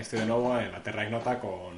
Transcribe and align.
Estoy 0.00 0.20
de 0.20 0.26
nuevo 0.26 0.58
en 0.58 0.72
la 0.72 0.82
Terra 0.82 1.04
Ignota 1.04 1.38
con, 1.38 1.74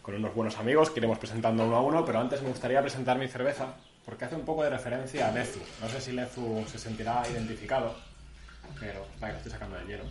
con 0.00 0.14
unos 0.14 0.32
buenos 0.36 0.56
amigos 0.56 0.90
que 0.90 1.00
iremos 1.00 1.18
presentando 1.18 1.66
uno 1.66 1.76
a 1.76 1.82
uno, 1.82 2.04
pero 2.04 2.20
antes 2.20 2.40
me 2.40 2.48
gustaría 2.48 2.80
presentar 2.80 3.18
mi 3.18 3.26
cerveza 3.26 3.74
porque 4.04 4.24
hace 4.24 4.36
un 4.36 4.44
poco 4.44 4.62
de 4.62 4.70
referencia 4.70 5.28
a 5.28 5.32
Lezu. 5.32 5.58
No 5.80 5.88
sé 5.88 6.00
si 6.00 6.12
Lezu 6.12 6.64
se 6.68 6.78
sentirá 6.78 7.24
identificado, 7.28 7.96
pero 8.78 9.04
para 9.18 9.32
que 9.32 9.38
estoy 9.38 9.52
sacando 9.52 9.76
del 9.78 9.88
hielo. 9.88 10.04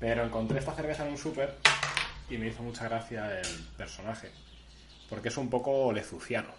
Pero 0.00 0.24
encontré 0.24 0.58
esta 0.58 0.74
cerveza 0.74 1.06
en 1.06 1.12
un 1.12 1.18
súper 1.18 1.54
y 2.28 2.36
me 2.36 2.48
hizo 2.48 2.64
mucha 2.64 2.88
gracia 2.88 3.38
el 3.38 3.48
personaje, 3.76 4.30
porque 5.08 5.28
es 5.28 5.36
un 5.36 5.48
poco 5.50 5.92
lezuciano. 5.92 6.50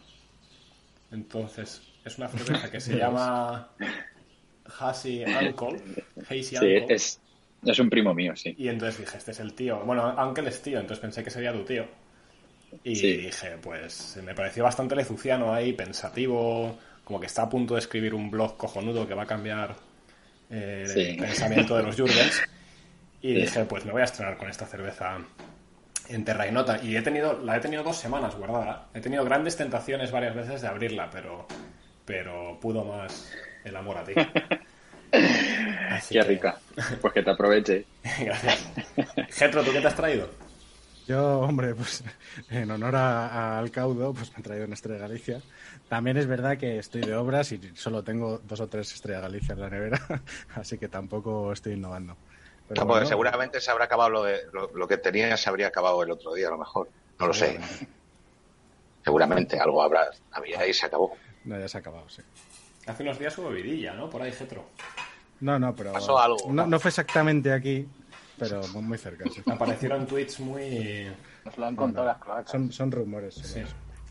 Entonces, 1.11 1.81
es 2.05 2.17
una 2.17 2.29
cerveza 2.29 2.71
que 2.71 2.79
se 2.79 2.95
llama 2.97 3.67
Hazy 4.79 5.25
Uncle. 5.25 5.81
Hazy 6.29 6.55
Sí, 6.55 6.75
es, 6.87 7.19
es 7.63 7.79
un 7.79 7.89
primo 7.89 8.13
mío, 8.13 8.35
sí. 8.35 8.55
Y 8.57 8.67
entonces 8.69 8.99
dije, 8.99 9.17
este 9.17 9.31
es 9.31 9.39
el 9.39 9.53
tío. 9.53 9.79
Bueno, 9.85 10.03
aunque 10.17 10.41
él 10.41 10.47
es 10.47 10.61
tío, 10.61 10.79
entonces 10.79 10.99
pensé 11.01 11.23
que 11.23 11.29
sería 11.29 11.51
tu 11.53 11.63
tío. 11.63 11.85
Y 12.83 12.95
Sí. 12.95 13.17
dije, 13.17 13.57
pues 13.61 14.17
me 14.23 14.33
pareció 14.33 14.63
bastante 14.63 14.95
lezuciano 14.95 15.53
ahí, 15.53 15.73
pensativo, 15.73 16.77
como 17.03 17.19
que 17.19 17.25
está 17.27 17.43
a 17.43 17.49
punto 17.49 17.73
de 17.75 17.81
escribir 17.81 18.13
un 18.13 18.31
blog 18.31 18.57
cojonudo 18.57 19.07
que 19.07 19.13
va 19.13 19.23
a 19.23 19.27
cambiar 19.27 19.75
eh, 20.49 20.85
Sí. 20.87 20.99
el 21.01 21.17
pensamiento 21.17 21.75
de 21.77 21.83
los 21.83 21.95
Jurgens. 21.95 22.41
Y 23.23 23.35
Sí. 23.35 23.41
dije, 23.41 23.65
pues 23.65 23.85
me 23.85 23.91
voy 23.91 24.01
a 24.01 24.05
estrenar 24.05 24.35
con 24.35 24.49
esta 24.49 24.65
cerveza 24.65 25.19
en 26.09 26.25
Terra 26.25 26.47
Ignota. 26.47 26.79
Y 26.83 26.95
he 26.95 27.01
tenido, 27.03 27.39
la 27.43 27.55
he 27.55 27.59
tenido 27.59 27.83
dos 27.83 27.95
semanas 27.97 28.35
guardada. 28.35 28.87
He 28.95 28.99
tenido 28.99 29.23
grandes 29.23 29.55
tentaciones 29.55 30.09
varias 30.11 30.33
veces 30.35 30.61
de 30.61 30.67
abrirla, 30.67 31.07
pero, 31.11 31.45
pero 32.03 32.57
pudo 32.59 32.83
más 32.83 33.31
el 33.63 33.75
amor 33.75 33.99
a 33.99 34.03
ti. 34.03 34.13
Así 35.11 36.13
Qué 36.15 36.21
que- 36.21 36.27
rica. 36.27 36.57
Pues 37.01 37.13
que 37.13 37.21
te 37.23 37.29
aproveche. 37.31 37.85
Gracias. 38.19 38.67
Getro, 39.31 39.63
¿tú 39.63 39.71
qué 39.71 39.81
te 39.81 39.87
has 39.87 39.95
traído? 39.95 40.29
Yo, 41.07 41.39
hombre, 41.41 41.75
pues 41.75 42.03
en 42.49 42.71
honor 42.71 42.95
a- 42.95 43.27
a- 43.27 43.59
al 43.59 43.71
caudo, 43.71 44.13
pues 44.13 44.31
me 44.33 44.39
he 44.39 44.43
traído 44.43 44.65
una 44.65 44.75
Estrella 44.75 44.99
Galicia. 44.99 45.41
También 45.89 46.15
es 46.17 46.27
verdad 46.27 46.57
que 46.57 46.77
estoy 46.77 47.01
de 47.01 47.15
obras 47.15 47.51
y 47.51 47.59
solo 47.75 48.03
tengo 48.03 48.39
dos 48.47 48.59
o 48.61 48.67
tres 48.67 48.93
Estrella 48.93 49.19
Galicia 49.19 49.53
en 49.53 49.59
la 49.61 49.69
nevera, 49.69 49.99
así 50.55 50.77
que 50.77 50.87
tampoco 50.87 51.51
estoy 51.51 51.73
innovando. 51.73 52.15
Pero 52.69 52.81
No, 52.81 52.87
porque 52.87 52.99
bueno, 52.99 53.07
seguramente 53.07 53.59
se 53.59 53.69
habrá 53.71 53.85
acabado 53.85 54.09
lo, 54.11 54.23
de, 54.23 54.43
lo, 54.53 54.71
lo 54.73 54.87
que 54.87 54.97
tenía, 54.97 55.35
se 55.35 55.49
habría 55.49 55.67
acabado 55.67 56.01
el 56.03 56.11
otro 56.11 56.33
día, 56.33 56.47
a 56.47 56.51
lo 56.51 56.57
mejor. 56.59 56.87
No 57.19 57.27
lo 57.27 57.33
sé. 57.33 57.47
seguramente. 57.59 57.87
Seguramente 59.03 59.59
algo 59.59 59.81
habrá, 59.83 60.09
había 60.31 60.65
y 60.65 60.73
se 60.73 60.85
acabó. 60.85 61.17
No, 61.43 61.59
ya 61.59 61.67
se 61.67 61.77
ha 61.77 61.79
acabado, 61.81 62.07
sí. 62.07 62.21
Hace 62.87 63.03
unos 63.03 63.19
días 63.19 63.37
hubo 63.37 63.49
vidilla, 63.49 63.93
¿no? 63.93 64.09
Por 64.09 64.21
ahí, 64.21 64.31
Getro. 64.31 64.65
No, 65.39 65.57
no, 65.59 65.75
pero... 65.75 65.93
Pasó 65.93 66.19
algo. 66.19 66.37
No, 66.49 66.65
no 66.67 66.79
fue 66.79 66.89
exactamente 66.89 67.51
aquí, 67.51 67.87
pero 68.37 68.61
muy 68.69 68.81
muy 68.83 68.97
cerca, 68.97 69.25
sí. 69.29 69.41
Aparecieron 69.49 70.05
tweets 70.07 70.39
muy... 70.39 71.07
Nos 71.45 71.57
lo 71.57 71.65
han 71.65 71.75
contado 71.75 72.05
las 72.07 72.17
cloacas. 72.17 72.51
Son, 72.51 72.71
son 72.71 72.91
rumores. 72.91 73.35
sí. 73.35 73.61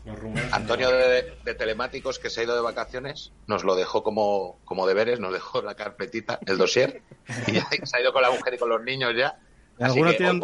Los 0.03 0.17
rumores. 0.17 0.51
Antonio 0.51 0.89
de, 0.89 1.37
de 1.45 1.53
Telemáticos, 1.53 2.17
que 2.17 2.31
se 2.31 2.41
ha 2.41 2.43
ido 2.45 2.55
de 2.55 2.61
vacaciones, 2.61 3.31
nos 3.45 3.63
lo 3.63 3.75
dejó 3.75 4.01
como, 4.01 4.57
como 4.65 4.87
deberes, 4.87 5.19
nos 5.19 5.31
dejó 5.31 5.61
la 5.61 5.75
carpetita, 5.75 6.39
el 6.47 6.57
dossier, 6.57 7.03
y 7.47 7.51
ya 7.51 7.67
se 7.83 7.97
ha 7.97 8.01
ido 8.01 8.11
con 8.11 8.23
la 8.23 8.31
mujer 8.31 8.55
y 8.55 8.57
con 8.57 8.69
los 8.69 8.81
niños 8.83 9.13
ya. 9.15 9.37
Así 9.79 9.99
Alguno 9.99 10.09
que, 10.09 10.17
tiene 10.17 10.31
un, 10.31 10.43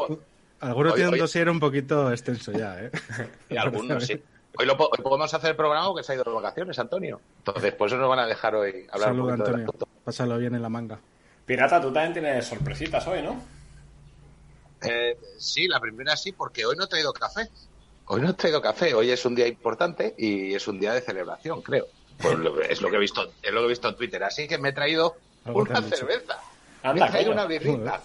hoy- 0.62 1.02
hoy- 1.02 1.20
dossier 1.20 1.50
un 1.50 1.60
poquito 1.60 2.12
extenso 2.12 2.52
ya, 2.52 2.80
¿eh? 2.84 2.92
y 3.50 3.58
algunos 3.58 4.06
sí. 4.06 4.22
Hoy, 4.60 4.66
lo, 4.66 4.74
hoy 4.74 4.98
podemos 5.04 5.34
hacer 5.34 5.52
el 5.52 5.56
programa 5.56 5.88
porque 5.88 6.04
se 6.04 6.12
ha 6.12 6.16
ido 6.16 6.24
de 6.24 6.32
vacaciones, 6.32 6.78
Antonio. 6.80 7.20
Entonces, 7.40 7.74
por 7.74 7.88
eso 7.88 7.98
nos 7.98 8.10
van 8.10 8.20
a 8.20 8.26
dejar 8.28 8.56
hoy 8.56 8.88
hablar 8.92 9.12
un 9.14 9.20
poquito 9.20 9.44
Antonio. 9.46 9.66
asunto. 9.68 9.88
Pásalo 10.04 10.38
bien 10.38 10.56
en 10.56 10.62
la 10.62 10.70
manga. 10.70 11.00
Pirata, 11.46 11.80
tú 11.82 11.92
también 11.92 12.14
tienes 12.14 12.46
sorpresitas 12.46 13.06
hoy, 13.08 13.22
¿no? 13.22 13.42
Eh, 14.82 15.18
sí, 15.38 15.68
la 15.68 15.80
primera 15.80 16.16
sí, 16.16 16.32
porque 16.32 16.66
hoy 16.66 16.76
no 16.76 16.86
he 16.86 16.88
traído 16.88 17.14
café. 17.14 17.50
Hoy 18.08 18.22
no 18.22 18.30
he 18.30 18.34
traído 18.34 18.62
café. 18.62 18.94
Hoy 18.94 19.12
es 19.12 19.26
un 19.26 19.36
día 19.36 19.48
importante 19.48 20.14
y 20.18 20.54
es 20.54 20.68
un 20.68 20.80
día 20.80 20.94
de 20.94 21.02
celebración, 21.02 21.62
creo. 21.62 21.86
Pues 22.18 22.38
lo- 22.40 22.62
es 22.62 22.82
lo 22.82 22.90
que 22.90 22.96
he 22.96 23.00
visto, 23.00 23.30
es 23.42 23.52
lo 23.52 23.60
que 23.62 23.66
he 23.66 23.70
visto 23.70 23.90
en 23.90 23.96
Twitter. 23.96 24.24
Así 24.24 24.48
que 24.48 24.58
me 24.58 24.70
he 24.70 24.74
traído 24.74 25.16
una 25.46 25.82
cerveza. 25.82 26.40
Anda, 26.84 27.06
me 27.06 27.08
he 27.08 27.12
traído 27.12 27.32
coño. 27.32 27.42
una 27.42 27.46
birrita. 27.46 28.02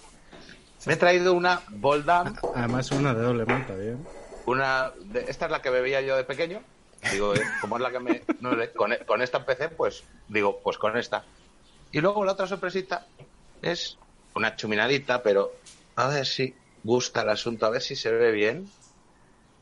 Me 0.86 0.92
he 0.94 0.96
traído 0.96 1.32
una 1.34 1.60
Boldam, 1.68 2.34
Además, 2.54 2.90
una 2.90 3.14
de 3.14 3.22
doble 3.22 3.44
malta, 3.46 3.74
bien. 3.74 4.04
Una 4.46 4.92
de- 5.00 5.24
esta 5.28 5.46
es 5.46 5.50
la 5.50 5.62
que 5.62 5.70
bebía 5.70 6.00
yo 6.00 6.16
de 6.16 6.24
pequeño. 6.24 6.62
Digo, 7.10 7.34
eh, 7.34 7.40
como 7.60 7.76
es 7.76 7.82
la 7.82 7.90
que 7.90 7.98
me 7.98 8.22
no 8.40 8.50
con, 8.76 8.94
con 9.06 9.22
esta 9.22 9.38
empecé, 9.38 9.68
pues 9.68 10.04
digo, 10.28 10.60
pues 10.62 10.78
con 10.78 10.96
esta. 10.96 11.24
Y 11.90 12.00
luego 12.00 12.24
la 12.24 12.32
otra 12.32 12.46
sorpresita 12.46 13.06
es 13.60 13.98
una 14.34 14.54
chuminadita, 14.56 15.22
pero 15.22 15.52
a 15.96 16.08
ver 16.08 16.24
si 16.26 16.54
gusta 16.84 17.22
el 17.22 17.30
asunto, 17.30 17.66
a 17.66 17.70
ver 17.70 17.82
si 17.82 17.96
se 17.96 18.10
ve 18.12 18.30
bien. 18.30 18.68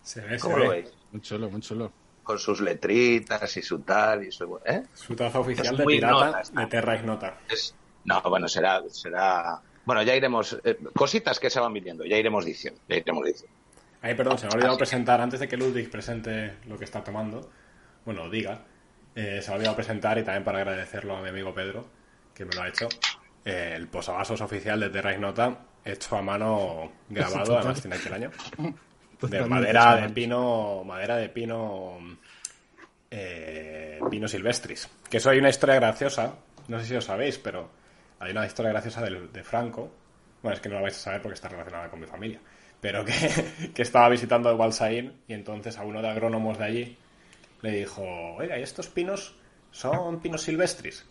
Se 0.02 0.20
ve, 0.20 0.38
se 0.38 0.40
¿Cómo 0.40 0.58
lo 0.58 0.68
ve. 0.68 0.82
veis? 0.82 0.92
Muy 1.12 1.22
chulo, 1.22 1.48
muy 1.50 1.60
chulo. 1.60 1.92
con 2.22 2.38
sus 2.38 2.60
letritas 2.60 3.56
y 3.56 3.62
su 3.62 3.80
tal 3.80 4.24
y 4.24 4.30
su 4.30 4.60
¿eh? 4.64 4.82
Su 4.94 5.16
taza 5.16 5.40
oficial 5.40 5.72
Es 5.74 5.78
de 5.78 5.84
pirata 5.84 6.26
nota 6.26 6.42
de 6.60 6.66
Terra 6.68 6.96
Ignota. 6.96 7.40
Es, 7.48 7.74
no, 8.04 8.20
bueno, 8.22 8.46
será 8.48 8.82
será 8.88 9.60
bueno, 9.84 10.02
ya 10.02 10.14
iremos 10.14 10.56
eh, 10.62 10.78
cositas 10.94 11.40
que 11.40 11.50
se 11.50 11.58
van 11.58 11.72
viniendo, 11.72 12.04
ya 12.04 12.16
iremos 12.16 12.44
diciendo, 12.44 12.80
ya 12.88 12.96
iremos 12.96 13.24
diciendo. 13.24 13.56
Ay, 14.02 14.14
perdón, 14.14 14.38
se 14.38 14.46
me 14.46 14.52
ha 14.52 14.56
olvidado 14.56 14.78
presentar, 14.78 15.20
antes 15.20 15.40
de 15.40 15.48
que 15.48 15.56
Ludwig 15.56 15.90
presente 15.90 16.56
lo 16.66 16.78
que 16.78 16.84
está 16.84 17.04
tomando, 17.04 17.50
bueno, 18.04 18.30
diga, 18.30 18.62
eh, 19.14 19.40
se 19.42 19.48
me 19.48 19.54
ha 19.54 19.56
olvidado 19.56 19.76
presentar 19.76 20.16
y 20.18 20.22
también 20.22 20.44
para 20.44 20.58
agradecerlo 20.58 21.16
a 21.16 21.22
mi 21.22 21.28
amigo 21.28 21.52
Pedro, 21.54 21.86
que 22.34 22.44
me 22.46 22.54
lo 22.54 22.62
ha 22.62 22.68
hecho, 22.68 22.88
eh, 23.44 23.74
el 23.76 23.88
posavasos 23.88 24.40
oficial 24.40 24.80
de 24.80 24.88
Terra 24.90 25.12
Ignota, 25.12 25.58
hecho 25.84 26.16
a 26.16 26.22
mano, 26.22 26.92
grabado, 27.08 27.58
además 27.58 27.80
tiene 27.82 27.96
aquí 27.96 28.08
el 28.08 28.14
año, 28.14 28.30
de 28.58 28.74
Totalmente 29.18 29.48
madera 29.50 29.96
de 29.96 30.08
pino, 30.14 30.82
madera 30.84 31.16
de 31.16 31.28
pino, 31.28 31.98
eh, 33.10 33.98
pino 34.10 34.28
silvestris. 34.28 34.88
Que 35.08 35.18
eso 35.18 35.30
hay 35.30 35.38
una 35.38 35.50
historia 35.50 35.74
graciosa, 35.76 36.34
no 36.68 36.78
sé 36.80 36.86
si 36.86 36.94
lo 36.94 37.00
sabéis, 37.00 37.38
pero 37.38 37.70
hay 38.18 38.30
una 38.32 38.46
historia 38.46 38.70
graciosa 38.72 39.02
del- 39.02 39.30
de, 39.32 39.42
Franco. 39.42 39.92
Bueno, 40.42 40.54
es 40.54 40.60
que 40.62 40.68
no 40.68 40.76
la 40.76 40.82
vais 40.82 40.96
a 40.96 41.00
saber 41.00 41.20
porque 41.20 41.34
está 41.34 41.48
relacionada 41.48 41.90
con 41.90 42.00
mi 42.00 42.06
familia. 42.06 42.40
Pero 42.80 43.04
que, 43.04 43.12
que 43.74 43.82
estaba 43.82 44.08
visitando 44.08 44.50
el 44.50 44.56
Balsaín 44.56 45.12
y 45.28 45.34
entonces 45.34 45.78
a 45.78 45.82
uno 45.82 46.02
de 46.02 46.08
agrónomos 46.08 46.58
de 46.58 46.64
allí 46.64 46.98
le 47.62 47.70
dijo, 47.72 48.02
oiga, 48.36 48.58
¿y 48.58 48.62
estos 48.62 48.88
pinos 48.88 49.36
son 49.70 50.20
pinos 50.20 50.42
silvestris? 50.42 51.06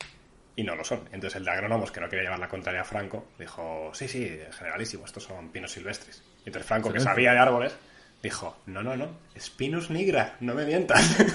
Y 0.55 0.63
no 0.63 0.75
lo 0.75 0.83
son. 0.83 1.01
Entonces 1.11 1.37
el 1.37 1.45
de 1.45 1.51
agrónomos, 1.51 1.91
que 1.91 2.01
no 2.01 2.09
quería 2.09 2.23
llevar 2.23 2.39
la 2.39 2.49
contraria 2.49 2.81
a 2.81 2.85
Franco, 2.85 3.27
dijo, 3.37 3.91
sí, 3.93 4.07
sí, 4.07 4.39
generalísimo, 4.51 5.05
estos 5.05 5.23
son 5.23 5.49
pinos 5.49 5.71
silvestris. 5.71 6.23
Y 6.43 6.49
entonces 6.49 6.67
Franco, 6.67 6.91
que 6.91 6.99
sabía 6.99 7.31
de 7.31 7.39
árboles, 7.39 7.75
dijo, 8.21 8.57
no, 8.65 8.83
no, 8.83 8.97
no, 8.97 9.19
es 9.35 9.49
pinus 9.49 9.89
nigra, 9.89 10.35
no 10.39 10.53
me 10.53 10.65
mientas. 10.65 11.15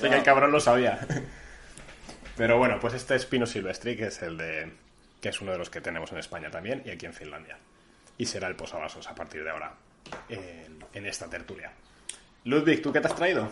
Que 0.00 0.06
el 0.08 0.22
cabrón 0.22 0.50
lo 0.50 0.58
sabía. 0.58 0.98
Pero 2.36 2.56
bueno, 2.56 2.78
pues 2.80 2.94
este 2.94 3.16
es 3.16 3.26
Pinus 3.26 3.50
silvestri, 3.50 3.96
que 3.96 4.06
es 4.06 4.22
el 4.22 4.36
de 4.36 4.72
que 5.20 5.28
es 5.30 5.40
uno 5.40 5.52
de 5.52 5.58
los 5.58 5.70
que 5.70 5.80
tenemos 5.80 6.12
en 6.12 6.18
España 6.18 6.50
también 6.50 6.82
y 6.84 6.90
aquí 6.90 7.04
en 7.06 7.12
Finlandia. 7.12 7.58
Y 8.18 8.26
será 8.26 8.48
el 8.48 8.56
posavasos 8.56 9.08
a 9.08 9.14
partir 9.14 9.44
de 9.44 9.50
ahora 9.50 9.74
en, 10.28 10.84
en 10.92 11.06
esta 11.06 11.28
tertulia. 11.28 11.72
Ludwig, 12.44 12.82
¿tú 12.82 12.92
qué 12.92 13.00
te 13.00 13.06
has 13.06 13.14
traído? 13.14 13.48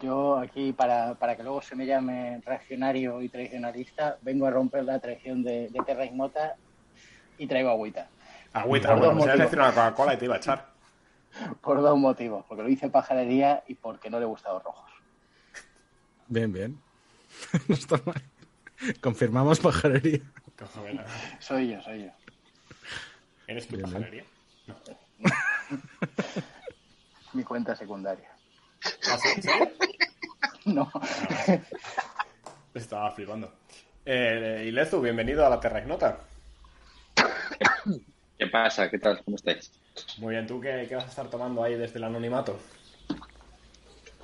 Yo 0.00 0.38
aquí, 0.38 0.72
para, 0.72 1.14
para 1.14 1.36
que 1.36 1.42
luego 1.42 1.60
se 1.60 1.74
me 1.74 1.84
llame 1.84 2.40
reaccionario 2.44 3.20
y 3.20 3.28
tradicionalista, 3.28 4.16
vengo 4.22 4.46
a 4.46 4.50
romper 4.50 4.84
la 4.84 4.98
tradición 5.00 5.42
de, 5.42 5.68
de 5.68 5.80
Terra 5.84 6.04
Ignota 6.04 6.56
y 7.36 7.46
traigo 7.46 7.70
agüita. 7.70 8.08
Agüita, 8.52 8.88
Por 8.88 8.98
bueno, 8.98 9.14
dos 9.14 9.24
pues 9.24 9.38
decir 9.38 9.58
una 9.58 9.70
Coca-Cola 9.70 10.14
y 10.14 10.16
te 10.16 10.24
iba 10.24 10.34
a 10.34 10.38
echar. 10.38 10.66
Por 11.60 11.82
dos 11.82 11.98
motivos. 11.98 12.44
Porque 12.48 12.62
lo 12.62 12.68
hice 12.68 12.88
pajarería 12.88 13.64
y 13.66 13.74
porque 13.74 14.08
no 14.08 14.18
le 14.20 14.26
gustan 14.26 14.54
los 14.54 14.62
rojos. 14.62 14.90
Bien, 16.28 16.52
bien. 16.52 16.80
no 17.68 17.74
está 17.74 18.00
mal. 18.04 18.22
Confirmamos 19.00 19.60
pajarería. 19.60 20.20
Soy 21.38 21.70
yo, 21.70 21.80
soy 21.82 22.04
yo. 22.04 22.10
¿Eres 23.48 23.66
tu 23.66 23.76
Bien, 23.76 23.90
pajarería? 23.90 24.24
No. 24.66 24.76
Mi 27.32 27.42
cuenta 27.42 27.74
secundaria. 27.74 28.28
¿Ah, 29.10 29.16
sí? 29.18 29.28
¿En 29.36 29.42
serio? 29.42 29.70
No. 30.66 30.90
Estaba 32.74 33.10
flipando. 33.12 33.50
Eh, 34.04 34.66
Ilezu, 34.68 35.00
bienvenido 35.00 35.46
a 35.46 35.48
la 35.48 35.58
Terra 35.58 35.80
Ignota. 35.80 36.20
¿Qué 38.36 38.46
pasa? 38.48 38.90
¿Qué 38.90 38.98
tal? 38.98 39.24
¿Cómo 39.24 39.36
estáis? 39.36 39.72
Muy 40.18 40.34
bien, 40.34 40.46
¿tú 40.46 40.60
qué, 40.60 40.84
qué 40.86 40.94
vas 40.94 41.06
a 41.06 41.08
estar 41.08 41.30
tomando 41.30 41.64
ahí 41.64 41.74
desde 41.76 41.96
el 41.96 42.04
anonimato? 42.04 42.58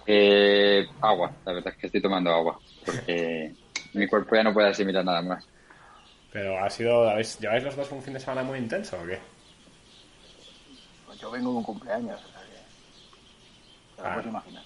Eh, 0.07 0.87
agua, 1.01 1.33
la 1.47 1.55
verdad 1.55 1.73
es 1.73 1.81
que 1.81 1.87
estoy 1.87 2.03
tomando 2.03 2.31
agua, 2.31 2.61
porque 2.85 3.55
mi 3.95 4.07
cuerpo 4.07 4.37
ya 4.37 4.43
no 4.43 4.53
puede 4.53 4.69
asimilar 4.69 5.03
nada 5.03 5.23
más. 5.23 5.49
Pero 6.35 6.59
ha 6.63 6.69
sido, 6.69 7.09
¿habéis, 7.09 7.39
¿lleváis 7.39 7.63
los 7.63 7.77
dos 7.77 7.91
un 7.93 8.03
fin 8.03 8.13
de 8.13 8.19
semana 8.21 8.43
muy 8.43 8.59
intenso 8.59 9.01
o 9.01 9.07
qué? 9.07 9.21
Pues 11.07 11.19
yo 11.21 11.31
vengo 11.31 11.53
de 11.53 11.57
un 11.59 11.63
cumpleaños. 11.63 12.21
O 12.21 12.29
sea 12.29 12.41
que... 12.43 13.97
Te 13.97 14.03
lo 14.03 14.09
Ah. 14.09 14.13
puedes 14.15 14.29
imaginar. 14.29 14.65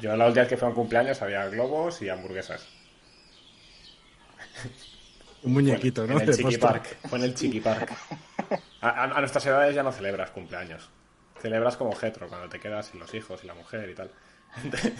Yo 0.00 0.16
la 0.16 0.26
última 0.26 0.40
vez 0.42 0.48
que 0.48 0.56
fue 0.56 0.66
a 0.66 0.70
un 0.70 0.74
cumpleaños 0.74 1.20
había 1.20 1.46
globos 1.48 2.00
y 2.00 2.08
hamburguesas. 2.08 2.66
Un 5.42 5.52
muñequito, 5.52 6.06
¿no? 6.06 6.18
En 6.18 6.28
el 6.28 6.34
Chiqui. 6.36 6.56
Park. 6.56 6.96
Fue 7.08 7.18
en 7.18 7.24
el 7.26 7.34
Chiqui 7.34 7.60
Park. 7.60 7.92
A, 8.80 8.88
a- 8.88 9.04
a 9.04 9.20
nuestras 9.20 9.44
edades 9.46 9.74
ya 9.74 9.82
no 9.82 9.92
celebras 9.92 10.30
cumpleaños. 10.30 10.88
Celebras 11.42 11.76
como 11.76 11.92
getro, 11.94 12.26
cuando 12.28 12.48
te 12.48 12.58
quedas 12.58 12.86
sin 12.86 13.00
los 13.00 13.12
hijos 13.14 13.44
y 13.44 13.46
la 13.46 13.52
mujer 13.54 13.88
y 13.90 13.94
tal. 13.94 14.10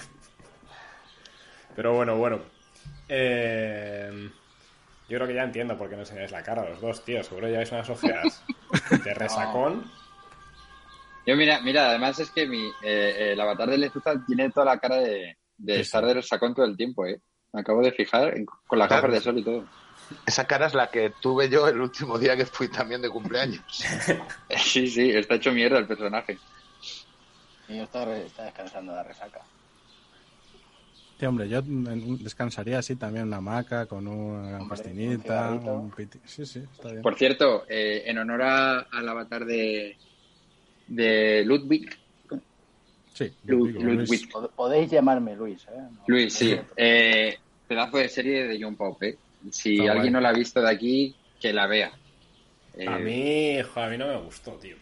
Pero 1.75 1.95
bueno, 1.95 2.17
bueno. 2.17 2.41
Eh, 3.09 4.31
yo 5.09 5.17
creo 5.19 5.27
que 5.29 5.35
ya 5.35 5.43
entiendo 5.45 5.77
por 5.79 5.89
qué 5.89 5.95
no 5.97 6.03
enseñáis 6.03 6.31
la 6.33 6.43
cara 6.43 6.63
a 6.63 6.71
los 6.71 6.81
dos, 6.81 7.05
tío. 7.05 7.23
Seguro 7.23 7.49
lleváis 7.49 7.71
unas 7.73 7.89
ojeras 7.91 8.43
de 9.05 9.15
resacón. 9.15 9.85
Yo 11.27 11.37
mira, 11.37 11.61
mira, 11.61 11.89
además 11.91 12.19
es 12.21 12.31
que 12.31 12.47
mi, 12.47 12.71
eh, 12.85 13.33
el 13.33 13.41
avatar 13.41 13.69
de 13.69 13.79
Lezuza 13.79 14.15
tiene 14.27 14.51
toda 14.51 14.67
la 14.67 14.79
cara 14.79 14.97
de, 14.97 15.37
de 15.59 15.75
Sí, 15.75 15.81
estar 15.81 16.05
de 16.05 16.23
sacón 16.23 16.55
todo 16.55 16.67
el 16.67 16.77
tiempo, 16.77 17.05
¿eh? 17.07 17.21
Me 17.53 17.61
acabo 17.63 17.83
de 17.83 17.91
fijar 17.93 18.37
en- 18.37 18.47
con 18.47 18.79
las 18.79 18.89
gafas 18.89 19.13
de 19.13 19.21
sol 19.21 19.39
y 19.39 19.45
todo. 19.45 19.65
Esa 20.25 20.47
cara 20.47 20.67
es 20.67 20.75
la 20.75 20.89
que 20.89 21.13
tuve 21.21 21.49
yo 21.49 21.67
el 21.67 21.81
último 21.81 22.19
día 22.19 22.37
que 22.37 22.47
fui 22.47 22.69
también 22.69 23.03
de 23.03 23.11
cumpleaños. 23.11 23.61
Sí, 24.59 24.87
sí, 24.87 25.11
está 25.11 25.35
hecho 25.35 25.51
mierda 25.53 25.79
el 25.79 25.87
personaje. 25.89 26.39
Y 27.69 27.79
yo 27.79 27.83
está, 27.83 28.05
re- 28.05 28.25
está 28.27 28.45
descansando 28.45 28.93
de 28.93 28.99
la 28.99 29.03
resaca. 29.03 29.41
Sí, 31.19 31.25
hombre, 31.25 31.49
yo 31.49 31.63
descansaría 31.65 32.79
así 32.79 32.95
también 32.97 33.27
una 33.29 33.39
hamaca 33.39 33.87
con 33.87 34.07
una 34.07 34.59
Hombre, 34.59 34.69
pastinita, 34.69 35.51
un 35.53 35.69
un 35.69 35.91
piti. 35.91 36.19
Sí, 36.27 36.45
sí, 36.45 36.63
está 36.71 36.91
bien. 36.91 37.03
Por 37.03 37.15
cierto, 37.17 37.65
eh, 37.69 38.03
en 38.05 38.19
honor 38.19 38.43
a- 38.43 38.81
al 38.81 39.09
avatar 39.09 39.45
de, 39.47 39.97
de 40.89 41.43
Ludwig, 41.45 41.89
Sí, 43.15 43.33
Lu- 43.47 43.67
digo, 43.67 43.81
Ludwig. 43.81 44.09
Luis. 44.09 44.29
Pod- 44.31 44.51
Podéis 44.55 44.91
llamarme 44.91 45.35
Luis, 45.35 45.65
¿eh? 45.69 45.71
No- 45.75 46.01
Luis, 46.07 46.35
sí, 46.35 46.55
eh, 46.77 47.39
pedazo 47.67 47.97
de 47.97 48.11
serie 48.11 48.47
de 48.47 48.63
John 48.63 48.77
Pop, 48.77 49.03
¿eh? 49.03 49.17
Si 49.51 49.79
Está 49.79 49.93
alguien 49.93 50.13
guay. 50.13 50.13
no 50.13 50.21
la 50.21 50.29
ha 50.29 50.33
visto 50.35 50.61
de 50.61 50.69
aquí, 50.71 51.17
que 51.41 51.51
la 51.55 51.67
vea. 51.67 51.93
Eh, 52.77 52.87
A 52.87 52.99
mí, 52.99 53.57
jo, 53.63 53.81
a 53.81 53.89
mí 53.89 53.97
no 53.97 54.07
me 54.07 54.21
gustó, 54.21 54.53
tío. 54.59 54.77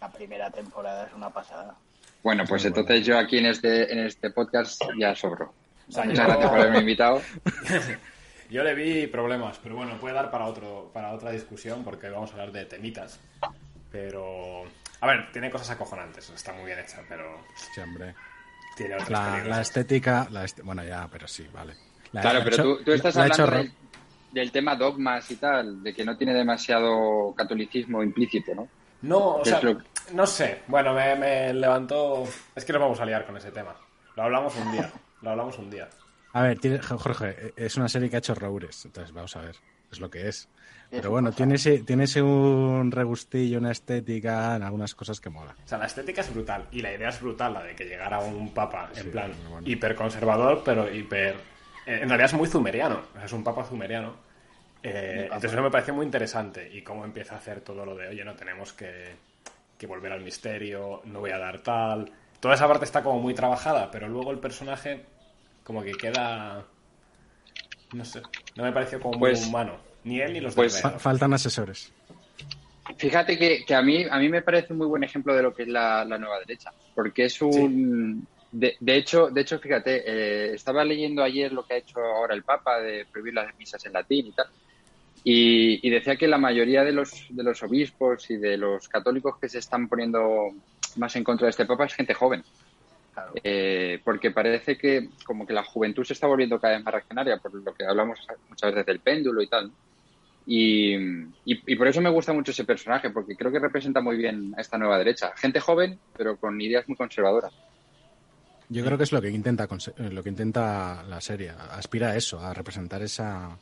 La 0.00 0.08
primera 0.12 0.52
temporada 0.52 1.08
es 1.08 1.14
una 1.14 1.30
pasada. 1.30 1.74
Bueno, 2.22 2.44
pues 2.48 2.64
entonces 2.64 3.04
yo 3.04 3.18
aquí 3.18 3.38
en 3.38 3.46
este, 3.46 3.92
en 3.92 3.98
este 4.06 4.30
podcast 4.30 4.80
ya 4.96 5.16
sobro. 5.16 5.52
O 5.90 5.92
sea, 5.92 6.04
Muchas 6.04 6.18
yo- 6.18 6.24
gracias 6.32 6.50
por 6.50 6.58
haberme 6.60 6.78
invitado. 6.80 7.20
Yo 8.50 8.64
le 8.64 8.74
vi 8.74 9.06
problemas, 9.06 9.60
pero 9.62 9.76
bueno, 9.76 9.96
puede 10.00 10.12
dar 10.14 10.28
para 10.30 10.46
otro 10.46 10.90
para 10.92 11.12
otra 11.12 11.30
discusión 11.30 11.84
porque 11.84 12.08
vamos 12.10 12.30
a 12.30 12.32
hablar 12.32 12.50
de 12.50 12.64
temitas. 12.64 13.20
Pero 13.92 14.62
a 15.00 15.06
ver, 15.06 15.30
tiene 15.32 15.50
cosas 15.50 15.70
acojonantes, 15.70 16.28
está 16.30 16.52
muy 16.52 16.64
bien 16.66 16.78
hecha, 16.80 16.98
pero 17.08 17.44
Sí, 17.54 17.80
hombre. 17.80 18.14
tiene 18.76 18.94
otras 18.96 19.10
La, 19.10 19.44
la 19.44 19.60
estética, 19.60 20.26
la 20.32 20.44
est- 20.44 20.62
bueno, 20.62 20.82
ya, 20.84 21.06
pero 21.10 21.28
sí, 21.28 21.46
vale. 21.52 21.74
La- 22.12 22.22
Claro, 22.22 22.38
la 22.40 22.44
pero 22.44 22.56
hecho- 22.56 22.62
tú, 22.78 22.84
tú 22.84 22.92
estás 22.92 23.14
hecho 23.16 23.42
hablando 23.44 23.56
del, 23.58 23.72
del 24.32 24.50
tema 24.52 24.74
dogmas 24.74 25.30
y 25.30 25.36
tal, 25.36 25.82
de 25.84 25.94
que 25.94 26.04
no 26.04 26.16
tiene 26.16 26.34
demasiado 26.34 27.32
catolicismo 27.36 28.02
implícito, 28.02 28.52
¿no? 28.54 28.68
No, 29.02 29.18
o 29.36 29.42
¿Qué 29.42 29.50
sea, 29.50 29.60
lo- 29.62 29.80
no 30.12 30.26
sé. 30.26 30.62
Bueno, 30.66 30.92
me, 30.92 31.14
me 31.14 31.54
levantó. 31.54 32.24
Es 32.56 32.64
que 32.64 32.72
nos 32.72 32.82
vamos 32.82 32.98
a 33.00 33.06
liar 33.06 33.24
con 33.24 33.36
ese 33.36 33.52
tema. 33.52 33.76
Lo 34.16 34.24
hablamos 34.24 34.54
un 34.56 34.72
día. 34.72 34.90
Lo 35.22 35.30
hablamos 35.30 35.58
un 35.58 35.70
día. 35.70 35.88
A 36.32 36.42
ver, 36.42 36.58
tiene- 36.58 36.78
Jorge, 36.80 37.52
es 37.56 37.76
una 37.76 37.88
serie 37.88 38.08
que 38.08 38.16
ha 38.16 38.18
hecho 38.20 38.34
Roures, 38.34 38.84
entonces 38.84 39.12
vamos 39.12 39.34
a 39.36 39.40
ver, 39.42 39.56
es 39.90 39.98
lo 40.00 40.10
que 40.10 40.28
es. 40.28 40.48
Pero 40.90 41.10
bueno, 41.10 41.32
tiene 41.32 41.54
ese, 41.54 41.80
tiene 41.80 42.04
ese 42.04 42.20
un 42.22 42.90
regustillo, 42.90 43.58
una 43.58 43.70
estética, 43.72 44.56
en 44.56 44.62
algunas 44.62 44.94
cosas 44.94 45.20
que 45.20 45.30
mola. 45.30 45.54
O 45.64 45.68
sea, 45.68 45.78
la 45.78 45.86
estética 45.86 46.20
es 46.20 46.32
brutal 46.32 46.66
y 46.72 46.82
la 46.82 46.92
idea 46.92 47.08
es 47.10 47.20
brutal, 47.20 47.54
la 47.54 47.62
de 47.62 47.74
que 47.76 47.84
llegara 47.84 48.18
un 48.20 48.52
papa 48.52 48.90
en 48.96 49.02
Sí, 49.04 49.08
plan 49.10 49.32
bueno. 49.48 49.68
hiperconservador, 49.68 50.62
pero 50.64 50.92
hiper. 50.92 51.34
eh, 51.86 52.00
En 52.02 52.08
realidad 52.08 52.26
es 52.26 52.34
muy 52.34 52.48
zumeriano. 52.48 53.02
Es 53.24 53.32
un 53.32 53.44
papa 53.44 53.64
zumeriano. 53.64 54.14
Eh, 54.82 55.22
entonces 55.24 55.52
eso 55.52 55.62
me 55.62 55.70
pareció 55.70 55.94
muy 55.94 56.06
interesante 56.06 56.68
y 56.72 56.82
cómo 56.82 57.04
empieza 57.04 57.34
a 57.34 57.38
hacer 57.38 57.60
todo 57.60 57.84
lo 57.84 57.94
de, 57.94 58.08
oye, 58.08 58.24
no 58.24 58.34
tenemos 58.34 58.72
que, 58.72 59.14
que 59.78 59.86
volver 59.86 60.10
al 60.12 60.22
misterio, 60.22 61.02
no 61.04 61.20
voy 61.20 61.30
a 61.30 61.38
dar 61.38 61.60
tal. 61.60 62.10
Toda 62.40 62.54
esa 62.54 62.66
parte 62.66 62.84
está 62.84 63.02
como 63.02 63.20
muy 63.20 63.34
trabajada, 63.34 63.90
pero 63.90 64.08
luego 64.08 64.30
el 64.30 64.38
personaje 64.38 65.04
como 65.64 65.82
que 65.82 65.92
queda... 65.92 66.64
No 67.92 68.04
sé, 68.04 68.22
no 68.56 68.62
me 68.64 68.72
pareció 68.72 69.00
como 69.00 69.18
Pues- 69.18 69.40
muy 69.40 69.48
humano. 69.50 69.76
Ni 70.04 70.20
él 70.20 70.32
ni 70.32 70.40
los 70.40 70.54
pues- 70.54 70.74
de 70.76 70.80
Fa- 70.80 70.98
faltan 70.98 71.34
asesores. 71.34 71.92
Fíjate 72.96 73.38
que, 73.38 73.64
que 73.66 73.74
a 73.74 73.82
mí 73.82 74.04
a 74.10 74.18
mí 74.18 74.28
me 74.28 74.42
parece 74.42 74.72
un 74.72 74.78
muy 74.78 74.86
buen 74.86 75.04
ejemplo 75.04 75.34
de 75.34 75.42
lo 75.42 75.54
que 75.54 75.62
es 75.62 75.68
la, 75.68 76.04
la 76.04 76.18
nueva 76.18 76.38
derecha, 76.40 76.72
porque 76.94 77.26
es 77.26 77.40
un 77.42 78.26
de, 78.50 78.76
de 78.80 78.96
hecho 78.96 79.28
de 79.28 79.42
hecho 79.42 79.58
fíjate 79.60 80.02
eh, 80.06 80.54
estaba 80.54 80.82
leyendo 80.84 81.22
ayer 81.22 81.52
lo 81.52 81.64
que 81.64 81.74
ha 81.74 81.76
hecho 81.76 82.00
ahora 82.00 82.34
el 82.34 82.42
Papa 82.42 82.80
de 82.80 83.06
prohibir 83.06 83.34
las 83.34 83.54
misas 83.56 83.84
en 83.86 83.92
latín 83.92 84.26
y 84.26 84.32
tal 84.32 84.46
y, 85.24 85.86
y 85.86 85.90
decía 85.90 86.16
que 86.16 86.28
la 86.28 86.38
mayoría 86.38 86.82
de 86.84 86.92
los 86.92 87.26
de 87.28 87.42
los 87.42 87.62
obispos 87.62 88.30
y 88.30 88.36
de 88.36 88.56
los 88.56 88.88
católicos 88.88 89.34
que 89.40 89.48
se 89.48 89.58
están 89.58 89.88
poniendo 89.88 90.50
más 90.96 91.14
en 91.16 91.24
contra 91.24 91.46
de 91.46 91.50
este 91.50 91.66
Papa 91.66 91.84
es 91.86 91.94
gente 91.94 92.14
joven 92.14 92.42
Claro. 93.12 93.32
eh, 93.42 94.00
porque 94.04 94.30
parece 94.30 94.78
que 94.78 95.10
como 95.26 95.44
que 95.46 95.52
la 95.52 95.64
juventud 95.64 96.04
se 96.04 96.12
está 96.12 96.26
volviendo 96.26 96.60
cada 96.60 96.74
vez 96.76 96.84
más 96.84 96.94
reaccionaria 96.94 97.38
por 97.38 97.52
lo 97.54 97.74
que 97.74 97.84
hablamos 97.84 98.18
muchas 98.48 98.70
veces 98.72 98.86
del 98.86 99.00
péndulo 99.00 99.42
y 99.42 99.48
tal 99.48 99.68
¿no? 99.68 99.74
Y, 100.46 100.94
y- 100.96 101.72
y 101.72 101.76
por 101.76 101.86
eso 101.86 102.00
me 102.00 102.08
gusta 102.10 102.32
mucho 102.32 102.50
ese 102.50 102.64
personaje, 102.64 103.10
porque 103.10 103.36
creo 103.36 103.52
que 103.52 103.58
representa 103.58 104.00
muy 104.00 104.16
bien 104.16 104.52
a 104.56 104.62
esta 104.62 104.78
nueva 104.78 104.96
derecha. 104.98 105.32
Gente 105.36 105.60
joven, 105.60 106.00
pero 106.16 106.38
con 106.38 106.58
ideas 106.60 106.88
muy 106.88 106.96
conservadoras. 106.96 107.52
Yo 108.68 108.84
creo 108.84 108.96
que 108.96 109.04
es 109.04 109.12
lo 109.12 109.20
que 109.20 109.28
intenta 109.30 109.68
conse- 109.68 109.92
eh, 109.98 110.10
lo 110.10 110.22
que 110.22 110.30
intenta 110.30 111.02
la 111.04 111.20
serie, 111.20 111.50
aspira 111.50 112.10
a 112.10 112.16
eso, 112.16 112.40
a 112.40 112.54
representar 112.54 113.02
esa 113.02 113.58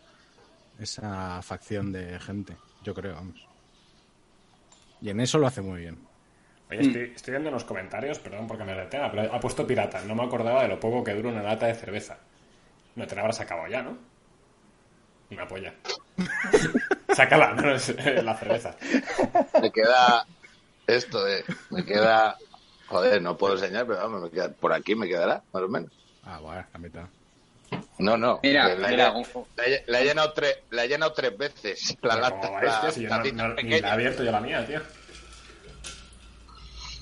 esa 0.79 1.43
facción 1.43 1.93
de 1.93 2.19
gente, 2.21 2.57
yo 2.83 2.95
creo, 2.95 3.15
vamos. 3.15 3.47
Y 5.01 5.11
en 5.11 5.21
eso 5.21 5.39
lo 5.39 5.47
hace 5.47 5.63
muy 5.63 5.81
bien. 5.81 5.99
Oye, 6.71 6.81
estoy, 6.81 7.13
estoy 7.15 7.33
viendo 7.33 7.49
en 7.49 7.55
los 7.55 7.65
comentarios, 7.65 8.19
perdón 8.19 8.47
por 8.47 8.59
cambiar 8.59 8.79
de 8.79 8.87
tema, 8.87 9.11
pero 9.11 9.33
ha 9.33 9.41
puesto 9.41 9.67
pirata. 9.67 10.03
No 10.03 10.15
me 10.15 10.25
acordaba 10.25 10.63
de 10.63 10.69
lo 10.69 10.79
poco 10.79 11.03
que 11.03 11.15
dura 11.15 11.31
una 11.31 11.43
lata 11.43 11.67
de 11.67 11.75
cerveza. 11.75 12.19
No 12.95 13.07
te 13.07 13.15
la 13.15 13.23
habrás 13.23 13.41
acabado 13.41 13.69
ya, 13.69 13.83
¿no? 13.83 13.97
Una 15.31 15.47
polla. 15.47 15.75
Sácala, 17.15 17.55
no 17.55 17.71
es 17.73 17.89
eh, 17.91 18.23
la 18.23 18.37
cerveza. 18.37 18.77
Me 19.63 19.71
queda 19.71 20.27
esto 20.87 21.25
de. 21.25 21.45
Me 21.71 21.85
queda. 21.85 22.37
Joder, 22.89 23.21
no 23.21 23.37
puedo 23.37 23.55
enseñar, 23.55 23.87
pero 23.87 23.99
vamos, 23.99 24.23
me 24.23 24.31
queda, 24.31 24.51
por 24.51 24.73
aquí 24.73 24.95
me 24.95 25.07
quedará, 25.07 25.43
más 25.53 25.63
o 25.63 25.69
menos. 25.69 25.91
Ah, 26.25 26.39
bueno, 26.41 26.65
la 26.73 26.79
mitad. 26.79 27.07
No, 27.99 28.17
no. 28.17 28.39
Mira, 28.43 28.75
la, 28.77 28.89
he- 28.89 28.91
mira, 28.91 29.13
he- 29.67 29.85
la 29.89 30.01
he 30.01 30.05
llenado 30.05 30.33
tres, 30.33 30.59
la 30.71 30.85
he 30.85 30.89
llenado 30.89 31.13
tres 31.13 31.37
veces. 31.37 31.97
La 32.03 32.17
lata, 32.17 32.49
este, 32.63 32.67
la 32.67 32.91
si 32.93 33.03
yo 33.03 33.09
no, 33.09 33.17
latita 33.17 33.37
no- 33.43 33.49
ni 33.49 33.55
pequeña. 33.57 33.81
la 33.81 33.89
he 33.89 33.93
abierto 33.93 34.23
yo 34.25 34.31
la 34.33 34.41
mía, 34.41 34.67
tío. 34.67 34.81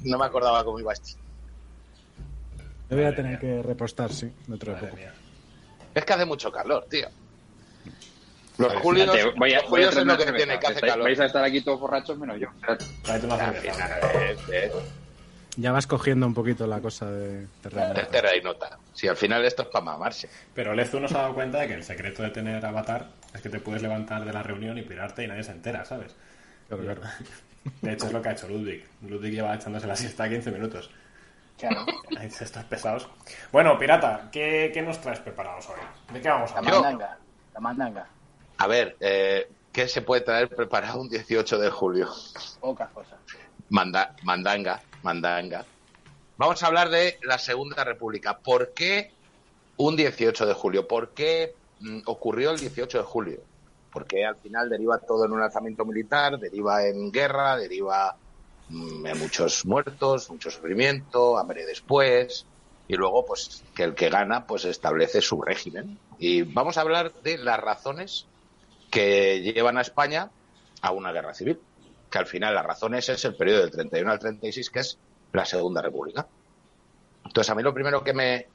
No 0.05 0.19
me 0.19 0.25
acordaba 0.27 0.65
cómo 0.65 0.79
iba 0.81 0.93
esto. 0.93 1.19
Yo 2.89 2.97
voy 2.97 3.05
a 3.07 3.15
tener 3.15 3.33
mía. 3.33 3.41
que 3.41 3.63
repostar, 3.63 4.13
sí, 4.13 4.33
dentro 4.47 4.75
de 4.75 4.81
poco. 4.81 4.97
mía. 4.97 5.13
Es 5.95 6.05
que 6.05 6.13
hace 6.13 6.25
mucho 6.25 6.51
calor, 6.53 6.87
tío. 6.89 7.09
Los 8.59 8.69
Vale, 8.69 8.81
julios, 8.81 9.09
Espérate, 9.09 9.39
voy 9.39 9.53
a, 9.53 9.61
los 9.61 9.69
voy 9.71 9.83
a 9.83 9.87
julios 9.91 9.97
es 9.97 10.05
lo 10.07 10.17
que 10.17 10.25
cerveza. 10.25 10.45
tiene, 10.47 10.59
que 10.61 10.67
hace 10.67 10.75
Estáis- 10.77 10.93
calor. 10.93 11.05
Vais 11.05 11.21
a 11.21 11.25
estar 11.27 11.45
aquí 11.45 11.61
todos 11.61 11.81
borrachos 11.81 12.19
menos 12.19 12.39
yo. 12.41 12.49
Espérate. 12.55 12.85
Tráete 13.03 13.27
una 13.27 13.35
Al 13.35 13.55
cerveza. 13.55 13.89
Ya 15.57 15.73
vas 15.73 15.87
cogiendo 15.87 16.27
un 16.27 16.35
poquito 16.35 16.67
la 16.67 16.81
cosa 16.81 17.11
de 17.11 17.47
terra 17.63 18.37
y 18.37 18.43
nota. 18.43 18.79
Si 18.93 19.09
al 19.09 19.17
final 19.17 19.45
esto 19.45 19.63
es 19.63 19.69
para 19.69 19.85
mamarse. 19.85 20.29
Pero 20.55 20.75
Lezu 20.75 21.01
nos 21.01 21.13
ha 21.13 21.23
dado 21.23 21.35
cuenta 21.35 21.59
de 21.61 21.69
que 21.69 21.75
el 21.75 21.83
secreto 21.85 22.23
de 22.23 22.31
tener 22.31 22.65
avatar 22.65 23.09
es 23.35 23.41
que 23.41 23.49
te 23.49 23.59
puedes 23.61 23.81
levantar 23.83 24.25
de 24.25 24.33
la 24.33 24.43
reunión 24.43 24.77
y 24.77 24.83
pirarte 24.83 25.25
y 25.25 25.29
nadie 25.29 25.45
se 25.45 25.53
entera, 25.53 25.85
¿sabes? 25.85 26.15
Claro, 26.69 26.83
claro. 26.85 27.01
De 27.83 27.93
hecho, 27.95 28.07
es 28.07 28.13
lo 28.13 28.23
que 28.23 28.29
ha 28.29 28.33
hecho 28.33 28.47
Ludwig. 28.49 28.87
Ludwig 29.03 29.33
lleva 29.33 29.53
echándose 29.55 29.87
la 29.89 29.97
siesta 29.97 30.29
15 30.29 30.53
minutos. 30.53 30.89
Claro. 31.59 31.85
Estos 32.21 32.65
pesados. 32.65 33.09
Bueno, 33.51 33.77
pirata, 33.79 34.29
¿qué, 34.31 34.71
qué 34.73 34.83
nos 34.83 35.01
traes 35.01 35.19
preparados 35.19 35.69
hoy? 35.71 35.81
¿De 36.15 36.21
qué 36.21 36.29
vamos 36.29 36.53
a 36.53 36.55
La 36.55 36.59
hablar? 36.61 36.75
Yo- 36.75 36.81
mandanga. 36.83 37.19
La 37.55 37.61
mandanga. 37.61 38.07
A 38.59 38.67
ver, 38.69 38.97
eh, 39.01 39.49
¿qué 39.73 39.89
se 39.89 40.03
puede 40.03 40.21
traer 40.21 40.49
preparado 40.49 41.01
un 41.01 41.09
18 41.09 41.59
de 41.59 41.71
julio? 41.71 42.09
Pocas 42.61 42.89
cosas. 42.91 43.19
Manda, 43.69 44.15
mandanga, 44.23 44.81
mandanga. 45.03 45.65
Vamos 46.39 46.63
a 46.63 46.67
hablar 46.67 46.91
de 46.91 47.19
la 47.23 47.39
Segunda 47.39 47.83
República. 47.83 48.39
¿Por 48.39 48.73
qué 48.75 49.11
un 49.79 49.97
18 49.97 50.47
de 50.47 50.53
julio? 50.53 50.87
¿Por 50.87 51.11
qué 51.11 51.55
mm, 51.81 52.01
ocurrió 52.07 52.51
el 52.51 52.59
18 52.59 52.99
de 52.99 53.05
julio? 53.05 53.41
Porque 53.93 54.25
al 54.25 54.37
final 54.37 54.69
deriva 54.69 54.99
todo 54.99 55.25
en 55.25 55.33
un 55.33 55.41
lanzamiento 55.41 55.85
militar, 55.85 56.39
deriva 56.39 56.87
en 56.87 57.11
guerra, 57.11 57.57
deriva 57.57 58.17
mm, 58.69 59.07
en 59.07 59.19
muchos 59.19 59.65
muertos, 59.65 60.31
mucho 60.31 60.51
sufrimiento, 60.51 61.39
hambre 61.39 61.65
después, 61.65 62.45
y 62.89 62.95
luego 62.95 63.25
pues 63.25 63.65
que 63.75 63.85
el 63.85 63.95
que 63.95 64.11
gana 64.11 64.47
pues 64.47 64.67
establece 64.67 65.23
su 65.23 65.41
régimen. 65.41 65.99
Y 66.19 66.43
vamos 66.43 66.77
a 66.77 66.83
hablar 66.83 67.13
de 67.23 67.39
las 67.39 67.59
razones 67.59 68.27
que 68.91 69.41
llevan 69.41 69.79
a 69.79 69.83
España 69.83 70.31
a 70.83 70.93
una 70.93 71.13
guerra 71.13 71.35
civil 71.35 71.59
que 72.11 72.19
al 72.19 72.27
final 72.27 72.55
las 72.55 72.65
razones 72.65 73.09
es 73.09 73.25
el 73.25 73.35
periodo 73.35 73.63
del 73.63 73.71
31 73.71 74.11
al 74.11 74.19
36, 74.19 74.71
que 74.71 74.81
es 74.81 74.99
la 75.33 75.45
Segunda 75.45 75.83
República. 75.83 76.27
Entonces, 77.25 77.51
a 77.51 77.55
mí 77.55 77.63
lo 77.63 77.75
primero 77.75 78.03
que 78.03 78.13
me, 78.13 78.47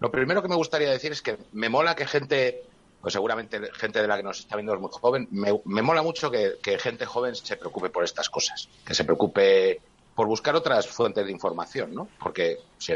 lo 0.00 0.10
primero 0.10 0.42
que 0.42 0.48
me 0.48 0.54
gustaría 0.54 0.90
decir 0.90 1.12
es 1.12 1.22
que 1.22 1.38
me 1.52 1.68
mola 1.68 1.94
que 1.94 2.06
gente, 2.06 2.62
pues 3.00 3.12
seguramente 3.12 3.60
gente 3.72 4.00
de 4.00 4.08
la 4.08 4.16
que 4.16 4.22
nos 4.22 4.40
está 4.40 4.56
viendo 4.56 4.74
es 4.74 4.80
muy 4.80 4.90
joven, 4.92 5.28
me, 5.30 5.60
me 5.64 5.82
mola 5.82 6.02
mucho 6.02 6.30
que, 6.30 6.56
que 6.62 6.78
gente 6.78 7.06
joven 7.06 7.34
se 7.34 7.56
preocupe 7.56 7.90
por 7.90 8.04
estas 8.04 8.28
cosas, 8.28 8.68
que 8.84 8.94
se 8.94 9.04
preocupe 9.04 9.80
por 10.14 10.26
buscar 10.26 10.54
otras 10.54 10.86
fuentes 10.86 11.24
de 11.24 11.32
información, 11.32 11.94
¿no? 11.94 12.08
Porque 12.22 12.58
si, 12.78 12.92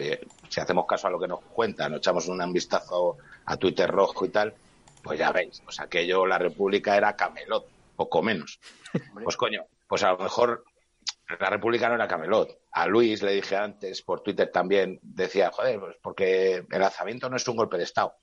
si 0.48 0.60
hacemos 0.60 0.86
caso 0.86 1.06
a 1.06 1.10
lo 1.10 1.18
que 1.18 1.28
nos 1.28 1.40
cuentan, 1.40 1.92
nos 1.92 1.98
echamos 1.98 2.28
un 2.28 2.52
vistazo 2.52 3.16
a 3.46 3.56
Twitter 3.56 3.90
rojo 3.90 4.26
y 4.26 4.28
tal, 4.28 4.54
pues 5.02 5.18
ya 5.18 5.32
veis, 5.32 5.60
pues 5.64 5.80
aquello, 5.80 6.26
la 6.26 6.38
República 6.38 6.96
era 6.96 7.16
Camelot, 7.16 7.66
poco 7.96 8.22
menos. 8.22 8.58
Pues 9.24 9.36
coño, 9.36 9.64
pues 9.86 10.02
a 10.02 10.12
lo 10.12 10.18
mejor 10.18 10.64
la 11.40 11.50
República 11.50 11.88
no 11.88 11.94
era 11.94 12.08
Camelot. 12.08 12.58
A 12.72 12.86
Luis 12.86 13.22
le 13.22 13.32
dije 13.32 13.56
antes, 13.56 14.02
por 14.02 14.22
Twitter 14.22 14.50
también, 14.50 14.98
decía, 15.02 15.50
joder, 15.52 15.80
pues 15.80 15.96
porque 16.02 16.64
el 16.70 16.80
lanzamiento 16.80 17.28
no 17.28 17.36
es 17.36 17.48
un 17.48 17.56
golpe 17.56 17.76
de 17.76 17.84
Estado. 17.84 18.14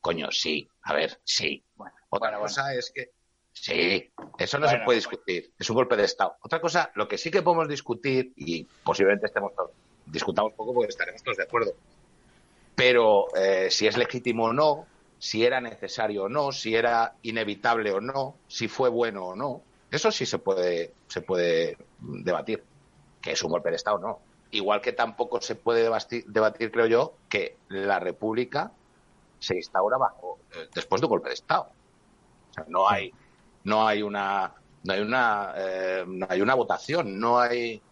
Coño, 0.00 0.30
sí, 0.30 0.68
a 0.82 0.94
ver, 0.94 1.18
sí. 1.24 1.64
Bueno, 1.74 1.94
Otra 2.10 2.30
bueno, 2.30 2.42
cosa 2.42 2.72
es 2.74 2.92
que 2.94 3.10
sí, 3.52 4.12
eso 4.38 4.58
no 4.58 4.68
se 4.68 4.78
puede 4.78 4.98
discutir, 4.98 5.52
es 5.58 5.68
un 5.68 5.76
golpe 5.76 5.96
de 5.96 6.04
Estado. 6.04 6.36
Otra 6.42 6.60
cosa, 6.60 6.90
lo 6.94 7.08
que 7.08 7.18
sí 7.18 7.30
que 7.30 7.42
podemos 7.42 7.68
discutir, 7.68 8.32
y 8.36 8.64
posiblemente 8.64 9.26
estemos 9.26 9.54
todos, 9.54 9.72
discutamos 10.06 10.52
poco 10.52 10.72
porque 10.74 10.90
estaremos 10.90 11.22
todos 11.22 11.36
de 11.36 11.44
acuerdo, 11.44 11.72
pero 12.74 13.34
eh, 13.34 13.68
si 13.70 13.86
es 13.86 13.96
legítimo 13.96 14.44
o 14.44 14.52
no, 14.52 14.86
si 15.18 15.44
era 15.44 15.60
necesario 15.60 16.24
o 16.24 16.28
no, 16.28 16.52
si 16.52 16.74
era 16.74 17.14
inevitable 17.22 17.90
o 17.90 18.00
no, 18.00 18.36
si 18.46 18.68
fue 18.68 18.88
bueno 18.90 19.26
o 19.26 19.34
no, 19.34 19.62
eso 19.90 20.10
sí 20.10 20.26
se 20.26 20.38
puede, 20.38 20.92
se 21.08 21.20
puede 21.20 21.76
debatir, 22.00 22.64
que 23.22 23.32
es 23.32 23.42
un 23.42 23.50
golpe 23.50 23.70
de 23.70 23.76
Estado 23.76 23.96
o 23.96 24.00
no. 24.00 24.18
Igual 24.50 24.80
que 24.80 24.92
tampoco 24.92 25.40
se 25.40 25.54
puede 25.56 25.82
debatir, 25.82 26.70
creo 26.72 26.86
yo, 26.86 27.14
que 27.28 27.56
la 27.68 27.98
República 27.98 28.70
se 29.38 29.56
instaura 29.56 29.96
bajo 29.98 30.38
eh, 30.54 30.68
después 30.74 31.00
de 31.00 31.06
un 31.06 31.10
golpe 31.10 31.28
de 31.28 31.34
Estado. 31.34 31.70
O 32.50 32.54
sea, 32.54 32.64
no 32.68 32.88
hay, 32.88 33.12
no 33.64 33.86
hay 33.86 34.02
una, 34.02 34.52
no 34.84 34.92
hay 34.92 35.00
una, 35.00 35.52
eh, 35.56 36.04
no 36.06 36.26
hay 36.30 36.40
una 36.40 36.54
votación, 36.54 37.18
no 37.18 37.38
hay. 37.40 37.82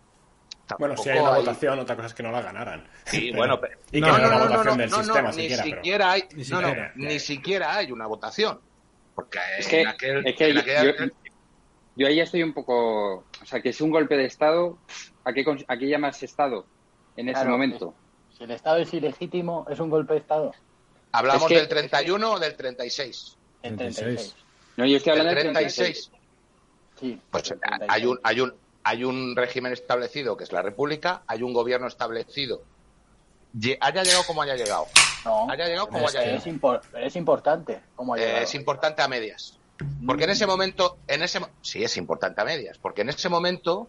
Bueno, 0.79 0.97
si 0.97 1.11
hay 1.11 1.19
una 1.19 1.37
votación, 1.37 1.79
otra 1.79 1.95
cosa 1.97 2.07
es 2.09 2.15
que 2.15 2.23
no 2.23 2.31
la 2.33 2.41
ganaran. 2.41 2.89
Sí, 3.05 3.27
Pero- 3.33 3.37
bueno, 3.39 3.61
pero, 3.61 3.79
Y 3.91 4.01
que 4.01 4.01
No, 4.01 4.17
no, 4.19 4.29
no, 4.31 4.31
no, 4.31 4.49
votación 4.49 4.79
del 4.79 4.91
no, 4.91 4.97
no, 4.99 5.03
sistema 5.05 5.31
ni 5.33 5.35
siquiera, 5.43 5.63
pero- 5.65 5.77
siquiera 5.77 6.11
hay, 6.13 6.23
Ni 6.33 6.45
no, 6.45 6.61
no, 6.61 6.69
siquiera. 6.69 6.93
ni 6.95 7.19
siquiera 7.21 7.77
hay 7.77 7.93
una 7.93 8.07
votación. 8.07 8.61
Porque 9.15 9.39
Es 9.59 9.67
en 9.67 9.71
que, 9.71 9.87
aquel- 9.87 10.27
es 10.27 10.37
que 10.37 10.49
en 10.49 10.55
yo- 10.57 11.15
yo 11.97 12.07
ahí 12.07 12.21
estoy 12.21 12.43
un 12.43 12.53
poco. 12.53 13.25
O 13.43 13.47
sea, 13.47 13.61
que 13.61 13.71
es 13.71 13.81
un 13.81 13.91
golpe 13.91 14.17
de 14.17 14.25
Estado. 14.27 14.79
¿A 15.25 15.33
qué, 15.33 15.45
a 15.69 15.77
qué 15.77 15.89
llamas 15.89 16.23
Estado 16.23 16.67
en 17.17 17.29
ese 17.29 17.35
Claro, 17.35 17.51
momento? 17.51 17.95
Si 18.37 18.45
el 18.45 18.51
Estado 18.51 18.79
es 18.79 18.93
ilegítimo, 18.93 19.67
es 19.71 19.79
un 19.81 19.91
golpe 19.91 20.15
de 20.15 20.21
Estado. 20.21 20.53
¿Hablamos 21.13 21.43
es 21.45 21.49
que- 21.49 21.55
del 21.57 21.69
31 21.69 22.33
o 22.33 22.39
del 22.39 22.57
36? 22.57 23.37
El 23.63 23.77
36. 23.77 24.05
36. 24.05 24.37
No, 24.77 24.85
yo 24.87 24.97
estoy 24.97 25.13
¿Del 25.13 25.21
hablando 25.21 25.39
del 25.43 25.53
36? 25.53 26.11
Sí. 27.01 27.21
Pues 27.31 27.51
el 27.53 27.59
hay 27.89 28.05
un, 28.07 28.19
36. 28.19 28.21
hay, 28.25 28.41
un, 28.41 28.55
hay 28.83 29.05
un 29.05 29.37
régimen 29.37 29.73
establecido 29.73 30.37
que 30.37 30.45
es 30.45 30.53
la 30.53 30.63
República, 30.63 31.23
hay 31.27 31.43
un 31.43 31.53
gobierno 31.53 31.87
establecido. 31.87 32.63
Haya 33.81 34.03
llegado 34.03 34.25
como 34.27 34.43
haya 34.43 34.57
llegado. 34.57 34.87
No, 35.25 35.49
haya 35.49 35.67
llegado 35.67 35.87
como 35.87 36.09
es, 36.09 36.17
haya 36.17 36.35
es, 36.35 36.45
llegado. 36.45 36.81
impor- 36.83 36.99
es 37.01 37.17
importante 37.17 37.81
cómo 37.95 38.15
ha 38.15 38.19
Eh, 38.19 38.21
llegado. 38.27 38.43
es 38.45 38.55
importante 38.57 39.01
a 39.03 39.09
medias. 39.09 39.59
Porque 40.07 40.25
en 40.25 40.31
ese 40.31 40.47
momento, 40.47 40.99
en 41.09 41.23
ese 41.23 41.41
sí 41.63 41.83
es 41.83 41.97
importante 41.97 42.41
a 42.41 42.45
medias, 42.45 42.79
porque 42.79 43.03
en 43.03 43.09
ese 43.09 43.29
momento, 43.29 43.89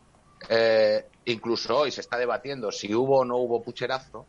eh, 0.50 1.06
incluso 1.25 1.77
hoy 1.80 1.92
se 1.92 2.01
está 2.01 2.18
debatiendo 2.18 2.72
si 2.72 2.94
hubo 2.94 3.20
o 3.20 3.25
no 3.25 3.38
hubo 3.38 3.62
pucherazo. 3.62 4.25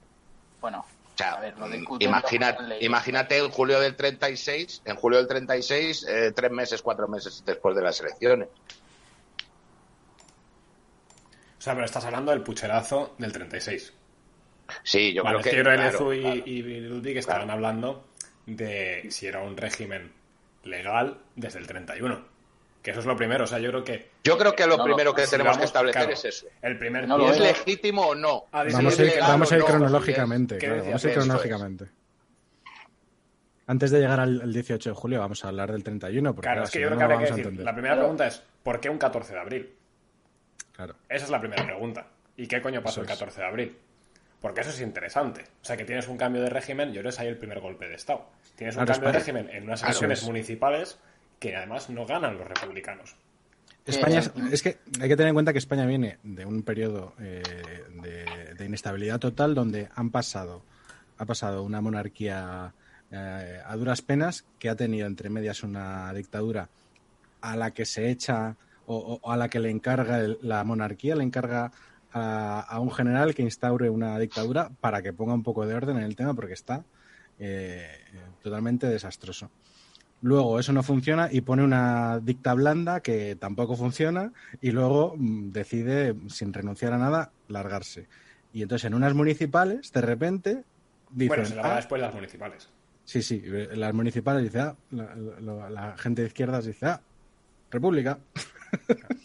Bueno, 0.60 0.84
O 1.14 1.18
sea, 1.18 1.32
A 1.32 1.40
ver, 1.40 1.56
lo 1.58 1.66
discuten 1.70 2.08
imagina- 2.10 2.52
los 2.52 2.68
leyes. 2.68 2.84
imagínate 2.84 3.38
en 3.38 3.48
julio 3.50 3.80
del 3.80 3.96
36, 3.96 4.82
en 4.84 4.96
julio 4.96 5.16
del 5.18 5.26
36, 5.26 6.04
eh, 6.06 6.32
tres 6.36 6.50
meses, 6.50 6.82
cuatro 6.82 7.08
meses 7.08 7.42
después 7.46 7.74
de 7.74 7.80
las 7.82 7.98
elecciones. 8.00 8.48
O 11.58 11.62
sea, 11.66 11.72
pero 11.74 11.86
estás 11.86 12.04
hablando 12.04 12.32
del 12.32 12.42
pucherazo 12.42 13.14
del 13.18 13.32
36. 13.32 13.92
Sí, 14.82 15.12
yo 15.14 15.22
vale, 15.24 15.40
creo 15.40 15.54
que. 15.54 15.62
Claro, 15.62 16.12
y, 16.12 16.20
claro. 16.20 16.36
y 16.44 16.62
Ludwig 16.80 17.16
estaban 17.16 17.50
hablando 17.50 18.04
de 18.46 19.06
si 19.10 19.26
era 19.26 19.42
un 19.42 19.56
régimen 19.56 20.12
legal 20.66 21.18
desde 21.34 21.58
el 21.58 21.66
31. 21.66 22.34
Que 22.82 22.92
eso 22.92 23.00
es 23.00 23.06
lo 23.06 23.16
primero. 23.16 23.44
O 23.44 23.46
sea, 23.48 23.58
yo 23.58 23.70
creo 23.70 23.82
que. 23.84 24.10
Yo 24.22 24.38
creo 24.38 24.54
que 24.54 24.66
lo 24.66 24.76
No, 24.76 24.84
primero 24.84 25.12
que 25.14 25.24
si 25.24 25.30
tenemos 25.32 25.52
vamos, 25.54 25.58
que 25.60 25.64
establecer 25.66 26.02
claro, 26.02 26.12
es 26.14 26.24
eso. 26.24 26.46
El 26.62 26.78
primer 26.78 27.08
No 27.08 27.16
¿Y 27.16 27.18
lo 27.18 27.26
pie- 27.26 27.32
es 27.32 27.40
legítimo 27.40 28.06
o 28.08 28.14
no? 28.14 28.44
Vamos 28.52 28.74
a 28.98 29.02
ir, 29.02 29.08
legal 29.10 29.28
vamos 29.30 29.50
a 29.52 29.56
ir 29.56 29.62
o 29.62 29.64
no, 29.64 29.70
cronológicamente, 29.72 30.54
si 30.54 30.58
es- 30.58 30.60
¿Qué 30.60 30.66
claro, 30.68 30.84
vamos 30.84 31.04
a 31.04 31.06
ir 31.06 31.10
es. 31.10 31.16
cronológicamente. 31.18 31.84
Antes 33.68 33.90
de 33.90 33.98
llegar 33.98 34.20
al, 34.20 34.40
al 34.40 34.52
18 34.52 34.90
de 34.90 34.94
julio 34.94 35.18
vamos 35.18 35.44
a 35.44 35.48
hablar 35.48 35.72
del 35.72 35.82
31, 35.82 36.32
porque 36.34 36.46
Claro, 36.46 36.62
es 36.62 36.70
que 36.70 36.80
yo 36.80 36.86
creo 36.86 36.98
que 36.98 37.04
habría 37.04 37.18
que 37.18 37.24
decir. 37.34 37.46
La 37.60 37.72
primera 37.72 37.94
Claro. 37.94 38.00
pregunta 38.02 38.26
es: 38.28 38.42
¿por 38.62 38.78
qué 38.80 38.88
un 38.88 38.98
14 38.98 39.34
de 39.34 39.40
abril? 39.40 39.74
Claro. 40.72 40.94
Esa 41.08 41.24
es 41.24 41.30
la 41.30 41.40
primera 41.40 41.64
pregunta. 41.64 42.06
¿Y 42.36 42.46
qué 42.46 42.60
coño 42.62 42.80
pasó 42.82 43.00
el 43.00 43.06
es. 43.06 43.12
14 43.12 43.40
de 43.40 43.46
abril? 43.46 43.76
Porque 44.40 44.60
eso 44.60 44.70
es 44.70 44.80
interesante. 44.80 45.42
O 45.62 45.64
sea, 45.64 45.76
que 45.76 45.84
tienes 45.84 46.06
un 46.08 46.16
cambio 46.16 46.42
de 46.42 46.50
régimen, 46.50 46.88
yo 46.88 46.94
creo 47.00 47.04
que 47.04 47.08
es 47.10 47.18
ahí 47.20 47.28
el 47.28 47.38
primer 47.38 47.60
golpe 47.60 47.88
de 47.88 47.94
Estado. 47.94 48.26
Tienes 48.54 48.76
un 48.76 48.84
cambio 48.84 49.08
de 49.08 49.18
régimen 49.18 49.48
en 49.50 49.64
unas 49.64 49.82
elecciones 49.82 50.20
es. 50.20 50.26
municipales 50.26 50.98
que 51.40 51.56
además 51.56 51.90
no 51.90 52.06
ganan 52.06 52.36
los 52.38 52.46
republicanos. 52.46 53.16
España 53.84 54.18
es, 54.20 54.28
Eh, 54.28 54.32
es 54.52 54.62
que 54.62 54.78
hay 55.00 55.08
que 55.08 55.16
tener 55.16 55.28
en 55.28 55.34
cuenta 55.34 55.52
que 55.52 55.58
España 55.58 55.86
viene 55.86 56.18
de 56.22 56.44
un 56.44 56.62
periodo 56.62 57.14
eh, 57.20 57.42
de, 58.02 58.54
de 58.54 58.64
inestabilidad 58.64 59.18
total 59.20 59.54
donde 59.54 59.88
han 59.94 60.10
pasado 60.10 60.62
ha 61.18 61.24
pasado 61.24 61.62
una 61.62 61.80
monarquía 61.80 62.72
eh, 63.10 63.60
a 63.64 63.76
duras 63.76 64.02
penas 64.02 64.44
que 64.58 64.68
ha 64.68 64.74
tenido 64.76 65.06
entre 65.06 65.30
medias 65.30 65.62
una 65.62 66.12
dictadura 66.12 66.68
a 67.40 67.56
la 67.56 67.70
que 67.70 67.86
se 67.86 68.10
echa 68.10 68.56
o, 68.86 69.20
o 69.22 69.32
a 69.32 69.36
la 69.36 69.48
que 69.48 69.60
le 69.60 69.70
encarga 69.70 70.18
el- 70.18 70.38
la 70.42 70.62
monarquía 70.64 71.14
le 71.16 71.22
encarga 71.22 71.70
a, 72.12 72.60
a 72.60 72.80
un 72.80 72.90
general 72.90 73.34
que 73.34 73.42
instaure 73.42 73.90
una 73.90 74.18
dictadura 74.18 74.70
para 74.80 75.02
que 75.02 75.12
ponga 75.12 75.34
un 75.34 75.42
poco 75.42 75.66
de 75.66 75.74
orden 75.74 75.96
en 75.98 76.04
el 76.04 76.16
tema 76.16 76.34
porque 76.34 76.54
está 76.54 76.84
eh, 77.38 77.86
totalmente 78.42 78.86
desastroso. 78.86 79.50
Luego 80.22 80.58
eso 80.58 80.72
no 80.72 80.82
funciona 80.82 81.28
y 81.30 81.42
pone 81.42 81.62
una 81.62 82.18
dicta 82.20 82.54
blanda 82.54 83.00
que 83.00 83.36
tampoco 83.36 83.76
funciona 83.76 84.32
y 84.62 84.70
luego 84.70 85.14
mm, 85.16 85.50
decide, 85.52 86.14
sin 86.28 86.52
renunciar 86.52 86.94
a 86.94 86.98
nada, 86.98 87.32
largarse. 87.48 88.08
Y 88.52 88.62
entonces 88.62 88.86
en 88.86 88.94
unas 88.94 89.12
municipales, 89.12 89.92
de 89.92 90.00
repente, 90.00 90.64
dicen... 91.10 91.28
bueno, 91.28 91.44
se 91.44 91.54
la 91.54 91.62
va 91.62 91.72
"Ah, 91.74 91.76
después 91.76 92.00
las 92.00 92.14
municipales. 92.14 92.70
Sí, 93.04 93.22
sí, 93.22 93.42
las 93.74 93.92
municipales 93.94 94.42
dicen, 94.42 94.62
ah, 94.62 94.76
la, 94.90 95.14
la- 95.40 95.70
la 95.70 95.96
gente 95.98 96.22
de 96.22 96.28
izquierdas 96.28 96.64
dice, 96.64 96.86
ah, 96.86 97.00
República, 97.70 98.18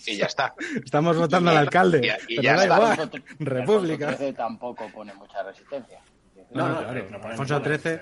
Y 0.05 0.17
ya 0.17 0.25
está. 0.25 0.53
estamos 0.83 1.17
votando 1.17 1.51
al 1.51 1.57
alcalde, 1.57 2.01
y- 2.27 2.33
y 2.33 2.35
pero 2.37 2.41
ya 2.43 2.55
da 2.55 2.63
está. 2.63 2.75
igual, 2.75 2.91
Alfonso- 2.91 3.25
República. 3.39 4.05
Alfonso 4.09 4.23
XIII 4.25 4.33
tampoco 4.33 4.89
pone 4.93 5.13
mucha 5.13 5.43
resistencia. 5.43 5.99
No, 6.51 6.67
No, 6.67 6.73
no, 6.73 6.79
claro, 6.87 7.07
no 7.09 7.17
Alfonso 7.27 7.63
XIII 7.63 7.99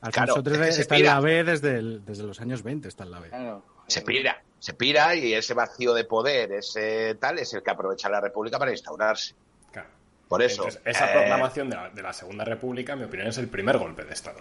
Alfonso 0.00 0.42
XIII 0.42 0.68
está 0.80 0.96
en 0.96 1.04
la 1.06 1.20
B 1.20 1.44
desde, 1.44 1.76
el- 1.78 2.04
desde 2.04 2.22
los 2.24 2.40
años 2.40 2.62
20, 2.62 2.88
está 2.88 3.04
en 3.04 3.10
la 3.10 3.20
B. 3.20 3.28
Claro. 3.28 3.62
se 3.88 4.02
pira, 4.02 4.42
se 4.58 4.74
pira 4.74 5.14
y 5.14 5.34
ese 5.34 5.54
vacío 5.54 5.92
de 5.94 6.04
poder, 6.04 6.52
ese 6.52 7.14
tal, 7.16 7.38
es 7.38 7.52
el 7.54 7.62
que 7.62 7.70
aprovecha 7.70 8.08
la 8.08 8.20
República 8.20 8.58
para 8.58 8.70
instaurarse. 8.70 9.34
Claro. 9.72 9.88
Por 10.28 10.42
eso, 10.42 10.62
Entonces, 10.64 10.82
esa 10.84 11.10
eh, 11.10 11.14
proclamación 11.14 11.70
de 11.70 11.76
la, 11.76 11.90
de 11.90 12.02
la 12.02 12.12
Segunda 12.12 12.44
República, 12.44 12.92
en 12.92 12.98
mi 13.00 13.04
opinión, 13.06 13.28
es 13.28 13.38
el 13.38 13.48
primer 13.48 13.78
golpe 13.78 14.04
de 14.04 14.12
Estado. 14.12 14.40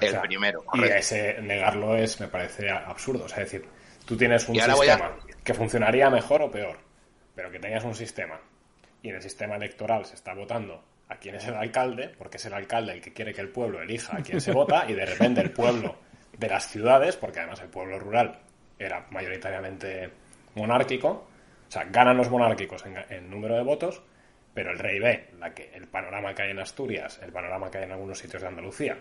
el 0.00 0.08
O 0.08 0.10
sea, 0.12 0.22
primero. 0.22 0.62
Y 0.62 0.66
correcto. 0.66 0.96
ese 0.96 1.40
negarlo 1.42 1.96
es, 1.96 2.18
me 2.20 2.28
parece 2.28 2.70
absurdo. 2.70 3.24
O 3.24 3.28
sea, 3.28 3.42
es 3.42 3.50
decir, 3.52 3.68
tú 4.06 4.16
tienes 4.16 4.48
un 4.48 4.54
Y 4.56 4.60
ahora 4.60 4.74
voy 4.76 4.88
a- 4.88 4.94
sistema 4.96 5.16
que 5.44 5.54
funcionaría 5.54 6.10
mejor 6.10 6.42
o 6.42 6.50
peor, 6.50 6.78
pero 7.34 7.50
que 7.50 7.58
tengas 7.58 7.84
un 7.84 7.94
sistema 7.94 8.40
y 9.02 9.08
en 9.08 9.16
el 9.16 9.22
sistema 9.22 9.56
electoral 9.56 10.04
se 10.04 10.14
está 10.14 10.34
votando 10.34 10.82
a 11.08 11.16
quién 11.16 11.34
es 11.34 11.46
el 11.46 11.54
alcalde, 11.54 12.08
porque 12.16 12.36
es 12.36 12.46
el 12.46 12.54
alcalde 12.54 12.92
el 12.92 13.00
que 13.00 13.12
quiere 13.12 13.34
que 13.34 13.40
el 13.40 13.48
pueblo 13.48 13.82
elija 13.82 14.16
a 14.16 14.22
quién 14.22 14.40
se 14.40 14.52
vota, 14.52 14.86
y 14.88 14.94
de 14.94 15.04
repente 15.04 15.40
el 15.40 15.50
pueblo 15.50 15.96
de 16.38 16.48
las 16.48 16.68
ciudades, 16.68 17.16
porque 17.16 17.40
además 17.40 17.60
el 17.60 17.68
pueblo 17.68 17.98
rural 17.98 18.38
era 18.78 19.06
mayoritariamente 19.10 20.10
monárquico, 20.54 21.08
o 21.08 21.70
sea, 21.70 21.84
ganan 21.84 22.16
los 22.16 22.30
monárquicos 22.30 22.86
en, 22.86 22.96
en 23.10 23.28
número 23.28 23.56
de 23.56 23.62
votos, 23.62 24.02
pero 24.54 24.70
el 24.70 24.78
rey 24.78 24.98
ve 24.98 25.30
la 25.38 25.52
que, 25.52 25.70
el 25.74 25.88
panorama 25.88 26.34
que 26.34 26.42
hay 26.42 26.50
en 26.50 26.60
Asturias, 26.60 27.20
el 27.22 27.32
panorama 27.32 27.70
que 27.70 27.78
hay 27.78 27.84
en 27.84 27.92
algunos 27.92 28.18
sitios 28.18 28.42
de 28.42 28.48
Andalucía, 28.48 28.98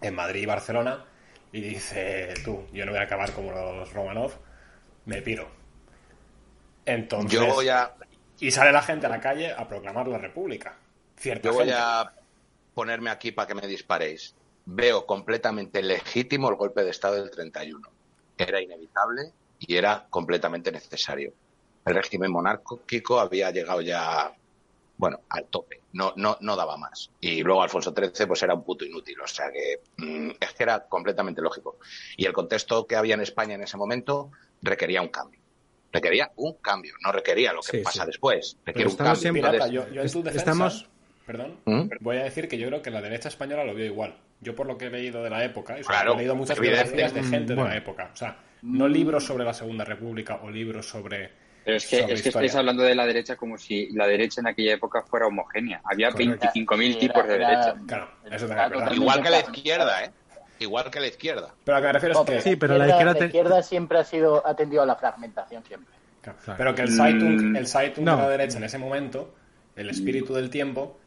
en 0.00 0.14
Madrid 0.14 0.42
y 0.42 0.46
Barcelona, 0.46 1.04
y 1.52 1.60
dice, 1.60 2.34
tú, 2.44 2.66
yo 2.72 2.84
no 2.84 2.92
voy 2.92 3.00
a 3.00 3.04
acabar 3.04 3.32
como 3.32 3.52
los 3.52 3.92
Romanov, 3.92 4.32
me 5.06 5.22
piro. 5.22 5.48
Entonces, 6.86 7.32
Yo 7.32 7.46
voy 7.46 7.68
a, 7.68 7.94
y 8.40 8.50
sale 8.50 8.72
la 8.72 8.82
gente 8.82 9.06
a 9.06 9.08
la 9.08 9.20
calle 9.20 9.52
a 9.52 9.66
proclamar 9.68 10.08
la 10.08 10.18
república. 10.18 10.76
Cierta 11.16 11.48
yo 11.48 11.54
voy 11.54 11.64
gente. 11.66 11.78
a 11.80 12.12
ponerme 12.74 13.10
aquí 13.10 13.32
para 13.32 13.46
que 13.46 13.54
me 13.54 13.66
disparéis. 13.66 14.34
Veo 14.66 15.06
completamente 15.06 15.82
legítimo 15.82 16.48
el 16.48 16.56
golpe 16.56 16.82
de 16.82 16.90
Estado 16.90 17.16
del 17.16 17.30
31. 17.30 17.88
Era 18.36 18.60
inevitable 18.60 19.32
y 19.58 19.76
era 19.76 20.06
completamente 20.10 20.72
necesario. 20.72 21.32
El 21.84 21.94
régimen 21.94 22.32
monárquico 22.32 23.20
había 23.20 23.50
llegado 23.50 23.80
ya 23.82 24.34
bueno, 24.96 25.20
al 25.28 25.44
tope. 25.46 25.80
No, 25.92 26.12
no, 26.16 26.36
no 26.40 26.56
daba 26.56 26.76
más. 26.76 27.10
Y 27.20 27.42
luego 27.42 27.62
Alfonso 27.62 27.92
XIII 27.96 28.26
pues 28.26 28.42
era 28.42 28.54
un 28.54 28.64
puto 28.64 28.84
inútil. 28.84 29.20
O 29.20 29.26
sea 29.26 29.46
que 29.52 29.80
mm, 29.96 30.30
es 30.40 30.52
que 30.54 30.62
era 30.62 30.80
completamente 30.86 31.40
lógico. 31.40 31.78
Y 32.16 32.26
el 32.26 32.32
contexto 32.32 32.86
que 32.86 32.96
había 32.96 33.14
en 33.14 33.20
España 33.20 33.54
en 33.54 33.62
ese 33.62 33.76
momento 33.76 34.30
requería 34.62 35.02
un 35.02 35.08
cambio. 35.08 35.40
Requería 35.92 36.32
un 36.36 36.54
cambio, 36.54 36.94
no 37.04 37.12
requería 37.12 37.52
lo 37.52 37.60
que 37.60 37.78
Sí, 37.78 37.84
pasa 37.84 38.02
sí. 38.02 38.06
después. 38.08 38.56
Requiere 38.64 38.88
un 38.88 38.92
estamos 38.92 39.22
cambio. 39.22 39.42
Pirata, 39.42 39.68
yo, 39.68 39.88
yo 39.90 40.02
en 40.02 40.10
tu 40.10 40.22
defensa, 40.24 40.38
estamos- 40.38 40.88
perdón, 41.24 41.60
¿Mm? 41.64 41.82
voy 42.00 42.16
a 42.16 42.24
decir 42.24 42.48
que 42.48 42.58
yo 42.58 42.66
creo 42.68 42.82
que 42.82 42.90
la 42.90 43.00
derecha 43.00 43.28
española 43.28 43.62
lo 43.64 43.74
vio 43.74 43.84
igual. 43.86 44.16
Yo 44.40 44.54
por 44.56 44.66
lo 44.66 44.76
que 44.76 44.86
he 44.86 44.90
leído 44.90 45.22
de 45.22 45.30
la 45.30 45.44
época, 45.44 45.78
y 45.78 45.82
Claro, 45.82 46.14
he 46.14 46.16
leído 46.18 46.34
muchas 46.34 46.58
biografías 46.58 47.14
de 47.14 47.22
gente 47.22 47.54
de 47.54 47.62
la 47.62 47.76
época. 47.76 48.10
O 48.12 48.16
sea, 48.16 48.42
no 48.62 48.88
libros 48.88 49.24
sobre 49.24 49.44
la 49.44 49.54
Segunda 49.54 49.84
República 49.84 50.40
o 50.42 50.50
libros 50.50 50.88
sobre... 50.88 51.30
Pero 51.64 51.76
es 51.78 51.86
que, 51.86 52.00
es 52.00 52.22
que 52.22 52.28
estáis 52.28 52.54
hablando 52.54 52.82
de 52.82 52.94
la 52.94 53.06
derecha 53.06 53.36
como 53.36 53.56
si 53.56 53.88
la 53.92 54.06
derecha 54.06 54.40
en 54.40 54.48
aquella 54.48 54.74
época 54.74 55.02
fuera 55.02 55.26
homogénea. 55.26 55.80
Había 55.84 56.10
Correcto. 56.10 56.46
25.000 56.54 56.92
Sí, 56.92 56.98
tipos 56.98 57.22
de 57.26 57.32
derecha. 57.32 57.60
era- 57.70 57.74
Claro, 57.86 58.08
eso 58.30 58.46
también 58.48 58.92
igual 58.94 59.22
que 59.22 59.30
la 59.30 59.40
izquierda, 59.40 60.04
¿eh? 60.04 60.10
Igual 60.58 60.90
que 60.90 61.00
la 61.00 61.06
izquierda. 61.08 61.54
Pero 61.64 61.76
a 61.76 61.80
lo 61.80 61.82
que 61.82 61.86
me 61.88 61.92
refiero 61.94 62.20
es 62.22 62.26
que... 62.30 62.40
Sí, 62.42 62.56
pero 62.56 62.76
la 62.78 62.88
izquierda 62.88 63.14
te- 63.14 63.24
izquierda 63.26 63.62
siempre 63.62 63.98
ha 63.98 64.04
sido 64.04 64.46
ha 64.46 64.54
tendido 64.54 64.82
a 64.82 64.86
la 64.86 64.94
fragmentación 64.96 65.64
siempre. 65.64 65.94
Claro. 66.22 66.54
Pero 66.56 66.74
que 66.74 66.82
el 66.82 66.92
Zeitung, 66.92 67.40
Mm. 67.52 67.56
el 67.56 67.66
Zeitung 67.66 68.04
No. 68.04 68.16
de 68.16 68.22
la 68.22 68.28
derecha 68.28 68.58
en 68.58 68.64
ese 68.64 68.78
momento, 68.78 69.34
el 69.76 69.90
espíritu 69.90 70.32
del 70.34 70.50
tiempo, 70.50 70.98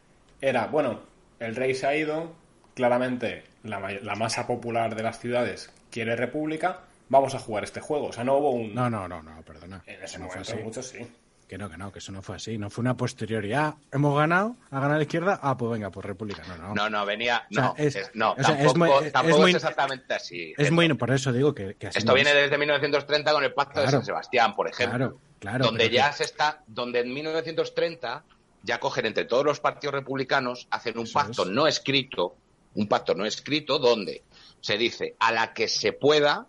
era, 0.41 0.67
bueno, 0.67 0.99
el 1.39 1.55
rey 1.55 1.73
se 1.75 1.87
ha 1.87 1.95
ido, 1.95 2.33
claramente 2.75 3.43
la, 3.63 3.79
la 3.79 4.15
masa 4.15 4.45
popular 4.47 4.95
de 4.95 5.03
las 5.03 5.19
ciudades 5.19 5.71
quiere 5.91 6.15
república, 6.15 6.81
vamos 7.09 7.33
a 7.35 7.39
jugar 7.39 7.63
este 7.63 7.79
juego. 7.81 8.07
O 8.07 8.13
sea, 8.13 8.23
no 8.23 8.37
hubo 8.37 8.51
un... 8.51 8.73
No, 8.75 8.89
no, 8.89 9.07
no, 9.07 9.21
no, 9.23 9.41
perdona. 9.43 9.83
En 9.85 9.95
ese 9.95 10.05
Eso 10.05 10.19
no 10.19 10.25
fue 10.27 10.35
momento 10.37 10.51
así. 10.53 10.63
muchos 10.63 10.85
sí. 10.87 11.07
Que 11.47 11.57
no, 11.57 11.69
que 11.69 11.77
no, 11.77 11.93
que 11.93 11.99
eso 11.99 12.11
no 12.11 12.21
fue 12.21 12.35
así. 12.35 12.57
No 12.57 12.69
fue 12.69 12.81
una 12.81 12.97
posterioridad. 12.97 13.75
Ah, 13.75 13.77
hemos 13.93 14.17
ganado, 14.17 14.57
ha 14.69 14.79
ganado 14.81 14.97
la 14.97 15.03
izquierda, 15.03 15.39
ah, 15.41 15.55
pues 15.57 15.71
venga, 15.71 15.89
pues 15.89 16.05
República. 16.05 16.43
No, 16.45 16.57
no. 16.57 16.73
No, 16.75 16.89
no, 16.89 17.05
venía. 17.05 17.47
sea, 17.49 17.63
No, 17.63 17.73
es- 17.77 17.95
es- 17.95 18.11
no 18.15 18.33
o 18.33 18.35
sea, 18.35 18.41
es 18.55 18.65
tampoco, 18.73 18.77
muy- 18.79 19.05
es 19.07 19.13
tampoco 19.13 19.35
es, 19.37 19.41
muy- 19.41 19.51
exactamente 19.55 20.13
así. 20.13 20.53
Es 20.57 20.71
muy, 20.71 20.93
por 20.95 21.09
eso 21.11 21.31
digo 21.31 21.55
que, 21.55 21.75
que 21.75 21.87
así 21.87 21.99
Esto 21.99 22.11
no 22.11 22.15
viene 22.15 22.31
es. 22.31 22.35
desde 22.35 22.57
1930 22.57 23.31
con 23.31 23.43
el 23.45 23.53
Pacto 23.53 23.79
de. 23.79 23.87
San 23.89 24.03
Sebastián, 24.03 24.55
por 24.57 24.67
ejemplo. 24.67 24.97
Claro, 24.97 25.19
claro. 25.39 25.65
donde 25.67 25.89
ya 25.89 26.09
que- 26.09 26.17
se 26.17 26.23
está, 26.25 26.61
donde 26.67 26.99
en 26.99 27.13
1930 27.13 28.23
ya 28.63 28.79
cogen 28.81 29.05
entre 29.05 29.23
todos 29.23 29.45
los 29.45 29.61
partidos 29.61 29.93
republicanos, 29.93 30.67
hacen 30.69 30.97
un 30.97 31.05
Eso 31.05 31.13
pacto 31.13 31.43
es. 31.43 31.49
no 31.49 31.65
escrito, 31.67 32.35
un 32.75 32.89
pacto 32.89 33.15
no 33.15 33.25
escrito 33.25 33.79
donde 33.79 34.21
se 34.59 34.77
dice 34.77 35.15
a 35.19 35.31
la 35.31 35.53
que 35.53 35.69
se 35.69 35.93
pueda 35.93 36.45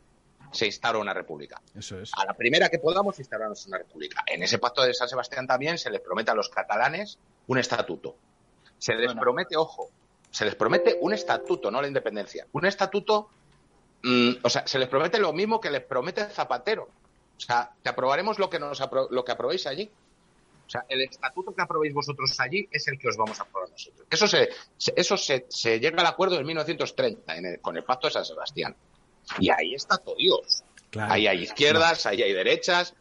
se 0.52 0.66
instaura 0.66 0.98
una 0.98 1.12
república. 1.14 1.60
Eso 1.76 1.98
es. 2.00 2.10
A 2.16 2.24
la 2.24 2.34
primera 2.34 2.68
que 2.68 2.78
podamos 2.78 3.18
instaurarnos 3.18 3.66
una 3.66 3.78
república. 3.78 4.22
En 4.26 4.42
ese 4.42 4.58
pacto 4.58 4.82
de 4.82 4.94
San 4.94 5.08
Sebastián 5.08 5.46
también 5.46 5.78
se 5.78 5.90
les 5.90 6.00
promete 6.00 6.30
a 6.30 6.34
los 6.34 6.48
catalanes 6.48 7.18
un 7.46 7.58
estatuto. 7.58 8.16
Se 8.78 8.94
les 8.94 9.06
Bueno. 9.06 9.20
promete, 9.20 9.56
ojo, 9.56 9.90
se 10.30 10.44
les 10.44 10.54
promete 10.54 10.96
un 11.00 11.12
estatuto, 11.12 11.70
no 11.70 11.80
la 11.80 11.88
independencia. 11.88 12.46
Un 12.52 12.66
estatuto, 12.66 13.28
mm, 14.02 14.30
o 14.42 14.48
sea, 14.50 14.66
se 14.66 14.78
les 14.78 14.88
promete 14.88 15.18
lo 15.18 15.32
mismo 15.32 15.60
que 15.60 15.70
les 15.70 15.82
promete 15.82 16.24
Zapatero. 16.26 16.84
O 17.36 17.40
sea, 17.40 17.70
te 17.82 17.88
aprobaremos 17.90 18.38
lo 18.38 18.48
que, 18.50 18.58
nos 18.58 18.80
apro- 18.80 19.08
lo 19.10 19.24
que 19.24 19.32
aprobéis 19.32 19.66
allí. 19.66 19.90
O 20.66 20.70
sea, 20.70 20.84
el 20.88 21.00
estatuto 21.02 21.54
que 21.54 21.62
aprobéis 21.62 21.94
vosotros 21.94 22.38
allí 22.40 22.68
es 22.70 22.86
el 22.88 22.98
que 22.98 23.08
os 23.08 23.16
vamos 23.16 23.40
a 23.40 23.44
aprobar 23.44 23.70
nosotros. 23.70 24.06
Eso 24.10 24.26
se, 24.28 24.50
se- 24.76 24.92
eso 24.96 25.16
se, 25.16 25.46
se 25.48 25.80
llega 25.80 26.00
al 26.00 26.06
acuerdo 26.06 26.38
en 26.38 26.44
1930 26.46 27.36
en 27.36 27.46
el- 27.46 27.60
con 27.60 27.76
el 27.76 27.84
Pacto 27.84 28.08
de 28.08 28.12
San 28.12 28.24
Sebastián. 28.24 28.76
Y 29.38 29.50
ahí 29.50 29.74
está 29.74 29.98
todo 29.98 30.14
Dios. 30.16 30.62
Claro. 30.90 31.12
Ahí 31.12 31.26
hay 31.26 31.42
izquierdas, 31.42 32.06
ahí 32.06 32.22
hay 32.22 32.32
derechas. 32.32 32.94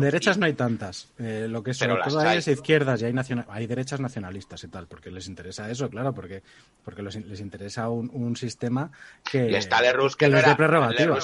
Derechas 0.00 0.38
no 0.38 0.46
hay 0.46 0.54
tantas. 0.54 1.08
Eh, 1.18 1.46
lo 1.48 1.62
que 1.62 1.74
sobre 1.74 1.96
todo 2.02 2.20
hay 2.20 2.38
es 2.38 2.48
izquierdas 2.48 3.02
y 3.02 3.04
hay, 3.04 3.12
naciona- 3.12 3.44
hay 3.50 3.66
derechas 3.66 4.00
nacionalistas 4.00 4.64
y 4.64 4.68
tal, 4.68 4.86
porque 4.86 5.10
les 5.10 5.26
interesa 5.28 5.70
eso, 5.70 5.90
claro, 5.90 6.14
porque, 6.14 6.42
porque 6.82 7.02
los- 7.02 7.16
les 7.16 7.40
interesa 7.40 7.90
un, 7.90 8.10
un 8.14 8.34
sistema 8.36 8.90
que, 9.30 9.50
Y 9.50 9.54
está 9.56 9.82
que 10.16 10.16
que, 10.16 10.28
no 10.30 10.38
era, 10.38 10.56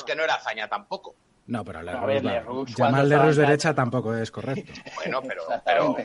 que 0.05 0.14
no 0.14 0.25
era 0.25 0.35
hazaña 0.35 0.68
tampoco. 0.68 1.14
No, 1.46 1.64
pero 1.64 1.79
A 1.79 1.83
Lerroux, 1.85 2.07
ver, 2.07 2.25
la- 2.25 2.33
Lerroux, 2.33 2.66
llamar 2.77 3.05
estaba- 3.33 3.46
derecha 3.46 3.75
tampoco 3.75 4.14
es 4.14 4.31
correcto. 4.31 4.73
Bueno, 4.96 5.23
pero, 5.23 5.42
pero, 5.64 5.96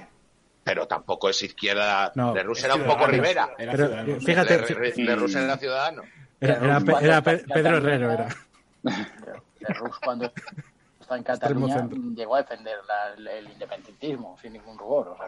pero 0.64 0.88
tampoco 0.88 1.30
es 1.30 1.44
izquierda. 1.44 2.14
No. 2.16 2.34
Lerroux 2.34 2.58
Es 2.58 2.64
era 2.64 2.76
un 2.76 2.86
poco 2.86 3.06
Rivera. 3.06 3.50
Era 3.58 3.72
Pero, 3.74 4.20
fíjate, 4.22 4.54
era 4.56 5.58
ciudadano. 5.58 6.04
Era, 6.46 6.66
era 6.66 6.80
Pe- 6.80 7.06
era 7.06 7.22
Pe- 7.22 7.44
Pedro 7.54 7.78
Herrero, 7.78 8.12
era. 8.12 8.28
Lerroux 9.60 10.00
cuando 10.04 10.32
está 11.00 11.18
en 11.18 11.24
Cataluña 11.24 11.88
llegó 12.16 12.36
a 12.36 12.42
defender 12.44 12.78
la- 13.18 13.38
el, 13.38 13.50
independentismo 13.52 14.38
sin 14.42 14.54
ningún 14.54 14.78
rubor. 14.78 15.10
O 15.10 15.18
sea, 15.18 15.26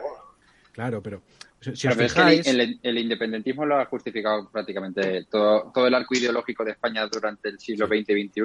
Claro, 0.71 1.01
pero 1.01 1.21
si, 1.59 1.75
si 1.75 1.87
os 1.87 1.95
Pero 1.95 2.05
es 2.05 2.13
que 2.13 2.19
fijáis, 2.19 2.47
el, 2.47 2.59
el- 2.61 2.79
el 2.83 2.97
independentismo 2.99 3.65
lo 3.65 3.79
ha 3.79 3.85
justificado 3.85 4.47
prácticamente 4.49 5.25
todo, 5.25 5.71
todo 5.73 5.87
el 5.87 5.93
arco 5.95 6.15
ideológico 6.15 6.63
de 6.63 6.71
España 6.71 7.05
durante 7.07 7.49
el 7.49 7.59
siglo 7.59 7.87
XX 7.87 8.09
y 8.09 8.27
XXI. 8.29 8.41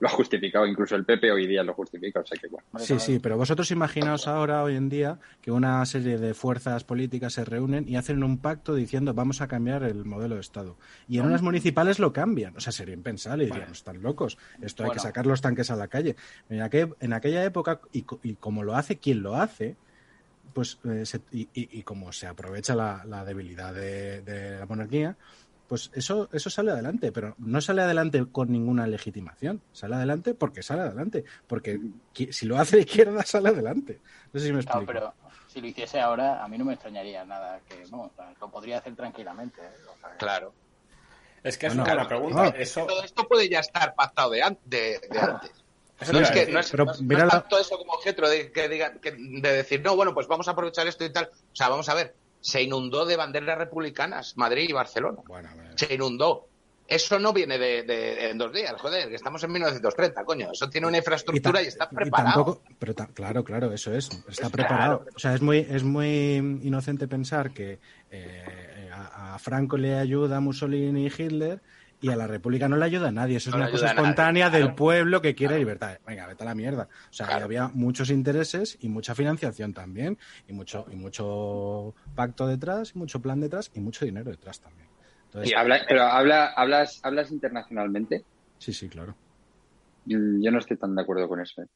Lo 0.00 0.08
ha 0.08 0.10
justificado, 0.10 0.66
incluso 0.66 0.96
el 0.96 1.04
PP 1.04 1.30
hoy 1.32 1.46
día 1.46 1.62
lo 1.62 1.72
justifica, 1.74 2.20
o 2.20 2.26
sea 2.26 2.36
que 2.40 2.48
bueno. 2.48 2.66
Sí, 2.78 2.94
sí, 3.00 3.18
pero 3.18 3.36
vosotros 3.36 3.70
imaginaos 3.70 4.26
ahora, 4.26 4.62
hoy 4.62 4.76
en 4.76 4.88
día, 4.88 5.18
que 5.40 5.50
una 5.50 5.84
serie 5.86 6.18
de 6.18 6.34
fuerzas 6.34 6.84
políticas 6.84 7.32
se 7.34 7.44
reúnen 7.44 7.88
y 7.88 7.96
hacen 7.96 8.22
un 8.24 8.38
pacto 8.38 8.74
diciendo 8.74 9.14
vamos 9.14 9.40
a 9.40 9.48
cambiar 9.48 9.82
el 9.84 10.04
modelo 10.04 10.34
de 10.34 10.40
Estado. 10.40 10.76
Y 11.08 11.18
en 11.18 11.26
unas 11.26 11.42
municipales 11.42 11.98
lo 11.98 12.12
cambian. 12.12 12.56
O 12.56 12.60
sea, 12.60 12.72
sería 12.72 12.94
impensable 12.94 13.44
y 13.44 13.46
dirían, 13.48 13.70
están 13.72 14.02
locos. 14.02 14.36
Esto 14.60 14.82
hay 14.84 14.90
que 14.90 14.98
sacar 15.00 15.26
los 15.26 15.40
tanques 15.40 15.70
a 15.70 15.76
la 15.76 15.88
calle. 15.88 16.16
En, 16.48 16.60
aquel- 16.60 16.94
en 17.00 17.12
aquella 17.12 17.44
época, 17.44 17.80
y, 17.92 18.02
co- 18.02 18.20
y 18.22 18.34
como 18.34 18.62
lo 18.62 18.74
hace 18.76 18.98
quien 18.98 19.22
lo 19.22 19.36
hace, 19.36 19.76
pues 20.52 20.78
eh, 20.84 21.04
se- 21.04 21.20
y, 21.32 21.48
y- 21.54 21.68
y 21.78 21.82
como 21.82 22.12
se 22.12 22.26
aprovecha 22.26 22.74
la, 22.76 23.04
la 23.06 23.24
debilidad 23.24 23.74
de, 23.74 24.22
de 24.22 24.58
la 24.58 24.66
monarquía, 24.66 25.16
pues 25.74 25.90
eso, 25.94 26.28
eso 26.32 26.50
sale 26.50 26.70
adelante, 26.70 27.10
pero 27.10 27.34
no 27.38 27.60
sale 27.60 27.82
adelante 27.82 28.24
con 28.30 28.52
ninguna 28.52 28.86
legitimación, 28.86 29.60
sale 29.72 29.96
adelante 29.96 30.32
porque 30.34 30.62
sale 30.62 30.82
adelante, 30.82 31.24
porque 31.48 31.80
si 32.30 32.46
lo 32.46 32.56
hace 32.58 32.76
la 32.76 32.82
izquierda 32.82 33.22
sale 33.26 33.48
adelante. 33.48 34.00
No 34.32 34.38
sé 34.38 34.46
si 34.46 34.52
me 34.52 34.62
claro, 34.62 34.80
explico. 34.82 35.14
pero 35.16 35.32
si 35.48 35.60
lo 35.60 35.66
hiciese 35.66 35.98
ahora, 35.98 36.44
a 36.44 36.46
mí 36.46 36.56
no 36.58 36.64
me 36.64 36.74
extrañaría 36.74 37.24
nada. 37.24 37.58
que 37.68 37.84
no, 37.90 38.12
Lo 38.40 38.48
podría 38.52 38.78
hacer 38.78 38.94
tranquilamente. 38.94 39.60
¿eh? 39.62 39.68
O 39.92 39.98
sea, 39.98 40.12
que- 40.12 40.16
Claro. 40.18 40.54
Es 41.42 41.58
que 41.58 41.66
es 41.66 41.72
Bueno, 41.74 41.82
una 41.82 41.94
buena 41.94 42.08
pregunta. 42.08 42.42
No. 42.44 42.48
Eso, 42.56 42.86
Todo 42.86 43.02
esto 43.02 43.26
puede 43.26 43.48
ya 43.48 43.58
estar 43.58 43.96
pactado 43.96 44.30
de, 44.30 44.42
an- 44.44 44.58
de, 44.64 45.00
de 45.10 45.18
antes. 45.18 45.50
eso 46.00 46.12
No 46.12 46.20
es, 46.20 46.30
que, 46.30 46.46
no 46.52 46.60
es, 46.60 46.70
Pero 46.70 46.84
no 46.84 46.92
es- 46.92 47.00
no 47.02 47.06
mira 47.08 47.20
es 47.22 47.32
la- 47.34 47.40
tanto 47.40 47.58
eso 47.58 47.76
como 47.78 47.94
objeto 47.94 48.28
de, 48.28 48.52
que 48.52 48.68
digan, 48.68 49.00
que- 49.00 49.10
de 49.12 49.52
decir, 49.52 49.82
no, 49.82 49.96
bueno, 49.96 50.14
pues 50.14 50.28
vamos 50.28 50.46
a 50.46 50.52
aprovechar 50.52 50.86
esto 50.86 51.04
y 51.04 51.12
tal. 51.12 51.30
O 51.32 51.56
sea, 51.56 51.68
vamos 51.68 51.88
a 51.88 51.94
ver, 51.94 52.14
se 52.44 52.60
inundó 52.62 53.06
de 53.06 53.16
banderas 53.16 53.56
republicanas 53.56 54.36
Madrid 54.36 54.66
y 54.68 54.72
Barcelona. 54.74 55.22
Bueno. 55.26 55.48
Se 55.76 55.94
inundó. 55.94 56.46
Eso 56.86 57.18
no 57.18 57.32
viene 57.32 57.56
de, 57.56 57.84
de- 57.84 58.28
en 58.28 58.36
dos 58.36 58.52
días, 58.52 58.74
joder, 58.78 59.08
que 59.08 59.14
estamos 59.14 59.42
en 59.42 59.52
1930, 59.52 60.22
coño. 60.26 60.50
Eso 60.52 60.68
tiene 60.68 60.86
una 60.86 60.98
infraestructura 60.98 61.62
y, 61.62 61.68
está 61.68 61.88
y 61.90 61.94
preparado. 61.94 62.44
tampoco- 62.44 62.62
pero 62.78 62.94
ta- 62.94 63.06
claro, 63.14 63.42
claro, 63.42 63.72
eso 63.72 63.94
es, 63.94 64.10
está 64.28 64.48
Es 64.48 64.52
preparado. 64.52 64.98
claro. 64.98 65.12
O 65.16 65.18
sea, 65.18 65.32
es 65.34 65.40
muy, 65.40 65.60
es 65.70 65.82
muy 65.82 66.36
inocente 66.62 67.08
pensar 67.08 67.52
que 67.54 67.78
eh, 68.10 68.90
a, 68.92 69.34
a 69.34 69.38
Franco 69.38 69.78
le 69.78 69.94
ayuda 69.98 70.40
Mussolini 70.40 71.06
y 71.06 71.22
Hitler 71.22 71.62
y 72.04 72.10
a 72.10 72.16
la 72.16 72.26
República 72.26 72.68
no 72.68 72.76
le 72.76 72.84
ayuda 72.84 73.08
a 73.08 73.12
nadie. 73.12 73.38
Eso 73.38 73.48
es 73.48 73.54
No 73.56 73.62
una 73.62 73.70
cosa 73.70 73.86
nadie, 73.86 73.96
espontánea 74.00 74.50
del 74.50 74.62
claro. 74.64 74.76
pueblo 74.76 75.22
que 75.22 75.34
quiere 75.34 75.56
libertad. 75.58 75.98
Venga, 76.06 76.26
vete 76.26 76.42
a 76.42 76.46
la 76.46 76.54
mierda. 76.54 76.88
O 77.08 77.12
sea, 77.12 77.26
Claro. 77.26 77.46
había 77.46 77.68
muchos 77.68 78.10
intereses 78.10 78.76
y 78.80 78.90
mucha 78.90 79.14
financiación 79.14 79.72
también 79.72 80.18
y 80.46 80.52
mucho 80.52 80.84
y 80.90 80.96
mucho 80.96 81.94
pacto 82.14 82.46
detrás, 82.46 82.92
y 82.94 82.98
mucho 82.98 83.22
plan 83.22 83.40
detrás 83.40 83.70
y 83.74 83.80
mucho 83.80 84.04
dinero 84.04 84.30
detrás 84.30 84.60
también. 84.60 84.86
Entonces, 85.26 85.50
Y 85.50 85.54
Habla- 85.54 85.80
pero 85.88 86.02
habla, 86.02 86.52
hablas, 86.54 87.00
hablas 87.02 87.32
internacionalmente. 87.32 88.24
sí, 88.58 88.74
sí, 88.74 88.86
claro. 88.88 89.14
Mm, 90.04 90.42
Yo 90.44 90.50
no 90.50 90.58
estoy 90.58 90.76
tan 90.76 90.94
de 90.94 91.00
acuerdo 91.00 91.26
con 91.26 91.40
eso. 91.40 91.62
¿eh? 91.62 91.66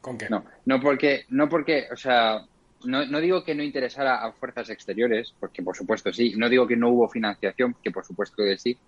¿Con 0.00 0.16
qué? 0.16 0.28
No, 0.30 0.44
no 0.64 0.80
porque, 0.80 1.24
no 1.30 1.48
porque, 1.48 1.88
o 1.92 1.96
sea, 1.96 2.40
no, 2.84 3.04
no 3.04 3.18
digo 3.20 3.42
que 3.42 3.56
no 3.56 3.64
interesara 3.64 4.24
a 4.24 4.32
fuerzas 4.32 4.70
exteriores, 4.70 5.34
porque 5.40 5.62
por 5.64 5.76
supuesto 5.76 6.12
sí. 6.12 6.34
No 6.36 6.48
digo 6.48 6.68
que 6.68 6.76
no 6.76 6.90
hubo 6.90 7.08
financiación, 7.08 7.74
que 7.82 7.90
por 7.90 8.04
supuesto 8.04 8.36
que 8.44 8.56
sí. 8.56 8.78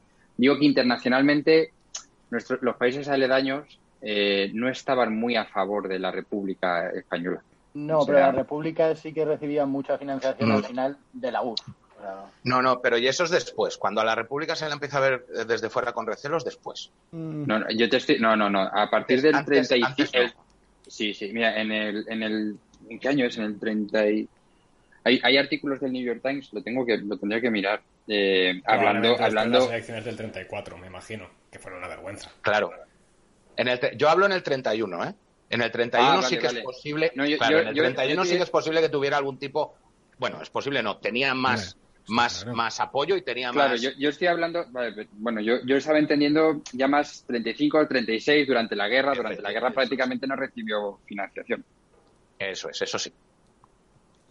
Digo 0.40 0.58
que 0.58 0.64
internacionalmente 0.64 1.70
nuestros, 2.30 2.62
los 2.62 2.76
países 2.76 3.08
aledaños 3.08 3.78
eh, 4.00 4.50
no 4.54 4.70
estaban 4.70 5.14
muy 5.14 5.36
a 5.36 5.44
favor 5.44 5.86
de 5.86 5.98
la 5.98 6.10
República 6.10 6.88
Española. 6.90 7.42
No, 7.74 7.98
O 7.98 8.04
sea- 8.06 8.14
pero 8.14 8.26
la 8.26 8.32
República 8.32 8.96
sí 8.96 9.12
que 9.12 9.26
recibía 9.26 9.66
mucha 9.66 9.98
financiación 9.98 10.48
Mm. 10.48 10.52
al 10.52 10.64
final 10.64 10.96
de 11.12 11.30
la 11.32 11.42
URSS. 11.42 11.64
No, 12.44 12.62
no, 12.62 12.80
pero 12.80 12.96
y 12.96 13.06
eso 13.06 13.24
es 13.24 13.30
después. 13.30 13.76
Cuando 13.76 14.00
a 14.00 14.04
la 14.06 14.14
República 14.14 14.56
se 14.56 14.66
la 14.66 14.72
empieza 14.72 14.96
a 14.96 15.00
ver 15.00 15.26
eh, 15.36 15.44
desde 15.46 15.68
fuera 15.68 15.92
con 15.92 16.06
recelos, 16.06 16.42
después. 16.42 16.90
Mm, 17.12 17.44
No, 17.46 17.58
no, 17.58 17.66
yo 17.70 17.90
te 17.90 17.98
estoy, 17.98 18.18
no, 18.18 18.34
no, 18.34 18.48
no. 18.48 18.60
A 18.62 18.88
partir 18.88 19.20
del 19.20 19.34
Antes- 19.34 19.68
35. 19.68 19.86
antes 19.86 20.14
no. 20.14 20.20
el- 20.22 20.32
sí, 20.88 21.12
sí. 21.12 21.30
Mira, 21.34 21.60
en 21.60 21.70
el, 21.70 22.06
en 22.08 22.22
el, 22.22 22.56
¿en 22.88 22.98
qué 22.98 23.08
año 23.08 23.26
es? 23.26 23.36
En 23.36 23.44
el 23.44 23.58
30 23.60 24.08
y... 24.08 24.26
Hay, 25.04 25.18
hay 25.22 25.36
artículos 25.38 25.80
del 25.80 25.92
New 25.92 26.04
York 26.04 26.20
Times, 26.22 26.52
lo 26.52 26.62
tengo 26.62 26.84
que, 26.84 26.98
lo 26.98 27.16
tendría 27.16 27.40
que 27.40 27.50
mirar. 27.50 27.80
eh, 28.08 28.60
hablando, 28.66 29.16
hablando. 29.20 29.58
Las 29.60 29.68
elecciones 29.70 30.04
del 30.04 30.16
34, 30.16 30.76
me 30.78 30.86
imagino, 30.88 31.28
que 31.50 31.58
fueron 31.58 31.78
una 31.78 31.88
vergüenza. 31.88 32.30
Claro. 32.42 32.70
En 33.56 33.68
el, 33.68 33.78
yo 33.96 34.08
hablo 34.10 34.26
en 34.26 34.32
el 34.32 34.42
31, 34.42 35.04
¿eh? 35.04 35.14
En 35.48 35.62
el 35.62 35.70
31 35.70 36.10
Ah, 36.12 36.14
vale, 36.16 36.26
sí 36.28 36.38
que 36.38 36.46
vale. 36.46 36.58
es 36.60 36.64
posible. 36.64 37.12
No, 37.14 37.24
yo- 37.26 37.38
claro, 37.38 37.56
yo- 37.56 37.62
en 37.62 37.68
el 37.68 37.74
yo- 37.74 37.82
31 37.84 38.24
yo 38.24 38.30
sí 38.30 38.36
que 38.36 38.42
es 38.42 38.50
posible 38.50 38.80
que 38.80 38.88
tuviera 38.88 39.16
algún 39.16 39.38
tipo 39.38 39.74
bueno, 40.18 40.42
es 40.42 40.50
posible, 40.50 40.82
no, 40.82 40.98
tenía 40.98 41.32
más, 41.34 41.78
más, 42.08 42.42
claro. 42.42 42.56
más 42.56 42.78
apoyo 42.78 43.16
y 43.16 43.22
tenía 43.22 43.50
Claro, 43.52 43.70
más. 43.70 43.80
yo, 43.80 43.90
yo 43.98 44.10
estoy 44.10 44.26
hablando, 44.28 44.66
vale, 44.70 45.08
bueno, 45.12 45.40
yo, 45.40 45.64
yo 45.64 45.76
estaba 45.76 45.98
entendiendo 45.98 46.60
ya 46.72 46.86
más 46.88 47.24
35 47.26 47.78
al 47.78 47.88
36 47.88 48.46
durante 48.46 48.76
la 48.76 48.86
guerra. 48.88 49.14
Durante 49.14 49.40
la 49.40 49.50
guerra 49.50 49.70
prácticamente 49.70 50.26
no 50.26 50.36
recibió 50.36 50.98
financiación. 51.06 51.64
Eso 52.38 52.68
es, 52.68 52.82
eso 52.82 52.98
sí. 52.98 53.10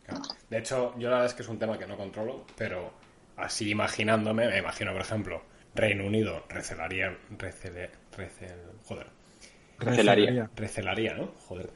Claro. 0.10 0.22
De 0.50 0.58
hecho, 0.58 0.94
yo 0.98 1.10
la 1.10 1.16
verdad 1.18 1.26
es 1.28 1.34
que 1.34 1.44
es 1.44 1.50
un 1.50 1.60
tema 1.60 1.78
que 1.78 1.88
no 1.88 1.96
controlo, 1.98 2.46
pero 2.58 2.92
así 3.38 3.70
imaginándome, 3.70 4.48
me 4.48 4.58
imagino, 4.58 4.92
por 4.92 5.02
ejemplo, 5.02 5.44
Reino 5.76 6.06
Unido 6.06 6.46
recelaría, 6.50 7.16
recele, 7.38 7.90
recel, 8.16 8.58
joder, 8.86 9.08
Recelaría. 9.78 10.50
recelaría, 10.56 11.14
¿no? 11.14 11.28
Joder. 11.48 11.70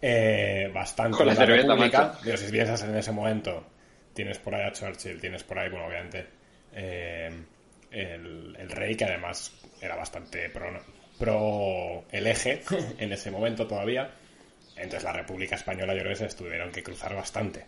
Eh, 0.00 0.70
bastante 0.72 1.18
Con 1.18 1.26
la 1.26 1.34
la 1.34 1.44
República. 1.44 2.14
Digo, 2.24 2.36
si 2.36 2.50
piensas 2.50 2.82
en 2.84 2.96
ese 2.96 3.12
momento, 3.12 3.66
tienes 4.14 4.38
por 4.38 4.54
ahí 4.54 4.62
a 4.66 4.72
Churchill, 4.72 5.20
tienes 5.20 5.44
por 5.44 5.58
ahí, 5.58 5.68
bueno, 5.68 5.86
obviamente, 5.86 6.26
eh, 6.72 7.30
el, 7.90 8.56
el 8.58 8.70
rey, 8.70 8.94
que 8.96 9.04
además 9.04 9.52
era 9.80 9.96
bastante 9.96 10.48
pro, 10.48 10.70
pro 11.18 12.04
el 12.10 12.26
eje 12.26 12.62
en 12.98 13.12
ese 13.12 13.30
momento 13.30 13.66
todavía. 13.66 14.10
Entonces 14.76 15.04
la 15.04 15.12
República 15.12 15.56
Española, 15.56 15.92
yo 15.94 16.00
creo 16.00 16.16
que 16.16 16.28
se 16.28 16.36
tuvieron 16.36 16.72
que 16.72 16.82
cruzar 16.82 17.14
bastante. 17.14 17.66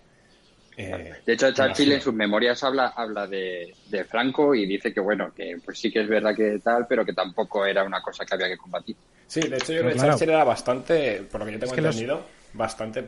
Eh, 0.76 1.22
De 1.24 1.32
hecho, 1.34 1.52
Churchill 1.52 1.92
en 1.92 2.00
sus 2.00 2.14
memorias 2.14 2.62
habla, 2.64 2.88
habla 2.96 3.26
de, 3.26 3.78
de 3.84 4.04
Franco 4.04 4.54
y 4.54 4.66
dice 4.66 4.92
que, 4.92 5.00
bueno, 5.00 5.32
que 5.34 5.56
pues 5.64 5.78
sí 5.80 5.90
que 5.92 6.00
es 6.02 6.08
verdad 6.08 6.34
que 6.36 6.58
tal, 6.62 6.86
pero 6.88 7.04
que 7.04 7.12
tampoco 7.14 7.64
era 7.66 7.84
una 7.84 8.02
cosa 8.02 8.24
que 8.24 8.34
había 8.34 8.48
que 8.48 8.56
combatir. 8.58 8.96
Sí, 9.26 9.48
de 9.48 9.58
hecho 9.58 9.72
yo 9.72 9.80
creo 9.80 9.90
que 9.92 9.96
claro. 9.96 10.00
Churchill 10.00 10.30
era 10.30 10.44
bastante, 10.44 11.22
por 11.22 11.40
lo 11.40 11.46
que 11.46 11.52
yo 11.52 11.58
tengo 11.58 11.72
Es 11.72 11.74
que 11.74 11.80
los- 11.80 12.04
entendido, 12.04 12.26
bastante 12.52 13.02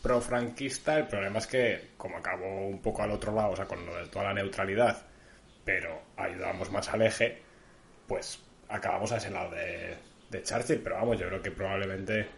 pro-franquista. 0.00 0.98
El 0.98 1.06
problema 1.06 1.38
es 1.38 1.46
que, 1.46 1.94
como 1.96 2.16
acabó 2.18 2.66
un 2.66 2.82
poco 2.82 3.02
al 3.02 3.12
otro 3.12 3.32
lado, 3.34 3.52
o 3.52 3.56
sea, 3.56 3.66
con 3.66 3.86
lo 3.86 3.94
de 3.96 4.08
toda 4.08 4.24
la 4.26 4.34
neutralidad, 4.34 5.06
pero 5.64 6.02
ayudamos 6.16 6.70
más 6.72 6.88
al 6.88 7.02
eje, 7.02 7.44
pues 8.06 8.46
acabamos 8.68 9.12
a 9.12 9.18
ese 9.18 9.30
lado 9.30 9.52
de, 9.52 9.98
de 10.28 10.42
Churchill. 10.42 10.82
Pero 10.82 10.96
vamos, 10.96 11.18
yo 11.18 11.28
creo 11.28 11.42
que 11.42 11.50
probablemente 11.52 12.28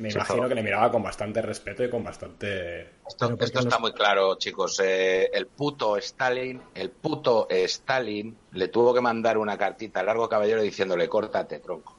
me 0.00 0.10
Sí, 0.10 0.16
imagino 0.16 0.48
que 0.48 0.54
le 0.54 0.62
miraba 0.62 0.90
con 0.90 1.02
bastante 1.02 1.40
respeto 1.42 1.84
y 1.84 1.90
con 1.90 2.02
bastante... 2.02 2.98
Esto, 3.06 3.36
esto 3.38 3.58
está 3.60 3.70
los- 3.76 3.80
muy 3.80 3.92
claro, 3.92 4.36
chicos. 4.36 4.80
Eh, 4.82 5.28
el 5.32 5.46
puto 5.46 5.96
Stalin, 5.98 6.60
el 6.74 6.90
puto 6.90 7.46
Stalin 7.50 8.36
le 8.52 8.68
tuvo 8.68 8.92
que 8.94 9.00
mandar 9.00 9.38
una 9.38 9.56
cartita 9.58 10.00
al 10.00 10.06
largo 10.06 10.28
caballero 10.28 10.62
diciéndole, 10.62 11.08
córtate, 11.08 11.58
tronco. 11.60 11.98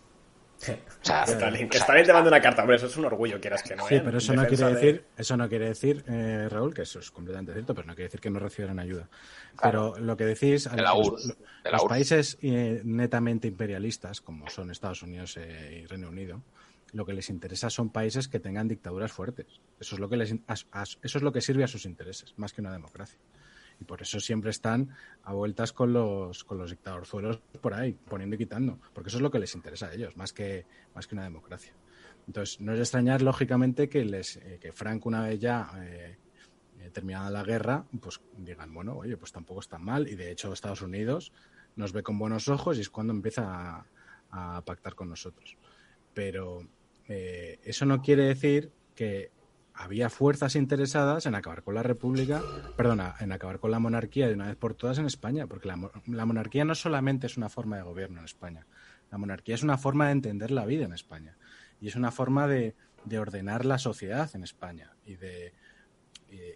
O 0.63 1.03
sea, 1.03 1.23
Stalin, 1.23 1.67
que 1.67 1.79
Stalin 1.79 2.05
te 2.05 2.13
manda 2.13 2.27
una 2.29 2.39
carta, 2.39 2.61
hombre, 2.61 2.75
eso 2.77 2.85
es 2.85 2.95
un 2.95 3.05
orgullo, 3.05 3.41
quieras 3.41 3.63
que 3.63 3.75
no. 3.75 3.87
Sí, 3.87 3.95
¿eh? 3.95 4.01
pero 4.05 4.19
eso 4.19 4.33
no 4.33 4.45
quiere 4.45 4.63
de- 4.65 4.73
decir, 4.75 5.07
eso 5.17 5.35
no 5.35 5.49
quiere 5.49 5.65
decir, 5.69 6.03
eh, 6.07 6.47
Raúl, 6.49 6.71
que 6.75 6.83
eso 6.83 6.99
es 6.99 7.09
completamente 7.09 7.51
cierto, 7.53 7.73
pero 7.73 7.87
no 7.87 7.95
quiere 7.95 8.09
decir 8.09 8.19
que 8.21 8.29
no 8.29 8.37
recibieran 8.37 8.77
ayuda. 8.77 9.09
Pero 9.59 9.95
lo 9.97 10.15
que 10.15 10.25
decís, 10.25 10.69
De 10.69 10.79
la 10.83 10.93
los, 10.93 11.27
de 11.29 11.35
la 11.63 11.71
los 11.71 11.85
países 11.85 12.37
eh, 12.43 12.79
netamente 12.83 13.47
imperialistas, 13.47 14.21
como 14.21 14.47
son 14.51 14.69
Estados 14.69 15.01
Unidos 15.01 15.35
eh, 15.37 15.81
y 15.83 15.87
Reino 15.87 16.09
Unido, 16.09 16.43
lo 16.93 17.05
que 17.05 17.13
les 17.13 17.29
interesa 17.29 17.69
son 17.69 17.89
países 17.89 18.27
que 18.27 18.39
tengan 18.39 18.67
dictaduras 18.67 19.11
fuertes. 19.11 19.61
Eso 19.79 19.95
es 19.95 19.99
lo 20.01 20.09
que 20.09 20.17
les, 20.17 20.35
as- 20.47 20.67
as- 20.71 20.99
eso 21.01 21.17
es 21.17 21.23
lo 21.23 21.31
que 21.31 21.41
sirve 21.41 21.63
a 21.63 21.67
sus 21.67 21.85
intereses, 21.85 22.33
más 22.37 22.53
que 22.53 22.61
una 22.61 22.71
democracia. 22.73 23.19
Y 23.79 23.83
por 23.83 24.01
eso 24.01 24.19
siempre 24.19 24.51
están 24.51 24.89
a 25.23 25.33
vueltas 25.33 25.73
con 25.73 25.91
los, 25.93 26.43
con 26.43 26.57
los 26.59 26.69
dictadorzuelos 26.69 27.39
por 27.61 27.73
ahí, 27.73 27.93
poniendo 27.93 28.35
y 28.35 28.39
quitando. 28.39 28.79
Porque 28.93 29.07
eso 29.09 29.17
es 29.17 29.23
lo 29.23 29.31
que 29.31 29.39
les 29.39 29.55
interesa 29.55 29.87
a 29.87 29.93
ellos, 29.93 30.15
más 30.17 30.33
que, 30.33 30.65
más 30.93 31.07
que 31.07 31.15
una 31.15 31.23
democracia. 31.23 31.73
Entonces, 32.27 32.61
no 32.61 32.73
es 32.73 32.77
de 32.77 32.83
extrañar, 32.83 33.21
lógicamente, 33.23 33.89
que, 33.89 34.05
les, 34.05 34.37
eh, 34.37 34.59
que 34.61 34.71
Franco, 34.71 35.09
una 35.09 35.23
vez 35.23 35.39
ya 35.39 35.71
eh, 35.81 36.17
eh, 36.79 36.89
terminada 36.91 37.31
la 37.31 37.43
guerra, 37.43 37.85
pues 37.99 38.21
digan, 38.37 38.71
bueno, 38.71 38.95
oye, 38.97 39.17
pues 39.17 39.31
tampoco 39.31 39.61
está 39.61 39.79
mal. 39.79 40.07
Y 40.07 40.15
de 40.15 40.29
hecho, 40.29 40.53
Estados 40.53 40.83
Unidos 40.83 41.31
nos 41.75 41.91
ve 41.91 42.03
con 42.03 42.19
buenos 42.19 42.49
ojos 42.49 42.77
y 42.77 42.81
es 42.81 42.89
cuando 42.91 43.13
empieza 43.13 43.77
a, 44.29 44.57
a 44.57 44.61
pactar 44.63 44.93
con 44.93 45.09
nosotros. 45.09 45.57
Pero 46.13 46.67
eh, 47.13 47.59
eso 47.63 47.85
no 47.85 48.01
quiere 48.01 48.23
decir 48.23 48.71
que 48.95 49.31
había 49.73 50.09
fuerzas 50.09 50.55
interesadas 50.55 51.25
en 51.25 51.35
acabar 51.35 51.63
con 51.63 51.73
la 51.75 51.83
república, 51.83 52.41
perdona, 52.77 53.15
en 53.19 53.31
acabar 53.31 53.59
con 53.59 53.71
la 53.71 53.79
monarquía 53.79 54.27
de 54.27 54.33
una 54.35 54.47
vez 54.47 54.55
por 54.55 54.75
todas 54.75 54.97
en 54.97 55.05
España, 55.05 55.47
porque 55.47 55.67
la, 55.67 55.75
mo- 55.75 55.91
la 56.07 56.25
monarquía 56.25 56.63
no 56.65 56.75
solamente 56.75 57.27
es 57.27 57.35
una 57.37 57.49
forma 57.49 57.75
de 57.77 57.83
gobierno 57.83 58.19
en 58.19 58.25
España, 58.25 58.65
la 59.11 59.17
monarquía 59.17 59.55
es 59.55 59.63
una 59.63 59.77
forma 59.77 60.05
de 60.05 60.11
entender 60.13 60.51
la 60.51 60.65
vida 60.65 60.85
en 60.85 60.93
España 60.93 61.35
y 61.81 61.87
es 61.87 61.95
una 61.95 62.11
forma 62.11 62.47
de, 62.47 62.75
de 63.05 63.19
ordenar 63.19 63.65
la 63.65 63.77
sociedad 63.77 64.29
en 64.35 64.43
España 64.43 64.93
y 65.05 65.15
de 65.15 65.53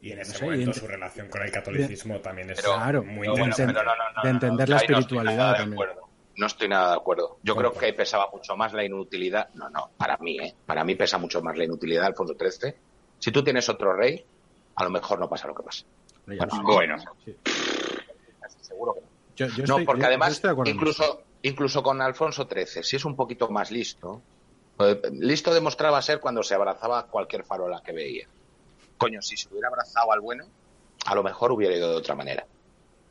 Y 0.01 0.11
en 0.11 0.17
no 0.17 0.21
ese 0.21 0.37
sé, 0.37 0.45
momento 0.45 0.71
ent- 0.71 0.73
su 0.79 0.87
relación 0.87 1.27
con 1.29 1.41
el 1.41 1.51
catolicismo 1.51 2.19
también 2.21 2.49
es 2.51 2.61
Pero- 2.61 2.75
Claro, 2.75 3.03
muy 3.03 3.21
pero 3.27 3.31
bueno, 3.31 3.45
interesante. 3.45 3.73
pero 3.73 3.85
no, 3.85 3.95
no, 3.97 4.13
no, 4.15 4.23
de 4.23 4.29
entender 4.29 4.69
no, 4.69 4.75
la 4.75 4.81
espiritualidad 4.81 5.51
de 5.53 5.57
también. 5.57 5.81
acuerdo. 5.81 6.04
No 6.37 6.47
estoy 6.47 6.67
nada 6.67 6.89
de 6.91 6.95
acuerdo. 6.97 7.39
Yo 7.43 7.53
¿Por 7.55 7.63
creo 7.71 7.73
que 7.79 7.93
pesaba 7.93 8.29
mucho 8.31 8.55
más 8.57 8.73
la 8.73 8.83
inutilidad. 8.83 9.49
No, 9.53 9.69
no, 9.69 9.91
para 9.97 10.17
mí, 10.17 10.37
¿eh? 10.39 10.55
Para 10.65 10.83
mí 10.83 10.95
pesa 10.95 11.17
mucho 11.17 11.41
más 11.41 11.57
la 11.57 11.63
inutilidad 11.63 12.01
de 12.01 12.07
Alfonso 12.07 12.35
XIII. 12.37 12.73
Si 13.19 13.31
tú 13.31 13.43
tienes 13.43 13.67
otro 13.69 13.93
rey, 13.93 14.25
a 14.75 14.83
lo 14.83 14.89
mejor 14.89 15.19
no 15.19 15.29
pasa 15.29 15.47
lo 15.47 15.55
que 15.55 15.63
pasa. 15.63 15.85
Bueno, 16.63 16.97
Sí. 17.23 17.35
Seguro 18.61 18.93
que 18.95 19.01
no. 19.01 19.07
Yo- 19.35 19.47
yo 19.47 19.57
no, 19.57 19.63
estoy- 19.63 19.85
porque 19.85 20.01
yo- 20.01 20.07
además, 20.07 20.41
incluso, 20.65 21.21
incluso 21.41 21.83
con 21.83 22.01
Alfonso 22.01 22.47
XIII, 22.47 22.83
si 22.83 22.95
es 22.95 23.05
un 23.05 23.15
poquito 23.15 23.49
más 23.49 23.71
listo, 23.71 24.21
pues, 24.77 24.97
listo 25.11 25.53
demostraba 25.53 26.01
ser 26.01 26.19
cuando 26.19 26.41
se 26.43 26.55
abrazaba 26.55 27.07
cualquier 27.07 27.43
farola 27.43 27.81
que 27.83 27.91
veía. 27.93 28.27
Coño, 28.97 29.21
si 29.21 29.37
se 29.37 29.49
hubiera 29.49 29.67
abrazado 29.67 30.11
al 30.11 30.21
bueno, 30.21 30.45
a 31.05 31.15
lo 31.15 31.23
mejor 31.23 31.51
hubiera 31.51 31.75
ido 31.75 31.89
de 31.91 31.95
otra 31.97 32.15
manera. 32.15 32.45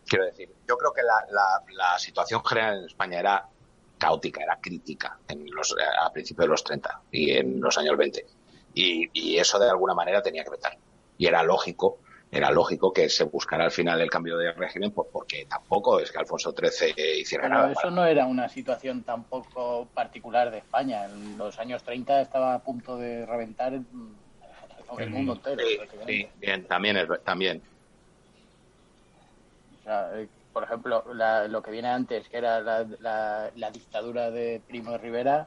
Quiero 0.06 0.24
decir, 0.26 0.50
yo 0.68 0.76
creo 0.76 0.92
que 0.92 1.02
la, 1.02 1.24
la- 1.30 1.62
la 1.92 1.98
situación 1.98 2.44
general 2.44 2.78
en 2.80 2.84
España 2.86 3.18
era 3.20 3.44
caótica, 3.98 4.42
era 4.42 4.58
crítica 4.60 5.18
en 5.28 5.46
los, 5.50 5.74
a 6.00 6.12
principios 6.12 6.44
de 6.44 6.50
los 6.50 6.64
30 6.64 7.00
y 7.10 7.30
en 7.32 7.60
los 7.60 7.76
años 7.78 7.96
20. 7.96 8.24
Y, 8.74 9.08
y 9.12 9.38
eso 9.38 9.58
de 9.58 9.70
alguna 9.70 9.94
manera 9.94 10.20
tenía 10.22 10.44
que 10.44 10.50
vetar. 10.50 10.76
Y 11.16 11.26
era 11.26 11.42
lógico, 11.42 12.00
era 12.30 12.50
lógico 12.50 12.92
que 12.92 13.08
se 13.08 13.22
buscara 13.24 13.64
al 13.64 13.70
final 13.70 14.00
el 14.00 14.10
cambio 14.10 14.36
de 14.36 14.52
régimen, 14.52 14.90
pues 14.90 15.08
porque 15.12 15.46
tampoco 15.48 16.00
es 16.00 16.10
que 16.10 16.18
Alfonso 16.18 16.52
XIII 16.52 17.20
hiciera 17.20 17.44
Pero 17.44 17.54
nada. 17.54 17.70
eso 17.70 17.80
para- 17.82 17.90
no 17.94 18.04
era 18.04 18.26
una 18.26 18.48
situación 18.48 19.04
tampoco 19.04 19.88
particular 19.94 20.50
de 20.50 20.58
España. 20.58 21.04
En 21.06 21.38
los 21.38 21.58
años 21.60 21.82
30 21.84 22.20
estaba 22.20 22.54
a 22.54 22.62
punto 22.64 22.96
de 22.96 23.24
reventar 23.24 23.74
el, 23.74 23.86
El 24.98 25.10
mundo 25.10 25.34
entero. 25.34 25.62
Sí, 26.06 26.28
bien, 26.36 26.66
también 26.66 26.96
es 26.96 27.08
también. 27.24 27.62
O 29.84 29.86
sea, 29.86 30.18
eh, 30.18 30.28
por 30.52 30.64
ejemplo, 30.64 31.04
la- 31.12 31.46
lo 31.46 31.62
que 31.62 31.70
viene 31.70 31.88
antes, 31.88 32.26
que 32.28 32.38
era 32.38 32.60
la, 32.60 32.86
la- 33.00 33.50
la 33.54 33.70
dictadura 33.70 34.30
de 34.30 34.62
Primo 34.66 34.92
de 34.92 34.98
Rivera, 34.98 35.46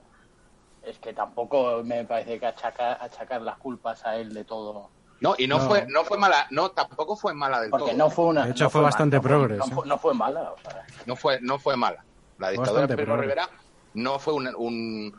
es 0.84 1.00
que 1.00 1.12
tampoco 1.14 1.82
me 1.84 2.06
parece 2.06 2.40
que 2.40 2.46
achacar, 2.46 2.98
achacar 3.02 3.42
las 3.42 3.58
culpas 3.58 4.06
a 4.06 4.16
él 4.18 4.34
de 4.34 4.44
todo. 4.46 4.92
No, 5.22 5.34
y 5.40 5.48
no, 5.48 5.58
No. 5.58 5.68
fue 5.68 5.86
no 5.88 6.04
fue 6.04 6.20
mala, 6.20 6.46
no 6.52 6.70
tampoco 6.70 7.16
fue 7.18 7.34
mala 7.34 7.60
del 7.62 7.72
Porque 7.72 7.88
todo. 7.92 7.98
no 7.98 8.10
fue 8.12 8.26
una. 8.26 8.46
De 8.46 8.52
hecho, 8.52 8.66
no 8.66 8.70
fue 8.70 8.82
bastante 8.82 9.16
no 9.16 9.22
fue- 9.24 9.30
progres, 9.32 9.58
No, 9.58 9.66
¿eh? 9.66 9.70
fue, 9.74 9.88
no 9.88 9.98
fue 9.98 10.14
mala. 10.14 10.52
O 10.52 10.58
sea, 10.60 10.86
no 11.08 11.16
fue 11.16 11.40
no 11.42 11.58
fue 11.58 11.76
mala. 11.76 12.06
La 12.38 12.50
dictadura 12.52 12.86
de 12.86 12.96
Primo 12.96 13.14
progre. 13.14 13.22
Rivera 13.24 13.50
no 13.96 14.20
fue 14.20 14.34
un, 14.36 14.48
un, 14.56 15.12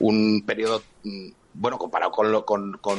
un 0.00 0.44
periodo 0.46 0.82
mm, 1.02 1.28
bueno 1.54 1.78
comparado 1.78 2.12
con 2.12 2.30
lo 2.30 2.44
con, 2.44 2.74
con 2.82 2.98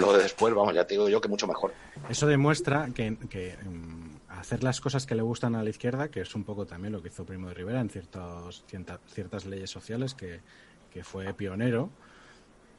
lo 0.00 0.12
de 0.14 0.24
después, 0.24 0.52
vamos, 0.52 0.74
ya 0.74 0.84
te 0.84 0.94
digo 0.94 1.08
yo 1.08 1.20
que 1.20 1.28
mucho 1.28 1.46
mejor. 1.46 1.72
Eso 2.08 2.26
demuestra 2.26 2.88
que, 2.92 3.16
que, 3.30 3.56
mm, 3.64 4.01
hacer 4.42 4.62
las 4.62 4.80
cosas 4.80 5.06
que 5.06 5.14
le 5.14 5.22
gustan 5.22 5.54
a 5.54 5.62
la 5.62 5.70
izquierda, 5.70 6.10
que 6.10 6.20
es 6.20 6.34
un 6.34 6.44
poco 6.44 6.66
también 6.66 6.92
lo 6.92 7.00
que 7.02 7.08
hizo 7.08 7.24
Primo 7.24 7.48
de 7.48 7.54
Rivera 7.54 7.80
en 7.80 7.88
ciertos, 7.90 8.64
cienta- 8.68 9.00
ciertas 9.06 9.46
leyes 9.46 9.70
sociales, 9.70 10.14
que, 10.14 10.40
que 10.92 11.02
fue 11.04 11.32
pionero, 11.32 11.90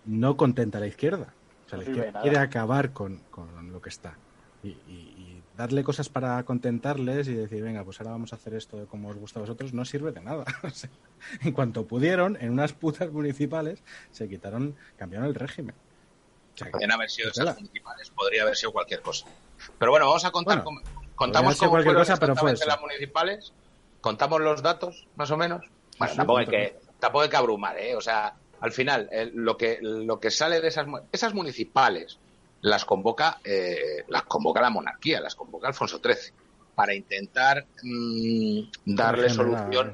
no 0.06 0.36
contenta 0.38 0.78
a 0.78 0.82
la 0.82 0.88
izquierda. 0.88 1.34
O 1.66 1.70
sea, 1.70 1.78
la 1.80 1.86
No 1.86 1.90
izquierda 1.92 2.22
quiere 2.22 2.38
acabar 2.38 2.92
con, 2.94 3.18
con 3.32 3.72
lo 3.72 3.82
que 3.82 3.90
está. 3.90 4.18
Y, 4.62 4.70
y- 4.70 5.16
y 5.18 5.44
darle 5.58 5.84
cosas 5.84 6.10
para 6.10 6.44
contentarles 6.44 7.28
y 7.28 7.34
decir, 7.34 7.64
venga, 7.64 7.84
pues 7.84 8.00
ahora 8.00 8.12
vamos 8.12 8.34
a 8.34 8.36
hacer 8.36 8.54
esto 8.56 8.78
de 8.78 8.86
como 8.86 9.10
os 9.10 9.16
gusta 9.18 9.40
a 9.40 9.42
vosotros, 9.42 9.74
no 9.74 9.86
sirve 9.86 10.12
de 10.12 10.22
nada. 10.22 10.44
O 10.64 10.70
sea, 10.70 10.90
en 11.42 11.52
cuanto 11.54 11.86
pudieron, 11.88 12.38
en 12.42 12.52
unas 12.52 12.74
putas 12.74 13.10
municipales, 13.12 13.82
se 14.12 14.28
quitaron, 14.28 14.76
cambiaron 14.98 15.28
el 15.28 15.36
régimen. 15.36 15.76
O 16.54 16.58
sea, 16.58 16.68
que- 16.68 16.72
Podrían 16.72 16.92
haber 16.92 17.10
sido 17.10 17.30
esas 17.32 17.56
municipales, 17.56 18.10
podría 18.10 18.44
haber 18.44 18.56
sido 18.56 18.72
cualquier 18.74 19.02
cosa. 19.02 19.26
Pero 19.80 19.92
bueno, 19.92 20.08
vamos 20.08 20.26
a 20.26 20.32
contar 20.32 20.64
Bueno, 20.64 20.82
cómo- 20.84 21.03
contamos 21.16 21.58
cómo 21.58 21.72
cualquier 21.72 21.94
fueron 21.96 22.02
cosa, 22.02 22.18
pero 22.20 22.36
fue 22.36 22.52
eso. 22.54 22.66
las 22.68 22.82
municipales, 22.82 23.54
contamos 24.02 24.42
los 24.42 24.62
datos, 24.62 25.08
más 25.16 25.32
o 25.32 25.38
menos. 25.38 25.62
Bueno, 26.00 26.12
sí, 26.12 26.18
tampoco 26.18 26.40
hay 26.40 26.46
que 26.48 26.78
tampoco 27.00 27.22
hay 27.24 27.30
que 27.30 27.38
abrumar, 27.38 27.78
¿eh? 27.80 27.96
O 27.96 28.02
sea, 28.02 28.34
al 28.62 28.72
final 28.72 29.10
lo 29.34 29.58
que 29.58 29.80
lo 29.82 30.20
que 30.20 30.32
sale 30.32 30.62
de 30.62 30.68
esas 30.70 30.88
esas 31.12 31.34
municipales 31.34 32.20
las 32.62 32.86
convoca 32.86 33.40
eh, 33.44 34.06
las 34.08 34.24
convoca 34.24 34.62
la 34.62 34.70
monarquía, 34.70 35.20
las 35.20 35.36
convoca 35.36 35.68
Alfonso 35.68 36.00
XIII 36.04 36.34
para 36.76 36.96
intentar 36.96 37.68
mm, 37.84 38.60
darle 38.86 39.30
solución 39.30 39.94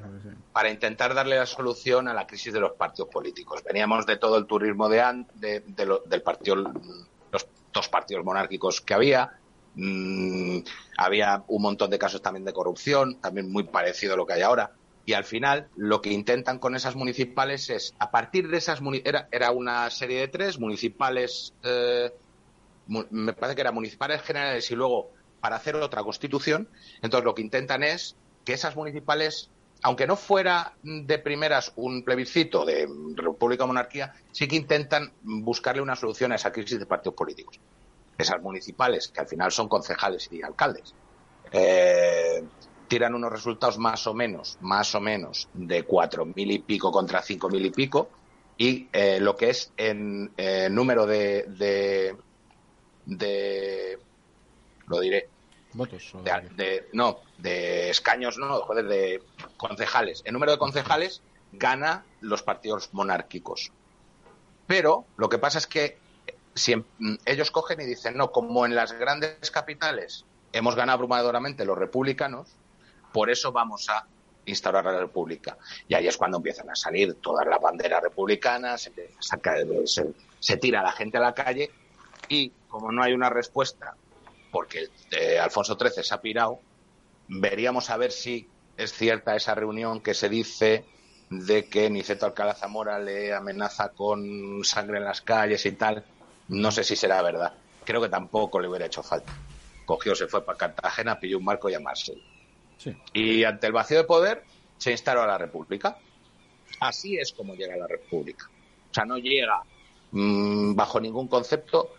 para 0.53 0.69
intentar 0.69 1.13
darle 1.13 1.35
la 1.37 1.45
solución 1.45 2.07
a 2.07 2.13
la 2.13 2.25
crisis 2.27 2.53
de 2.53 2.59
los 2.59 2.73
partidos 2.73 3.09
políticos. 3.11 3.63
Veníamos 3.63 4.05
de 4.05 4.17
todo 4.17 4.37
el 4.37 4.45
turismo 4.45 4.87
de, 4.89 5.25
de, 5.35 5.59
de 5.61 5.85
lo- 5.85 6.03
del 6.05 6.21
partido, 6.21 6.55
los 6.55 7.47
dos 7.73 7.89
partidos 7.89 8.23
monárquicos 8.25 8.81
que 8.81 8.93
había, 8.93 9.38
mm, 9.79 10.59
había 10.97 11.43
un 11.47 11.61
montón 11.61 11.89
de 11.89 11.99
casos 11.99 12.21
también 12.21 12.45
de 12.45 12.53
corrupción, 12.53 13.19
también 13.19 13.51
muy 13.51 13.63
parecido 13.63 14.13
a 14.13 14.17
lo 14.17 14.25
que 14.25 14.33
hay 14.33 14.41
ahora. 14.41 14.71
Y 15.05 15.13
al 15.13 15.23
final, 15.23 15.69
lo 15.75 16.01
que 16.01 16.11
intentan 16.11 16.59
con 16.59 16.75
esas 16.75 16.95
municipales 16.95 17.69
es, 17.69 17.95
a 17.97 18.11
partir 18.11 18.49
de 18.49 18.57
esas 18.57 18.79
era, 19.03 19.27
era 19.31 19.51
una 19.51 19.89
serie 19.89 20.19
de 20.19 20.27
tres 20.27 20.59
municipales, 20.59 21.53
eh, 21.63 22.11
me 22.87 23.33
parece 23.33 23.55
que 23.55 23.61
eran 23.61 23.73
municipales 23.73 24.21
generales 24.21 24.69
y 24.69 24.75
luego 24.75 25.11
para 25.39 25.55
hacer 25.55 25.75
otra 25.75 26.03
constitución. 26.03 26.69
Entonces, 27.01 27.25
lo 27.25 27.33
que 27.33 27.41
intentan 27.41 27.81
es 27.83 28.15
que 28.45 28.53
esas 28.53 28.75
municipales 28.75 29.49
aunque 29.81 30.07
no 30.07 30.15
fuera 30.15 30.73
de 30.83 31.19
primeras 31.19 31.71
un 31.75 32.03
plebiscito 32.03 32.65
de 32.65 32.87
república 33.15 33.65
monarquía, 33.65 34.13
sí 34.31 34.47
que 34.47 34.55
intentan 34.55 35.13
buscarle 35.21 35.81
una 35.81 35.95
solución 35.95 36.31
a 36.31 36.35
esa 36.35 36.51
crisis 36.51 36.79
de 36.79 36.85
partidos 36.85 37.15
políticos. 37.15 37.59
Esas 38.19 38.41
municipales, 38.41 39.07
que 39.07 39.21
al 39.21 39.27
final 39.27 39.49
son 39.49 39.69
concejales 39.69 40.27
y 40.29 40.43
alcaldes, 40.43 40.93
eh, 41.53 42.43
tiran 42.89 43.15
unos 43.15 43.31
resultados 43.31 43.77
más 43.77 44.05
o 44.07 44.13
menos, 44.13 44.57
más 44.59 44.93
o 44.93 44.99
menos, 44.99 45.47
de 45.53 45.83
cuatro 45.83 46.25
mil 46.25 46.51
y 46.51 46.59
pico 46.59 46.91
contra 46.91 47.21
cinco 47.21 47.47
mil 47.49 47.65
y 47.65 47.71
pico, 47.71 48.09
y 48.57 48.89
eh, 48.91 49.19
lo 49.21 49.37
que 49.37 49.51
es 49.51 49.71
en 49.77 50.33
eh, 50.35 50.67
número 50.69 51.05
de, 51.05 51.45
de, 51.47 52.17
de, 53.05 53.99
lo 54.87 54.99
diré, 54.99 55.29
votos. 55.73 56.11
De, 56.57 56.89
no, 56.91 57.19
de 57.37 57.89
escaños, 57.89 58.37
no, 58.37 58.59
joder, 58.63 58.85
de 58.85 59.23
concejales. 59.55 60.23
El 60.25 60.33
número 60.33 60.51
de 60.51 60.57
concejales 60.57 61.21
gana 61.53 62.03
los 62.19 62.43
partidos 62.43 62.89
monárquicos. 62.91 63.71
Pero 64.67 65.05
lo 65.15 65.29
que 65.29 65.37
pasa 65.37 65.57
es 65.57 65.67
que 65.67 65.97
si 66.59 66.73
em, 66.73 66.83
ellos 67.25 67.51
cogen 67.51 67.81
y 67.81 67.85
dicen, 67.85 68.15
no, 68.15 68.31
como 68.31 68.65
en 68.65 68.75
las 68.75 68.91
grandes 68.93 69.51
capitales 69.51 70.25
hemos 70.51 70.75
ganado 70.75 70.95
abrumadoramente 70.95 71.65
los 71.65 71.77
republicanos, 71.77 72.49
por 73.13 73.29
eso 73.29 73.51
vamos 73.51 73.89
a 73.89 74.05
instaurar 74.45 74.85
la 74.85 74.99
república. 74.99 75.57
Y 75.87 75.93
ahí 75.93 76.07
es 76.07 76.17
cuando 76.17 76.37
empiezan 76.37 76.69
a 76.69 76.75
salir 76.75 77.15
todas 77.15 77.47
las 77.47 77.61
banderas 77.61 78.01
republicanas, 78.01 78.89
se, 79.85 80.13
se 80.39 80.57
tira 80.57 80.81
la 80.81 80.91
gente 80.91 81.17
a 81.17 81.21
la 81.21 81.33
calle 81.33 81.71
y 82.27 82.51
como 82.67 82.91
no 82.91 83.03
hay 83.03 83.13
una 83.13 83.29
respuesta 83.29 83.95
porque 84.51 84.89
eh, 85.11 85.39
Alfonso 85.39 85.77
XIII 85.79 86.03
se 86.03 86.13
ha 86.13 86.21
pirado, 86.21 86.59
veríamos 87.27 87.89
a 87.89 87.97
ver 87.97 88.11
si 88.11 88.47
es 88.77 88.93
cierta 88.93 89.35
esa 89.35 89.55
reunión 89.55 90.01
que 90.01 90.13
se 90.13 90.29
dice 90.29 90.85
de 91.29 91.65
que 91.65 91.89
Niceto 91.89 92.25
Alcalá 92.25 92.55
Zamora 92.55 92.97
le 92.99 93.33
amenaza 93.33 93.89
con 93.89 94.63
sangre 94.63 94.97
en 94.97 95.05
las 95.05 95.21
calles 95.21 95.65
y 95.65 95.73
tal. 95.73 96.03
No 96.49 96.71
sé 96.71 96.83
si 96.83 96.95
será 96.95 97.21
verdad. 97.21 97.53
Creo 97.85 98.01
que 98.01 98.09
tampoco 98.09 98.59
le 98.59 98.67
hubiera 98.67 98.85
hecho 98.85 99.03
falta. 99.03 99.33
Cogió, 99.85 100.15
se 100.15 100.27
fue 100.27 100.43
para 100.43 100.57
Cartagena, 100.57 101.19
pilló 101.19 101.37
un 101.37 101.45
marco 101.45 101.69
y 101.69 101.75
a 101.75 101.79
Marseille. 101.79 102.23
Y 103.13 103.43
ante 103.43 103.67
el 103.67 103.73
vacío 103.73 103.97
de 103.97 104.03
poder 104.03 104.43
se 104.77 104.91
instaló 104.91 105.21
a 105.21 105.27
la 105.27 105.37
República. 105.37 105.97
Así 106.79 107.17
es 107.17 107.33
como 107.33 107.55
llega 107.55 107.75
la 107.75 107.87
República. 107.87 108.49
O 108.89 108.93
sea, 108.93 109.05
no 109.05 109.17
llega 109.17 109.61
mm, 110.11 110.75
bajo 110.75 110.99
ningún 110.99 111.27
concepto 111.27 111.95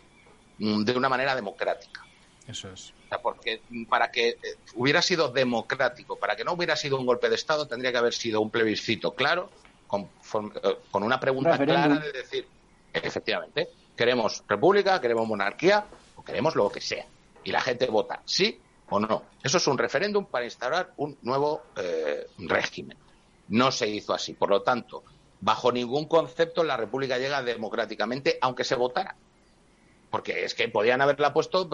mm, 0.59 0.83
de 0.83 0.97
una 0.97 1.09
manera 1.09 1.35
democrática. 1.35 2.05
Eso 2.47 2.73
es. 2.73 2.93
porque 3.23 3.61
para 3.89 4.11
que 4.11 4.31
eh, 4.31 4.37
hubiera 4.75 5.03
sido 5.03 5.29
democrático, 5.29 6.17
para 6.17 6.35
que 6.35 6.45
no 6.45 6.53
hubiera 6.53 6.75
sido 6.75 6.99
un 6.99 7.07
golpe 7.07 7.29
de 7.29 7.37
Estado, 7.37 7.69
tendría 7.69 7.93
que 7.93 7.99
haber 7.99 8.15
sido 8.15 8.41
un 8.41 8.51
plebiscito 8.51 9.15
claro, 9.15 9.51
con, 9.87 10.09
eh, 10.63 10.77
una 10.93 11.21
pregunta 11.21 11.59
clara 11.59 11.99
de 11.99 12.13
decir, 12.13 12.47
efectivamente, 12.93 13.69
queremos 14.01 14.43
república, 14.49 14.99
queremos 14.99 15.29
monarquía 15.29 15.85
o 16.17 16.25
queremos 16.25 16.57
lo 16.57 16.71
que 16.71 16.81
sea. 16.81 17.05
Y 17.45 17.53
la 17.53 17.61
gente 17.61 17.85
vota 17.85 18.23
sí 18.25 18.59
o 18.89 18.99
no. 18.99 19.25
Eso 19.43 19.59
es 19.59 19.67
un 19.67 19.77
referéndum 19.77 20.25
para 20.25 20.47
instaurar 20.47 20.95
un 20.97 21.19
nuevo 21.21 21.65
eh, 21.77 22.27
régimen. 22.39 22.97
No 23.49 23.71
se 23.71 23.91
hizo 23.91 24.15
así. 24.15 24.33
Por 24.33 24.49
lo 24.49 24.63
tanto, 24.63 25.05
bajo 25.43 25.71
ningún 25.71 26.07
concepto 26.07 26.65
la 26.65 26.79
república 26.79 27.19
llega 27.19 27.43
democráticamente, 27.43 28.39
aunque 28.41 28.65
se 28.65 28.75
votara 28.75 29.15
porque 30.11 30.45
es 30.45 30.55
que 30.55 30.69
podían 30.69 31.03
haberla 31.03 31.33
puesto 31.33 31.69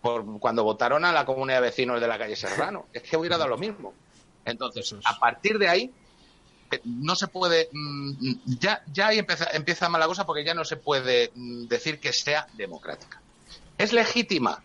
por, 0.00 0.38
cuando 0.38 0.62
votaron 0.62 1.04
a 1.04 1.12
la 1.12 1.26
comunidad 1.26 1.56
de 1.56 1.66
vecinos 1.66 2.00
de 2.00 2.08
la 2.08 2.18
calle 2.18 2.36
Serrano. 2.36 2.86
Es 2.92 3.02
que 3.02 3.16
hubiera 3.16 3.36
dado 3.36 3.50
lo 3.50 3.58
mismo. 3.58 3.92
Entonces, 4.44 4.94
a 5.04 5.18
partir 5.18 5.58
de 5.58 5.68
ahí, 5.68 5.92
no 6.84 7.14
se 7.14 7.28
puede. 7.28 7.68
Mm, 7.72 8.32
ya, 8.58 8.82
ya 8.92 9.08
ahí 9.08 9.18
empieza, 9.18 9.48
empieza 9.52 9.88
mala 9.88 10.06
cosa 10.06 10.26
porque 10.26 10.44
ya 10.44 10.54
no 10.54 10.64
se 10.64 10.76
puede 10.76 11.30
mm, 11.34 11.66
decir 11.66 12.00
que 12.00 12.12
sea 12.12 12.46
democrática. 12.54 13.20
¿Es 13.78 13.92
legítima? 13.92 14.62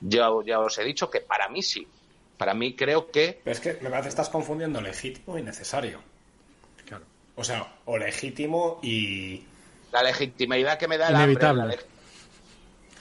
Ya, 0.00 0.28
ya 0.44 0.60
os 0.60 0.78
he 0.78 0.84
dicho 0.84 1.10
que 1.10 1.20
para 1.20 1.48
mí 1.48 1.62
sí. 1.62 1.86
Para 2.36 2.54
mí 2.54 2.74
creo 2.74 3.10
que. 3.10 3.40
Pero 3.44 3.52
es 3.52 3.60
que 3.60 3.74
me 3.74 3.90
parece 3.90 4.04
que 4.04 4.08
estás 4.08 4.28
confundiendo 4.28 4.80
legítimo 4.80 5.38
y 5.38 5.42
necesario. 5.42 6.00
Claro. 6.86 7.04
O 7.36 7.44
sea, 7.44 7.66
o 7.84 7.98
legítimo 7.98 8.80
y. 8.82 9.44
La 9.92 10.02
legitimidad 10.02 10.78
que 10.78 10.88
me 10.88 10.98
da 10.98 11.10
Inevitable. 11.10 11.76
la 11.76 11.82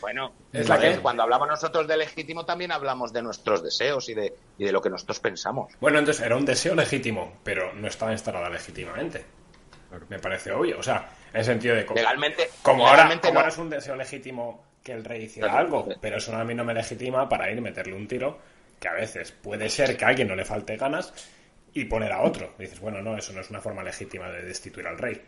bueno, 0.01 0.33
es 0.51 0.67
la 0.67 0.79
que... 0.79 0.97
cuando 0.99 1.21
hablamos 1.23 1.47
nosotros 1.47 1.87
de 1.87 1.95
legítimo 1.95 2.43
también 2.43 2.71
hablamos 2.71 3.13
de 3.13 3.21
nuestros 3.21 3.63
deseos 3.63 4.09
y 4.09 4.15
de, 4.15 4.33
y 4.61 4.65
de 4.65 4.71
lo 4.71 4.79
que 4.79 4.91
nosotros 4.91 5.19
pensamos. 5.19 5.73
Bueno, 5.79 5.97
entonces 5.97 6.23
era 6.23 6.37
un 6.37 6.45
deseo 6.45 6.75
legítimo, 6.75 7.39
pero 7.43 7.73
no 7.73 7.87
estaba 7.87 8.11
instalada 8.11 8.47
legítimamente. 8.47 9.25
Me 10.07 10.19
parece 10.19 10.51
obvio. 10.51 10.77
O 10.77 10.83
sea, 10.83 11.09
en 11.33 11.39
el 11.39 11.45
sentido 11.45 11.75
de... 11.75 11.83
Como, 11.83 11.99
legalmente, 11.99 12.47
como, 12.61 12.87
ahora, 12.87 13.09
como 13.19 13.41
es 13.41 13.57
un 13.57 13.71
deseo 13.71 13.95
legítimo 13.95 14.63
que 14.83 14.91
el 14.91 15.03
rey 15.03 15.23
hiciera 15.23 15.57
algo, 15.57 15.87
pero 15.99 16.17
eso 16.17 16.35
a 16.35 16.43
mí 16.43 16.53
no 16.53 16.63
me 16.63 16.75
legitima 16.75 17.27
para 17.27 17.49
ir 17.49 17.57
y 17.57 17.61
meterle 17.61 17.95
un 17.95 18.07
tiro, 18.07 18.37
que 18.79 18.87
a 18.87 18.93
veces 18.93 19.31
puede 19.31 19.67
ser 19.67 19.97
que 19.97 20.05
a 20.05 20.09
alguien 20.09 20.27
no 20.27 20.35
le 20.35 20.45
falte 20.45 20.77
ganas 20.77 21.11
y 21.73 21.85
poner 21.85 22.11
a 22.11 22.21
otro. 22.21 22.53
dices, 22.59 22.79
bueno, 22.79 23.01
no, 23.01 23.17
eso 23.17 23.33
no 23.33 23.41
es 23.41 23.49
una 23.49 23.61
forma 23.61 23.81
legítima 23.81 24.29
de 24.29 24.43
destituir 24.43 24.85
al 24.85 24.99
rey. 24.99 25.19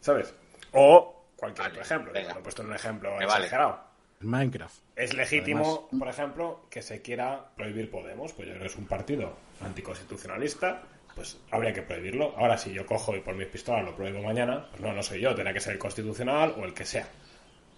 ¿Sabes? 0.00 0.34
O 0.72 1.24
cualquier 1.36 1.68
otro 1.68 1.80
ejemplo. 1.80 2.12
Lo 2.12 2.20
he 2.20 2.42
puesto 2.42 2.60
en 2.60 2.68
un 2.68 2.74
ejemplo 2.74 3.18
exagerado. 3.18 3.82
Minecraft. 4.20 4.83
Es 4.96 5.12
legítimo, 5.14 5.88
por 5.98 6.08
ejemplo, 6.08 6.66
que 6.70 6.80
se 6.80 7.02
quiera 7.02 7.50
prohibir 7.56 7.90
Podemos, 7.90 8.32
pues 8.32 8.46
yo 8.46 8.54
creo 8.54 8.62
que 8.62 8.72
es 8.72 8.76
un 8.76 8.86
partido 8.86 9.34
anticonstitucionalista, 9.60 10.82
pues 11.16 11.38
habría 11.50 11.72
que 11.72 11.82
prohibirlo. 11.82 12.34
Ahora, 12.36 12.56
si 12.56 12.72
yo 12.72 12.86
cojo 12.86 13.16
y 13.16 13.20
por 13.20 13.34
mis 13.34 13.48
pistolas 13.48 13.84
lo 13.84 13.96
prohíbo 13.96 14.22
mañana, 14.22 14.66
pues 14.70 14.82
no, 14.82 14.92
no 14.92 15.02
soy 15.02 15.20
yo, 15.20 15.34
tendrá 15.34 15.52
que 15.52 15.60
ser 15.60 15.72
el 15.72 15.78
constitucional 15.80 16.54
o 16.58 16.64
el 16.64 16.74
que 16.74 16.84
sea. 16.84 17.08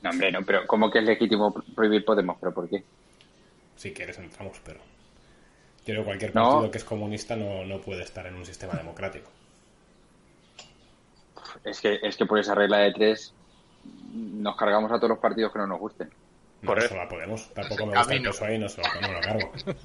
No, 0.02 0.10
hombre, 0.10 0.30
no, 0.30 0.40
pero 0.44 0.66
¿cómo 0.66 0.90
que 0.90 0.98
es 0.98 1.04
legítimo 1.04 1.54
prohibir 1.74 2.04
Podemos? 2.04 2.36
¿Pero 2.38 2.52
por 2.52 2.68
qué? 2.68 2.84
Si 3.76 3.92
quieres 3.92 4.18
entramos, 4.18 4.60
pero... 4.64 4.80
Yo 5.86 5.92
creo 5.92 6.00
que 6.00 6.06
cualquier 6.06 6.32
partido 6.32 6.70
que 6.70 6.78
es 6.78 6.84
comunista 6.84 7.36
no, 7.36 7.64
no 7.64 7.80
puede 7.80 8.02
estar 8.02 8.26
en 8.26 8.34
un 8.34 8.44
sistema 8.44 8.74
democrático. 8.74 9.30
Es 11.64 11.80
que, 11.80 11.98
es 12.02 12.16
que 12.16 12.26
por 12.26 12.38
esa 12.38 12.54
regla 12.54 12.78
de 12.78 12.92
tres 12.92 13.32
nos 14.12 14.56
cargamos 14.56 14.90
a 14.90 14.96
todos 14.96 15.10
los 15.10 15.18
partidos 15.18 15.52
que 15.52 15.60
no 15.60 15.66
nos 15.66 15.78
gusten. 15.78 16.10
Por 16.64 16.78
eso 16.78 16.96
la 16.96 17.08
podemos. 17.08 17.52
Tampoco 17.52 17.86
me 17.86 17.96
gusta 17.96 18.14
el 18.14 18.22
peso 18.22 18.44
ahí, 18.44 18.58
no 18.58 18.68
se 18.68 18.80
lo, 18.82 19.00
no 19.00 19.12
lo 19.12 19.20
cargo. 19.20 19.52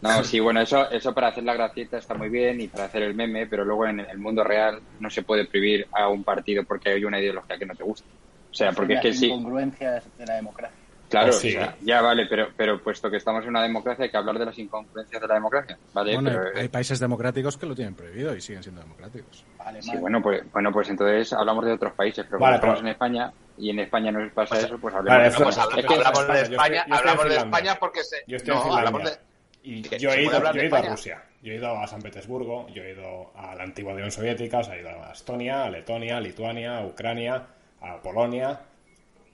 No, 0.00 0.22
sí, 0.22 0.38
bueno, 0.38 0.60
eso, 0.60 0.88
eso 0.90 1.12
para 1.12 1.26
hacer 1.26 1.42
la 1.42 1.54
gracieta 1.54 1.98
está 1.98 2.14
muy 2.14 2.28
bien 2.28 2.60
y 2.60 2.68
para 2.68 2.84
hacer 2.84 3.02
el 3.02 3.14
meme, 3.14 3.48
pero 3.48 3.64
luego 3.64 3.84
en 3.84 3.98
el 3.98 4.18
mundo 4.18 4.44
real 4.44 4.80
no 5.00 5.10
se 5.10 5.22
puede 5.22 5.44
prohibir 5.46 5.88
a 5.90 6.08
un 6.08 6.22
partido 6.22 6.62
porque 6.62 6.90
hay 6.90 7.04
una 7.04 7.18
ideología 7.18 7.58
que 7.58 7.66
no 7.66 7.74
te 7.74 7.82
gusta. 7.82 8.06
O 8.48 8.54
sea, 8.54 8.70
porque 8.70 8.94
es 8.94 9.00
que 9.00 9.12
sí. 9.12 9.26
incongruencias 9.26 10.04
de 10.16 10.26
la 10.26 10.34
democracia. 10.36 10.76
Claro, 11.08 11.32
sí. 11.32 11.56
ya 11.80 12.02
vale, 12.02 12.26
pero, 12.28 12.48
pero 12.56 12.80
puesto 12.82 13.10
que 13.10 13.16
estamos 13.16 13.42
en 13.42 13.50
una 13.50 13.62
democracia 13.62 14.04
hay 14.04 14.10
que 14.10 14.16
hablar 14.16 14.38
de 14.38 14.44
las 14.44 14.58
incongruencias 14.58 15.20
de 15.20 15.26
la 15.26 15.34
democracia. 15.34 15.78
¿vale? 15.94 16.14
Bueno, 16.14 16.38
hay 16.54 16.68
países 16.68 17.00
democráticos 17.00 17.56
que 17.56 17.66
lo 17.66 17.74
tienen 17.74 17.94
prohibido 17.94 18.36
y 18.36 18.40
siguen 18.40 18.62
siendo 18.62 18.82
democráticos. 18.82 19.44
Sí, 19.80 19.96
bueno, 19.98 20.22
pues, 20.22 20.42
bueno, 20.52 20.70
pues 20.70 20.90
entonces 20.90 21.32
hablamos 21.32 21.64
de 21.64 21.72
otros 21.72 21.92
países, 21.94 22.24
pero 22.26 22.38
como 22.38 22.54
estamos 22.54 22.80
en 22.80 22.88
España 22.88 23.32
y 23.58 23.70
en 23.70 23.80
España 23.80 24.12
no 24.12 24.20
pasa 24.32 24.54
pues, 24.54 24.64
eso, 24.64 24.78
pues 24.78 24.94
hablemos, 24.94 25.18
vale, 25.18 25.44
pues, 25.44 25.58
hablamos 25.58 26.26
de 26.28 26.40
España, 26.42 26.86
hablamos 26.90 27.28
de 27.28 27.36
España 27.36 27.76
porque 27.78 28.04
se... 28.04 28.16
Yo 28.26 28.36
estoy 28.36 28.54
en 28.56 28.62
Finlandia. 28.62 29.20
Y 29.62 29.82
yo 29.98 30.12
he, 30.12 30.22
ido, 30.22 30.52
yo 30.52 30.60
he 30.60 30.66
ido 30.66 30.76
a 30.76 30.82
Rusia, 30.82 31.24
yo 31.42 31.52
he 31.52 31.56
ido 31.56 31.76
a 31.76 31.86
San 31.86 32.00
Petersburgo, 32.00 32.68
yo 32.68 32.82
he 32.82 32.92
ido 32.92 33.32
a 33.34 33.54
la 33.54 33.64
antigua 33.64 33.92
Unión 33.92 34.10
Soviética, 34.10 34.58
o 34.58 34.64
sea, 34.64 34.76
he 34.76 34.80
ido 34.80 34.90
a 34.90 35.12
Estonia, 35.12 35.64
a 35.64 35.70
Letonia, 35.70 36.16
a 36.16 36.20
Lituania, 36.20 36.78
a 36.78 36.86
Ucrania, 36.86 37.46
a 37.80 38.00
Polonia, 38.00 38.60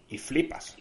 y 0.09 0.19
flipas. 0.19 0.77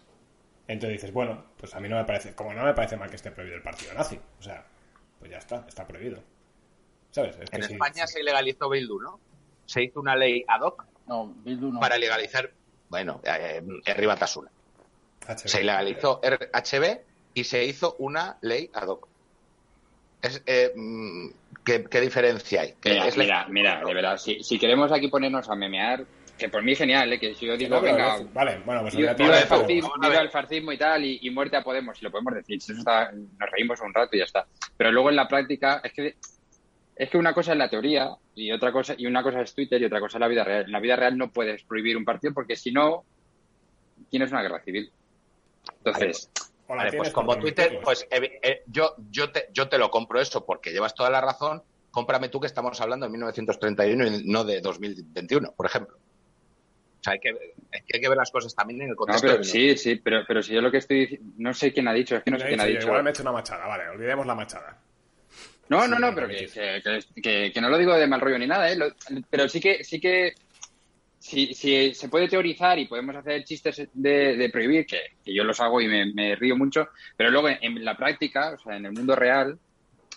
Entonces 0.66 1.00
dices, 1.00 1.12
bueno, 1.12 1.44
pues 1.56 1.74
a 1.74 1.80
mí 1.80 1.88
no 1.88 1.96
me 1.96 2.04
parece, 2.04 2.34
como 2.34 2.54
no 2.54 2.64
me 2.64 2.74
parece 2.74 2.96
mal 2.96 3.10
que 3.10 3.16
esté 3.16 3.30
prohibido 3.30 3.58
el 3.58 3.62
partido 3.62 3.92
nazi, 3.92 4.18
o 4.38 4.42
sea, 4.42 4.64
pues 5.18 5.30
ya 5.30 5.38
está, 5.38 5.64
está 5.68 5.86
prohibido. 5.86 6.22
¿Sabes? 7.10 7.36
en 7.52 7.62
España 7.62 8.06
se 8.06 8.22
legalizó 8.22 8.68
Bildu, 8.68 9.00
¿no? 9.00 9.20
Se 9.66 9.84
hizo 9.84 10.00
una 10.00 10.16
ley 10.16 10.44
ad 10.48 10.62
hoc 10.62 10.84
no, 11.06 11.32
Bildu 11.44 11.72
no. 11.72 11.80
para 11.80 11.96
legalizar, 11.96 12.50
bueno, 12.88 13.20
eh, 13.24 13.62
eh 13.84 14.16
Tasuna. 14.18 14.50
Se 15.36 15.62
legalizó 15.62 16.20
HB 16.20 16.98
y 17.34 17.44
se 17.44 17.64
hizo 17.64 17.96
una 17.98 18.36
ley 18.42 18.70
ad 18.72 18.88
hoc. 18.88 19.08
Es, 20.22 20.42
eh, 20.46 20.72
mm, 20.74 21.28
¿qué, 21.64 22.00
diferencia 22.00 22.62
hay? 22.62 22.74
Mira, 23.16 23.46
mira, 23.48 23.82
de 23.84 23.94
verdad, 23.94 24.16
si, 24.16 24.42
si, 24.42 24.58
queremos 24.58 24.90
aquí 24.92 25.08
ponernos 25.08 25.48
a 25.50 25.54
memear, 25.54 26.04
que 26.38 26.48
por 26.48 26.62
mí 26.62 26.74
genial, 26.74 27.12
¿eh? 27.12 27.20
que 27.20 27.34
si 27.34 27.46
yo 27.46 27.56
digo, 27.56 27.76
No, 27.76 27.82
venga, 27.82 28.18
no- 28.18 28.28
vale, 28.32 28.58
bueno, 28.64 28.82
pues 28.82 28.96
viva, 28.96 29.10
el 29.12 29.46
fascismo, 30.30 30.72
el 30.72 30.74
y 30.74 30.78
tal, 30.78 31.04
y, 31.04 31.18
y 31.22 31.30
muerte 31.30 31.56
a 31.56 31.62
Podemos, 31.62 31.98
si 31.98 32.04
lo 32.04 32.10
podemos 32.10 32.34
decir, 32.34 32.60
si 32.60 32.72
eso 32.72 32.80
está- 32.80 33.12
nos 33.12 33.50
reímos 33.50 33.80
un 33.80 33.92
rato 33.92 34.16
y 34.16 34.18
ya 34.18 34.24
está. 34.24 34.46
Pero 34.76 34.90
luego 34.92 35.10
en 35.10 35.16
la 35.16 35.28
práctica, 35.28 35.80
es 35.84 35.92
que 35.92 36.16
es 36.96 37.10
que 37.10 37.18
una 37.18 37.34
cosa 37.34 37.52
es 37.52 37.58
la 37.58 37.68
teoría 37.68 38.10
y 38.34 38.52
otra 38.52 38.72
cosa 38.72 38.94
y 38.96 39.06
una 39.06 39.22
cosa 39.22 39.40
es 39.40 39.54
Twitter 39.54 39.80
y 39.80 39.84
otra 39.84 40.00
cosa 40.00 40.18
es 40.18 40.20
la 40.20 40.28
vida 40.28 40.44
real. 40.44 40.64
En 40.66 40.72
la 40.72 40.80
vida 40.80 40.96
real 40.96 41.18
no 41.18 41.32
puedes 41.32 41.64
prohibir 41.64 41.96
un 41.96 42.04
partido 42.04 42.32
porque 42.32 42.56
si 42.56 42.72
no 42.72 43.04
tienes 44.10 44.30
una 44.30 44.42
guerra 44.42 44.60
civil. 44.60 44.90
Entonces, 45.78 46.30
Vale, 46.68 46.90
tienes 46.90 46.96
pues 46.96 47.12
como 47.12 47.38
Twitter, 47.38 47.80
pues 47.82 48.06
eh, 48.10 48.38
eh, 48.42 48.62
yo, 48.66 48.94
yo, 49.10 49.30
te, 49.30 49.48
yo 49.52 49.68
te 49.68 49.78
lo 49.78 49.90
compro 49.90 50.20
eso 50.20 50.44
porque 50.46 50.70
llevas 50.72 50.94
toda 50.94 51.10
la 51.10 51.20
razón. 51.20 51.62
Cómprame 51.90 52.28
tú 52.28 52.40
que 52.40 52.46
estamos 52.46 52.80
hablando 52.80 53.06
de 53.06 53.12
1931 53.12 54.06
y 54.06 54.24
no 54.24 54.44
de 54.44 54.60
2021, 54.60 55.52
por 55.52 55.66
ejemplo. 55.66 55.96
O 55.96 57.02
sea, 57.04 57.12
hay 57.12 57.20
que, 57.20 57.28
hay 57.72 58.00
que 58.00 58.08
ver 58.08 58.16
las 58.16 58.30
cosas 58.30 58.54
también 58.54 58.80
en 58.80 58.88
el 58.88 58.92
no, 58.92 58.96
contexto. 58.96 59.26
pero 59.26 59.38
del- 59.38 59.44
sí, 59.44 59.76
sí, 59.76 59.96
pero, 59.96 60.24
pero 60.26 60.42
si 60.42 60.54
yo 60.54 60.62
lo 60.62 60.70
que 60.70 60.78
estoy 60.78 61.00
diciendo, 61.00 61.34
no 61.36 61.52
sé 61.52 61.72
quién 61.72 61.86
ha 61.86 61.92
dicho, 61.92 62.16
es 62.16 62.22
que 62.22 62.30
no 62.30 62.38
sé 62.38 62.48
quién 62.48 62.60
ha 62.60 62.64
dicho. 62.64 62.86
Igual 62.86 63.02
me 63.02 63.10
he 63.10 63.12
hecho 63.12 63.22
una 63.22 63.32
machada, 63.32 63.66
vale, 63.66 63.88
olvidemos 63.88 64.26
la 64.26 64.34
machada. 64.34 64.80
No, 65.68 65.88
no, 65.88 65.98
no, 65.98 66.14
pero 66.14 66.28
que, 66.28 66.34
permitís. 66.34 66.54
que, 66.54 66.82
que- 67.14 67.22
que- 67.22 67.52
que 67.52 67.60
no 67.60 67.68
lo 67.70 67.78
digo 67.78 67.94
de 67.94 68.06
mal 68.06 68.20
rollo 68.20 68.38
ni 68.38 68.46
nada, 68.46 68.70
¿eh? 68.70 68.76
Lo- 68.76 68.92
pero 69.30 69.48
sí 69.48 69.60
que, 69.60 69.82
sí 69.84 69.98
que 70.00 70.32
si, 71.18 71.54
si 71.54 71.94
se 71.94 72.08
puede 72.08 72.28
teorizar 72.28 72.78
y 72.78 72.86
podemos 72.86 73.16
hacer 73.16 73.44
chistes 73.44 73.88
de, 73.92 74.36
de 74.36 74.48
prohibir, 74.50 74.84
que, 74.86 75.00
que 75.24 75.34
yo 75.34 75.42
los 75.42 75.58
hago 75.60 75.80
y 75.80 75.88
me, 75.88 76.12
me 76.12 76.36
río 76.36 76.54
mucho, 76.56 76.88
pero 77.16 77.30
luego 77.30 77.48
en, 77.48 77.58
en 77.62 77.84
la 77.84 77.96
práctica, 77.96 78.50
o 78.54 78.58
sea, 78.58 78.76
en 78.76 78.84
el 78.86 78.92
mundo 78.92 79.16
real, 79.16 79.58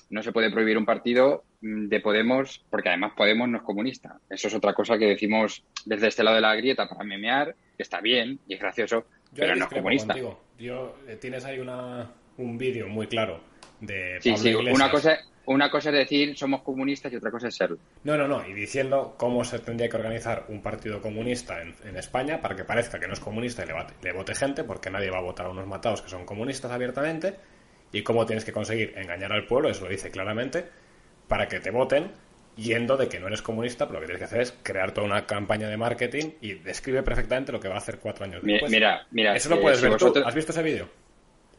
no 0.10 0.22
se 0.22 0.32
puede 0.34 0.52
prohibir 0.52 0.78
un 0.78 0.86
partido 0.86 1.46
mm, 1.62 1.88
de 1.88 2.00
Podemos, 2.02 2.66
porque 2.70 2.90
además 2.90 3.14
Podemos 3.16 3.48
no 3.48 3.58
es 3.60 3.64
comunista. 3.64 4.20
Eso 4.30 4.50
es 4.50 4.54
otra 4.54 4.74
cosa 4.74 4.98
que 4.98 5.06
decimos 5.08 5.64
desde 5.86 6.08
este 6.08 6.24
lado 6.24 6.36
de 6.36 6.42
la 6.42 6.56
grieta 6.56 6.90
para 6.90 7.04
memear, 7.06 7.56
que 7.78 7.84
está 7.84 8.02
bien 8.02 8.40
y 8.48 8.56
es 8.56 8.60
gracioso, 8.60 9.06
Yo 9.32 9.42
pero 9.44 9.56
no 9.56 9.66
es 9.66 9.72
comunista. 9.72 10.14
contigo. 10.14 10.44
Yo, 10.60 10.98
eh, 11.08 11.16
tienes 11.16 11.46
ahí 11.46 11.60
una, 11.60 12.10
un 12.38 12.58
vídeo 12.58 12.88
muy 12.90 13.08
claro 13.08 13.42
de 13.80 14.18
Sí, 14.20 14.36
sí, 14.38 14.50
Iglesias. 14.50 14.74
una 14.76 14.90
cosa, 14.92 15.18
una 15.48 15.70
cosa 15.70 15.90
es 15.90 15.96
decir 15.96 16.38
somos 16.38 16.62
comunistas 16.62 17.12
y 17.12 17.16
otra 17.18 17.32
cosa 17.32 17.48
es 17.48 17.56
serlo. 17.56 17.78
No, 18.04 18.16
no, 18.18 18.28
no. 18.28 18.48
Y 18.48 18.54
diciendo 18.54 19.16
cómo 19.18 19.44
se 19.44 19.60
tendría 19.60 19.90
que 19.90 19.98
organizar 19.98 20.46
un 20.50 20.62
partido 20.62 21.02
comunista 21.02 21.62
en, 21.62 21.74
en 21.86 21.98
España 21.98 22.40
para 22.40 22.56
que 22.56 22.64
parezca 22.64 23.00
que 23.00 23.08
no 23.08 23.14
es 23.14 23.20
comunista 23.20 23.64
y 23.64 23.68
le, 23.68 23.74
bate- 23.74 23.94
le 24.02 24.12
vote 24.14 24.36
gente, 24.36 24.64
porque 24.64 24.90
nadie 24.90 25.10
va 25.10 25.18
a 25.18 25.22
votar 25.22 25.46
a 25.48 25.50
unos 25.50 25.66
matados 25.68 26.02
que 26.02 26.10
son 26.10 26.26
comunistas 26.26 26.72
abiertamente. 26.72 27.36
Y 27.92 28.04
cómo 28.04 28.26
tienes 28.26 28.44
que 28.46 28.52
conseguir 28.52 28.94
engañar 28.98 29.32
al 29.32 29.46
pueblo, 29.48 29.70
eso 29.70 29.86
lo 29.86 29.90
dice 29.90 30.12
claramente, 30.12 30.66
para 31.28 31.48
que 31.48 31.60
te 31.62 31.72
voten 31.72 32.12
yendo 32.58 32.98
de 32.98 33.08
que 33.08 33.20
no 33.20 33.28
eres 33.28 33.42
comunista, 33.42 33.88
pero 33.88 34.00
lo 34.00 34.02
que 34.02 34.08
tienes 34.08 34.20
que 34.20 34.26
hacer 34.26 34.42
es 34.42 34.54
crear 34.64 34.92
toda 34.92 35.06
una 35.08 35.26
campaña 35.26 35.70
de 35.70 35.78
marketing 35.78 36.32
y 36.42 36.56
describe 36.56 37.04
perfectamente 37.04 37.52
lo 37.54 37.60
que 37.62 37.70
va 37.70 37.76
a 37.76 37.78
hacer 37.78 38.00
cuatro 38.00 38.26
años 38.26 38.42
después. 38.44 38.70
Mira, 38.72 39.06
mira, 39.12 39.36
Eso 39.36 39.50
lo 39.50 39.56
eh, 39.58 39.60
puedes 39.62 39.78
si 39.78 39.84
ver 39.84 39.94
vosotros- 39.94 40.24
tú. 40.24 40.28
¿Has 40.28 40.36
visto 40.36 40.52
ese 40.52 40.64
vídeo? 40.64 40.90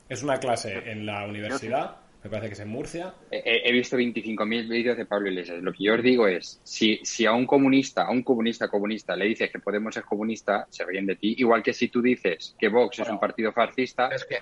Es 0.09 0.23
una 0.23 0.39
clase 0.39 0.91
en 0.91 1.07
la 1.07 1.25
universidad, 1.25 1.97
me 2.23 2.31
parece 2.31 2.49
que 2.49 2.55
es 2.55 2.61
en 2.61 2.69
Murcia. 2.69 3.15
He, 3.31 3.69
he 3.69 3.73
visto 3.73 3.97
25.000 3.97 4.69
vídeos 4.69 4.97
de 4.97 5.07
Pablo 5.07 5.29
Iglesias. 5.29 5.63
Lo 5.63 5.73
que 5.73 5.85
yo 5.85 5.95
os 5.95 6.03
digo 6.03 6.27
es, 6.27 6.61
si, 6.65 6.99
si 7.05 7.27
a 7.27 7.33
un 7.33 7.47
comunista, 7.47 8.03
a 8.03 8.11
un 8.11 8.23
comunista 8.23 8.69
comunista, 8.69 9.15
le 9.15 9.27
dices 9.27 9.51
que 9.51 9.61
Podemos 9.61 9.97
es 9.97 10.05
comunista, 10.05 10.67
se 10.69 10.85
ríen 10.85 11.07
de 11.07 11.17
ti. 11.17 11.37
Igual 11.39 11.63
que 11.63 11.73
si 11.73 11.89
tú 11.89 12.03
dices 12.03 12.57
que 12.59 12.69
Vox 12.69 12.99
es 12.99 13.09
un 13.09 13.21
partido 13.21 13.53
fascista, 13.53 14.09
Es 14.09 14.25
que, 14.25 14.39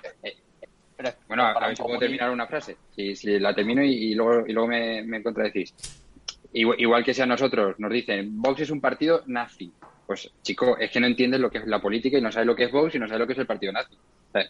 Pero 0.95 1.09
bueno, 1.27 1.43
a, 1.45 1.67
ver 1.67 1.77
si 1.77 1.83
puedo 1.83 1.99
terminar 1.99 2.31
una 2.31 2.47
frase. 2.47 2.77
Si, 2.95 3.15
si 3.15 3.39
la 3.39 3.53
termino 3.53 3.83
y, 3.83 3.93
y 3.93 4.15
luego, 4.15 4.47
y 4.47 4.53
luego 4.53 4.69
me, 4.69 5.03
me 5.03 5.21
contradecís. 5.21 5.75
Igual, 6.53 6.79
igual 6.79 7.03
que 7.03 7.13
si 7.13 7.21
a 7.21 7.25
nosotros 7.25 7.75
nos 7.77 7.91
dicen 7.91 8.41
Vox 8.41 8.61
es 8.61 8.71
un 8.71 8.81
partido 8.81 9.23
nazi. 9.27 9.71
Pues, 10.07 10.31
chico, 10.41 10.77
es 10.77 10.89
que 10.89 10.99
no 10.99 11.05
entiendes 11.05 11.39
lo 11.39 11.51
que 11.51 11.59
es 11.59 11.67
la 11.67 11.81
política 11.81 12.17
y 12.17 12.21
no 12.21 12.31
sabes 12.31 12.47
lo 12.47 12.55
que 12.55 12.63
es 12.63 12.71
Vox 12.71 12.95
y 12.95 12.99
no 12.99 13.07
sabes 13.07 13.19
lo 13.19 13.27
que 13.27 13.33
es 13.33 13.39
el 13.39 13.45
partido 13.45 13.73
nazi. 13.73 13.93
O 13.93 14.31
sea, 14.31 14.49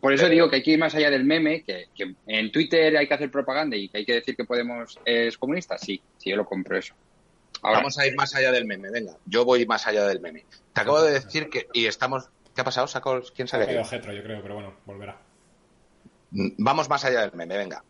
por 0.00 0.12
eso 0.12 0.28
digo 0.28 0.48
que 0.48 0.56
hay 0.56 0.62
que 0.62 0.72
ir 0.72 0.78
más 0.78 0.94
allá 0.94 1.10
del 1.10 1.24
meme, 1.24 1.62
que, 1.64 1.86
que 1.94 2.14
en 2.26 2.52
Twitter 2.52 2.96
hay 2.96 3.06
que 3.08 3.14
hacer 3.14 3.30
propaganda 3.30 3.76
y 3.76 3.88
que 3.88 3.98
hay 3.98 4.04
que 4.04 4.14
decir 4.14 4.36
que 4.36 4.44
Podemos 4.44 4.98
es 5.04 5.36
comunista. 5.38 5.76
Sí, 5.78 6.00
sí, 6.16 6.30
yo 6.30 6.36
lo 6.36 6.44
compro 6.44 6.76
eso. 6.78 6.94
Ahora, 7.62 7.78
vamos 7.78 7.98
a 7.98 8.06
ir 8.06 8.14
más 8.14 8.34
allá 8.34 8.52
del 8.52 8.64
meme, 8.66 8.90
venga. 8.90 9.16
Yo 9.26 9.44
voy 9.44 9.66
más 9.66 9.86
allá 9.86 10.06
del 10.06 10.20
meme. 10.20 10.44
Te 10.72 10.80
acabo 10.80 11.02
de 11.02 11.12
decir 11.12 11.48
que, 11.50 11.66
y 11.72 11.86
estamos, 11.86 12.28
¿qué 12.54 12.60
ha 12.60 12.64
pasado? 12.64 12.86
¿Saco, 12.86 13.20
¿Quién 13.34 13.46
Ha 13.46 13.48
sabe? 13.48 13.66
caído 13.66 13.84
Getro, 13.84 14.12
yo 14.12 14.22
creo, 14.22 14.40
pero 14.42 14.54
bueno, 14.54 14.74
volverá. 14.86 15.20
Mm, 16.30 16.50
Vamos 16.58 16.88
más 16.88 17.04
allá 17.04 17.22
del 17.22 17.32
meme, 17.34 17.56
venga. 17.56 17.82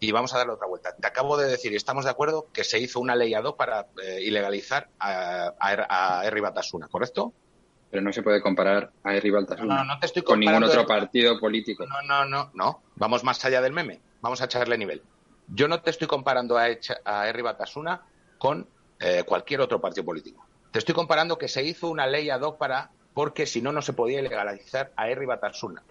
Y 0.00 0.10
vamos 0.10 0.34
a 0.34 0.38
darle 0.38 0.54
otra 0.54 0.66
vuelta. 0.66 0.94
Te 0.96 1.06
acabo 1.06 1.36
de 1.36 1.48
decir, 1.48 1.72
y 1.72 1.76
estamos 1.76 2.04
de 2.04 2.10
acuerdo, 2.10 2.48
que 2.52 2.64
se 2.64 2.78
hizo 2.80 2.98
una 3.00 3.14
ley 3.14 3.34
ad 3.34 3.44
hoc 3.44 3.56
para 3.56 3.86
eh, 4.02 4.20
ilegalizar 4.22 4.88
a, 4.98 5.52
a, 5.60 6.18
a 6.20 6.26
Herri 6.26 6.40
Batasuna, 6.40 6.88
¿correcto? 6.88 7.32
Pero 7.92 8.02
no 8.02 8.10
se 8.10 8.22
puede 8.22 8.40
comparar 8.40 8.90
a 9.04 9.14
Herri 9.14 9.28
Baltasuna 9.30 9.76
No, 9.76 9.84
no 9.84 9.98
te 10.00 10.06
estoy 10.06 10.22
con 10.22 10.40
ningún 10.40 10.64
otro 10.64 10.80
de- 10.80 10.86
partido 10.86 11.38
político. 11.38 11.84
No, 11.86 12.00
no, 12.08 12.24
no, 12.24 12.50
no. 12.54 12.82
Vamos 12.96 13.22
más 13.22 13.44
allá 13.44 13.60
del 13.60 13.74
meme. 13.74 14.00
Vamos 14.22 14.40
a 14.40 14.46
echarle 14.46 14.78
nivel. 14.78 15.02
Yo 15.48 15.68
no 15.68 15.82
te 15.82 15.90
estoy 15.90 16.08
comparando 16.08 16.56
a, 16.56 16.70
Echa- 16.70 17.00
a 17.04 17.28
Herri 17.28 17.42
con 18.38 18.66
eh, 18.98 19.24
cualquier 19.26 19.60
otro 19.60 19.78
partido 19.78 20.06
político. 20.06 20.42
Te 20.72 20.78
estoy 20.78 20.94
comparando 20.94 21.36
que 21.36 21.48
se 21.48 21.62
hizo 21.62 21.88
una 21.90 22.06
ley 22.06 22.30
ad 22.30 22.40
hoc 22.40 22.56
para 22.56 22.90
porque 23.12 23.44
si 23.44 23.60
no 23.60 23.72
no 23.72 23.82
se 23.82 23.92
podía 23.92 24.20
ilegalizar 24.20 24.90
a 24.96 25.10
Herri 25.10 25.26
Batasuna. 25.26 25.82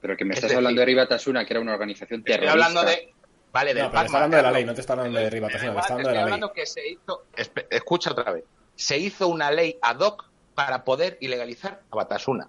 Pero 0.00 0.16
que 0.16 0.24
me 0.24 0.32
Es 0.32 0.38
estás 0.38 0.48
decir, 0.48 0.56
hablando 0.56 0.78
de 0.78 0.82
Herri 0.84 0.94
Batasuna, 0.94 1.44
que 1.44 1.52
era 1.52 1.60
una 1.60 1.74
organización 1.74 2.20
Estoy 2.20 2.32
terrorista. 2.36 2.52
hablando 2.52 2.84
de 2.90 3.14
vale 3.52 3.74
del 3.74 3.84
No, 3.84 3.90
pero 3.90 4.02
está 4.02 4.12
Pacma, 4.12 4.16
hablando 4.18 4.36
de 4.38 4.42
la 4.44 4.50
ley, 4.50 4.64
no 4.64 4.74
te 4.74 4.80
está 4.80 4.92
hablando 4.94 5.18
de 5.18 5.24
Herri 5.26 5.40
Batasuna, 5.40 5.72
está 5.80 5.92
hablando 5.92 5.96
de 5.96 6.02
la 6.04 6.08
estoy 6.08 6.14
ley. 6.14 6.22
hablando 6.22 6.52
que 6.54 6.64
se 6.64 6.88
hizo 6.88 7.22
escucha 7.70 8.12
otra 8.12 8.32
vez. 8.32 8.44
Se 8.74 8.96
hizo 8.96 9.28
una 9.28 9.50
ley 9.50 9.78
ad 9.82 10.00
hoc 10.00 10.24
para 10.56 10.82
poder 10.82 11.18
ilegalizar 11.20 11.82
a 11.88 11.94
Batasuna. 11.96 12.48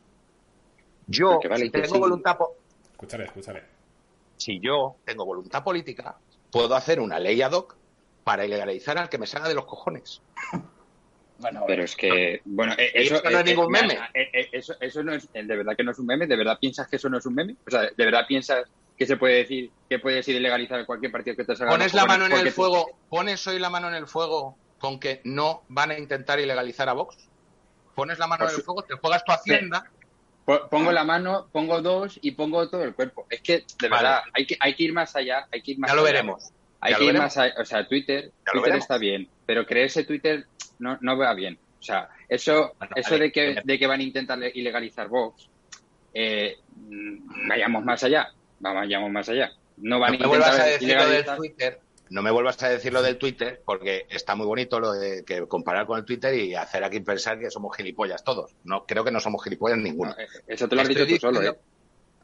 Yo 1.06 1.40
vale, 1.48 1.66
si 1.66 1.70
tengo 1.70 1.94
sí. 1.94 2.00
voluntad 2.00 2.38
Escúchale, 2.94 3.26
escúchale. 3.26 3.64
si 4.38 4.60
yo 4.60 4.96
tengo 5.06 5.26
voluntad 5.26 5.64
política, 5.64 6.18
puedo 6.52 6.76
hacer 6.76 7.00
una 7.00 7.20
ley 7.20 7.40
ad 7.44 7.52
hoc 7.52 7.76
para 8.24 8.46
ilegalizar 8.46 8.98
al 8.98 9.08
que 9.10 9.18
me 9.20 9.28
salga 9.28 9.48
de 9.48 9.54
los 9.56 9.66
cojones. 9.66 10.22
Bueno, 11.40 11.64
Pero 11.68 11.84
es 11.84 11.96
que, 11.96 12.42
bueno, 12.46 12.74
eh, 12.80 12.92
Y 12.96 13.04
eso, 13.04 13.22
no 13.24 13.30
es 13.30 13.36
eh, 13.36 13.44
ningún 13.44 13.76
eh, 13.76 13.82
meme. 13.82 13.94
eh, 14.16 14.30
eh, 14.34 14.50
Eso, 14.52 14.74
eso 14.82 15.04
no 15.04 15.14
es, 15.14 15.32
de 15.32 15.44
verdad 15.44 15.76
que 15.78 15.84
no 15.84 15.92
es 15.92 16.00
un 16.00 16.08
meme, 16.08 16.26
de 16.26 16.36
verdad 16.36 16.58
piensas 16.60 16.88
que 16.88 16.96
eso 16.96 17.10
no 17.10 17.20
es 17.20 17.26
un 17.28 17.36
meme, 17.36 17.56
o 17.68 17.70
sea, 17.70 17.82
de 17.84 18.06
verdad 18.06 18.26
piensas 18.28 18.66
que 18.98 19.06
se 19.06 19.18
puede 19.18 19.36
decir 19.36 19.70
que 19.88 20.00
puedes 20.00 20.28
ir 20.28 20.36
ilegalizar 20.38 20.84
cualquier 20.88 21.12
partido 21.12 21.36
que 21.36 21.44
te 21.46 21.56
salga. 21.56 21.72
Pones 21.74 21.94
los 21.94 22.02
la 22.02 22.08
cojones 22.08 22.30
mano 22.30 22.36
en 22.40 22.48
el 22.48 22.52
fuego, 22.52 22.98
pones 23.10 23.46
hoy 23.46 23.60
la 23.60 23.70
mano 23.70 23.88
en 23.90 23.94
el 23.94 24.08
fuego 24.08 24.58
con 24.80 25.00
que 25.00 25.22
no 25.26 25.62
van 25.70 25.92
a 25.92 26.00
intentar 26.00 26.40
ilegalizar 26.40 26.90
a 26.90 26.94
Vox. 26.94 27.16
Pones 27.98 28.20
la 28.20 28.28
mano 28.28 28.44
en 28.46 28.52
el 28.52 28.56
su- 28.58 28.62
fuego, 28.62 28.84
te 28.84 28.94
juegas 28.94 29.26
tu 29.26 29.32
hacienda. 29.32 29.90
Po- 30.46 30.70
Pongo 30.70 30.92
la 30.92 31.04
mano, 31.04 31.48
pongo 31.52 31.82
dos 31.82 32.20
y 32.22 32.32
pongo 32.32 32.70
todo 32.70 32.84
el 32.84 32.94
cuerpo. 32.94 33.26
Es 33.30 33.42
que, 33.42 33.66
de 33.82 33.90
Vale. 33.90 34.04
verdad, 34.04 34.22
hay 34.34 34.46
que, 34.46 34.56
hay 34.60 34.76
que 34.76 34.84
ir 34.84 34.94
más 34.94 35.16
allá, 35.16 35.48
hay 35.52 35.62
que 35.64 35.72
ir 35.72 35.80
más 35.80 35.90
Ya 35.90 35.96
lo 35.96 36.04
allá. 36.04 36.12
veremos. 36.14 36.52
Hay 36.80 36.92
Ya 36.92 36.98
que 37.00 37.04
lo 37.04 37.10
ir 37.10 37.14
veremos. 37.14 37.36
más 37.36 37.38
allá. 37.44 37.54
O 37.60 37.66
sea, 37.66 37.88
Twitter, 37.88 38.32
lo 38.54 38.62
Twitter 38.62 38.76
está 38.78 38.98
bien, 39.00 39.28
pero 39.48 39.66
creerse 39.66 40.04
Twitter 40.04 40.46
no, 40.78 40.98
no 41.02 41.18
va 41.18 41.34
bien. 41.34 41.58
O 41.80 41.84
sea, 41.84 42.08
eso, 42.30 42.76
Bueno, 42.78 42.94
eso 42.96 43.10
vale. 43.12 43.24
de 43.26 43.32
que, 43.32 43.62
de 43.64 43.80
que 43.80 43.88
van 43.88 44.00
a 44.00 44.04
intentar 44.04 44.38
le- 44.38 44.52
ilegalizar 44.54 45.08
Vox, 45.08 45.50
eh, 46.14 46.58
vayamos 47.50 47.84
más 47.84 48.04
allá, 48.04 48.30
vayamos 48.60 49.10
más 49.12 49.28
allá. 49.30 49.52
No 49.78 50.00
van 50.00 50.12
No 50.14 50.18
a 50.18 50.20
me 50.22 50.28
vuelvas 50.28 50.50
a 50.50 50.52
intentar 50.54 50.72
decir 50.80 50.88
lo 50.88 51.02
del 51.02 51.08
ilegalizar. 51.10 51.38
Twitter. 51.38 51.80
No 52.10 52.22
me 52.22 52.32
vuelvas 52.32 52.62
a 52.64 52.70
decir 52.70 52.94
lo 52.94 53.02
del 53.02 53.18
Twitter, 53.18 53.62
porque 53.66 54.06
está 54.10 54.36
muy 54.36 54.46
bonito 54.46 54.80
lo 54.80 54.92
de 54.94 55.24
que 55.26 55.48
comparar 55.48 55.86
con 55.86 55.98
el 56.00 56.06
Twitter 56.06 56.34
y 56.36 56.56
hacer 56.56 56.84
aquí 56.84 57.00
pensar 57.02 57.40
que 57.40 57.50
somos 57.52 57.76
gilipollas 57.76 58.24
todos. 58.24 58.56
No, 58.64 58.86
creo 58.86 59.04
que 59.04 59.12
no 59.12 59.20
somos 59.20 59.44
gilipollas 59.44 59.78
ninguno. 59.78 60.12
No, 60.12 60.20
eh, 60.22 60.28
eso 60.48 60.68
te 60.68 60.76
lo 60.76 60.82
has 60.82 60.88
dicho 60.88 61.06
tú 61.08 61.18
solo, 61.18 61.42
¿eh? 61.44 61.58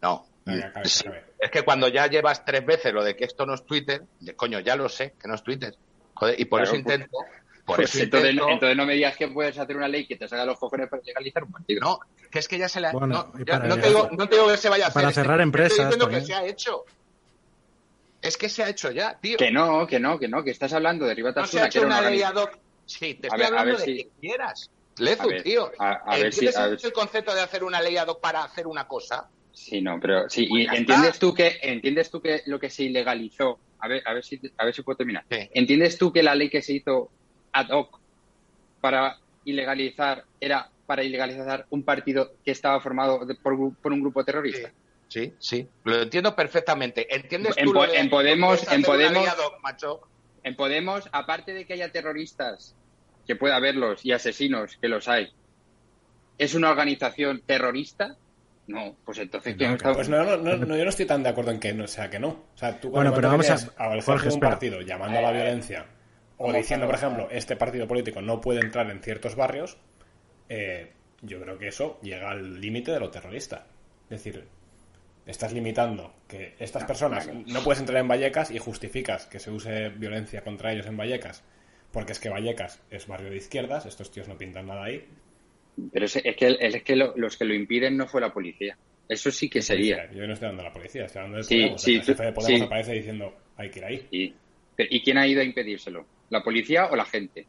No. 0.01 0.25
Venga, 0.45 0.67
acabe, 0.67 0.89
Sí. 0.89 1.07
acabe. 1.07 1.23
Es 1.39 1.51
que 1.51 1.61
cuando 1.63 1.87
ya 1.87 2.07
llevas 2.07 2.43
tres 2.43 2.65
veces 2.65 2.93
lo 2.93 3.03
de 3.03 3.15
que 3.15 3.23
esto 3.25 3.45
no 3.45 3.53
es 3.53 3.65
Twitter, 3.65 4.03
de, 4.19 4.35
coño, 4.35 4.59
ya 4.59 4.75
lo 4.75 4.89
sé, 4.89 5.13
que 5.21 5.27
no 5.27 5.35
es 5.35 5.43
Twitter. 5.43 5.75
Joder, 6.15 6.39
y 6.39 6.45
por 6.45 6.61
Claro, 6.61 6.75
eso 6.75 6.83
pues- 6.83 6.95
intento. 6.95 7.17
Por 7.65 7.77
Pues 7.77 7.95
eso 7.95 8.03
entonces, 8.03 8.31
intento. 8.31 8.51
entonces 8.51 8.75
no 8.77 8.85
me 8.85 8.93
digas 8.93 9.15
que 9.15 9.29
puedes 9.29 9.57
hacer 9.57 9.77
una 9.77 9.87
ley 9.87 10.05
que 10.05 10.17
te 10.17 10.27
salga 10.27 10.43
los 10.43 10.59
cojones 10.59 10.89
para 10.89 11.01
legalizar 11.01 11.45
un 11.45 11.51
partido. 11.53 11.79
No, 11.79 11.99
que 12.29 12.39
es 12.39 12.47
que 12.49 12.57
ya 12.57 12.67
se 12.67 12.81
le 12.81 12.87
ha. 12.87 12.91
Bueno, 12.91 13.07
no, 13.07 13.33
ya- 13.45 13.59
no 13.59 13.77
te 13.79 13.87
digo, 13.87 14.09
no 14.11 14.27
te 14.27 14.35
digo 14.35 14.49
que 14.49 14.57
se 14.57 14.67
vaya 14.67 14.83
a 14.83 14.87
hacer. 14.89 15.01
para 15.01 15.13
cerrar 15.13 15.39
empresas 15.39 15.71
Estoy 15.71 15.85
diciendo 15.85 16.05
también. 16.05 16.21
que 16.23 16.27
se 16.27 16.33
ha 16.33 16.45
hecho. 16.45 16.83
Es 18.23 18.37
que 18.37 18.47
se 18.49 18.63
ha 18.63 18.69
hecho 18.69 18.89
ya, 18.91 19.19
tío. 19.19 19.37
Que 19.37 19.51
no, 19.51 19.85
que 19.85 19.99
no, 19.99 20.17
que 20.17 20.27
no, 20.27 20.43
que 20.43 20.51
estás 20.51 20.71
hablando 20.73 21.05
de 21.05 21.13
que 21.15 21.21
hecho 21.21 21.79
era 21.79 21.87
una 21.87 22.01
ley 22.09 22.21
organización. 22.21 22.37
ad 22.37 22.41
hoc. 22.53 22.59
Sí, 22.85 23.13
te 23.15 23.27
A 23.29 23.35
ver, 23.37 23.45
hablando 23.47 23.77
de 23.77 23.85
si- 23.85 23.97
que 23.97 24.09
quieras. 24.19 24.71
Lezu, 24.97 25.27
ver, 25.27 25.43
tío. 25.43 25.71
a- 25.79 25.91
a 26.05 26.17
ver 26.17 26.33
si- 26.33 26.45
¿Entiendes 26.45 26.57
a 26.57 26.67
ver 26.67 26.79
el 26.83 26.93
concepto 26.93 27.33
de 27.35 27.41
hacer 27.41 27.63
una 27.63 27.81
ley 27.81 27.97
ad 27.97 28.07
hoc 28.07 28.21
para 28.21 28.43
hacer 28.43 28.65
una 28.67 28.87
cosa? 28.87 29.29
Sí, 29.51 29.81
no, 29.81 29.99
pero 29.99 30.29
sí, 30.29 30.47
Pues 30.47 30.61
y 30.63 30.65
ya 30.67 30.73
entiendes 30.73 31.07
está. 31.09 31.19
tú 31.19 31.33
que 31.33 31.59
entiendes 31.61 32.09
tú 32.09 32.21
que 32.21 32.41
lo 32.45 32.59
que 32.59 32.69
se 32.69 32.83
ilegalizó, 32.83 33.59
a 33.79 33.87
ver, 33.87 34.01
a 34.05 34.13
ver 34.13 34.23
si 34.23 34.39
a 34.57 34.65
ver 34.65 34.73
si 34.73 34.81
puedo 34.83 34.97
terminar. 34.97 35.25
Sí. 35.29 35.49
¿Entiendes 35.53 35.97
tú 35.97 36.11
que 36.13 36.23
la 36.23 36.33
ley 36.35 36.49
que 36.49 36.61
se 36.61 36.73
hizo 36.73 37.09
ad 37.51 37.69
hoc 37.71 37.99
para 38.81 39.17
ilegalizar 39.45 40.23
era 40.39 40.69
para 40.85 41.03
ilegalizar 41.03 41.65
un 41.69 41.83
partido 41.83 42.31
que 42.43 42.51
estaba 42.51 42.79
formado 42.81 43.25
de- 43.25 43.35
por, 43.35 43.73
por 43.75 43.91
un 43.91 44.01
grupo 44.01 44.23
terrorista? 44.23 44.69
Sí, 44.69 44.75
sí. 45.39 45.67
Lo 45.83 46.01
entiendo 46.01 46.35
perfectamente. 46.35 47.07
¿Entiendes 47.13 47.55
En 47.57 47.65
tú 47.65 47.73
Po- 47.73 47.85
lo 47.85 47.91
de- 47.91 47.97
en 47.99 48.09
Podemos- 48.09 48.71
en 48.71 48.81
Podemos- 48.83 49.27
macho? 49.61 50.01
En 50.43 50.55
Podemos, 50.55 51.07
aparte 51.11 51.53
de 51.53 51.65
que 51.65 51.73
haya 51.73 51.91
terroristas 51.91 52.75
que 53.25 53.35
pueda 53.35 53.55
haberlos 53.55 54.03
y 54.05 54.11
asesinos 54.11 54.77
que 54.77 54.87
los 54.89 55.07
hay, 55.07 55.31
es 56.37 56.53
una 56.55 56.69
organización 56.71 57.41
terrorista, 57.45 58.17
no, 58.67 58.95
pues 59.05 59.19
entonces... 59.19 59.55
¿quién 59.55 59.71
No, 59.71 59.75
está- 59.77 59.93
Pues 59.93 60.09
no, 60.09 60.23
no, 60.23 60.37
no, 60.37 60.57
no, 60.57 60.75
yo 60.77 60.83
no 60.83 60.89
estoy 60.89 61.05
tan 61.05 61.23
de 61.23 61.29
acuerdo 61.29 61.51
en 61.51 61.59
que 61.59 61.73
no 61.73 61.87
sea 61.87 62.09
que 62.09 62.19
no. 62.19 62.27
O 62.29 62.57
sea, 62.57 62.79
tú 62.79 62.89
Bueno, 62.89 63.11
cuando 63.11 63.15
pero 63.15 63.27
vamos 63.29 63.49
a- 63.49 63.57
jefe 63.57 64.01
Jorge, 64.01 64.27
un 64.27 64.33
espera. 64.33 64.49
partido 64.51 64.81
llamando 64.81 65.19
a 65.19 65.21
la 65.21 65.31
violencia 65.31 65.85
o 66.37 66.51
diciendo, 66.51 66.85
por 66.87 66.95
ejemplo, 66.95 67.27
este 67.31 67.55
partido 67.55 67.87
político 67.87 68.21
no 68.21 68.41
puede 68.41 68.59
entrar 68.61 68.89
en 68.89 69.01
ciertos 69.01 69.35
barrios, 69.35 69.77
eh, 70.49 70.91
yo 71.21 71.39
creo 71.41 71.57
que 71.57 71.67
eso 71.69 71.99
llega 72.01 72.31
al 72.31 72.59
límite 72.59 72.91
de 72.91 72.99
lo 72.99 73.09
terrorista. 73.09 73.65
Es 74.09 74.23
decir, 74.23 74.45
estás 75.25 75.53
limitando 75.53 76.13
que 76.27 76.55
estas 76.59 76.83
personas 76.85 77.29
no 77.33 77.63
puedes 77.63 77.79
entrar 77.79 77.99
en 78.01 78.07
Vallecas 78.07 78.51
y 78.51 78.57
justificas 78.59 79.25
que 79.25 79.39
se 79.39 79.51
use 79.51 79.89
violencia 79.89 80.41
contra 80.43 80.73
ellos 80.73 80.85
en 80.87 80.97
Vallecas 80.97 81.43
porque 81.91 82.11
es 82.13 82.19
que 82.19 82.29
Vallecas 82.29 82.81
es 82.89 83.05
barrio 83.07 83.29
de 83.29 83.37
izquierdas, 83.37 83.85
estos 83.85 84.11
tíos 84.11 84.27
no 84.27 84.35
pintan 84.37 84.65
nada 84.65 84.85
ahí. 84.85 85.05
Pero 85.91 86.05
es, 86.05 86.15
es 86.15 86.35
que, 86.35 86.57
es 86.59 86.81
que 86.83 86.95
lo- 86.95 87.13
los 87.15 87.37
que 87.37 87.45
lo 87.45 87.53
impiden 87.53 87.95
no 87.97 88.07
fue 88.07 88.19
la 88.19 88.33
policía. 88.33 88.75
Eso 89.07 89.29
sí 89.29 89.47
que 89.49 89.61
sería. 89.61 90.09
Yo 90.11 90.25
no 90.25 90.33
estoy 90.33 90.47
hablando 90.47 90.63
de 90.63 90.69
la 90.69 90.73
policía, 90.73 91.05
estoy 91.05 91.19
hablando 91.19 91.37
de 91.37 91.43
Sí, 91.43 91.57
Podemos. 91.59 91.81
sí, 91.83 91.95
el 91.95 92.01
jefe 92.03 92.23
de 92.25 92.31
Podemos 92.33 92.59
sí. 92.59 92.65
aparece 92.65 92.93
diciendo 92.93 93.35
hay 93.57 93.69
que 93.69 93.79
ir 93.79 93.85
ahí. 93.85 94.07
¿Y, 94.11 94.33
¿Y 94.77 95.03
quién 95.03 95.17
ha 95.19 95.27
ido 95.27 95.41
a 95.41 95.43
impedírselo? 95.43 96.05
¿La 96.31 96.41
policía 96.43 96.87
o 96.87 96.95
la 96.95 97.05
gente? 97.05 97.45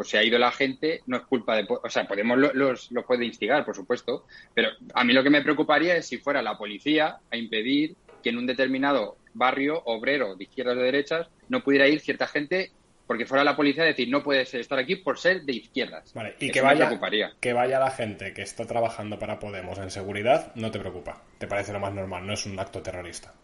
Pues 0.00 0.08
si 0.08 0.16
ha 0.16 0.24
ido 0.24 0.38
la 0.38 0.50
gente, 0.50 1.02
no 1.04 1.18
es 1.18 1.24
culpa 1.24 1.54
de... 1.56 1.66
O 1.68 1.90
sea, 1.90 2.08
Podemos 2.08 2.38
lo- 2.38 2.54
los, 2.54 2.90
los 2.90 3.04
puede 3.04 3.26
instigar, 3.26 3.66
por 3.66 3.76
supuesto, 3.76 4.24
pero 4.54 4.70
a 4.94 5.04
mí 5.04 5.12
lo 5.12 5.22
que 5.22 5.28
me 5.28 5.42
preocuparía 5.42 5.94
es 5.94 6.06
si 6.08 6.16
fuera 6.16 6.40
la 6.40 6.56
policía 6.56 7.18
a 7.30 7.36
impedir 7.36 7.94
que 8.22 8.30
en 8.30 8.38
un 8.38 8.46
determinado 8.46 9.18
barrio 9.34 9.82
obrero 9.84 10.36
de 10.36 10.44
izquierdas 10.44 10.76
o 10.76 10.78
de 10.78 10.84
derechas 10.86 11.28
no 11.50 11.62
pudiera 11.62 11.86
ir 11.86 12.00
cierta 12.00 12.26
gente 12.26 12.70
porque 13.06 13.26
fuera 13.26 13.44
la 13.44 13.54
policía 13.56 13.82
a 13.82 13.86
decir 13.88 14.08
no 14.08 14.22
puedes 14.22 14.54
estar 14.54 14.78
aquí 14.78 14.96
por 14.96 15.18
ser 15.18 15.42
de 15.42 15.52
izquierdas. 15.52 16.14
Vale, 16.14 16.34
y 16.40 16.46
Eso 16.46 16.54
que 16.54 16.60
vaya, 16.62 16.86
preocuparía. 16.86 17.32
que 17.38 17.52
vaya 17.52 17.78
la 17.78 17.90
gente 17.90 18.32
que 18.32 18.40
está 18.40 18.64
trabajando 18.66 19.18
para 19.18 19.38
Podemos 19.38 19.78
en 19.80 19.90
seguridad, 19.90 20.50
no 20.54 20.70
te 20.70 20.78
preocupa. 20.78 21.22
Te 21.36 21.46
parece 21.46 21.74
lo 21.74 21.80
más 21.80 21.92
normal, 21.92 22.26
no 22.26 22.32
es 22.32 22.46
un 22.46 22.58
acto 22.58 22.80
terrorista. 22.80 23.34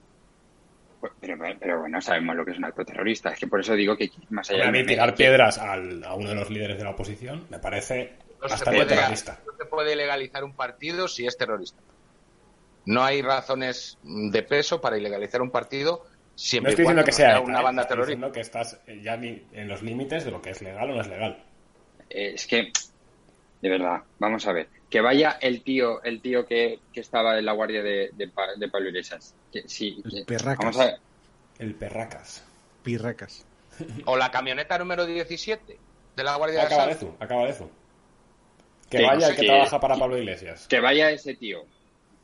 Pero, 1.20 1.36
pero 1.60 1.80
bueno, 1.80 2.00
sabemos 2.00 2.36
lo 2.36 2.44
que 2.44 2.52
es 2.52 2.58
un 2.58 2.64
acto 2.64 2.84
terrorista. 2.84 3.30
Es 3.30 3.38
que 3.38 3.46
por 3.46 3.60
eso 3.60 3.74
digo 3.74 3.96
que 3.96 4.10
más 4.30 4.50
allá 4.50 4.68
a 4.68 4.70
mí 4.70 4.78
del- 4.78 4.86
tirar 4.86 5.14
piedras 5.14 5.58
al- 5.58 6.02
a 6.04 6.14
uno 6.14 6.28
de 6.30 6.34
los 6.34 6.50
líderes 6.50 6.78
de 6.78 6.84
la 6.84 6.90
oposición 6.90 7.46
me 7.50 7.58
parece 7.58 8.14
No 8.42 8.48
bastante 8.48 8.78
puede, 8.84 8.94
terrorista. 8.96 9.40
no 9.46 9.52
se 9.56 9.64
puede 9.66 9.96
legalizar 9.96 10.44
un 10.44 10.54
partido 10.54 11.08
si 11.08 11.26
es 11.26 11.36
terrorista. 11.36 11.80
No 12.84 13.02
hay 13.04 13.20
razones 13.22 13.98
de 14.02 14.42
peso 14.42 14.80
para 14.80 14.96
ilegalizar 14.96 15.42
un 15.42 15.50
partido 15.50 16.02
No 16.04 16.10
siempre 16.36 16.70
estoy 16.72 16.84
y 16.84 16.86
diciendo 16.88 17.04
que 17.04 17.10
no 17.10 17.16
sea 17.16 17.40
una 17.40 17.60
¿eh? 17.60 17.62
banda 17.62 17.82
estoy 17.82 17.94
terrorista. 17.96 18.14
diciendo 18.26 18.32
que 18.32 18.40
estás 18.40 18.80
ya 19.02 19.16
ni- 19.16 19.42
en 19.52 19.68
los 19.68 19.82
límites 19.82 20.24
de 20.24 20.30
lo 20.30 20.40
que 20.40 20.50
es 20.50 20.62
legal 20.62 20.90
o 20.90 20.94
no 20.94 21.00
es 21.00 21.08
legal. 21.08 21.44
Eh, 22.10 22.32
es 22.34 22.46
que, 22.46 22.70
de 23.62 23.68
verdad, 23.68 24.02
vamos 24.18 24.46
a 24.46 24.52
ver. 24.52 24.68
Que 24.90 25.00
vaya 25.00 25.38
el 25.40 25.62
tío, 25.62 26.02
el 26.04 26.20
tío 26.20 26.46
que, 26.46 26.78
que 26.92 27.00
estaba 27.00 27.38
en 27.38 27.44
la 27.44 27.52
guardia 27.52 27.82
de, 27.82 28.10
de, 28.14 28.28
Pa- 28.28 28.54
de 28.56 28.68
Pablo 28.68 28.88
Iglesias. 28.88 29.34
Sí, 29.66 30.02
El 30.12 30.24
Perracas. 30.24 30.58
vamos 30.58 30.78
a 30.80 30.84
ver. 30.86 30.94
El 31.58 31.74
perracas. 31.74 32.44
Pirracas. 32.82 33.44
O 34.04 34.16
la 34.16 34.30
camioneta 34.30 34.78
número 34.78 35.04
17 35.06 35.78
de 36.16 36.24
la 36.24 36.36
Guardia 36.36 36.60
de 36.60 36.66
Acaba 36.66 36.86
de 36.86 36.92
Asalto. 36.92 37.06
eso, 37.14 37.16
acaba 37.24 37.44
de 37.44 37.50
eso. 37.50 37.70
Que 38.90 38.98
Sí, 38.98 39.04
vaya 39.04 39.14
no 39.14 39.20
sé 39.22 39.30
el 39.32 39.36
que 39.36 39.46
trabaja 39.46 39.80
para 39.80 39.96
Pablo 39.96 40.18
Iglesias. 40.18 40.66
Que 40.68 40.80
vaya 40.80 41.10
ese 41.10 41.34
tío. 41.34 41.64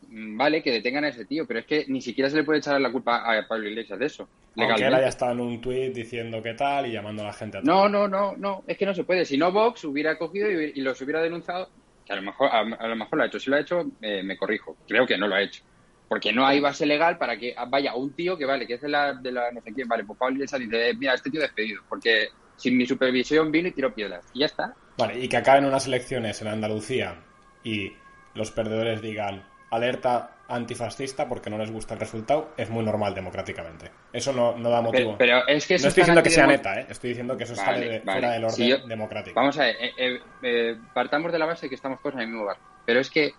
Mm, 0.09 0.37
Vale, 0.37 0.63
que 0.63 0.71
detengan 0.71 1.05
a 1.05 1.09
ese 1.09 1.25
tío, 1.25 1.47
pero 1.47 1.61
es 1.61 1.67
que 1.67 1.85
ni 1.89 2.01
siquiera 2.01 2.31
se 2.31 2.37
le 2.37 2.45
puede 2.45 2.61
echar 2.61 2.81
la 2.81 2.93
culpa 2.93 3.17
a 3.37 3.47
Pablo 3.49 3.69
Iglesias 3.69 3.99
de 3.99 4.07
eso. 4.07 4.29
Aunque 4.57 4.85
él 4.85 4.95
haya 4.95 5.09
estado 5.09 5.33
en 5.33 5.41
un 5.41 5.61
tuit 5.61 5.93
diciendo 5.95 6.43
qué 6.43 6.55
tal 6.55 6.87
y 6.87 6.93
llamando 6.93 7.23
a 7.23 7.27
la 7.27 7.33
gente 7.33 7.59
a 7.59 7.63
No, 7.63 7.89
no, 7.89 8.07
no, 8.07 8.37
no, 8.37 8.63
es 8.67 8.77
que 8.79 8.87
no 8.87 8.95
se 8.95 9.03
puede. 9.05 9.25
Si 9.25 9.37
no, 9.37 9.51
Vox 9.51 9.85
hubiera 9.85 10.17
cogido 10.19 10.51
y, 10.51 10.73
y 10.77 10.81
los 10.83 11.01
hubiera 11.01 11.21
denunciado, 11.23 11.69
que 12.05 12.13
a 12.13 12.17
lo 12.17 12.23
mejor, 12.23 12.49
a, 12.51 12.65
lo 12.65 12.97
mejor 12.97 13.19
lo 13.19 13.25
ha 13.25 13.27
hecho. 13.27 13.39
Si 13.39 13.51
lo 13.51 13.57
ha 13.57 13.61
hecho, 13.61 13.85
eh, 14.01 14.23
me 14.23 14.37
corrijo. 14.37 14.77
Creo 14.87 15.07
que 15.07 15.17
no 15.17 15.29
lo 15.29 15.35
ha 15.35 15.43
hecho. 15.43 15.63
Porque 16.09 16.33
no 16.33 16.47
hay 16.47 16.61
base 16.61 16.85
legal 16.85 17.17
para 17.17 17.39
que 17.39 17.55
vaya 17.69 17.95
un 17.95 18.13
tío 18.13 18.37
que 18.37 18.45
vale, 18.45 18.67
que 18.67 18.75
es 18.75 18.83
de 18.83 18.89
la, 18.89 19.15
de 19.15 19.33
la 19.33 19.51
no 19.51 19.63
sé 19.63 19.73
quién, 19.73 19.89
vale, 19.89 20.05
pues 20.05 20.19
Pablo 20.19 20.35
Iglesias 20.35 20.61
dice, 20.61 20.91
eh, 20.91 20.95
mira, 20.95 21.15
este 21.15 21.31
tío 21.31 21.41
despedido, 21.41 21.83
porque 21.89 22.29
sin 22.57 22.77
mi 22.77 22.87
supervisión 22.87 23.51
vino 23.51 23.69
y 23.69 23.73
tiró 23.73 23.95
piedras. 23.95 24.27
Y 24.35 24.41
ya 24.41 24.47
está. 24.47 24.75
Vale, 24.99 25.19
y 25.19 25.29
que 25.29 25.39
acaben 25.39 25.65
unas 25.65 25.87
elecciones 25.87 26.43
en 26.43 26.49
Andalucía 26.49 27.17
y 27.65 27.93
los 28.35 28.51
perdedores 28.51 29.01
digan 29.01 29.43
alerta 29.71 30.37
antifascista 30.55 31.29
porque 31.29 31.51
no 31.51 31.59
les 31.59 31.71
gusta 31.71 31.95
el 31.95 32.01
resultado, 32.01 32.53
es 32.57 32.69
muy 32.71 32.85
normal 32.85 33.15
democráticamente. 33.15 33.91
Eso 34.13 34.33
no, 34.33 34.57
no 34.57 34.71
da 34.71 34.81
motivo. 34.83 35.17
Pero, 35.19 35.43
pero 35.45 35.49
es 35.57 35.67
que 35.67 35.75
eso 35.75 35.85
no 35.85 35.89
estoy 35.89 36.03
diciendo 36.03 36.23
que 36.23 36.31
sea 36.31 36.47
neta, 36.47 36.81
¿eh? 36.81 36.87
estoy 36.89 37.11
diciendo 37.11 37.37
que 37.37 37.45
eso 37.45 37.55
Vale, 37.57 37.65
sale 37.67 37.89
de- 37.89 37.99
vale. 38.01 38.21
fuera 38.21 38.33
del 38.35 38.45
orden 38.45 38.57
Si 38.57 38.69
yo- 38.69 38.79
democrático. 38.87 39.35
Vamos 39.35 39.59
a 39.59 39.65
ver, 39.65 39.77
eh, 39.81 39.93
eh, 39.97 40.21
eh, 40.43 40.77
partamos 40.95 41.33
de 41.33 41.39
la 41.39 41.47
base 41.47 41.69
que 41.69 41.75
estamos 41.75 42.01
todos 42.01 42.15
en 42.17 42.21
el 42.23 42.29
mismo 42.29 42.45
barco. 42.45 42.63
Pero 42.87 43.01
es 43.01 43.11
que 43.11 43.33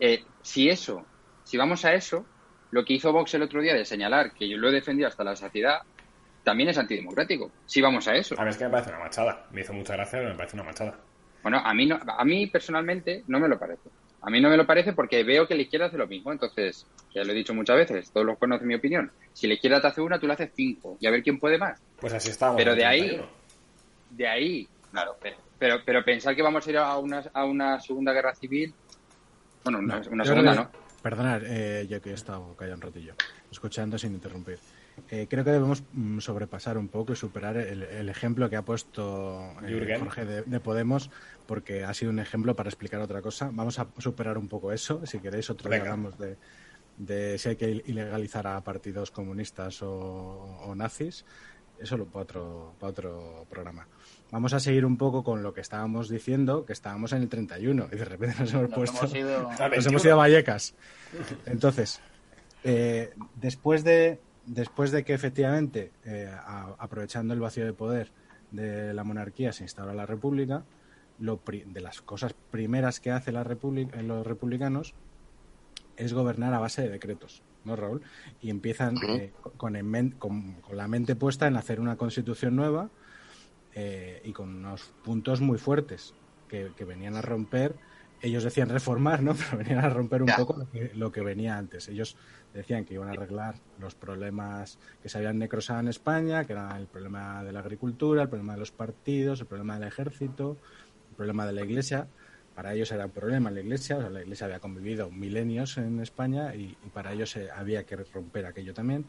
eh, 0.00 0.24
si 0.42 0.68
eso, 0.68 1.04
si 1.44 1.56
vamos 1.56 1.84
a 1.84 1.94
eso, 1.94 2.24
lo 2.70 2.84
que 2.84 2.94
hizo 2.94 3.12
Vox 3.12 3.34
el 3.34 3.42
otro 3.42 3.60
día 3.60 3.74
de 3.74 3.84
señalar 3.84 4.32
que 4.32 4.48
yo 4.48 4.56
lo 4.58 4.68
he 4.68 4.72
defendido 4.72 5.08
hasta 5.08 5.22
la 5.24 5.36
saciedad, 5.36 5.82
también 6.42 6.68
es 6.70 6.78
antidemocrático. 6.78 7.50
Si 7.66 7.80
vamos 7.80 8.06
a 8.08 8.14
eso. 8.16 8.34
A 8.38 8.44
mí 8.44 8.50
es 8.50 8.56
que 8.58 8.64
me 8.64 8.70
parece 8.70 8.90
una 8.90 8.98
machada. 9.00 9.46
Me 9.50 9.60
hizo 9.62 9.72
mucha 9.72 9.94
gracia, 9.94 10.18
pero 10.18 10.30
me 10.30 10.36
parece 10.36 10.56
una 10.56 10.64
machada. 10.64 10.94
Bueno, 11.42 11.58
a 11.64 11.72
mí, 11.74 11.86
no, 11.86 11.98
a 12.06 12.24
mí 12.24 12.46
personalmente 12.48 13.22
no 13.28 13.38
me 13.38 13.48
lo 13.48 13.58
parece. 13.58 13.88
A 14.26 14.30
mí 14.30 14.40
no 14.40 14.48
me 14.48 14.56
lo 14.56 14.66
parece 14.66 14.92
porque 14.94 15.22
veo 15.22 15.46
que 15.46 15.54
la 15.54 15.62
izquierda 15.62 15.86
hace 15.86 15.98
lo 15.98 16.06
mismo. 16.06 16.32
Entonces, 16.32 16.86
ya 17.14 17.22
lo 17.24 17.32
he 17.32 17.34
dicho 17.34 17.52
muchas 17.54 17.76
veces, 17.76 18.10
todos 18.10 18.26
los 18.26 18.38
conocen 18.38 18.66
mi 18.66 18.74
opinión. 18.74 19.12
Si 19.32 19.46
la 19.46 19.54
izquierda 19.54 19.80
te 19.80 19.88
hace 19.88 20.00
una, 20.00 20.18
tú 20.18 20.26
le 20.26 20.32
haces 20.32 20.50
cinco. 20.54 20.96
Y 21.00 21.06
a 21.06 21.10
ver 21.10 21.22
quién 21.22 21.38
puede 21.38 21.58
más. 21.58 21.80
Pues 22.00 22.12
así 22.12 22.30
estamos. 22.30 22.56
Pero 22.56 22.74
de 22.74 22.84
ahí, 22.84 23.00
31. 23.00 23.28
de 24.10 24.28
ahí, 24.28 24.68
claro, 24.90 25.16
pero, 25.20 25.36
pero, 25.58 25.76
pero 25.84 26.04
pensar 26.04 26.34
que 26.34 26.42
vamos 26.42 26.66
a 26.66 26.70
ir 26.70 26.78
a 26.78 26.96
una, 26.98 27.22
a 27.34 27.44
una 27.44 27.80
segunda 27.80 28.12
guerra 28.12 28.34
civil, 28.34 28.74
bueno, 29.62 29.78
una, 29.80 30.02
segunda, 30.02 30.24
creo 30.24 30.42
¿no? 30.42 30.70
que- 30.70 30.78
Perdonad, 31.02 31.42
eh, 31.44 31.86
yo 31.86 32.00
que 32.00 32.10
he 32.10 32.14
estado 32.14 32.56
callado 32.56 32.76
un 32.76 32.80
ratillo, 32.80 33.14
escuchando 33.50 33.98
sin 33.98 34.14
interrumpir. 34.14 34.58
Eh, 35.10 35.26
creo 35.28 35.44
que 35.44 35.50
debemos 35.50 35.82
mm, 35.92 36.20
sobrepasar 36.20 36.78
un 36.78 36.88
poco 36.88 37.12
y 37.12 37.16
superar 37.16 37.56
el, 37.56 37.82
el 37.82 38.08
ejemplo 38.08 38.48
que 38.48 38.56
ha 38.56 38.62
puesto 38.62 39.52
eh. 39.66 39.96
Jorge 39.98 40.24
de, 40.24 40.42
de 40.42 40.60
Podemos, 40.60 41.10
porque 41.46 41.84
ha 41.84 41.92
sido 41.94 42.10
un 42.10 42.20
ejemplo 42.20 42.54
para 42.56 42.68
explicar 42.68 43.00
otra 43.00 43.20
cosa. 43.20 43.50
Vamos 43.52 43.78
a 43.78 43.86
superar 43.98 44.38
un 44.38 44.48
poco 44.48 44.72
eso. 44.72 45.04
Si 45.04 45.18
queréis, 45.18 45.50
otro 45.50 45.68
día 45.68 45.80
Venga. 45.80 45.92
hablamos 45.92 46.18
de, 46.18 46.36
de 46.96 47.38
si 47.38 47.48
hay 47.50 47.56
que 47.56 47.82
ilegalizar 47.86 48.46
a 48.46 48.60
partidos 48.62 49.10
comunistas 49.10 49.82
o, 49.82 49.90
o 49.90 50.74
nazis. 50.74 51.24
Eso 51.80 51.96
lo 51.96 52.06
para 52.06 52.22
otro, 52.22 52.74
para 52.78 52.90
otro 52.90 53.46
programa. 53.50 53.88
Vamos 54.30 54.52
a 54.52 54.60
seguir 54.60 54.86
un 54.86 54.96
poco 54.96 55.24
con 55.24 55.42
lo 55.42 55.52
que 55.52 55.60
estábamos 55.60 56.08
diciendo, 56.08 56.64
que 56.64 56.72
estábamos 56.72 57.12
en 57.12 57.22
el 57.22 57.28
31 57.28 57.88
y 57.92 57.96
de 57.96 58.04
repente 58.04 58.36
nos 58.40 58.52
hemos 58.54 58.68
Nos 58.70 58.74
puesto... 58.78 58.98
hemos 58.98 59.14
ido- 59.16 59.42
Nos 59.50 59.58
21. 59.58 59.88
hemos 59.90 60.04
ido 60.04 60.14
a 60.14 60.16
Vallecas. 60.16 60.74
Entonces, 61.46 62.00
eh, 62.62 63.12
después 63.34 63.82
de 63.82 64.20
después 64.46 64.90
de 64.90 65.04
que 65.04 65.14
efectivamente, 65.14 65.92
eh, 66.04 66.30
a- 66.32 66.74
aprovechando 66.78 67.34
el 67.34 67.40
vacío 67.40 67.64
de 67.64 67.72
poder 67.72 68.12
de 68.50 68.94
la 68.94 69.04
monarquía, 69.04 69.52
se 69.52 69.64
instaura 69.64 69.94
la 69.94 70.06
república, 70.06 70.64
lo 71.18 71.38
pri- 71.38 71.64
de 71.66 71.80
las 71.80 72.02
cosas 72.02 72.34
primeras 72.50 73.00
que 73.00 73.10
hace 73.10 73.32
la 73.32 73.44
república, 73.44 74.00
los 74.02 74.26
republicanos 74.26 74.94
es 75.96 76.12
gobernar 76.12 76.52
a 76.54 76.58
base 76.58 76.82
de 76.82 76.88
decretos, 76.88 77.42
¿no, 77.64 77.76
Raúl? 77.76 78.02
Y 78.40 78.50
empiezan 78.50 78.96
eh, 79.18 79.32
con, 79.56 79.72
la 80.72 80.88
mente 80.88 81.14
puesta 81.16 81.46
en 81.46 81.56
hacer 81.56 81.80
una 81.80 81.96
constitución 81.96 82.56
nueva 82.56 82.90
eh, 83.74 84.20
y 84.24 84.32
con 84.32 84.56
unos 84.56 84.92
puntos 85.04 85.40
muy 85.40 85.58
fuertes 85.58 86.14
que, 86.48 86.72
que 86.76 86.84
venían 86.84 87.16
a 87.16 87.22
romper. 87.22 87.76
Ellos 88.24 88.42
decían 88.42 88.68
reformar, 88.70 89.22
¿no? 89.22 89.34
Pero 89.50 89.58
venían 89.58 89.84
a 89.84 89.90
romper 89.90 90.22
un 90.22 90.28
Ya. 90.28 90.36
poco 90.36 90.56
lo 90.56 90.70
que, 90.70 90.90
lo 90.94 91.12
que 91.12 91.20
venía 91.20 91.56
antes. 91.58 91.88
Ellos 91.88 92.16
decían 92.54 92.84
que 92.84 92.94
iban 92.94 93.08
a 93.08 93.12
arreglar 93.12 93.56
los 93.78 93.94
problemas 93.94 94.78
que 95.02 95.08
se 95.08 95.18
habían 95.18 95.38
necrosado 95.38 95.80
en 95.80 95.88
España, 95.88 96.44
que 96.46 96.54
era 96.54 96.76
el 96.78 96.86
problema 96.86 97.44
de 97.44 97.52
la 97.52 97.60
agricultura, 97.60 98.22
el 98.22 98.28
problema 98.28 98.54
de 98.54 98.60
los 98.60 98.70
partidos, 98.72 99.40
el 99.40 99.46
problema 99.46 99.78
del 99.78 99.88
ejército, 99.88 100.56
el 101.10 101.16
problema 101.16 101.46
de 101.46 101.52
la 101.52 101.62
iglesia. 101.62 102.08
Para 102.54 102.72
ellos 102.72 102.90
era 102.92 103.06
un 103.06 103.10
problema 103.10 103.50
la 103.50 103.60
iglesia, 103.60 103.96
o 103.98 104.00
sea, 104.00 104.10
la 104.10 104.22
iglesia 104.22 104.46
había 104.46 104.60
convivido 104.60 105.10
milenios 105.10 105.76
en 105.76 106.00
España 106.00 106.54
y, 106.54 106.76
y 106.84 106.88
para 106.94 107.12
ellos 107.12 107.34
eh, 107.36 107.48
había 107.54 107.84
que 107.84 107.96
romper 107.96 108.46
aquello 108.46 108.72
también. 108.72 109.00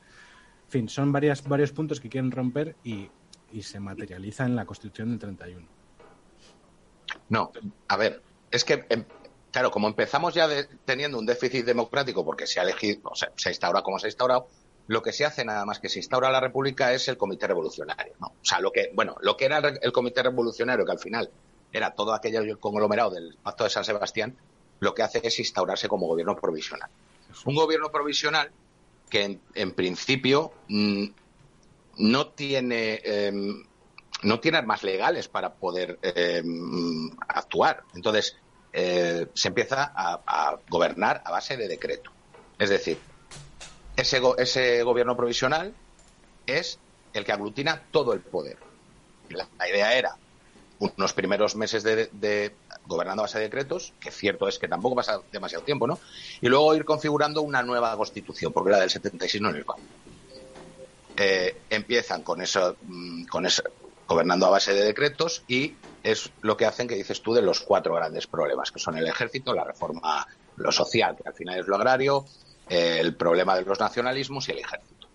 En 0.65 0.71
fin, 0.71 0.89
son 0.89 1.11
varias, 1.11 1.47
varios 1.47 1.71
puntos 1.71 1.99
que 2.01 2.09
quieren 2.09 2.31
romper 2.31 2.75
y, 2.83 3.07
y 3.53 3.61
se 3.61 3.79
materializa 3.79 4.45
en 4.45 4.55
la 4.55 4.65
Constitución 4.65 5.09
del 5.11 5.19
31. 5.19 5.67
No, 7.29 7.51
a 7.87 7.97
ver, 7.97 8.21
es 8.51 8.63
que, 8.63 8.85
em, 8.89 9.03
claro, 9.51 9.71
como 9.71 9.87
empezamos 9.87 10.33
ya 10.33 10.47
de- 10.47 10.65
teniendo 10.85 11.17
un 11.17 11.25
déficit 11.25 11.65
democrático 11.65 12.23
porque 12.25 12.47
se 12.47 12.59
ha 12.59 12.63
elegido, 12.63 13.09
o 13.09 13.15
sea, 13.15 13.31
se 13.35 13.49
ha 13.49 13.51
instaurado 13.51 13.83
como 13.83 13.99
se 13.99 14.07
ha 14.07 14.09
instaurado, 14.09 14.47
lo 14.87 15.01
que 15.01 15.11
se 15.11 15.25
hace 15.25 15.43
nada 15.43 15.65
más 15.65 15.79
que 15.79 15.89
se 15.89 15.99
instaura 15.99 16.29
la 16.29 16.39
República 16.39 16.93
es 16.93 17.07
el 17.07 17.17
Comité 17.17 17.47
Revolucionario, 17.47 18.13
¿no? 18.19 18.27
O 18.27 18.45
sea, 18.45 18.59
lo 18.59 18.71
que, 18.71 18.91
bueno, 18.93 19.15
lo 19.21 19.35
que 19.35 19.45
era 19.45 19.57
el, 19.57 19.91
Comité 19.91 20.21
Revolucionario, 20.21 20.85
que 20.85 20.91
al 20.91 20.99
final 20.99 21.29
era 21.73 21.91
todo 21.95 22.13
aquello 22.13 22.59
conglomerado 22.59 23.11
del 23.11 23.35
Pacto 23.41 23.63
de 23.63 23.69
San 23.71 23.83
Sebastián, 23.83 24.37
lo 24.79 24.93
que 24.93 25.01
hace 25.01 25.21
es 25.23 25.39
instaurarse 25.39 25.87
como 25.87 26.07
gobierno 26.07 26.35
provisional. 26.35 26.89
Un 27.45 27.55
gobierno 27.55 27.91
provisional 27.91 28.51
que 29.09 29.39
en, 29.55 29.71
principio 29.71 30.51
mm, 30.67 31.05
no 31.97 32.27
tiene 32.27 33.01
em, 33.03 33.65
no 34.23 34.39
tiene 34.39 34.57
armas 34.57 34.83
legales 34.83 35.27
para 35.27 35.53
poder 35.53 35.99
eh, 36.01 36.43
actuar. 37.27 37.83
Entonces, 37.93 38.37
eh, 38.73 39.27
se 39.33 39.47
empieza 39.47 39.91
a, 39.95 40.57
gobernar 40.69 41.21
a 41.25 41.31
base 41.31 41.57
de 41.57 41.67
decreto. 41.67 42.11
Es 42.57 42.69
decir, 42.69 42.99
ese, 43.95 44.21
ese 44.37 44.83
gobierno 44.83 45.15
provisional 45.15 45.73
es 46.45 46.79
el 47.13 47.23
que 47.23 47.31
aglutina 47.31 47.83
todo 47.91 48.13
el 48.13 48.19
poder. 48.21 48.57
La, 49.29 49.47
idea 49.69 49.97
era 49.97 50.17
unos 50.79 51.13
primeros 51.13 51.55
meses 51.55 51.83
de, 51.83 52.53
gobernando 52.85 53.21
a 53.21 53.25
base 53.25 53.37
de 53.37 53.45
decretos, 53.45 53.93
que 53.99 54.11
cierto 54.11 54.47
es 54.47 54.59
que 54.59 54.67
tampoco 54.67 54.95
pasa 54.95 55.21
demasiado 55.31 55.63
tiempo, 55.63 55.87
¿no? 55.87 55.99
Y 56.41 56.47
luego 56.47 56.75
ir 56.75 56.83
configurando 56.83 57.41
una 57.41 57.63
nueva 57.63 57.95
constitución, 57.95 58.51
porque 58.51 58.71
la 58.71 58.79
del 58.79 58.89
76 58.89 59.41
no 59.41 59.49
es 59.49 59.55
el 59.55 59.65
eh, 61.17 61.61
empiezan 61.69 62.23
con 62.23 62.41
eso, 62.41 62.75
mm, 62.81 63.23
con 63.27 63.45
eso, 63.45 63.63
gobernando 64.07 64.45
a 64.45 64.51
base 64.51 64.73
de 64.73 64.83
decretos 64.83 65.43
y 65.47 65.75
es 66.03 66.31
lo 66.41 66.55
que 66.55 66.65
hacen 66.65 66.87
que 66.87 66.95
dices 66.95 67.21
tú 67.21 67.33
de 67.33 67.41
los 67.41 67.61
cuatro 67.61 67.95
grandes 67.95 68.27
problemas, 68.27 68.71
que 68.71 68.79
son 68.79 68.97
el 68.97 69.07
ejército, 69.07 69.53
la 69.53 69.63
reforma, 69.63 70.25
lo 70.57 70.71
social, 70.71 71.15
que 71.15 71.27
al 71.27 71.33
final 71.33 71.59
es 71.59 71.67
lo 71.67 71.75
agrario, 71.75 72.25
el 72.69 73.15
problema 73.15 73.55
de 73.55 73.63
los 73.63 73.79
nacionalismos 73.79 74.47
y 74.47 74.51
el 74.51 74.59
ejército. 74.59 75.07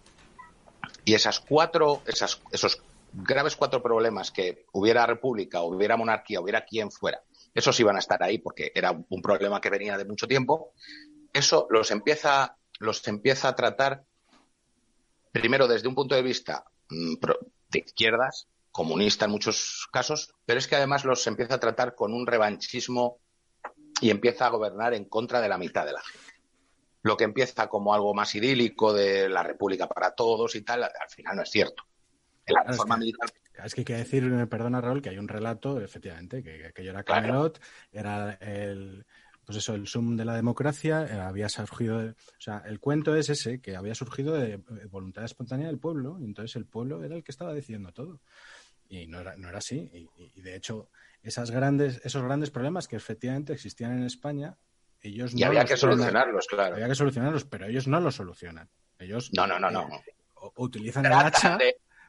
Y 1.05 1.15
esas 1.15 1.41
cuatro, 1.41 2.03
esas, 2.07 2.43
esos 2.51 2.83
graves 3.13 3.57
cuatro 3.57 3.83
problemas 3.83 4.31
que 4.31 4.67
hubiera 4.73 5.07
república, 5.07 5.63
hubiera 5.63 5.97
monarquía, 5.97 6.41
hubiera 6.41 6.65
quien 6.65 6.91
fuera, 6.91 7.23
esos 7.55 7.79
iban 7.81 7.97
a 7.97 8.01
estar 8.01 8.23
ahí 8.23 8.39
porque 8.39 8.73
era 8.75 8.93
un 8.93 9.23
problema 9.23 9.61
que 9.61 9.71
venía 9.71 9.97
de 9.97 10.05
mucho 10.05 10.27
tiempo. 10.27 10.73
Eso 11.33 11.67
los 11.71 11.91
empieza, 11.91 12.57
los 12.79 13.07
empieza 13.09 13.49
a 13.49 13.57
tratar 13.57 14.05
primero 15.33 15.69
desde 15.69 15.89
un 15.89 15.95
punto 15.95 16.15
de 16.15 16.23
vista 16.23 16.65
mm, 16.89 17.15
de 17.71 17.79
izquierdas, 17.79 18.49
comunista 18.71 19.25
en 19.25 19.33
muchos 19.33 19.89
casos, 19.93 20.33
pero 20.45 20.59
es 20.59 20.67
que 20.67 20.77
además 20.77 21.05
los 21.05 21.27
empieza 21.27 21.55
a 21.55 21.61
tratar 21.61 21.95
con 21.95 22.13
un 22.13 22.27
revanchismo 22.27 23.19
y 24.01 24.11
empieza 24.11 24.47
a 24.47 24.51
gobernar 24.51 24.95
en 24.95 25.05
contra 25.07 25.41
de 25.41 25.49
la 25.49 25.59
mitad 25.59 25.85
de 25.85 25.93
la 25.93 26.03
gente. 26.03 26.33
Lo 27.03 27.17
que 27.17 27.25
empieza 27.25 27.69
como 27.69 27.95
algo 27.95 28.15
más 28.15 28.35
idílico 28.35 28.93
de 28.93 29.29
la 29.29 29.43
República 29.43 29.89
para 29.89 30.15
todos 30.15 30.55
y 30.55 30.63
tal, 30.63 30.85
al 30.85 31.11
final 31.11 31.37
no 31.37 31.43
es 31.43 31.51
cierto. 31.51 31.85
la 32.47 32.63
reforma 32.63 32.97
militar 32.97 33.31
es 33.65 33.75
que 33.75 33.83
hay 33.83 33.85
que 33.85 33.97
decir, 33.97 34.49
perdona 34.49 34.81
Raúl, 34.81 35.03
que 35.03 35.11
hay 35.11 35.19
un 35.19 35.29
relato, 35.29 35.81
efectivamente, 35.81 36.43
que 36.43 36.67
aquello 36.67 36.91
era 36.91 37.05
Camelot, 37.05 37.61
era 37.93 38.33
el, 38.35 39.05
pues 39.45 39.59
eso, 39.59 39.75
el 39.75 39.87
Zoom 39.87 40.17
de 40.17 40.25
la 40.25 40.35
democracia 40.35 41.07
eh, 41.07 41.21
había 41.21 41.49
surgido, 41.49 41.99
o 41.99 42.41
sea, 42.41 42.63
el 42.67 42.81
cuento 42.81 43.15
es 43.17 43.29
ese, 43.29 43.61
que 43.61 43.77
había 43.77 43.95
surgido 43.95 44.35
de 44.35 44.63
voluntad 44.91 45.25
espontánea 45.25 45.67
del 45.67 45.79
pueblo, 45.79 46.19
y 46.21 46.25
entonces 46.25 46.57
el 46.57 46.67
pueblo 46.67 47.03
era 47.05 47.17
el 47.17 47.25
que 47.25 47.33
estaba 47.33 47.53
decidiendo 47.53 47.93
todo. 47.93 48.21
Y 48.91 49.07
no 49.07 49.21
era, 49.21 49.37
no 49.37 49.49
era 49.49 49.59
así. 49.59 49.89
Y, 50.35 50.41
de 50.43 50.57
hecho, 50.57 50.91
esas 51.23 51.53
grandes, 51.53 52.01
esos 52.05 52.23
grandes 52.23 52.51
problemas 52.51 52.89
que 52.89 52.97
efectivamente 52.97 53.53
existían 53.53 53.97
en 53.97 54.05
España, 54.05 54.59
ellos 55.01 55.33
y 55.33 55.45
había 55.45 55.65
que 55.65 55.77
solucionarlos, 55.77 56.47
claro. 56.49 56.75
Había 56.75 56.89
que 56.89 56.97
solucionarlos, 56.97 57.45
pero 57.45 57.67
ellos 57.67 57.87
no 57.87 58.01
los 58.01 58.17
solucionan. 58.17 58.69
Ellos 58.99 59.31
no, 59.33 59.47
no, 59.47 59.59
no, 59.61 59.71
no. 59.71 59.83
Eh, 59.83 60.51
utilizan 60.57 61.07
el 61.07 61.13
hacha. 61.13 61.57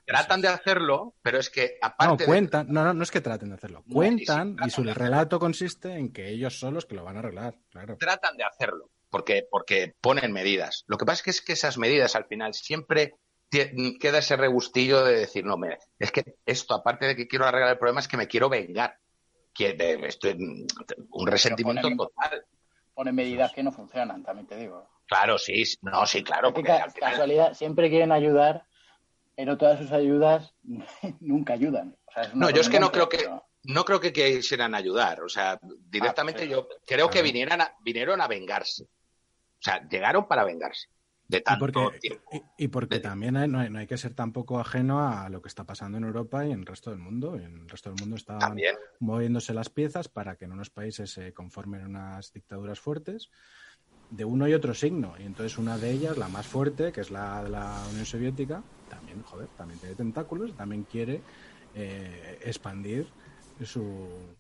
tratan 0.05 0.41
de 0.41 0.47
hacerlo, 0.47 1.13
pero 1.21 1.37
es 1.37 1.51
que 1.51 1.77
aparte. 1.79 2.23
No, 2.23 2.27
cuentan, 2.27 2.67
no, 2.69 2.83
no, 2.83 2.93
no 2.95 3.03
es 3.03 3.11
que 3.11 3.21
traten 3.21 3.49
de 3.49 3.55
hacerlo. 3.55 3.85
cuentan 3.89 4.57
y, 4.65 4.69
su 4.71 4.83
relato 4.83 5.39
consiste 5.39 5.93
en 5.93 6.11
que 6.11 6.29
ellos 6.29 6.59
son 6.59 6.73
los 6.73 6.85
que 6.87 6.95
lo 6.95 7.03
van 7.03 7.17
a 7.17 7.19
arreglar, 7.19 7.59
claro. 7.69 7.95
Tratan 7.97 8.35
de 8.37 8.43
hacerlo, 8.43 8.89
porque, 9.11 9.47
porque 9.49 9.93
ponen 10.01 10.33
medidas. 10.33 10.83
Lo 10.87 10.97
que 10.97 11.05
pasa 11.05 11.19
es 11.19 11.23
que, 11.23 11.29
es 11.29 11.41
que 11.41 11.53
esas 11.53 11.77
medidas 11.77 12.15
al 12.15 12.25
final 12.25 12.55
siempre 12.55 13.13
queda 13.51 14.19
ese 14.19 14.37
regustillo 14.37 15.03
de 15.03 15.19
decir, 15.19 15.45
no, 15.45 15.57
es 15.99 16.11
que 16.11 16.37
esto, 16.45 16.73
aparte 16.73 17.05
de 17.05 17.15
que 17.15 17.27
quiero 17.27 17.45
arreglar 17.45 17.71
el 17.71 17.77
problema, 17.77 17.99
es 17.99 18.07
que 18.07 18.17
me 18.17 18.27
quiero 18.27 18.49
vengar. 18.49 18.97
Que, 19.53 19.75
estoy, 20.07 20.65
un 21.11 21.27
resentimiento 21.27 21.89
total. 21.89 22.45
Pone 22.93 23.11
medidas 23.11 23.51
que 23.51 23.63
no 23.63 23.71
funcionan, 23.73 24.23
también 24.23 24.47
te 24.47 24.55
digo. 24.55 24.89
Claro, 25.07 25.37
sí, 25.37 25.63
no, 25.81 26.05
sí, 26.05 26.23
claro. 26.23 26.53
Porque 26.53 26.71
casualidad, 26.97 27.53
siempre 27.53 27.89
quieren 27.89 28.13
ayudar, 28.13 28.65
pero 29.35 29.57
todas 29.57 29.79
sus 29.79 29.91
ayudas 29.91 30.53
nunca 31.19 31.53
ayudan. 31.53 31.97
no, 32.33 32.49
yo 32.49 32.61
es 32.61 32.69
que 32.69 32.79
no 32.79 32.91
creo 32.91 33.09
que, 33.09 33.29
no 33.63 33.83
creo 33.83 33.99
que 33.99 34.13
quisieran 34.13 34.73
ayudar. 34.73 35.21
O 35.21 35.29
sea, 35.29 35.59
directamente 35.89 36.43
ah, 36.43 36.45
yo 36.45 36.69
creo 36.85 37.09
que 37.09 37.21
vinieran 37.21 37.59
vinieron 37.81 38.21
a 38.21 38.27
vengarse. 38.27 38.85
O 38.85 39.63
sea, 39.63 39.85
llegaron 39.89 40.25
para 40.29 40.45
vengarse 40.45 40.87
y 41.37 41.59
porque, 41.59 41.99
Y, 42.57 42.67
porque 42.67 42.99
también 42.99 43.33
no, 43.51 43.59
hay, 43.59 43.87
que 43.87 43.97
ser 43.97 44.13
tampoco 44.13 44.59
ajeno 44.59 45.07
a 45.07 45.29
lo 45.29 45.41
que 45.41 45.47
está 45.47 45.63
pasando 45.63 45.97
en 45.97 46.03
Europa 46.03 46.45
y 46.45 46.51
en 46.51 46.59
el 46.59 46.65
resto 46.65 46.89
del 46.89 46.99
mundo. 46.99 47.35
En 47.35 47.61
el 47.61 47.69
resto 47.69 47.89
del 47.89 47.99
mundo 47.99 48.15
están 48.15 48.57
moviéndose 48.99 49.53
las 49.53 49.69
piezas 49.69 50.07
para 50.07 50.35
que 50.35 50.45
en 50.45 50.51
unos 50.51 50.69
países 50.69 51.11
se 51.11 51.33
conformen 51.33 51.85
unas 51.85 52.31
dictaduras 52.33 52.79
fuertes 52.79 53.29
de 54.09 54.25
uno 54.25 54.47
y 54.47 54.53
otro 54.53 54.73
signo. 54.73 55.15
Y 55.19 55.23
entonces 55.23 55.57
una 55.57 55.77
de 55.77 55.91
ellas, 55.91 56.17
la 56.17 56.27
más 56.27 56.45
fuerte, 56.45 56.91
que 56.91 57.01
es 57.01 57.11
la 57.11 57.43
de 57.43 57.49
la 57.49 57.83
Unión 57.91 58.05
Soviética, 58.05 58.61
también, 58.89 59.23
joder, 59.23 59.47
también 59.57 59.79
tiene 59.79 59.95
tentáculos, 59.95 60.55
también 60.55 60.83
quiere 60.83 61.21
eh, 61.73 62.39
expandir 62.43 63.07
su, 63.63 64.35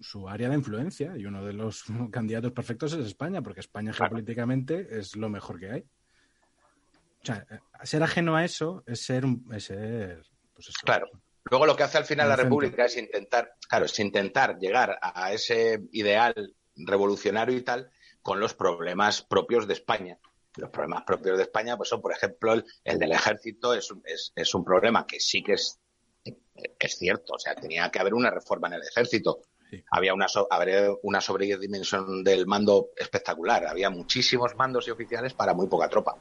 su, 0.00 0.28
área 0.28 0.48
de 0.48 0.56
influencia 0.56 1.16
y 1.16 1.26
uno 1.26 1.44
de 1.44 1.52
los 1.52 1.84
candidatos 2.10 2.52
perfectos 2.52 2.92
es 2.92 3.06
España, 3.06 3.42
porque 3.42 3.60
España 3.60 3.92
geopolíticamente 3.92 4.98
es 4.98 5.16
lo 5.16 5.28
mejor 5.28 5.58
que 5.58 5.70
hay. 5.70 5.84
O 7.24 7.26
sea, 7.26 7.46
ser 7.84 8.02
ajeno 8.02 8.36
a 8.36 8.44
eso 8.44 8.82
es 8.86 9.00
ser, 9.00 9.24
es 9.52 9.64
ser 9.64 10.22
pues 10.54 10.68
claro. 10.84 11.08
Luego 11.44 11.66
lo 11.66 11.76
que 11.76 11.82
hace 11.82 11.98
al 11.98 12.04
final 12.04 12.28
la 12.28 12.36
República 12.36 12.86
es 12.86 12.96
intentar, 12.96 13.54
claro, 13.68 13.84
es 13.84 13.98
intentar 13.98 14.58
llegar 14.58 14.98
a 15.00 15.32
ese 15.32 15.82
ideal 15.92 16.54
revolucionario 16.76 17.56
y 17.56 17.62
tal 17.62 17.90
con 18.22 18.40
los 18.40 18.54
problemas 18.54 19.22
propios 19.22 19.66
de 19.66 19.74
España. 19.74 20.18
Los 20.56 20.70
problemas 20.70 21.02
propios 21.02 21.36
de 21.36 21.42
España, 21.42 21.76
pues 21.76 21.88
son, 21.88 22.00
por 22.00 22.12
ejemplo, 22.12 22.54
el, 22.54 22.98
del 22.98 23.12
ejército 23.12 23.74
es, 23.74 23.92
es, 24.04 24.32
es, 24.34 24.54
un 24.54 24.64
problema 24.64 25.06
que 25.06 25.20
sí 25.20 25.42
que 25.42 25.54
es 25.54 25.80
es 26.78 26.96
cierto, 26.96 27.34
o 27.34 27.38
sea, 27.38 27.54
tenía 27.54 27.90
que 27.90 27.98
haber 27.98 28.14
una 28.14 28.30
reforma 28.30 28.68
en 28.68 28.74
el 28.74 28.82
ejército. 28.82 29.40
Había 29.90 30.14
una, 30.14 30.26
una 31.02 31.20
sobredimensión 31.20 32.22
del 32.22 32.46
mando 32.46 32.90
espectacular. 32.96 33.66
Había 33.66 33.90
muchísimos 33.90 34.54
mandos 34.54 34.86
y 34.86 34.92
oficiales 34.92 35.34
para 35.34 35.52
muy 35.52 35.66
poca 35.66 35.88
tropa. 35.88 36.16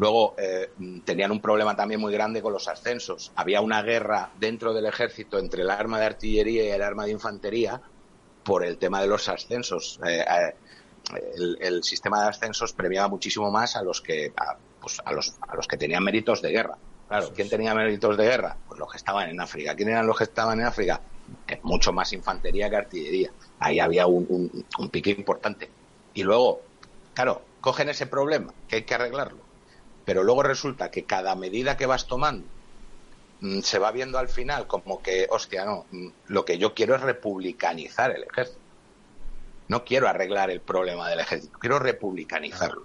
Luego 0.00 0.34
eh, 0.38 0.70
tenían 1.04 1.30
un 1.30 1.42
problema 1.42 1.76
también 1.76 2.00
muy 2.00 2.10
grande 2.10 2.40
con 2.40 2.54
los 2.54 2.68
ascensos. 2.68 3.32
Había 3.36 3.60
una 3.60 3.82
guerra 3.82 4.30
dentro 4.40 4.72
del 4.72 4.86
ejército 4.86 5.38
entre 5.38 5.60
el 5.60 5.68
arma 5.68 6.00
de 6.00 6.06
artillería 6.06 6.64
y 6.64 6.68
el 6.70 6.80
arma 6.80 7.04
de 7.04 7.10
infantería 7.10 7.82
por 8.42 8.64
el 8.64 8.78
tema 8.78 9.02
de 9.02 9.08
los 9.08 9.28
ascensos. 9.28 10.00
Eh, 10.06 10.24
eh, 10.26 10.54
el, 11.60 11.84
sistema 11.84 12.22
de 12.22 12.30
ascensos 12.30 12.72
premiaba 12.72 13.08
muchísimo 13.08 13.50
más 13.50 13.76
a 13.76 13.82
los 13.82 14.00
que 14.00 14.32
pues, 14.80 15.02
a 15.04 15.12
los, 15.12 15.36
a 15.46 15.54
los 15.54 15.68
que 15.68 15.76
tenían 15.76 16.02
méritos 16.02 16.40
de 16.40 16.50
guerra. 16.50 16.78
Claro, 17.06 17.30
¿quién 17.34 17.50
tenía 17.50 17.74
méritos 17.74 18.16
de 18.16 18.24
guerra? 18.24 18.56
Pues 18.68 18.80
los 18.80 18.90
que 18.90 18.96
estaban 18.96 19.28
en 19.28 19.38
África. 19.38 19.74
¿Quién 19.74 19.90
eran 19.90 20.06
los 20.06 20.16
que 20.16 20.24
estaban 20.24 20.60
en 20.60 20.64
África? 20.64 20.98
Es 21.46 21.62
mucho 21.62 21.92
más 21.92 22.10
infantería 22.14 22.70
que 22.70 22.76
artillería. 22.76 23.32
Ahí 23.58 23.78
había 23.78 24.06
un, 24.06 24.64
pique 24.90 25.10
importante. 25.10 25.68
Y 26.14 26.22
luego, 26.22 26.62
claro, 27.12 27.42
cogen 27.60 27.90
ese 27.90 28.06
problema, 28.06 28.54
que 28.66 28.76
hay 28.76 28.82
que 28.84 28.94
arreglarlo. 28.94 29.49
Pero 30.04 30.22
luego 30.22 30.42
resulta 30.42 30.90
que 30.90 31.04
cada 31.04 31.34
medida 31.34 31.76
que 31.76 31.86
vas 31.86 32.06
tomando 32.06 32.46
mm, 33.40 33.60
se 33.60 33.78
va 33.78 33.92
viendo 33.92 34.18
al 34.18 34.28
final 34.28 34.66
como 34.66 35.02
que, 35.02 35.26
hostia, 35.30 35.64
no, 35.64 35.86
mm, 35.90 36.08
lo 36.28 36.44
que 36.44 36.58
yo 36.58 36.74
quiero 36.74 36.94
es 36.94 37.02
republicanizar 37.02 38.10
el 38.10 38.24
ejército. 38.24 38.60
No 39.68 39.84
quiero 39.84 40.08
arreglar 40.08 40.50
el 40.50 40.60
problema 40.60 41.08
del 41.08 41.20
ejército, 41.20 41.58
quiero 41.58 41.78
republicanizarlo. 41.78 42.82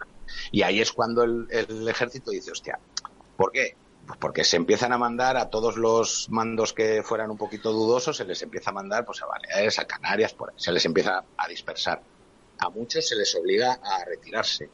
Y 0.51 0.63
ahí 0.63 0.81
es 0.81 0.91
cuando 0.91 1.23
el, 1.23 1.87
ejército 1.87 2.31
dice, 2.31 2.51
hostia, 2.51 2.79
¿por 3.37 3.51
qué? 3.51 3.75
Pues 4.05 4.19
porque 4.19 4.43
se 4.43 4.57
empiezan 4.57 4.93
a 4.93 4.97
mandar 4.97 5.35
a 5.35 5.49
todos 5.49 5.77
los 5.77 6.29
mandos 6.29 6.73
que 6.73 7.01
fueran 7.03 7.31
un 7.31 7.37
poquito 7.37 7.71
dudosos, 7.71 8.17
se 8.17 8.25
les 8.25 8.41
empieza 8.43 8.69
a 8.69 8.73
mandar 8.73 9.03
pues 9.03 9.21
a 9.23 9.25
Baleares, 9.25 9.79
a 9.79 9.85
Canarias, 9.85 10.33
por 10.33 10.53
se 10.55 10.71
les 10.71 10.85
empieza 10.85 11.23
a 11.37 11.47
dispersar. 11.47 12.03
A 12.59 12.69
muchos 12.69 13.07
se 13.07 13.15
les 13.15 13.33
obliga 13.35 13.79
a 13.83 14.05
retirarse, 14.05 14.69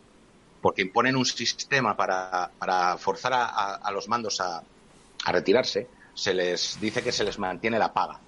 porque 0.62 0.82
imponen 0.82 1.16
un 1.16 1.26
sistema 1.26 1.98
para, 1.98 2.52
para 2.58 2.98
forzar 2.98 3.34
a, 3.34 3.92
los 3.92 4.08
mandos 4.08 4.40
a, 4.42 4.64
retirarse, 5.26 5.88
se 6.14 6.34
les 6.34 6.80
dice 6.80 7.04
que 7.04 7.12
se 7.12 7.24
les 7.24 7.40
mantiene 7.40 7.80
la 7.80 7.94
paga, 7.94 8.20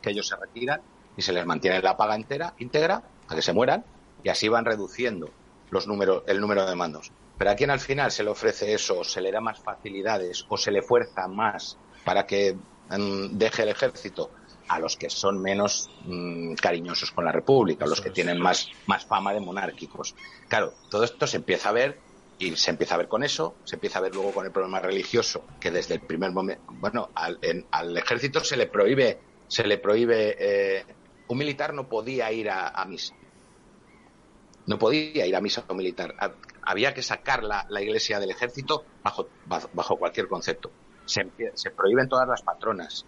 que 0.00 0.10
ellos 0.10 0.26
se 0.28 0.36
retiran 0.36 0.80
y 1.16 1.22
se 1.22 1.32
les 1.32 1.44
mantiene 1.44 1.80
la 1.82 1.96
paga 1.96 2.14
entera, 2.14 2.54
íntegra, 2.58 3.02
a 3.28 3.34
que 3.34 3.42
se 3.42 3.52
mueran, 3.52 3.84
y 4.22 4.28
así 4.28 4.48
van 4.48 4.64
reduciendo 4.64 5.30
los 5.70 5.86
números, 5.86 6.22
el 6.26 6.40
número 6.40 6.66
de 6.66 6.74
mandos. 6.74 7.12
Pero 7.38 7.50
a 7.50 7.54
quien 7.54 7.70
al 7.70 7.80
final 7.80 8.10
se 8.10 8.22
le 8.22 8.30
ofrece 8.30 8.74
eso, 8.74 9.02
se 9.02 9.20
le 9.20 9.32
da 9.32 9.40
más 9.40 9.58
facilidades 9.60 10.44
o 10.48 10.56
se 10.56 10.70
le 10.70 10.82
fuerza 10.82 11.26
más 11.26 11.78
para 12.04 12.26
que 12.26 12.56
mm, 12.90 13.38
deje 13.38 13.62
el 13.62 13.70
ejército 13.70 14.30
a 14.70 14.78
los 14.78 14.96
que 14.96 15.10
son 15.10 15.42
menos 15.42 15.90
mm, 16.04 16.54
cariñosos 16.54 17.10
con 17.10 17.24
la 17.24 17.32
República, 17.32 17.86
a 17.86 17.88
los 17.88 18.00
que 18.00 18.10
tienen 18.10 18.40
más, 18.40 18.68
más 18.86 19.04
fama 19.04 19.34
de 19.34 19.40
monárquicos. 19.40 20.14
Claro, 20.46 20.72
todo 20.88 21.02
esto 21.02 21.26
se 21.26 21.38
empieza 21.38 21.70
a 21.70 21.72
ver 21.72 21.98
y 22.38 22.54
se 22.54 22.70
empieza 22.70 22.94
a 22.94 22.98
ver 22.98 23.08
con 23.08 23.24
eso, 23.24 23.56
se 23.64 23.74
empieza 23.74 23.98
a 23.98 24.02
ver 24.02 24.14
luego 24.14 24.30
con 24.30 24.46
el 24.46 24.52
problema 24.52 24.78
religioso, 24.78 25.44
que 25.58 25.72
desde 25.72 25.94
el 25.94 26.00
primer 26.00 26.30
momento, 26.30 26.62
bueno, 26.68 27.10
al, 27.16 27.40
al 27.72 27.98
ejército 27.98 28.44
se 28.44 28.56
le 28.56 28.68
prohíbe, 28.68 29.18
se 29.48 29.64
le 29.64 29.76
prohíbe, 29.76 30.36
eh, 30.38 30.84
un 31.26 31.38
militar 31.38 31.74
no 31.74 31.88
podía 31.88 32.30
ir 32.30 32.48
a, 32.48 32.84
misa. 32.86 33.16
No 34.66 34.78
podía 34.78 35.26
ir 35.26 35.34
a 35.34 35.40
misa 35.40 35.64
un 35.68 35.78
militar. 35.78 36.14
Había 36.62 36.94
que 36.94 37.02
sacar 37.02 37.42
la, 37.42 37.66
la 37.68 37.82
iglesia 37.82 38.20
del 38.20 38.30
ejército 38.30 38.84
bajo, 39.02 39.28
bajo 39.46 39.96
cualquier 39.96 40.28
concepto. 40.28 40.70
Se, 41.06 41.26
se 41.54 41.70
prohíben 41.72 42.08
todas 42.08 42.28
las 42.28 42.42
patronas, 42.42 43.04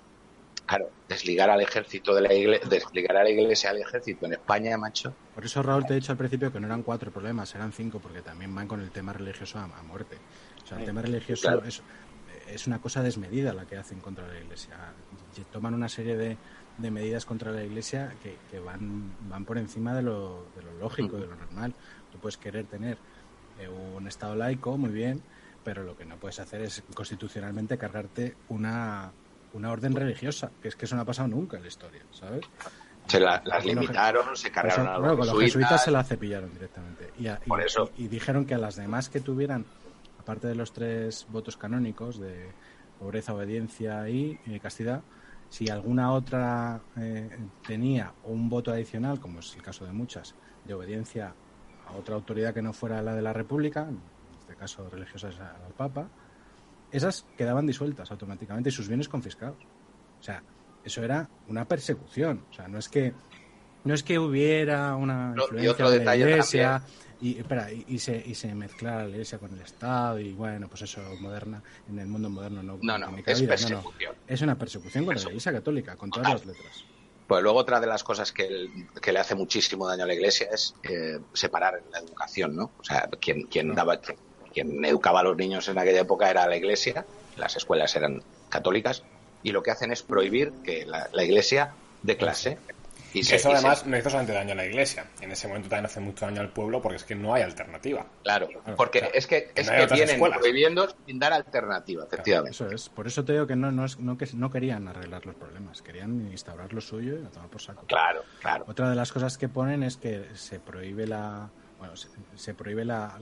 Claro, 0.67 0.91
desligar 1.09 1.51
al 1.51 1.61
ejército 1.61 2.15
de 2.15 2.23
la 2.23 2.33
iglesia, 2.33 2.69
desligar 2.69 3.17
a 3.17 3.25
la 3.25 3.31
iglesia 3.31 3.71
al 3.71 3.79
ejército 3.79 4.27
en 4.27 4.35
España, 4.35 4.77
macho. 4.79 5.15
Por 5.35 5.45
eso 5.45 5.63
Raúl 5.63 5.85
te 5.87 5.93
he 5.93 5.97
dicho 5.97 6.13
al 6.13 6.19
principio 6.19 6.53
que 6.53 6.61
no 6.61 6.67
eran 6.67 6.83
cuatro 6.83 7.11
problemas, 7.11 7.55
eran 7.55 7.73
cinco, 7.73 7.99
porque 7.99 8.23
también 8.23 8.55
van 8.55 8.69
con 8.69 8.81
el 8.81 8.91
tema 8.91 9.13
religioso 9.13 9.59
a, 9.59 9.83
muerte. 9.83 10.17
O 10.63 10.67
sea, 10.67 10.79
el 10.79 10.85
tema 10.85 11.03
religioso 11.03 11.63
es, 11.65 11.83
es, 12.49 12.67
una 12.67 12.81
cosa 12.81 13.03
desmedida 13.03 13.53
la 13.53 13.67
que 13.67 13.77
hacen 13.77 14.01
contra 14.01 14.27
la 14.27 14.39
iglesia. 14.39 14.77
Toman 15.51 15.75
una 15.75 15.89
serie 15.89 16.17
de, 16.17 16.37
de 16.79 16.91
medidas 16.91 17.27
contra 17.27 17.51
la 17.51 17.65
iglesia 17.65 18.15
que, 18.23 18.37
que, 18.51 18.59
van, 18.59 19.13
van 19.29 19.45
por 19.45 19.59
encima 19.59 19.95
de 19.95 20.03
lo, 20.03 20.47
de 20.57 20.63
lo 20.63 20.73
lógico, 20.79 21.17
de 21.17 21.27
lo 21.27 21.37
normal. 21.37 21.75
Tú 22.11 22.19
puedes 22.19 22.37
querer 22.37 22.67
tener 22.67 22.99
eh, 23.59 23.69
un 23.69 24.07
Estado 24.07 24.37
laico, 24.37 24.79
muy 24.79 24.91
bien, 24.91 25.23
pero 25.65 25.83
lo 25.83 25.97
que 25.97 26.05
no 26.05 26.17
puedes 26.17 26.39
hacer 26.41 26.63
es 26.63 26.83
constitucionalmente 26.95 27.77
cargarte 27.79 28.37
una 28.49 29.13
una 29.55 29.71
orden 29.71 29.95
religiosa, 29.95 30.51
que 30.61 30.69
es 30.69 30.77
que 30.77 30.87
eso 30.87 30.97
no 30.97 31.03
ha 31.03 31.05
pasado 31.05 31.29
nunca 31.29 31.57
en 31.57 31.63
la 31.63 31.69
historia, 31.69 32.03
¿sabes? 32.11 32.45
Se 33.07 33.19
las 33.19 33.65
limitaron, 33.65 34.37
se 34.37 34.51
cargaron 34.51 34.87
a 34.87 34.99
los, 34.99 35.19
con 35.19 35.27
los 35.27 35.41
jesuitas 35.41 35.85
se 35.85 35.91
la 35.91 36.05
cepillaron 36.05 36.53
directamente. 36.53 37.11
Y, 37.19 37.27
y, 38.03 38.09
dijeron 38.09 38.47
que 38.47 38.55
a 38.55 38.59
las 38.59 38.77
demás 38.77 39.09
que 39.09 39.21
tuvieran, 39.21 39.67
aparte 40.21 40.47
de 40.47 40.55
los 40.55 40.73
tres 40.73 41.27
votos 41.29 41.57
canónicos 41.57 42.21
de 42.21 42.53
pobreza, 42.99 43.35
obediencia 43.35 44.09
y 44.09 44.39
castidad, 44.63 45.03
si 45.53 45.69
alguna 45.69 46.13
otra 46.13 46.81
eh, 46.97 47.29
tenía 47.67 48.15
un 48.25 48.49
voto 48.49 48.73
adicional, 48.73 49.21
como 49.21 49.41
es 49.41 49.55
el 49.55 49.61
caso 49.61 49.85
de 49.85 49.93
muchas, 49.93 50.35
de 50.65 50.73
obediencia 50.73 51.35
a 51.87 51.93
otra 51.93 52.15
autoridad 52.15 52.55
que 52.55 52.63
no 52.63 52.73
fuera 52.73 53.03
la 53.03 53.15
de 53.15 53.21
la 53.21 53.35
República, 53.35 53.83
en 53.83 54.01
este 54.41 54.57
caso 54.57 54.89
religiosa 54.89 55.29
al 55.29 55.75
Papa, 55.77 56.09
esas 56.93 57.27
quedaban 57.37 57.67
disueltas 57.67 58.11
automáticamente 58.11 58.69
y 58.69 58.73
sus 58.73 58.87
bienes 58.87 59.09
confiscados. 59.09 59.57
O 60.21 60.23
sea, 60.23 60.43
eso 60.85 61.03
era 61.03 61.29
una 61.49 61.67
persecución. 61.67 62.45
O 62.51 62.55
sea, 62.55 62.69
no 62.69 62.79
es 62.79 62.89
que 62.89 63.13
no 63.85 63.95
es 63.95 64.03
que 64.03 64.19
hubiera 64.19 64.95
una 64.95 65.35
influencia 65.37 65.91
de 65.91 66.05
la 66.05 66.17
iglesia 66.17 66.83
y, 67.21 67.39
espera, 67.39 67.69
y, 67.73 67.99
se, 67.99 68.17
y 68.17 68.35
se 68.35 68.55
mezclara 68.55 69.05
la 69.05 69.11
iglesia 69.11 69.39
con 69.39 69.53
el 69.53 69.61
Estado 69.61 70.19
y 70.21 70.33
bueno, 70.33 70.69
pues 70.69 70.83
eso 70.83 71.01
moderna, 71.21 71.63
en 71.89 71.99
el 71.99 72.07
mundo 72.07 72.29
moderno 72.29 72.63
no, 72.63 72.79
no, 72.81 72.99
no, 72.99 73.17
es 73.25 73.43
persecución. 73.43 74.15
Es 74.27 74.41
una 74.43 74.57
persecución 74.57 75.05
contra 75.05 75.25
la 75.25 75.31
iglesia 75.31 75.53
católica, 75.53 75.97
con 75.97 76.11
todas 76.11 76.33
las 76.33 76.47
letras. 76.47 76.85
Pues 77.27 77.43
luego 77.43 77.59
otra 77.59 77.81
de 77.81 77.87
las 77.87 78.05
cosas 78.05 78.33
que, 78.33 78.69
que 79.01 79.13
le 79.13 79.19
hace 79.19 79.35
muchísimo 79.35 79.87
daño 79.87 80.05
a 80.05 80.07
la 80.07 80.15
iglesia 80.15 80.49
es 80.53 80.75
eh, 80.83 81.19
separar 81.33 81.83
la 81.91 82.01
educación, 82.01 82.55
¿no? 82.55 82.73
O 82.79 82.85
sea, 82.85 83.09
quien, 83.21 83.45
quien 83.45 83.75
daba, 83.75 83.99
quien 83.99 84.19
educaba 84.61 85.21
a 85.21 85.23
los 85.23 85.37
niños 85.37 85.69
en 85.69 85.79
aquella 85.79 86.01
época 86.01 86.31
era 86.31 86.47
la 86.47 86.57
iglesia, 86.57 87.05
las 87.37 87.57
escuelas 87.57 87.95
eran 87.97 88.23
católicas, 88.49 89.03
y 89.43 89.53
lo 89.53 89.63
que 89.63 89.71
hacen 89.71 89.93
es 89.93 90.03
prohibir 90.03 90.53
que 90.65 90.87
la, 90.87 91.25
iglesia 91.25 91.73
dé 92.03 92.17
clase. 92.17 92.59
Y 93.15 93.21
eso 93.21 93.53
además 93.53 93.85
no 93.85 93.99
hizo 93.99 94.09
solamente 94.09 94.33
daño 94.33 94.53
a 94.53 94.55
la 94.55 94.65
iglesia, 94.65 95.05
en 95.21 95.33
ese 95.33 95.47
momento 95.47 95.69
también 95.69 95.85
hace 95.85 96.01
mucho 96.01 96.25
daño 96.25 96.41
al 96.41 96.49
pueblo 96.49 96.81
porque 96.81 96.97
es 96.97 97.05
que 97.05 97.15
no 97.15 97.35
hay 97.35 97.43
alternativa. 97.43 98.07
Claro, 98.23 98.49
porque 98.75 99.11
es 99.13 99.27
que, 99.27 99.51
es 99.55 99.69
que, 99.69 99.87
vienen 99.93 100.19
prohibiendo 100.19 100.89
sin 101.05 101.19
dar 101.19 101.35
alternativa, 101.35 102.05
efectivamente. 102.05 102.53
eso 102.53 102.71
es, 102.71 102.89
por 102.89 103.07
eso 103.07 103.23
te 103.23 103.35
digo 103.35 103.47
que 103.47 103.55
no, 103.55 103.71
no, 103.71 103.85
no, 103.99 104.17
que 104.17 104.27
no 104.33 104.51
querían 104.51 104.89
arreglar 104.89 105.27
los 105.27 105.35
problemas, 105.35 105.83
querían 105.83 106.31
instaurar 106.31 106.73
lo 106.73 106.81
suyo 106.81 107.19
y 107.21 107.27
a 107.27 107.29
tomar 107.29 107.51
por 107.51 107.61
saco. 107.61 107.85
Claro, 107.85 108.23
claro. 108.41 108.65
Otra 108.67 108.89
de 108.89 108.97
las 108.97 109.13
cosas 109.13 109.37
que 109.37 109.51
ponen 109.51 109.83
es 109.83 109.99
que 109.99 110.29
se 110.33 110.59
prohíbe 110.59 111.07
la, 111.07 111.51
bueno, 111.79 111.93
se, 111.97 112.55
prohíbe 112.55 112.87
la 112.87 113.19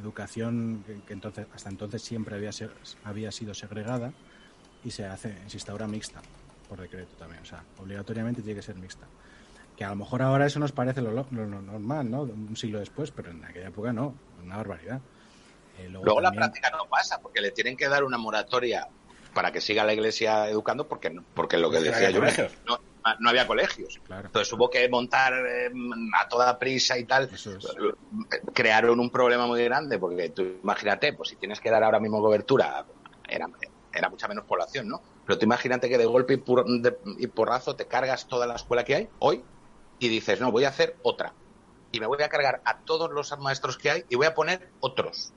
educación 0.00 0.84
que, 1.06 1.12
entonces 1.12 1.46
hasta 1.54 1.68
entonces 1.68 2.02
siempre 2.02 2.36
había, 2.36 2.50
había 3.04 3.30
sido 3.30 3.54
segregada 3.54 4.12
y 4.84 4.90
se 4.90 5.04
hace 5.04 5.36
se 5.46 5.56
instaura 5.56 5.86
mixta 5.86 6.20
por 6.70 6.80
decreto 6.80 7.16
también, 7.18 7.42
o 7.42 7.44
sea, 7.44 7.64
obligatoriamente 7.78 8.42
tiene 8.42 8.60
que 8.60 8.62
ser 8.62 8.76
mixta. 8.76 9.04
Que 9.76 9.84
a 9.84 9.88
lo 9.88 9.96
mejor 9.96 10.22
ahora 10.22 10.46
eso 10.46 10.60
nos 10.60 10.70
parece 10.70 11.00
lo, 11.00 11.10
normal, 11.10 12.08
¿no? 12.08 12.22
Un 12.22 12.56
siglo 12.56 12.78
después, 12.78 13.10
pero 13.10 13.32
en 13.32 13.44
aquella 13.44 13.68
época 13.68 13.92
no, 13.92 14.14
una 14.44 14.56
barbaridad. 14.58 15.00
Eh, 15.78 15.88
luego, 15.88 16.20
la 16.20 16.30
práctica 16.30 16.70
no 16.70 16.88
pasa, 16.88 17.20
porque 17.20 17.40
le 17.40 17.50
tienen 17.50 17.76
que 17.76 17.88
dar 17.88 18.04
una 18.04 18.18
moratoria 18.18 18.86
para 19.34 19.50
que 19.50 19.60
siga 19.60 19.82
la 19.82 19.94
iglesia 19.94 20.48
educando, 20.48 20.86
porque, 20.86 21.20
porque 21.34 21.58
lo 21.58 21.72
que 21.72 21.80
decía 21.80 22.10
yo, 22.10 22.20
no, 22.66 22.78
no 23.18 23.28
había 23.28 23.46
colegios. 23.46 24.00
Entonces 24.08 24.52
hubo 24.52 24.68
que 24.70 24.88
montar 24.88 25.32
eh, 25.46 25.70
a 26.18 26.28
toda 26.28 26.58
prisa 26.58 26.98
y 26.98 27.04
tal. 27.04 27.30
Crearon 28.52 29.00
un 29.00 29.10
problema 29.10 29.46
muy 29.46 29.64
grande, 29.64 29.98
porque 29.98 30.30
tú 30.30 30.42
imagínate, 30.62 31.12
pues 31.12 31.30
si 31.30 31.36
tienes 31.36 31.60
que 31.60 31.70
dar 31.70 31.82
ahora 31.84 32.00
mismo 32.00 32.20
cobertura, 32.20 32.84
era, 33.28 33.48
era 33.92 34.08
mucha 34.08 34.28
menos 34.28 34.44
población, 34.44 34.88
¿no? 34.88 35.02
Pero 35.26 35.38
tú 35.38 35.44
imagínate 35.44 35.88
que 35.88 35.98
de 35.98 36.06
golpe 36.06 36.42
y, 37.18 37.26
porrazo 37.28 37.76
te 37.76 37.86
cargas 37.86 38.26
toda 38.26 38.46
la 38.46 38.56
escuela 38.56 38.84
que 38.84 38.94
hay 38.96 39.08
hoy 39.20 39.44
y 39.98 40.08
dices, 40.08 40.40
no, 40.40 40.50
voy 40.50 40.64
a 40.64 40.70
hacer 40.70 40.96
otra. 41.02 41.32
Y 41.92 42.00
me 42.00 42.06
voy 42.06 42.22
a 42.22 42.28
cargar 42.28 42.60
a 42.64 42.78
todos 42.78 43.10
los 43.10 43.36
maestros 43.38 43.76
que 43.76 43.90
hay 43.90 44.04
y 44.08 44.16
voy 44.16 44.26
a 44.26 44.34
poner 44.34 44.70
otros. 44.80 45.32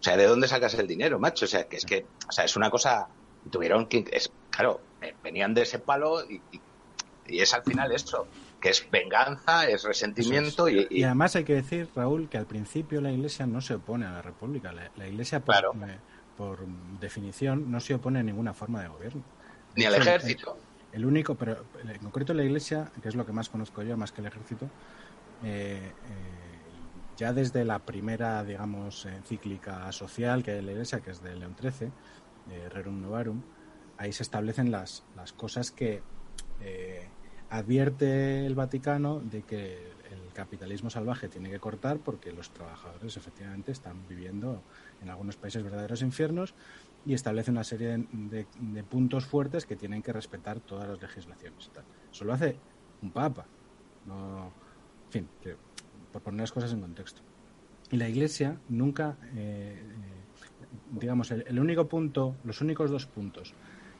O 0.00 0.02
sea, 0.02 0.16
¿de 0.16 0.26
dónde 0.26 0.48
sacas 0.48 0.74
el 0.74 0.86
dinero, 0.86 1.18
macho? 1.18 1.44
O 1.44 1.48
sea, 1.48 1.68
que 1.68 1.76
es 1.76 1.84
que, 1.84 2.06
o 2.28 2.32
sea, 2.32 2.44
es 2.44 2.56
una 2.56 2.70
cosa, 2.70 3.08
tuvieron 3.50 3.86
que, 3.86 4.04
es, 4.12 4.30
claro, 4.50 4.80
eh, 5.00 5.14
venían 5.22 5.54
de 5.54 5.62
ese 5.62 5.78
palo 5.78 6.24
y, 6.28 6.40
y 6.52 6.60
es 7.28 7.54
al 7.54 7.62
final 7.62 7.92
esto, 7.92 8.26
que 8.60 8.70
es 8.70 8.88
venganza, 8.90 9.68
es 9.68 9.84
resentimiento 9.84 10.68
y, 10.68 11.02
además 11.02 11.36
hay 11.36 11.44
que 11.44 11.54
decir, 11.54 11.88
Raúl, 11.94 12.28
que 12.28 12.38
al 12.38 12.46
principio 12.46 13.00
la 13.00 13.12
Iglesia 13.12 13.46
no 13.46 13.60
se 13.60 13.74
opone 13.74 14.06
a 14.06 14.12
la 14.12 14.22
República. 14.22 14.72
La, 14.72 15.08
Iglesia, 15.08 15.40
por, 15.40 15.54
por, 16.36 16.66
definición, 17.00 17.70
no 17.70 17.80
se 17.80 17.94
opone 17.94 18.20
a 18.20 18.22
ninguna 18.22 18.54
forma 18.54 18.82
de 18.82 18.88
gobierno. 18.88 19.22
Ni 19.76 19.84
al 19.84 19.94
ejército. 19.94 20.58
El, 20.92 21.04
único, 21.04 21.34
pero 21.34 21.64
en 21.82 21.98
concreto 21.98 22.32
la 22.32 22.44
Iglesia, 22.44 22.90
que 23.02 23.08
es 23.08 23.14
lo 23.14 23.26
que 23.26 23.32
más 23.32 23.48
conozco 23.48 23.82
yo, 23.82 23.96
más 23.96 24.12
que 24.12 24.22
el 24.22 24.28
ejército, 24.28 24.66
eh, 25.44 25.92
eh, 25.92 25.92
ya 27.16 27.32
desde 27.32 27.64
la 27.64 27.78
primera, 27.80 28.42
digamos, 28.44 29.06
encíclica 29.06 29.90
social 29.92 30.42
que 30.42 30.52
hay 30.52 30.58
en 30.58 30.66
la 30.66 30.72
Iglesia, 30.72 31.00
que 31.00 31.10
es 31.10 31.22
de 31.22 31.34
León 31.34 31.56
XIII, 31.60 31.90
de 32.48 32.68
Rerum 32.68 33.00
Novarum, 33.00 33.42
ahí 33.98 34.12
se 34.12 34.22
establecen 34.22 34.70
las, 34.70 35.04
las 35.16 35.32
cosas 35.32 35.70
que 35.70 36.02
eh, 36.60 37.08
advierte 37.50 38.46
el 38.46 38.54
Vaticano 38.54 39.20
de 39.20 39.42
que 39.42 39.96
el 40.10 40.32
capitalismo 40.32 40.90
salvaje 40.90 41.28
tiene 41.28 41.50
que 41.50 41.58
cortar 41.58 41.98
porque 41.98 42.32
los 42.32 42.50
trabajadores 42.50 43.16
efectivamente 43.16 43.72
están 43.72 44.06
viviendo 44.08 44.62
en 45.02 45.10
algunos 45.10 45.36
países 45.36 45.62
verdaderos 45.62 46.02
infiernos 46.02 46.54
y 47.04 47.14
establece 47.14 47.50
una 47.50 47.64
serie 47.64 48.04
de, 48.12 48.84
puntos 48.84 49.26
fuertes 49.26 49.64
que 49.64 49.76
tienen 49.76 50.02
que 50.02 50.12
respetar 50.12 50.60
todas 50.60 50.88
las 50.88 51.00
legislaciones. 51.00 51.70
Eso 52.12 52.24
lo 52.24 52.32
hace 52.32 52.56
un 53.02 53.12
papa. 53.12 53.46
No, 54.06 54.52
en 55.06 55.10
fin, 55.10 55.28
por 56.12 56.22
poner 56.22 56.40
las 56.40 56.52
cosas 56.52 56.72
en 56.72 56.80
contexto. 56.80 57.22
Y 57.90 57.96
la 57.96 58.08
Iglesia 58.08 58.58
nunca, 58.68 59.16
eh, 59.36 59.80
eh, 59.80 60.66
digamos, 60.90 61.30
el 61.30 61.58
único 61.60 61.86
punto, 61.86 62.34
los 62.42 62.60
únicos 62.60 62.90
dos 62.90 63.06
puntos 63.06 63.54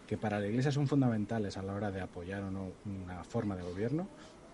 que 0.07 0.17
para 0.17 0.41
la 0.41 0.47
Iglesia 0.47 0.71
son 0.71 0.87
fundamentales 0.87 1.57
a 1.57 1.63
la 1.63 1.75
hora 1.75 1.91
de 1.91 2.01
apoyar 2.01 2.43
o 2.43 2.51
no 2.51 2.73
una 2.85 3.25
forma 3.25 3.57
de 3.57 3.63
gobierno 3.63 4.09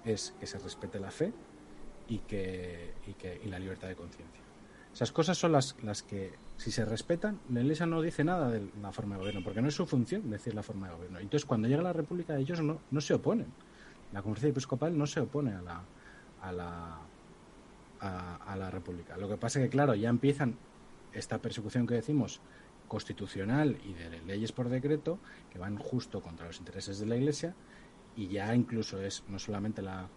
es 0.04 0.34
que 0.40 0.46
se 0.46 0.58
respete 0.58 0.98
la 0.98 1.10
fe 1.10 1.32
y, 2.08 2.18
que, 2.18 2.94
y, 3.06 3.12
que, 3.14 3.40
y 3.44 3.48
la 3.48 3.58
libertad 3.58 3.88
de 3.88 3.94
conciencia. 3.94 4.40
Esas 4.92 5.12
cosas 5.12 5.38
son 5.38 5.52
las, 5.52 5.76
las 5.82 6.02
que, 6.02 6.32
si 6.56 6.70
se 6.70 6.84
respetan, 6.84 7.40
la 7.50 7.60
Iglesia 7.60 7.86
no 7.86 8.02
dice 8.02 8.24
nada 8.24 8.50
de 8.50 8.68
la 8.80 8.92
forma 8.92 9.14
de 9.14 9.20
gobierno, 9.20 9.42
porque 9.42 9.62
no 9.62 9.68
es 9.68 9.74
su 9.74 9.86
función 9.86 10.28
decir 10.28 10.54
la 10.54 10.62
forma 10.62 10.88
de 10.88 10.94
gobierno. 10.94 11.18
Entonces, 11.18 11.46
cuando 11.46 11.68
llega 11.68 11.82
la 11.82 11.94
República, 11.94 12.36
ellos 12.36 12.60
no, 12.60 12.78
no 12.90 13.00
se 13.00 13.14
oponen. 13.14 13.46
La 14.12 14.20
conferencia 14.20 14.50
episcopal 14.50 14.96
no 14.96 15.06
se 15.06 15.20
opone 15.20 15.54
a 15.54 15.62
la, 15.62 15.82
a 16.42 16.52
la, 16.52 16.98
a, 18.00 18.36
a 18.36 18.56
la 18.56 18.70
República. 18.70 19.16
Lo 19.16 19.28
que 19.28 19.38
pasa 19.38 19.60
es 19.60 19.66
que, 19.66 19.70
claro, 19.70 19.94
ya 19.94 20.10
empiezan 20.10 20.56
esta 21.14 21.38
persecución 21.38 21.86
que 21.86 21.94
decimos 21.94 22.40
constitucional 22.92 23.78
y 23.82 23.94
de 23.94 24.20
leyes 24.26 24.52
por 24.52 24.68
decreto 24.68 25.18
que 25.50 25.58
van 25.58 25.76
justo 25.78 26.20
contra 26.20 26.46
los 26.46 26.58
intereses 26.58 26.98
de 27.00 27.06
la 27.06 27.16
Iglesia 27.16 27.54
y 28.14 28.28
ya 28.28 28.54
incluso 28.54 29.00
es 29.00 29.24
no 29.28 29.38
solamente 29.38 29.80
la 29.80 30.10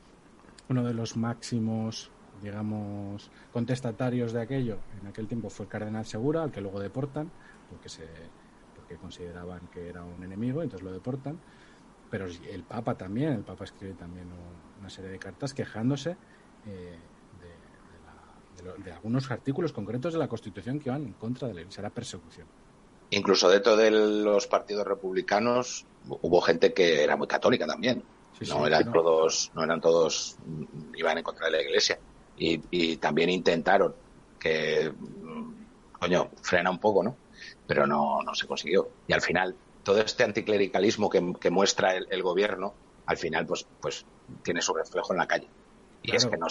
uno 0.67 0.83
de 0.83 0.93
los 0.93 1.15
máximos 1.15 2.11
digamos 2.41 3.31
contestatarios 3.53 4.33
de 4.33 4.41
aquello 4.41 4.77
en 4.99 5.07
aquel 5.07 5.25
tiempo 5.25 5.49
fue 5.49 5.65
el 5.67 5.71
cardenal 5.71 6.05
Segura 6.05 6.43
al 6.43 6.51
que 6.51 6.59
luego 6.59 6.81
deportan 6.81 7.31
porque 7.69 7.87
se 7.87 8.05
porque 8.75 8.97
consideraban 8.97 9.61
que 9.73 9.87
era 9.87 10.03
un 10.03 10.21
enemigo 10.21 10.61
entonces 10.61 10.83
lo 10.83 10.91
deportan 10.91 11.39
pero 12.11 12.25
el 12.27 12.63
Papa 12.63 12.97
también 12.97 13.31
el 13.31 13.45
Papa 13.45 13.63
escribe 13.63 13.93
también 13.93 14.27
una 14.79 14.89
serie 14.89 15.11
de 15.11 15.17
cartas 15.19 15.53
quejándose 15.53 16.17
eh, 16.65 16.99
de, 18.57 18.63
lo- 18.63 18.75
de 18.77 18.91
algunos 18.91 19.29
artículos 19.31 19.71
concretos 19.73 20.13
de 20.13 20.19
la 20.19 20.27
Constitución 20.27 20.79
que 20.79 20.89
van 20.89 21.03
en 21.03 21.13
contra 21.13 21.47
de 21.47 21.53
la 21.53 21.61
Iglesia, 21.61 21.81
era 21.81 21.89
persecución. 21.89 22.47
Incluso 23.15 23.49
dentro 23.49 23.77
de 23.77 23.91
los 23.91 24.45
partidos 24.47 24.85
republicanos 24.85 25.85
hubo 26.07 26.41
gente 26.41 26.73
que 26.73 27.01
era 27.03 27.15
muy 27.15 27.27
católica 27.27 27.65
también. 27.65 28.03
Sí, 28.37 28.45
no 28.49 28.57
sí, 28.59 28.63
eran 28.67 28.85
no. 28.87 28.91
todos, 28.91 29.51
no 29.53 29.63
eran 29.63 29.79
todos, 29.79 30.35
mm, 30.45 30.95
iban 30.97 31.17
en 31.17 31.23
contra 31.23 31.45
de 31.45 31.51
la 31.53 31.61
iglesia. 31.61 31.97
Y, 32.37 32.61
y 32.69 32.97
también 32.97 33.29
intentaron 33.29 33.95
que, 34.37 34.91
mm, 34.91 35.53
coño, 35.99 36.29
frena 36.41 36.69
un 36.69 36.79
poco, 36.79 37.03
¿no? 37.03 37.15
Pero 37.65 37.87
no, 37.87 38.21
no 38.21 38.35
se 38.35 38.47
consiguió. 38.47 38.89
Y 39.07 39.13
al 39.13 39.21
final, 39.21 39.55
todo 39.83 40.01
este 40.01 40.23
anticlericalismo 40.25 41.09
que, 41.09 41.33
que 41.39 41.49
muestra 41.49 41.95
el, 41.95 42.07
el 42.09 42.21
gobierno, 42.21 42.73
al 43.05 43.17
final, 43.17 43.45
pues, 43.45 43.65
pues 43.79 44.05
tiene 44.43 44.61
su 44.61 44.73
reflejo 44.73 45.13
en 45.13 45.19
la 45.19 45.27
calle. 45.27 45.47
Y 46.03 46.09
Claro. 46.11 46.17
es 46.17 46.25
que 46.25 46.37
no, 46.37 46.47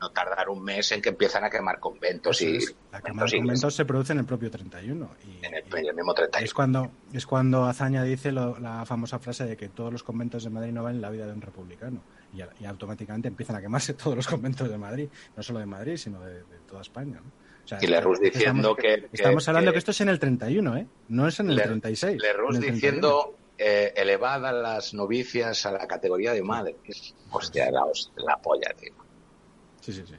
no 0.00 0.10
tardar 0.10 0.48
un 0.48 0.62
mes 0.62 0.90
en 0.92 1.02
que 1.02 1.08
empiezan 1.10 1.44
a 1.44 1.50
quemar 1.50 1.78
conventos 1.80 2.40
y 2.42 2.56
Eso 2.56 2.70
es. 2.70 2.76
La 2.92 3.00
quema 3.00 3.22
conventos 3.22 3.30
de 3.32 3.36
y 3.36 3.40
conventos 3.40 3.74
se 3.74 3.84
produce 3.84 4.12
en 4.12 4.18
el 4.20 4.24
propio 4.24 4.50
31. 4.50 5.10
Y, 5.26 5.44
en 5.46 5.54
el, 5.54 5.64
y 5.84 5.86
el 5.88 5.94
mismo 5.94 6.14
31. 6.14 6.44
es, 6.44 6.54
cuando, 6.54 6.90
es 7.12 7.26
cuando 7.26 7.64
Azaña 7.64 8.02
dice 8.04 8.32
lo- 8.32 8.58
la 8.58 8.84
famosa 8.86 9.18
frase 9.18 9.44
de 9.46 9.56
que 9.56 9.68
todos 9.68 9.92
los 9.92 10.02
conventos 10.02 10.44
de 10.44 10.50
Madrid 10.50 10.72
no 10.72 10.82
valen 10.82 11.00
la 11.00 11.10
vida 11.10 11.26
de 11.26 11.32
un 11.32 11.40
republicano. 11.40 12.00
Y, 12.34 12.42
a- 12.42 12.50
y 12.60 12.64
automáticamente 12.66 13.28
empiezan 13.28 13.56
a 13.56 13.60
quemarse 13.60 13.94
todos 13.94 14.14
los 14.16 14.26
conventos 14.26 14.68
de 14.70 14.78
Madrid. 14.78 15.08
No 15.36 15.42
solo 15.42 15.58
de 15.58 15.66
Madrid, 15.66 15.96
sino 15.96 16.20
de, 16.20 16.34
de 16.34 16.58
toda 16.68 16.82
España. 16.82 17.20
¿no? 17.22 17.30
O 17.64 17.68
sea, 17.68 17.78
Y 17.82 17.86
estamos- 17.86 18.20
diciendo 18.20 18.74
que- 18.76 18.82
que- 19.00 19.08
Estamos 19.12 19.46
hablando 19.48 19.70
que- 19.70 19.74
que, 19.74 19.78
esto 19.78 19.90
es 19.90 20.00
en 20.00 20.08
el 20.08 20.18
31, 20.18 20.76
¿eh? 20.76 20.86
No 21.08 21.26
es 21.28 21.38
en 21.40 21.50
el 21.50 21.56
Le- 21.56 21.62
36. 21.64 22.22
Lerroux 22.22 22.50
en 22.50 22.56
el 22.56 22.60
31. 22.62 22.74
diciendo 22.74 23.34
eh, 23.60 23.92
elevad 23.96 24.46
a 24.46 24.52
las 24.52 24.94
novicias 24.94 25.66
a 25.66 25.72
la 25.72 25.86
categoría 25.88 26.32
de 26.32 26.42
madre. 26.42 26.76
Que 26.84 26.92
es, 26.92 27.12
hostia, 27.32 27.70
la, 27.72 27.82
la 28.24 28.36
polla, 28.36 28.72
tío. 28.78 28.92
Sí, 29.88 29.94
sí, 29.94 30.04
sí. 30.06 30.14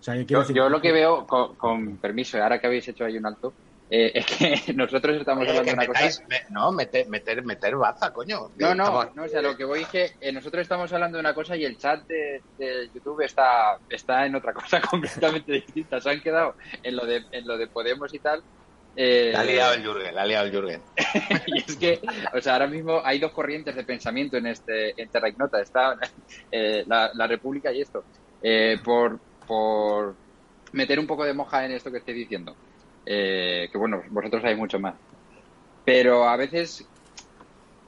O 0.00 0.02
sea, 0.02 0.14
Yo, 0.22 0.40
decir- 0.40 0.56
yo 0.56 0.70
lo 0.70 0.80
que 0.80 0.90
veo, 0.90 1.26
con, 1.26 1.54
con 1.56 1.98
permiso, 1.98 2.42
ahora 2.42 2.58
que 2.58 2.66
habéis 2.66 2.88
hecho 2.88 3.04
ahí 3.04 3.18
un 3.18 3.26
alto, 3.26 3.52
eh, 3.90 4.10
es 4.14 4.26
que 4.64 4.72
nosotros 4.72 5.18
estamos 5.18 5.42
Oye, 5.42 5.50
hablando 5.50 5.70
de 5.70 5.74
una 5.74 5.86
cosa. 5.86 6.22
me- 6.28 6.40
no, 6.48 6.72
meter, 6.72 7.06
meter, 7.10 7.44
meter 7.44 7.76
baza, 7.76 8.10
coño. 8.10 8.48
No, 8.56 8.74
no, 8.74 8.84
Estamos- 8.84 9.14
no, 9.16 9.24
o 9.24 9.28
sea, 9.28 9.42
lo 9.42 9.54
que 9.54 9.64
voy 9.64 9.82
es 9.82 9.88
que 9.88 10.10
eh, 10.18 10.32
nosotros 10.32 10.62
estamos 10.62 10.90
hablando 10.94 11.18
de 11.18 11.20
una 11.20 11.34
cosa 11.34 11.54
y 11.58 11.64
el 11.66 11.76
chat 11.76 12.06
de, 12.08 12.42
de 12.56 12.90
YouTube 12.94 13.20
está, 13.20 13.78
está 13.86 14.24
en 14.24 14.34
otra 14.34 14.54
cosa 14.54 14.80
completamente 14.90 15.52
distinta. 15.52 16.00
Se 16.00 16.08
han 16.08 16.22
quedado 16.22 16.56
en 16.82 16.96
lo 16.96 17.04
de, 17.04 17.22
en 17.30 17.46
lo 17.46 17.58
de 17.58 17.66
Podemos 17.68 18.14
y 18.14 18.18
tal. 18.20 18.42
Eh, 18.94 19.30
La 19.32 19.40
ha 19.40 19.44
liado 19.44 19.74
el 19.74 19.82
Jürgen, 19.82 20.14
la 20.14 20.22
ha 20.22 20.26
liado 20.26 20.46
el 20.46 20.52
Jürgen. 20.52 20.82
y 21.46 21.58
es 21.58 21.76
que, 21.76 22.00
o 22.34 22.40
sea, 22.40 22.54
ahora 22.54 22.66
mismo 22.66 23.00
hay 23.04 23.18
dos 23.18 23.32
corrientes 23.32 23.74
de 23.74 23.84
pensamiento 23.84 24.36
en 24.36 24.46
este 24.46 25.00
en 25.00 25.08
Terra 25.08 25.28
Ignota. 25.28 25.60
Está 25.60 25.96
eh, 26.50 26.84
la, 26.86 27.10
la 27.14 27.26
República 27.26 27.72
y 27.72 27.80
esto. 27.80 28.04
Eh, 28.42 28.78
por, 28.84 29.18
por 29.46 30.16
meter 30.72 30.98
un 30.98 31.06
poco 31.06 31.24
de 31.24 31.34
moja 31.34 31.64
en 31.64 31.72
esto 31.72 31.90
que 31.90 31.98
estoy 31.98 32.14
diciendo. 32.14 32.54
Eh, 33.06 33.68
que 33.70 33.78
bueno, 33.78 34.02
vosotros 34.10 34.42
sabéis 34.42 34.58
mucho 34.58 34.78
más. 34.78 34.94
Pero 35.84 36.28
a 36.28 36.36
veces, 36.36 36.86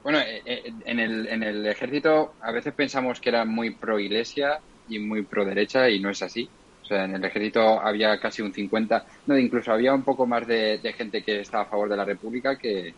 bueno, 0.03 0.19
en 0.21 0.99
el, 0.99 1.27
en 1.27 1.43
el 1.43 1.65
ejército 1.67 2.33
a 2.41 2.51
veces 2.51 2.73
pensamos 2.73 3.19
que 3.21 3.29
era 3.29 3.45
muy 3.45 3.75
pro 3.75 3.99
iglesia 3.99 4.59
y 4.87 4.99
muy 4.99 5.23
pro 5.23 5.45
derecha 5.45 5.89
y 5.89 5.99
no 5.99 6.09
es 6.09 6.21
así. 6.21 6.49
O 6.85 6.87
sea, 6.87 7.05
en 7.05 7.15
el 7.15 7.25
ejército 7.25 7.81
había 7.81 8.19
casi 8.19 8.43
un 8.43 8.53
50, 8.53 9.05
no, 9.25 9.37
incluso 9.37 9.71
había 9.71 9.91
un 9.93 10.03
poco 10.03 10.27
más 10.27 10.45
de, 10.47 10.77
de 10.77 10.93
gente 10.93 11.23
que 11.23 11.39
estaba 11.39 11.63
a 11.63 11.67
favor 11.67 11.89
de 11.89 11.97
la 11.97 12.05
república 12.05 12.55
que, 12.57 12.93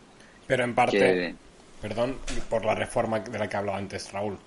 Pero 0.46 0.64
en 0.66 0.76
parte, 0.76 0.98
que 0.98 1.36
perdón, 1.82 2.18
por 2.50 2.66
la 2.66 2.76
reforma 2.76 3.22
de 3.22 3.40
la 3.40 3.48
que 3.48 3.56
hablaba 3.58 3.78
antes 3.78 4.12
Raúl. 4.12 4.38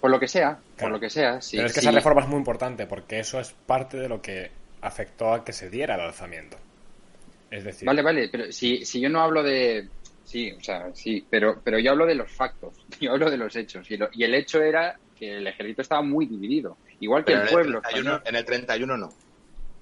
por 0.00 0.10
lo 0.10 0.18
que 0.18 0.26
sea, 0.26 0.58
por 0.76 0.90
lo 0.90 0.98
que 0.98 1.08
sea. 1.10 1.40
Sí, 1.40 1.56
Pero 1.58 1.68
es 1.68 1.74
que 1.74 1.80
sí. 1.80 1.86
esa 1.86 1.94
reforma 1.96 2.22
es 2.22 2.28
muy 2.28 2.38
importante 2.38 2.86
porque 2.86 3.20
eso 3.20 3.38
es 3.38 3.52
parte 3.52 3.96
de 3.98 4.08
lo 4.08 4.20
que 4.20 4.50
afectó 4.80 5.32
a 5.32 5.44
que 5.44 5.52
se 5.52 5.70
diera 5.70 5.94
el 5.94 6.00
alzamiento. 6.00 6.56
Es 7.50 7.64
decir, 7.64 7.86
Vale, 7.86 8.02
vale, 8.02 8.28
pero 8.32 8.50
si, 8.50 8.84
si 8.84 9.00
yo 9.00 9.08
no 9.08 9.20
hablo 9.20 9.42
de... 9.42 9.88
Sí, 10.24 10.50
o 10.52 10.60
sea, 10.62 10.86
sí, 10.94 11.24
pero, 11.28 11.60
pero 11.62 11.78
yo 11.78 11.90
hablo 11.92 12.06
de 12.06 12.14
los 12.14 12.30
factos, 12.32 12.74
yo 13.00 13.12
hablo 13.12 13.30
de 13.30 13.36
los 13.36 13.54
hechos. 13.54 13.88
Y, 13.90 13.96
lo- 13.96 14.08
y 14.12 14.24
el 14.24 14.34
hecho 14.34 14.62
era 14.62 14.98
que 15.16 15.36
el 15.36 15.46
ejército 15.46 15.82
estaba 15.82 16.02
muy 16.02 16.26
dividido, 16.26 16.78
igual 17.04 17.24
que 17.24 17.32
Pero 17.32 17.42
el 17.42 17.48
en, 17.48 17.52
pueblo. 17.52 17.76
el 17.78 17.82
31, 17.82 18.10
español. 18.16 18.22
en 18.28 18.36
el 18.36 18.44
31 18.44 18.96
no. 18.96 19.08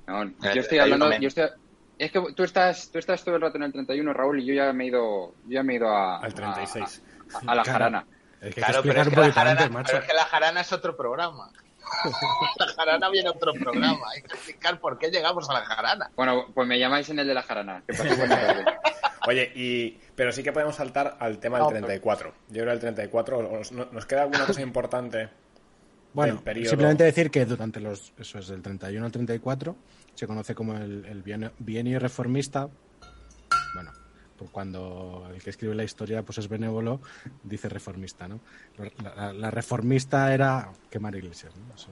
No, 0.07 0.23
el 0.23 0.31
yo 0.31 0.61
estoy 0.61 0.79
31 0.79 0.83
hablando... 0.83 1.07
menos. 1.09 1.21
Yo 1.23 1.29
estoy, 1.29 1.61
es 1.99 2.11
que 2.13 2.21
tú 2.35 2.43
estás, 2.43 2.91
tú 2.91 2.99
estás 2.99 3.23
todo 3.25 3.37
el 3.37 3.43
rato 3.43 3.57
en 3.59 3.63
el 3.65 3.73
31, 3.73 4.13
Raúl, 4.13 4.41
y 4.41 4.47
yo 4.47 4.55
ya 4.55 4.73
me 4.73 4.85
he 4.85 4.87
ido, 4.89 5.35
yo 5.47 5.51
ya 5.51 5.63
me 5.63 5.75
he 5.75 5.77
ido 5.77 5.89
a, 5.89 6.19
al 6.19 6.35
36. 6.35 7.03
a, 7.35 7.37
a- 7.37 7.53
a 7.53 7.55
la 7.55 7.63
Claro. 7.63 7.73
jarana. 7.79 8.07
Es 8.41 8.55
que 8.55 8.61
Claro, 8.63 8.81
pero 8.83 9.01
es, 9.03 9.07
un 9.09 9.15
que 9.15 9.21
la 9.21 9.33
jarana, 9.33 9.61
antes, 9.63 9.83
pero 9.87 9.99
es 9.99 10.05
que 10.09 10.15
la 10.15 10.25
jarana 10.25 10.61
es 10.63 10.73
otro 10.73 10.97
programa. 10.97 11.51
la 12.59 12.67
jarana 12.69 13.11
viene 13.11 13.29
otro 13.29 13.53
programa. 13.53 14.07
Hay 14.15 14.23
que 14.23 14.29
explicar 14.35 14.81
por 14.81 14.99
qué 14.99 15.11
llegamos 15.11 15.49
a 15.51 15.55
la 15.55 15.61
jarana. 15.67 16.11
Bueno, 16.17 16.47
pues 16.55 16.67
me 16.67 16.79
llamáis 16.79 17.09
en 17.11 17.19
el 17.19 17.27
de 17.27 17.35
la 17.35 17.43
jarana. 17.43 17.83
Que. 17.87 17.95
Oye, 19.29 19.53
y 19.55 19.99
pero 20.15 20.33
sí 20.33 20.43
que 20.43 20.53
podemos 20.53 20.77
saltar 20.77 21.17
al 21.21 21.39
tema 21.39 21.59
del 21.59 21.65
No, 21.65 21.69
pero- 21.71 21.87
34. 21.87 22.33
Yo 22.49 22.55
creo 22.63 22.67
que 22.67 22.73
el 22.73 22.81
34 22.81 23.43
¿nos, 23.43 23.73
nos 23.93 24.07
queda 24.07 24.23
alguna 24.23 24.47
cosa 24.47 24.63
importante 24.63 25.29
Bueno, 26.13 26.41
periodo. 26.43 26.71
simplemente 26.71 27.05
decir 27.05 27.31
que 27.31 27.47
durante 27.47 27.81
los, 27.81 28.13
eso 28.19 28.39
es 28.39 28.49
del 28.49 28.63
31 28.63 29.07
al 29.07 29.13
34, 29.13 29.77
se 30.15 30.27
conoce 30.27 30.55
como 30.55 30.77
el, 30.77 31.05
el 31.07 31.23
bienio, 31.23 31.53
bienio 31.59 31.99
reformista. 32.01 32.69
Bueno, 33.75 33.93
por 34.37 34.51
cuando 34.51 35.31
el 35.33 35.41
que 35.43 35.51
escribe 35.51 35.75
la 35.75 35.85
historia 35.85 36.23
pues 36.25 36.39
es 36.39 36.49
benévolo, 36.49 37.01
dice 37.45 37.69
reformista, 37.69 38.27
¿no? 38.27 38.41
La, 38.77 39.15
la- 39.15 39.33
la 39.33 39.51
reformista 39.51 40.35
era 40.35 40.73
quemar 40.91 41.15
iglesias, 41.15 41.55
¿no? 41.57 41.75
Eso- 41.75 41.89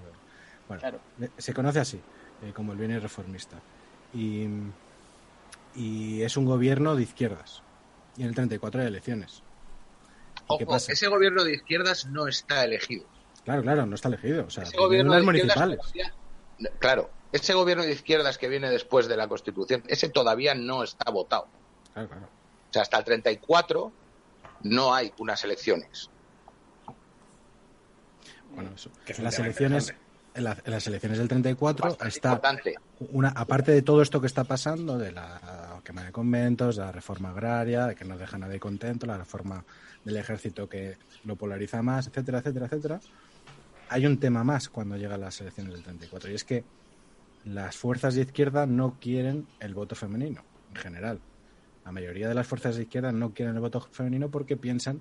bueno, 0.67 0.81
Claro. 0.81 1.01
eh, 1.21 1.31
se 1.39 1.55
conoce 1.55 1.79
así, 1.81 2.01
eh, 2.43 2.53
como 2.55 2.73
el 2.73 2.79
bienio 2.79 3.01
reformista. 3.01 3.57
Y, 4.13 4.47
y 5.77 6.23
es 6.23 6.37
un 6.37 6.45
gobierno 6.45 6.97
de 6.97 7.03
izquierdas. 7.05 7.63
Y 8.17 8.23
en 8.23 8.29
el 8.29 8.35
34 8.35 8.81
hay 8.83 8.87
elecciones. 8.89 9.43
¿Y 10.51 10.59
qué 10.59 10.65
Ojo, 10.65 10.73
pasa? 10.73 10.93
ese 10.93 11.07
gobierno 11.09 11.45
de 11.45 11.55
izquierdas 11.55 12.07
no 12.07 12.27
está 12.27 12.65
elegido. 12.65 13.05
Claro, 13.49 13.63
claro, 13.63 13.87
no 13.87 13.95
está 13.95 14.09
elegido. 14.09 14.45
O 14.47 14.51
sea, 14.51 14.65
Ese 14.65 14.77
gobierno 14.77 15.19
municipales. 15.23 15.79
todavía- 15.79 16.13
Claro, 16.79 17.09
ese 17.33 17.55
gobierno 17.55 17.83
de 17.85 17.93
izquierdas 17.93 18.37
que 18.37 18.49
viene 18.49 18.69
después 18.69 19.09
de 19.09 19.17
la 19.17 19.27
Constitución, 19.27 19.83
ese 19.87 20.09
todavía 20.11 20.55
no 20.55 20.83
está 20.83 21.11
votado. 21.11 21.47
Claro, 21.95 22.09
claro. 22.09 22.25
O 22.27 22.73
sea, 22.73 22.83
hasta 22.83 22.99
el 22.99 23.05
34 23.05 23.91
no 24.65 24.93
hay 24.95 25.13
unas 25.19 25.43
elecciones. 25.45 26.11
Bueno, 28.55 28.71
eso. 28.75 28.91
En 29.07 29.25
las 29.25 29.39
elecciones, 29.39 29.95
en, 30.35 30.45
la- 30.45 30.57
en 30.65 30.71
las 30.73 30.87
elecciones 30.87 31.19
del 31.19 31.29
34 31.29 31.85
Bastante 31.91 32.09
está 32.15 32.29
importante. 32.31 32.75
una, 33.13 33.29
aparte 33.31 33.73
de 33.73 33.83
todo 33.83 34.03
esto 34.03 34.21
que 34.21 34.27
está 34.27 34.45
pasando, 34.45 34.99
de 34.99 35.13
la 35.13 35.81
quema 35.85 36.03
de 36.05 36.13
conventos, 36.13 36.77
de 36.77 36.83
la 36.83 36.93
reforma 36.93 37.31
agraria, 37.31 37.87
de 37.87 37.95
que 37.95 38.05
no 38.05 38.19
deja 38.19 38.37
a 38.37 38.41
nadie 38.41 38.59
contento, 38.61 39.07
la 39.07 39.17
reforma 39.17 39.65
del 40.05 40.17
ejército 40.17 40.69
que 40.69 40.97
lo 41.25 41.37
polariza 41.37 41.83
más, 41.83 42.07
etcétera, 42.09 42.39
etcétera, 42.39 42.67
etcétera. 42.67 43.01
Hay 43.91 44.05
un 44.05 44.19
tema 44.19 44.45
más 44.45 44.69
cuando 44.69 44.97
llegan 44.97 45.21
las 45.21 45.41
elecciones 45.41 45.73
del 45.73 45.83
34 45.83 46.31
y 46.31 46.35
es 46.35 46.45
que 46.45 46.65
las 47.45 47.77
fuerzas 47.77 48.15
de 48.15 48.23
izquierda 48.23 48.67
no 48.67 48.99
quieren 49.01 49.47
el 49.61 49.75
voto 49.75 49.95
femenino 49.95 50.45
en 50.71 50.77
general. 50.77 51.21
La 51.87 51.93
mayoría 51.93 52.29
de 52.29 52.35
las 52.35 52.47
fuerzas 52.47 52.77
de 52.77 52.83
izquierda 52.83 53.13
no 53.13 53.33
quieren 53.33 53.55
el 53.55 53.61
voto 53.61 53.81
femenino 53.81 54.31
porque 54.31 54.59
piensan 54.59 55.01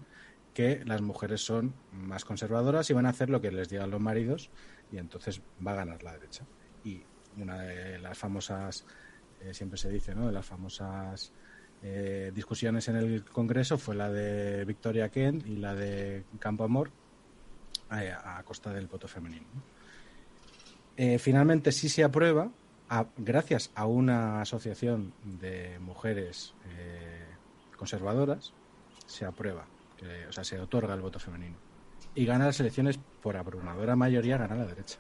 que 0.54 0.86
las 0.86 1.02
mujeres 1.02 1.42
son 1.42 1.74
más 1.92 2.24
conservadoras 2.24 2.90
y 2.90 2.94
van 2.94 3.06
a 3.06 3.10
hacer 3.10 3.30
lo 3.30 3.42
que 3.42 3.52
les 3.52 3.68
digan 3.68 3.92
los 3.92 4.00
maridos 4.00 4.50
y 4.92 4.98
entonces 4.98 5.42
va 5.66 5.74
a 5.74 5.76
ganar 5.76 6.02
la 6.04 6.14
derecha. 6.14 6.46
Y 6.86 7.04
una 7.38 7.60
de 7.60 8.00
las 8.00 8.18
famosas, 8.18 8.86
eh, 9.42 9.54
siempre 9.54 9.78
se 9.78 9.90
dice, 9.90 10.16
¿no? 10.16 10.28
De 10.28 10.32
las 10.32 10.46
famosas 10.46 11.34
eh, 11.84 12.32
discusiones 12.34 12.88
en 12.88 12.96
el 12.96 13.26
Congreso 13.26 13.78
fue 13.78 13.96
la 13.96 14.10
de 14.10 14.64
Victoria 14.64 15.10
Kent 15.10 15.46
y 15.46 15.58
la 15.58 15.76
de 15.76 16.24
Campo 16.40 16.64
Amor 16.64 16.90
a, 17.90 18.42
costa 18.44 18.72
del 18.74 18.88
voto 18.88 19.08
femenino. 19.08 19.46
¿no? 19.54 19.62
Eh, 20.98 21.20
finalmente 21.20 21.72
sí 21.72 21.90
se 21.90 22.04
aprueba 22.04 22.50
a- 22.90 23.06
gracias 23.18 23.72
a 23.76 23.86
una 23.86 24.42
asociación 24.42 25.14
de 25.24 25.78
mujeres 25.80 26.54
eh, 26.70 27.26
conservadoras 27.78 28.54
se 29.06 29.26
aprueba, 29.26 29.66
que- 29.98 30.28
o 30.28 30.32
sea, 30.32 30.44
se 30.44 30.60
otorga 30.60 30.94
el 30.94 31.02
voto 31.02 31.20
femenino. 31.20 31.56
Y 32.16 32.26
gana 32.26 32.46
las 32.48 32.60
elecciones 32.60 33.00
por 33.22 33.38
abrumadora 33.38 33.96
mayoría, 33.96 34.38
gana 34.38 34.56
la 34.56 34.66
derecha. 34.66 34.98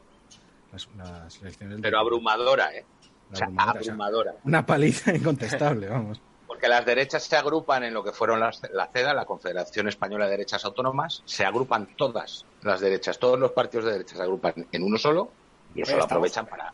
Las, 0.72 0.88
las 0.98 1.42
elecciones 1.42 1.80
Pero 1.82 2.00
abrumadora, 2.00 2.74
¿eh? 2.76 2.86
la 3.32 3.34
O 3.34 3.36
sea, 3.36 3.46
abrumadora, 3.48 3.80
o 3.80 3.84
sea, 3.84 3.94
abrumadora. 3.94 4.36
una 4.44 4.66
paliza 4.66 5.16
incontestable, 5.16 5.88
vamos. 5.88 6.22
Porque 6.58 6.70
las 6.70 6.88
derechas 6.88 7.22
se 7.22 7.36
agrupan 7.36 7.84
en 7.84 7.93
lo 7.93 8.03
que 8.03 8.12
fueron 8.12 8.39
las, 8.39 8.64
la 8.74 8.88
CEDA, 8.88 9.14
la 9.14 9.26
Confederación 9.26 9.88
Española 9.88 10.26
de 10.26 10.32
Derechas 10.32 10.66
Autónomas, 10.66 11.22
se 11.24 11.45
agrupan 11.45 11.86
todas 11.95 12.45
las 12.64 12.80
derechas, 12.80 13.20
todos 13.20 13.38
los 13.38 13.51
partidos 13.51 13.86
de 13.86 13.91
derechas 13.91 14.18
se 14.18 14.24
agrupan 14.24 14.66
en 14.72 14.82
uno 14.82 14.97
solo 14.97 15.30
y 15.76 15.84
eso 15.84 15.91
lo 15.91 15.97
estamos- 15.99 16.12
aprovechan 16.14 16.47
para... 16.47 16.74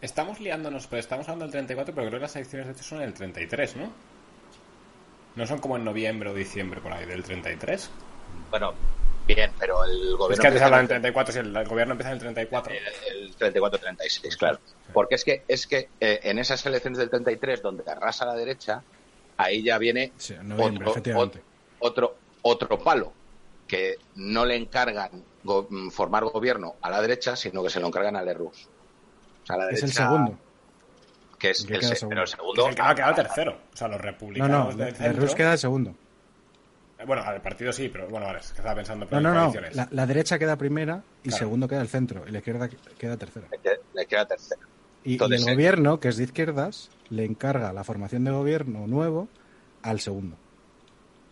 Estamos 0.00 0.40
liándonos, 0.40 0.88
pero 0.88 0.98
estamos 0.98 1.28
hablando 1.28 1.44
del 1.44 1.52
34, 1.52 1.94
pero 1.94 2.08
creo 2.08 2.18
que 2.18 2.22
las 2.24 2.34
elecciones 2.34 2.66
de 2.66 2.72
hecho 2.72 2.82
son 2.82 3.02
el 3.02 3.14
33, 3.14 3.76
¿no? 3.76 3.92
No 5.36 5.46
son 5.46 5.60
como 5.60 5.76
en 5.76 5.84
noviembre 5.84 6.30
o 6.30 6.34
diciembre 6.34 6.80
por 6.80 6.92
ahí, 6.92 7.06
del 7.06 7.22
33. 7.22 7.88
Bueno, 8.50 8.74
Bien, 9.28 9.52
pero 9.60 9.84
el 9.84 10.16
gobierno... 10.16 10.32
Es 10.34 10.40
que 10.40 10.46
antes 10.48 10.62
hablan 10.62 10.80
en 10.80 10.88
34, 10.88 11.32
si 11.32 11.38
el, 11.38 11.54
el 11.56 11.68
gobierno 11.68 11.92
empieza 11.92 12.08
en 12.10 12.14
el 12.14 12.20
34. 12.20 12.74
el 13.12 13.36
34-36, 13.36 14.36
claro. 14.36 14.58
Porque 14.92 15.14
es 15.14 15.24
que, 15.24 15.44
es 15.46 15.68
que 15.68 15.88
eh, 16.00 16.18
en 16.24 16.40
esas 16.40 16.66
elecciones 16.66 16.98
del 16.98 17.10
33, 17.10 17.62
donde 17.62 17.88
arrasa 17.88 18.26
la 18.26 18.34
derecha, 18.34 18.82
ahí 19.42 19.62
ya 19.62 19.78
viene 19.78 20.12
Sí, 20.16 20.34
otro, 20.58 20.90
efectivamente. 20.90 21.42
otro, 21.80 22.16
otro 22.42 22.78
palo, 22.78 23.12
que 23.66 23.96
no 24.16 24.44
le 24.44 24.56
encargan 24.56 25.10
go- 25.44 25.68
formar 25.90 26.24
gobierno 26.24 26.76
a 26.82 26.90
la 26.90 27.00
derecha, 27.00 27.36
sino 27.36 27.62
que 27.62 27.70
se 27.70 27.80
lo 27.80 27.86
encargan 27.86 28.16
a 28.16 28.22
Lerroux. 28.22 28.50
O 29.42 29.46
sea, 29.46 29.56
la 29.56 29.70
Es 29.70 29.82
el 29.82 29.92
segundo. 29.92 30.38
Que 31.38 31.50
es 31.50 31.60
el 31.60 31.66
que 31.68 31.74
el 31.74 31.80
queda 31.80 31.88
se- 31.90 31.96
segundo. 31.96 32.10
pero 32.14 32.22
el 32.22 32.26
Que 32.30 32.36
segundo... 32.36 32.62
es 32.62 32.68
el 32.68 32.74
que 32.74 32.82
va 32.82 32.90
a 32.90 32.94
quedar 32.94 33.14
tercero. 33.14 33.58
O 33.72 33.76
sea, 33.76 33.88
los 33.88 33.96
No, 33.98 34.02
republicanos 34.02 34.76
no, 34.76 34.84
centro. 34.92 35.22
Rus 35.22 35.34
queda 35.34 35.56
segundo. 35.56 35.94
Eh, 36.98 37.04
Bueno, 37.06 37.22
al 37.22 37.40
partido 37.40 37.72
sí, 37.72 37.88
pero 37.88 38.08
bueno, 38.08 38.26
vale, 38.26 38.40
es 38.40 38.50
que 38.52 38.58
estaba 38.58 38.74
pensando 38.74 39.06
No, 39.10 39.16
en 39.16 39.22
no, 39.22 39.32
no. 39.32 39.52
La, 39.72 39.88
la 39.90 40.06
derecha 40.06 40.38
queda 40.38 40.56
primera 40.56 41.02
y 41.22 41.28
Claro. 41.30 41.38
segundo 41.38 41.66
queda 41.68 41.80
el 41.80 41.88
centro 41.88 42.24
y 42.28 42.30
la 42.30 42.38
izquierda 42.38 42.68
queda 42.98 43.16
tercera. 43.16 43.46
le 43.50 43.58
queda- 43.58 43.76
le 43.94 44.06
queda 44.06 44.26
tercero. 44.26 44.60
Y, 45.04 45.22
el 45.22 45.32
eh, 45.32 45.52
gobierno, 45.54 45.98
que 46.00 46.08
es 46.08 46.16
de 46.16 46.24
izquierdas, 46.24 46.90
le 47.08 47.24
encarga 47.24 47.72
la 47.72 47.84
formación 47.84 48.24
de 48.24 48.30
gobierno 48.32 48.86
nuevo 48.86 49.28
al 49.82 50.00
segundo. 50.00 50.36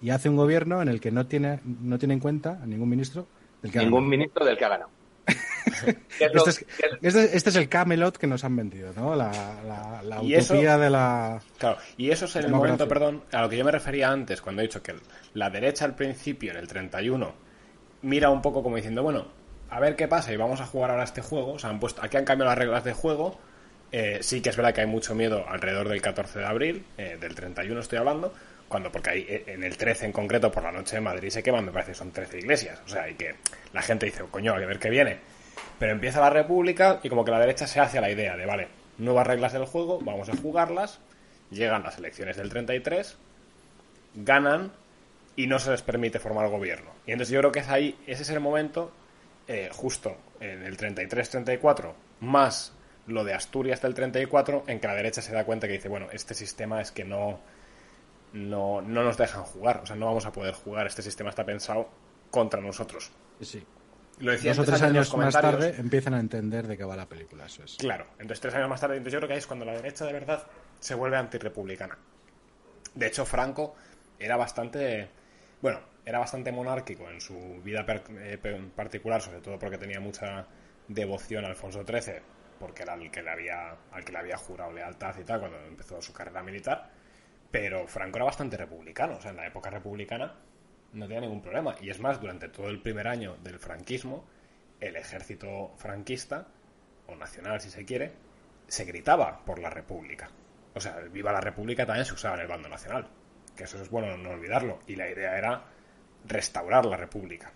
Y 0.01 0.11
hace 0.11 0.29
un 0.29 0.37
gobierno 0.37 0.81
en 0.81 0.89
el 0.89 1.01
que 1.01 1.11
no 1.11 1.27
tiene, 1.27 1.61
no 1.65 1.99
tiene 1.99 2.15
en 2.15 2.21
cuenta 2.21 2.61
a 2.63 2.67
ningún 2.67 2.89
ministro 2.89 3.27
del 3.63 3.73
que 3.73 3.79
ha 3.79 3.83
Ningún 3.83 4.01
ganado. 4.05 4.11
ministro 4.11 4.45
del 4.47 4.57
que 4.57 4.65
ha 4.65 4.69
ganado. 4.69 4.91
¿Qué 6.19 6.25
es 6.25 6.33
lo- 6.35 6.47
Este 6.47 6.51
es, 6.51 6.67
este, 7.03 7.37
este 7.37 7.51
es 7.51 7.57
el 7.57 7.69
Camelot 7.69 8.17
que 8.17 8.27
nos 8.27 8.43
han 8.45 8.57
vendido, 8.57 8.93
¿no? 8.97 9.15
La, 9.15 9.31
la, 9.67 10.03
la 10.03 10.23
Y 10.23 10.35
eso- 10.35 10.55
utopía 10.55 10.79
de 10.79 10.89
la... 10.91 11.41
Claro, 11.59 11.79
y 11.97 12.11
eso 12.11 12.25
es 12.25 12.37
en 12.37 12.45
el 12.47 12.51
momento, 12.53 12.89
perdón, 12.89 13.25
a 13.33 13.43
lo 13.43 13.49
que 13.49 13.57
yo 13.59 13.65
me 13.65 13.73
refería 13.73 14.11
antes, 14.11 14.41
cuando 14.41 14.63
he 14.63 14.67
dicho 14.67 14.83
que 14.83 14.95
la 15.35 15.51
derecha 15.51 15.85
al 15.85 15.95
principio, 15.95 16.53
en 16.53 16.57
el 16.59 16.67
31, 16.69 17.33
mira 18.03 18.31
un 18.31 18.41
poco 18.41 18.63
como 18.63 18.77
diciendo, 18.77 19.03
bueno, 19.03 19.27
a 19.71 19.81
ver 19.81 19.97
qué 19.97 20.09
pasa 20.09 20.33
y 20.33 20.37
vamos 20.37 20.61
a 20.63 20.67
jugar 20.67 20.91
ahora 20.91 21.05
este 21.05 21.21
juego. 21.21 21.53
O 21.55 21.59
sea, 21.59 21.69
han 21.71 21.79
puesto, 21.81 22.01
aquí 22.03 22.17
han 22.17 22.25
cambiado 22.25 22.49
las 22.51 22.59
reglas 22.59 22.85
de 22.85 22.95
juego. 22.95 23.39
Eh, 23.91 24.19
sí 24.21 24.43
que 24.43 24.51
es 24.51 24.57
verdad 24.57 24.75
que 24.75 24.83
hay 24.83 24.87
mucho 24.87 25.15
miedo 25.15 25.45
alrededor 25.49 25.89
del 25.89 26.03
14 26.03 26.41
de 26.41 26.45
abril, 26.45 26.85
eh, 26.99 27.17
del 27.19 27.35
31 27.35 27.81
estoy 27.81 27.99
hablando, 27.99 28.35
cuando 28.69 28.93
porque 28.93 29.11
ahí 29.11 29.27
eh, 29.29 29.45
en 29.47 29.65
el 29.65 29.77
13 29.77 30.07
en 30.07 30.13
concreto 30.13 30.53
por 30.53 30.63
la 30.63 30.71
noche 30.71 30.99
en 30.99 31.05
Madrid 31.05 31.31
se 31.31 31.43
queman, 31.43 31.65
me 31.65 31.73
parece 31.73 31.93
que 31.93 31.99
son 31.99 32.13
13 32.13 32.39
iglesias. 32.39 32.81
O 32.85 32.89
sea, 32.89 33.09
y 33.09 33.15
que 33.15 33.37
la 33.73 33.83
gente 33.83 34.07
dice, 34.07 34.25
coño, 34.31 34.55
a 34.55 34.59
ver 34.59 34.79
qué 34.79 34.91
viene. 34.91 35.19
Pero 35.79 35.93
empieza 35.93 36.21
la 36.21 36.31
República 36.31 37.01
y 37.03 37.09
como 37.09 37.25
que 37.25 37.31
la 37.31 37.41
derecha 37.41 37.67
se 37.67 37.81
hace 37.81 37.99
a 37.99 38.01
la 38.01 38.11
idea 38.11 38.37
de, 38.37 38.45
vale, 38.47 38.69
nuevas 38.99 39.27
reglas 39.27 39.53
del 39.53 39.65
juego, 39.65 40.01
vamos 40.01 40.29
a 40.29 40.37
jugarlas. 40.37 41.01
Llegan 41.51 41.83
las 41.83 41.97
elecciones 41.97 42.37
del 42.37 42.51
33, 42.51 43.17
ganan 44.17 44.71
y 45.35 45.47
no 45.47 45.59
se 45.59 45.71
les 45.71 45.83
permite 45.83 46.19
formar 46.19 46.49
gobierno. 46.49 46.91
Y 47.07 47.13
entonces 47.13 47.33
yo 47.33 47.41
creo 47.41 47.53
que 47.53 47.61
es 47.61 47.69
ahí, 47.69 47.97
ese 48.07 48.23
es 48.23 48.31
el 48.31 48.41
momento, 48.41 48.93
eh, 49.47 49.71
justo 49.73 50.17
en 50.41 50.63
el 50.63 50.77
33-34, 50.77 51.93
más 52.21 52.73
lo 53.09 53.25
de 53.25 53.35
Asturias 53.35 53.83
del 53.83 53.95
34, 53.95 54.65
en 54.69 54.79
que 54.81 54.87
la 54.87 54.95
derecha 54.95 55.21
se 55.23 55.33
da 55.33 55.45
cuenta 55.45 55.67
que 55.67 55.73
dice, 55.75 55.89
bueno, 55.89 56.07
este 56.13 56.35
sistema 56.35 56.81
es 56.81 56.93
que 56.93 57.05
no, 57.05 57.41
no, 58.33 58.81
no 58.83 59.03
nos 59.03 59.17
dejan 59.17 59.43
jugar, 59.45 59.81
o 59.83 59.87
sea, 59.87 59.97
no 59.97 60.07
vamos 60.07 60.27
a 60.27 60.33
poder 60.33 60.55
jugar, 60.55 60.87
este 60.87 61.03
sistema 61.03 61.31
está 61.31 61.45
pensado 61.45 61.89
contra 62.31 62.61
nosotros. 62.61 63.11
Sí. 63.41 63.65
Lo 64.21 64.33
decía 64.33 64.51
Dos 64.53 64.61
o 64.61 64.65
tres 64.71 64.83
años 64.83 65.17
más 65.17 65.33
tarde 65.33 65.75
empiezan 65.79 66.13
a 66.15 66.21
entender 66.21 66.67
de 66.67 66.77
qué 66.77 66.85
va 66.85 66.97
la 66.97 67.07
película, 67.07 67.47
eso 67.47 67.63
es. 67.63 67.77
Claro, 67.77 68.07
entonces 68.19 68.41
tres 68.41 68.55
años 68.55 68.69
más 68.69 68.81
tarde, 68.81 68.97
entonces 68.97 69.13
yo 69.13 69.19
creo 69.21 69.29
que 69.29 69.35
ahí 69.35 69.39
es 69.39 69.47
cuando 69.47 69.65
la 69.65 69.73
derecha 69.75 70.05
de 70.05 70.13
verdad 70.13 70.45
se 70.81 70.95
vuelve 70.95 71.17
antirrepublicana. 71.17 71.97
De 72.95 73.07
hecho, 73.07 73.25
Franco 73.25 73.77
era 74.19 74.37
bastante, 74.37 75.09
bueno, 75.63 75.79
era 76.05 76.19
bastante 76.19 76.51
monárquico 76.51 77.09
en 77.09 77.21
su 77.21 77.61
vida 77.63 77.87
per- 77.87 78.03
eh, 78.11 78.39
particular, 78.75 79.23
sobre 79.23 79.41
todo 79.41 79.57
porque 79.59 79.79
tenía 79.79 80.01
mucha 80.01 80.47
devoción 80.89 81.45
a 81.45 81.49
Alfonso 81.49 81.85
XIII, 81.87 82.15
porque 82.59 82.83
era 82.83 82.95
el 82.95 83.11
que 83.11 83.23
le 83.23 83.31
había, 83.31 83.77
al 83.93 84.05
que 84.05 84.13
le 84.13 84.19
había 84.19 84.37
jurado 84.37 84.73
lealtad 84.73 85.17
y 85.19 85.25
tal 85.25 85.41
cuando 85.41 85.59
empezó 85.65 86.01
su 86.01 86.13
carrera 86.13 86.43
militar. 86.43 86.91
Pero 87.51 87.87
Franco 87.87 88.19
era 88.19 88.27
bastante 88.27 88.57
republicano, 88.57 89.17
o 89.17 89.21
sea, 89.21 89.31
en 89.31 89.39
la 89.39 89.47
época 89.47 89.71
republicana 89.71 90.35
no 90.93 91.07
tenía 91.07 91.21
ningún 91.21 91.41
problema. 91.41 91.75
Y 91.81 91.91
es 91.91 91.99
más, 92.01 92.21
durante 92.21 92.49
todo 92.49 92.69
el 92.69 92.81
primer 92.81 93.09
año 93.09 93.37
del 93.43 93.59
franquismo, 93.59 94.27
el 94.81 94.97
ejército 94.97 95.73
franquista, 95.77 96.47
o 97.07 97.17
nacional 97.17 97.61
si 97.61 97.71
se 97.71 97.85
quiere, 97.85 98.13
se 98.67 98.85
gritaba 98.85 99.45
por 99.45 99.59
la 99.59 99.71
república. 99.71 100.31
O 100.75 100.81
sea, 100.81 100.99
viva 101.11 101.33
la 101.33 101.41
república 101.41 101.87
también 101.87 102.05
se 102.05 102.15
usaba 102.15 102.37
en 102.37 102.43
el 102.43 102.49
bando 102.49 102.69
nacional. 102.69 103.09
Que 103.57 103.65
eso 103.65 103.81
es 103.83 103.91
bueno 103.91 104.17
no 104.17 104.31
olvidarlo. 104.31 104.81
Y 104.87 104.97
la 104.97 105.11
idea 105.11 105.37
era 105.37 105.65
restaurar 106.27 106.85
la 106.87 106.97
república. 106.97 107.51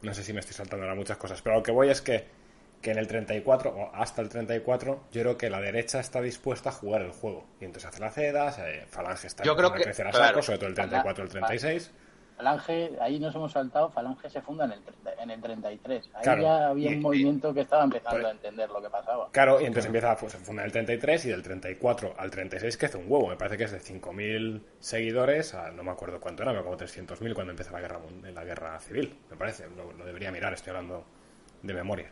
No 0.00 0.12
sé 0.12 0.24
si 0.24 0.32
me 0.32 0.40
estoy 0.40 0.54
saltando 0.54 0.84
ahora 0.84 0.96
muchas 0.96 1.16
cosas, 1.16 1.40
pero 1.42 1.56
lo 1.56 1.62
que 1.62 1.70
voy 1.70 1.90
es 1.90 2.00
que, 2.02 2.26
que 2.82 2.90
en 2.90 2.98
el 2.98 3.06
34, 3.06 3.70
o 3.70 3.94
hasta 3.94 4.20
el 4.20 4.28
34, 4.28 5.04
yo 5.12 5.22
creo 5.22 5.38
que 5.38 5.48
la 5.48 5.60
derecha 5.60 6.00
está 6.00 6.20
dispuesta 6.20 6.70
a 6.70 6.72
jugar 6.72 7.02
el 7.02 7.12
juego. 7.12 7.46
Y 7.60 7.64
entonces 7.64 7.88
hace 7.88 8.00
la 8.00 8.10
CEDA, 8.10 8.50
se- 8.52 8.86
Falange 8.88 9.28
está 9.28 9.44
Yo 9.44 9.54
creo 9.56 9.68
a 9.68 9.74
que- 9.74 9.84
crecer 9.84 10.06
a 10.06 10.10
claro. 10.10 10.26
saco, 10.26 10.42
sobre 10.42 10.58
todo 10.58 10.68
el 10.68 10.74
34 10.74 11.24
el 11.24 11.30
36. 11.30 11.90
Falange, 12.36 12.90
ahí 13.00 13.20
nos 13.20 13.32
hemos 13.36 13.52
saltado, 13.52 13.88
Falange 13.90 14.28
se 14.28 14.40
funda 14.40 14.64
en 14.64 14.72
el, 14.72 14.80
tre- 14.84 15.14
en 15.22 15.30
el 15.30 15.40
33. 15.40 16.10
Ahí 16.14 16.22
Claro. 16.24 16.42
ya 16.42 16.68
había 16.70 16.90
Y- 16.90 16.94
un 16.94 17.02
movimiento 17.02 17.54
que 17.54 17.60
estaba 17.60 17.84
empezando 17.84 18.16
Pues- 18.18 18.26
a 18.26 18.30
entender 18.32 18.68
lo 18.68 18.82
que 18.82 18.90
pasaba. 18.90 19.30
Claro, 19.30 19.60
y 19.60 19.64
entonces 19.66 19.86
empieza, 19.86 20.16
pues 20.16 20.32
se 20.32 20.38
funda 20.38 20.62
en 20.62 20.66
el 20.66 20.72
33 20.72 21.24
y 21.26 21.28
del 21.28 21.42
34 21.42 22.14
al 22.18 22.30
36 22.32 22.76
que 22.76 22.86
hace 22.86 22.96
un 22.98 23.04
huevo. 23.06 23.28
Me 23.28 23.36
parece 23.36 23.56
que 23.58 23.64
es 23.64 23.70
de 23.72 23.78
5.000 23.78 24.64
seguidores 24.80 25.54
a 25.54 25.70
no 25.70 25.84
me 25.84 25.92
acuerdo 25.92 26.20
cuánto 26.20 26.42
era, 26.42 26.60
como 26.64 26.76
300.000 26.76 27.32
cuando 27.34 27.52
empieza 27.52 27.70
la 27.70 27.80
guerra, 27.80 28.00
la 28.34 28.44
guerra 28.44 28.80
civil, 28.80 29.16
me 29.30 29.36
parece. 29.36 29.68
Lo, 29.76 29.92
lo 29.92 30.04
debería 30.04 30.32
mirar, 30.32 30.52
estoy 30.52 30.70
hablando 30.70 31.04
de 31.62 31.74
memoria. 31.74 32.10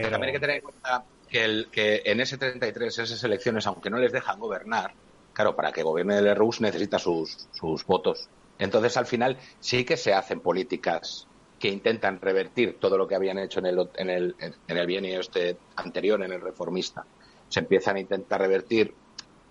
También 0.00 0.22
hay 0.24 0.32
que 0.32 0.40
tener 0.40 0.56
en 0.56 0.62
cuenta 0.62 1.04
que, 1.28 1.44
el, 1.44 1.68
que 1.70 2.02
en 2.04 2.20
ese 2.20 2.38
33, 2.38 2.98
esas 2.98 3.24
elecciones, 3.24 3.66
aunque 3.66 3.90
no 3.90 3.98
les 3.98 4.12
dejan 4.12 4.38
gobernar, 4.38 4.92
claro, 5.32 5.54
para 5.54 5.72
que 5.72 5.82
gobierne 5.82 6.18
el 6.18 6.36
Rus 6.36 6.60
necesita 6.60 6.98
sus, 6.98 7.48
sus 7.52 7.84
votos. 7.86 8.28
Entonces, 8.58 8.96
al 8.96 9.06
final, 9.06 9.38
sí 9.60 9.84
que 9.84 9.96
se 9.96 10.14
hacen 10.14 10.40
políticas 10.40 11.26
que 11.58 11.68
intentan 11.68 12.20
revertir 12.20 12.78
todo 12.80 12.98
lo 12.98 13.06
que 13.06 13.14
habían 13.14 13.38
hecho 13.38 13.60
en 13.60 13.66
el, 13.66 13.88
en 13.94 14.10
el, 14.10 14.36
en 14.40 14.76
el 14.76 14.86
bienio 14.86 15.20
este 15.20 15.56
anterior, 15.76 16.22
en 16.22 16.32
el 16.32 16.40
reformista. 16.40 17.04
Se 17.48 17.60
empiezan 17.60 17.96
a 17.96 18.00
intentar 18.00 18.40
revertir, 18.40 18.94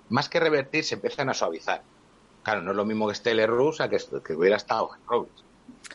más 0.10 0.28
que 0.28 0.40
revertir, 0.40 0.84
se 0.84 0.96
empiezan 0.96 1.30
a 1.30 1.34
suavizar. 1.34 1.84
Claro, 2.44 2.62
no 2.62 2.72
es 2.72 2.78
lo 2.78 2.86
mismo 2.86 3.08
que 3.08 3.14
esté 3.14 3.32
el 3.32 3.48
Rus 3.48 3.82
a 3.82 3.90
que, 3.90 3.98
que 4.26 4.34
hubiera 4.34 4.58
estado 4.58 4.90
Robles. 5.08 5.51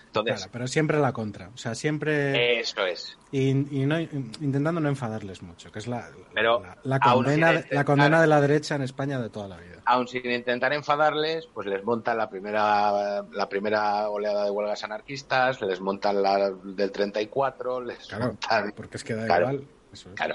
Entonces, 0.07 0.37
Claro, 0.37 0.51
pero 0.53 0.67
siempre 0.69 0.99
la 0.99 1.13
contra. 1.13 1.49
O 1.49 1.57
sea, 1.57 1.75
siempre... 1.75 2.59
eso 2.61 2.87
es. 2.87 3.19
Y, 3.33 3.51
y 3.51 3.87
no, 3.87 4.01
intentando 4.01 4.81
no 4.81 4.89
enfadarles 4.89 5.43
mucho, 5.43 5.71
que 5.71 5.79
es 5.79 5.87
la, 5.87 6.09
Pero 6.33 6.61
la, 6.63 6.79
la 6.85 6.97
aún 6.97 7.25
condena, 7.25 7.61
sin 7.63 7.75
la 7.77 7.85
condena 7.85 8.21
de 8.21 8.27
la 8.27 8.41
derecha 8.41 8.77
en 8.77 8.83
España 8.83 9.19
de 9.21 9.29
toda 9.29 9.47
la 9.49 9.59
vida. 9.59 9.83
aun 9.85 10.09
sin 10.09 10.31
intentar 10.31 10.73
enfadarles, 10.73 11.47
pues 11.53 11.67
les 11.67 11.85
montan 11.85 12.17
la 12.17 12.31
primera 12.31 13.23
la 13.31 13.49
primera 13.49 14.09
oleada 14.09 14.45
de 14.45 14.51
huelgas 14.51 14.83
anarquistas, 14.85 15.61
les 15.61 15.81
montan 15.81 16.23
la 16.23 16.51
del 16.51 16.91
34, 16.93 17.81
les 17.83 18.07
Claro, 18.07 18.27
montan... 18.29 18.73
porque 18.75 18.97
es 18.97 19.05
que 19.05 19.15
da 19.15 19.27
Claro. 19.27 19.53
igual. 19.53 19.69
Eso 19.93 20.09
es. 20.11 20.15
Claro, 20.15 20.35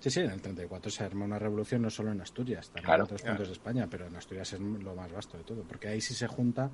Sí, 0.00 0.10
sí, 0.10 0.20
en 0.20 0.30
el 0.30 0.40
34 0.40 0.90
se 0.92 1.02
arma 1.02 1.24
una 1.24 1.40
revolución 1.40 1.82
no 1.82 1.90
solo 1.90 2.12
en 2.12 2.20
Asturias, 2.20 2.68
también 2.68 2.84
Claro, 2.84 3.00
en 3.02 3.04
otros 3.06 3.22
puntos 3.22 3.48
de 3.48 3.52
España, 3.52 3.88
pero 3.90 4.06
en 4.06 4.14
Asturias 4.14 4.52
es 4.52 4.60
lo 4.60 4.94
más 4.94 5.10
vasto 5.12 5.36
de 5.36 5.42
todo, 5.42 5.64
porque 5.64 5.88
ahí 5.88 6.00
sí 6.00 6.14
se 6.14 6.28
junta 6.28 6.70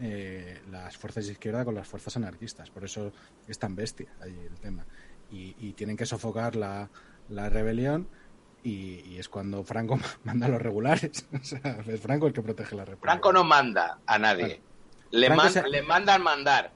eh, 0.00 0.60
las 0.70 0.96
fuerzas 0.96 1.26
de 1.26 1.32
izquierda 1.32 1.64
con 1.64 1.74
las 1.74 1.88
fuerzas 1.88 2.16
anarquistas, 2.16 2.70
por 2.70 2.84
eso 2.84 3.12
es 3.48 3.58
tan 3.58 3.74
bestia 3.76 4.08
ahí 4.20 4.38
el 4.50 4.58
tema. 4.60 4.84
Y, 5.30 5.54
y 5.58 5.72
tienen 5.72 5.96
que 5.96 6.06
sofocar 6.06 6.54
la, 6.56 6.88
la 7.28 7.48
rebelión 7.48 8.08
y, 8.62 9.00
y 9.06 9.18
es 9.18 9.28
cuando 9.28 9.64
Franco 9.64 9.98
manda 10.24 10.46
a 10.46 10.48
los 10.48 10.60
regulares. 10.62 11.26
O 11.32 11.42
sea, 11.44 11.80
es 11.86 12.00
Franco 12.00 12.26
el 12.26 12.32
que 12.32 12.42
protege 12.42 12.76
la 12.76 12.84
república. 12.84 13.12
Franco 13.12 13.32
no 13.32 13.44
manda 13.44 13.98
a 14.06 14.18
nadie. 14.18 14.60
Le, 15.10 15.30
man- 15.30 15.50
se- 15.50 15.66
le 15.68 15.82
mandan 15.82 16.22
mandar. 16.22 16.72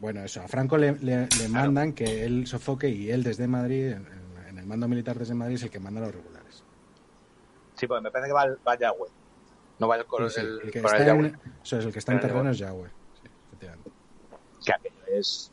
Bueno, 0.00 0.22
eso, 0.24 0.42
a 0.42 0.48
Franco 0.48 0.76
le, 0.76 0.92
le- 1.00 1.26
le 1.38 1.48
mandan 1.48 1.92
que 1.92 2.24
él 2.24 2.46
sofoque 2.46 2.88
y 2.88 3.10
él 3.10 3.22
desde 3.22 3.46
Madrid, 3.48 3.92
en, 3.92 4.06
en 4.48 4.58
el 4.58 4.66
mando 4.66 4.88
militar 4.88 5.18
desde 5.18 5.34
Madrid, 5.34 5.54
es 5.56 5.62
el 5.62 5.70
que 5.70 5.80
manda 5.80 6.00
a 6.02 6.04
los 6.06 6.14
regulares. 6.14 6.64
Sí, 7.74 7.86
pues 7.86 8.02
me 8.02 8.10
parece 8.10 8.28
que 8.28 8.34
va, 8.34 8.46
va 8.66 8.78
Yahweh. 8.78 9.08
No 9.78 9.88
va 9.88 9.96
el 9.96 10.02
Sí, 10.02 10.08
coronel, 10.08 10.32
sí, 10.32 10.40
el 10.40 10.70
que 10.70 10.78
está 10.78 11.08
en, 11.08 11.40
eso 11.62 11.78
es, 11.78 11.84
el 11.86 11.92
que 11.92 11.98
está 11.98 12.12
en 12.12 12.20
terreno 12.20 12.50
es 12.50 12.58
Yahweh. 12.58 12.90
Sí, 14.60 14.72
aquello 14.72 14.96
es 15.08 15.52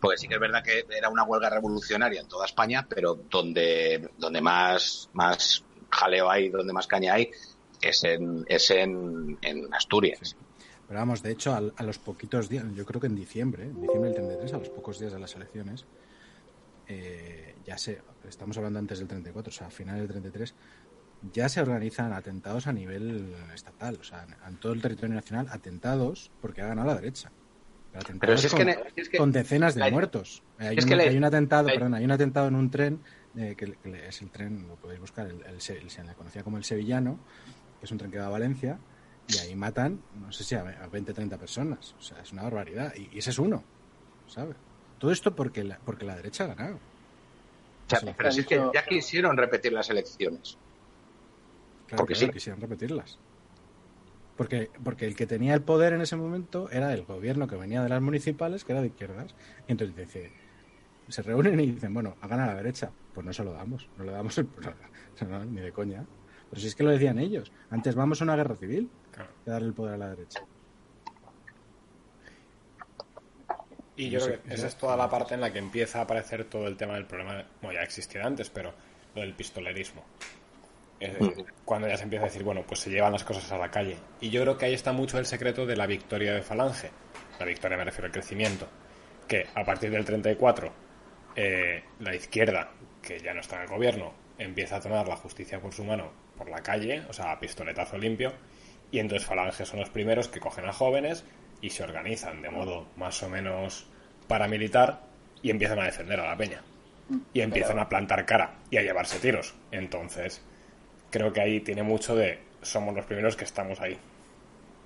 porque 0.00 0.18
sí 0.18 0.26
que 0.28 0.34
es 0.34 0.40
verdad 0.40 0.62
que 0.64 0.84
era 0.96 1.08
una 1.08 1.24
huelga 1.24 1.50
revolucionaria 1.50 2.20
en 2.20 2.28
toda 2.28 2.46
España 2.46 2.86
pero 2.88 3.14
donde 3.14 4.10
donde 4.16 4.40
más 4.40 5.08
más 5.12 5.64
jaleo 5.90 6.30
hay 6.30 6.48
donde 6.48 6.72
más 6.72 6.86
caña 6.86 7.14
hay 7.14 7.30
es 7.80 8.02
en 8.04 8.44
es 8.48 8.70
en, 8.70 9.38
en 9.42 9.72
Asturias 9.74 10.20
Sí. 10.22 10.36
Pero 10.88 10.98
vamos, 11.00 11.22
de 11.22 11.30
hecho, 11.30 11.54
al- 11.54 11.72
a, 11.76 11.82
los 11.84 11.98
poquitos 11.98 12.48
días, 12.50 12.66
yo 12.74 12.84
creo 12.84 13.00
que 13.00 13.06
en 13.06 13.14
diciembre, 13.14 13.64
en 13.64 13.80
diciembre 13.80 14.10
del 14.10 14.14
33, 14.16 14.52
a 14.52 14.58
los 14.58 14.68
pocos 14.68 14.98
días 14.98 15.12
de 15.12 15.20
las 15.20 15.34
elecciones, 15.36 15.86
eh, 16.86 17.56
ya 17.64 17.78
sé, 17.78 18.02
estamos 18.28 18.56
hablando 18.58 18.78
antes 18.78 18.98
del 18.98 19.08
34, 19.08 19.48
o 19.48 19.52
sea, 19.54 19.68
a 19.68 19.70
finales 19.70 20.02
del 20.02 20.10
33, 20.10 20.54
ya 21.32 21.48
se 21.48 21.60
organizan 21.60 22.12
atentados 22.12 22.66
a 22.66 22.72
nivel 22.72 23.34
estatal, 23.54 23.98
o 24.00 24.04
sea, 24.04 24.26
en 24.46 24.56
todo 24.56 24.72
el 24.72 24.82
territorio 24.82 25.14
nacional, 25.14 25.48
atentados 25.50 26.30
porque 26.40 26.62
ha 26.62 26.66
ganado 26.66 26.88
la 26.88 26.94
derecha. 26.96 27.30
Pero 28.20 28.38
si 28.38 28.46
es, 28.46 28.54
con, 28.54 28.64
que, 28.64 28.92
es 28.96 29.08
que, 29.08 29.18
con 29.18 29.32
decenas 29.32 29.74
de 29.74 29.90
muertos. 29.90 30.42
Hay, 30.58 30.78
un, 30.78 31.00
hay 31.00 31.16
un, 31.16 31.24
atentado, 31.24 31.66
perdón, 31.66 31.94
hay 31.94 32.04
un 32.04 32.10
atentado 32.10 32.48
en 32.48 32.54
un 32.54 32.70
tren 32.70 33.00
eh, 33.36 33.54
que, 33.56 33.74
que, 33.74 34.08
es 34.08 34.22
el 34.22 34.30
tren, 34.30 34.66
lo 34.66 34.76
podéis 34.76 35.00
buscar, 35.00 35.26
el, 35.26 35.42
el, 35.42 35.54
el, 35.54 35.60
se 35.60 36.02
le 36.02 36.14
conocía 36.14 36.42
como 36.42 36.56
el 36.56 36.64
Sevillano, 36.64 37.18
que 37.78 37.84
es 37.84 37.92
un 37.92 37.98
tren 37.98 38.10
que 38.10 38.18
va 38.18 38.26
a 38.26 38.30
Valencia, 38.30 38.78
y 39.28 39.38
ahí 39.38 39.54
matan, 39.54 40.02
no 40.14 40.32
sé 40.32 40.42
si 40.42 40.54
a 40.54 40.62
20, 40.62 41.12
30 41.12 41.38
personas. 41.38 41.94
O 41.98 42.02
sea, 42.02 42.18
es 42.20 42.32
una 42.32 42.42
barbaridad. 42.42 42.94
Y, 42.96 43.10
y 43.12 43.18
ese 43.18 43.30
es 43.30 43.38
uno, 43.38 43.62
¿sabes? 44.26 44.56
Todo 44.98 45.12
esto 45.12 45.34
porque 45.34 45.62
la, 45.62 45.78
porque 45.78 46.04
la 46.04 46.16
derecha 46.16 46.44
ha 46.44 46.54
ganado. 46.54 46.76
O 47.86 47.90
sea, 47.90 48.14
pero 48.16 48.28
es 48.28 48.46
que 48.46 48.70
ya 48.72 48.84
quisieron 48.86 49.36
repetir 49.36 49.72
las 49.72 49.90
elecciones. 49.90 50.56
Claro, 51.92 52.04
porque 52.04 52.14
claro, 52.14 52.28
sí. 52.28 52.32
quisieron 52.32 52.58
repetirlas. 52.58 53.18
Porque, 54.34 54.70
porque 54.82 55.06
el 55.06 55.14
que 55.14 55.26
tenía 55.26 55.52
el 55.52 55.60
poder 55.60 55.92
en 55.92 56.00
ese 56.00 56.16
momento 56.16 56.70
era 56.70 56.94
el 56.94 57.04
gobierno 57.04 57.46
que 57.46 57.56
venía 57.56 57.82
de 57.82 57.90
las 57.90 58.00
municipales, 58.00 58.64
que 58.64 58.72
era 58.72 58.80
de 58.80 58.86
izquierdas. 58.86 59.34
Y 59.68 59.72
entonces 59.72 59.94
dice, 59.94 60.32
se 61.08 61.20
reúnen 61.20 61.60
y 61.60 61.72
dicen, 61.72 61.92
bueno, 61.92 62.16
hagan 62.22 62.40
a 62.40 62.46
la 62.46 62.54
derecha. 62.54 62.90
Pues 63.12 63.26
no 63.26 63.32
se 63.34 63.44
lo 63.44 63.52
damos, 63.52 63.90
no 63.98 64.04
le 64.04 64.12
damos 64.12 64.38
el 64.38 64.48
no, 65.28 65.44
ni 65.44 65.60
de 65.60 65.70
coña. 65.70 66.06
Pero 66.48 66.62
si 66.62 66.68
es 66.68 66.74
que 66.74 66.82
lo 66.82 66.90
decían 66.90 67.18
ellos, 67.18 67.52
antes 67.68 67.94
vamos 67.94 68.22
a 68.22 68.24
una 68.24 68.36
guerra 68.36 68.56
civil 68.56 68.90
claro. 69.10 69.30
que 69.44 69.50
darle 69.50 69.68
el 69.68 69.74
poder 69.74 69.94
a 69.94 69.98
la 69.98 70.08
derecha. 70.08 70.42
Y 73.96 74.08
yo 74.08 74.18
creo 74.18 74.42
que 74.42 74.54
esa 74.54 74.66
es 74.66 74.76
toda 74.78 74.96
la 74.96 75.10
parte 75.10 75.34
en 75.34 75.42
la 75.42 75.52
que 75.52 75.58
empieza 75.58 75.98
a 75.98 76.02
aparecer 76.04 76.46
todo 76.46 76.66
el 76.68 76.78
tema 76.78 76.94
del 76.94 77.04
problema, 77.04 77.44
bueno, 77.60 77.78
ya 77.78 77.84
existía 77.84 78.24
antes, 78.24 78.48
pero 78.48 78.72
lo 79.14 79.20
del 79.20 79.34
pistolerismo. 79.34 80.02
Eh, 81.04 81.44
cuando 81.64 81.88
ya 81.88 81.96
se 81.96 82.04
empieza 82.04 82.26
a 82.26 82.28
decir, 82.28 82.44
bueno, 82.44 82.62
pues 82.64 82.80
se 82.80 82.90
llevan 82.90 83.12
las 83.12 83.24
cosas 83.24 83.50
a 83.50 83.58
la 83.58 83.70
calle. 83.70 83.96
Y 84.20 84.30
yo 84.30 84.42
creo 84.42 84.56
que 84.56 84.66
ahí 84.66 84.74
está 84.74 84.92
mucho 84.92 85.18
el 85.18 85.26
secreto 85.26 85.66
de 85.66 85.76
la 85.76 85.86
victoria 85.86 86.32
de 86.32 86.42
Falange. 86.42 86.90
La 87.40 87.46
victoria 87.46 87.76
me 87.76 87.84
refiero 87.84 88.06
al 88.06 88.12
crecimiento. 88.12 88.68
Que 89.26 89.46
a 89.54 89.64
partir 89.64 89.90
del 89.90 90.04
34, 90.04 90.72
eh, 91.34 91.82
la 91.98 92.14
izquierda, 92.14 92.70
que 93.02 93.18
ya 93.18 93.34
no 93.34 93.40
está 93.40 93.56
en 93.56 93.62
el 93.62 93.68
gobierno, 93.68 94.14
empieza 94.38 94.76
a 94.76 94.80
tomar 94.80 95.08
la 95.08 95.16
justicia 95.16 95.60
por 95.60 95.72
su 95.72 95.84
mano 95.84 96.12
por 96.38 96.48
la 96.48 96.62
calle, 96.62 97.02
o 97.08 97.12
sea, 97.12 97.32
a 97.32 97.40
pistoletazo 97.40 97.98
limpio. 97.98 98.32
Y 98.92 99.00
entonces 99.00 99.26
Falange 99.26 99.64
son 99.64 99.80
los 99.80 99.90
primeros 99.90 100.28
que 100.28 100.38
cogen 100.38 100.66
a 100.66 100.72
jóvenes 100.72 101.24
y 101.60 101.70
se 101.70 101.82
organizan 101.82 102.42
de 102.42 102.50
modo 102.50 102.86
más 102.96 103.20
o 103.24 103.28
menos 103.28 103.88
paramilitar 104.28 105.02
y 105.42 105.50
empiezan 105.50 105.80
a 105.80 105.84
defender 105.84 106.20
a 106.20 106.28
la 106.28 106.36
peña. 106.36 106.62
Y 107.34 107.40
empiezan 107.40 107.80
a 107.80 107.88
plantar 107.88 108.24
cara 108.24 108.54
y 108.70 108.76
a 108.76 108.82
llevarse 108.82 109.18
tiros. 109.18 109.54
Entonces, 109.72 110.42
creo 111.12 111.32
que 111.32 111.40
ahí 111.40 111.60
tiene 111.60 111.84
mucho 111.84 112.16
de 112.16 112.40
somos 112.62 112.94
los 112.94 113.04
primeros 113.04 113.36
que 113.36 113.44
estamos 113.44 113.80
ahí. 113.80 113.96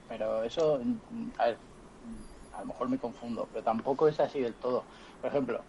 Pero 0.09 0.43
eso, 0.43 0.81
a, 1.39 1.47
ver, 1.47 1.57
a 2.55 2.61
lo 2.61 2.67
mejor 2.67 2.89
me 2.89 2.99
confundo, 2.99 3.49
pero 3.53 3.65
tampoco 3.65 4.09
es 4.09 4.19
así 4.21 4.41
del 4.41 4.55
todo. 4.55 4.85
Por 5.21 5.31
ejemplo, 5.31 5.61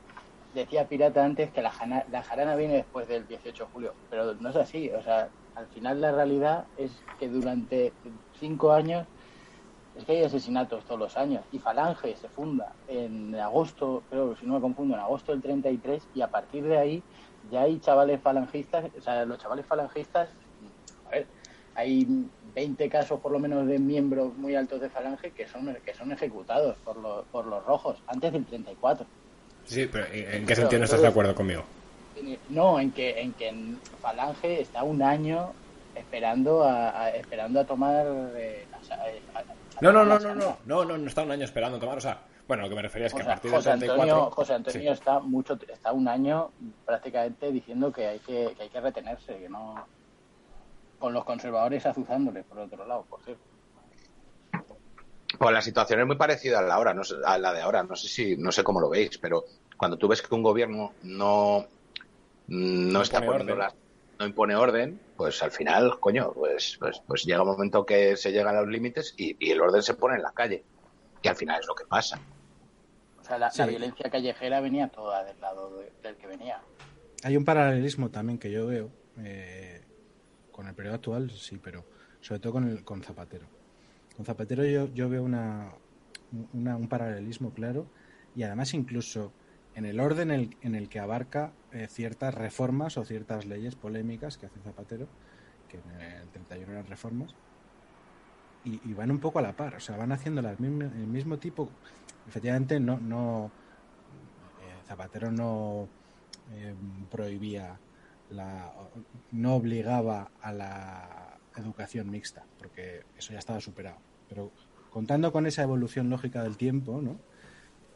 decía 0.53 0.88
Pirata 0.88 1.24
antes 1.24 1.51
que 1.51 1.62
la, 1.62 1.72
jana, 1.72 2.03
la 2.12 2.24
jarana 2.24 2.55
viene 2.55 2.76
después 2.76 3.08
del 3.08 3.28
18 3.28 3.66
de 3.66 3.72
julio, 3.72 3.93
pero 4.10 4.34
no 4.36 4.49
es 4.49 4.55
así. 4.55 4.89
O 4.89 5.01
sea, 5.03 5.30
al 5.55 5.68
final 5.68 6.01
la 6.01 6.12
realidad 6.12 6.66
es 6.78 6.91
que 7.20 7.28
durante 7.28 7.93
cinco 8.39 8.74
años 8.74 9.05
es 9.95 10.05
que 10.05 10.14
hay 10.14 10.24
asesinatos 10.24 10.84
todos 10.86 10.99
los 10.99 11.18
años 11.18 11.43
y 11.51 11.60
Falange 11.60 12.16
se 12.16 12.30
funda 12.30 12.74
en 12.88 13.36
agosto, 13.36 14.03
creo 14.10 14.36
si 14.36 14.45
no 14.45 14.55
me 14.55 14.62
confundo, 14.62 14.93
en 14.95 15.01
agosto 15.01 15.32
del 15.32 15.41
33 15.41 16.10
y 16.14 16.22
a 16.22 16.28
partir 16.28 16.64
de 16.64 16.78
ahí 16.78 17.03
ya 17.51 17.62
hay 17.62 17.80
chavales 17.80 18.22
falangistas, 18.22 18.86
o 18.97 19.01
sea, 19.01 19.26
los 19.26 19.39
chavales 19.39 19.66
falangistas, 19.66 20.30
hay 21.78 22.07
20 22.55 22.89
casos 22.89 23.19
por 23.19 23.32
lo 23.32 23.39
menos 23.39 23.67
de 23.67 23.78
miembros 23.78 24.36
muy 24.36 24.55
altos 24.55 24.82
de 24.82 24.89
Falange 24.89 25.30
que 25.32 25.47
son 25.47 25.78
que 25.86 25.93
son 25.93 26.11
ejecutados 26.11 26.75
por 26.84 26.97
los, 26.97 27.23
por 27.28 27.45
los 27.45 27.63
rojos 27.65 28.01
antes 28.07 28.34
del 28.34 28.45
34. 28.45 29.05
Sí, 29.65 29.88
pero 29.91 30.05
¿en 30.11 30.45
qué 30.45 30.55
sentido 30.55 30.80
no 30.80 30.86
estás 30.86 31.01
de 31.01 31.07
acuerdo 31.07 31.36
conmigo? 31.36 31.63
No, 32.49 32.80
en 32.80 32.91
que 32.91 33.21
en 33.21 33.34
que 33.34 33.49
en 33.49 33.80
Falange 34.01 34.61
está 34.61 34.82
un 34.84 35.03
año 35.03 35.51
esperando 35.93 36.63
a, 36.63 36.99
a 36.99 37.09
esperando 37.11 37.59
a 37.59 37.65
tomar 37.65 38.05
eh, 38.36 38.65
a, 38.73 39.39
a, 39.39 39.43
no, 39.80 39.91
no, 39.91 40.03
no, 40.03 40.17
no, 40.17 40.34
no, 40.34 40.57
no, 40.65 40.86
no, 40.86 40.97
no 40.97 41.07
está 41.07 41.21
un 41.21 41.32
año 41.32 41.45
esperando 41.45 41.78
a 41.78 41.80
tomar, 41.80 41.99
o 41.99 42.01
sea, 42.01 42.21
bueno, 42.47 42.63
lo 42.63 42.69
que 42.69 42.75
me 42.75 42.82
refería 42.82 43.07
es 43.07 43.13
que 43.13 43.21
o 43.21 43.23
sea, 43.23 43.34
a 43.34 43.36
partir 43.36 43.51
José 43.51 43.69
del 43.69 43.80
34... 43.80 44.13
Antonio, 44.13 44.32
José 44.32 44.53
Antonio 44.53 44.82
sí. 44.82 44.88
está 44.88 45.19
mucho, 45.19 45.59
está 45.71 45.91
un 45.91 46.07
año 46.07 46.49
prácticamente 46.86 47.51
diciendo 47.51 47.91
que 47.91 48.07
hay 48.07 48.19
que, 48.19 48.55
que 48.57 48.63
hay 48.63 48.69
que 48.69 48.82
retenerse, 48.82 49.38
que 49.38 49.49
no 49.49 49.86
con 51.00 51.14
los 51.14 51.26
conservadores 51.26 51.86
azuzándole 51.86 52.43
por 52.43 52.60
otro 52.60 52.86
lado, 52.86 53.06
por 53.10 53.22
cierto. 53.22 53.43
Pues 55.38 55.52
la 55.52 55.62
situación 55.62 56.00
es 56.00 56.08
muy 56.08 56.16
parecida 56.16 56.60
a 56.60 56.62
la, 56.62 56.80
hora, 56.80 56.93
no 56.93 57.04
sé, 57.04 57.16
a 57.24 57.38
la 57.38 57.54
de 57.54 57.62
ahora, 57.62 57.84
no 57.84 57.95
sé 57.95 58.08
si, 58.08 58.38
no 58.38 58.52
sé 58.52 58.64
cómo 58.64 58.80
lo 58.80 58.89
veis, 58.89 59.18
pero 59.18 59.43
cuando 59.76 59.98
tú 59.98 60.08
ves 60.08 60.22
que 60.22 60.34
un 60.34 60.41
gobierno 60.41 60.93
no, 61.04 61.66
no, 62.48 62.91
no 62.91 63.02
está 63.02 63.20
poniendo 63.20 63.54
orden. 63.54 63.60
las 63.60 63.76
no 64.20 64.26
impone 64.26 64.56
orden, 64.56 65.00
pues 65.16 65.41
al 65.43 65.52
final, 65.52 66.00
coño, 66.00 66.32
pues, 66.34 66.78
pues, 66.80 67.02
pues 67.06 67.24
llega 67.24 67.43
un 67.43 67.50
momento 67.50 67.86
que 67.86 68.18
se 68.18 68.32
llegan 68.32 68.56
a 68.56 68.62
los 68.62 68.70
límites 68.70 69.14
y, 69.18 69.36
y, 69.39 69.52
el 69.52 69.62
orden 69.62 69.84
se 69.84 69.93
pone 69.93 70.16
en 70.16 70.24
la 70.24 70.32
calle. 70.32 70.64
Y 71.22 71.28
al 71.28 71.36
final 71.36 71.60
es 71.60 71.68
lo 71.68 71.76
que 71.76 71.86
pasa. 71.86 72.20
O 73.20 73.24
sea, 73.24 73.38
la, 73.38 73.52
sí. 73.52 73.60
la 73.60 73.68
violencia 73.68 74.10
callejera 74.10 74.60
venía 74.60 74.88
toda 74.88 75.24
del 75.24 75.39
lado 75.39 75.78
de, 75.78 75.91
del 76.02 76.16
que 76.16 76.28
venía. 76.28 76.62
Hay 77.24 77.38
un 77.38 77.45
paralelismo 77.45 78.10
también 78.10 78.39
que 78.39 78.52
yo 78.52 78.68
veo 78.68 78.89
eh, 79.20 79.82
con 80.58 80.68
el 80.68 80.74
periodo 80.74 80.95
actual, 80.95 81.30
sí, 81.30 81.60
pero 81.64 81.86
sobre 82.20 82.39
todo 82.39 82.53
con, 82.53 82.68
el, 82.68 82.84
con 82.84 83.03
Zapatero. 83.03 83.45
Con 84.16 84.26
Zapatero 84.26 84.66
yo, 84.66 84.91
yo 84.93 85.08
veo 85.08 85.24
una, 85.24 85.70
un 86.53 86.88
paralelismo 86.89 87.53
claro 87.53 87.86
y 88.36 88.41
además 88.41 88.74
incluso 88.74 89.32
en 89.76 89.86
el 89.86 89.99
orden 89.99 90.32
en 90.32 90.39
el, 90.39 90.58
en 90.64 90.74
el 90.74 90.89
que 90.89 90.99
abarca 90.99 91.53
eh, 91.72 91.88
ciertas 91.88 92.34
reformas 92.34 92.97
o 92.97 93.05
ciertas 93.05 93.45
leyes 93.45 93.76
polémicas 93.76 94.39
que 94.39 94.47
hace 94.47 94.60
Zapatero, 94.62 95.08
que 95.70 95.78
en 95.78 96.01
el 96.01 96.28
31 96.30 96.72
eran 96.72 96.88
reformas, 96.88 97.36
y, 98.66 98.93
van 98.95 99.12
un 99.12 99.20
poco 99.20 99.39
a 99.39 99.43
la 99.43 99.55
par, 99.55 99.76
o 99.76 99.80
sea, 99.80 99.95
van 99.95 100.12
haciendo 100.12 100.41
el 100.41 100.58
mismo 101.08 101.38
tipo. 101.38 101.70
Efectivamente, 102.28 102.80
no, 102.80 102.97
no 102.97 103.51
eh, 104.60 104.84
Zapatero 104.88 105.32
no 105.32 105.88
eh, 106.51 106.74
prohibía, 107.10 107.80
la, 108.30 108.73
no 109.32 109.55
obligaba 109.55 110.32
a 110.41 110.51
la 110.51 111.38
educación 111.55 112.09
mixta, 112.09 112.45
porque 112.57 113.03
eso 113.17 113.34
ya 113.34 113.39
estaba 113.39 113.59
superado. 113.59 113.97
Pero 114.30 114.51
contando 114.89 115.32
con 115.32 115.45
esa 115.45 115.63
evolución 115.63 116.09
lógica 116.09 116.43
del 116.43 116.57
tiempo, 116.57 117.01
¿no? 117.01 117.17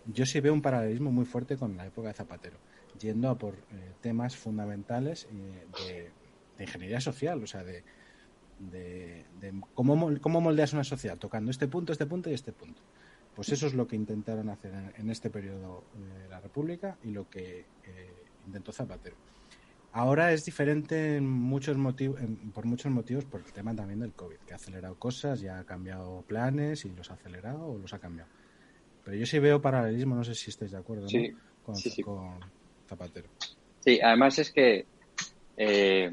yo 0.06 0.26
sí 0.26 0.40
veo 0.40 0.54
un 0.54 0.62
paralelismo 0.62 1.12
muy 1.12 1.26
fuerte 1.26 1.58
con 1.58 1.78
la 1.78 1.86
época 1.86 2.10
de 2.10 2.14
Zapatero, 2.14 2.58
yendo 3.00 3.30
a 3.30 3.38
por 3.38 3.56
eh, 3.56 3.94
temas 4.02 4.36
fundamentales 4.36 5.28
eh, 5.32 6.12
de, 6.58 6.64
ingeniería 6.64 7.02
social, 7.02 7.44
o 7.44 7.48
sea, 7.48 7.64
de, 7.64 7.84
de, 8.60 9.26
de 9.40 9.54
cómo, 9.74 10.20
cómo, 10.22 10.42
moldeas 10.42 10.74
una 10.74 10.84
sociedad, 10.84 11.18
tocando 11.18 11.50
este 11.50 11.68
punto, 11.68 11.92
este 11.92 12.06
punto 12.06 12.30
y 12.30 12.34
este 12.34 12.52
punto. 12.52 12.82
Pues 13.36 13.50
eso 13.50 13.66
es 13.66 13.74
lo 13.74 13.88
que 13.88 13.96
intentaron 13.96 14.50
hacer 14.50 14.94
en, 14.98 15.10
este 15.10 15.30
periodo 15.30 15.86
de 15.96 16.30
la 16.30 16.40
República 16.40 16.98
y 17.04 17.12
lo 17.12 17.30
que 17.30 17.66
eh, 17.86 18.14
intentó 18.46 18.72
Zapatero. 18.72 19.16
Ahora 19.94 20.32
es 20.32 20.46
diferente 20.46 21.18
en 21.18 21.28
muchos 21.30 21.78
motivos, 21.78 22.20
en, 22.22 22.38
por 22.52 22.66
muchos 22.66 22.92
motivos 22.92 23.26
por 23.26 23.42
el 23.42 23.52
tema 23.52 23.76
también 23.76 24.00
del 24.00 24.14
COVID, 24.14 24.38
que 24.48 24.54
ha 24.54 24.56
acelerado 24.56 24.96
cosas, 24.96 25.42
ya 25.42 25.60
ha 25.60 25.64
cambiado 25.66 26.24
planes 26.28 26.86
y 26.86 26.92
los 26.92 27.12
ha 27.12 27.16
acelerado 27.16 27.66
o 27.66 27.78
los 27.78 27.94
ha 27.94 28.00
cambiado 28.00 28.30
pero 29.04 29.18
yo 29.18 29.26
sí 29.26 29.40
veo 29.40 29.62
paralelismo, 29.62 30.16
no 30.16 30.24
sé 30.24 30.36
si 30.36 30.50
estáis 30.50 30.72
de 30.72 30.78
acuerdo 30.78 31.08
sí, 31.08 31.30
¿no? 31.30 31.38
con, 31.66 31.76
sí, 31.76 31.90
sí. 31.90 32.04
con, 32.04 32.40
Zapatero. 32.88 33.28
Sí, 33.80 34.00
además 34.02 34.38
es 34.38 34.52
que 34.52 34.86
eh, 35.58 36.12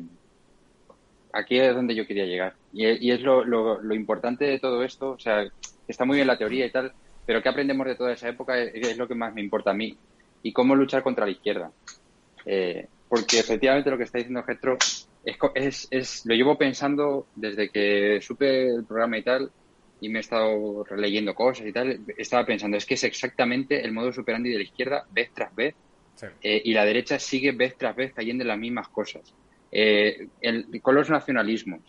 aquí 1.33 1.59
es 1.59 1.75
donde 1.75 1.95
yo 1.95 2.07
quería 2.07 2.25
llegar. 2.25 2.55
Y, 2.73 2.87
y 2.87 3.11
es 3.11 3.21
lo, 3.21 3.45
lo, 3.45 3.81
lo, 3.83 3.95
importante 3.95 4.45
de 4.45 4.59
todo 4.59 4.83
esto, 4.85 5.11
o 5.11 5.19
sea, 5.19 5.45
está 5.87 6.05
muy 6.05 6.17
bien 6.17 6.29
la 6.29 6.39
teoría 6.39 6.67
y 6.67 6.71
tal, 6.71 6.93
pero 7.27 7.43
¿qué 7.43 7.49
aprendemos 7.49 7.87
de 7.87 7.97
toda 7.97 8.13
esa 8.13 8.29
época? 8.29 8.59
Es, 8.59 8.75
es 8.75 8.97
lo 8.97 9.09
que 9.09 9.15
más 9.15 9.35
me 9.35 9.43
importa 9.43 9.73
a 9.73 9.75
mí. 9.75 9.97
Y 10.43 10.53
cómo 10.53 10.77
luchar 10.77 11.03
contra 11.03 11.27
la 11.27 11.33
izquierda. 11.33 11.73
Eh, 12.47 12.87
porque 13.09 13.39
efectivamente 13.39 13.91
lo 13.91 13.97
que 13.97 14.05
está 14.05 14.19
diciendo 14.19 14.43
Getro 14.43 14.77
es, 15.25 15.39
es, 15.55 15.89
es, 15.91 16.27
lo 16.27 16.35
llevo 16.35 16.59
pensando 16.59 17.27
desde 17.35 17.71
que 17.71 18.21
supe 18.21 18.69
el 18.69 18.85
programa 18.85 19.19
y 19.19 19.23
tal, 19.23 19.51
y 20.01 20.09
me 20.09 20.19
he 20.19 20.21
estado 20.21 20.85
releyendo 20.85 21.35
cosas 21.35 21.67
y 21.67 21.73
tal, 21.73 22.01
estaba 22.17 22.47
pensando, 22.47 22.77
es 22.77 22.87
que 22.87 22.95
es 22.95 23.05
exactamente 23.05 23.85
el 23.85 23.93
modo 23.93 24.13
superandi 24.13 24.51
de 24.51 24.57
la 24.57 24.63
izquierda, 24.63 25.07
vez 25.11 25.31
tras 25.35 25.55
vez, 25.55 25.75
sí. 26.15 26.27
eh, 26.43 26.63
y 26.65 26.73
la 26.73 26.85
derecha 26.85 27.19
sigue 27.19 27.53
vez 27.53 27.77
tras 27.77 27.97
vez 27.97 28.13
cayendo 28.15 28.45
en 28.45 28.49
las 28.49 28.59
mismas 28.59 28.89
cosas. 28.89 29.35
Eh, 29.71 30.29
el, 30.41 30.81
con 30.81 30.95
los 30.95 31.11
nacionalismos, 31.11 31.81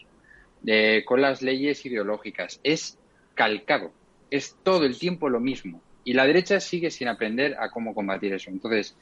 eh, 0.66 1.04
con 1.06 1.22
las 1.22 1.42
leyes 1.42 1.86
ideológicas, 1.86 2.60
es 2.64 2.98
calcado, 3.36 3.92
es 4.32 4.58
todo 4.64 4.86
el 4.86 4.98
tiempo 4.98 5.30
lo 5.30 5.40
mismo. 5.40 5.82
Y 6.10 6.14
la 6.14 6.26
derecha 6.26 6.60
sigue 6.60 6.90
sin 6.90 7.08
aprender 7.08 7.56
a 7.60 7.70
cómo 7.70 7.94
combatir 7.94 8.34
eso. 8.34 8.50
Entonces, 8.50 8.98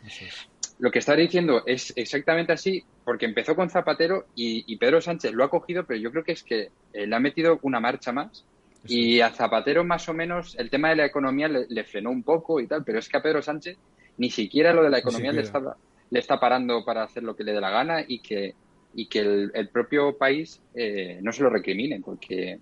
lo 0.78 0.92
que 0.92 1.00
está 1.00 1.16
diciendo 1.16 1.64
es 1.66 1.94
exactamente 1.96 2.52
así, 2.52 2.84
porque 3.06 3.26
empezó 3.26 3.56
con 3.56 3.70
Zapatero 3.70 4.26
y, 4.36 4.76
Pedro 4.76 5.00
Sánchez 5.00 5.32
lo 5.32 5.46
ha 5.46 5.50
cogido, 5.50 5.86
pero 5.86 6.02
yo 6.02 6.12
creo 6.12 6.26
que 6.26 6.34
es 6.34 6.44
que 6.44 6.70
eh, 6.92 7.08
le 7.08 7.16
ha 7.16 7.20
metido 7.22 7.60
una 7.62 7.80
marcha 7.80 8.12
más. 8.12 8.44
Y 8.86 9.22
a 9.22 9.30
Zapatero 9.30 9.86
más 9.86 10.10
o 10.10 10.14
menos 10.14 10.58
el 10.60 10.70
tema 10.70 10.90
de 10.90 10.98
la 10.98 11.06
economía 11.06 11.48
le, 11.48 11.84
frenó 11.86 12.12
un 12.12 12.24
poco 12.24 12.60
y 12.60 12.68
tal, 12.68 12.84
pero 12.84 13.00
es 13.00 13.08
que 13.08 13.16
a 13.16 13.24
Pedro 13.24 13.42
Sánchez 13.42 13.78
ni 14.18 14.30
siquiera 14.30 14.74
lo 14.74 14.84
de 14.84 14.90
la 14.90 15.00
economía 15.00 15.32
le 15.32 15.44
está, 15.44 15.62
le 16.10 16.20
está 16.20 16.42
parando 16.42 16.84
para 16.84 17.04
hacer 17.04 17.24
lo 17.24 17.38
que 17.38 17.46
le 17.46 17.54
dé 17.54 17.62
la 17.62 17.70
gana 17.70 18.04
y 18.06 18.20
que, 18.20 18.54
y 18.94 19.06
que 19.06 19.20
el, 19.54 19.70
propio 19.70 20.18
país 20.18 20.62
eh, 20.76 21.20
no 21.22 21.32
se 21.32 21.42
lo 21.42 21.50
recrimine, 21.50 22.02
porque 22.02 22.60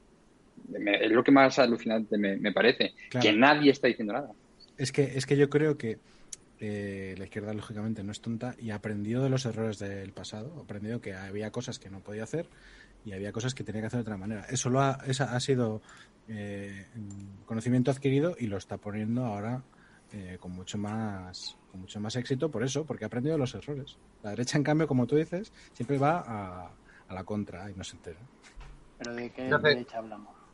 es 0.73 1.11
lo 1.11 1.23
que 1.23 1.31
más 1.31 1.59
alucinante 1.59 2.17
me, 2.17 2.51
parece, 2.51 2.93
que 3.21 3.33
nadie 3.33 3.71
está 3.71 3.87
diciendo 3.87 4.13
nada. 4.13 4.31
Es 4.77 4.91
que, 4.91 5.03
es 5.03 5.25
que 5.25 5.37
yo 5.37 5.49
creo 5.49 5.77
que 5.77 5.99
eh, 6.59 7.15
la 7.17 7.25
izquierda, 7.25 7.53
lógicamente, 7.53 8.03
no 8.03 8.11
es 8.11 8.21
tonta 8.21 8.55
y 8.59 8.71
ha 8.71 8.75
aprendido 8.75 9.23
de 9.23 9.29
los 9.29 9.45
errores 9.45 9.79
del 9.79 10.11
pasado. 10.13 10.55
Ha 10.57 10.63
aprendido 10.63 11.01
que 11.01 11.13
había 11.13 11.51
cosas 11.51 11.79
que 11.79 11.89
no 11.89 11.99
podía 11.99 12.23
hacer 12.23 12.47
y 13.05 13.13
había 13.13 13.31
cosas 13.31 13.53
que 13.53 13.63
tenía 13.63 13.81
que 13.81 13.87
hacer 13.87 13.99
de 13.99 14.03
otra 14.03 14.17
manera. 14.17 14.45
Eso 14.49 14.69
lo 14.69 14.81
ha, 14.81 14.99
esa 15.05 15.35
ha 15.35 15.39
sido 15.39 15.81
eh, 16.27 16.87
conocimiento 17.45 17.91
adquirido 17.91 18.35
y 18.39 18.47
lo 18.47 18.57
está 18.57 18.77
poniendo 18.77 19.25
ahora 19.25 19.63
eh, 20.11 20.37
con 20.39 20.51
mucho 20.51 20.77
más 20.77 21.57
con 21.71 21.81
mucho 21.81 21.99
más 21.99 22.15
éxito 22.15 22.49
por 22.49 22.63
eso, 22.63 22.85
porque 22.85 23.03
ha 23.03 23.07
aprendido 23.07 23.35
de 23.35 23.39
los 23.39 23.53
errores. 23.53 23.97
La 24.23 24.29
derecha, 24.29 24.57
en 24.57 24.63
cambio, 24.63 24.87
como 24.87 25.05
tú 25.07 25.17
dices, 25.17 25.51
siempre 25.73 25.97
va 25.97 26.23
a, 26.25 26.71
a 27.07 27.13
la 27.13 27.23
contra 27.25 27.69
y 27.69 27.75
no 27.75 27.83
se 27.83 27.97
entera. 27.97 28.19
¿Pero 28.97 29.13
de 29.13 29.29
qué 29.29 29.43
derecha 29.43 29.97
hablamos? 29.97 30.44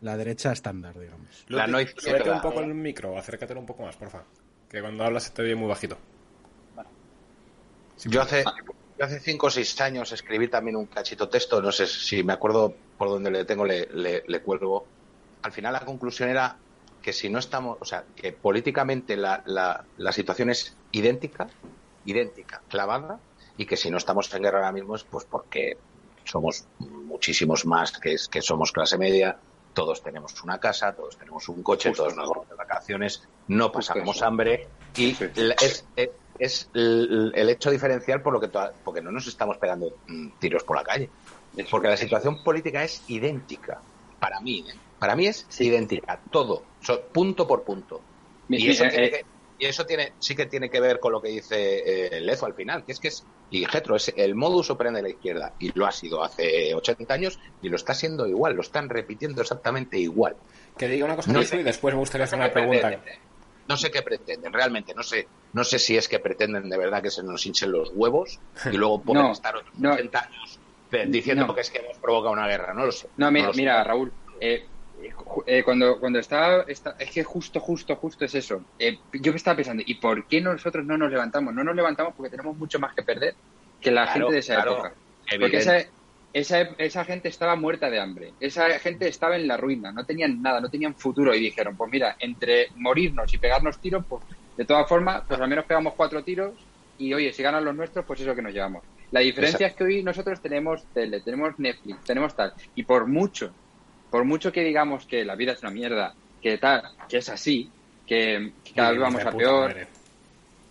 La 0.00 0.16
derecha 0.16 0.52
estándar, 0.52 0.98
digamos. 0.98 1.44
La 1.48 1.66
no 1.66 1.78
un 1.78 2.40
poco 2.42 2.60
el 2.60 2.74
micro, 2.74 3.16
acércate 3.18 3.54
un 3.54 3.66
poco 3.66 3.82
más, 3.82 3.96
porfa. 3.96 4.24
Que 4.68 4.80
cuando 4.80 5.04
hablas 5.04 5.24
se 5.24 5.30
te 5.30 5.42
oye 5.42 5.54
muy 5.54 5.68
bajito. 5.68 5.96
Yo 8.04 8.20
hace, 8.20 8.44
hace 9.00 9.20
cinco 9.20 9.46
o 9.46 9.50
seis 9.50 9.80
años 9.80 10.12
escribí 10.12 10.48
también 10.48 10.76
un 10.76 10.86
cachito 10.86 11.28
texto, 11.28 11.62
no 11.62 11.72
sé 11.72 11.86
si 11.86 12.22
me 12.22 12.34
acuerdo 12.34 12.74
por 12.98 13.08
dónde 13.08 13.30
le 13.30 13.44
tengo, 13.44 13.64
le, 13.64 13.88
le, 13.92 14.40
cuelgo. 14.42 14.86
Al 15.42 15.52
final 15.52 15.72
la 15.72 15.80
conclusión 15.80 16.28
era 16.28 16.56
que 17.00 17.12
si 17.12 17.30
no 17.30 17.38
estamos, 17.38 17.78
o 17.80 17.84
sea, 17.84 18.04
que 18.14 18.32
políticamente 18.32 19.16
la, 19.16 19.42
la, 19.46 19.84
la 19.96 20.12
situación 20.12 20.50
es 20.50 20.76
idéntica, 20.92 21.48
idéntica, 22.04 22.60
clavada, 22.68 23.18
y 23.56 23.64
que 23.64 23.76
si 23.76 23.90
no 23.90 23.96
estamos 23.96 24.32
en 24.34 24.42
guerra 24.42 24.58
ahora 24.58 24.72
mismo 24.72 24.96
es 24.96 25.04
pues 25.04 25.24
porque 25.24 25.78
somos 26.24 26.66
muchísimos 26.78 27.64
más 27.64 27.92
que, 27.92 28.16
que 28.30 28.42
somos 28.42 28.72
clase 28.72 28.98
media, 28.98 29.38
todos 29.76 30.02
tenemos 30.02 30.42
una 30.42 30.58
casa, 30.58 30.94
todos 30.94 31.18
tenemos 31.18 31.46
un 31.50 31.62
coche, 31.62 31.92
todos 31.92 32.16
nos 32.16 32.30
vamos 32.30 32.48
de 32.48 32.54
vacaciones, 32.54 33.22
no 33.48 33.70
pasamos 33.70 34.22
hambre 34.22 34.68
y 34.96 35.14
es, 36.38 36.70
el, 36.72 37.48
hecho 37.50 37.70
diferencial 37.70 38.22
por 38.22 38.32
lo 38.32 38.40
que 38.40 38.48
porque 38.82 39.02
no 39.02 39.12
nos 39.12 39.26
estamos 39.26 39.58
pegando 39.58 39.92
mm, 40.06 40.38
tiros 40.38 40.64
por 40.64 40.78
la 40.78 40.82
calle. 40.82 41.10
Porque 41.70 41.88
la 41.88 41.98
situación 41.98 42.42
política 42.42 42.84
es 42.84 43.02
idéntica. 43.08 43.82
Para 44.18 44.40
mí, 44.40 44.64
¿eh? 44.66 44.74
para 44.98 45.14
mí 45.14 45.26
es 45.26 45.46
idéntica, 45.60 46.20
todo, 46.30 46.62
punto 47.12 47.46
por 47.46 47.62
punto. 47.62 48.00
Y 48.48 48.70
eso, 48.70 48.88
tiene 48.88 49.06
eh, 49.08 49.26
y 49.58 49.66
eso 49.66 49.86
tiene, 49.86 50.12
sí 50.18 50.34
que 50.34 50.46
tiene 50.46 50.70
que 50.70 50.80
ver 50.80 51.00
con 51.00 51.12
lo 51.12 51.20
que 51.20 51.28
dice 51.28 52.16
eh, 52.16 52.20
Lezo 52.20 52.46
al 52.46 52.54
final, 52.54 52.84
que 52.84 52.92
es 52.92 53.00
que 53.00 53.08
es, 53.08 53.24
y 53.50 53.64
Getro, 53.64 53.96
es 53.96 54.12
el 54.16 54.34
modus 54.34 54.70
operandi 54.70 54.98
de 54.98 55.02
la 55.02 55.08
izquierda, 55.10 55.54
y 55.58 55.72
lo 55.78 55.86
ha 55.86 55.92
sido 55.92 56.22
hace 56.22 56.74
80 56.74 57.12
años, 57.12 57.38
y 57.62 57.68
lo 57.68 57.76
está 57.76 57.94
siendo 57.94 58.26
igual, 58.26 58.54
lo 58.54 58.62
están 58.62 58.88
repitiendo 58.88 59.42
exactamente 59.42 59.98
igual. 59.98 60.36
Que 60.76 60.88
diga 60.88 61.06
una 61.06 61.16
cosa 61.16 61.32
no 61.32 61.40
y 61.40 61.62
después 61.62 61.94
me 61.94 62.00
gustaría 62.00 62.24
hacer 62.24 62.38
una 62.38 62.52
pregunta. 62.52 63.00
No 63.68 63.76
sé 63.76 63.90
qué 63.90 64.02
pretenden, 64.02 64.52
realmente, 64.52 64.94
no 64.94 65.02
sé, 65.02 65.26
no 65.52 65.64
sé 65.64 65.80
si 65.80 65.96
es 65.96 66.06
que 66.06 66.20
pretenden 66.20 66.68
de 66.68 66.78
verdad 66.78 67.02
que 67.02 67.10
se 67.10 67.24
nos 67.24 67.44
hinchen 67.46 67.72
los 67.72 67.90
huevos 67.94 68.38
y 68.70 68.76
luego 68.76 69.02
pueden 69.02 69.26
estar 69.26 69.56
otros 69.56 69.74
80 69.76 70.18
años 70.20 70.60
diciendo 71.08 71.52
que 71.54 71.60
es 71.62 71.70
que 71.70 71.78
hemos 71.78 71.98
provocado 71.98 72.32
una 72.32 72.46
guerra, 72.46 72.72
no 72.74 72.86
lo 72.86 72.92
sé. 72.92 73.08
No, 73.16 73.30
mira, 73.30 73.50
mira 73.54 73.82
Raúl, 73.82 74.12
eh, 74.40 74.66
eh, 75.46 75.62
cuando, 75.62 75.98
cuando 76.00 76.18
estaba, 76.18 76.64
es 76.66 76.80
que 77.12 77.22
justo, 77.22 77.60
justo, 77.60 77.96
justo 77.96 78.24
es 78.24 78.34
eso. 78.34 78.62
Eh, 78.78 78.98
yo 79.12 79.32
me 79.32 79.36
estaba 79.36 79.56
pensando, 79.56 79.82
¿y 79.86 79.94
por 79.94 80.26
qué 80.26 80.40
nosotros 80.40 80.84
no 80.84 80.96
nos 80.96 81.10
levantamos? 81.10 81.54
No 81.54 81.62
nos 81.62 81.76
levantamos 81.76 82.14
porque 82.16 82.30
tenemos 82.30 82.56
mucho 82.56 82.78
más 82.78 82.94
que 82.94 83.02
perder 83.02 83.34
que 83.80 83.90
la 83.90 84.06
gente 84.06 84.32
de 84.32 84.38
esa 84.38 84.60
época. 84.60 84.94
Porque 85.38 85.58
esa, 85.58 85.78
esa, 86.32 86.60
esa, 86.78 87.04
gente 87.04 87.28
estaba 87.28 87.56
muerta 87.56 87.90
de 87.90 88.00
hambre. 88.00 88.32
Esa 88.40 88.78
gente 88.78 89.08
estaba 89.08 89.36
en 89.36 89.46
la 89.46 89.56
ruina, 89.56 89.92
no 89.92 90.04
tenían 90.04 90.40
nada, 90.40 90.60
no 90.60 90.70
tenían 90.70 90.94
futuro. 90.94 91.34
Y 91.34 91.40
dijeron, 91.40 91.76
pues 91.76 91.90
mira, 91.90 92.16
entre 92.18 92.68
morirnos 92.76 93.32
y 93.32 93.38
pegarnos 93.38 93.78
tiros, 93.78 94.04
pues 94.08 94.22
de 94.56 94.64
todas 94.64 94.88
formas, 94.88 95.22
pues 95.28 95.40
al 95.40 95.48
menos 95.48 95.66
pegamos 95.66 95.94
cuatro 95.94 96.24
tiros 96.24 96.54
y 96.98 97.12
oye, 97.12 97.32
si 97.32 97.42
ganan 97.42 97.64
los 97.64 97.74
nuestros, 97.74 98.04
pues 98.06 98.20
eso 98.20 98.34
que 98.34 98.42
nos 98.42 98.52
llevamos. 98.52 98.82
La 99.10 99.20
diferencia 99.20 99.66
es 99.66 99.74
que 99.74 99.84
hoy 99.84 100.02
nosotros 100.02 100.40
tenemos 100.40 100.84
tele, 100.92 101.20
tenemos 101.20 101.58
Netflix, 101.58 102.02
tenemos 102.04 102.34
tal. 102.34 102.52
Y 102.74 102.82
por 102.82 103.06
mucho 103.06 103.52
por 104.10 104.24
mucho 104.24 104.52
que 104.52 104.62
digamos 104.62 105.06
que 105.06 105.24
la 105.24 105.34
vida 105.34 105.52
es 105.52 105.62
una 105.62 105.70
mierda, 105.70 106.14
que 106.42 106.58
tal, 106.58 106.82
que 107.08 107.18
es 107.18 107.28
así, 107.28 107.70
que, 108.06 108.52
cada 108.74 108.92
vez 108.92 109.00
vamos 109.00 109.24
a 109.24 109.32
peor, 109.32 109.74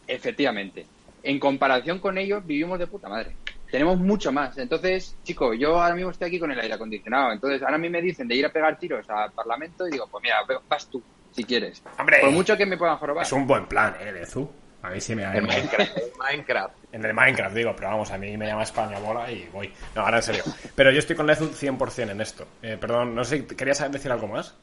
efectivamente, 0.08 0.86
en 1.24 1.40
comparación 1.40 2.00
con 2.00 2.18
ellos 2.18 2.46
vivimos 2.46 2.80
de 2.80 2.88
puta 2.88 3.10
madre. 3.10 3.36
Tenemos 3.70 4.00
mucho 4.00 4.32
más. 4.32 4.58
Entonces, 4.58 5.18
chico, 5.24 5.54
yo 5.54 5.82
ahora 5.82 5.96
mismo 5.96 6.12
estoy 6.12 6.28
aquí 6.28 6.40
con 6.40 6.52
el 6.52 6.60
aire 6.60 6.76
acondicionado. 6.76 7.34
Entonces, 7.34 7.62
ahora 7.62 7.76
a 7.76 7.80
mí 7.80 7.90
me 7.90 8.02
dicen 8.02 8.28
de 8.28 8.36
ir 8.36 8.46
a 8.46 8.50
pegar 8.50 8.78
tiros 8.78 9.10
al 9.10 9.32
Parlamento 9.32 9.88
y 9.88 9.92
digo, 9.92 10.08
pues 10.10 10.24
mira, 10.24 10.38
vas 10.70 10.88
tú, 10.88 11.02
si 11.32 11.44
quieres. 11.44 11.84
por 12.22 12.32
mucho 12.32 12.56
que 12.56 12.66
me 12.66 12.78
puedan 12.78 12.98
jorobar. 12.98 13.26
Es 13.26 13.32
un 13.34 13.48
buen 13.48 13.66
plan, 13.66 13.96
¿eh, 14.00 14.12
Lezu? 14.12 14.50
A 14.86 14.90
mí 14.90 15.02
sí 15.02 15.16
me 15.16 15.24
En 15.24 15.46
Minecraft. 15.46 15.98
Minecraft. 16.20 16.76
En 16.92 17.06
el 17.06 17.14
Minecraft, 17.14 17.56
digo, 17.56 17.74
pero 17.76 17.90
vamos, 17.90 18.12
a 18.12 18.18
mí 18.18 18.38
me 18.38 18.48
llama 18.48 18.64
España 18.64 19.00
bola 19.00 19.32
y 19.32 19.50
voy. 19.52 19.72
No, 19.96 20.02
ahora 20.02 20.18
en 20.18 20.24
serio. 20.24 20.44
Pero 20.76 20.92
yo 20.92 21.00
estoy 21.00 21.16
con 21.16 21.28
Lezu 21.28 21.48
100% 21.50 22.12
en 22.12 22.22
esto. 22.22 22.48
Eh, 22.62 22.78
perdón, 22.80 23.16
no 23.16 23.24
sé, 23.24 23.46
¿querías 23.46 23.92
decir 23.92 24.12
algo 24.12 24.28
más? 24.28 24.56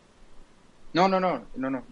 No, 0.94 1.08
no, 1.08 1.18
no, 1.18 1.46
no, 1.56 1.70
no. 1.70 1.84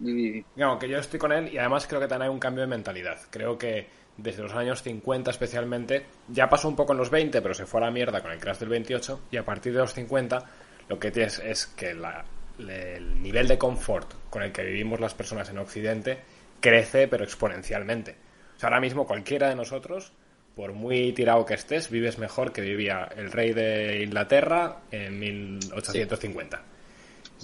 No, 0.55 0.79
que 0.79 0.87
yo 0.87 0.99
estoy 0.99 1.19
con 1.19 1.31
él 1.31 1.51
y 1.51 1.57
además 1.57 1.87
creo 1.87 1.99
que 1.99 2.07
también 2.07 2.29
hay 2.29 2.33
un 2.33 2.39
cambio 2.39 2.61
de 2.61 2.67
mentalidad. 2.67 3.17
Creo 3.31 3.57
que 3.57 3.87
desde 4.17 4.43
los 4.43 4.53
años 4.53 4.83
50 4.83 5.31
especialmente, 5.31 6.05
ya 6.27 6.49
pasó 6.49 6.67
un 6.67 6.75
poco 6.75 6.93
en 6.93 6.99
los 6.99 7.09
20, 7.09 7.41
pero 7.41 7.53
se 7.53 7.65
fue 7.65 7.81
a 7.81 7.85
la 7.85 7.91
mierda 7.91 8.21
con 8.21 8.31
el 8.31 8.39
crash 8.39 8.59
del 8.59 8.69
28 8.69 9.21
y 9.31 9.37
a 9.37 9.45
partir 9.45 9.73
de 9.73 9.79
los 9.79 9.93
50 9.93 10.43
lo 10.89 10.99
que 10.99 11.11
tienes 11.11 11.39
es 11.39 11.65
que 11.65 11.91
el 11.91 13.21
nivel 13.21 13.47
de 13.47 13.57
confort 13.57 14.13
con 14.29 14.43
el 14.43 14.51
que 14.51 14.63
vivimos 14.63 14.99
las 14.99 15.13
personas 15.13 15.49
en 15.49 15.57
Occidente 15.57 16.19
crece 16.61 17.07
pero 17.07 17.25
exponencialmente. 17.25 18.15
O 18.55 18.59
sea, 18.59 18.69
ahora 18.69 18.79
mismo 18.79 19.05
cualquiera 19.05 19.49
de 19.49 19.55
nosotros, 19.55 20.13
por 20.55 20.73
muy 20.73 21.11
tirado 21.13 21.45
que 21.45 21.55
estés, 21.55 21.89
vives 21.89 22.17
mejor 22.17 22.53
que 22.53 22.61
vivía 22.61 23.09
el 23.17 23.31
rey 23.31 23.53
de 23.53 24.03
Inglaterra 24.03 24.77
en 24.91 25.19
1850. 25.19 26.61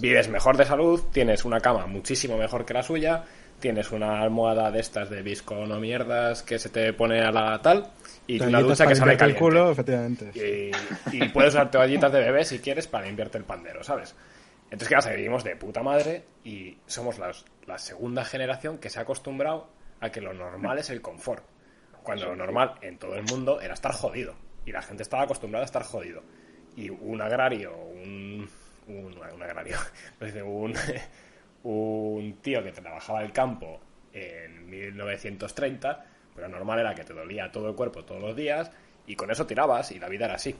Vives 0.00 0.28
mejor 0.28 0.56
de 0.56 0.64
salud, 0.64 1.02
tienes 1.12 1.44
una 1.44 1.60
cama 1.60 1.86
muchísimo 1.86 2.38
mejor 2.38 2.64
que 2.64 2.72
la 2.72 2.82
suya, 2.82 3.24
tienes 3.58 3.90
una 3.90 4.22
almohada 4.22 4.70
de 4.70 4.80
estas 4.80 5.10
de 5.10 5.22
visco 5.22 5.66
no 5.66 5.80
mierdas 5.80 6.42
que 6.42 6.58
se 6.58 6.68
te 6.68 6.92
pone 6.92 7.20
a 7.20 7.32
la 7.32 7.60
tal 7.60 7.90
y 8.26 8.40
una 8.40 8.60
ducha 8.60 8.86
que 8.86 8.94
sale 8.94 9.16
caliente. 9.16 9.38
El 9.38 9.44
culo, 9.44 9.70
efectivamente. 9.72 10.30
Y, 11.12 11.28
puedes 11.30 11.54
usar 11.54 11.70
toallitas 11.70 12.12
de 12.12 12.20
bebé 12.20 12.44
si 12.44 12.58
quieres 12.58 12.86
para 12.86 13.06
limpiarte 13.06 13.38
el 13.38 13.44
pandero, 13.44 13.82
¿sabes? 13.82 14.14
Entonces, 14.70 14.88
¿qué 14.88 14.94
pasa? 14.94 15.10
Vivimos 15.10 15.44
de 15.44 15.56
puta 15.56 15.82
madre 15.82 16.24
y 16.44 16.76
somos 16.86 17.18
la 17.18 17.78
segunda 17.78 18.24
generación 18.24 18.78
que 18.78 18.90
se 18.90 18.98
ha 18.98 19.02
acostumbrado 19.02 19.70
a 20.00 20.10
que 20.10 20.20
lo 20.20 20.32
normal 20.32 20.78
es 20.78 20.90
el 20.90 21.00
confort. 21.00 21.44
Cuando 22.02 22.26
lo 22.26 22.36
normal 22.36 22.74
en 22.80 22.98
todo 22.98 23.16
el 23.16 23.24
mundo 23.24 23.60
era 23.60 23.74
estar 23.74 23.92
jodido. 23.92 24.34
Y 24.64 24.72
la 24.72 24.82
gente 24.82 25.02
estaba 25.02 25.24
acostumbrada 25.24 25.64
a 25.64 25.66
estar 25.66 25.82
jodido. 25.82 26.22
Y 26.76 26.90
un 26.90 27.20
agrario, 27.20 27.76
un, 27.76 28.48
un, 28.86 29.42
agrario, 29.42 29.76
un, 30.44 30.74
un 31.64 32.32
tío 32.40 32.62
que 32.62 32.72
trabajaba 32.72 33.22
el 33.22 33.32
campo 33.32 33.80
en 34.12 34.68
1930, 34.70 36.06
pues 36.34 36.46
lo 36.46 36.48
normal 36.48 36.80
era 36.80 36.94
que 36.94 37.04
te 37.04 37.12
dolía 37.12 37.50
todo 37.50 37.68
el 37.68 37.74
cuerpo 37.74 38.04
todos 38.04 38.22
los 38.22 38.36
días 38.36 38.70
y 39.06 39.16
con 39.16 39.30
eso 39.30 39.46
tirabas 39.46 39.90
y 39.92 39.98
la 39.98 40.08
vida 40.08 40.26
era 40.26 40.34
así. 40.34 40.54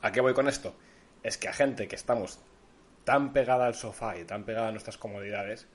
¿A 0.00 0.10
qué 0.10 0.20
voy 0.20 0.34
con 0.34 0.48
esto? 0.48 0.74
Es 1.22 1.38
que 1.38 1.48
a 1.48 1.52
gente 1.52 1.86
que 1.86 1.96
estamos 1.96 2.40
tan 3.04 3.32
pegada 3.32 3.66
al 3.66 3.74
sofá 3.74 4.18
y 4.18 4.24
tan 4.24 4.44
pegada 4.44 4.68
a 4.68 4.70
nuestras 4.70 4.98
comodidades, 4.98 5.68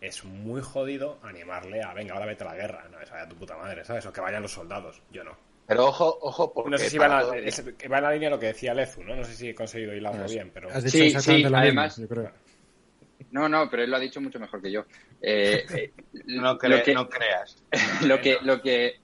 es 0.00 0.24
muy 0.24 0.60
jodido 0.60 1.18
animarle 1.22 1.82
a, 1.82 1.94
venga, 1.94 2.14
ahora 2.14 2.26
vete 2.26 2.44
a 2.44 2.48
la 2.48 2.56
guerra, 2.56 2.88
no, 2.90 3.00
esa 3.00 3.22
a 3.22 3.28
tu 3.28 3.36
puta 3.36 3.56
madre, 3.56 3.84
¿sabes? 3.84 4.04
O 4.06 4.12
que 4.12 4.20
vayan 4.20 4.42
los 4.42 4.52
soldados, 4.52 5.00
yo 5.12 5.22
no. 5.22 5.36
Pero 5.66 5.86
ojo, 5.86 6.18
ojo, 6.22 6.52
porque... 6.52 6.70
No 6.70 6.78
sé 6.78 6.90
si 6.90 6.98
va, 6.98 7.22
en 7.34 7.90
la 7.90 8.12
línea 8.12 8.28
lo 8.28 8.38
que 8.38 8.46
decía 8.46 8.74
Lezu, 8.74 9.02
¿no? 9.04 9.14
No 9.14 9.24
sé 9.24 9.34
si 9.34 9.48
he 9.48 9.54
conseguido 9.54 9.94
hilarlo 9.94 10.26
bien, 10.26 10.50
pero... 10.52 10.68
Has 10.70 10.82
dicho 10.82 10.98
sí, 10.98 11.20
sí, 11.20 11.44
además... 11.44 11.96
yo 11.96 12.08
creo. 12.08 12.32
No, 13.30 13.48
no, 13.48 13.70
pero 13.70 13.84
él 13.84 13.90
lo 13.90 13.96
ha 13.96 14.00
dicho 14.00 14.20
mucho 14.20 14.40
mejor 14.40 14.60
que 14.60 14.72
yo. 14.72 14.84
Eh, 15.20 15.64
eh 15.74 15.92
no, 16.26 16.54
no 16.54 16.58
creas. 16.58 17.56
lo 18.04 18.20
que... 18.20 18.38
Lo 18.42 18.60
que 18.60 18.96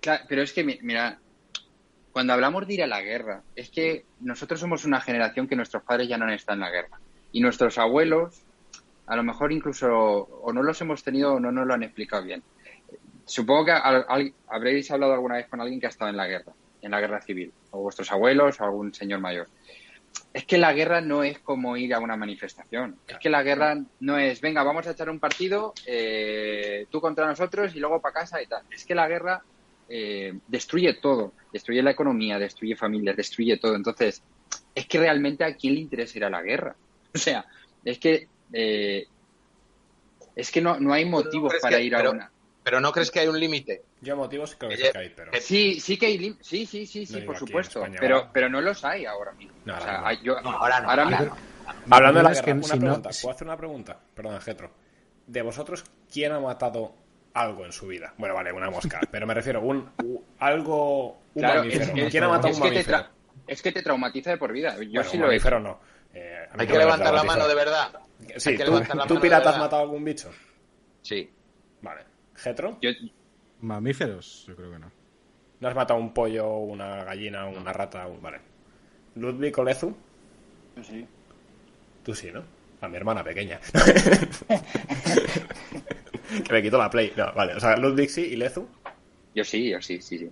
claro, 0.00 0.24
pero 0.28 0.42
es 0.42 0.52
que, 0.52 0.62
mira, 0.62 1.18
cuando 2.12 2.34
hablamos 2.34 2.66
de 2.68 2.74
ir 2.74 2.84
a 2.84 2.88
la 2.88 3.02
guerra, 3.02 3.44
es 3.54 3.70
que 3.72 4.06
nosotros 4.20 4.60
somos 4.60 4.84
una 4.86 5.00
generación 5.02 5.48
que 5.48 5.56
nuestros 5.56 5.84
padres 5.84 6.08
ya 6.08 6.18
no 6.18 6.30
están 6.32 6.56
en 6.56 6.60
la 6.62 6.70
guerra. 6.70 7.00
Y 7.32 7.40
nuestros 7.42 7.78
abuelos, 7.78 8.46
a 9.06 9.16
lo 9.16 9.24
mejor 9.24 9.52
incluso, 9.52 9.88
o 9.92 10.52
no 10.52 10.62
los 10.62 10.80
hemos 10.82 11.04
tenido 11.04 11.34
o 11.34 11.40
no 11.40 11.52
nos 11.52 11.66
lo 11.66 11.74
han 11.74 11.84
explicado 11.84 12.24
bien. 12.24 12.44
supongo 13.26 13.66
que 13.66 13.72
al- 13.72 14.34
habréis 14.48 14.90
hablado 14.90 15.14
alguna 15.14 15.36
vez 15.36 15.48
con 15.48 15.60
alguien 15.60 15.80
que 15.80 15.86
ha 15.86 15.90
estado 15.90 16.10
en 16.10 16.16
la 16.16 16.26
guerra, 16.26 16.54
en 16.82 16.90
la 16.92 17.00
guerra 17.00 17.20
civil, 17.22 17.54
o 17.70 17.82
vuestros 17.82 18.10
abuelos 18.12 18.60
o 18.60 18.64
algún 18.64 18.92
señor 18.94 19.20
mayor. 19.20 19.50
Es 20.32 20.46
que 20.46 20.58
la 20.58 20.72
guerra 20.72 21.00
no 21.02 21.22
es 21.24 21.40
como 21.42 21.76
ir 21.76 21.94
a 21.94 22.00
una 22.00 22.16
manifestación. 22.16 23.00
Es 23.06 23.18
que 23.18 23.30
la 23.30 23.42
guerra 23.42 23.76
no 24.00 24.18
es, 24.18 24.40
venga, 24.40 24.62
vamos 24.62 24.86
a 24.86 24.92
echar 24.92 25.10
un 25.10 25.20
partido, 25.20 25.74
eh, 25.86 26.86
tú 26.90 27.00
contra 27.00 27.26
nosotros 27.26 27.74
y 27.76 27.80
luego 27.80 28.00
para 28.00 28.14
casa 28.14 28.42
y 28.42 28.46
tal. 28.46 28.62
Es 28.70 28.84
que 28.86 28.94
la 28.94 29.08
guerra 29.08 29.44
eh, 29.94 30.32
destruye 30.48 30.94
todo, 30.94 31.34
destruye 31.52 31.82
la 31.82 31.90
economía, 31.90 32.38
destruye 32.38 32.74
familias, 32.76 33.14
destruye 33.16 33.58
todo. 33.58 33.76
Entonces, 33.76 34.22
es 34.74 34.86
que 34.86 34.98
realmente 34.98 35.44
a 35.44 35.54
quién 35.54 35.74
le 35.74 35.80
interesa 35.80 36.16
ir 36.16 36.24
a 36.24 36.30
la 36.30 36.40
guerra. 36.42 36.74
O 37.14 37.18
sea, 37.18 37.44
es 37.84 37.98
que 37.98 38.26
eh, 38.54 39.06
es 40.34 40.50
que 40.50 40.62
no, 40.62 40.80
no 40.80 40.92
hay 40.94 41.04
motivos 41.04 41.52
para 41.60 41.76
que- 41.76 41.84
ir 41.84 41.94
a 41.94 42.10
una. 42.10 42.30
Pero 42.64 42.80
no 42.80 42.92
crees 42.92 43.10
que 43.10 43.18
hay 43.20 43.26
un 43.28 43.38
límite. 43.40 43.82
Yo 44.00 44.16
motivos 44.16 44.54
creo 44.56 44.70
que 44.70 44.76
sí 44.76 44.82
que 44.92 44.98
hay, 44.98 45.08
pero... 45.10 45.32
Sí, 45.40 45.80
sí 45.80 45.96
que 45.98 46.06
hay 46.06 46.36
sí, 46.40 46.64
sí, 46.64 46.86
sí, 46.86 47.04
sí, 47.06 47.20
No 47.20 47.26
por 47.26 47.36
supuesto, 47.36 47.80
España, 47.80 47.98
pero 48.00 48.16
ahora. 48.18 48.30
pero 48.32 48.48
no 48.48 48.60
los 48.60 48.84
hay 48.84 49.04
ahora 49.04 49.32
mismo. 49.32 49.52
No, 49.64 49.72
o 49.74 49.76
ahora 49.76 49.84
sea, 50.14 50.22
yo- 50.22 50.38
ahora 50.38 51.04
mismo-. 51.06 51.36
Hablando 51.90 52.18
de 52.20 52.22
la 52.24 52.30
guerra, 52.32 52.44
que 52.44 52.52
una 52.52 52.62
si 52.62 52.72
no- 52.74 52.80
pregunta. 52.80 53.10
¿Puedo 53.20 53.34
hacer 53.34 53.46
una 53.48 53.56
pregunta? 53.56 54.00
Perdón, 54.14 54.40
Getro. 54.40 54.70
De 55.26 55.42
vosotros, 55.42 55.84
¿quién 56.12 56.30
ha 56.32 56.38
matado 56.40 56.94
algo 57.34 57.64
en 57.64 57.72
su 57.72 57.86
vida? 57.86 58.14
Bueno, 58.18 58.34
vale, 58.34 58.52
una 58.52 58.70
mosca, 58.70 59.00
pero 59.10 59.26
me 59.26 59.34
refiero 59.34 59.60
un, 59.60 59.88
u- 60.04 60.22
algo 60.38 61.18
un 61.34 61.42
Claro, 61.42 61.60
mamífero. 61.60 61.84
es 61.84 61.90
que- 61.90 62.08
¿Quién 62.08 62.24
ha 62.24 62.28
matado 62.28 62.48
es 62.48 62.56
un 62.56 62.62
que 62.62 62.68
te 62.68 62.74
mamífero? 62.74 62.98
tra- 62.98 63.08
es 63.46 63.62
que 63.62 63.72
te 63.72 63.82
traumatiza 63.82 64.30
de 64.30 64.36
por 64.38 64.52
vida. 64.52 64.76
Yo 64.80 64.90
Bueno, 64.92 65.04
sí 65.04 65.16
un 65.16 65.20
lo 65.22 65.26
he 65.26 65.30
mamífero 65.30 65.60
no. 65.60 65.80
Eh, 66.14 66.46
a 66.50 66.60
Hay 66.60 66.66
que 66.66 66.78
levantar 66.78 67.14
la 67.14 67.24
mano 67.24 67.48
de 67.48 67.54
verdad. 67.54 67.88
Sí, 68.36 68.50
Hay 68.50 68.56
que 68.56 68.64
¿tú, 68.64 68.72
la 68.72 68.80
mano 68.94 69.20
pirata 69.20 69.50
has 69.50 69.58
matado 69.58 69.82
algún 69.82 70.04
bicho? 70.04 70.30
Sí. 71.02 71.30
Vale. 71.80 72.02
¿Getro? 72.36 72.78
Yo- 72.80 72.90
Mamíferos, 73.60 74.44
yo 74.46 74.56
creo 74.56 74.72
que 74.72 74.78
no. 74.78 74.90
¿No 75.60 75.68
has 75.68 75.74
matado 75.74 76.00
un 76.00 76.12
pollo, 76.12 76.56
una 76.56 77.04
gallina, 77.04 77.46
una 77.46 77.72
rata? 77.72 78.06
un- 78.06 78.20
Vale. 78.20 78.40
¿Ludwig 79.14 79.56
o 79.58 79.64
Lezu? 79.64 79.94
Yo 80.76 80.84
sí. 80.84 81.06
Tú 82.04 82.14
sí, 82.14 82.30
¿no? 82.32 82.42
A 82.80 82.88
mi 82.88 82.96
hermana 82.96 83.22
pequeña. 83.22 83.60
que 86.46 86.52
me 86.52 86.62
quitó 86.62 86.78
la 86.78 86.90
play. 86.90 87.12
No, 87.16 87.32
vale. 87.34 87.54
O 87.54 87.60
sea, 87.60 87.76
Ludwig 87.76 88.10
sí 88.10 88.22
y 88.22 88.36
Lezu. 88.36 88.68
yo 89.34 89.44
sí, 89.44 89.70
yo 89.70 89.80
sí, 89.80 90.00
sí, 90.00 90.18
sí. 90.18 90.30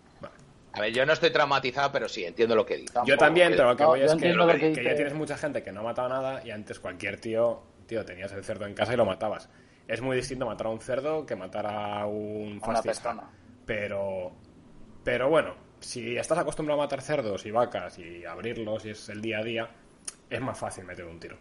A 0.72 0.80
ver, 0.82 0.92
yo 0.92 1.04
no 1.04 1.12
estoy 1.12 1.30
traumatizado, 1.30 1.90
pero 1.90 2.08
sí, 2.08 2.24
entiendo 2.24 2.54
lo 2.54 2.64
que 2.64 2.76
dices. 2.76 2.96
Yo 3.04 3.16
también, 3.18 3.52
eh, 3.52 3.56
pero 3.56 3.70
lo 3.70 3.76
que 3.76 3.82
no, 3.82 3.88
voy 3.90 4.00
es 4.00 4.06
que, 4.06 4.12
entiendo 4.14 4.46
lo 4.46 4.52
que 4.52 4.58
que 4.60 4.68
dice- 4.68 4.84
ya 4.84 4.94
tienes 4.94 5.14
mucha 5.14 5.36
gente 5.36 5.62
que 5.64 5.72
no 5.72 5.80
ha 5.80 5.82
matado 5.82 6.08
nada 6.08 6.46
y 6.46 6.52
antes 6.52 6.78
cualquier 6.78 7.20
tío, 7.20 7.62
tío, 7.86 8.04
tenías 8.04 8.30
el 8.32 8.44
cerdo 8.44 8.66
en 8.66 8.74
casa 8.74 8.94
y 8.94 8.96
lo 8.96 9.04
matabas. 9.04 9.48
Es 9.88 10.00
muy 10.00 10.16
distinto 10.16 10.46
matar 10.46 10.68
a 10.68 10.70
un 10.70 10.80
cerdo 10.80 11.26
que 11.26 11.34
matar 11.34 11.66
a 11.66 12.06
un 12.06 12.60
A 12.62 12.68
una 12.68 12.82
fascista. 12.82 13.10
persona. 13.10 13.30
Pero, 13.66 14.30
pero 15.02 15.28
bueno, 15.28 15.56
si 15.80 16.16
estás 16.16 16.38
acostumbrado 16.38 16.80
a 16.80 16.84
matar 16.84 17.02
cerdos 17.02 17.44
y 17.46 17.50
vacas 17.50 17.98
y 17.98 18.24
abrirlos 18.24 18.84
y 18.84 18.90
es 18.90 19.08
el 19.08 19.20
día 19.20 19.38
a 19.38 19.42
día, 19.42 19.70
es 20.28 20.40
más 20.40 20.56
fácil 20.56 20.84
meter 20.84 21.04
un 21.04 21.18
tiro. 21.18 21.36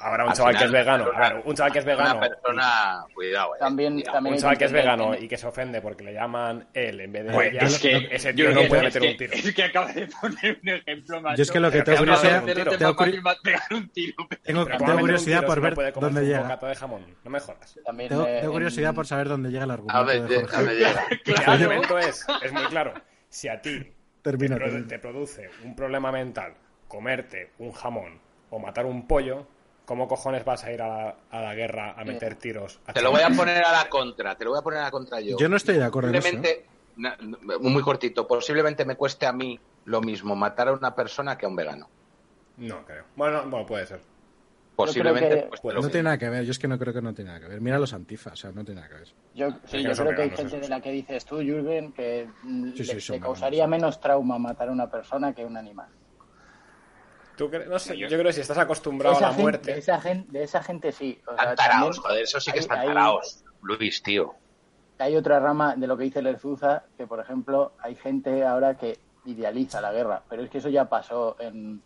Ahora 0.00 0.24
un 0.24 0.30
Al 0.30 0.36
chaval 0.36 0.54
final, 0.54 0.58
que 0.58 0.64
es 0.66 0.72
vegano, 0.72 1.10
una- 1.10 1.18
a 1.26 1.32
ver, 1.34 1.42
un 1.44 1.54
chaval 1.54 1.72
que 1.72 1.78
es 1.80 1.84
vegano, 1.84 2.10
Una 2.18 2.28
persona, 2.28 3.04
cuidado, 3.14 3.54
eh. 3.54 3.58
También, 3.58 3.92
Cuidado. 3.94 4.12
también 4.14 4.34
un 4.34 4.40
chaval 4.40 4.58
que 4.58 4.64
es 4.64 4.72
vegano 4.72 5.10
que- 5.12 5.24
y 5.24 5.28
que 5.28 5.36
se 5.36 5.46
ofende 5.46 5.80
porque 5.80 6.04
le 6.04 6.12
llaman 6.14 6.68
él 6.74 7.00
en 7.00 7.12
vez 7.12 7.26
de 7.26 7.32
Pues 7.32 7.48
ella, 7.52 7.60
es 7.62 7.78
que 7.78 8.08
ese 8.10 8.32
tío 8.34 8.44
yo- 8.48 8.54
no 8.54 8.60
es 8.60 8.68
puede 8.68 8.80
que- 8.82 8.86
meter 8.86 9.02
un 9.10 9.16
tiro. 9.16 9.32
Es 9.32 9.54
que 9.54 9.62
acabas 9.64 9.94
de 9.94 10.06
poner 10.20 10.58
un 10.62 10.68
ejemplo, 10.68 11.20
macho. 11.20 11.36
Yo 11.36 11.42
es 11.42 11.50
que 11.50 11.60
lo 11.60 11.70
que 11.70 11.82
tengo 11.82 11.96
que 11.98 12.04
curiosidad, 12.04 12.42
tengo, 14.44 14.62
a 14.62 14.98
curiosidad 15.00 15.44
por 15.44 15.60
ver 15.60 15.74
dónde 15.94 16.22
llega. 16.26 16.56
de 16.58 16.74
jamón. 16.74 17.04
No 17.24 17.30
me 17.30 17.40
jodas. 17.40 17.78
también, 17.84 18.08
Tengo, 18.08 18.26
curiosidad 18.52 18.94
por 18.94 19.06
saber 19.06 19.28
dónde 19.28 19.50
llega 19.50 19.64
el 19.64 19.70
A 19.70 19.74
argumento 19.74 20.04
ver, 20.04 20.22
de- 20.22 20.40
Jorge. 20.40 20.56
a 20.56 20.60
ver. 20.62 20.78
El 21.26 21.34
Claro. 21.34 21.52
argumento 21.52 21.98
es, 21.98 22.26
es 22.42 22.52
muy 22.52 22.64
claro. 22.64 22.94
Si 23.28 23.48
a 23.48 23.60
ti 23.60 23.92
Termina, 24.22 24.56
te, 24.56 24.64
termina. 24.64 24.88
te 24.88 24.98
produce 24.98 25.50
un 25.64 25.74
problema 25.76 26.10
mental 26.12 26.54
comerte 26.86 27.52
un 27.58 27.72
jamón 27.72 28.20
o 28.50 28.58
matar 28.58 28.86
un 28.86 29.06
pollo, 29.06 29.46
¿cómo 29.88 30.06
cojones 30.06 30.44
vas 30.44 30.62
a 30.64 30.70
ir 30.70 30.82
a 30.82 30.86
la, 30.88 31.16
a 31.30 31.40
la 31.40 31.54
guerra 31.54 31.94
a 31.96 32.04
meter 32.04 32.34
tiros? 32.36 32.78
a 32.84 32.92
Te 32.92 33.00
lo 33.00 33.10
voy 33.10 33.22
a 33.22 33.30
poner 33.30 33.64
a 33.64 33.72
la 33.72 33.88
contra, 33.88 34.36
te 34.36 34.44
lo 34.44 34.50
voy 34.50 34.58
a 34.58 34.62
poner 34.62 34.80
a 34.80 34.82
la 34.84 34.90
contra 34.90 35.18
yo. 35.20 35.38
Yo 35.38 35.48
no 35.48 35.56
estoy 35.56 35.76
de 35.78 35.84
acuerdo 35.84 36.10
en 36.10 36.16
eso. 36.16 36.28
¿eh? 36.28 36.30
Posiblemente, 36.30 36.66
na- 36.96 37.58
muy 37.60 37.82
cortito, 37.82 38.26
posiblemente 38.28 38.84
me 38.84 38.96
cueste 38.96 39.24
a 39.24 39.32
mí 39.32 39.58
lo 39.86 40.02
mismo 40.02 40.36
matar 40.36 40.68
a 40.68 40.72
una 40.72 40.94
persona 40.94 41.38
que 41.38 41.46
a 41.46 41.48
un 41.48 41.56
vegano. 41.56 41.88
No 42.58 42.84
creo. 42.84 43.04
Bueno, 43.16 43.42
bueno, 43.48 43.64
puede 43.64 43.86
ser. 43.86 44.00
Posiblemente 44.76 45.28
que- 45.50 45.58
Pues 45.62 45.74
No 45.74 45.88
tiene 45.88 46.02
nada 46.04 46.18
que 46.18 46.28
ver, 46.28 46.44
yo 46.44 46.50
es 46.50 46.58
que 46.58 46.68
no 46.68 46.78
creo 46.78 46.92
que 46.92 47.00
no 47.02 47.14
tiene 47.14 47.28
nada 47.30 47.40
que 47.40 47.48
ver. 47.48 47.60
Mira 47.62 47.78
los 47.78 47.92
antifas, 47.94 48.34
o 48.34 48.36
sea, 48.36 48.52
no 48.52 48.64
tiene 48.64 48.80
nada 48.82 48.92
que 48.92 49.00
ver. 49.00 49.08
Yo, 49.34 49.48
que 49.62 49.68
sí, 49.68 49.82
yo 49.82 49.92
creo 49.94 50.14
que 50.14 50.22
hay 50.22 50.28
gente 50.30 50.42
esos. 50.56 50.60
de 50.60 50.68
la 50.68 50.80
que 50.82 50.90
dices 50.92 51.24
tú, 51.24 51.38
Jürgen, 51.40 51.92
que 51.92 52.28
Sí, 52.42 52.48
sí, 52.76 52.84
le, 52.84 53.00
son 53.00 53.14
le 53.14 53.18
veganos, 53.20 53.20
causaría 53.20 53.66
menos 53.66 54.00
trauma 54.00 54.38
matar 54.38 54.68
a 54.68 54.72
una 54.72 54.88
persona 54.90 55.32
que 55.32 55.42
a 55.42 55.46
un 55.46 55.56
animal. 55.56 55.88
¿Tú 57.38 57.48
No 57.68 57.78
sé, 57.78 57.96
Yo- 57.96 58.08
yo 58.08 58.18
creo 58.18 58.24
que 58.24 58.32
si 58.34 58.40
estás 58.42 58.58
acostumbrado 58.58 59.14
a 59.14 59.18
Esa 59.18 59.26
la 59.28 59.32
gente- 59.32 59.42
muerte... 59.42 59.72
de, 59.72 59.78
esa 59.78 60.00
gente, 60.00 60.32
de 60.38 60.42
esa 60.44 60.62
gente 60.62 60.92
sí. 60.92 61.18
O 61.26 61.34
sea, 61.34 61.52
Están 61.52 61.56
taraos, 61.56 61.96
también 61.96 62.02
joder, 62.02 62.22
eso 62.24 62.40
sí 62.40 62.50
que 62.50 62.58
hay- 62.58 62.62
están 62.62 62.78
hay- 62.80 62.88
taraos. 62.88 63.44
Luis, 63.62 64.02
tío. 64.02 64.34
Hay 64.98 65.16
otra 65.16 65.38
rama 65.38 65.76
de 65.76 65.86
lo 65.86 65.96
que 65.96 66.04
dice 66.04 66.20
Lerzuza, 66.20 66.82
que 66.96 67.06
por 67.06 67.20
ejemplo 67.20 67.72
hay 67.80 67.94
gente 67.94 68.44
ahora 68.44 68.74
que 68.76 68.98
idealiza 69.26 69.80
la 69.80 69.92
guerra, 69.92 70.22
pero 70.28 70.42
es 70.42 70.50
que 70.50 70.58
eso 70.58 70.68
ya 70.68 70.86
pasó 70.88 71.36
en, 71.38 71.80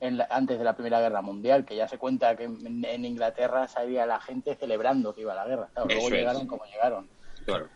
en 0.00 0.18
la- 0.18 0.26
antes 0.30 0.58
de 0.58 0.64
la 0.64 0.74
Primera 0.74 1.00
Guerra 1.00 1.22
Mundial, 1.22 1.64
que 1.64 1.74
ya 1.76 1.88
se 1.88 1.96
cuenta 1.96 2.36
que 2.36 2.44
en, 2.44 2.84
en 2.84 3.04
Inglaterra 3.06 3.66
salía 3.66 4.04
la 4.04 4.20
gente 4.20 4.54
celebrando 4.56 5.14
que 5.14 5.22
iba 5.22 5.32
a 5.32 5.36
la 5.36 5.46
guerra. 5.46 5.68
Claro, 5.72 5.88
luego 5.88 6.08
es. 6.08 6.12
llegaron 6.12 6.46
como 6.46 6.64
llegaron. 6.66 7.08
Claro. 7.46 7.68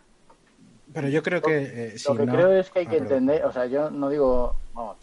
Pero 0.92 1.08
yo 1.08 1.22
creo 1.22 1.40
que 1.40 1.56
eh, 1.94 1.98
si 1.98 2.08
lo 2.12 2.18
que 2.18 2.26
no- 2.26 2.32
creo 2.34 2.52
es 2.52 2.68
que 2.70 2.80
hay 2.80 2.86
Ah, 2.86 2.90
que 2.90 2.96
perdón. 2.98 3.12
entender, 3.18 3.44
o 3.46 3.52
sea, 3.52 3.64
yo 3.66 3.90
no 3.90 4.10
digo, 4.10 4.56
vamos, 4.74 4.98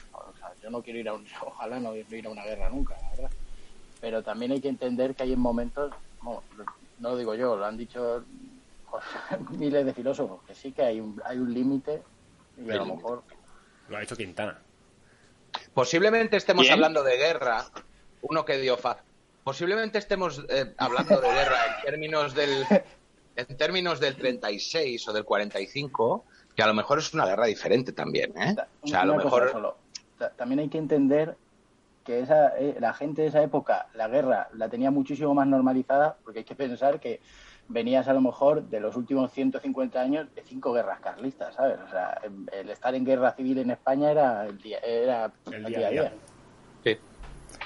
yo 0.69 0.77
no 0.77 0.83
quiero 0.83 0.99
ir 0.99 1.09
a 1.09 1.13
un, 1.13 1.25
ojalá 1.45 1.79
no 1.79 1.95
ir 1.95 2.25
a 2.25 2.29
una 2.29 2.43
guerra 2.43 2.69
nunca, 2.69 2.95
la 3.01 3.09
verdad. 3.09 3.31
Pero 3.99 4.23
también 4.23 4.51
hay 4.51 4.61
que 4.61 4.69
entender 4.69 5.15
que 5.15 5.23
hay 5.23 5.33
en 5.33 5.39
momentos, 5.39 5.91
bueno, 6.21 6.43
no 6.99 7.09
lo 7.09 7.17
digo 7.17 7.35
yo, 7.35 7.55
lo 7.55 7.65
han 7.65 7.77
dicho 7.77 8.23
pues, 8.89 9.03
miles 9.51 9.85
de 9.85 9.93
filósofos, 9.93 10.41
que 10.45 10.55
sí 10.55 10.71
que 10.71 10.83
hay 10.83 10.99
un, 10.99 11.21
hay 11.25 11.37
un 11.37 11.53
límite 11.53 12.01
y 12.57 12.69
a 12.71 12.75
lo 12.75 12.85
mejor 12.85 13.23
Lo 13.87 13.97
ha 13.97 14.01
dicho 14.01 14.15
Quintana. 14.15 14.59
Posiblemente 15.73 16.37
estemos 16.37 16.63
¿Quién? 16.63 16.73
hablando 16.73 17.03
de 17.03 17.17
guerra, 17.17 17.65
uno 18.21 18.45
que 18.45 18.57
dio 18.57 18.77
faz. 18.77 18.97
Posiblemente 19.43 19.97
estemos 19.97 20.43
eh, 20.49 20.73
hablando 20.77 21.19
de 21.21 21.29
guerra 21.29 21.57
en 21.77 21.85
términos 21.85 22.35
del 22.35 22.65
en 23.35 23.57
términos 23.57 23.99
del 23.99 24.17
36 24.17 25.07
o 25.07 25.13
del 25.13 25.23
45, 25.23 26.25
que 26.55 26.63
a 26.63 26.67
lo 26.67 26.73
mejor 26.73 26.99
es 26.99 27.13
una 27.13 27.25
guerra 27.25 27.45
diferente 27.45 27.93
también, 27.93 28.37
¿eh? 28.37 28.55
O 28.81 28.87
sea, 28.87 29.01
a 29.01 29.05
lo 29.05 29.13
Una 29.13 29.23
mejor 29.23 29.51
solo. 29.51 29.77
Ta- 30.19 30.29
También 30.31 30.59
hay 30.59 30.69
que 30.69 30.77
entender 30.77 31.35
que 32.03 32.19
esa, 32.19 32.57
eh, 32.57 32.75
la 32.79 32.93
gente 32.93 33.23
de 33.23 33.29
esa 33.29 33.41
época, 33.41 33.87
la 33.93 34.07
guerra, 34.07 34.49
la 34.53 34.69
tenía 34.69 34.91
muchísimo 34.91 35.33
más 35.33 35.47
normalizada, 35.47 36.17
porque 36.23 36.39
hay 36.39 36.45
que 36.45 36.55
pensar 36.55 36.99
que 36.99 37.19
venías 37.67 38.07
a 38.07 38.13
lo 38.13 38.21
mejor 38.21 38.63
de 38.63 38.79
los 38.79 38.95
últimos 38.95 39.31
150 39.31 40.01
años 40.01 40.27
de 40.33 40.41
cinco 40.43 40.73
guerras 40.73 40.99
carlistas, 41.01 41.55
¿sabes? 41.55 41.77
O 41.85 41.89
sea, 41.89 42.19
el- 42.23 42.49
el 42.51 42.69
estar 42.69 42.93
en 42.95 43.05
guerra 43.05 43.31
civil 43.33 43.59
en 43.59 43.71
España 43.71 44.11
era 44.11 44.45
el 44.45 44.57
día, 44.59 44.79
era 44.79 45.31
El 45.51 45.65
día 45.65 45.87
a 45.87 45.91
día. 45.91 46.13
sí. 46.83 46.97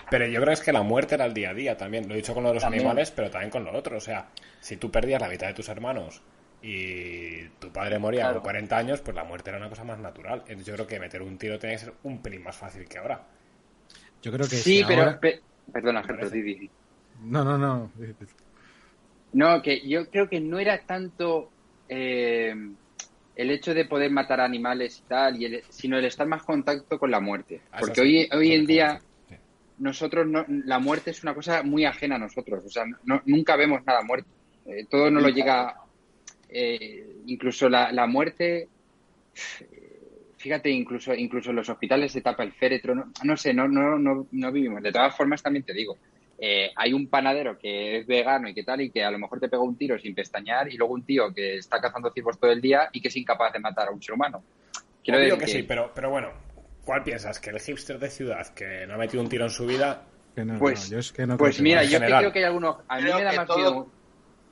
Pero 0.09 0.25
yo 0.27 0.35
creo 0.35 0.47
que 0.47 0.53
es 0.53 0.61
que 0.61 0.73
la 0.73 0.81
muerte 0.83 1.15
era 1.15 1.25
el 1.25 1.33
día 1.33 1.51
a 1.51 1.53
día 1.53 1.77
también. 1.77 2.07
Lo 2.07 2.13
he 2.13 2.17
dicho 2.17 2.33
con 2.33 2.43
lo 2.43 2.49
de 2.49 2.55
los 2.55 2.63
También. 2.63 2.81
animales, 2.83 3.11
pero 3.11 3.29
también 3.31 3.49
con 3.49 3.63
lo 3.63 3.71
otro. 3.73 3.97
O 3.97 4.01
sea, 4.01 4.27
si 4.59 4.77
tú 4.77 4.91
perdías 4.91 5.21
la 5.21 5.29
mitad 5.29 5.47
de 5.47 5.53
tus 5.53 5.69
hermanos 5.69 6.21
y 6.63 7.47
tu 7.59 7.71
padre 7.71 7.99
moría 7.99 8.21
Claro. 8.21 8.35
con 8.35 8.43
40 8.43 8.77
años, 8.77 9.01
pues 9.01 9.13
la 9.15 9.23
muerte 9.25 9.49
era 9.49 9.59
una 9.59 9.69
cosa 9.69 9.83
más 9.83 9.99
natural. 9.99 10.39
Entonces 10.47 10.65
yo 10.65 10.73
creo 10.75 10.87
que 10.87 10.99
meter 10.99 11.21
un 11.21 11.37
tiro 11.37 11.59
tiene 11.59 11.75
que 11.75 11.79
ser 11.81 11.93
un 12.03 12.21
pelín 12.21 12.41
más 12.43 12.55
fácil 12.55 12.87
que 12.87 12.97
ahora. 12.97 13.21
Yo 14.21 14.31
creo 14.31 14.47
que 14.47 14.55
Sí, 14.55 14.77
si 14.79 14.83
pero... 14.85 15.01
ahora- 15.03 15.19
pe- 15.19 15.41
Perdona, 15.71 16.01
di, 16.31 16.41
di. 16.41 16.69
No, 17.23 17.43
no, 17.43 17.57
no. 17.57 17.91
No, 19.33 19.61
que 19.61 19.87
yo 19.87 20.09
creo 20.09 20.27
que 20.29 20.39
no 20.39 20.59
era 20.59 20.79
tanto 20.85 21.49
eh, 21.89 22.53
el 23.35 23.51
hecho 23.51 23.73
de 23.73 23.85
poder 23.85 24.11
matar 24.11 24.39
animales 24.41 24.99
y 24.99 25.01
tal, 25.07 25.41
y 25.41 25.45
el- 25.45 25.63
sino 25.69 25.97
el 25.97 26.05
estar 26.05 26.27
más 26.27 26.41
en 26.41 26.45
contacto 26.45 26.99
con 26.99 27.11
la 27.11 27.19
muerte. 27.19 27.61
Ah, 27.71 27.77
Porque 27.79 27.95
sí, 27.95 28.01
hoy, 28.01 28.29
hoy 28.31 28.51
en 28.53 28.65
día 28.65 29.01
sí. 29.29 29.35
nosotros 29.79 30.27
no, 30.27 30.45
la 30.47 30.79
muerte 30.79 31.11
es 31.11 31.23
una 31.23 31.33
cosa 31.33 31.63
muy 31.63 31.85
ajena 31.85 32.15
a 32.15 32.19
nosotros. 32.19 32.63
O 32.65 32.69
sea, 32.69 32.83
no- 33.05 33.21
nunca 33.25 33.55
vemos 33.55 33.83
nada 33.85 34.01
muerto. 34.03 34.29
Eh, 34.65 34.85
todo 34.89 35.09
nos 35.11 35.23
lo 35.23 35.29
llega. 35.29 35.75
Eh, 36.53 37.15
incluso 37.25 37.67
la, 37.67 37.91
la 37.91 38.05
muerte. 38.07 38.67
Fíjate, 40.37 40.69
incluso, 40.69 41.13
incluso 41.13 41.51
en 41.51 41.55
los 41.55 41.69
hospitales 41.69 42.11
se 42.11 42.21
tapa 42.21 42.43
el 42.43 42.51
féretro. 42.51 42.93
No, 42.95 43.11
no 43.23 43.37
sé, 43.37 43.53
no, 43.53 43.67
no, 43.67 43.97
no, 43.97 44.27
no 44.31 44.51
vivimos. 44.51 44.83
De 44.83 44.91
todas 44.91 45.15
formas, 45.15 45.41
también 45.41 45.63
te 45.63 45.73
digo. 45.73 45.97
eh, 46.37 46.71
hay 46.75 46.91
un 46.91 47.07
panadero 47.07 47.57
que 47.57 47.99
es 47.99 48.07
vegano 48.07 48.49
y 48.49 48.53
que 48.53 48.63
tal, 48.63 48.81
y 48.81 48.89
que 48.89 49.03
a 49.03 49.11
lo 49.11 49.17
mejor 49.19 49.39
te 49.39 49.47
pega 49.47 49.63
un 49.63 49.77
tiro 49.77 49.97
sin 49.97 50.13
pestañear, 50.13 50.69
y 50.71 50.75
luego 50.75 50.93
un 50.95 51.03
tío 51.05 51.33
que 51.33 51.57
está 51.57 51.79
cazando 51.79 52.11
ciervos 52.11 52.37
todo 52.37 52.51
el 52.51 52.59
día 52.59 52.89
y 52.91 52.99
que 53.01 53.07
es 53.07 53.15
incapaz 53.15 53.53
de 53.53 53.59
matar 53.59 53.87
a 53.87 53.91
un 53.91 54.01
ser 54.01 54.15
humano. 54.15 54.43
Quiero 55.03 55.19
Obvio 55.19 55.35
decir 55.35 55.45
que 55.45 55.51
sí, 55.59 55.63
pero, 55.63 55.91
pero 55.95 56.09
bueno, 56.09 56.29
¿cuál 56.83 57.03
piensas? 57.03 57.39
¿Que 57.39 57.51
el 57.51 57.59
hipster 57.61 57.97
de 57.97 58.09
ciudad 58.09 58.47
que 58.53 58.85
no 58.85 58.95
ha 58.95 58.97
metido 58.97 59.23
un 59.23 59.29
tiro 59.29 59.45
en 59.45 59.51
su 59.51 59.65
vida 59.65 60.03
Que 60.35 60.43
no, 60.43 60.57
Pues- 60.59 60.89
no, 60.89 60.95
yo 60.95 60.99
es 60.99 61.11
que 61.13 61.25
no 61.27 61.37
Pues 61.37 61.61
mira, 61.61 61.83
yo 61.83 61.99
que 61.99 62.05
creo 62.07 62.31
que 62.33 62.39
hay 62.39 62.45
algunos. 62.45 62.77
A 62.89 62.97
mí 62.97 63.03
Creo 63.03 63.17
me 63.19 63.23
da 63.23 63.33
más 63.33 63.47
todo- 63.47 63.57
miedo. 63.57 63.87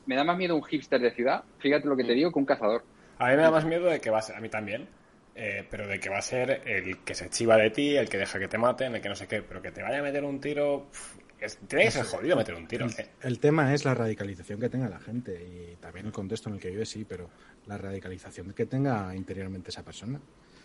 Me 0.05 0.15
da 0.15 0.23
más 0.23 0.37
miedo 0.37 0.55
un 0.55 0.63
hipster 0.63 0.99
de 0.99 1.11
ciudad, 1.11 1.43
fíjate 1.59 1.87
lo 1.87 1.95
que 1.95 2.03
te 2.03 2.13
digo, 2.13 2.31
que 2.31 2.39
un 2.39 2.45
cazador. 2.45 2.83
A 3.19 3.29
mí 3.29 3.35
me 3.35 3.41
da 3.43 3.51
más 3.51 3.65
miedo 3.65 3.85
de 3.85 3.99
que 4.01 4.09
va 4.09 4.19
a 4.19 4.21
ser, 4.21 4.35
a 4.35 4.39
mí 4.41 4.49
también, 4.49 4.87
eh, 5.35 5.65
pero 5.69 5.87
de 5.87 5.99
que 5.99 6.09
va 6.09 6.17
a 6.17 6.21
ser 6.21 6.61
el 6.65 6.97
que 6.99 7.13
se 7.13 7.29
chiva 7.29 7.55
de 7.57 7.69
ti, 7.69 7.95
el 7.95 8.09
que 8.09 8.17
deja 8.17 8.39
que 8.39 8.47
te 8.47 8.57
maten, 8.57 8.95
el 8.95 9.01
que 9.01 9.09
no 9.09 9.15
sé 9.15 9.27
qué, 9.27 9.41
pero 9.43 9.61
que 9.61 9.71
te 9.71 9.81
vaya 9.83 9.99
a 9.99 10.01
meter 10.01 10.23
un 10.23 10.39
tiro. 10.41 10.87
pf, 10.91 11.19
es- 11.39 11.57
tiene 11.67 11.85
que 11.85 11.91
ser 11.91 12.05
jodido 12.05 12.35
meter 12.35 12.55
un 12.55 12.67
tiro. 12.67 12.87
eh. 12.87 13.07
El 13.21 13.39
tema 13.39 13.73
es 13.73 13.85
la 13.85 13.93
radicalización 13.93 14.59
que 14.59 14.69
tenga 14.69 14.89
la 14.89 14.99
gente 14.99 15.33
y 15.33 15.75
también 15.77 16.05
el 16.07 16.11
contexto 16.11 16.49
en 16.49 16.55
el 16.55 16.61
que 16.61 16.69
vive, 16.69 16.85
sí, 16.85 17.05
pero 17.07 17.29
la 17.67 17.77
radicalización 17.77 18.53
que 18.53 18.65
tenga 18.65 19.15
interiormente 19.15 19.69
esa 19.69 19.83
persona. 19.83 20.19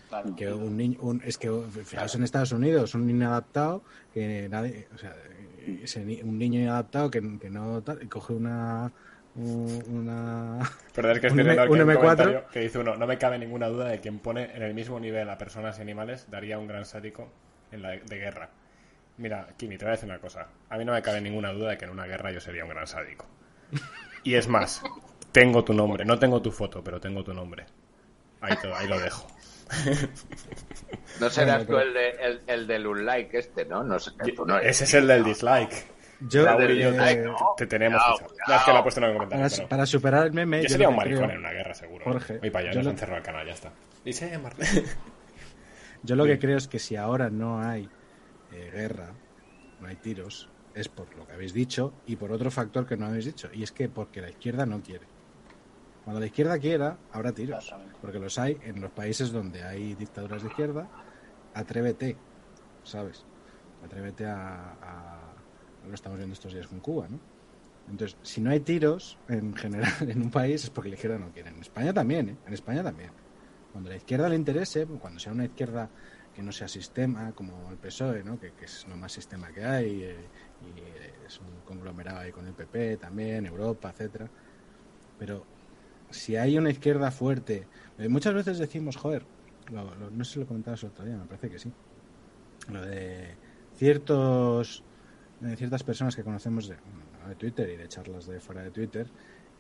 Claro. 0.09 0.37
Que 0.37 0.53
un 0.53 0.77
niño, 0.77 0.99
un- 1.01 1.23
es 1.25 1.37
que 1.37 1.51
fijaos 1.85 2.15
en 2.15 2.23
Estados 2.25 2.53
Unidos, 2.53 2.95
un 2.95 3.07
niño 3.07 3.27
adaptado 3.29 3.83
que 4.15 4.49
nadie, 4.49 4.87
o 4.95 4.99
sea, 4.99 5.15
ese 5.83 6.01
un 6.23 6.39
niño 6.39 6.61
inadaptado 6.61 7.11
que, 7.11 7.21
que 7.41 7.51
no 7.51 7.83
coge 8.09 8.33
una 8.35 8.85
un- 8.85 8.93
una 9.37 10.59
Pero 10.95 11.11
es 11.13 11.21
que 11.21 11.27
Un 11.27 11.41
estoy 11.41 11.45
viendo 11.45 11.53
M- 11.53 11.63
aquí 11.63 11.73
un 11.73 11.81
un 11.89 11.95
M4. 11.95 12.01
comentario 12.01 12.45
que 12.53 12.61
dice 12.61 12.79
uno, 12.79 12.97
no 12.97 13.07
me 13.07 13.19
cabe 13.19 13.39
ninguna 13.39 13.69
duda 13.69 13.89
de 13.89 14.01
quien 14.01 14.19
pone 14.19 14.51
en 14.55 14.63
el 14.63 14.75
mismo 14.75 14.99
nivel 15.01 15.29
a 15.31 15.37
personas 15.39 15.79
y 15.79 15.83
animales 15.83 16.31
daría 16.31 16.59
un 16.59 16.67
gran 16.67 16.85
sádico 16.85 17.29
en 17.73 17.83
la 17.83 17.91
de 17.91 18.17
guerra. 18.19 18.49
Mira, 19.19 19.49
Kimi, 19.57 19.79
te 19.79 19.85
voy 19.85 19.91
a 19.91 19.93
decir 19.97 20.09
una 20.09 20.19
cosa. 20.19 20.49
A 20.69 20.77
mí 20.79 20.85
no 20.85 20.93
me 20.93 21.03
cabe 21.03 21.21
ninguna 21.21 21.51
duda 21.53 21.71
de 21.71 21.79
que 21.79 21.85
en 21.87 21.91
una 21.91 22.07
guerra 22.07 22.31
yo 22.33 22.41
sería 22.41 22.65
un 22.65 22.71
gran 22.71 22.87
sádico. 22.87 23.27
Y 24.25 24.35
es 24.35 24.47
más, 24.49 24.83
tengo 25.33 25.65
tu 25.65 25.73
nombre. 25.73 26.05
No 26.05 26.19
tengo 26.19 26.41
tu 26.43 26.51
foto, 26.53 26.83
pero 26.85 27.01
tengo 27.01 27.25
tu 27.25 27.33
nombre. 27.33 27.65
Ahí, 28.41 28.57
te- 28.61 28.73
ahí 28.73 28.87
lo 28.87 28.99
dejo. 29.01 29.27
No 31.21 31.31
serás 31.31 31.67
tú 31.67 31.77
el, 31.79 31.93
de, 31.95 32.11
el, 32.11 32.41
el 32.47 32.67
del 32.67 32.87
unlike 32.87 33.35
este, 33.39 33.65
¿no? 33.65 33.83
No 33.83 33.99
sé. 33.99 34.13
tú 34.35 34.45
no 34.45 34.59
eres. 34.59 34.71
Ese 34.77 34.85
es 34.85 34.95
el 34.95 35.07
del 35.07 35.25
dislike. 35.25 35.87
Yo 36.21 36.47
eh, 36.61 36.93
te, 36.93 37.27
te 37.57 37.67
tenemos. 37.67 38.01
No, 38.49 38.55
es 38.57 38.63
que 38.63 38.73
lo 38.73 38.79
he 38.79 38.83
puesto 38.83 39.01
en 39.01 39.07
el 39.07 39.13
comentario. 39.15 39.57
para, 39.57 39.69
para 39.69 39.87
superar 39.87 40.27
el 40.27 40.33
meme 40.33 40.59
yo 40.59 40.63
yo 40.65 40.69
sería 40.71 40.89
un 40.89 40.95
que 40.95 40.99
maricón 40.99 41.25
creo- 41.25 41.31
en 41.33 41.39
una 41.41 41.53
guerra, 41.53 41.75
seguro. 41.75 42.05
Jorge, 42.05 42.39
Voy 42.39 42.51
para 42.51 42.71
allá, 42.71 42.81
yo 42.81 42.91
nos 42.91 42.99
cerrado 43.01 43.19
el 43.19 43.23
canal, 43.25 43.47
ya 43.47 43.53
está. 43.53 43.73
Dice 44.05 44.39
Marte. 44.39 44.65
Yo 46.03 46.15
lo 46.17 46.25
que 46.25 46.39
creo 46.39 46.57
es 46.57 46.69
que 46.69 46.79
si 46.79 46.97
ahora 46.97 47.31
no 47.31 47.61
hay 47.61 47.89
eh, 48.53 48.71
guerra, 48.73 49.11
no 49.81 49.89
hay 49.89 49.97
tiros, 49.97 50.49
es 50.75 50.89
por 50.89 51.13
lo 51.17 51.27
que 51.27 51.33
habéis 51.33 51.53
dicho 51.53 51.95
y 52.07 52.17
por 52.17 52.31
otro 52.33 52.51
factor 52.51 52.87
que 52.87 52.97
no 52.97 53.07
habéis 53.07 53.25
dicho, 53.25 53.49
y 53.53 53.63
es 53.63 53.73
que 53.73 53.89
porque 53.89 54.21
la 54.21 54.31
izquierda 54.31 54.67
no 54.67 54.81
quiere. 54.83 55.07
Cuando 56.05 56.21
la 56.21 56.27
izquierda 56.27 56.59
quiera, 56.61 56.99
habrá 57.13 57.33
tiros, 57.33 57.75
porque 58.01 58.21
los 58.21 58.39
hay 58.39 58.57
en 58.63 58.81
los 58.81 58.93
países 58.93 59.33
donde 59.33 59.65
hay 59.65 59.95
dictaduras 59.97 60.43
de 60.43 60.49
izquierda. 60.49 60.87
Atrévete, 61.55 62.17
¿sabes? 62.85 63.25
Atrévete 63.85 64.27
a, 64.27 64.75
a- 64.81 65.26
lo 65.89 65.95
estamos 65.95 66.19
viendo 66.19 66.35
estos 66.35 66.53
días 66.53 66.67
con 66.69 66.81
Cuba, 66.81 67.09
¿no? 67.09 67.21
Entonces, 67.87 68.19
si 68.23 68.41
no 68.41 68.51
hay 68.51 68.61
tiros 68.61 69.21
en 69.29 69.55
general 69.55 69.93
en 70.11 70.23
un 70.23 70.31
país 70.31 70.65
es 70.65 70.71
porque 70.71 70.91
la 70.91 70.97
izquierda 70.97 71.19
no 71.19 71.33
quiere. 71.33 71.51
En 71.51 71.61
España 71.61 71.95
también, 71.95 72.29
¿eh? 72.31 72.39
En 72.45 72.53
España 72.55 72.83
también. 72.83 73.13
Cuando 73.71 73.91
la 73.91 73.97
izquierda 73.97 74.29
le 74.29 74.37
interese, 74.37 74.87
cuando 74.87 75.21
sea 75.21 75.33
una 75.33 75.45
izquierda 75.47 75.93
que 76.33 76.43
no 76.43 76.53
sea 76.53 76.69
sistema, 76.69 77.33
como 77.35 77.71
el 77.71 77.79
PSOE, 77.79 78.23
¿no? 78.25 78.39
que, 78.39 78.55
es 78.59 78.87
lo 78.87 78.97
más 78.97 79.13
sistema 79.13 79.53
que 79.53 79.65
hay, 79.65 80.03
eh, 80.03 80.31
y 80.61 80.81
es 81.27 81.41
un 81.41 81.63
conglomerado 81.63 82.21
ahí 82.21 82.33
con 82.33 82.47
el 82.47 82.55
PP 82.55 82.99
también, 82.99 83.47
Europa, 83.47 83.91
etcétera. 83.91 84.31
Pero 85.17 85.49
si 86.11 86.37
hay 86.37 86.59
una 86.59 86.71
izquierda 86.71 87.11
fuerte, 87.11 87.69
eh, 87.99 88.09
muchas 88.09 88.35
veces 88.35 88.59
decimos, 88.59 88.97
joder, 88.97 89.29
lo- 89.69 90.11
no 90.11 90.25
sé 90.25 90.41
lo 90.41 90.47
comentabas 90.47 90.83
el 90.85 90.91
otro 90.91 91.05
día, 91.07 91.19
me 91.19 91.27
parece 91.27 91.51
que 91.51 91.59
sí, 91.59 91.75
lo 92.69 92.83
de 92.85 93.39
ciertos 93.73 94.85
de 95.41 95.57
ciertas 95.57 95.83
personas 95.83 96.17
que 96.17 96.23
conocemos 96.25 96.69
de, 96.69 96.77
de 97.29 97.35
Twitter 97.37 97.69
y 97.71 97.77
de 97.77 97.89
charlas 97.89 98.27
de 98.27 98.41
fuera 98.41 98.63
de 98.63 98.71
Twitter, 98.71 99.07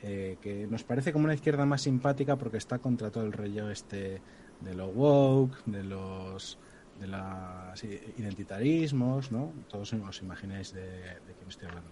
eh, 0.02 0.36
que 0.40 0.66
nos 0.66 0.84
parece 0.84 1.12
como 1.12 1.24
una 1.24 1.34
izquierda 1.34 1.64
más 1.66 1.82
simpática 1.82 2.36
porque 2.36 2.56
está 2.58 2.78
contra 2.78 3.10
todo 3.10 3.24
el 3.24 3.32
rollo 3.32 3.70
este 3.70 4.20
de 4.60 4.74
lo 4.74 4.88
woke, 4.88 5.64
de 5.66 5.82
los 5.84 6.58
de 7.00 7.06
los 7.08 7.84
identitarismos, 7.84 9.30
¿no? 9.32 9.52
Todos 9.68 9.92
os 9.92 10.22
imagináis 10.22 10.72
de, 10.72 10.82
de 10.82 11.34
quién 11.36 11.48
estoy 11.48 11.68
hablando. 11.68 11.90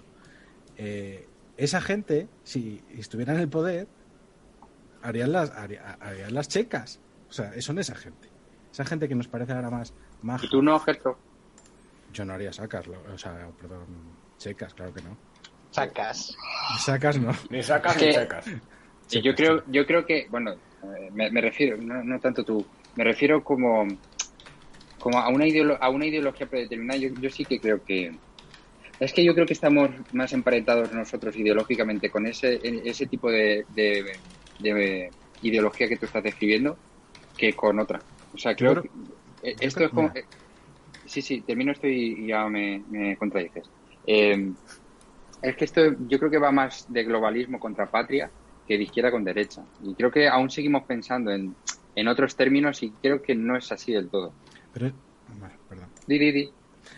Eh, 0.76 1.28
esa 1.56 1.80
gente, 1.80 2.28
si 2.42 2.82
estuviera 2.90 3.34
en 3.34 3.40
el 3.40 3.48
poder, 3.48 3.86
harían 5.02 5.32
las, 5.32 5.50
haría- 5.50 5.98
harían 6.00 6.34
las 6.34 6.48
checas. 6.48 7.00
O 7.28 7.32
sea, 7.32 7.52
son 7.60 7.78
esa 7.78 7.94
gente. 7.94 8.28
Esa 8.72 8.84
gente 8.84 9.08
que 9.08 9.14
nos 9.14 9.28
parece 9.28 9.52
ahora 9.52 9.70
más 9.70 9.94
maja. 10.22 10.46
Y 10.46 10.48
tú 10.48 10.62
no. 10.62 10.80
Yo 12.14 12.24
no 12.24 12.34
haría 12.34 12.52
sacas, 12.52 12.86
lo- 12.86 13.02
o 13.12 13.18
sea, 13.18 13.50
perdón, 13.60 14.16
checas, 14.38 14.72
claro 14.72 14.94
que 14.94 15.02
no. 15.02 15.18
Sacas. 15.70 16.36
Sacas 16.78 17.18
no. 17.18 17.32
Ni 17.50 17.60
sacas 17.62 17.96
ni 17.96 18.02
que- 18.04 18.12
checas. 18.12 18.44
Sí, 19.08 19.20
yo 19.20 19.34
creo, 19.34 19.62
yo 19.66 19.84
creo 19.84 20.06
que, 20.06 20.26
bueno, 20.30 20.52
eh, 20.52 21.10
me, 21.12 21.30
me 21.30 21.40
refiero, 21.40 21.76
no, 21.76 22.02
no 22.04 22.20
tanto 22.20 22.44
tú, 22.44 22.64
me 22.94 23.02
refiero 23.04 23.42
como, 23.42 23.84
como 24.98 25.18
a 25.18 25.28
una 25.28 25.44
ideolo- 25.44 25.76
a 25.80 25.90
una 25.90 26.06
ideología 26.06 26.46
predeterminada. 26.46 26.98
Yo, 27.00 27.08
yo 27.18 27.28
sí 27.30 27.44
que 27.44 27.60
creo 27.60 27.82
que 27.84 28.16
es 29.00 29.12
que 29.12 29.24
yo 29.24 29.34
creo 29.34 29.44
que 29.46 29.52
estamos 29.54 29.90
más 30.12 30.32
emparentados 30.32 30.92
nosotros 30.92 31.36
ideológicamente 31.36 32.10
con 32.10 32.26
ese 32.26 32.60
ese 32.62 33.06
tipo 33.06 33.28
de, 33.30 33.66
de- 33.68 34.20
de 34.60 35.12
ideología 35.42 35.88
que 35.88 35.96
tú 35.96 36.06
estás 36.06 36.22
describiendo 36.22 36.78
que 37.36 37.54
con 37.56 37.80
otra. 37.80 38.02
O 38.32 38.38
sea, 38.38 38.54
creo, 38.54 38.70
creo- 38.80 38.82
que 38.84 39.50
eh, 39.50 39.56
esto 39.60 39.78
creo- 39.78 39.88
es 39.88 39.94
como 39.94 40.08
mira. 40.14 40.24
Sí, 41.14 41.22
sí, 41.22 41.40
termino 41.42 41.72
esto 41.72 41.86
y 41.86 42.24
y 42.24 42.26
ya 42.28 42.46
me, 42.48 42.82
me 42.90 43.16
contradices. 43.16 43.68
Eh, 44.06 44.52
es 45.42 45.56
que 45.56 45.64
esto 45.64 45.80
yo 46.08 46.18
creo 46.18 46.30
que 46.30 46.38
va 46.38 46.50
más 46.50 46.86
de 46.92 47.04
globalismo 47.04 47.58
contra 47.60 47.90
patria 47.90 48.30
que 48.66 48.76
de 48.78 48.84
izquierda 48.84 49.10
con 49.10 49.24
derecha. 49.24 49.62
Y 49.82 49.94
creo 49.94 50.10
que 50.10 50.26
aún 50.28 50.50
seguimos 50.50 50.84
pensando 50.84 51.30
en, 51.30 51.54
en 51.94 52.08
otros 52.08 52.34
términos 52.34 52.82
y 52.82 52.90
creo 52.90 53.20
que 53.22 53.34
no 53.34 53.56
es 53.56 53.70
así 53.70 53.92
del 53.92 54.08
todo. 54.08 54.32
Pero, 54.72 54.92
bueno, 55.38 55.54
perdón. 55.68 55.88
Di, 56.06 56.18
di, 56.18 56.32
di. 56.32 56.50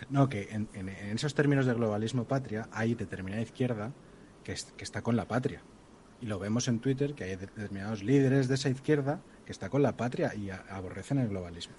No, 0.09 0.27
que 0.29 0.47
en, 0.51 0.67
en- 0.73 0.89
en 0.89 1.15
esos 1.15 1.33
términos 1.35 1.65
de 1.65 1.73
globalismo 1.73 2.25
patria 2.25 2.67
hay 2.71 2.95
determinada 2.95 3.41
izquierda 3.41 3.91
que, 4.43 4.53
es- 4.53 4.71
que 4.77 4.83
está 4.83 5.01
con 5.01 5.15
la 5.15 5.25
patria. 5.25 5.61
Y 6.21 6.25
lo 6.25 6.39
vemos 6.39 6.67
en 6.67 6.79
Twitter 6.79 7.13
que 7.13 7.25
hay 7.25 7.35
determinados 7.35 8.01
líderes 8.03 8.47
de 8.47 8.55
esa 8.55 8.69
izquierda 8.69 9.21
que 9.45 9.51
está 9.51 9.69
con 9.69 9.83
la 9.83 9.95
patria 9.97 10.33
y 10.35 10.49
a- 10.49 10.63
aborrecen 10.69 11.19
el 11.19 11.27
globalismo. 11.27 11.75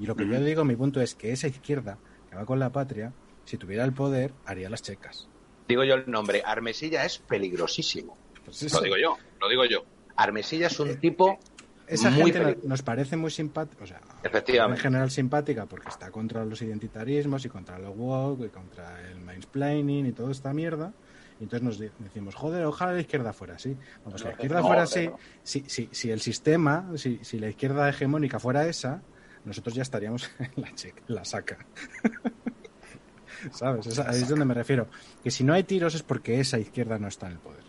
Y 0.00 0.06
lo 0.06 0.16
que 0.16 0.26
yo 0.26 0.40
digo, 0.42 0.64
mi 0.64 0.74
punto 0.76 1.00
es 1.00 1.14
que 1.14 1.30
esa 1.30 1.46
izquierda 1.46 1.98
que 2.30 2.36
va 2.36 2.44
con 2.46 2.58
la 2.58 2.70
patria, 2.72 3.12
si 3.44 3.56
tuviera 3.58 3.84
el 3.84 3.92
poder, 3.92 4.32
haría 4.46 4.70
las 4.70 4.82
checas. 4.82 5.28
Digo 5.68 5.84
yo 5.84 5.94
el 5.94 6.10
nombre. 6.10 6.42
Armesilla 6.44 7.04
es 7.04 7.18
peligrosísimo. 7.18 8.16
Pues 8.44 8.62
eso. 8.62 8.78
Lo 8.78 8.84
digo 8.84 8.96
yo, 8.96 9.16
lo 9.40 9.48
digo 9.48 9.64
yo. 9.66 9.84
Armesilla 10.16 10.66
es 10.68 10.80
un 10.80 10.96
tipo 10.96 11.38
Esa 11.86 12.10
muy 12.10 12.22
gente 12.24 12.38
no- 12.38 12.44
peligroso. 12.46 12.68
nos 12.68 12.82
parece 12.82 13.16
muy 13.16 13.30
simpática, 13.30 13.84
o 13.84 13.86
sea, 13.86 14.00
Efectivamente. 14.22 14.78
en 14.78 14.82
general 14.82 15.10
simpática 15.10 15.66
porque 15.66 15.88
está 15.88 16.10
contra 16.10 16.44
los 16.44 16.60
identitarismos 16.62 17.44
y 17.44 17.48
contra 17.48 17.78
lo 17.78 17.92
woke 17.92 18.46
y 18.46 18.48
contra 18.48 19.00
el 19.10 19.20
mansplaining 19.20 20.06
y 20.06 20.12
toda 20.12 20.30
esta 20.32 20.52
mierda. 20.52 20.92
Y 21.38 21.44
entonces 21.44 21.62
nos 21.62 21.78
decimos, 21.98 22.34
joder, 22.34 22.64
ojalá 22.66 22.92
la 22.92 23.00
izquierda 23.00 23.32
fuera 23.32 23.54
así. 23.54 23.70
Bueno, 24.04 24.10
pues 24.10 24.20
si 24.22 24.24
la 24.26 24.32
izquierda 24.32 24.60
No, 24.60 24.66
fuera 24.66 24.84
pero 24.84 25.00
así, 25.00 25.08
no. 25.08 25.18
si, 25.42 25.60
si, 25.68 25.88
si 25.90 26.10
el 26.10 26.20
sistema, 26.20 26.90
si, 26.96 27.18
si 27.22 27.38
la 27.38 27.48
izquierda 27.48 27.88
hegemónica 27.88 28.38
fuera 28.38 28.66
esa, 28.66 29.02
nosotros 29.44 29.74
ya 29.74 29.82
estaríamos 29.82 30.30
en 30.38 30.52
la, 30.62 30.74
checa, 30.74 31.02
en 31.08 31.14
la 31.14 31.24
saca. 31.24 31.58
¿Sabes? 33.52 33.86
Esa- 33.86 34.08
ahí 34.10 34.22
es 34.22 34.28
donde 34.28 34.44
me 34.44 34.54
refiero. 34.54 34.88
Que 35.22 35.30
si 35.30 35.44
no 35.44 35.54
hay 35.54 35.64
tiros 35.64 35.94
es 35.94 36.02
porque 36.02 36.40
esa 36.40 36.58
izquierda 36.58 36.98
no 36.98 37.08
está 37.08 37.26
en 37.26 37.32
el 37.32 37.38
poder. 37.38 37.64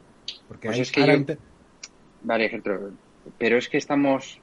Porque 0.47 0.67
Pues 0.67 0.75
hay 0.77 0.81
es 0.81 0.91
que 0.91 1.05
yo- 1.05 1.35
Vale, 2.23 2.49
Gertrude, 2.49 2.91
pero 3.37 3.57
es 3.57 3.67
que 3.67 3.77
estamos 3.77 4.39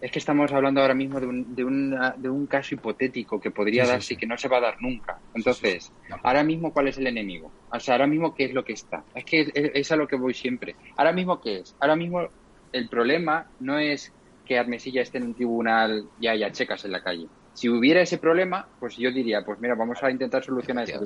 es 0.00 0.10
que 0.12 0.18
estamos 0.18 0.52
hablando 0.52 0.82
ahora 0.82 0.94
mismo 0.94 1.18
de 1.20 1.26
un, 1.26 1.54
de 1.54 1.64
una- 1.64 2.14
de 2.16 2.28
un 2.28 2.46
caso 2.46 2.74
hipotético 2.74 3.40
que 3.40 3.50
podría 3.50 3.84
Sí, 3.84 3.90
darse 3.90 4.06
sí. 4.08 4.14
y 4.14 4.16
que 4.18 4.26
no 4.26 4.36
se 4.36 4.46
va 4.48 4.58
a 4.58 4.60
dar 4.60 4.76
nunca. 4.80 5.18
Entonces, 5.34 5.90
ahora 6.22 6.44
mismo, 6.44 6.70
¿cuál 6.72 6.88
es 6.88 6.98
el 6.98 7.06
enemigo? 7.06 7.50
O 7.70 7.80
sea, 7.80 7.94
ahora 7.94 8.06
mismo, 8.06 8.34
¿qué 8.34 8.44
es 8.44 8.52
lo 8.52 8.62
que 8.62 8.74
está? 8.74 9.04
Es 9.14 9.24
que 9.24 9.40
es, 9.40 9.50
es 9.54 9.92
a 9.92 9.96
lo 9.96 10.06
que 10.06 10.16
voy 10.16 10.34
siempre. 10.34 10.76
Ahora 10.98 11.12
mismo, 11.12 11.40
¿qué 11.40 11.60
es? 11.60 11.74
Ahora 11.80 11.96
mismo, 11.96 12.28
el 12.72 12.88
problema 12.90 13.48
no 13.60 13.78
es 13.78 14.12
que 14.46 14.58
Armesilla 14.58 15.02
esté 15.02 15.18
en 15.18 15.24
un 15.24 15.34
tribunal 15.34 16.10
y 16.18 16.28
haya 16.28 16.52
checas 16.52 16.84
en 16.86 16.92
la 16.92 17.02
calle. 17.02 17.30
Si 17.52 17.68
hubiera 17.68 18.02
ese 18.02 18.18
problema, 18.18 18.70
pues 18.78 18.96
yo 18.96 19.10
diría, 19.12 19.44
pues 19.44 19.58
mira, 19.60 19.74
vamos 19.74 20.02
a 20.02 20.10
intentar 20.10 20.44
solucionar 20.44 20.88
eso. 20.88 21.00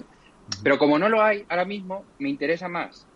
Pero 0.62 0.78
como 0.78 0.98
no 0.98 1.08
lo 1.08 1.22
hay, 1.22 1.44
ahora 1.48 1.64
mismo 1.64 2.08
me 2.18 2.28
interesa 2.30 2.68
más. 2.68 3.08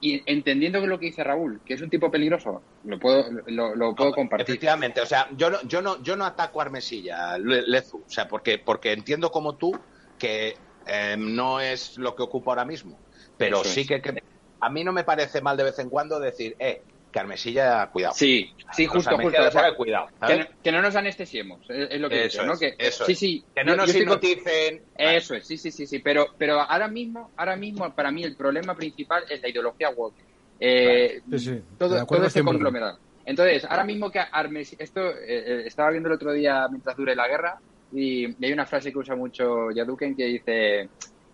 Y 0.00 0.22
entendiendo 0.30 0.80
que 0.80 0.86
lo 0.86 0.98
que 1.00 1.06
dice 1.06 1.24
Raúl, 1.24 1.60
que 1.64 1.74
es 1.74 1.82
un 1.82 1.90
tipo 1.90 2.10
peligroso, 2.10 2.66
lo 2.84 2.98
puedo, 3.00 3.24
lo, 3.46 3.74
lo 3.74 3.94
puedo 3.96 4.12
compartir. 4.12 4.54
Efectivamente, 4.54 5.00
o 5.00 5.06
sea, 5.06 5.28
yo 5.32 5.50
no, 5.50 5.60
yo 5.62 5.82
no, 5.82 6.00
yo 6.02 6.16
no 6.16 6.24
ataco 6.24 6.60
a 6.60 6.64
Armesilla, 6.64 7.36
Le- 7.38 7.62
Lezu, 7.66 7.98
o 7.98 8.04
sea, 8.08 8.28
porque, 8.28 8.58
porque 8.64 8.92
entiendo 8.92 9.30
como 9.30 9.56
tú 9.56 9.72
que 10.16 10.54
eh, 10.86 11.16
no 11.18 11.60
es 11.60 11.96
lo 11.96 12.14
que 12.14 12.22
ocupa 12.22 12.52
ahora 12.52 12.64
mismo, 12.64 13.02
pero 13.36 13.58
Eso 13.58 13.70
sí 13.70 13.80
es. 13.80 13.88
que, 13.88 14.00
que 14.00 14.18
a 14.60 14.70
mí 14.70 14.84
no 14.84 14.92
me 14.92 15.02
parece 15.04 15.40
mal 15.40 15.56
de 15.56 15.64
vez 15.64 15.78
en 15.80 15.90
cuando 15.90 16.20
decir, 16.20 16.54
eh, 16.60 16.84
que 17.18 17.22
Armesilla, 17.24 17.86
cuidado. 17.90 18.14
Sí, 18.14 18.52
sí, 18.72 18.86
justo, 18.86 19.16
justo. 19.18 19.42
o 19.42 19.50
sea, 19.50 19.74
cuidado. 19.74 20.06
no, 20.20 20.28
que 20.62 20.72
no 20.72 20.82
nos 20.82 20.94
anestesiemos, 20.96 21.60
es, 21.68 21.88
es 21.90 22.00
lo 22.00 22.08
que 22.08 22.24
Eso 22.26 22.42
digo, 22.42 22.46
¿no? 22.46 22.52
es, 22.54 22.58
Que, 22.60 22.74
eso 22.78 23.04
sí, 23.04 23.12
es. 23.12 23.18
sí. 23.18 23.44
Que 23.54 23.64
no 23.64 23.72
yo- 23.72 23.76
nos 23.76 23.86
yo 23.86 23.90
estoy 23.98 24.06
con- 24.06 24.18
hipnoticen. 24.24 24.82
Eso 24.96 25.34
es, 25.34 25.46
sí, 25.46 25.56
sí, 25.58 25.70
sí, 25.70 25.86
sí. 25.86 25.98
Pero, 26.00 26.28
pero 26.38 26.60
ahora 26.60 26.88
mismo, 26.88 27.30
ahora 27.36 27.56
mismo, 27.56 27.94
para 27.94 28.10
mí 28.10 28.22
el 28.24 28.36
problema 28.36 28.74
principal 28.74 29.24
es 29.28 29.40
la 29.42 29.48
ideología 29.48 29.90
woke. 29.90 30.16
Eh, 30.60 31.20
Sí, 31.30 31.38
sí, 31.38 31.62
todo, 31.78 32.04
todo 32.06 32.24
este 32.26 32.40
100%. 32.40 32.44
conglomerado. 32.44 32.98
Entonces, 33.24 33.64
ahora 33.64 33.84
mismo 33.84 34.10
que 34.10 34.20
Armes, 34.20 34.74
esto 34.78 35.00
eh, 35.10 35.16
eh, 35.26 35.62
estaba 35.66 35.90
viendo 35.90 36.08
el 36.08 36.14
otro 36.14 36.32
día 36.32 36.66
mientras 36.70 36.96
dure 36.96 37.14
la 37.14 37.28
guerra 37.28 37.58
y, 37.92 38.26
y 38.26 38.44
hay 38.44 38.52
una 38.52 38.64
frase 38.66 38.90
que 38.90 38.98
usa 38.98 39.14
mucho 39.16 39.70
Yaduken 39.70 40.16
que 40.16 40.24
dice, 40.24 40.88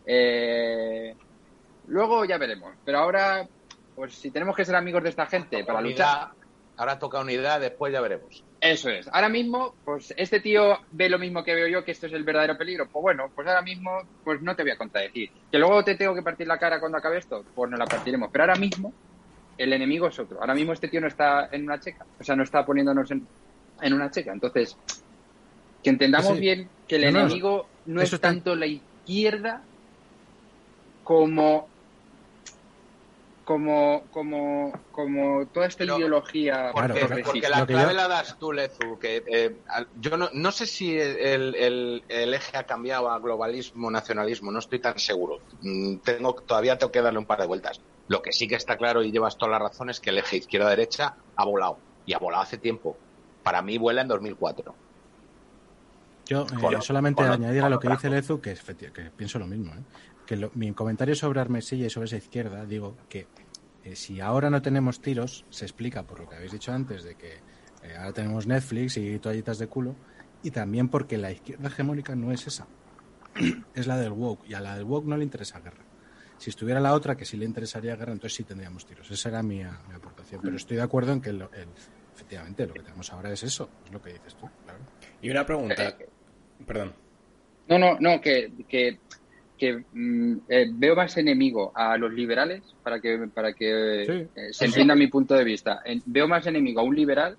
eh, 0.04 1.14
luego 1.86 2.24
ya 2.24 2.36
veremos, 2.38 2.74
pero 2.84 2.98
ahora, 2.98 3.46
pues 3.96 4.14
si 4.14 4.30
tenemos 4.30 4.56
que 4.56 4.64
ser 4.64 4.74
amigos 4.76 5.02
de 5.02 5.08
esta 5.10 5.26
gente 5.26 5.64
para 5.64 5.80
luchar, 5.80 6.16
Unidad, 6.16 6.32
ahora 6.76 6.98
toca 6.98 7.20
unidad, 7.20 7.60
después 7.60 7.92
ya 7.92 8.00
veremos. 8.00 8.42
eso 8.60 8.88
es. 8.90 9.06
Ahora 9.08 9.28
mismo, 9.28 9.74
pues 9.84 10.12
este 10.16 10.40
tío 10.40 10.78
ve 10.92 11.08
lo 11.08 11.18
mismo 11.18 11.44
que 11.44 11.54
veo 11.54 11.68
yo, 11.68 11.84
que 11.84 11.92
esto 11.92 12.06
es 12.06 12.12
el 12.12 12.24
verdadero 12.24 12.56
peligro. 12.58 12.88
Pues 12.90 13.02
bueno, 13.02 13.30
pues 13.34 13.46
ahora 13.46 13.62
mismo, 13.62 13.90
pues 14.24 14.40
no 14.42 14.56
te 14.56 14.62
voy 14.62 14.72
a 14.72 14.76
contradecir. 14.78 15.30
Que 15.52 15.58
luego 15.58 15.84
te 15.84 15.94
tengo 15.94 16.14
que 16.14 16.22
partir 16.22 16.46
la 16.46 16.58
cara 16.58 16.80
cuando 16.80 16.98
acabe 16.98 17.18
esto, 17.18 17.44
pues 17.54 17.70
nos 17.70 17.78
la 17.78 17.86
partiremos. 17.86 18.30
Pero 18.32 18.44
ahora 18.44 18.56
mismo, 18.56 18.92
el 19.58 19.72
enemigo 19.72 20.08
es 20.08 20.18
otro. 20.18 20.40
Ahora 20.40 20.54
mismo 20.54 20.72
este 20.72 20.88
tío 20.88 21.00
no 21.00 21.06
está 21.06 21.48
en 21.52 21.64
una 21.64 21.78
checa. 21.78 22.04
O 22.18 22.24
sea, 22.24 22.34
no 22.34 22.42
está 22.42 22.64
poniéndonos 22.66 23.10
en, 23.12 23.26
en 23.82 23.92
una 23.92 24.10
checa. 24.10 24.32
Entonces, 24.32 24.76
que 25.82 25.90
entendamos 25.90 26.34
Sí. 26.34 26.40
bien 26.40 26.68
que 26.88 26.96
el 26.96 27.12
No, 27.12 27.20
enemigo 27.20 27.68
no 27.86 28.00
es 28.02 28.12
está- 28.12 28.28
tanto 28.30 28.56
la 28.56 28.66
izquierda 28.66 29.62
como 31.04 31.68
como 33.44 34.04
como 34.10 34.72
como 34.90 35.46
toda 35.46 35.66
esta 35.66 35.80
Pero- 35.80 35.98
ideología 35.98 36.70
Porque, 36.72 37.00
la 37.48 37.66
clave 37.66 37.90
yo- 37.92 37.96
la 37.96 38.08
das 38.08 38.38
tú, 38.38 38.52
Lezu, 38.52 38.98
que 38.98 39.22
eh, 39.26 39.56
yo 40.00 40.16
no, 40.16 40.30
no 40.32 40.50
sé 40.52 40.66
si 40.66 40.98
el, 40.98 41.54
el- 41.54 42.02
el 42.08 42.34
eje 42.34 42.56
ha 42.56 42.64
cambiado 42.64 43.10
a 43.10 43.18
globalismo, 43.18 43.90
nacionalismo, 43.90 44.50
no 44.50 44.58
estoy 44.60 44.78
tan 44.78 44.98
seguro. 44.98 45.40
Mm, 45.60 45.96
Tengo, 45.98 46.34
todavía 46.34 46.78
tengo 46.78 46.90
que 46.92 47.02
darle 47.02 47.18
un 47.18 47.26
par 47.26 47.40
de 47.40 47.46
vueltas. 47.46 47.80
Lo 48.08 48.22
que 48.22 48.32
sí 48.32 48.48
que 48.48 48.54
está 48.54 48.76
claro 48.76 49.02
y 49.02 49.10
llevas 49.12 49.36
toda 49.36 49.52
la 49.52 49.58
razón 49.58 49.90
es 49.90 50.00
que 50.00 50.10
el 50.10 50.18
eje 50.18 50.36
izquierda-derecha 50.38 51.14
ha 51.36 51.44
volado. 51.44 51.78
Y 52.06 52.12
ha 52.14 52.18
volado 52.18 52.42
hace 52.42 52.58
tiempo. 52.58 52.96
Para 53.42 53.62
mí 53.62 53.76
vuela 53.78 54.02
en 54.02 54.08
2004. 54.08 54.74
Yo 56.26 56.46
eh, 56.46 56.80
solamente 56.80 57.22
con- 57.22 57.32
añadir 57.32 57.62
a 57.62 57.68
lo 57.68 57.78
que 57.78 57.88
dice 57.88 58.08
Lezu, 58.08 58.40
que, 58.40 58.52
es 58.52 58.62
que 58.62 59.10
pienso 59.16 59.38
lo 59.38 59.46
mismo, 59.46 59.72
¿eh? 59.74 59.82
Que 60.26 60.36
lo- 60.36 60.50
mi 60.54 60.72
comentario 60.72 61.14
sobre 61.14 61.40
Armesilla 61.40 61.86
y 61.86 61.90
sobre 61.90 62.06
esa 62.06 62.16
izquierda, 62.16 62.64
digo 62.66 62.96
que 63.08 63.26
eh, 63.84 63.96
si 63.96 64.20
ahora 64.20 64.48
no 64.50 64.62
tenemos 64.62 65.00
tiros, 65.00 65.44
se 65.50 65.64
explica 65.66 66.02
por 66.04 66.20
lo 66.20 66.28
que 66.28 66.36
habéis 66.36 66.52
dicho 66.52 66.72
antes, 66.72 67.04
de 67.04 67.14
que 67.16 67.34
eh, 67.82 67.96
ahora 67.96 68.12
tenemos 68.12 68.46
Netflix 68.46 68.96
y 68.96 69.18
toallitas 69.18 69.58
de 69.58 69.66
culo, 69.66 69.94
y 70.42 70.50
también 70.50 70.88
porque 70.88 71.18
la 71.18 71.30
izquierda 71.32 71.68
hegemónica 71.68 72.14
no 72.14 72.32
es 72.32 72.46
esa, 72.46 72.66
es 73.74 73.86
la 73.86 73.98
del 73.98 74.12
woke, 74.12 74.46
y 74.48 74.54
a 74.54 74.60
la 74.60 74.74
del 74.76 74.84
woke 74.84 75.06
no 75.06 75.16
le 75.16 75.24
interesa 75.24 75.60
guerra. 75.60 75.84
Si 76.38 76.50
estuviera 76.50 76.80
la 76.80 76.94
otra, 76.94 77.16
que 77.16 77.24
sí 77.24 77.36
le 77.36 77.44
interesaría 77.44 77.94
guerra, 77.96 78.12
entonces 78.12 78.34
sí 78.36 78.42
tendríamos 78.44 78.84
tiros. 78.86 79.08
Esa 79.10 79.28
era 79.28 79.42
mi, 79.42 79.58
mi 79.58 79.94
aportación. 79.94 80.40
Pero 80.42 80.56
estoy 80.56 80.76
de 80.78 80.82
acuerdo 80.82 81.12
en 81.12 81.20
que 81.20 81.32
lo- 81.32 81.50
el- 81.52 81.68
efectivamente 82.12 82.66
lo 82.66 82.74
que 82.74 82.80
tenemos 82.82 83.12
ahora 83.12 83.32
es 83.32 83.42
eso, 83.44 83.70
es 83.84 83.92
lo 83.92 84.00
que 84.02 84.14
dices 84.14 84.34
tú, 84.34 84.48
claro. 84.64 84.80
Y 85.22 85.30
una 85.30 85.46
pregunta. 85.46 85.96
Perdón. 86.66 86.92
No, 87.68 87.78
no, 87.78 87.98
no, 88.00 88.20
que, 88.20 88.52
que, 88.68 88.98
que, 89.58 89.84
mm, 89.92 90.36
eh, 90.48 90.66
veo 90.72 90.96
más 90.96 91.16
enemigo 91.16 91.72
a 91.74 91.96
los 91.96 92.12
liberales, 92.12 92.62
para 92.82 93.00
que, 93.00 93.28
para 93.32 93.52
que 93.52 94.04
Sí. 94.06 94.40
eh, 94.40 94.52
se 94.52 94.64
entienda 94.66 94.94
mi 94.94 95.06
punto 95.06 95.34
de 95.34 95.44
vista. 95.44 95.80
En- 95.84 96.02
veo 96.06 96.26
más 96.26 96.46
enemigo 96.46 96.80
a 96.80 96.84
un 96.84 96.94
liberal 96.96 97.36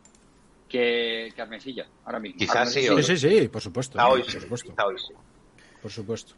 que, 0.69 1.31
que 1.35 1.41
a 1.41 1.43
Armesilla, 1.43 1.85
ahora 2.05 2.19
mismo. 2.19 2.39
Quizás 2.39 2.71
sí, 2.73 2.81
Sí, 2.87 3.03
sí, 3.03 3.17
sí, 3.17 3.47
por 3.49 3.61
supuesto. 3.61 3.99
Hoy 4.07 4.21
por 4.21 4.31
supuesto. 4.31 4.69
quizá 4.71 4.85
hoy 4.85 4.95
sí. 4.97 5.13
Por 5.81 5.91
supuesto. 5.91 6.33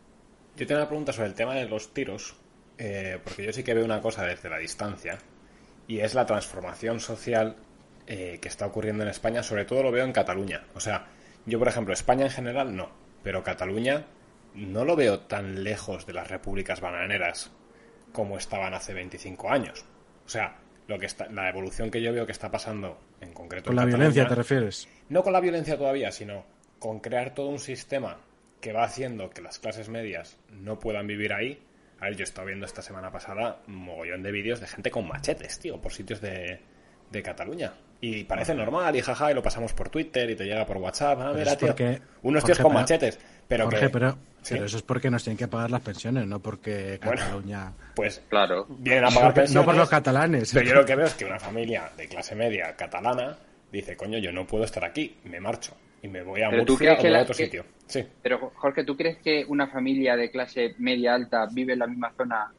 Yo 0.57 0.65
tengo 0.67 0.81
una 0.81 0.87
pregunta 0.89 1.13
sobre 1.13 1.29
el 1.29 1.33
tema 1.35 1.53
de 1.55 1.65
los 1.69 1.93
tiros, 1.93 2.35
eh, 2.77 3.19
porque 3.23 3.45
yo 3.45 3.53
sí 3.53 3.63
que 3.63 3.73
veo 3.73 3.85
una 3.85 4.01
cosa 4.01 4.25
desde 4.25 4.49
la 4.49 4.57
distancia, 4.57 5.17
y 5.87 5.99
es 5.99 6.13
la 6.15 6.25
transformación 6.25 6.99
social 6.99 7.55
eh, 8.07 8.39
que 8.41 8.47
está 8.47 8.65
ocurriendo 8.65 9.03
en 9.03 9.09
España, 9.09 9.43
sobre 9.43 9.65
todo 9.65 9.83
lo 9.83 9.91
veo 9.91 10.03
en 10.05 10.11
Cataluña. 10.13 10.63
O 10.75 10.79
sea, 10.79 11.07
yo 11.45 11.59
por 11.59 11.67
ejemplo, 11.67 11.93
España 11.93 12.25
en 12.25 12.31
general 12.31 12.75
no, 12.75 12.89
pero 13.23 13.43
Cataluña 13.43 14.05
no 14.55 14.85
lo 14.85 14.95
veo 14.95 15.19
tan 15.21 15.63
lejos 15.63 16.05
de 16.05 16.13
las 16.13 16.27
repúblicas 16.29 16.81
bananeras 16.81 17.51
como 18.11 18.37
estaban 18.37 18.73
hace 18.73 18.93
25 18.93 19.49
años. 19.51 19.85
O 20.25 20.29
sea, 20.29 20.57
lo 20.87 20.97
que 20.97 21.05
está, 21.05 21.27
la 21.29 21.49
evolución 21.49 21.91
que 21.91 22.01
yo 22.01 22.11
veo 22.13 22.25
que 22.25 22.31
está 22.31 22.49
pasando 22.49 22.99
en 23.21 23.33
concreto 23.33 23.65
Con 23.67 23.73
en 23.73 23.75
la 23.77 23.81
Cataluña- 23.83 23.97
violencia 23.97 24.27
te 24.27 24.35
refieres. 24.35 24.87
no 25.09 25.23
con 25.23 25.33
la 25.33 25.39
violencia 25.41 25.77
todavía, 25.77 26.11
sino 26.11 26.45
con 26.79 26.99
crear 26.99 27.33
todo 27.33 27.49
un 27.49 27.59
sistema 27.59 28.19
que 28.61 28.73
va 28.73 28.83
haciendo 28.83 29.29
que 29.29 29.41
las 29.41 29.59
clases 29.59 29.89
medias 29.89 30.37
no 30.49 30.79
puedan 30.79 31.05
vivir 31.07 31.33
ahí. 31.33 31.63
A 31.99 32.05
ver, 32.05 32.15
yo 32.15 32.21
he 32.21 32.23
estado 32.23 32.47
viendo 32.47 32.65
esta 32.65 32.81
semana 32.81 33.11
pasada 33.11 33.61
un 33.67 33.75
mogollón 33.75 34.23
de 34.23 34.31
vídeos 34.31 34.59
de 34.59 34.67
gente 34.67 34.91
con 34.91 35.07
machetes, 35.07 35.59
tío, 35.59 35.79
por 35.81 35.91
sitios 35.91 36.21
de, 36.21 36.59
de 37.11 37.23
Cataluña. 37.23 37.73
Y 37.99 38.23
parece 38.25 38.53
normal, 38.53 38.95
y 38.95 39.01
jaja, 39.01 39.31
y 39.31 39.33
lo 39.33 39.41
pasamos 39.41 39.73
por 39.73 39.89
Twitter 39.89 40.29
y 40.29 40.35
te 40.35 40.43
llega 40.45 40.65
por 40.65 40.77
WhatsApp. 40.77 41.19
Ah, 41.21 41.31
mira, 41.35 41.51
es 41.53 41.57
tío, 41.57 41.67
porque- 41.69 41.99
unos 42.21 42.43
tíos 42.43 42.57
Jorge, 42.59 42.63
con 42.63 42.73
machetes. 42.81 43.19
Pero 43.47 43.63
Jorge, 43.65 43.79
que, 43.79 43.89
pero, 43.89 44.11
¿Sí? 44.43 44.53
pero 44.53 44.65
eso 44.65 44.77
es 44.77 44.83
porque 44.83 45.09
nos 45.09 45.23
tienen 45.23 45.37
que 45.37 45.47
pagar 45.47 45.71
las 45.71 45.81
pensiones, 45.81 46.27
no 46.27 46.39
porque 46.39 46.99
Bueno. 47.03 47.21
Cataluña... 47.21 47.73
pues, 47.95 48.21
Claro. 48.29 48.67
vienen 48.69 49.05
a 49.05 49.07
pagar 49.07 49.21
por- 49.21 49.29
no 49.29 49.33
pensiones. 49.33 49.65
por 49.65 49.75
los 49.75 49.89
catalanes. 49.89 50.53
Pero 50.53 50.67
yo 50.69 50.75
lo 50.75 50.85
que 50.85 50.95
veo 50.95 51.05
es 51.07 51.13
que 51.15 51.25
una 51.25 51.39
familia 51.39 51.89
de 51.97 52.07
clase 52.07 52.35
media 52.35 52.75
catalana 52.75 53.37
dice, 53.71 53.97
coño, 53.97 54.19
yo 54.19 54.31
no 54.31 54.45
puedo 54.45 54.63
estar 54.65 54.85
aquí, 54.85 55.17
me 55.25 55.39
marcho. 55.39 55.75
Y 56.03 56.07
me 56.07 56.21
voy 56.21 56.43
a 56.43 56.49
Pero 56.51 56.63
Murcia 56.65 56.93
o 56.93 57.15
a 57.15 57.21
otro 57.23 57.35
que- 57.35 57.45
sitio. 57.45 57.65
Sí. 57.87 58.05
Pero, 58.21 58.51
Jorge, 58.55 58.83
¿tú 58.83 58.95
crees 58.95 59.17
que 59.17 59.43
una 59.47 59.67
familia 59.67 60.15
de 60.15 60.29
clase 60.29 60.75
media 60.77 61.15
alta 61.15 61.47
vive 61.51 61.73
en 61.73 61.79
la 61.79 61.87
misma 61.87 62.13
zona 62.15 62.53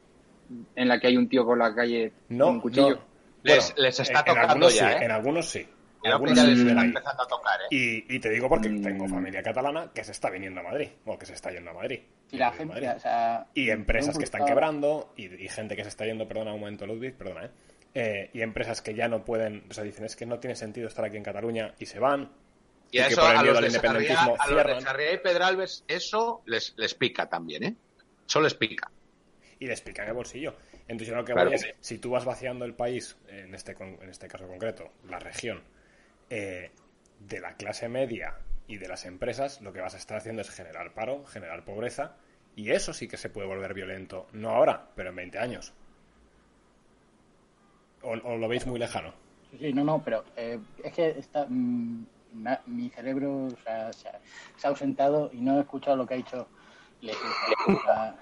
en 0.75 0.87
la 0.87 0.99
que 0.99 1.07
hay 1.07 1.15
un 1.15 1.29
tío 1.29 1.45
por 1.45 1.57
la 1.57 1.73
calle 1.73 2.11
No, 2.27 2.45
con 2.47 2.55
un 2.55 2.61
cuchillo? 2.61 2.89
no. 2.95 3.08
Les- 3.43 3.73
les 3.77 3.99
está 3.99 4.19
en- 4.19 4.25
tocando 4.25 4.41
en 4.43 4.49
algunos 4.49 4.75
ya, 4.75 4.87
sí, 4.89 4.93
¿eh? 4.93 5.05
En 5.05 5.11
algunos 5.11 5.49
sí. 5.49 5.67
Que 6.01 6.09
Algunos 6.09 6.35
ya 6.37 6.43
sí 6.43 6.49
les 6.51 6.59
está 6.59 6.81
empezando 6.81 7.23
a 7.23 7.27
tocar, 7.27 7.59
¿eh? 7.61 7.65
Y, 7.71 8.15
y 8.15 8.19
te 8.19 8.29
digo 8.29 8.47
porque 8.47 8.69
Mm. 8.69 8.81
tengo 8.81 9.07
familia 9.09 9.43
catalana 9.43 9.91
que 9.93 10.03
se 10.05 10.11
está 10.13 10.29
viniendo 10.29 10.61
a 10.61 10.63
Madrid, 10.63 10.87
o 11.05 11.17
que 11.19 11.25
se 11.25 11.33
está 11.33 11.51
yendo 11.51 11.71
a 11.71 11.73
Madrid. 11.73 11.99
Y 12.31 12.37
la 12.37 12.47
en 12.47 12.53
gente, 12.53 12.73
Madrid. 12.73 12.89
o 12.95 12.99
sea, 12.99 13.47
Y 13.53 13.69
empresas 13.69 14.17
que 14.17 14.23
están 14.23 14.45
quebrando, 14.45 15.13
y, 15.17 15.25
y 15.43 15.49
gente 15.49 15.75
que 15.75 15.83
se 15.83 15.89
está 15.89 16.05
yendo, 16.05 16.25
perdona 16.27 16.53
un 16.53 16.61
momento, 16.61 16.87
Ludwig, 16.87 17.15
perdona, 17.15 17.45
¿eh? 17.45 17.49
Eh, 17.95 18.29
y 18.33 18.41
empresas 18.41 18.81
que 18.81 18.93
ya 18.93 19.07
no 19.09 19.25
pueden, 19.25 19.65
o 19.69 19.73
sea, 19.73 19.83
dicen, 19.83 20.05
es 20.05 20.15
que 20.15 20.25
no 20.25 20.39
tiene 20.39 20.55
sentido 20.55 20.87
estar 20.87 21.03
aquí 21.03 21.17
en 21.17 21.23
Cataluña, 21.23 21.73
y 21.79 21.85
se 21.85 21.99
van. 21.99 22.31
Y 22.91 22.99
a 22.99 23.07
que 23.07 23.13
eso 23.13 23.21
por 23.21 23.31
el 23.31 23.37
a 23.37 23.41
miedo 23.41 23.53
los, 23.61 23.73
de 23.73 23.79
Sarriá, 23.79 24.21
a 24.39 24.47
los 24.49 24.67
de. 24.67 24.81
Sarriá 24.81 25.11
y 25.13 25.17
Pedralbes, 25.17 25.83
eso 25.87 26.43
les, 26.45 26.73
les 26.77 26.93
pica 26.93 27.27
también, 27.27 27.63
¿eh? 27.63 27.75
Eso 28.25 28.39
les 28.41 28.53
pica. 28.53 28.89
y 29.61 29.67
les 29.67 29.81
pican 29.81 30.07
el 30.07 30.13
bolsillo. 30.13 30.55
Entonces 30.89 31.07
yo 31.09 31.15
lo 31.15 31.25
que 31.25 31.33
Claro 31.33 31.49
voy 31.49 31.53
es, 31.53 31.69
si 31.81 31.99
tú 31.99 32.11
vas 32.11 32.25
vaciando 32.25 32.65
el 32.65 32.75
país, 32.75 33.17
en 33.29 33.55
este, 33.55 33.77
en 33.79 34.09
este 34.09 34.27
caso 34.27 34.47
concreto, 34.47 34.91
la 35.07 35.19
región, 35.19 35.63
eh, 36.29 36.71
de 37.19 37.39
la 37.41 37.55
clase 37.55 37.89
media 37.89 38.35
y 38.67 38.77
de 38.77 38.89
las 38.89 39.05
empresas, 39.05 39.61
lo 39.61 39.73
que 39.73 39.81
vas 39.81 39.95
a 39.95 39.97
estar 39.97 40.17
haciendo 40.17 40.41
es 40.43 40.51
generar 40.51 40.93
paro, 40.93 41.25
generar 41.25 41.65
pobreza, 41.65 42.17
y 42.57 42.71
eso 42.71 42.93
sí 42.93 43.07
que 43.07 43.17
se 43.17 43.29
puede 43.29 43.47
volver 43.47 43.73
violento, 43.73 44.27
no 44.33 44.51
ahora, 44.51 44.89
pero 44.95 45.11
en 45.11 45.17
20 45.17 45.39
años. 45.39 45.73
¿O, 48.01 48.11
o 48.29 48.37
lo 48.41 48.47
veis 48.51 48.65
muy 48.67 48.77
lejano? 48.79 49.11
Sí, 49.51 49.57
sí, 49.59 49.73
no, 49.73 49.83
no, 49.83 50.03
pero 50.03 50.23
eh, 50.35 50.59
es 50.83 50.93
que 50.93 51.09
está, 51.19 51.45
mm, 51.49 52.05
na- 52.33 52.61
mi 52.67 52.89
cerebro 52.89 53.45
o 53.47 53.57
sea, 53.63 53.91
se, 53.93 54.07
ha, 54.09 54.19
se 54.55 54.67
ha 54.67 54.69
ausentado 54.69 55.29
y 55.33 55.41
no 55.41 55.57
he 55.57 55.61
escuchado 55.61 55.97
lo 55.97 56.05
que 56.05 56.13
ha 56.15 56.17
dicho. 56.17 56.47
Le- 57.01 57.13
sea, 57.13 58.15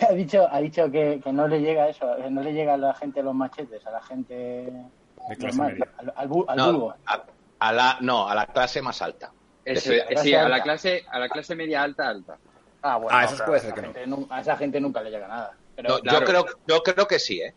ha 0.08 0.12
dicho, 0.12 0.46
ha 0.50 0.60
dicho 0.60 0.90
que, 0.90 1.20
que 1.22 1.32
no 1.32 1.48
le 1.48 1.60
llega 1.60 1.88
eso, 1.88 2.16
que 2.16 2.30
no 2.30 2.42
le 2.42 2.52
llega 2.52 2.74
a 2.74 2.76
la 2.76 2.94
gente 2.94 3.22
los 3.22 3.34
machetes, 3.34 3.84
a 3.86 3.90
la 3.90 4.02
gente 4.02 4.34
De 5.28 5.36
clase 5.36 5.58
normal, 5.58 5.88
al, 5.98 6.12
al, 6.16 6.28
bu- 6.28 6.44
al 6.48 6.56
No, 6.58 6.64
vulgo. 6.64 6.94
a, 7.06 7.24
a 7.60 7.72
la, 7.72 7.98
no, 8.00 8.28
a 8.28 8.34
la 8.34 8.46
clase 8.46 8.80
más 8.82 9.00
alta. 9.02 9.32
Eso, 9.64 9.90
Sí, 9.90 9.96
eh, 9.96 10.04
sí, 10.08 10.14
clase 10.14 10.36
a 10.36 10.48
la 10.48 10.56
alta. 10.56 10.62
clase, 10.64 11.04
a 11.10 11.18
la 11.18 11.28
clase 11.28 11.56
media 11.56 11.82
alta 11.82 12.08
alta. 12.08 12.38
Ah, 12.82 12.98
bueno, 12.98 13.18
Ah, 13.18 13.24
eso 13.24 13.36
claro, 13.36 13.50
puede 13.52 13.58
a 13.58 13.62
ser 13.62 13.74
esa 13.74 13.92
que 13.92 14.06
no. 14.06 14.16
gente 14.16 14.34
A 14.34 14.40
esa 14.40 14.56
gente 14.56 14.80
nunca 14.80 15.02
le 15.02 15.10
llega 15.10 15.26
nada. 15.26 15.58
Pero, 15.74 15.88
No, 15.88 16.00
claro. 16.00 16.20
yo, 16.20 16.24
creo, 16.26 16.46
yo 16.66 16.82
creo 16.82 17.06
que 17.06 17.18
sí, 17.18 17.40
¿eh? 17.40 17.56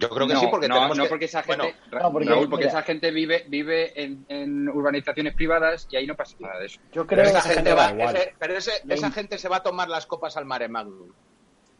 Yo 0.00 0.08
creo 0.08 0.26
que 0.26 0.34
no, 0.34 0.40
sí, 0.40 0.46
porque 0.50 0.66
no, 0.68 0.74
tenemos 0.76 0.96
no 0.96 1.02
que- 1.04 1.08
porque 1.10 1.24
esa 1.26 1.42
gente, 1.42 1.56
bueno, 1.62 1.74
Ra- 1.90 2.02
No, 2.02 2.12
porque, 2.12 2.28
Raúl, 2.28 2.48
porque 2.50 2.64
mira. 2.66 2.78
esa 2.78 2.82
gente 2.86 3.10
vive 3.10 3.44
vive 3.48 4.02
en, 4.02 4.24
en 4.28 4.68
urbanizaciones 4.68 5.34
privadas 5.34 5.86
y 5.90 5.96
ahí 5.96 6.06
no 6.06 6.16
pasa 6.16 6.36
nada 6.40 6.58
de 6.58 6.66
eso. 6.66 6.80
yo 6.92 7.06
pero 7.06 7.22
creo 7.22 7.24
esa 7.24 7.38
esa 7.38 7.48
gente 7.50 7.54
gente 7.56 7.74
va, 7.74 7.86
da 7.86 7.92
igual. 7.92 8.16
ese- 8.16 8.34
pero 8.38 8.56
ese- 8.56 8.80
Le- 8.86 8.94
esa 8.94 9.10
gente 9.10 9.38
se 9.38 9.48
va 9.48 9.56
a 9.58 9.62
tomar 9.62 9.88
las 9.88 10.06
copas 10.06 10.36
al 10.36 10.46
Mare 10.46 10.68
Magnum. 10.68 11.10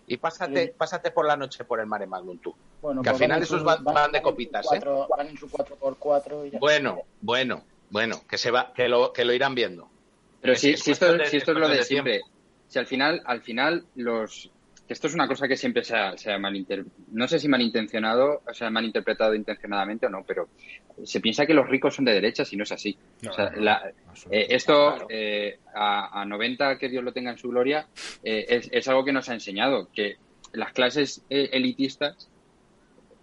Y 0.06 0.16
pásate, 0.16 0.52
Le- 0.52 0.68
pásate 0.68 1.12
por 1.12 1.26
la 1.26 1.36
noche 1.36 1.64
por 1.64 1.80
el 1.80 1.86
Mare 1.86 2.06
Magnum 2.06 2.38
tú. 2.38 2.54
bueno, 2.82 3.00
que 3.02 3.08
al 3.08 3.14
pues 3.14 3.22
final 3.24 3.42
esos 3.42 3.64
van- 3.64 3.82
van 3.84 4.12
de 4.12 4.20
copitas, 4.20 4.66
¿eh? 4.72 4.80
Van 5.08 5.26
en 5.28 5.36
su 5.38 5.48
4x4 5.48 6.46
y 6.46 6.50
ya. 6.50 6.58
Bueno, 6.58 7.02
bueno, 7.20 7.64
bueno, 7.90 8.22
que 8.28 8.36
se 8.38 8.50
va, 8.50 8.72
que 8.74 8.88
lo, 8.88 9.12
que 9.12 9.24
lo 9.24 9.32
irán 9.32 9.54
viendo. 9.54 9.88
Pero 10.40 10.52
Es- 10.54 10.60
si, 10.60 10.70
es 10.70 10.80
si 10.82 10.90
esto, 10.92 11.12
de- 11.16 11.26
si 11.26 11.36
esto 11.38 11.52
es 11.52 11.58
lo 11.58 11.68
de 11.68 11.82
siempre, 11.84 12.20
si 12.68 12.78
al 12.78 12.86
final, 12.86 13.22
al 13.24 13.40
final 13.42 13.84
los 13.94 14.44
que 14.44 14.50
esto 14.92 15.06
es 15.06 15.14
una 15.14 15.28
cosa 15.28 15.46
que 15.48 15.56
siempre 15.56 15.82
se 15.84 15.96
ha, 15.96 16.16
se 16.18 16.32
ha 16.32 16.38
malinter- 16.38 16.84
no 17.12 17.26
sé 17.28 17.38
si 17.38 17.48
malintencionado, 17.48 18.42
o 18.46 18.54
sea, 18.54 18.70
malinterpretado 18.70 19.34
intencionadamente 19.34 20.06
o 20.06 20.10
no, 20.10 20.24
pero 20.26 20.48
se 21.04 21.20
piensa 21.20 21.46
que 21.46 21.54
los 21.54 21.68
ricos 21.68 21.94
son 21.94 22.04
de 22.04 22.12
derechas 22.14 22.52
y 22.52 22.56
no 22.56 22.64
es 22.64 22.72
así. 22.72 22.96
No, 23.22 23.30
o 23.30 23.34
sea, 23.34 23.50
no, 23.50 23.60
la- 23.60 23.92
eh, 24.30 24.46
esto 24.50 25.06
eh, 25.08 25.58
a, 25.74 26.20
a 26.20 26.24
90 26.24 26.76
que 26.78 26.88
Dios 26.88 27.04
lo 27.04 27.12
tenga 27.12 27.30
en 27.30 27.38
su 27.38 27.48
gloria 27.48 27.86
eh, 28.22 28.44
es, 28.48 28.68
es 28.72 28.88
algo 28.88 29.04
que 29.04 29.12
nos 29.12 29.28
ha 29.28 29.34
enseñado 29.34 29.88
que 29.92 30.16
las 30.52 30.72
clases 30.72 31.24
eh, 31.30 31.48
elitistas 31.52 32.28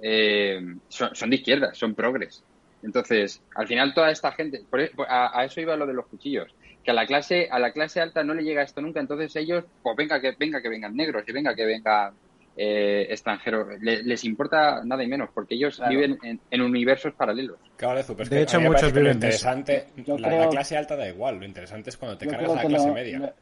eh, 0.01 0.59
son, 0.89 1.15
son 1.15 1.29
de 1.29 1.35
izquierda, 1.37 1.73
son 1.73 1.95
progres. 1.95 2.43
Entonces, 2.83 3.41
al 3.55 3.67
final 3.67 3.93
toda 3.93 4.11
esta 4.11 4.31
gente, 4.31 4.61
por 4.69 4.79
e- 4.79 4.91
por- 4.95 5.09
a, 5.09 5.37
a 5.39 5.45
eso 5.45 5.59
iba 5.59 5.75
lo 5.75 5.87
de 5.87 5.93
los 5.93 6.07
cuchillos, 6.07 6.53
que 6.87 6.91
a 6.91 6.93
la 6.93 7.05
clase 7.05 7.49
a 7.51 7.59
la 7.59 7.73
clase 7.73 7.99
alta 7.99 8.23
no 8.23 8.33
le 8.33 8.43
llega 8.43 8.61
esto 8.63 8.79
nunca, 8.81 9.01
entonces 9.01 9.35
ellos, 9.35 9.65
pues 9.81 9.93
venga 9.97 10.21
que 10.21 10.33
venga 10.39 10.61
que 10.61 10.69
vengan 10.69 10.95
negros 10.95 11.21
y 11.27 11.33
venga 11.33 11.53
que 11.53 11.65
vengan 11.65 12.17
eh, 12.55 13.07
extranjeros, 13.09 13.67
Le- 13.81 14.03
les 14.03 14.23
importa 14.23 14.81
nada 14.85 15.03
y 15.03 15.07
menos, 15.07 15.29
porque 15.33 15.55
ellos 15.55 15.75
Claro. 15.75 15.91
viven 15.91 16.17
en, 16.23 16.39
en 16.49 16.61
universos 16.61 17.13
paralelos. 17.13 17.59
Claro, 17.75 17.99
pero 18.07 18.23
es 18.23 18.29
De 18.29 18.37
que 18.37 18.41
hecho, 18.43 18.55
a 18.55 18.59
mí 18.61 18.63
me 18.63 18.69
muchos 18.69 18.93
lo 18.93 18.99
viven 19.01 19.13
interesante, 19.15 19.87
Yo 19.97 20.17
la, 20.17 20.29
creo- 20.29 20.39
la 20.45 20.49
clase 20.49 20.77
alta 20.77 20.95
da 20.95 21.09
igual, 21.09 21.39
lo 21.39 21.45
interesante 21.45 21.89
es 21.89 21.97
cuando 21.97 22.17
te 22.17 22.23
Yo 22.25 22.31
cargas 22.31 22.55
la 22.55 22.61
clase 22.65 22.87
lo, 22.87 22.93
media. 22.93 23.19
lo- 23.19 23.33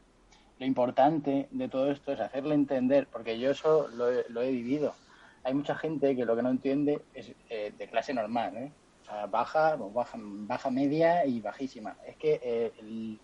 lo 0.58 0.66
importante 0.66 1.46
de 1.52 1.68
todo 1.68 1.92
esto 1.92 2.12
es 2.14 2.18
hacerle 2.18 2.56
entender, 2.56 3.06
porque 3.12 3.38
yo 3.38 3.52
eso 3.52 3.86
lo 3.94 4.10
he, 4.10 4.24
lo 4.28 4.42
he 4.42 4.50
vivido. 4.50 4.92
Hay 5.44 5.54
mucha 5.54 5.76
gente 5.76 6.16
que 6.16 6.24
lo 6.24 6.34
que 6.34 6.42
no 6.42 6.50
entiende 6.50 6.98
es 7.14 7.32
eh, 7.48 7.72
de 7.78 7.86
clase 7.88 8.12
normal, 8.12 8.56
¿eh? 8.56 8.72
O 9.02 9.04
sea, 9.04 9.26
baja, 9.26 9.76
o 9.76 9.92
baja, 9.92 10.18
baja 10.20 10.68
media 10.68 11.24
y 11.24 11.40
bajísima. 11.40 11.96
Es 12.04 12.16
que 12.16 12.40
eh, 12.42 12.72
el, 12.80 13.20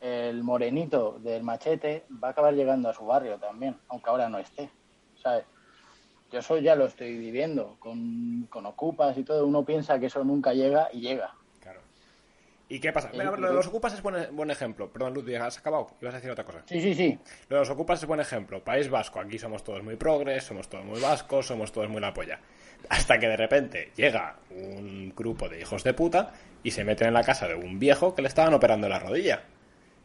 el 0.00 0.42
morenito 0.42 1.18
del 1.20 1.42
machete 1.42 2.04
va 2.22 2.28
a 2.28 2.30
acabar 2.32 2.54
llegando 2.54 2.88
a 2.88 2.94
su 2.94 3.06
barrio 3.06 3.38
también, 3.38 3.76
aunque 3.88 4.10
ahora 4.10 4.28
no 4.28 4.38
esté, 4.38 4.70
¿sabes? 5.22 5.44
Yo 6.30 6.40
eso 6.40 6.58
ya 6.58 6.74
lo 6.74 6.86
estoy 6.86 7.16
viviendo 7.16 7.76
con, 7.78 8.46
con 8.50 8.66
ocupas 8.66 9.16
y 9.16 9.22
todo. 9.22 9.46
Uno 9.46 9.64
piensa 9.64 9.98
que 9.98 10.06
eso 10.06 10.24
nunca 10.24 10.52
llega 10.52 10.88
y 10.92 11.00
llega. 11.00 11.32
Claro. 11.60 11.80
¿Y 12.68 12.80
qué 12.80 12.92
pasa? 12.92 13.10
Sí, 13.12 13.16
Mira, 13.16 13.36
lo 13.36 13.48
de 13.48 13.54
los 13.54 13.66
ocupas 13.68 13.94
es 13.94 14.02
buen, 14.02 14.34
buen 14.34 14.50
ejemplo. 14.50 14.90
Perdón, 14.90 15.14
Ludwig, 15.14 15.36
¿has 15.36 15.58
acabado? 15.58 15.86
¿Ibas 16.00 16.14
a 16.14 16.16
decir 16.16 16.30
otra 16.32 16.44
cosa? 16.44 16.62
Sí, 16.66 16.80
sí, 16.80 16.94
sí. 16.94 17.18
Lo 17.48 17.56
de 17.56 17.60
los 17.60 17.70
ocupas 17.70 18.00
es 18.00 18.08
buen 18.08 18.18
ejemplo. 18.18 18.62
País 18.62 18.90
Vasco, 18.90 19.20
aquí 19.20 19.38
somos 19.38 19.62
todos 19.62 19.84
muy 19.84 19.94
progres, 19.94 20.42
somos 20.42 20.68
todos 20.68 20.84
muy 20.84 21.00
vascos, 21.00 21.46
somos 21.46 21.70
todos 21.70 21.88
muy 21.88 22.00
la 22.00 22.12
polla. 22.12 22.40
Hasta 22.88 23.18
que 23.18 23.28
de 23.28 23.36
repente 23.36 23.92
llega 23.96 24.36
un 24.50 25.12
grupo 25.16 25.48
de 25.48 25.60
hijos 25.60 25.84
de 25.84 25.94
puta 25.94 26.32
y 26.64 26.72
se 26.72 26.82
meten 26.82 27.08
en 27.08 27.14
la 27.14 27.22
casa 27.22 27.46
de 27.46 27.54
un 27.54 27.78
viejo 27.78 28.16
que 28.16 28.22
le 28.22 28.28
estaban 28.28 28.52
operando 28.52 28.88
la 28.88 28.98
rodilla. 28.98 29.44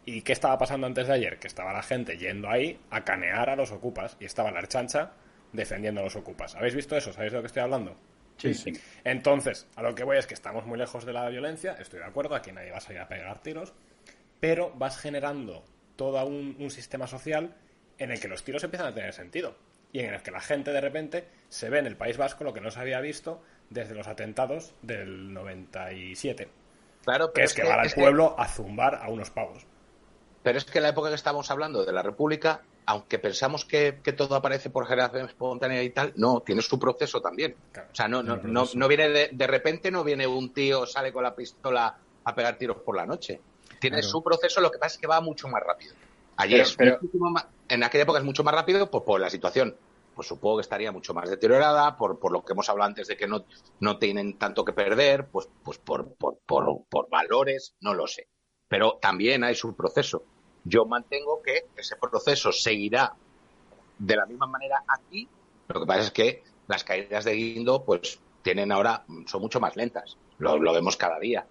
¿Y 0.06 0.22
qué 0.24 0.34
estaba 0.34 0.58
pasando 0.58 0.88
antes 0.88 1.08
de 1.08 1.14
ayer? 1.14 1.38
Que 1.40 1.48
estaba 1.48 1.74
la 1.74 1.84
gente 1.84 2.18
yendo 2.18 2.50
ahí 2.50 2.80
a 2.90 3.04
canear 3.04 3.50
a 3.50 3.56
los 3.56 3.72
ocupas 3.72 4.18
y 4.20 4.26
estaba 4.26 4.52
la 4.52 4.60
archancha 4.60 5.12
defendiendo 5.54 6.02
a 6.02 6.04
los 6.06 6.16
ocupas. 6.16 6.56
¿Habéis 6.56 6.76
visto 6.76 6.96
eso? 6.98 7.14
¿Sabéis 7.14 7.32
de 7.34 7.38
lo 7.38 7.42
que 7.44 7.48
estoy 7.48 7.62
hablando? 7.62 7.96
Sí, 8.38 8.54
sí. 8.56 8.74
Entonces, 9.04 9.68
a 9.76 9.84
lo 9.84 9.94
que 9.94 10.04
voy 10.04 10.18
es 10.18 10.26
que 10.26 10.34
estamos 10.34 10.66
muy 10.66 10.78
lejos 10.80 11.06
de 11.06 11.14
la 11.14 11.30
violencia, 11.30 11.76
estoy 11.80 12.00
de 12.00 12.06
acuerdo, 12.06 12.34
aquí 12.34 12.52
nadie 12.52 12.72
va 12.72 12.78
a 12.78 12.82
salir 12.82 13.00
a 13.00 13.08
pegar 13.08 13.44
tiros, 13.44 13.74
pero 14.40 14.72
vas 14.76 14.98
generando 14.98 15.64
todo 15.96 16.26
un, 16.26 16.56
un 16.58 16.72
sistema 16.72 17.06
social 17.06 17.56
en 18.00 18.10
el 18.12 18.20
que 18.20 18.28
los 18.28 18.44
tiros 18.44 18.64
empiezan 18.64 18.88
a 18.88 18.94
tener 18.96 19.14
sentido 19.14 19.56
y 19.92 20.00
en 20.00 20.14
el 20.16 20.24
que 20.24 20.32
la 20.32 20.40
gente 20.40 20.72
de 20.72 20.82
repente 20.82 21.28
se 21.50 21.70
ve 21.70 21.78
en 21.78 21.86
el 21.86 21.98
País 21.98 22.18
Vasco 22.18 22.44
lo 22.44 22.54
que 22.54 22.62
no 22.62 22.72
se 22.72 22.80
había 22.80 23.00
visto 23.02 23.44
desde 23.70 23.94
los 23.94 24.08
atentados 24.08 24.74
del 24.82 25.32
97, 25.34 26.48
Claro, 27.04 27.28
que 27.28 27.34
pero 27.34 27.46
es 27.46 27.54
que 27.54 27.64
van 27.64 27.80
al 27.80 27.86
es 27.86 27.94
que- 27.94 28.02
pueblo 28.02 28.36
a 28.40 28.48
zumbar 28.48 28.96
a 29.04 29.10
unos 29.10 29.30
pavos. 29.30 29.68
Pero 30.44 30.58
es 30.58 30.66
que 30.66 30.80
en 30.80 30.84
la 30.84 30.90
época 30.90 31.10
que 31.10 31.16
estamos 31.16 31.52
hablando 31.52 31.86
de 31.86 31.92
la 31.92 32.02
República, 32.02 32.62
aunque 32.88 33.20
pensamos 33.20 33.64
que, 33.66 34.00
que 34.04 34.12
todo 34.14 34.36
aparece 34.36 34.70
por 34.70 34.88
generación 34.88 35.28
espontánea 35.28 35.84
y 35.84 35.92
tal, 35.92 36.14
no, 36.16 36.42
tiene 36.42 36.62
su 36.62 36.80
proceso 36.80 37.22
también. 37.22 37.56
Claro, 37.72 37.90
o 37.92 37.96
sea, 37.96 38.08
no, 38.08 38.24
no, 38.24 38.38
no, 38.38 38.66
no 38.74 38.88
viene 38.88 39.10
de, 39.10 39.30
de 39.32 39.48
repente, 39.48 39.92
no 39.92 40.04
viene 40.04 40.26
un 40.26 40.52
tío, 40.54 40.86
sale 40.88 41.14
con 41.14 41.24
la 41.24 41.36
pistola 41.36 41.96
a 42.24 42.36
pegar 42.36 42.58
tiros 42.58 42.78
por 42.78 42.96
la 42.96 43.06
noche. 43.06 43.40
Tiene 43.80 43.98
Claro. 43.98 44.10
su 44.12 44.24
proceso, 44.24 44.62
lo 44.62 44.72
que 44.72 44.80
pasa 44.80 44.96
es 44.96 45.02
que 45.02 45.08
va 45.08 45.22
mucho 45.22 45.48
más 45.48 45.62
rápido. 45.64 45.94
Ayer, 46.38 46.66
Pero- 46.78 47.00
pero- 47.00 47.30
más- 47.30 47.46
en 47.70 47.84
aquella 47.84 48.04
época 48.04 48.20
es 48.20 48.26
mucho 48.26 48.44
más 48.44 48.54
rápido 48.54 48.90
pues, 48.90 49.04
por 49.04 49.20
la 49.22 49.30
situación. 49.30 49.76
Pues 50.16 50.28
supongo 50.28 50.58
que 50.58 50.62
estaría 50.62 50.92
mucho 50.92 51.14
más 51.14 51.30
deteriorada, 51.30 51.96
por, 51.98 52.20
por 52.20 52.32
lo 52.32 52.44
que 52.44 52.54
hemos 52.54 52.68
hablado 52.68 52.90
antes 52.90 53.08
de 53.08 53.16
que 53.16 53.28
no, 53.28 53.46
no 53.80 53.98
tienen 53.98 54.38
tanto 54.38 54.66
que 54.66 54.74
perder, 54.74 55.28
pues, 55.28 55.48
pues 55.64 55.78
por, 55.78 56.14
por, 56.16 56.40
por, 56.46 56.66
por 56.90 57.10
valores, 57.10 57.76
no 57.80 57.94
lo 57.94 58.08
sé. 58.08 58.28
Pero 58.68 58.98
también 59.02 59.44
hay 59.44 59.56
su 59.56 59.76
proceso. 59.76 60.24
Yo 60.64 60.86
mantengo 60.86 61.42
que 61.42 61.66
ese 61.76 61.96
proceso 61.96 62.52
seguirá 62.52 63.14
de 63.98 64.16
la 64.16 64.26
misma 64.26 64.48
manera 64.48 64.84
aquí. 64.88 65.28
Lo 65.68 65.80
que 65.82 65.86
pasa 65.86 66.02
es 66.02 66.12
que 66.12 66.44
las 66.68 66.84
caídas 66.84 67.26
de 67.26 67.34
guindo, 67.34 67.84
pues 67.84 68.20
tienen 68.42 68.72
ahora, 68.72 69.04
son 69.26 69.42
mucho 69.42 69.60
más 69.60 69.76
lentas. 69.76 70.18
Lo, 70.40 70.58
lo 70.58 70.74
vemos 70.74 70.98
cada 70.98 71.20
día. 71.20 71.46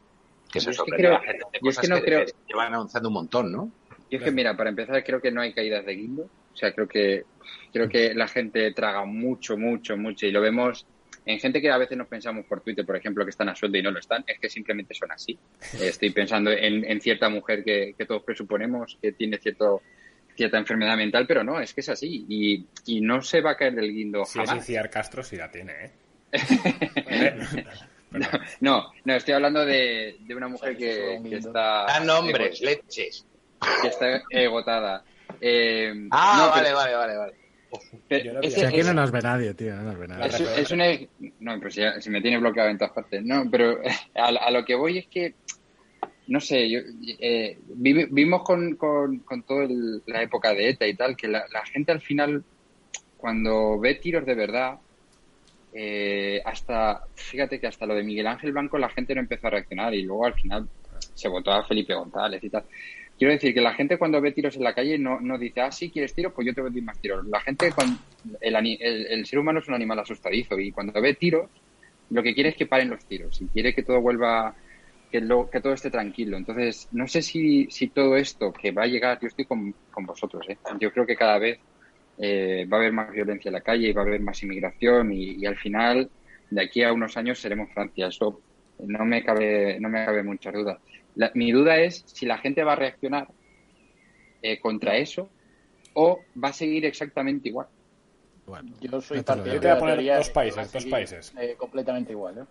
Que 0.52 0.60
se 0.60 0.72
sorprende 0.72 1.02
creo- 1.08 1.12
la 1.12 1.20
gente 1.20 1.44
de 1.52 1.58
yo 1.62 1.70
es 1.70 1.76
cosas 1.76 1.82
que 1.82 1.88
no 1.88 1.96
que, 1.96 2.02
creo- 2.04 2.24
llevan 2.48 2.74
anunciando 2.74 3.08
un 3.08 3.14
montón, 3.14 3.52
¿no? 3.52 3.70
Yo 4.10 4.18
es 4.18 4.24
que, 4.24 4.32
mira, 4.32 4.56
para 4.56 4.70
empezar, 4.70 5.04
creo 5.04 5.20
que 5.20 5.30
no 5.30 5.40
hay 5.40 5.52
caídas 5.52 5.86
de 5.86 5.92
guindo. 5.94 6.22
O 6.52 6.56
sea, 6.56 6.74
creo 6.74 6.88
que, 6.88 7.24
creo 7.72 7.88
que 7.88 8.12
la 8.14 8.26
gente 8.26 8.72
traga 8.72 9.04
mucho, 9.04 9.56
mucho, 9.56 9.96
mucho. 9.96 10.26
Y 10.26 10.32
lo 10.32 10.40
vemos 10.40 10.84
en 11.26 11.38
gente 11.38 11.60
que 11.60 11.70
a 11.70 11.78
veces 11.78 11.96
nos 11.98 12.06
pensamos 12.08 12.44
por 12.46 12.60
Twitter, 12.62 12.84
por 12.86 12.96
ejemplo, 12.96 13.24
que 13.24 13.30
están 13.30 13.48
a 13.48 13.54
sueldo 13.54 13.78
y 13.78 13.82
no 13.82 13.90
lo 13.90 13.98
están. 13.98 14.24
Es 14.26 14.38
que 14.38 14.48
simplemente 14.48 14.94
son 14.94 15.12
así. 15.12 15.38
Estoy 15.80 16.10
pensando 16.10 16.50
en, 16.50 16.84
en 16.84 17.00
cierta 17.00 17.28
mujer 17.28 17.62
que, 17.64 17.94
que 17.96 18.06
todos 18.06 18.22
presuponemos 18.22 18.98
que 19.00 19.12
tiene 19.12 19.38
cierto 19.38 19.82
cierta 20.36 20.56
enfermedad 20.58 20.96
mental, 20.96 21.26
pero 21.26 21.44
no, 21.44 21.60
es 21.60 21.74
que 21.74 21.82
es 21.82 21.88
así. 21.90 22.24
Y, 22.28 22.64
y 22.86 23.00
no 23.02 23.20
se 23.20 23.40
va 23.42 23.50
a 23.52 23.56
caer 23.56 23.74
del 23.74 23.92
guindo 23.92 24.24
Si 24.24 24.40
es 24.40 24.48
jamás. 24.48 24.64
Iciar 24.64 24.88
Castro, 24.88 25.22
sí 25.22 25.36
la 25.36 25.50
tiene, 25.50 25.72
¿eh? 25.84 25.90
No, 28.10 28.26
no, 28.60 28.92
no, 29.04 29.14
estoy 29.14 29.34
hablando 29.34 29.64
de, 29.64 30.16
de 30.18 30.34
una 30.34 30.48
mujer 30.48 30.76
que 30.76 31.16
está... 31.32 31.84
Ah, 31.86 32.00
nombres, 32.00 32.60
leches. 32.60 33.24
que 33.82 33.86
está 33.88 34.20
agotada. 34.46 35.04
Eh, 35.40 35.92
Ah, 36.10 36.34
no, 36.38 36.48
vale, 36.50 36.62
pero- 36.64 36.76
vale, 36.76 36.94
vale, 36.96 37.16
vale. 37.16 37.32
Pero 38.08 38.32
no 38.34 38.40
es- 38.40 38.54
Si 38.54 38.64
aquí 38.64 38.80
es- 38.80 38.86
no 38.86 38.94
nos 38.94 39.10
ve 39.12 39.20
nadie, 39.22 39.54
tío, 39.54 39.74
no 39.76 39.82
nos 39.82 39.98
ve 39.98 40.08
nadie. 40.08 40.26
es, 40.26 40.40
es 40.40 40.70
una... 40.72 40.86
No, 41.38 41.58
pero 41.58 41.70
si, 41.70 41.82
si 42.00 42.10
me 42.10 42.20
tiene 42.20 42.38
bloqueado 42.38 42.68
en 42.70 42.78
todas 42.78 42.92
partes. 42.94 43.22
No, 43.24 43.48
pero 43.50 43.78
a, 44.14 44.26
a 44.26 44.50
lo 44.50 44.64
que 44.64 44.74
voy 44.74 44.98
es 44.98 45.08
que, 45.08 45.34
no 46.26 46.40
sé, 46.40 46.68
yo, 46.70 46.80
eh, 47.20 47.58
vi- 47.62 48.06
vimos 48.10 48.42
con, 48.42 48.76
con, 48.76 49.20
con 49.20 49.42
toda 49.44 49.66
la 50.06 50.22
época 50.22 50.52
de 50.54 50.70
ETA 50.70 50.86
y 50.86 50.96
tal, 50.96 51.16
que 51.16 51.28
la, 51.28 51.44
la 51.52 51.64
gente 51.66 51.92
al 51.92 52.00
final, 52.00 52.44
cuando 53.16 53.78
ve 53.78 53.94
tiros 53.96 54.24
de 54.26 54.34
verdad, 54.34 54.78
eh, 55.72 56.42
hasta, 56.44 57.00
fíjate 57.14 57.60
que 57.60 57.68
hasta 57.68 57.86
lo 57.86 57.94
de 57.94 58.02
Miguel 58.02 58.26
Ángel 58.26 58.52
Blanco 58.52 58.76
la 58.78 58.88
gente 58.90 59.14
no 59.14 59.20
empezó 59.20 59.46
a 59.46 59.50
reaccionar 59.50 59.94
y 59.94 60.02
luego 60.02 60.26
al 60.26 60.34
final 60.34 60.68
se 61.14 61.28
votó 61.28 61.52
a 61.52 61.64
Felipe 61.66 61.94
González 61.94 62.42
y 62.42 62.50
tal. 62.50 62.64
Quiero 63.20 63.34
decir 63.34 63.52
que 63.52 63.60
la 63.60 63.74
gente 63.74 63.98
cuando 63.98 64.18
ve 64.18 64.32
tiros 64.32 64.56
en 64.56 64.64
la 64.64 64.72
calle 64.72 64.96
no, 64.96 65.20
no 65.20 65.36
dice, 65.36 65.60
ah, 65.60 65.70
sí, 65.70 65.90
quieres 65.90 66.14
tiros, 66.14 66.32
pues 66.32 66.46
yo 66.46 66.54
te 66.54 66.62
voy 66.62 66.70
a 66.70 66.72
dar 66.72 66.82
más 66.84 66.98
tiros. 67.00 67.26
La 67.26 67.38
gente, 67.42 67.70
cuando, 67.70 67.98
el, 68.40 68.56
el, 68.56 69.06
el 69.08 69.26
ser 69.26 69.38
humano 69.38 69.58
es 69.58 69.68
un 69.68 69.74
animal 69.74 69.98
asustadizo 69.98 70.58
y 70.58 70.72
cuando 70.72 70.98
ve 71.02 71.12
tiros, 71.12 71.50
lo 72.08 72.22
que 72.22 72.32
quiere 72.32 72.48
es 72.48 72.56
que 72.56 72.64
paren 72.64 72.88
los 72.88 73.04
tiros 73.04 73.38
y 73.42 73.46
quiere 73.48 73.74
que 73.74 73.82
todo 73.82 74.00
vuelva, 74.00 74.54
que, 75.12 75.20
lo, 75.20 75.50
que 75.50 75.60
todo 75.60 75.74
esté 75.74 75.90
tranquilo. 75.90 76.38
Entonces, 76.38 76.88
no 76.92 77.06
sé 77.06 77.20
si, 77.20 77.66
si 77.70 77.88
todo 77.88 78.16
esto 78.16 78.54
que 78.54 78.70
va 78.70 78.84
a 78.84 78.86
llegar, 78.86 79.18
yo 79.20 79.28
estoy 79.28 79.44
con, 79.44 79.74
con 79.90 80.06
vosotros, 80.06 80.48
¿eh? 80.48 80.56
yo 80.80 80.90
creo 80.90 81.04
que 81.04 81.14
cada 81.14 81.36
vez 81.36 81.58
eh, 82.16 82.66
va 82.72 82.78
a 82.78 82.80
haber 82.80 82.94
más 82.94 83.12
violencia 83.12 83.50
en 83.50 83.52
la 83.52 83.60
calle 83.60 83.88
y 83.88 83.92
va 83.92 84.00
a 84.00 84.06
haber 84.06 84.22
más 84.22 84.42
inmigración 84.42 85.12
y, 85.12 85.34
y 85.34 85.44
al 85.44 85.58
final, 85.58 86.08
de 86.48 86.62
aquí 86.62 86.82
a 86.82 86.90
unos 86.94 87.18
años 87.18 87.38
seremos 87.38 87.70
Francia. 87.74 88.06
Eso 88.06 88.40
no 88.78 89.04
me 89.04 89.22
cabe, 89.22 89.78
no 89.78 89.90
me 89.90 90.06
cabe 90.06 90.22
mucha 90.22 90.50
duda. 90.50 90.80
La- 91.14 91.30
mi 91.34 91.52
duda 91.52 91.76
es 91.78 92.02
si 92.06 92.26
la 92.26 92.38
gente 92.38 92.62
va 92.64 92.72
a 92.72 92.76
reaccionar 92.76 93.28
eh, 94.42 94.58
contra 94.60 94.96
eso 94.96 95.28
o 95.94 96.24
va 96.42 96.48
a 96.48 96.52
seguir 96.52 96.84
exactamente 96.86 97.48
igual. 97.48 97.66
Bueno, 98.46 98.74
Yo 98.80 99.00
soy 99.00 99.22
partidario. 99.22 99.54
Yo 99.54 99.60
te 99.60 99.68
voy 99.68 99.76
a 99.76 99.78
poner 99.80 100.16
dos 100.16 100.30
países, 100.30 100.72
dos 100.72 100.84
países. 100.86 101.32
eh, 101.38 101.54
completamente 101.58 102.12
igual, 102.12 102.38
¿eh? 102.38 102.44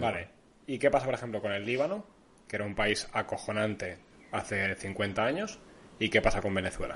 Vale. 0.00 0.28
¿Y 0.66 0.78
qué 0.78 0.90
pasa, 0.90 1.04
por 1.04 1.14
ejemplo, 1.14 1.40
con 1.42 1.52
el 1.52 1.64
Líbano, 1.66 2.06
que 2.48 2.56
era 2.56 2.64
un 2.64 2.74
país 2.74 3.08
acojonante 3.12 3.98
hace 4.30 4.74
50 4.76 5.24
años? 5.24 5.58
¿Y 5.98 6.08
qué 6.08 6.22
pasa 6.22 6.40
con 6.40 6.54
Venezuela? 6.54 6.94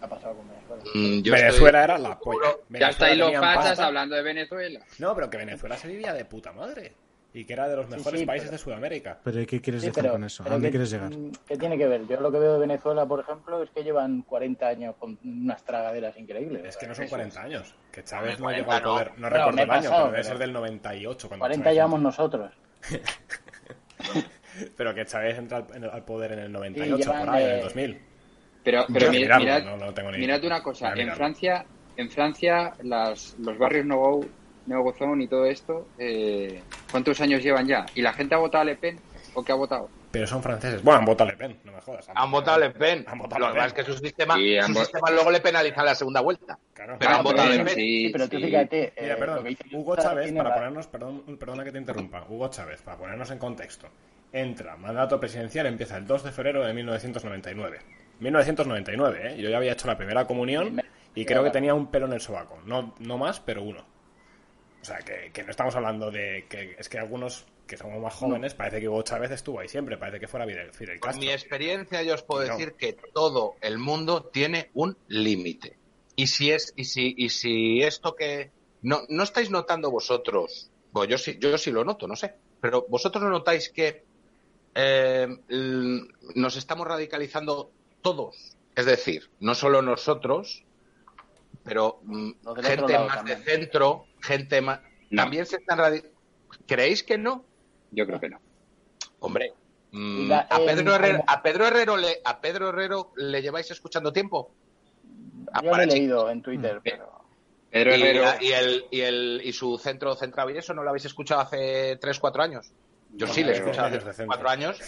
Ha 0.00 0.08
pasado 0.08 0.36
con 0.36 0.48
Venezuela. 0.48 0.82
Mm, 0.94 1.22
yo 1.22 1.32
Venezuela 1.32 1.82
estoy 1.82 1.84
era 1.84 1.98
la 1.98 2.18
polla. 2.18 2.38
seguro- 2.48 2.58
ya 2.58 2.66
Venezuela 2.70 2.90
estáis 2.90 3.18
los 3.18 3.54
pasta. 3.54 3.86
hablando 3.86 4.16
de 4.16 4.22
Venezuela. 4.22 4.80
No, 4.98 5.14
pero 5.14 5.28
que 5.28 5.36
Venezuela 5.36 5.76
se 5.76 5.88
vivía 5.88 6.14
de 6.14 6.24
puta 6.24 6.52
madre. 6.52 6.94
Y 7.32 7.44
que 7.44 7.52
era 7.52 7.68
de 7.68 7.76
los 7.76 7.86
Sí, 7.86 7.92
mejores 7.96 8.20
sí, 8.20 8.26
países 8.26 8.48
pero- 8.48 8.58
de 8.58 8.62
Sudamérica. 8.64 9.18
Pero 9.22 9.40
¿y 9.40 9.46
¿qué 9.46 9.60
quieres 9.60 9.82
Sí, 9.82 9.86
decir 9.88 10.02
pero- 10.02 10.14
con 10.14 10.24
eso? 10.24 10.42
¿A 10.44 10.48
dónde 10.48 10.66
¿qué- 10.66 10.70
quieres 10.72 10.90
llegar? 10.90 11.16
mm, 11.16 11.30
¿Qué 11.46 11.56
tiene 11.56 11.78
que 11.78 11.86
ver? 11.86 12.06
Yo 12.08 12.20
lo 12.20 12.32
que 12.32 12.38
veo 12.40 12.54
de 12.54 12.58
Venezuela, 12.58 13.06
por 13.06 13.20
ejemplo, 13.20 13.62
es 13.62 13.70
que 13.70 13.84
llevan 13.84 14.22
40 14.22 14.66
años 14.66 14.96
con 14.98 15.16
unas 15.24 15.62
tragaderas 15.64 16.16
increíbles. 16.18 16.64
Es 16.64 16.76
que 16.76 16.88
no 16.88 16.94
son 16.94 17.04
Eso 17.04 17.10
40 17.10 17.40
años. 17.42 17.72
Que 17.92 18.02
Chávez 18.02 18.38
no 18.40 18.44
40 18.46 18.58
llegó 18.62 18.72
al 18.72 18.82
no. 18.82 18.90
poder. 18.94 19.12
No 19.18 19.28
recuerdo 19.30 19.62
el 19.62 19.70
año, 19.70 19.82
pasado, 19.82 20.02
pero 20.06 20.10
debe 20.12 20.24
ser 20.24 20.38
del 20.38 20.52
98. 20.52 21.28
Cuando 21.28 21.42
40 21.44 21.64
Chávez- 21.64 21.74
llevamos 21.74 22.00
nosotros. 22.00 22.52
Pero 24.76 24.94
que 24.94 25.04
Chávez 25.06 25.38
entra 25.38 25.58
al, 25.58 25.66
en 25.74 25.84
el- 25.84 25.90
al 25.90 26.04
poder 26.04 26.32
en 26.32 26.38
el 26.40 26.52
98, 26.52 26.96
llevan, 26.96 27.26
por 27.26 27.34
ahí, 27.36 27.44
en 27.44 27.50
el 27.50 27.58
eh, 27.58 27.62
2000. 27.62 28.00
Pero, 28.64 28.84
pero 28.92 29.06
que 29.06 29.12
mi- 29.12 29.18
mirarlo, 29.22 29.44
mirad, 29.44 29.62
no, 29.64 29.76
no 29.76 29.94
tengo 29.94 30.10
ni 30.10 30.18
mirad 30.18 30.44
una 30.44 30.62
cosa, 30.62 30.92
en. 30.94 31.10
Francia, 31.12 31.64
en 31.96 32.10
Francia 32.10 32.72
las, 32.82 33.36
los 33.38 33.56
barrios 33.56 33.86
Nouveau, 33.86 34.26
Neogozón 34.66 35.20
y 35.22 35.28
todo 35.28 35.46
esto, 35.46 35.88
eh, 35.98 36.62
¿cuántos 36.90 37.20
años 37.20 37.42
llevan 37.42 37.66
ya? 37.66 37.86
¿Y 37.94 38.02
la 38.02 38.12
gente 38.12 38.34
ha 38.34 38.38
votado 38.38 38.62
a 38.62 38.64
Le 38.64 38.76
Pen 38.76 38.98
o 39.34 39.42
qué 39.42 39.52
ha 39.52 39.56
votado? 39.56 39.88
pero 40.12 40.26
son 40.26 40.42
franceses. 40.42 40.82
Bueno, 40.82 40.98
han 40.98 41.04
votado 41.04 41.30
Le 41.30 41.36
Pen, 41.36 41.60
no 41.62 41.70
me 41.70 41.80
jodas. 41.82 42.08
Han 42.12 42.30
votado 42.32 42.58
Le 42.58 42.70
Pen. 42.70 43.04
Han 43.06 43.16
votado 43.20 43.38
Lo 43.46 43.52
que 43.52 43.54
pasa 43.54 43.66
es 43.68 43.72
que 43.74 43.84
su 43.84 43.96
sistema, 43.96 44.34
Sí, 44.34 44.56
su 44.60 44.72
vo- 44.72 44.80
sistema 44.80 45.08
luego 45.12 45.30
le 45.30 45.38
penaliza 45.40 45.84
la 45.84 45.94
segunda 45.94 46.20
vuelta. 46.20 46.58
Claro. 46.74 46.96
Pero 46.98 47.10
han 47.12 47.16
Ah, 47.18 47.22
votado 47.22 47.48
pero 47.48 47.58
Le 47.62 47.64
Pen. 47.64 47.74
sí, 47.76 48.06
Sí, 48.06 48.08
pero 48.12 48.28
tú 48.28 48.38
sí. 48.38 48.44
fíjate. 48.44 48.92
Mira, 49.00 49.14
eh, 49.14 49.16
perdón, 49.16 49.56
Hugo 49.72 49.94
Chávez, 49.96 50.32
para 50.32 50.52
ponernos, 50.52 50.86
perdón, 50.88 51.22
perdona 51.38 51.62
que 51.62 51.70
te 51.70 51.78
interrumpa, 51.78 52.24
Hugo 52.28 52.48
Chávez, 52.48 52.82
para 52.82 52.96
ponernos 52.98 53.30
en 53.30 53.38
contexto, 53.38 53.86
entra, 54.32 54.76
mandato 54.76 55.20
presidencial 55.20 55.66
empieza 55.66 55.96
el 55.96 56.06
2 56.08 56.24
de 56.24 56.32
febrero 56.32 56.66
de 56.66 56.74
1999. 56.74 57.78
1999, 58.18 59.20
¿eh? 59.34 59.36
Yo 59.40 59.48
ya 59.48 59.58
había 59.58 59.72
hecho 59.72 59.86
la 59.86 59.96
primera 59.96 60.26
comunión 60.26 60.82
y 61.14 61.24
creo 61.24 61.44
que 61.44 61.50
tenía 61.50 61.72
un 61.74 61.86
pelo 61.86 62.06
en 62.06 62.14
el 62.14 62.20
sobaco. 62.20 62.58
No, 62.66 62.94
no 62.98 63.16
más, 63.16 63.38
pero 63.38 63.62
uno. 63.62 63.84
O 64.80 64.84
sea, 64.84 64.98
que, 64.98 65.30
que 65.32 65.42
no 65.44 65.50
estamos 65.50 65.74
hablando 65.76 66.10
de 66.10 66.46
que 66.48 66.74
es 66.78 66.88
que 66.88 66.98
algunos 66.98 67.44
que 67.66 67.76
somos 67.76 68.00
más 68.00 68.14
jóvenes, 68.14 68.54
parece 68.54 68.80
que 68.80 68.88
Hugo 68.88 69.02
Chávez 69.02 69.30
estuvo 69.30 69.60
ahí 69.60 69.68
siempre, 69.68 69.96
parece 69.96 70.18
que 70.18 70.26
fuera 70.26 70.44
Fidel, 70.46 70.72
Fidel 70.72 70.98
Con 70.98 71.10
Castro. 71.10 71.24
mi 71.26 71.30
experiencia 71.32 72.02
yo 72.02 72.14
os 72.14 72.22
puedo 72.22 72.44
No. 72.46 72.52
decir 72.56 72.72
que 72.74 72.94
todo 73.14 73.54
el 73.60 73.78
mundo 73.78 74.24
tiene 74.24 74.70
un 74.74 74.96
límite. 75.08 75.76
Y 76.16 76.26
si 76.26 76.50
es 76.50 76.72
y 76.76 76.84
si 76.86 77.14
y 77.16 77.28
si 77.28 77.82
esto 77.82 78.16
que 78.16 78.50
no 78.82 79.02
no 79.08 79.22
estáis 79.22 79.50
notando 79.50 79.90
vosotros, 79.90 80.70
bueno, 80.92 81.10
yo 81.10 81.18
sí 81.18 81.36
yo 81.38 81.56
sí 81.58 81.70
lo 81.70 81.84
noto, 81.84 82.08
no 82.08 82.16
sé, 82.16 82.34
pero 82.60 82.86
vosotros 82.88 83.22
no 83.22 83.30
notáis 83.30 83.68
que 83.68 84.02
eh, 84.74 85.28
nos 86.34 86.56
estamos 86.56 86.86
radicalizando 86.86 87.70
todos, 88.02 88.56
es 88.74 88.86
decir, 88.86 89.30
no 89.40 89.54
solo 89.54 89.82
nosotros, 89.82 90.64
pero 91.64 92.00
mm, 92.04 92.30
gente 92.62 92.98
más 92.98 93.14
también. 93.16 93.38
de 93.38 93.44
centro, 93.44 94.06
gente 94.20 94.60
más 94.60 94.80
No. 95.10 95.22
también 95.22 95.46
se 95.46 95.56
están 95.56 95.78
radi- 95.78 96.04
¿Creéis 96.66 97.02
que 97.02 97.18
no? 97.18 97.44
Yo 97.90 98.06
creo 98.06 98.20
que 98.20 98.28
no. 98.28 98.40
Hombre, 99.20 99.52
mm, 99.92 100.28
la- 100.28 100.40
a 100.50 100.58
Pedro 100.58 100.94
Herrero, 100.94 101.24
a 101.26 101.42
Pedro 101.42 101.66
Herrero 101.66 101.96
le, 101.96 102.20
a 102.24 102.40
Pedro 102.40 102.68
Herrero 102.70 103.12
le 103.16 103.42
lleváis 103.42 103.70
escuchando 103.70 104.12
tiempo. 104.12 104.52
Ah, 105.52 105.60
Yo 105.60 105.66
lo 105.66 105.70
para 105.72 105.82
he 105.84 105.86
leído 105.86 106.30
en 106.30 106.42
Twitter, 106.42 106.80
pero. 106.82 107.20
Pedro 107.70 107.90
Y, 107.96 108.02
Herrero, 108.02 108.24
y 108.40 108.52
el 108.52 108.84
y 108.90 109.00
el 109.02 109.40
y 109.44 109.52
su 109.52 109.78
centro 109.78 110.14
central 110.16 110.50
y 110.54 110.58
eso 110.58 110.74
no 110.74 110.82
lo 110.82 110.90
habéis 110.90 111.04
escuchado 111.04 111.40
hace 111.42 111.96
3 112.00 112.18
4 112.18 112.42
años. 112.42 112.72
Yo 113.10 113.26
No, 113.26 113.32
sí 113.32 113.44
le 113.44 113.52
he 113.52 113.56
escuchado 113.56 113.86
hace 113.88 113.98
de 113.98 114.12
centro. 114.12 114.26
4 114.26 114.48
años 114.48 114.78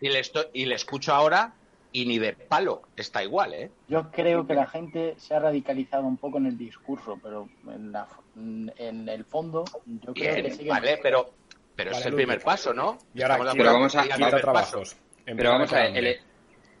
y 0.00 0.08
le 0.10 0.18
estoy 0.20 0.44
y 0.52 0.66
le 0.66 0.74
escucho 0.74 1.12
ahora 1.14 1.54
y 1.92 2.06
ni 2.06 2.18
de 2.18 2.32
palo, 2.34 2.82
está 2.96 3.22
igual, 3.22 3.54
¿eh? 3.54 3.70
Yo 3.88 4.10
creo 4.10 4.46
que 4.46 4.54
la 4.54 4.66
gente 4.66 5.14
se 5.18 5.34
ha 5.34 5.38
radicalizado 5.40 6.04
un 6.06 6.18
poco 6.18 6.38
en 6.38 6.46
el 6.46 6.58
discurso, 6.58 7.18
pero 7.22 7.48
en, 7.66 7.92
la- 7.92 8.08
en 8.34 9.08
el 9.08 9.24
fondo, 9.24 9.64
yo 9.86 10.12
creo 10.12 10.14
que 10.14 10.42
Bien, 10.42 10.52
siguen. 10.52 10.68
vale, 10.68 10.98
pero 11.02 11.34
pero 11.74 11.90
Vale, 11.92 12.00
es 12.00 12.06
el 12.06 12.14
primer 12.14 12.42
paso, 12.42 12.74
¿no? 12.74 12.98
Y 13.14 13.22
ahora 13.22 13.36
Pero 13.38 13.44
acuerdo 13.52 13.72
vamos 13.72 13.94
a- 13.94 14.02
primer 14.02 14.30
paso. 14.30 14.40
trabajos. 14.40 14.96
Pero 15.24 15.50
vamos 15.50 15.72
a 15.72 15.76
ver, 15.78 15.96
el, 15.96 16.16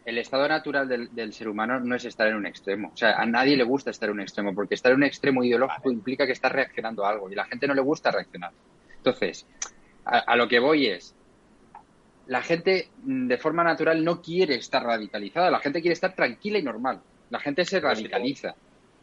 el 0.04 0.18
estado 0.18 0.48
natural 0.48 0.88
del, 0.88 1.08
del 1.14 1.32
ser 1.32 1.48
humano 1.48 1.78
no 1.78 1.94
es 1.94 2.04
estar 2.04 2.26
en 2.26 2.34
un 2.34 2.46
extremo. 2.46 2.88
O 2.92 2.96
sea, 2.96 3.12
a 3.16 3.24
nadie 3.24 3.56
le 3.56 3.62
gusta 3.62 3.90
estar 3.90 4.08
en 4.08 4.16
un 4.16 4.22
extremo, 4.22 4.54
porque 4.54 4.74
estar 4.74 4.90
en 4.90 4.98
un 4.98 5.04
extremo 5.04 5.44
ideológico 5.44 5.92
implica 5.92 6.26
que 6.26 6.32
estás 6.32 6.50
reaccionando 6.50 7.04
a 7.06 7.10
algo 7.10 7.30
y 7.30 7.34
a 7.34 7.36
la 7.36 7.44
gente 7.44 7.68
no 7.68 7.74
le 7.74 7.80
gusta 7.80 8.10
reaccionar. 8.10 8.50
Entonces, 8.96 9.46
a, 10.04 10.18
a 10.18 10.36
lo 10.36 10.48
que 10.48 10.58
voy 10.58 10.86
es, 10.88 11.14
la 12.28 12.42
gente 12.42 12.92
mm, 12.96 13.28
de 13.28 13.38
forma 13.38 13.64
natural 13.64 14.04
no 14.04 14.22
quiere 14.22 14.56
estar 14.56 14.84
radicalizada, 14.84 15.50
la 15.52 15.60
gente 15.60 15.82
quiere 15.82 15.94
estar 15.94 16.14
tranquila 16.16 16.58
y 16.60 16.64
normal. 16.64 17.02
La 17.30 17.40
gente 17.40 17.66
se 17.66 17.80
radicaliza. 17.80 18.56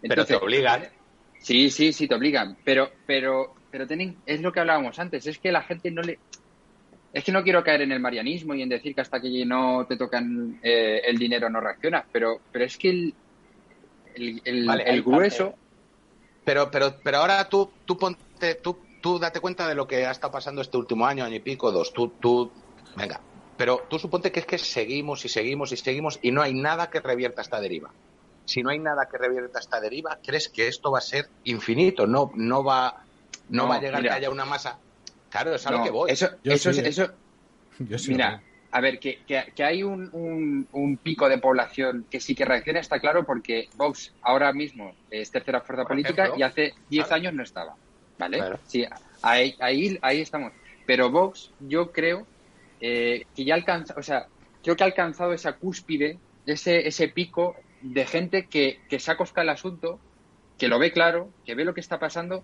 Pero 0.07 0.25
te 0.25 0.33
Entonces, 0.33 0.35
obligan. 0.35 0.89
Sí, 1.37 1.69
sí, 1.69 1.93
sí, 1.93 2.07
te 2.07 2.15
obligan. 2.15 2.57
Pero, 2.63 2.89
pero, 3.05 3.53
pero 3.69 3.87
tienen, 3.87 4.21
es 4.25 4.41
lo 4.41 4.51
que 4.51 4.59
hablábamos 4.61 4.97
antes, 4.99 5.25
es 5.27 5.39
que 5.39 5.51
la 5.51 5.63
gente 5.63 5.91
no 5.91 6.01
le. 6.01 6.21
Es 7.13 7.23
que 7.23 7.31
no 7.31 7.43
quiero 7.43 7.63
caer 7.63 7.81
en 7.83 7.91
el 7.93 7.99
marianismo 8.01 8.55
y 8.55 8.61
en 8.61 8.69
decir 8.69 8.95
que 8.95 9.01
hasta 9.01 9.21
que 9.21 9.45
no 9.45 9.85
te 9.87 9.97
tocan 9.97 10.59
eh, 10.63 11.01
el 11.05 11.17
dinero 11.17 11.49
no 11.49 11.61
reaccionas, 11.61 12.05
pero, 12.11 12.43
pero 12.51 12.65
es 12.65 12.77
que 12.77 12.89
el, 12.91 13.17
el, 14.15 14.41
el- 14.45 14.67
Vale, 14.67 14.83
el 14.85 14.93
hay 14.93 15.03
grueso. 15.03 15.45
parte. 15.45 15.59
Pero, 16.43 16.71
pero, 16.71 17.01
pero 17.03 17.17
ahora 17.19 17.49
tú, 17.49 17.81
tú 17.85 17.97
ponte, 17.97 18.55
tú, 18.63 18.89
tú 19.01 19.19
date 19.19 19.39
cuenta 19.39 19.67
de 19.67 19.75
lo 19.75 19.87
que 19.87 20.05
ha 20.05 20.11
estado 20.11 20.31
pasando 20.33 20.61
este 20.61 20.77
último 20.77 21.05
año, 21.05 21.23
año 21.25 21.35
y 21.35 21.39
pico, 21.39 21.71
dos. 21.71 21.93
Tú, 21.93 22.17
tú, 22.21 22.53
venga. 22.95 23.19
Pero 23.57 23.83
tú 23.89 23.97
suponte 23.99 24.31
que 24.31 24.41
es 24.41 24.45
que 24.45 24.57
seguimos 24.57 25.23
y 25.25 25.29
seguimos 25.29 25.71
y 25.71 25.77
seguimos 25.77 26.19
y 26.21 26.31
no 26.31 26.41
hay 26.41 26.53
nada 26.53 26.89
que 26.89 26.99
revierta 26.99 27.41
esta 27.41 27.59
deriva. 27.61 27.89
Si 28.45 28.61
no 28.61 28.69
hay 28.69 28.79
nada 28.79 29.07
que 29.09 29.17
revierta 29.17 29.59
esta 29.59 29.79
deriva, 29.79 30.19
¿crees 30.23 30.49
que 30.49 30.67
esto 30.67 30.91
va 30.91 30.99
a 30.99 31.01
ser 31.01 31.29
infinito? 31.45 32.05
No, 32.05 32.31
no 32.35 32.63
va, 32.63 33.03
no, 33.49 33.63
No, 33.63 33.69
va 33.69 33.75
a 33.75 33.79
llegar 33.81 34.01
mira. 34.01 34.13
que 34.13 34.17
haya 34.19 34.29
una 34.29 34.45
masa. 34.45 34.77
Claro, 35.29 35.55
es 35.55 35.65
a 35.65 35.71
no, 35.71 35.77
lo 35.79 35.83
que 35.83 35.89
voy. 35.89 36.11
Eso, 36.11 36.29
Yo 36.43 36.51
eso, 36.53 36.71
sí, 36.73 36.79
es- 36.81 36.85
¿eh? 36.85 36.89
eso, 36.89 37.11
Yo 37.79 37.97
sí, 37.97 38.11
Mira, 38.11 38.41
a 38.71 38.81
ver, 38.81 38.99
que, 38.99 39.23
que- 39.25 39.51
que 39.55 39.63
hay 39.63 39.83
un, 39.83 40.09
un- 40.13 40.67
un 40.73 40.97
pico 40.97 41.27
de 41.29 41.37
población 41.39 42.05
que 42.09 42.19
sí 42.19 42.35
que 42.35 42.45
reacciona, 42.45 42.79
está 42.81 42.99
claro, 42.99 43.25
porque 43.25 43.69
Vox 43.75 44.13
ahora 44.21 44.51
mismo 44.53 44.93
es 45.09 45.31
tercera 45.31 45.61
fuerza 45.61 45.83
Por 45.83 45.89
política 45.91 46.23
ejemplo. 46.25 46.39
y 46.39 46.43
hace 46.43 46.73
10 46.89 47.07
Claro. 47.07 47.15
años 47.21 47.33
no 47.33 47.43
estaba. 47.43 47.75
¿Vale? 48.17 48.37
Claro. 48.37 48.59
Sí, 48.67 48.85
ahí, 49.23 49.55
ahí, 49.59 49.97
ahí 50.01 50.21
estamos. 50.21 50.53
Pero 50.85 51.09
Vox, 51.09 51.51
yo 51.59 51.91
creo 51.91 52.27
eh, 52.87 53.25
que 53.35 53.43
ya 53.43 53.55
alcanza, 53.55 53.95
o 53.97 54.03
sea, 54.03 54.27
creo 54.63 54.75
que 54.75 54.83
ha 54.83 54.85
alcanzado 54.85 55.33
esa 55.33 55.53
cúspide, 55.53 56.19
ese, 56.45 56.87
ese 56.87 57.07
pico 57.07 57.55
de 57.81 58.05
gente 58.05 58.45
que, 58.45 58.79
que 58.87 58.99
se 58.99 59.09
ha 59.09 59.17
coscado 59.17 59.41
el 59.41 59.49
asunto, 59.49 59.99
que 60.59 60.67
lo 60.67 60.77
ve 60.77 60.91
claro, 60.91 61.31
que 61.45 61.55
ve 61.55 61.65
lo 61.65 61.73
que 61.73 61.81
está 61.81 61.97
pasando. 61.97 62.43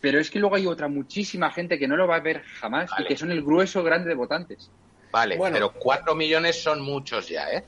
Pero 0.00 0.20
es 0.20 0.30
que 0.30 0.38
luego 0.38 0.54
hay 0.54 0.66
otra 0.68 0.86
muchísima 0.86 1.50
gente 1.50 1.80
que 1.80 1.88
no 1.88 1.96
lo 1.96 2.06
va 2.06 2.16
a 2.16 2.20
ver 2.20 2.44
jamás 2.60 2.90
Vale. 2.90 3.04
y 3.04 3.08
que 3.08 3.16
son 3.16 3.32
el 3.32 3.42
grueso 3.42 3.82
grande 3.82 4.08
de 4.08 4.14
votantes. 4.14 4.70
Vale, 5.10 5.36
Bueno. 5.36 5.54
pero 5.54 5.72
cuatro 5.72 6.14
millones 6.14 6.62
son 6.62 6.80
muchos 6.80 7.28
ya, 7.28 7.50
¿eh? 7.50 7.64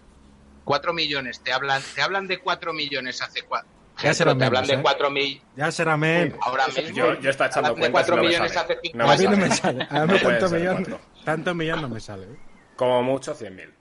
Cuatro 0.63 0.93
millones, 0.93 1.41
te 1.41 1.53
hablan, 1.53 1.83
te 1.97 2.01
hablan 2.03 2.29
de 2.29 2.39
cuatro 2.39 2.73
millones 2.73 3.23
hace 3.23 3.43
cuatro. 3.43 3.71
Ya 4.03 4.15
será 4.15 4.37
te 4.37 4.45
hablan 4.45 4.63
menos, 4.67 4.69
de 4.69 4.75
¿eh? 4.75 5.43
Ya 5.57 5.71
será 5.71 5.97
men. 5.97 6.35
ahora 6.41 6.67
mismo. 6.69 6.97
Yo, 6.97 7.21
yo 7.21 7.31
estaba 7.31 7.49
echando 7.51 7.75
de 7.75 7.81
cuentas 7.81 7.89
y 7.89 7.93
cuatro 7.93 8.17
no 8.17 8.23
me 8.23 8.29
millones 8.29 8.53
sale. 8.53 8.73
hace 8.75 8.81
No 8.95 9.11
a 9.11 9.17
mí 9.17 9.25
no 9.25 9.37
me 9.37 9.51
sale. 9.51 9.87
A 9.91 10.07
mí 10.07 10.13
No 10.13 10.19
tanto 10.21 10.51
millón, 10.51 10.87
tanto 11.25 11.55
millón 11.55 11.83
no 11.83 11.89
me 11.89 12.01
sale. 12.01 12.25
¿eh? 12.25 12.37
Como 12.77 13.03
mucho 13.03 13.35
100.000. 13.35 13.75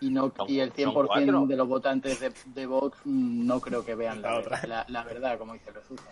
Y, 0.00 0.10
no, 0.10 0.34
y 0.48 0.58
el 0.58 0.70
son 0.70 0.92
100% 0.92 1.06
cuatro. 1.06 1.46
de 1.46 1.56
los 1.56 1.68
votantes 1.68 2.20
de, 2.20 2.32
de 2.44 2.66
Vox 2.66 2.98
mm, 3.04 3.46
no 3.46 3.60
creo 3.60 3.84
que 3.84 3.94
vean 3.94 4.20
La 4.20 4.32
la, 4.32 4.38
otra. 4.40 4.60
la, 4.66 4.84
la 4.88 5.04
verdad, 5.04 5.38
como 5.38 5.52
dice 5.54 5.70
Rezuza. 5.70 6.10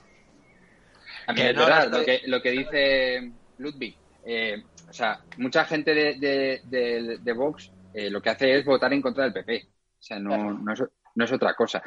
A 1.26 1.32
mí 1.32 1.40
Que 1.40 1.50
es 1.50 1.54
no, 1.56 1.64
verdad, 1.64 1.88
no 1.90 1.98
lo, 1.98 2.04
que, 2.04 2.20
lo 2.26 2.42
que 2.42 2.50
dice 2.50 3.32
Ludwig. 3.58 3.98
eh, 4.24 4.62
o 4.88 4.92
sea, 4.92 5.20
mucha 5.38 5.64
gente 5.64 5.92
de, 5.94 6.14
de, 6.18 6.60
de- 6.64 7.18
de 7.20 7.32
Vox 7.32 7.72
eh, 7.92 8.10
lo 8.10 8.20
que 8.22 8.30
hace 8.30 8.58
es 8.58 8.64
votar 8.64 8.92
en 8.92 9.02
contra 9.02 9.24
del 9.24 9.32
PP. 9.32 9.68
O 9.98 10.02
sea, 10.02 10.18
no, 10.18 10.28
Claro. 10.30 10.58
no, 10.58 10.72
es, 10.72 10.82
no 11.20 11.24
es 11.26 11.32
otra 11.32 11.54
cosa. 11.54 11.80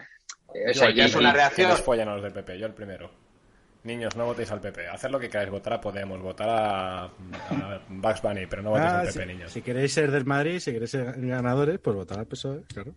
Eh, 0.53 0.69
o 0.69 0.71
Yo- 0.71 0.79
sea, 0.79 0.91
ya 0.91 1.05
es 1.05 1.15
una 1.15 1.33
reacción. 1.33 1.67
Que 1.67 1.73
nos 1.73 1.81
follan 1.81 2.07
a 2.07 2.13
los 2.13 2.23
del 2.23 2.31
PP, 2.33 2.57
yo 2.59 2.67
el 2.67 2.73
primero. 2.73 3.11
Niños, 3.83 4.15
no 4.15 4.25
votéis 4.25 4.49
al 4.49 4.61
PP. 4.61 4.87
Haced 4.87 5.09
lo 5.09 5.19
que 5.19 5.27
queráis, 5.29 5.49
votar 5.49 5.73
a 5.73 5.81
Podemos, 5.81 6.21
votar 6.21 6.47
a, 6.49 7.03
a 7.05 7.81
Bugs 7.89 8.21
Bunny, 8.21 8.45
pero 8.45 8.61
no 8.61 8.69
votéis 8.69 8.89
Ah, 8.91 8.99
al 9.01 9.07
si, 9.11 9.19
PP, 9.19 9.25
niños. 9.33 9.51
si 9.51 9.61
queréis 9.61 9.93
ser 9.93 10.09
del 10.09 10.23
Madrid, 10.25 10.59
si 10.59 10.71
queréis 10.71 10.91
ser 10.91 11.13
ganadores, 11.17 11.79
pues 11.79 11.93
votar 11.95 12.19
al 12.19 12.25
PSOE, 12.27 12.63
claro. 12.73 12.93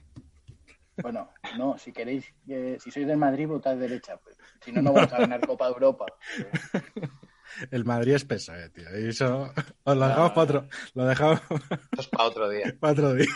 Bueno, 1.02 1.28
no, 1.58 1.76
si 1.76 1.92
queréis, 1.92 2.24
eh, 2.48 2.78
si 2.80 2.90
sois 2.92 3.06
del 3.06 3.16
Madrid, 3.16 3.46
votad 3.48 3.76
derecha. 3.76 4.16
Pues. 4.18 4.36
Si 4.64 4.70
no, 4.72 4.80
no 4.80 4.92
vais 4.92 5.12
a 5.12 5.18
ganar 5.18 5.40
Copa 5.44 5.66
de 5.66 5.72
Europa. 5.72 6.06
El 7.70 7.84
Madrid 7.84 8.14
es 8.14 8.24
PSOE, 8.24 8.68
tío. 8.70 8.84
Y 8.98 9.08
eso 9.08 9.52
os 9.84 9.96
lo 9.96 10.06
dejamos 10.08 10.28
no. 10.30 10.34
para 10.34 10.42
otro, 10.44 10.68
lo 10.94 11.04
dejamos 11.06 11.40
Esto 11.50 12.00
es 12.00 12.08
para 12.08 12.24
otro 12.24 12.48
día. 12.48 12.74
para 12.80 12.92
otro 12.92 13.14
día. 13.14 13.26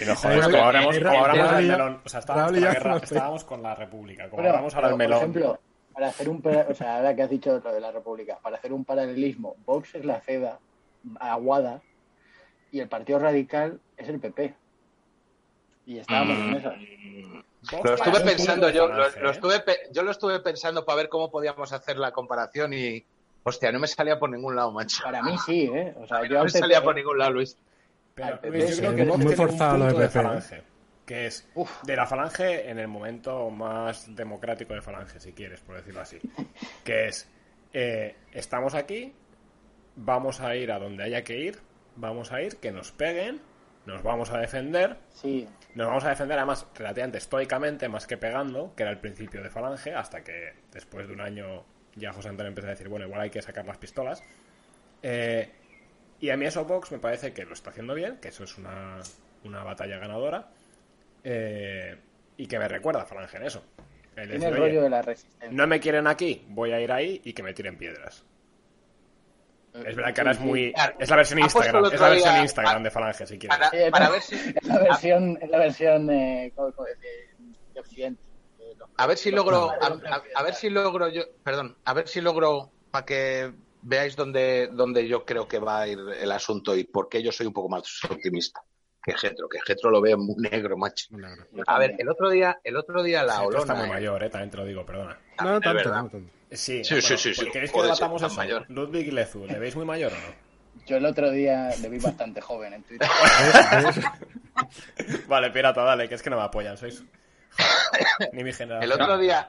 Si 0.00 0.06
no, 0.06 0.16
joder, 0.16 0.42
Ahí 0.42 0.50
como 0.50 0.64
hablamos, 0.64 0.98
como 0.98 1.24
hablamos 1.24 1.52
del 1.56 1.64
y 1.64 1.68
melón. 1.68 2.00
O 2.04 2.08
sea, 2.08 2.20
estábamos 2.20 2.48
con 2.50 2.56
y 2.58 2.60
la 2.60 2.72
guerra, 2.72 2.96
estábamos 2.96 3.44
con 3.44 3.62
la 3.62 3.74
República. 3.74 4.24
Como 4.24 4.36
Bueno, 4.36 4.48
hablamos 4.50 4.74
ahora 4.74 4.88
del 4.88 4.96
pero, 4.98 5.08
melón. 5.08 5.32
Por 5.32 5.40
ejemplo, 5.42 5.60
para 5.92 6.06
hacer 6.08 6.28
un, 6.28 6.42
o 6.70 6.74
sea, 6.74 6.96
ahora 6.96 7.14
que 7.14 7.22
has 7.22 7.30
dicho 7.30 7.60
lo 7.62 7.72
de 7.72 7.80
la 7.80 7.90
República, 7.92 8.38
para 8.42 8.56
hacer 8.56 8.72
un 8.72 8.84
paralelismo, 8.84 9.56
Vox 9.66 9.94
es 9.94 10.04
la 10.04 10.20
CEDA, 10.20 10.58
Aguada, 11.18 11.82
y 12.72 12.80
el 12.80 12.88
Partido 12.88 13.18
Radical 13.18 13.80
es 13.96 14.08
el 14.08 14.20
PP. 14.20 14.54
Y 15.86 15.98
estábamos 15.98 16.38
en 16.38 16.54
eso. 16.56 16.72
Lo 17.84 17.94
estuve 17.94 18.20
pensando 18.20 18.70
yo, 18.70 18.86
lo, 18.88 18.96
lo 18.96 19.06
¿eh? 19.06 19.32
estuve 19.32 19.60
pe- 19.60 19.80
yo 19.92 20.02
lo 20.02 20.12
estuve 20.12 20.40
pensando 20.40 20.84
para 20.84 20.96
ver 20.96 21.08
cómo 21.08 21.30
podíamos 21.30 21.72
hacer 21.72 21.98
la 21.98 22.10
comparación 22.12 22.72
y 22.72 23.04
hostia, 23.42 23.70
no 23.72 23.78
me 23.80 23.86
salía 23.86 24.18
por 24.18 24.30
ningún 24.30 24.56
lado, 24.56 24.70
macho. 24.72 25.02
Para 25.02 25.22
mí 25.22 25.36
sí, 25.44 25.64
¿eh? 25.74 25.94
O 26.00 26.06
sea, 26.06 26.22
yo 26.26 26.38
no 26.38 26.44
me 26.44 26.50
salía 26.50 26.82
por 26.82 26.94
ningún 26.94 27.18
lado, 27.18 27.32
Luis. 27.32 27.56
Pero, 28.14 28.28
al 28.28 28.40
PP, 28.40 28.58
Luis, 28.58 28.70
yo 28.70 28.74
sí, 28.74 28.80
creo 28.80 28.94
que 28.94 29.04
muy 29.04 29.34
forzado 29.34 29.78
lo 29.78 29.98
de 29.98 30.06
¿eh? 30.06 30.08
falange. 30.08 30.62
Que 31.06 31.26
es 31.26 31.48
de 31.82 31.96
la 31.96 32.06
falange 32.06 32.70
en 32.70 32.78
el 32.78 32.88
momento 32.88 33.50
más 33.50 34.14
democrático 34.14 34.74
de 34.74 34.82
falange, 34.82 35.18
si 35.18 35.32
quieres, 35.32 35.60
por 35.60 35.76
decirlo 35.76 36.00
así. 36.00 36.18
Que 36.84 37.08
es, 37.08 37.28
eh, 37.72 38.16
estamos 38.32 38.74
aquí, 38.74 39.12
vamos 39.96 40.40
a 40.40 40.54
ir 40.56 40.70
a 40.72 40.78
donde 40.78 41.04
haya 41.04 41.22
que 41.22 41.38
ir, 41.38 41.58
vamos 41.96 42.32
a 42.32 42.42
ir, 42.42 42.56
que 42.56 42.70
nos 42.70 42.92
peguen, 42.92 43.40
nos 43.86 44.02
vamos 44.02 44.30
a 44.30 44.38
defender, 44.38 44.98
Sí, 45.10 45.48
nos 45.74 45.86
vamos 45.86 46.04
a 46.04 46.10
defender 46.10 46.38
además 46.38 46.66
relativamente 46.74 47.18
estoicamente, 47.18 47.88
más 47.88 48.06
que 48.06 48.16
pegando, 48.16 48.74
que 48.74 48.82
era 48.82 48.92
el 48.92 48.98
principio 48.98 49.42
de 49.42 49.50
Falange, 49.50 49.94
hasta 49.94 50.22
que 50.22 50.54
después 50.72 51.06
de 51.08 51.14
un 51.14 51.20
año 51.20 51.64
ya 51.96 52.12
José 52.12 52.28
Antonio 52.28 52.48
empezó 52.48 52.68
a 52.68 52.70
decir, 52.70 52.88
bueno, 52.88 53.06
igual 53.06 53.22
hay 53.22 53.30
que 53.30 53.42
sacar 53.42 53.66
las 53.66 53.78
pistolas. 53.78 54.22
Eh, 55.02 55.50
Y 56.20 56.30
a 56.30 56.36
mí 56.36 56.44
eso 56.46 56.64
Vox 56.64 56.92
me 56.92 56.98
parece 56.98 57.32
que 57.32 57.44
lo 57.44 57.54
está 57.54 57.70
haciendo 57.70 57.94
bien, 57.94 58.18
que 58.18 58.28
eso 58.28 58.44
es 58.44 58.56
una, 58.58 58.98
una 59.44 59.64
batalla 59.64 59.98
ganadora. 59.98 60.48
eh, 61.24 61.96
y 62.36 62.46
que 62.46 62.58
me 62.58 62.66
recuerda 62.68 63.02
a 63.02 63.04
Falange 63.06 63.36
en 63.36 63.42
eso. 63.44 63.62
El 64.16 64.28
Tiene 64.28 64.32
decir, 64.32 64.46
el 64.48 64.54
"Oye, 64.54 64.60
rollo 64.70 64.82
de 64.82 64.90
la 64.90 65.02
resistencia. 65.02 65.50
no 65.50 65.66
me 65.66 65.78
quieren 65.78 66.06
aquí, 66.06 66.44
voy 66.48 66.72
a 66.72 66.80
ir 66.80 66.90
ahí 66.90 67.20
y 67.24 67.32
que 67.34 67.42
me 67.42 67.52
tiren 67.52 67.76
piedras. 67.76 68.24
Es 69.74 69.94
verdad 69.94 70.12
que 70.14 70.20
ahora 70.22 70.30
es 70.32 70.40
muy. 70.40 70.72
Claro. 70.72 70.96
Es 70.98 71.10
la 71.10 71.16
versión 71.16 71.38
Instagram. 71.40 71.84
Es 71.84 72.00
la 72.00 72.08
versión 72.08 72.34
día- 72.34 72.42
Instagram 72.42 72.82
de 72.82 72.90
Falange, 72.90 73.26
si 73.26 73.38
quieres. 73.38 73.58
Para, 73.58 73.70
Eh, 73.78 73.90
ver 74.12 74.22
si, 74.22 74.34
Es 74.34 74.64
la 74.66 74.78
versión, 74.80 75.38
es 75.40 75.50
la 75.50 75.58
versión 75.58 76.10
eh, 76.10 76.52
¿cómo- 76.56 76.72
cómo 76.72 76.88
decir? 76.88 77.08
de 77.74 77.80
Occidente. 77.80 78.22
de 78.58 78.74
los- 78.76 78.88
a 78.96 79.06
ver 79.06 79.16
si 79.18 79.30
logro, 79.30 79.70
a, 79.70 79.78
programas 79.78 80.22
a- 80.34 80.40
a 80.40 80.42
ver 80.42 80.54
si 80.54 80.70
logro 80.70 81.08
yo, 81.08 81.22
perdón, 81.44 81.76
a 81.84 81.92
ver 81.94 82.08
si 82.08 82.20
logro 82.20 82.70
para 82.90 83.04
que 83.06 83.52
veáis 83.82 84.16
dónde, 84.16 84.68
dónde 84.72 85.06
yo 85.06 85.24
creo 85.24 85.46
que 85.48 85.58
va 85.58 85.80
a 85.80 85.88
ir 85.88 85.98
el 86.20 86.32
asunto 86.32 86.76
y 86.76 86.84
por 86.84 87.08
qué 87.08 87.22
yo 87.22 87.32
soy 87.32 87.46
un 87.46 87.52
poco 87.52 87.68
más 87.68 88.00
optimista 88.08 88.62
que 89.02 89.14
Getro, 89.14 89.48
que 89.48 89.60
Getro 89.60 89.90
lo 89.90 90.00
veo 90.00 90.18
muy 90.18 90.36
negro, 90.36 90.76
macho. 90.76 91.06
Negro. 91.10 91.46
A 91.66 91.78
ver, 91.78 91.94
el 91.98 92.08
otro 92.08 92.28
día, 92.30 92.60
el 92.62 92.76
otro 92.76 93.02
día 93.02 93.22
la 93.24 93.40
Olona. 93.42 93.60
está 93.62 93.74
muy 93.74 93.86
eh, 93.86 93.88
mayor, 93.88 94.22
eh, 94.22 94.30
también 94.30 94.50
te 94.50 94.56
lo 94.58 94.64
digo, 94.64 94.84
perdona. 94.84 95.18
No, 95.38 95.44
no 95.44 95.56
es 95.56 95.62
tanto, 95.62 95.76
verdad. 95.76 96.02
no 96.02 96.08
tanto. 96.10 96.32
Sí, 96.50 96.84
Sí, 96.84 97.00
sí, 97.00 97.16
sí, 97.16 97.34
sí. 97.34 97.50
¿Queréis 97.50 97.72
que 97.72 97.82
debatamos 97.82 98.22
eso? 98.22 98.34
mayor. 98.34 98.66
Ludwig 98.68 99.06
y 99.06 99.10
Lezu, 99.12 99.46
¿le 99.46 99.58
veis 99.58 99.74
muy 99.76 99.86
mayor 99.86 100.12
o 100.12 100.16
no? 100.16 100.50
Yo 100.86 100.96
el 100.96 101.04
otro 101.06 101.30
día 101.30 101.70
le 101.80 101.88
vi 101.88 101.98
bastante 101.98 102.40
joven 102.40 102.74
en 102.74 102.82
Twitter. 102.82 103.08
Vale, 105.28 105.50
pirata, 105.50 105.82
dale, 105.82 106.08
que 106.08 106.16
es 106.16 106.22
que 106.22 106.30
no 106.30 106.36
me 106.36 106.42
apoyan, 106.42 106.76
sois. 106.76 107.02
Ni 108.32 108.44
mi 108.44 108.52
generación. 108.52 108.82
El 108.82 109.00
otro 109.00 109.18
día. 109.18 109.48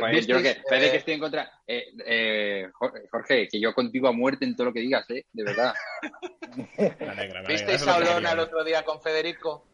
Joder, 0.00 0.26
yo 0.26 0.36
¿visteis, 0.36 0.56
que, 0.56 0.62
parece 0.68 0.86
eh, 0.86 0.90
que 0.90 0.96
estoy 0.96 1.14
en 1.14 1.20
contra. 1.20 1.52
Eh, 1.66 1.84
eh, 2.06 2.68
Jorge, 3.10 3.48
que 3.48 3.60
yo 3.60 3.74
contigo 3.74 4.08
a 4.08 4.12
muerte 4.12 4.44
en 4.44 4.56
todo 4.56 4.66
lo 4.66 4.72
que 4.72 4.80
digas, 4.80 5.08
¿eh? 5.10 5.26
De 5.32 5.44
verdad. 5.44 5.74
¿Visteis 7.48 7.86
a 7.86 7.96
Olona 7.96 8.32
el 8.32 8.40
otro 8.40 8.64
día 8.64 8.84
con 8.84 9.00
Federico? 9.00 9.66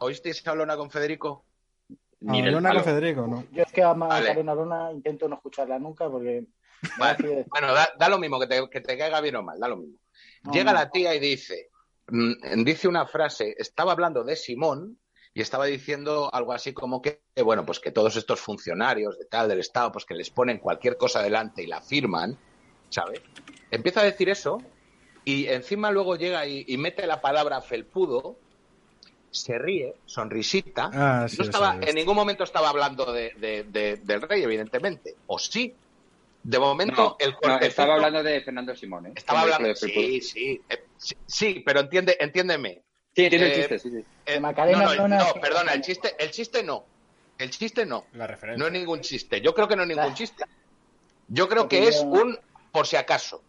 ¿Oísteis 0.00 0.46
a 0.46 0.52
Olona 0.52 0.76
con 0.76 0.90
Federico? 0.90 1.44
Ni 2.20 2.42
palo. 2.42 2.60
con 2.60 2.84
Federico, 2.84 3.26
¿no? 3.26 3.44
Yo 3.52 3.62
es 3.62 3.72
que 3.72 3.82
a. 3.82 3.94
Macarena 3.94 4.54
Lona 4.54 4.92
intento 4.92 5.28
no 5.28 5.36
escucharla 5.36 5.78
nunca 5.78 6.08
porque... 6.08 6.46
Vale. 6.98 7.46
Bueno, 7.48 7.72
da, 7.72 7.88
da 7.98 8.08
lo 8.08 8.18
mismo, 8.18 8.40
que 8.40 8.46
te, 8.46 8.68
que 8.70 8.80
te 8.80 8.98
caiga 8.98 9.20
bien 9.20 9.36
o 9.36 9.42
mal, 9.42 9.58
da 9.58 9.68
lo 9.68 9.76
mismo. 9.76 9.98
No, 10.42 10.52
Llega 10.52 10.72
no. 10.72 10.78
la 10.78 10.90
tía 10.90 11.14
y 11.14 11.18
dice, 11.18 11.70
mm, 12.08 12.64
dice 12.64 12.88
una 12.88 13.06
frase, 13.06 13.54
estaba 13.58 13.92
hablando 13.92 14.24
de 14.24 14.36
Simón 14.36 14.98
y 15.34 15.40
estaba 15.42 15.66
diciendo 15.66 16.30
algo 16.32 16.52
así 16.52 16.72
como 16.72 17.02
que, 17.02 17.20
bueno, 17.44 17.66
pues 17.66 17.80
que 17.80 17.90
todos 17.90 18.14
estos 18.16 18.40
funcionarios 18.40 19.18
de 19.18 19.24
tal 19.24 19.48
del 19.48 19.58
Estado, 19.58 19.90
pues 19.90 20.04
que 20.04 20.14
les 20.14 20.30
ponen 20.30 20.58
cualquier 20.58 20.96
cosa 20.96 21.22
delante 21.22 21.64
y 21.64 21.66
la 21.66 21.80
firman, 21.80 22.38
¿sabes? 22.88 23.20
Empieza 23.72 24.00
a 24.00 24.04
decir 24.04 24.28
eso 24.28 24.58
y 25.24 25.46
encima 25.48 25.90
luego 25.90 26.14
llega 26.16 26.46
y, 26.46 26.64
y 26.68 26.76
mete 26.78 27.04
la 27.08 27.20
palabra 27.20 27.60
felpudo, 27.60 28.36
se 29.32 29.58
ríe, 29.58 29.96
sonrisita. 30.06 30.90
Ah, 30.92 31.26
sí, 31.28 31.38
no 31.38 31.42
estaba, 31.44 31.78
en 31.82 31.96
ningún 31.96 32.14
momento 32.14 32.44
estaba 32.44 32.68
hablando 32.68 33.12
de, 33.12 33.32
de- 33.40 33.64
de- 33.64 33.96
del 33.96 34.22
rey, 34.22 34.44
evidentemente. 34.44 35.16
O 35.26 35.38
sí. 35.40 35.74
De 36.44 36.58
momento, 36.58 36.94
No, 36.94 37.16
el 37.18 37.34
no, 37.42 37.58
estaba 37.58 37.94
hablando 37.94 38.22
de 38.22 38.40
Fernando 38.42 38.76
Simón, 38.76 39.06
¿eh? 39.06 39.12
estaba 39.16 39.40
hablando. 39.40 39.66
de 39.66 39.74
Felpudo. 39.74 40.04
Sí, 40.04 40.20
sí, 40.20 40.60
eh, 40.68 40.78
sí, 40.96 41.14
sí, 41.26 41.62
pero 41.66 41.80
entiende, 41.80 42.16
entiéndeme. 42.20 42.83
Sí, 43.14 43.24
entiendo 43.24 43.46
el 43.46 43.52
eh, 43.52 43.56
chiste, 43.56 43.78
sí, 43.78 43.90
sí. 43.90 44.04
Eh, 44.26 44.40
Macarena 44.40 44.94
no, 45.08 45.34
perdona, 45.40 45.72
el 45.72 45.80
chiste, 45.82 46.14
el 46.18 46.30
chiste 46.30 46.62
no. 46.62 46.84
El 47.38 47.50
chiste 47.50 47.86
no. 47.86 48.06
La 48.14 48.26
referencia. 48.26 48.58
No 48.60 48.66
es 48.66 48.72
ningún 48.72 49.00
chiste. 49.00 49.40
Yo 49.40 49.54
creo 49.54 49.68
que 49.68 49.76
no 49.76 49.82
es 49.82 49.88
ningún 49.88 50.14
chiste. 50.14 50.44
Yo 51.28 51.48
creo 51.48 51.68
que 51.68 51.88
es 51.88 52.00
un 52.00 52.38
por 52.72 52.86
si 52.86 52.96
acaso. 52.96 53.42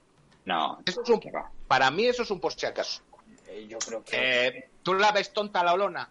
No, 0.46 0.80
Eso 0.86 1.02
es 1.02 1.10
un, 1.10 1.20
para 1.68 1.90
mí 1.90 2.06
eso 2.06 2.22
es 2.22 2.30
un 2.30 2.40
por 2.40 2.54
si 2.54 2.66
acaso. 2.68 3.02
Eh, 3.48 3.66
Yo 3.68 3.80
creo 3.80 4.04
que... 4.04 4.48
Eh, 4.48 4.70
¿Tú 4.84 4.94
la 4.94 5.12
ves 5.12 5.34
tonta 5.34 5.62
a 5.62 5.64
la 5.64 5.74
olona? 5.74 6.08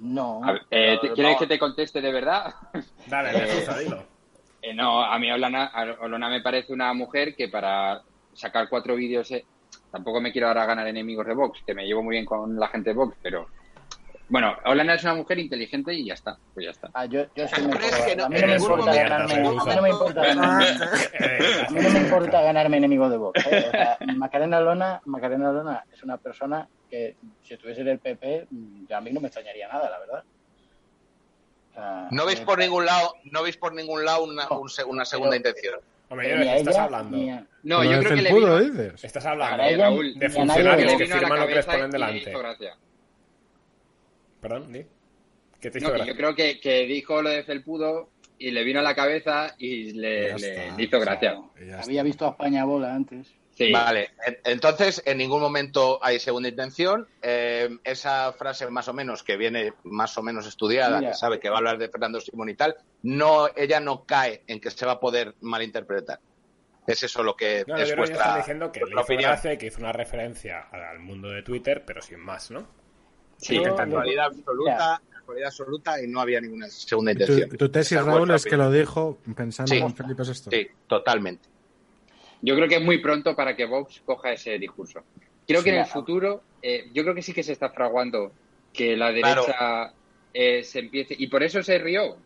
No. 0.00 0.40
Ver, 0.40 0.62
eh, 0.70 0.98
¿te- 1.02 1.08
No, 1.08 1.14
¿Quieres 1.14 1.32
no. 1.34 1.38
que 1.40 1.46
te 1.46 1.58
conteste 1.58 2.00
de 2.00 2.10
verdad? 2.12 2.54
Dale, 3.06 3.32
Lezuza, 3.32 3.78
dilo. 3.78 4.02
Eh, 4.62 4.72
no, 4.74 5.02
a 5.04 5.18
mí 5.18 5.30
Olona, 5.30 6.28
me 6.30 6.40
parece 6.40 6.72
una 6.72 6.92
mujer 6.94 7.36
que 7.36 7.48
para 7.48 8.02
sacar 8.34 8.68
cuatro 8.68 8.96
vídeos, 8.96 9.30
eh, 9.32 9.44
tampoco 9.90 10.20
me 10.20 10.32
quiero 10.32 10.48
ahora 10.48 10.66
ganar 10.66 10.86
enemigos 10.86 11.26
de 11.26 11.34
Vox, 11.34 11.60
que 11.66 11.74
me 11.74 11.86
llevo 11.86 12.02
muy 12.02 12.14
bien 12.14 12.24
con 12.24 12.58
la 12.58 12.68
gente 12.68 12.90
de 12.90 12.94
Vox, 12.96 13.16
pero 13.22 13.48
bueno, 14.30 14.54
Olona 14.66 14.94
es 14.94 15.02
una 15.04 15.14
mujer 15.14 15.38
inteligente 15.38 15.94
y 15.94 16.04
ya 16.04 16.12
está, 16.14 16.36
pues 16.52 16.64
ya 16.66 16.70
está. 16.70 16.90
Ah. 16.92 17.02
A 17.02 17.06
mí 18.28 18.40
no 18.40 18.46
me 18.46 18.56
importa 18.56 18.94
ganarme... 18.94 19.34
A 19.34 19.36
mí 19.38 19.74
no 19.74 19.82
me 19.82 19.88
importa 19.90 20.22
ganarme... 20.22 20.66
A 21.66 21.70
mí 21.70 21.80
no 21.80 21.90
me 21.90 21.98
importa 22.00 22.42
ganarme 22.42 22.76
enemigos 22.76 23.10
de 23.10 23.16
Vox. 23.16 23.46
¿eh? 23.46 23.64
O 23.68 23.70
sea, 23.70 23.98
Macarena 24.16 24.60
Lona, 24.60 25.00
Macarena 25.06 25.50
Lona 25.50 25.84
es 25.92 26.02
una 26.02 26.18
persona 26.18 26.68
que 26.90 27.16
si 27.42 27.54
estuviese 27.54 27.80
en 27.80 27.88
el 27.88 27.98
PP, 28.00 28.48
a 28.94 29.00
mí 29.00 29.12
no 29.12 29.20
me 29.20 29.28
extrañaría 29.28 29.66
nada, 29.68 29.88
la 29.88 29.98
verdad. 29.98 30.24
O 31.70 31.74
sea, 31.74 32.08
¿No 32.10 32.26
veis 32.26 32.40
eh, 32.40 32.44
por 32.44 32.58
ningún 32.58 32.84
lado, 32.84 33.14
no 33.24 33.42
veis 33.42 33.56
por 33.56 33.72
ningún 33.74 34.04
lado 34.04 34.24
una, 34.24 34.46
No, 34.46 34.60
un 34.60 34.68
se- 34.68 34.84
una 34.84 35.04
segunda 35.06 35.36
pero- 35.38 35.48
intención? 35.50 35.80
Hombre, 36.10 36.32
a 36.32 36.56
estás 36.56 36.74
ella, 36.74 36.84
hablando. 36.84 37.16
a- 37.18 37.46
No, 37.64 37.84
yo 37.84 37.90
de 37.90 37.98
creo 37.98 38.16
que 38.16 38.22
le 38.22 38.32
vino, 38.32 38.58
dices. 38.60 39.04
Estás 39.04 39.26
hablando 39.26 39.62
ella, 39.64 39.84
Raúl, 39.84 40.14
de 40.18 40.30
funcionarios 40.30 40.92
que 40.94 41.06
firman 41.06 41.40
lo 41.40 41.46
que 41.46 41.54
les 41.54 41.66
ponen 41.66 41.90
delante. 41.90 42.30
hizo 42.30 42.38
gracia. 42.38 42.76
Perdón, 44.40 44.72
di. 44.72 44.86
¿Qué 45.60 45.70
te 45.70 45.78
hizo 45.78 45.88
No, 45.88 45.94
gracia? 45.94 46.12
yo 46.12 46.16
creo 46.16 46.34
que, 46.34 46.60
que 46.60 46.86
dijo 46.86 47.20
lo 47.20 47.28
de 47.30 47.42
Felpudo 47.42 48.10
y 48.38 48.52
le 48.52 48.62
vino 48.62 48.78
a 48.80 48.82
la 48.82 48.94
cabeza 48.94 49.54
y 49.58 49.92
le, 49.92 50.34
le- 50.34 50.34
está, 50.36 50.76
le 50.76 50.82
hizo 50.84 51.00
gracia. 51.00 51.36
Había 51.82 52.02
visto 52.04 52.26
a 52.26 52.30
España 52.30 52.64
bola 52.64 52.94
antes. 52.94 53.34
Sí. 53.58 53.72
Vale, 53.72 54.10
en- 54.24 54.38
entonces 54.44 55.02
en 55.04 55.18
ningún 55.18 55.40
momento 55.40 55.98
hay 56.00 56.20
segunda 56.20 56.48
intención. 56.48 57.08
Eh, 57.20 57.68
esa 57.82 58.32
frase 58.32 58.70
más 58.70 58.86
o 58.86 58.92
menos 58.92 59.24
que 59.24 59.36
viene 59.36 59.72
más 59.82 60.16
o 60.16 60.22
menos 60.22 60.46
estudiada, 60.46 60.98
Mira. 61.00 61.10
que 61.10 61.16
sabe 61.16 61.40
que 61.40 61.48
va 61.50 61.56
a 61.56 61.58
hablar 61.58 61.76
de 61.78 61.88
Fernando 61.88 62.20
Simón 62.20 62.48
y 62.50 62.54
tal, 62.54 62.76
no, 63.02 63.48
ella 63.56 63.80
no 63.80 64.04
cae 64.04 64.44
en 64.46 64.60
que 64.60 64.70
se 64.70 64.86
va 64.86 64.92
a 64.92 65.00
poder 65.00 65.34
malinterpretar. 65.40 66.20
Es 66.86 67.02
eso 67.02 67.22
lo 67.24 67.34
que 67.34 67.64
No, 67.66 67.76
es 67.76 67.88
yo 67.90 67.96
vuestra, 67.96 68.18
están 68.18 68.36
diciendo 68.38 68.70
que 68.70 68.80
le 68.80 68.94
opinión. 68.96 69.36
y 69.52 69.58
que 69.58 69.66
hizo 69.66 69.80
una 69.80 69.92
referencia 69.92 70.68
al 70.70 71.00
mundo 71.00 71.28
de 71.28 71.42
Twitter, 71.42 71.82
pero 71.84 72.00
sin 72.00 72.20
más, 72.20 72.52
¿no? 72.52 72.64
Sí, 73.38 73.56
Yo-. 73.56 73.74
Casualidad 73.74 74.26
absoluta, 74.26 75.02
casualidad 75.12 75.48
absoluta 75.48 76.00
y 76.02 76.06
no 76.06 76.20
había 76.20 76.40
ninguna 76.40 76.68
segunda 76.68 77.10
intención. 77.12 77.50
tu 77.50 77.68
tesis, 77.68 78.00
Raúl, 78.02 78.30
es 78.30 78.44
que 78.44 78.56
lo 78.56 78.70
dijo 78.70 79.18
pensando 79.36 79.74
Sí. 79.74 79.78
en 79.80 79.94
Felipe 79.96 80.22
VI. 80.22 80.32
Sí, 80.50 80.68
totalmente. 80.86 81.48
Yo 82.42 82.54
creo 82.54 82.68
que 82.68 82.76
es 82.76 82.82
muy 82.82 82.98
pronto 82.98 83.34
para 83.34 83.56
que 83.56 83.64
Vox 83.64 84.00
coja 84.04 84.32
ese 84.32 84.58
discurso. 84.58 85.02
Creo 85.46 85.62
que 85.62 85.70
en 85.70 85.76
el 85.78 85.86
futuro, 85.86 86.42
eh, 86.62 86.88
yo 86.92 87.02
creo 87.02 87.14
que 87.14 87.22
sí 87.22 87.32
que 87.32 87.42
se 87.42 87.52
está 87.52 87.70
fraguando 87.70 88.32
que 88.72 88.96
la 88.96 89.12
Claro. 89.12 89.42
derecha 89.42 89.92
eh, 90.34 90.62
se 90.62 90.78
empiece. 90.80 91.14
Y 91.18 91.26
por 91.28 91.42
eso 91.42 91.62
se 91.62 91.78
rió, 91.78 92.16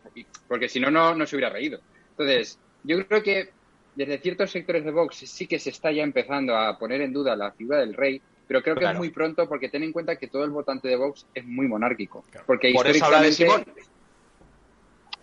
porque 0.47 0.67
si 0.69 0.79
no, 0.79 0.91
no, 0.91 1.15
no 1.15 1.25
se 1.25 1.35
hubiera 1.35 1.49
reído. 1.51 1.79
Entonces, 2.11 2.59
yo 2.83 3.07
creo 3.07 3.23
que 3.23 3.49
desde 3.95 4.17
ciertos 4.19 4.51
sectores 4.51 4.83
de 4.83 4.91
Vox 4.91 5.15
sí 5.17 5.47
que 5.47 5.57
se 5.57 5.69
está 5.69 5.91
ya 5.91 6.03
empezando 6.03 6.55
a 6.55 6.77
poner 6.77 7.01
en 7.01 7.13
duda 7.13 7.35
la 7.35 7.51
figura 7.53 7.79
del 7.79 7.93
rey, 7.93 8.21
pero 8.47 8.61
creo 8.61 8.75
que 8.75 8.81
Claro. 8.81 8.95
es 8.95 8.99
muy 8.99 9.09
pronto 9.09 9.47
porque 9.47 9.69
ten 9.69 9.83
en 9.83 9.93
cuenta 9.93 10.17
que 10.17 10.27
todo 10.27 10.43
el 10.43 10.51
votante 10.51 10.89
de 10.89 10.95
Vox 10.97 11.25
es 11.33 11.45
muy 11.45 11.67
monárquico. 11.67 12.23
Claro. 12.29 12.45
Porque 12.45 12.71
Por 12.73 12.85
eso 12.87 13.05
habla 13.05 13.21
de 13.21 13.29
históricamente- 13.29 13.71
Simón. 13.81 13.92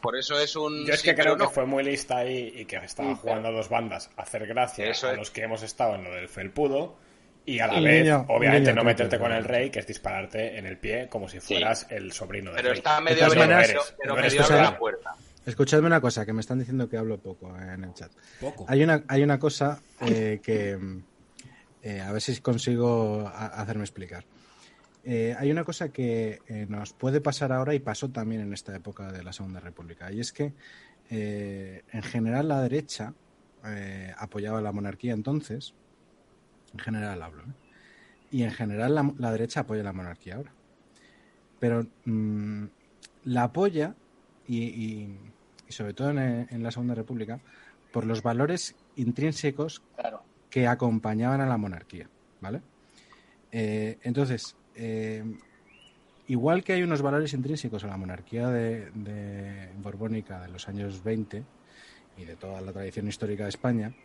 Por 0.03 0.17
eso 0.17 0.39
es 0.41 0.57
un. 0.57 0.87
Yo 0.87 0.95
es 0.95 1.03
que 1.03 1.15
creo 1.15 1.37
que 1.37 1.45
no. 1.45 1.51
fue 1.51 1.67
muy 1.67 1.83
lista 1.85 2.19
ahí 2.19 2.53
y 2.57 2.65
que 2.65 2.77
estaba 2.77 3.11
Sí, 3.15 3.19
jugando 3.23 3.49
a 3.49 3.53
dos 3.53 3.69
bandas 3.69 4.11
hacer 4.17 4.47
gracia 4.47 4.87
Eso 4.87 5.09
a 5.09 5.13
es. 5.13 5.19
los 5.19 5.31
que 5.31 5.43
hemos 5.43 5.63
estado 5.63 5.95
en 5.97 6.05
lo 6.05 6.11
del 6.15 6.29
felpudo 6.29 6.97
y 7.47 7.59
a 7.61 7.67
la 7.67 7.81
vez, 7.81 8.05
niño- 8.05 8.25
obviamente, 8.29 8.71
niño 8.71 8.83
no 8.83 8.85
meterte 8.85 9.19
con 9.19 9.33
el 9.33 9.45
rey, 9.45 9.71
que 9.71 9.79
es 9.81 9.87
dispararte 9.87 10.59
en 10.59 10.67
el 10.67 10.79
pie 10.79 11.09
como 11.09 11.29
si 11.29 11.41
fueras 11.41 11.87
el 11.91 12.13
sobrino 12.13 12.51
del 12.51 12.57
Pero 12.57 12.69
rey. 12.71 12.79
está 12.79 13.01
medio 13.01 13.27
pero 13.29 13.35
no 13.35 13.43
eres 13.61 13.69
medio 13.99 14.17
abre 14.19 14.37
cosa- 14.39 14.63
la 14.63 14.79
puerta. 14.79 15.11
Escuchadme 15.47 15.87
una 15.87 16.01
cosa, 16.03 16.27
que 16.27 16.33
me 16.35 16.41
están 16.43 16.59
diciendo 16.59 16.89
que 16.89 16.99
hablo 16.99 17.17
poco 17.19 17.57
en 17.57 17.83
el 17.85 17.95
chat. 17.95 18.13
Poco. 18.41 18.67
Hay 18.69 18.83
una, 18.83 19.03
hay 19.09 19.23
una 19.23 19.39
cosa 19.39 19.81
eh, 20.03 20.39
que 20.43 20.79
eh, 21.83 22.01
a 22.01 22.13
ver 22.13 22.21
si 22.21 22.39
consigo 22.41 23.27
a- 23.27 23.47
hacerme 23.47 23.85
explicar. 23.85 24.25
Eh, 25.05 25.35
hay 25.39 25.51
una 25.51 25.65
cosa 25.65 25.91
que 25.91 26.41
eh, 26.47 26.67
nos 26.69 26.93
puede 26.93 27.21
pasar 27.21 27.53
ahora 27.53 27.75
y 27.75 27.79
pasó 27.81 28.11
también 28.11 28.43
en 28.43 28.53
esta 28.53 28.75
época 28.77 29.11
de 29.13 29.23
la 29.23 29.33
Segunda 29.33 29.61
República, 29.61 30.13
y 30.13 30.21
es 30.21 30.33
que 30.33 30.53
eh, 31.11 31.83
en 31.93 32.03
general 32.03 32.49
la 32.49 32.61
derecha 32.63 33.15
apoyaba 34.17 34.61
la 34.63 34.73
monarquía 34.73 35.13
entonces, 35.13 35.75
en 36.73 36.79
general 36.81 37.23
hablo, 37.23 37.43
¿eh? 37.43 37.53
y 38.31 38.43
en 38.43 38.51
general 38.53 38.95
la, 38.95 39.13
la 39.19 39.33
derecha 39.33 39.61
apoya 39.61 39.83
la 39.83 39.93
monarquía 39.93 40.37
ahora. 40.37 40.53
Pero 41.59 41.87
mm, 42.07 42.65
la 43.25 43.43
apoya 43.45 43.95
y, 44.47 44.63
y- 44.65 45.19
y 45.69 45.73
sobre 45.73 45.93
todo 45.93 46.11
en, 46.11 46.19
en 46.51 46.63
la 46.63 46.71
Segunda 46.71 46.95
República 46.95 47.39
por 47.93 48.07
los 48.07 48.23
valores 48.23 48.75
intrínsecos 48.97 49.83
Claro. 49.97 50.23
que 50.49 50.67
acompañaban 50.67 51.41
a 51.43 51.47
la 51.47 51.57
monarquía, 51.59 52.09
¿vale? 52.41 52.63
Entonces, 53.53 54.57
eh, 54.81 55.25
igual 56.27 56.65
que 56.65 56.73
hay 56.75 56.83
unos 56.83 57.03
valores 57.03 57.33
intrínsecos 57.35 57.85
a 57.85 57.89
la 57.89 57.97
monarquía 57.97 58.49
de, 58.49 58.91
de 58.93 59.73
borbónica 59.77 60.41
de 60.43 60.49
los 60.49 60.69
años 60.69 61.03
20 61.03 61.49
y 62.15 62.25
de 62.25 62.37
toda 62.37 62.61
la 62.61 62.73
tradición 62.73 63.09
histórica 63.09 63.45
de 63.45 63.51
España, 63.51 63.97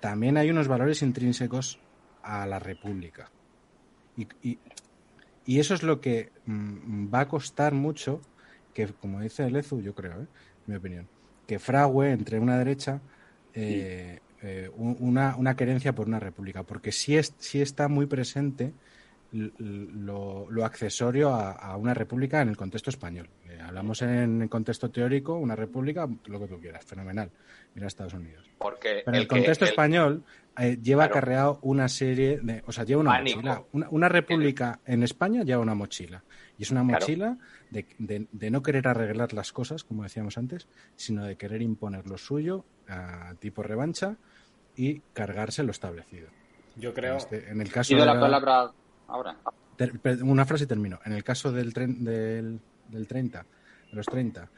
también 0.00 0.36
hay 0.36 0.50
unos 0.50 0.68
valores 0.68 1.02
intrínsecos 1.02 1.82
a 2.22 2.46
la 2.46 2.58
república, 2.58 3.32
Y, 4.16 4.28
y, 4.42 4.62
y 5.44 5.60
eso 5.60 5.74
es 5.74 5.82
lo 5.82 6.00
que 6.00 6.32
mm, 6.46 7.12
va 7.14 7.20
a 7.22 7.28
costar 7.28 7.74
mucho 7.74 8.26
que, 8.72 8.88
como 8.94 9.20
dice 9.20 9.50
Lezu, 9.50 9.80
yo 9.82 9.94
creo, 9.94 10.22
¿eh? 10.24 10.28
mi 10.66 10.76
opinión, 10.76 11.10
que 11.46 11.58
frague 11.60 12.12
entre 12.12 12.40
una 12.40 12.58
derecha 12.58 13.02
eh, 13.52 14.20
eh, 14.42 14.70
un- 14.74 14.96
una, 15.00 15.36
una 15.36 15.56
querencia 15.56 15.94
por 15.94 16.06
una 16.08 16.20
república, 16.20 16.64
porque 16.64 16.92
sí, 16.92 17.16
es, 17.16 17.34
sí 17.38 17.62
está 17.62 17.88
muy 17.88 18.06
presente 18.06 18.76
lo, 19.34 20.46
lo 20.50 20.64
accesorio 20.64 21.34
a, 21.34 21.52
a 21.52 21.76
una 21.76 21.92
república 21.94 22.40
en 22.40 22.48
el 22.48 22.56
contexto 22.56 22.90
español. 22.90 23.28
Eh, 23.48 23.58
hablamos 23.60 24.00
en 24.02 24.42
el 24.42 24.48
contexto 24.48 24.90
teórico, 24.90 25.34
una 25.36 25.56
república, 25.56 26.08
lo 26.26 26.38
que 26.40 26.46
tú 26.46 26.60
quieras, 26.60 26.84
fenomenal. 26.84 27.30
Mira 27.74 27.86
Estados 27.88 28.14
Unidos. 28.14 28.48
Porque 28.58 29.02
Pero 29.04 29.08
en 29.08 29.14
el 29.16 29.22
el 29.22 29.28
contexto 29.28 29.64
el- 29.64 29.70
español 29.70 30.24
eh, 30.56 30.78
lleva 30.80 31.04
Claro. 31.08 31.12
acarreado 31.18 31.58
una 31.62 31.88
serie 31.88 32.38
de. 32.40 32.62
O 32.66 32.72
sea, 32.72 32.84
lleva 32.84 33.00
una 33.00 33.10
Pánico. 33.10 33.38
mochila. 33.38 33.62
Una, 33.72 33.88
una 33.90 34.08
república 34.08 34.78
en 34.86 35.02
España 35.02 35.42
lleva 35.42 35.60
una 35.60 35.74
mochila. 35.74 36.22
Y 36.56 36.62
es 36.62 36.70
una 36.70 36.82
Claro. 36.84 37.00
mochila 37.00 37.38
de, 37.70 37.86
de- 37.98 38.28
de 38.30 38.50
no 38.52 38.62
querer 38.62 38.86
arreglar 38.86 39.32
las 39.32 39.52
cosas, 39.52 39.82
como 39.82 40.04
decíamos 40.04 40.38
antes, 40.38 40.68
sino 40.94 41.24
de 41.24 41.36
querer 41.36 41.60
imponer 41.62 42.06
lo 42.06 42.16
suyo 42.16 42.64
a 42.88 43.34
tipo 43.40 43.64
revancha 43.64 44.16
y 44.76 45.00
cargarse 45.12 45.64
lo 45.64 45.72
establecido. 45.72 46.28
Yo 46.76 46.90
En, 46.90 46.94
creo. 46.94 47.16
este- 47.16 47.50
en 47.50 47.60
el 47.60 47.72
caso 47.72 47.96
de 47.96 48.06
la- 48.06 48.20
palabra 48.20 48.70
ahora. 49.14 49.36
una 50.22 50.44
frase 50.44 50.64
y 50.64 50.66
termino. 50.66 50.98
En 51.04 51.12
el 51.12 51.24
caso 51.24 51.52
del, 51.52 51.72
tren- 51.72 51.98
del, 51.98 52.60
del 52.88 53.06
30, 53.06 53.46
de 53.90 53.96
los 53.96 54.06
30, 54.06 54.50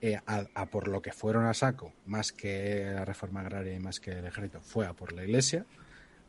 eh, 0.00 0.18
a, 0.26 0.44
a 0.54 0.66
por 0.66 0.88
lo 0.88 1.00
que 1.02 1.12
fueron 1.12 1.44
a 1.46 1.54
saco, 1.54 1.92
más 2.06 2.32
que 2.32 2.90
la 2.94 3.04
reforma 3.04 3.40
agraria 3.40 3.74
y 3.74 3.78
más 3.80 4.00
que 4.00 4.12
el 4.12 4.26
ejército, 4.26 4.60
fue 4.60 4.86
a 4.86 4.92
por 4.92 5.12
la 5.12 5.24
iglesia. 5.24 5.66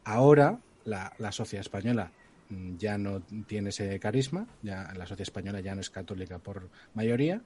Ahora 0.04 0.60
la, 0.86 1.14
la 1.18 1.32
sociedad 1.32 1.62
española 1.62 2.12
mm, 2.49 2.78
ya 2.78 2.98
no 2.98 3.22
tiene 3.48 3.70
ese 3.70 3.99
carisma, 3.99 4.48
ya 4.62 4.84
la 4.95 5.06
sociedad 5.06 5.22
española 5.22 5.60
ya 5.60 5.76
no 5.76 5.82
es 5.82 5.90
católica 5.90 6.40
por 6.40 6.70
mayoría, 6.94 7.41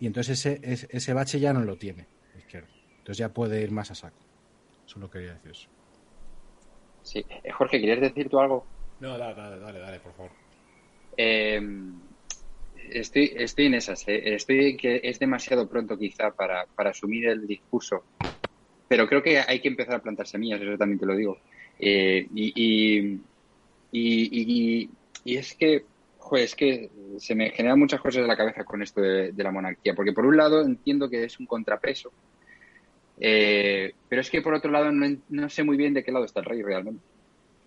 y 0.00 0.06
entonces 0.06 0.38
ese, 0.44 0.60
ese, 0.62 0.88
ese 0.90 1.12
bache 1.14 1.38
ya 1.40 1.52
no 1.52 1.60
lo 1.62 1.76
tiene 1.76 2.06
la 2.34 2.40
izquierda. 2.40 2.68
Entonces 2.98 3.18
ya 3.18 3.28
puede 3.32 3.62
ir 3.62 3.70
más 3.70 3.90
a 3.90 3.94
saco. 3.94 4.18
Solo 4.86 5.08
quería 5.10 5.34
decir 5.34 5.52
eso. 5.52 5.68
Sí. 7.02 7.24
Eh, 7.44 7.50
Jorge, 7.52 7.78
¿quieres 7.80 8.00
decir 8.00 8.28
tú 8.28 8.40
algo? 8.40 8.66
No, 9.00 9.18
dale, 9.18 9.34
dale, 9.58 9.80
dale, 9.80 10.00
por 10.00 10.14
favor. 10.14 10.36
Eh, 11.16 11.60
estoy, 12.72 13.32
estoy 13.36 13.66
en 13.66 13.74
esas. 13.74 14.06
eh. 14.08 14.34
Estoy 14.34 14.76
que 14.76 15.00
es 15.04 15.18
demasiado 15.18 15.68
pronto 15.68 15.98
quizá 15.98 16.32
para, 16.32 16.66
para 16.74 16.90
asumir 16.90 17.28
el 17.28 17.46
discurso. 17.46 18.06
Pero 18.88 19.08
creo 19.08 19.22
que 19.22 19.38
hay 19.40 19.60
que 19.62 19.68
empezar 19.68 19.96
a 19.96 20.02
plantar 20.02 20.26
semillas, 20.28 20.60
eso 20.62 20.78
también 20.78 21.00
te 21.00 21.06
lo 21.06 21.16
digo. 21.16 21.38
Eh, 21.78 22.26
y, 22.34 22.52
y, 22.56 23.26
y, 23.92 24.90
y- 25.24 25.36
es 25.38 25.56
que, 25.56 25.86
joder, 26.16 26.44
es 26.46 26.56
que 26.56 26.90
se 27.18 27.34
me 27.34 27.50
generan 27.52 27.78
muchas 27.78 28.00
cosas 28.00 28.22
en 28.22 28.28
la 28.28 28.36
cabeza 28.36 28.64
con 28.64 28.82
esto 28.82 29.00
de, 29.02 29.32
de 29.32 29.44
la 29.44 29.52
monarquía. 29.52 29.94
Porque 29.94 30.12
por 30.12 30.26
un 30.26 30.36
lado 30.36 30.62
entiendo 30.64 31.10
que 31.10 31.24
es 31.24 31.40
un 31.40 31.46
contrapeso. 31.46 32.14
eh, 33.16 33.94
pero 34.08 34.20
es 34.22 34.30
que 34.30 34.42
por 34.42 34.54
otro 34.54 34.70
lado 34.70 34.90
no, 34.92 35.06
no 35.28 35.48
sé 35.50 35.62
muy 35.64 35.76
bien 35.76 35.94
de 35.94 36.04
qué 36.04 36.12
lado 36.12 36.24
está 36.24 36.40
el 36.40 36.46
rey 36.46 36.62
realmente. 36.62 37.04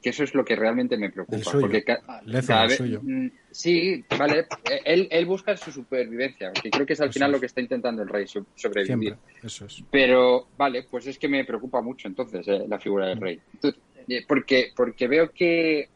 Que 0.03 0.09
eso 0.09 0.23
es 0.25 0.35
lo 0.35 0.43
que 0.43 0.55
realmente 0.57 0.97
me 0.97 1.09
preocupa. 1.09 1.37
Del 1.37 1.45
suyo. 1.45 1.61
Porque 1.61 1.83
ca- 1.83 2.21
Lezo, 2.25 2.47
cada 2.49 2.63
el 2.63 2.67
vez- 2.69 2.77
suyo. 2.77 2.99
mm, 3.01 3.27
Sí, 3.51 4.03
vale. 4.19 4.39
eh, 4.69 4.81
Él, 4.83 5.07
él 5.09 5.25
busca 5.25 5.55
su 5.55 5.71
supervivencia, 5.71 6.51
que 6.51 6.69
creo 6.69 6.85
que 6.85 6.91
es 6.93 6.99
al 7.01 7.07
Eso 7.09 7.13
final 7.13 7.29
es. 7.29 7.33
lo 7.35 7.39
que 7.39 7.45
está 7.45 7.61
intentando 7.61 8.01
el 8.03 8.09
rey, 8.09 8.27
so- 8.27 8.45
sobrevivir. 8.55 9.15
Siempre, 9.15 9.17
eso 9.41 9.65
es. 9.65 9.81
Pero, 9.89 10.49
vale, 10.57 10.83
pues 10.83 11.07
es 11.07 11.17
que 11.17 11.29
me 11.29 11.45
preocupa 11.45 11.81
mucho 11.81 12.07
entonces 12.09 12.45
eh, 12.49 12.65
la 12.67 12.77
figura 12.79 13.07
del 13.07 13.21
rey. 13.21 13.39
Entonces, 13.53 13.79
eh, 14.09 14.25
porque, 14.27 14.71
porque 14.75 15.07
veo 15.07 15.31
que 15.31 15.87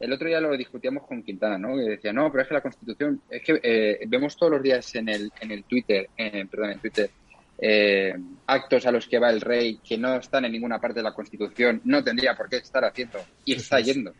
el 0.00 0.12
otro 0.12 0.26
día 0.26 0.40
lo 0.40 0.56
discutíamos 0.56 1.06
con 1.06 1.22
Quintana, 1.22 1.58
¿no? 1.58 1.76
Que 1.76 1.82
decía, 1.82 2.12
no, 2.12 2.30
pero 2.32 2.42
es 2.42 2.48
que 2.48 2.54
la 2.54 2.60
Constitución, 2.62 3.20
es 3.28 3.42
que 3.42 3.60
eh, 3.62 4.00
vemos 4.08 4.36
todos 4.36 4.52
los 4.52 4.62
días 4.62 4.94
en 4.94 5.08
el, 5.10 5.30
en 5.40 5.50
el 5.50 5.64
Twitter, 5.64 6.08
eh, 6.16 6.46
perdón, 6.50 6.70
en 6.72 6.78
Twitter, 6.80 7.10
eh, 7.58 8.14
actos 8.46 8.86
a 8.86 8.92
los 8.92 9.06
que 9.08 9.18
va 9.18 9.30
el 9.30 9.40
rey 9.40 9.78
que 9.78 9.96
no 9.98 10.16
están 10.16 10.44
en 10.44 10.52
ninguna 10.52 10.78
parte 10.80 11.00
de 11.00 11.04
la 11.04 11.12
Constitución, 11.14 11.80
no 11.84 12.02
tendría 12.02 12.34
por 12.34 12.48
qué 12.48 12.56
estar 12.56 12.84
haciendo 12.84 13.18
y 13.44 13.54
está 13.54 13.78
es. 13.78 13.86
yendo. 13.86 14.14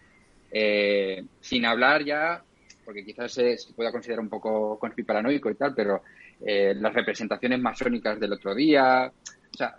Eh, 0.51 1.25
sin 1.41 1.65
hablar 1.67 2.05
ya, 2.05 2.43
porque 2.85 3.05
quizás 3.05 3.33
se, 3.33 3.57
se 3.59 3.73
pueda 3.75 3.91
considerar 3.93 4.21
un 4.21 4.29
poco 4.29 4.79
conspiparanoico 4.79 5.51
y 5.51 5.55
tal, 5.57 5.75
pero 5.75 6.03
eh, 6.41 6.75
las 6.77 6.95
representaciones 6.95 7.61
masónicas 7.61 8.19
del 8.21 8.33
otro 8.35 8.55
día, 8.55 9.11
o 9.11 9.57
sea, 9.57 9.75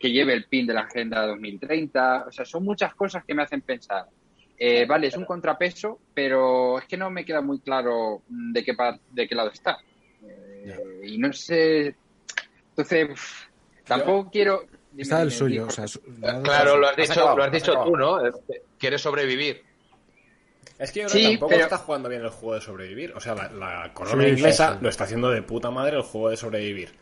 que 0.00 0.10
lleve 0.10 0.32
el 0.34 0.46
pin 0.46 0.66
de 0.66 0.74
la 0.74 0.82
Agenda 0.82 1.26
2030, 1.26 2.26
o 2.28 2.32
sea, 2.32 2.44
son 2.44 2.64
muchas 2.64 2.94
cosas 2.94 3.24
que 3.24 3.34
me 3.34 3.42
hacen 3.42 3.62
pensar. 3.62 4.06
eh, 4.56 4.86
vale, 4.86 5.08
es 5.08 5.16
un 5.16 5.24
contrapeso, 5.24 6.00
pero 6.14 6.78
es 6.78 6.86
que 6.86 6.96
no 6.96 7.10
me 7.10 7.24
queda 7.24 7.40
muy 7.40 7.60
claro 7.60 8.22
mm, 8.28 8.52
de 8.52 8.64
qué, 8.64 8.72
de 9.10 9.28
qué 9.28 9.34
lado 9.34 9.50
está. 9.50 9.78
Eh, 10.22 11.00
y 11.04 11.18
no 11.18 11.32
sé. 11.32 11.96
Entonces, 12.76 13.08
tampoco 13.84 14.30
quiero. 14.30 14.64
Está 14.96 15.18
dime, 15.20 15.30
suyo. 15.30 15.66
O 15.66 15.70
sea, 15.70 15.86
su- 15.88 16.00
Claro, 16.42 16.76
lo 16.78 16.88
has 16.88 16.96
dicho, 16.96 17.12
acabado, 17.12 17.36
lo 17.36 17.44
has 17.44 17.52
dicho 17.52 17.70
acabado. 17.72 17.90
tú, 17.90 17.96
¿no? 17.96 18.26
Eh, 18.26 18.32
Quieres 18.78 19.00
sobrevivir. 19.00 19.62
Es 20.78 20.90
que 20.92 21.00
yo 21.02 21.06
creo 21.06 21.16
Sí, 21.16 21.22
que 21.22 21.30
tampoco 21.32 21.50
pero- 21.50 21.62
está 21.64 21.78
jugando 21.78 22.08
bien 22.08 22.22
el 22.22 22.28
juego 22.30 22.54
de 22.54 22.60
sobrevivir. 22.60 23.12
O 23.16 23.20
sea, 23.20 23.34
la, 23.34 23.48
la 23.50 23.92
corona 23.94 24.24
Sí, 24.24 24.30
inglesa 24.30 24.68
sí, 24.72 24.74
sí. 24.74 24.78
lo 24.82 24.88
está 24.88 25.04
haciendo 25.04 25.30
de 25.30 25.42
puta 25.42 25.70
madre 25.70 25.96
el 25.96 26.02
juego 26.02 26.30
de 26.30 26.36
sobrevivir. 26.36 26.94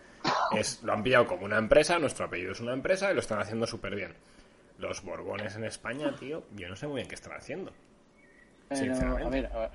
Es, 0.57 0.83
lo 0.83 0.93
han 0.93 1.03
pillado 1.03 1.27
como 1.27 1.45
una 1.47 1.59
empresa, 1.59 1.99
nuestro 1.99 2.27
apellido 2.27 2.53
es 2.53 2.61
una 2.61 2.73
empresa 2.75 3.11
y 3.11 3.15
lo 3.15 3.21
están 3.21 3.41
haciendo 3.41 3.67
súper 3.67 3.95
bien. 3.95 4.15
Los 4.79 5.03
Borbones 5.03 5.57
en 5.57 5.65
España, 5.65 6.15
tío, 6.19 6.45
yo 6.55 6.69
no 6.69 6.77
sé 6.77 6.87
muy 6.87 6.97
bien 6.97 7.09
qué 7.09 7.15
están 7.15 7.33
haciendo. 7.33 7.73
Pero, 8.69 8.81
Sinceramente. 8.81 9.25
a 9.27 9.31
ver, 9.31 9.47
a 9.47 9.59
ver, 9.59 9.71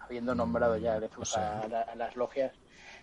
habiendo 0.00 0.34
nombrado 0.34 0.76
ya 0.76 0.98
de 1.00 1.08
no 1.16 1.24
sé. 1.24 1.38
a, 1.40 1.66
la- 1.68 1.82
a 1.82 1.94
las 1.94 2.16
logias, 2.16 2.52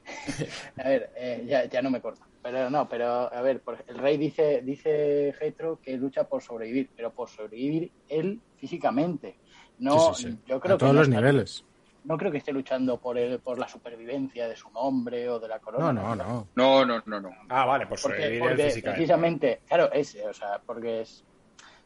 a 0.77 0.89
ver, 0.89 1.11
eh, 1.15 1.43
ya, 1.47 1.65
ya 1.65 1.81
no 1.81 1.89
me 1.89 2.01
corto. 2.01 2.21
Pero 2.41 2.69
no, 2.69 2.87
pero 2.89 3.33
a 3.33 3.41
ver, 3.41 3.61
por- 3.61 3.83
el 3.87 3.97
rey 3.97 4.17
dice, 4.17 4.61
dice 4.61 5.33
Getro 5.39 5.79
que 5.81 5.95
lucha 5.97 6.25
por 6.25 6.41
sobrevivir, 6.41 6.91
pero 6.95 7.13
por 7.13 7.29
sobrevivir 7.29 7.91
él 8.07 8.41
físicamente. 8.55 9.39
No, 9.77 10.13
Sí, 10.13 10.23
sí, 10.23 10.31
sí. 10.31 10.39
yo 10.45 10.59
creo 10.59 10.75
a 10.75 10.77
que 10.77 10.79
todos 10.79 10.93
no 10.93 10.99
los 10.99 11.07
está- 11.07 11.21
niveles. 11.21 11.63
No 12.03 12.17
creo 12.17 12.31
que 12.33 12.39
esté 12.39 12.51
luchando 12.51 12.99
por 12.99 13.17
el, 13.17 13.39
por 13.41 13.57
la 13.57 13.67
supervivencia 13.69 14.49
de 14.49 14.57
su 14.57 14.69
nombre 14.71 15.29
o 15.29 15.39
de 15.39 15.47
la 15.47 15.59
corona. 15.59 15.93
No, 15.93 16.15
no, 16.15 16.15
no. 16.15 16.49
No, 16.53 16.85
no, 16.85 17.01
no, 17.05 17.21
no. 17.21 17.29
Ah, 17.49 17.65
vale, 17.65 17.87
por 17.87 17.97
Porque, 17.97 18.17
sobrevivir 18.17 18.39
porque 18.41 18.61
él 18.63 18.67
físicamente. 18.69 18.97
precisamente, 18.97 19.63
claro, 19.65 19.91
es, 19.93 20.17
o 20.29 20.33
sea, 20.33 20.61
porque 20.65 21.01
es, 21.01 21.25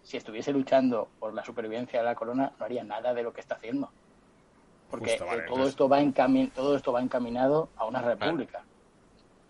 si 0.01 0.17
estuviese 0.17 0.51
luchando 0.51 1.13
por 1.19 1.35
la 1.35 1.43
supervivencia 1.43 1.99
de 1.99 2.05
la 2.05 2.15
corona, 2.15 2.51
no 2.57 2.65
haría 2.65 2.83
nada 2.83 3.13
de 3.13 3.21
lo 3.21 3.31
que 3.31 3.41
está 3.41 3.55
haciendo. 3.55 3.93
Porque 4.89 5.09
Justo, 5.11 5.25
vale, 5.25 5.39
eh, 5.39 5.43
todo, 5.45 5.55
entonces- 5.55 5.69
esto 5.71 5.89
va 5.89 6.01
encami- 6.01 6.51
todo 6.53 6.75
esto 6.75 6.91
va 6.93 7.01
encaminado 7.01 7.69
a 7.75 7.85
una 7.85 8.01
república. 8.01 8.63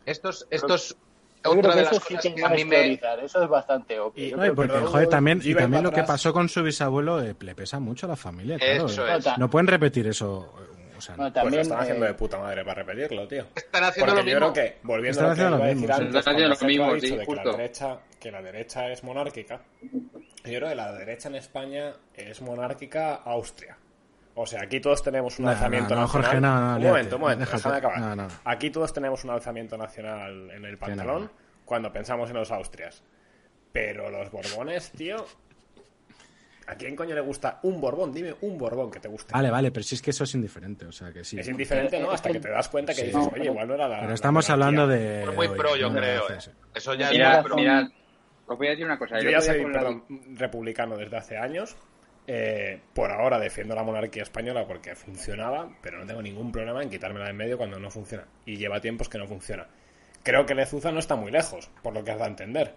Estos, 0.06 0.48
estos, 0.50 0.96
Yo 1.44 1.52
creo 1.52 1.60
otra 1.60 1.72
que 1.72 1.78
de 1.78 1.84
eso 1.84 1.94
las 1.96 2.04
sí 2.04 2.18
que 2.18 2.36
que 2.36 2.46
a 2.46 2.50
mí 2.50 2.62
es 2.62 2.68
me, 2.68 2.94
eso 3.26 3.44
es 3.44 3.50
bastante 3.50 4.00
obvio. 4.00 4.28
Y- 4.28 4.32
No, 4.32 4.42
que 4.44 4.54
porque, 4.54 4.74
todo- 4.74 4.88
joder, 4.88 5.10
también, 5.10 5.42
y 5.44 5.54
también 5.54 5.84
lo 5.84 5.92
que 5.92 6.00
atrás. 6.02 6.16
pasó 6.18 6.34
con 6.34 6.50
su 6.50 6.64
bisabuelo 6.64 7.22
eh, 7.22 7.36
le 7.40 7.56
pesa 7.56 7.80
mucho 7.80 8.06
a 8.08 8.10
la 8.10 8.16
familia, 8.16 8.58
claro. 8.58 8.86
Eso 8.88 9.08
eh. 9.08 9.18
es. 9.18 9.38
No, 9.38 9.50
pueden 9.50 9.68
repetir 9.68 10.08
eso. 10.08 10.54
O 10.98 11.02
sea, 11.02 11.16
no, 11.16 11.24
Pues 11.26 11.34
también, 11.34 11.56
lo 11.58 11.62
están 11.62 11.80
haciendo 11.80 12.06
eh, 12.06 12.08
de 12.08 12.14
puta 12.16 12.40
madre 12.40 12.66
para 12.66 12.84
repetirlo, 12.84 13.28
tío. 13.28 13.46
están 13.56 13.84
haciendo 13.84 14.14
Porque 14.14 14.24
lo 14.24 14.30
yo 14.32 14.40
mismo. 14.40 14.54
creo 14.54 14.66
que, 14.66 14.78
volviendo 14.82 15.12
Están 15.12 15.26
a 15.26 15.30
lo 15.30 15.36
que 15.36 15.42
haciendo 15.42 15.58
lo 15.58 15.64
mismo, 15.64 15.94
antes, 15.94 16.08
Están 16.08 16.20
haciendo 16.34 16.56
lo 16.56 16.68
mismo, 16.68 17.00
sí, 17.00 17.16
de 17.18 17.26
que 17.28 17.36
la, 17.36 17.44
derecha, 17.44 18.00
que 18.20 18.32
la 18.32 18.42
derecha 18.42 18.90
es 18.90 19.04
monárquica, 19.04 19.62
yo 19.84 19.92
creo 20.44 20.70
que 20.70 20.76
la 20.76 20.92
derecha 20.94 21.30
en 21.30 21.36
España 21.36 21.94
es 22.16 22.42
monárquica 22.42 23.14
Austria. 23.14 23.77
O 24.40 24.46
sea, 24.46 24.62
aquí 24.62 24.80
todos 24.80 25.02
tenemos 25.02 25.40
un 25.40 25.46
No, 25.46 25.52
alzamiento 25.52 25.96
no, 25.96 26.02
no, 26.02 26.06
nacional. 26.06 26.26
Jorge, 26.30 26.42
no, 26.42 26.62
no, 26.72 26.78
un 26.78 26.84
momento, 26.84 27.16
un 27.16 27.22
momento, 27.22 27.40
déjate. 27.40 27.58
déjame 27.58 27.78
acabar. 27.78 28.00
No, 28.00 28.16
no. 28.16 28.28
Aquí 28.46 28.70
todos 28.70 28.94
tenemos 28.94 29.24
un 29.24 29.32
alzamiento 29.32 29.78
nacional 29.78 30.52
en 30.52 30.64
el 30.64 30.78
pantalón 30.78 31.32
cuando 31.66 31.92
pensamos 31.92 32.30
en 32.30 32.36
los 32.36 32.52
Austrias. 32.52 33.04
Pero 33.72 34.10
los 34.12 34.30
Borbones, 34.32 34.92
tío. 34.92 35.26
¿A 36.68 36.76
quién 36.76 36.96
coño 36.98 37.16
le 37.16 37.22
gusta 37.22 37.60
un 37.64 37.80
Borbón? 37.80 38.12
Dime 38.14 38.36
un 38.42 38.58
Borbón 38.58 38.92
que 38.92 39.00
te 39.00 39.08
guste. 39.08 39.32
Vale, 39.34 39.50
vale, 39.50 39.72
pero 39.72 39.84
si 39.84 39.96
es 39.96 40.02
que 40.02 40.12
eso 40.12 40.26
es 40.26 40.36
indiferente, 40.36 40.86
o 40.86 40.92
sea 40.92 41.14
que 41.14 41.24
sí. 41.24 41.40
Es 41.40 41.48
indiferente, 41.48 41.98
¿no? 42.00 42.10
Es 42.10 42.16
Hasta 42.16 42.30
que- 42.30 42.40
te 42.42 42.50
das 42.50 42.68
cuenta 42.68 42.94
que 42.94 43.00
Sí. 43.02 43.06
dices, 43.08 43.30
oye, 43.34 43.46
igual 43.46 43.68
no 43.70 43.74
era 43.76 43.88
la. 43.88 44.02
Pero 44.02 44.14
estamos 44.14 44.50
monarquía". 44.50 44.54
hablando 44.68 44.88
de. 44.88 45.20
Pero 45.22 45.34
muy 45.34 45.48
pro, 45.48 45.76
yo 45.78 45.92
creo. 45.94 46.30
eh. 46.30 46.38
eso. 46.76 46.94
Ya 46.94 47.10
Mirad, 47.10 47.32
es 47.32 47.42
muy 47.42 47.44
pro. 47.48 47.56
mirad, 47.56 47.84
os 48.48 48.58
voy 48.58 48.68
a 48.68 48.70
decir 48.72 48.86
una 48.86 49.00
cosa. 49.00 49.20
Yo 49.20 49.30
ya 49.30 49.40
soy, 49.42 49.64
la- 49.66 49.72
perdón, 49.72 50.04
republicano 50.36 50.98
desde 50.98 51.16
hace 51.18 51.38
años. 51.38 51.76
Eh, 52.30 52.82
por 52.94 53.10
ahora 53.10 53.40
defiendo 53.40 53.74
la 53.74 53.84
monarquía 53.84 54.24
española 54.24 54.68
porque 54.68 54.96
funcionaba, 54.96 55.70
pero 55.82 55.98
no 56.00 56.06
tengo 56.06 56.22
ningún 56.22 56.52
problema 56.52 56.84
en 56.84 56.90
quitármela 56.90 57.24
de 57.26 57.32
en 57.32 57.38
medio 57.38 57.58
cuando 57.58 57.80
no 57.80 57.90
funciona. 57.90 58.26
Y 58.46 58.58
lleva 58.58 58.82
tiempos 58.82 59.08
que 59.08 59.18
no 59.18 59.28
funciona. 59.28 59.66
Creo 60.24 60.46
que 60.46 60.54
Lezuza 60.54 60.92
no 60.92 61.00
está 61.00 61.16
muy 61.16 61.32
lejos, 61.32 61.70
por 61.82 61.94
lo 61.94 62.04
que 62.04 62.12
has 62.12 62.20
de 62.20 62.26
entender. 62.26 62.76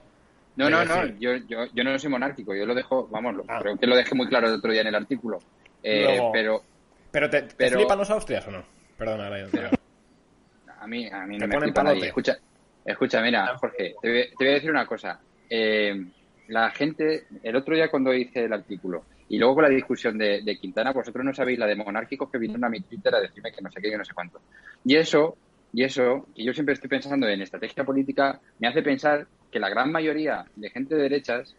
No, 0.55 0.71
no, 0.71 0.85
no, 0.85 1.05
yo, 1.19 1.37
yo, 1.49 1.67
yo 1.75 1.85
no 1.85 1.99
soy 1.99 2.11
monárquico, 2.11 2.55
yo 2.55 2.65
lo 2.67 2.75
dejo, 2.75 3.09
vamos, 3.09 3.35
lo- 3.35 3.45
Ah. 3.49 3.59
creo 3.61 3.77
que 3.77 3.87
lo 3.87 3.97
dejé 3.97 4.15
muy 4.15 4.29
claro 4.29 4.47
el 4.49 4.55
otro 4.55 4.71
día 4.71 4.83
en 4.83 4.89
el 4.89 4.95
artículo. 4.95 5.41
Eh, 5.83 6.03
Luego- 6.05 6.33
Pero 6.33 6.63
¿Pero 7.11 7.29
te, 7.29 7.43
te 7.43 7.55
Pero- 7.57 7.79
flipan 7.79 7.99
los 7.99 8.11
austrias 8.11 8.47
o 8.47 8.53
no? 8.53 8.63
Perdona, 8.97 9.31
tío. 9.51 9.69
a 10.81 10.87
mí, 10.87 11.09
a 11.11 11.27
mí 11.27 11.39
no 11.39 11.49
me 11.49 11.59
flipa 11.61 11.83
nadie. 11.83 12.07
Escucha, 12.07 12.37
escucha, 12.85 13.21
mira, 13.21 13.57
Jorge, 13.59 13.95
te 14.01 14.09
voy, 14.09 14.23
te 14.39 14.45
voy 14.45 14.49
a 14.49 14.53
decir 14.55 14.71
una 14.71 14.87
cosa. 14.87 15.21
Eh, 15.49 16.05
la 16.49 16.71
gente, 16.71 17.25
el 17.43 17.57
otro 17.57 17.75
día 17.75 17.91
cuando 17.91 18.15
hice 18.15 18.45
el 18.45 18.53
artículo, 18.53 19.05
Y 19.31 19.39
luego 19.39 19.55
con 19.55 19.63
la 19.65 19.71
discusión 19.71 20.19
de, 20.19 20.43
de 20.43 20.59
Quintana, 20.59 20.93
vosotros 20.93 21.25
no 21.25 21.33
sabéis 21.33 21.59
la 21.59 21.67
de 21.67 21.77
monárquicos 21.77 22.29
que 22.31 22.37
vinieron 22.39 22.65
a 22.65 22.69
mi 22.69 22.81
Twitter 22.81 23.15
a 23.15 23.21
decirme 23.21 23.53
que 23.53 23.63
no 23.63 23.71
sé 23.71 23.81
qué, 23.81 23.89
que 23.91 23.97
no 23.97 24.05
sé 24.05 24.13
cuánto. 24.13 24.41
Y 24.85 24.97
eso, 24.97 25.37
y 25.73 25.85
eso, 25.85 26.27
que 26.35 26.43
yo 26.45 26.53
siempre 26.53 26.75
estoy 26.75 26.91
pensando 26.91 27.29
en 27.29 27.41
estrategia 27.41 27.85
política, 27.85 28.41
me 28.59 28.67
hace 28.69 28.83
pensar 28.83 29.27
que 29.51 29.61
la 29.61 29.69
gran 29.71 29.91
mayoría 29.93 30.45
de 30.57 30.69
gente 30.71 30.97
de 30.97 31.03
derechas, 31.03 31.55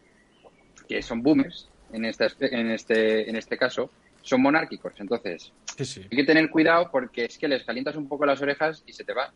que 0.88 1.02
son 1.02 1.24
boomers 1.24 1.70
en 1.94 2.04
este, 2.06 2.28
en 2.42 2.72
este, 2.72 3.30
en 3.30 3.36
este 3.38 3.58
caso, 3.58 3.90
son 4.22 4.42
monárquicos. 4.42 4.94
Entonces, 5.00 5.52
Sí, 5.78 5.86
sí. 5.86 6.02
hay 6.12 6.18
que 6.18 6.24
tener 6.26 6.50
cuidado 6.50 6.90
porque 6.92 7.24
es 7.26 7.38
que 7.38 7.48
les 7.48 7.64
calientas 7.64 7.96
un 7.96 8.08
poco 8.10 8.26
las 8.26 8.42
orejas 8.42 8.84
y 8.86 8.92
se 8.94 9.06
te 9.06 9.14
va. 9.14 9.32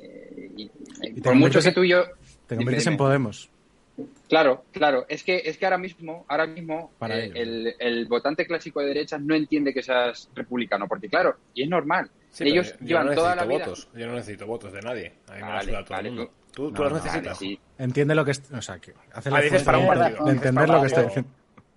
Eh, 0.00 0.50
y- 0.56 0.70
Y 1.02 1.12
te 1.14 1.22
por 1.22 1.34
mucho 1.34 1.60
que 1.60 1.72
tú 1.72 1.82
y 1.84 1.88
yo... 1.90 2.04
Te 2.46 2.54
Dime, 2.54 2.64
conviertes 2.64 2.86
en. 2.86 2.96
Podemos. 2.96 3.50
Claro, 4.28 4.64
claro. 4.72 5.06
Es 5.08 5.24
que, 5.24 5.42
es 5.44 5.56
que 5.58 5.64
ahora 5.66 5.78
mismo, 5.78 6.24
ahora 6.28 6.46
mismo 6.46 6.92
Para 6.98 7.18
eh, 7.18 7.32
el, 7.34 7.74
el 7.78 8.06
votante 8.06 8.46
clásico 8.46 8.80
de 8.80 8.86
derechas 8.88 9.20
no 9.20 9.34
entiende 9.34 9.72
que 9.74 9.82
seas 9.82 10.28
republicano, 10.34 10.86
porque 10.86 11.08
claro, 11.08 11.36
y 11.54 11.62
es 11.64 11.68
normal. 11.68 12.10
Sí, 12.30 12.44
Ellos 12.48 12.74
yo 12.80 12.86
llevan 12.86 13.06
no 13.06 13.14
toda 13.14 13.34
necesito 13.34 13.50
la 13.50 13.56
vida. 13.58 13.66
votos. 13.66 13.88
Yo 13.94 14.06
no 14.06 14.12
necesito 14.14 14.46
votos 14.46 14.72
de 14.72 14.82
nadie. 14.82 15.12
A 15.28 15.32
mí 15.32 15.36
me 15.36 15.40
la 15.40 15.46
Vale, 15.54 15.70
suda 15.70 15.84
todo 15.84 15.94
vale, 15.96 16.08
el 16.08 16.14
mundo. 16.14 16.30
tú- 16.30 16.38
Tú, 16.50 16.72
tú 16.72 16.82
No, 16.82 16.82
los 16.84 16.92
no, 16.92 16.98
necesitas. 17.04 17.38
Vale, 17.40 17.48
sí. 17.54 17.60
Entiende 17.78 18.14
lo 18.14 18.24
que... 18.24 18.30
es- 18.32 18.50
O 18.52 18.62
sea, 18.62 18.78
que 18.78 18.92
hace 19.12 19.30
Ah, 19.32 19.40
dices 19.40 19.62
para 19.62 19.78
un 19.78 19.86
partido. 19.86 20.24
de 20.24 20.30
entender 20.32 20.68
lo 20.68 20.80
que 20.80 20.86
está 20.86 21.02
diciendo. 21.02 21.30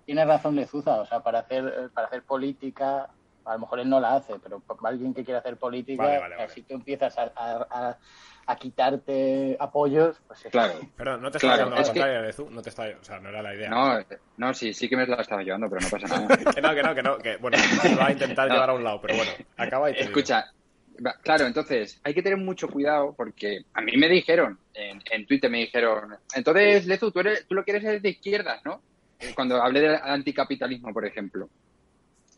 Tiene 0.04 0.24
razón 0.24 0.56
Lezuza, 0.56 1.00
o 1.00 1.06
sea, 1.06 1.20
para 1.20 1.40
hacer, 1.40 1.90
para 1.94 2.08
hacer 2.08 2.22
política, 2.22 3.08
a 3.44 3.54
lo 3.54 3.58
mejor 3.60 3.80
él 3.80 3.88
no 3.88 4.00
la 4.00 4.16
hace, 4.16 4.34
pero 4.42 4.60
para 4.60 4.90
alguien 4.90 5.12
que 5.14 5.24
quiere 5.24 5.38
hacer 5.38 5.56
política, 5.56 6.02
Vale, 6.02 6.18
vale, 6.18 6.36
vale. 6.36 6.48
si 6.50 6.62
tú 6.62 6.74
empiezas 6.74 7.16
a, 7.18 7.32
a- 7.36 7.66
a- 7.70 7.98
a 8.44 8.56
quitarte 8.56 9.56
apoyos, 9.60 10.20
pues 10.26 10.44
es- 10.46 10.50
Claro. 10.52 10.74
Pero 10.96 11.16
no 11.16 11.30
te 11.30 11.38
Claro, 11.38 11.54
estás 11.54 11.58
llevando 11.58 11.76
la 11.76 11.82
es 11.82 11.88
que- 11.90 12.00
contraria, 12.00 12.20
Lezu. 12.22 12.50
No 12.50 12.62
te 12.62 12.70
está... 12.70 12.82
O 13.00 13.04
sea, 13.04 13.20
no 13.20 13.28
era 13.28 13.40
la 13.42 13.54
idea. 13.54 13.70
No, 13.70 13.98
no, 14.36 14.52
sí, 14.54 14.74
sí 14.74 14.88
que 14.88 14.96
me 14.96 15.06
la 15.06 15.16
estaba 15.22 15.42
llevando, 15.42 15.68
pero 15.70 15.80
no 15.80 15.88
pasa 15.88 16.08
nada. 16.20 16.36
Que 16.54 16.60
no, 16.60 16.74
que 16.74 16.82
no, 16.82 16.94
que 16.94 17.02
no. 17.02 17.18
Que, 17.18 17.36
bueno, 17.36 17.56
lo 17.90 17.96
va 17.98 18.06
a 18.06 18.12
intentar 18.12 18.48
No. 18.48 18.54
llevar 18.54 18.70
a 18.70 18.74
un 18.74 18.82
lado, 18.84 19.00
pero 19.00 19.14
bueno, 19.16 19.30
acaba 19.56 19.90
y 19.90 19.94
te. 19.94 20.00
Escucha, 20.00 20.46
claro, 21.22 21.46
entonces 21.46 22.00
hay 22.02 22.14
que 22.14 22.22
tener 22.22 22.36
mucho 22.38 22.68
cuidado 22.68 23.14
porque 23.16 23.64
a 23.74 23.80
mí 23.80 23.96
me 23.96 24.08
dijeron, 24.08 24.58
en, 24.74 25.00
en 25.10 25.26
Twitter 25.26 25.48
me 25.48 25.58
dijeron, 25.58 26.16
entonces, 26.34 26.84
Lezu, 26.86 27.12
tú, 27.12 27.20
eres, 27.20 27.46
tú 27.46 27.54
lo 27.54 27.62
quieres 27.64 27.82
ser 27.84 28.00
de 28.02 28.08
izquierdas, 28.08 28.60
¿no? 28.64 28.82
Eh, 29.20 29.32
Cuando 29.36 29.62
hablé 29.62 29.80
del 29.82 29.94
anticapitalismo, 30.02 30.92
por 30.92 31.06
ejemplo. 31.06 31.48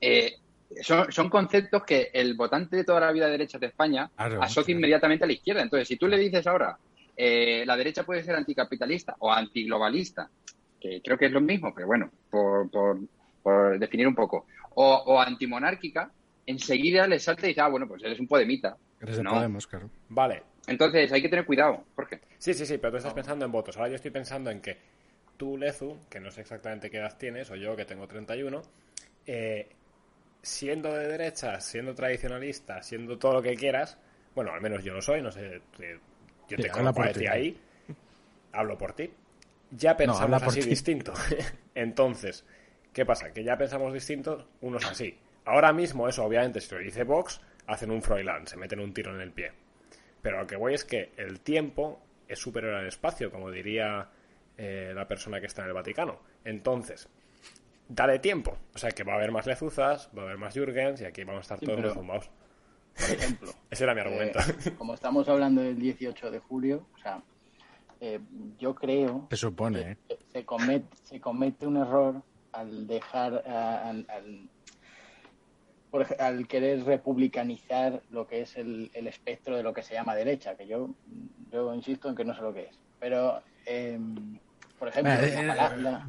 Eh, 0.03 0.35
son, 0.83 1.11
son 1.13 1.29
conceptos 1.31 1.85
que 1.85 2.11
el 2.13 2.35
votante 2.35 2.77
de 2.77 2.85
toda 2.85 3.01
la 3.01 3.13
vida 3.13 3.29
derecha 3.29 3.59
de 3.59 3.67
España 3.67 4.11
Claro, 4.17 4.43
asocia 4.43 4.65
claro. 4.65 4.79
inmediatamente 4.79 5.25
a 5.25 5.27
la 5.27 5.33
izquierda. 5.33 5.63
Entonces, 5.63 5.89
si 5.89 5.97
tú 5.97 6.07
le 6.09 6.19
dices 6.19 6.47
ahora, 6.47 6.77
eh, 7.17 7.65
la 7.67 7.77
derecha 7.77 8.05
puede 8.05 8.23
ser 8.23 8.35
anticapitalista 8.35 9.15
o 9.19 9.33
antiglobalista, 9.33 10.29
que 10.81 11.01
creo 11.03 11.17
que 11.17 11.27
es 11.27 11.33
lo 11.33 11.41
mismo, 11.41 11.73
pero 11.75 11.87
bueno, 11.87 12.11
por, 12.31 12.71
por, 12.71 12.99
por 13.43 13.79
definir 13.79 14.07
un 14.09 14.15
poco, 14.15 14.47
o, 14.75 14.95
o 15.07 15.21
antimonárquica, 15.21 16.11
enseguida 16.47 17.07
le 17.07 17.19
salta 17.19 17.47
y 17.47 17.49
dice, 17.51 17.61
ah, 17.61 17.69
bueno, 17.69 17.87
pues 17.89 18.03
eres 18.03 18.19
un 18.21 18.27
podemita. 18.27 18.77
Eres 19.01 19.17
de 19.17 19.23
No. 19.23 19.31
Podemos, 19.33 19.67
claro. 19.67 19.91
Vale. 20.09 20.43
Entonces, 20.67 21.13
hay 21.13 21.21
que 21.23 21.29
tener 21.29 21.45
cuidado. 21.45 21.85
¿Por 21.95 22.09
qué? 22.09 22.21
Sí, 22.39 22.55
sí, 22.55 22.65
sí, 22.67 22.79
pero 22.79 22.93
tú 22.93 22.97
estás 22.99 23.15
pensando 23.15 23.45
en 23.45 23.53
votos. 23.53 23.77
Ahora 23.77 23.91
yo 23.91 23.97
estoy 23.97 24.11
pensando 24.11 24.51
en 24.51 24.61
que 24.61 24.79
tú, 25.37 25.57
Lezu, 25.59 25.97
que 26.09 26.21
no 26.21 26.31
sé 26.31 26.41
exactamente 26.41 26.91
qué 26.91 26.99
edad 26.99 27.17
tienes, 27.19 27.51
o 27.51 27.57
yo, 27.57 27.77
que 27.77 27.85
tengo 27.85 28.07
31, 28.07 28.63
eh, 29.27 29.69
siendo 30.45 30.93
de 30.93 31.09
derecha, 31.09 31.61
siendo 31.61 31.95
tradicionalista, 31.95 32.83
siendo 32.83 33.19
todo 33.19 33.35
lo 33.35 33.43
que 33.43 33.55
quieras, 33.55 33.99
bueno, 34.35 34.53
al 34.53 34.61
menos 34.61 34.85
yo 34.85 34.93
lo 34.95 35.01
soy, 35.01 35.23
no 35.23 35.33
sé, 35.33 35.63
eh, 35.81 35.99
yo 36.49 36.57
Sí, 36.57 36.63
te 36.63 36.71
habla 36.71 36.93
conozco 36.93 37.03
a 37.03 37.13
ti 37.13 37.27
ahí, 37.27 37.61
hablo 38.53 38.77
por 38.77 38.93
ti. 38.93 39.11
Ya 39.71 39.97
pensamos 39.97 40.43
así 40.43 40.61
ti. 40.61 40.69
distinto. 40.69 41.15
Entonces, 41.75 42.45
¿qué 42.93 43.05
pasa? 43.07 43.33
Que 43.33 43.43
ya 43.43 43.57
pensamos 43.57 43.93
distintos 43.93 44.45
unos 44.61 44.85
así. 44.85 45.19
Ahora 45.47 45.73
mismo 45.73 46.09
eso, 46.09 46.25
obviamente, 46.25 46.61
si 46.61 46.75
lo 46.75 46.81
dice 46.81 47.05
Vox, 47.05 47.41
hacen 47.67 47.91
un 47.91 48.03
Froilán, 48.03 48.47
se 48.47 48.57
meten 48.57 48.81
un 48.81 48.93
tiro 48.93 49.15
en 49.15 49.21
el 49.21 49.33
pie. 49.33 49.53
Pero 50.23 50.39
lo 50.39 50.47
que 50.47 50.57
voy 50.57 50.75
es 50.75 50.85
que 50.85 51.13
el 51.17 51.41
tiempo 51.41 52.01
es 52.29 52.39
superior 52.39 52.75
al 52.75 52.87
espacio, 52.87 53.31
como 53.31 53.51
diría 53.51 54.09
eh, 54.57 54.93
la 54.95 55.09
persona 55.09 55.41
que 55.41 55.47
está 55.47 55.63
en 55.63 55.69
el 55.69 55.75
Vaticano. 55.75 56.21
Entonces, 56.45 57.09
dale 57.89 58.19
tiempo. 58.19 58.57
O 58.75 58.79
sea 58.79 58.91
que 58.91 59.05
va 59.05 59.13
a 59.13 59.17
haber 59.17 59.33
más 59.33 59.47
lezuzas, 59.47 60.11
va 60.17 60.23
a 60.23 60.25
haber 60.27 60.39
más 60.39 60.55
Jürgens 60.55 61.01
y 61.01 61.05
aquí 61.05 61.25
vamos 61.25 61.41
a 61.41 61.43
estar 61.43 61.59
Sí, 61.61 61.67
todos 61.67 61.81
pero- 61.81 61.95
zumbados. 61.95 62.31
por 62.95 63.11
ejemplo. 63.17 63.51
Ese 63.71 63.85
era 63.85 63.95
mi 63.95 64.01
argumento. 64.01 64.39
Eh, 64.41 64.75
como 64.79 64.95
estamos 64.95 65.29
hablando 65.29 65.61
del 65.63 65.79
18 65.79 66.31
de 66.31 66.39
julio, 66.39 66.87
o 66.95 66.99
sea, 66.99 67.23
eh, 68.01 68.21
yo 68.59 68.75
creo 68.75 69.27
Se 69.31 69.37
supone, 69.37 69.81
¿eh? 69.93 69.97
que 70.09 70.19
se 70.33 70.45
comete, 70.45 70.97
se 71.05 71.21
comete 71.21 71.67
un 71.67 71.77
error 71.79 72.23
al 72.53 72.87
dejar, 72.87 73.43
a- 73.49 73.89
al, 73.89 74.07
al- 74.09 74.49
por 75.91 76.03
ej- 76.03 76.21
al 76.21 76.47
querer 76.49 76.85
republicanizar 76.85 78.03
lo 78.11 78.27
que 78.27 78.43
es 78.43 78.57
el, 78.57 78.91
el 78.95 79.07
espectro 79.07 79.57
de 79.57 79.63
lo 79.63 79.73
que 79.73 79.83
se 79.83 79.95
llama 79.95 80.15
derecha, 80.15 80.57
que 80.57 80.67
yo, 80.67 80.91
yo 81.53 81.73
insisto 81.75 82.09
en 82.09 82.17
que 82.17 82.25
no 82.25 82.35
sé 82.35 82.43
lo 82.43 82.53
que 82.53 82.65
es. 82.65 82.79
Pero, 82.99 83.43
eh, 83.67 83.99
por 84.79 84.89
ejemplo, 84.89 85.13
Eh, 85.13 85.35
eh, 85.35 85.55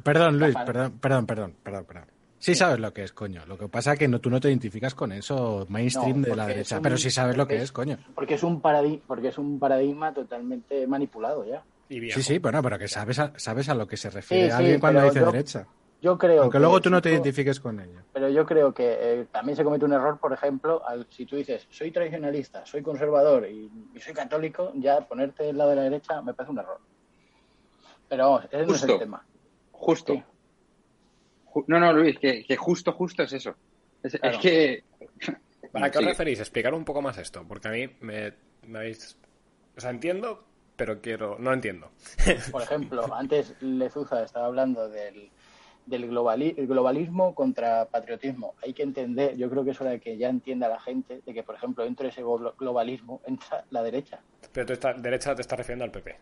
Perdón, 0.02 0.38
la 0.38 0.46
Luis, 0.46 0.56
perdón, 0.64 0.98
perdón, 0.98 1.26
perdón, 1.26 1.56
perdón, 1.62 1.84
perdón. 1.86 2.06
Sí 2.38 2.54
sabes 2.54 2.78
lo 2.78 2.92
que 2.92 3.02
es, 3.02 3.12
coño. 3.12 3.44
Lo 3.46 3.56
que 3.56 3.68
pasa 3.68 3.94
es 3.94 3.98
que 3.98 4.08
no, 4.08 4.20
tú 4.20 4.28
no 4.30 4.40
te 4.40 4.48
identificas 4.48 4.94
con 4.94 5.10
eso 5.12 5.64
mainstream 5.68 6.20
No, 6.20 6.26
de 6.26 6.36
la 6.36 6.46
derecha, 6.46 6.76
un- 6.76 6.82
pero 6.82 6.96
sí 6.96 7.10
sabes 7.10 7.36
lo 7.36 7.48
que 7.48 7.56
es, 7.62 7.72
coño. 7.72 7.98
Porque 8.14 8.34
es 8.34 8.42
un 8.42 8.60
paradigma, 8.60 9.02
porque 9.06 9.28
es 9.28 9.38
un 9.38 9.58
paradigma 9.58 10.12
totalmente 10.12 10.86
manipulado 10.86 11.44
ya. 11.44 11.64
Y. 11.88 12.10
Sí, 12.10 12.22
sí, 12.22 12.38
bueno, 12.38 12.62
pero 12.62 12.78
que 12.78 12.88
sabes 12.88 13.18
a, 13.18 13.32
sabes 13.36 13.68
a 13.68 13.74
lo 13.74 13.86
que 13.86 13.96
se 13.96 14.10
refiere 14.10 14.46
Sí, 14.46 14.50
alguien 14.52 14.74
sí, 14.76 14.80
cuando 14.80 15.02
dice 15.02 15.20
yo- 15.20 15.32
derecha. 15.32 15.66
Yo 16.02 16.18
creo 16.18 16.42
Aunque 16.42 16.56
que 16.56 16.60
luego 16.60 16.80
tú 16.80 16.90
no 16.90 17.00
te 17.00 17.10
identifiques 17.10 17.58
con 17.58 17.80
ella. 17.80 18.04
Pero 18.12 18.28
yo 18.28 18.44
creo 18.44 18.72
que 18.74 18.96
eh, 19.00 19.26
también 19.32 19.56
se 19.56 19.64
comete 19.64 19.86
un 19.86 19.94
error, 19.94 20.18
por 20.20 20.32
ejemplo, 20.32 20.86
al, 20.86 21.06
si 21.10 21.24
tú 21.24 21.36
dices 21.36 21.66
soy 21.70 21.90
tradicionalista, 21.90 22.66
soy 22.66 22.82
conservador 22.82 23.48
y, 23.48 23.70
y 23.94 24.00
soy 24.00 24.12
católico, 24.12 24.72
ya 24.76 25.00
ponerte 25.00 25.44
del 25.44 25.56
lado 25.56 25.70
de 25.70 25.76
la 25.76 25.82
derecha 25.82 26.20
me 26.20 26.34
parece 26.34 26.52
un 26.52 26.58
error. 26.58 26.80
Pero 28.08 28.24
vamos, 28.30 28.44
ese 28.46 28.56
no 28.58 28.62
es 28.62 28.68
Justo. 28.80 28.92
el 28.92 28.98
tema. 28.98 29.26
Justo. 29.72 30.12
Sí. 30.14 30.22
Ju- 31.52 31.64
No, 31.66 31.80
no, 31.80 31.92
Luis, 31.92 32.18
que, 32.18 32.44
que 32.44 32.56
justo, 32.56 32.92
justo 32.92 33.22
es 33.22 33.32
eso. 33.32 33.54
Es, 34.02 34.18
que... 34.40 34.84
¿Para 35.72 35.90
qué 35.90 35.98
os 35.98 36.04
referís? 36.04 36.38
Explicar 36.40 36.72
un 36.74 36.84
poco 36.84 37.02
más 37.02 37.18
esto, 37.18 37.44
porque 37.46 37.68
a 37.68 37.72
mí 37.72 37.88
me, 38.00 38.32
me 38.66 38.78
habéis... 38.78 39.18
O 39.76 39.80
sea, 39.80 39.90
entiendo, 39.90 40.44
pero 40.76 41.00
quiero... 41.00 41.36
No 41.38 41.52
entiendo. 41.52 41.90
Por 42.52 42.62
ejemplo, 42.62 43.12
antes 43.14 43.54
Lezuza 43.60 44.22
estaba 44.22 44.46
hablando 44.46 44.88
del, 44.88 45.30
del 45.86 46.10
globali- 46.10 46.54
el 46.56 46.66
globalismo 46.66 47.34
contra 47.34 47.86
patriotismo. 47.86 48.54
Hay 48.62 48.72
que 48.72 48.84
entender, 48.84 49.36
yo 49.36 49.50
creo 49.50 49.64
que 49.64 49.72
es 49.72 49.80
hora 49.80 49.90
de 49.90 50.00
que 50.00 50.16
ya 50.16 50.28
entienda 50.28 50.68
la 50.68 50.80
gente 50.80 51.20
de 51.26 51.34
que, 51.34 51.42
por 51.42 51.56
ejemplo, 51.56 51.84
dentro 51.84 52.04
de 52.04 52.10
ese 52.10 52.22
glo- 52.24 52.54
globalismo 52.56 53.20
entra 53.26 53.64
la 53.70 53.82
derecha. 53.82 54.20
Pero 54.52 54.66
tú 54.66 54.72
esta, 54.74 54.94
derecha 54.94 55.34
te 55.34 55.42
estás 55.42 55.58
refiriendo 55.58 55.84
al 55.84 55.90
PP. 55.90 56.16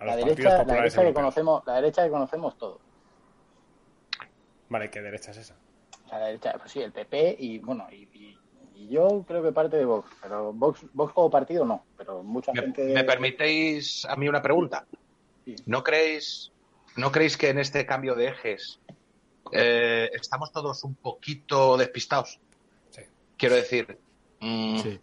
A 0.00 0.04
los 0.06 0.14
La 0.16 0.20
partidos 0.22 0.36
derecha, 0.36 0.64
la 0.64 0.74
derecha 0.74 1.02
que 1.04 1.14
conocemos, 1.14 1.62
la 1.66 1.74
derecha 1.76 2.04
que 2.04 2.10
conocemos 2.10 2.58
todos. 2.58 2.80
Vale, 4.68 4.90
¿qué 4.90 5.00
derecha 5.00 5.30
es 5.32 5.36
esa? 5.38 5.56
La 6.10 6.18
derecha, 6.26 6.54
pues 6.58 6.72
sí, 6.72 6.80
el 6.80 6.92
PP 6.92 7.36
y 7.38 7.58
bueno, 7.58 7.86
y, 7.90 8.08
y- 8.14 8.38
y 8.74 8.88
yo 8.88 9.24
creo 9.28 9.42
que 9.42 9.52
parte 9.52 9.76
de 9.76 9.84
Vox, 9.84 10.08
pero 10.22 10.52
Vox, 10.54 10.80
Vox 10.94 11.12
como 11.12 11.30
partido 11.30 11.66
no, 11.66 11.84
pero 11.98 12.22
mucha 12.22 12.50
¿Me, 12.52 12.62
gente... 12.62 12.94
me 12.94 13.04
permitéis 13.04 14.06
a 14.06 14.16
mí 14.16 14.26
una 14.26 14.40
pregunta? 14.40 14.86
Sí. 15.44 15.54
¿No 15.66 15.82
creéis, 15.84 16.50
¿No 16.96 17.12
creéis 17.12 17.36
que 17.36 17.50
en 17.50 17.58
este 17.58 17.84
cambio 17.84 18.14
de 18.14 18.28
ejes 18.28 18.80
eh, 19.52 20.08
estamos 20.14 20.50
todos 20.50 20.82
un 20.84 20.94
poquito 20.94 21.76
despistados? 21.76 22.40
Sí. 22.90 23.02
Quiero 23.36 23.56
decir, 23.56 23.98
mm, 24.40 24.78
Sí. 24.78 25.00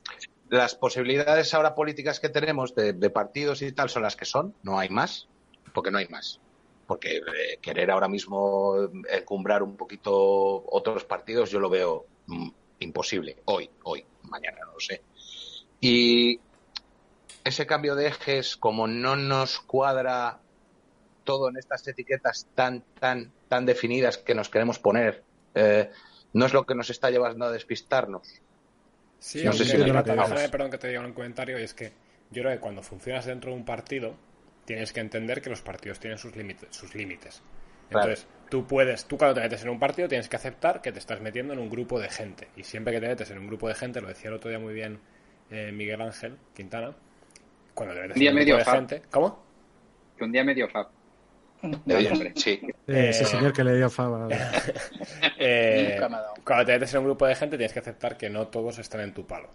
Las 0.50 0.76
posibilidades 0.76 1.54
ahora 1.54 1.76
políticas 1.76 2.20
que 2.20 2.30
tenemos 2.30 2.74
de, 2.76 3.10
partidos 3.10 3.62
y 3.62 3.72
tal 3.72 3.90
son 3.90 4.04
las 4.04 4.16
que 4.16 4.26
son, 4.26 4.54
no 4.64 4.80
hay 4.80 4.90
más, 4.90 5.28
porque 5.74 5.92
no 5.92 5.98
hay 5.98 6.08
más. 6.08 6.40
Porque 6.86 7.18
eh, 7.18 7.58
querer 7.62 7.92
ahora 7.92 8.08
mismo 8.08 8.90
encumbrar 9.10 9.62
un 9.62 9.76
poquito 9.76 10.64
otros 10.70 11.04
partidos 11.04 11.52
yo 11.52 11.60
lo 11.60 11.70
veo 11.70 12.06
mm, 12.28 12.50
imposible. 12.80 13.38
Hoy, 13.46 13.70
hoy, 13.84 14.06
mañana 14.24 14.60
no 14.66 14.74
lo 14.74 14.80
sé. 14.80 15.02
Y 15.82 16.40
ese 17.44 17.66
cambio 17.66 17.96
de 17.96 18.08
ejes, 18.08 18.56
como 18.56 18.88
no 18.88 19.16
nos 19.16 19.60
cuadra 19.60 20.40
todo 21.24 21.50
en 21.50 21.58
estas 21.58 21.86
etiquetas 21.88 22.48
tan, 22.56 22.84
tan, 23.00 23.34
tan 23.50 23.66
definidas 23.66 24.18
que 24.18 24.34
nos 24.34 24.50
queremos 24.50 24.80
poner, 24.80 25.24
eh, 25.56 25.92
no 26.34 26.46
es 26.46 26.54
lo 26.54 26.66
que 26.66 26.76
nos 26.76 26.90
está 26.90 27.10
llevando 27.10 27.46
a 27.46 27.52
despistarnos. 27.52 28.42
Sí, 29.20 29.44
No 29.44 29.52
sé 29.54 29.66
si 29.66 29.78
déjame, 29.78 30.04
dices. 30.04 30.50
perdón 30.50 30.72
que 30.72 30.78
te 30.78 30.88
diga 30.90 31.02
un 31.02 31.14
comentario, 31.14 31.60
y 31.60 31.64
es 31.64 31.74
que 31.74 31.92
yo 32.32 32.44
creo 32.44 32.54
que 32.54 32.60
cuando 32.60 32.84
funcionas 32.84 33.26
dentro 33.26 33.52
de 33.52 33.58
un 33.58 33.66
partido, 33.66 34.16
tienes 34.66 34.94
que 34.94 35.00
entender 35.00 35.42
que 35.42 35.50
los 35.50 35.62
partidos 35.62 36.00
tienen 36.00 36.18
sus 36.18 36.36
límites. 36.36 36.76
Sus 36.76 36.94
límites. 36.94 37.42
Claro. 37.90 38.10
Entonces, 38.10 38.28
tú 38.50 38.68
puedes, 38.68 39.06
tú 39.06 39.18
cuando 39.18 39.36
te 39.36 39.42
metes 39.42 39.64
en 39.64 39.70
un 39.70 39.80
partido 39.80 40.08
tienes 40.10 40.28
que 40.28 40.36
aceptar 40.36 40.82
que 40.82 40.92
te 40.92 41.00
estás 41.00 41.22
metiendo 41.22 41.54
en 41.54 41.60
un 41.60 41.70
grupo 41.70 42.00
de 42.00 42.10
gente. 42.10 42.50
Y 42.56 42.64
siempre 42.64 42.94
que 42.94 43.00
te 43.00 43.08
metes 43.08 43.32
en 43.32 43.38
un 43.40 43.48
grupo 43.48 43.68
de 43.70 43.76
gente, 43.76 44.02
lo 44.02 44.08
decía 44.10 44.30
el 44.30 44.36
otro 44.36 44.50
día 44.50 44.60
muy 44.60 44.74
bien 44.74 45.00
eh, 45.50 45.72
Miguel 45.72 46.02
Ángel 46.02 46.38
Quintana, 46.54 46.94
cuando 47.74 47.96
te 47.96 48.02
metes 48.02 48.18
Un 48.18 48.20
día 48.20 48.30
en 48.30 48.36
un 48.36 48.40
medio 48.40 48.56
grupo 48.56 48.58
de 48.58 48.66
fab. 48.66 48.76
gente... 48.76 49.02
¿Cómo? 49.10 49.44
Que 50.18 50.24
un 50.26 50.32
día 50.32 50.44
medio 50.44 50.68
fab. 50.70 50.90
Sí. 52.36 52.60
Eh, 52.88 53.10
ese 53.10 53.26
señor 53.26 53.52
que 53.54 53.64
le 53.64 53.76
dio 53.76 53.90
fama. 53.90 54.28
Eh, 55.40 56.00
cuando 56.44 56.66
te 56.66 56.74
metes 56.74 56.94
en 56.94 57.00
un 57.00 57.06
grupo 57.06 57.28
de 57.28 57.36
gente 57.36 57.58
tienes 57.58 57.72
que 57.72 57.80
aceptar 57.80 58.18
que 58.18 58.30
no 58.30 58.48
todos 58.48 58.80
están 58.80 59.02
en 59.02 59.14
tu 59.14 59.26
palo. 59.26 59.50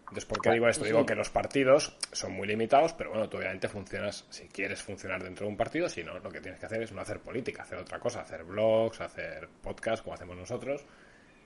Entonces, 0.00 0.24
¿por 0.26 0.40
qué 0.40 0.50
digo 0.50 0.68
esto? 0.68 0.84
Digo 0.84 1.06
que 1.06 1.14
los 1.14 1.30
partidos 1.30 1.96
son 2.12 2.32
muy 2.32 2.46
limitados, 2.46 2.92
pero 2.92 3.10
bueno, 3.10 3.28
tú 3.28 3.38
obviamente 3.38 3.68
funcionas, 3.68 4.26
si 4.30 4.48
quieres 4.48 4.82
funcionar 4.82 5.22
dentro 5.22 5.46
de 5.46 5.50
un 5.50 5.56
partido, 5.56 5.88
si 5.88 6.04
no, 6.04 6.18
lo 6.18 6.30
que 6.30 6.40
tienes 6.40 6.60
que 6.60 6.66
hacer 6.66 6.82
es 6.82 6.92
no 6.92 7.00
hacer 7.00 7.20
política, 7.20 7.62
hacer 7.62 7.78
otra 7.78 7.98
cosa, 7.98 8.20
hacer 8.20 8.44
blogs, 8.44 9.00
hacer 9.00 9.48
podcasts 9.62 10.02
como 10.02 10.14
hacemos 10.14 10.36
nosotros, 10.36 10.84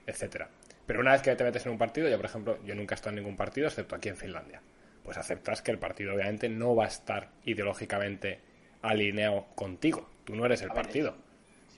etcétera. 0.07 0.51
Pero 0.87 1.01
una 1.01 1.13
vez 1.13 1.23
que 1.23 1.35
te 1.37 1.45
metes 1.45 1.65
en 1.67 1.73
un 1.73 1.79
partido, 1.79 2.09
yo 2.09 2.17
por 2.17 2.27
ejemplo, 2.27 2.59
yo 2.65 2.75
nunca 2.75 2.95
he 2.95 2.97
estado 2.97 3.11
en 3.11 3.23
ningún 3.23 3.37
partido 3.37 3.69
excepto 3.69 3.95
aquí 3.95 4.09
en 4.09 4.17
Finlandia. 4.17 4.61
Pues 5.03 5.17
aceptas 5.17 5.63
que 5.63 5.71
el 5.71 5.79
partido 5.79 6.15
obviamente 6.15 6.49
no 6.49 6.75
va 6.75 6.85
a 6.85 6.89
estar 6.89 7.31
ideológicamente 7.45 8.41
alineado 8.83 9.47
contigo. 9.55 10.09
Tú 10.25 10.35
no 10.35 10.45
eres 10.45 10.63
el 10.63 10.69
partido 10.69 11.15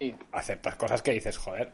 Sí, 0.01 0.15
aceptas 0.33 0.77
cosas 0.77 1.03
que 1.03 1.13
dices, 1.13 1.37
joder, 1.37 1.71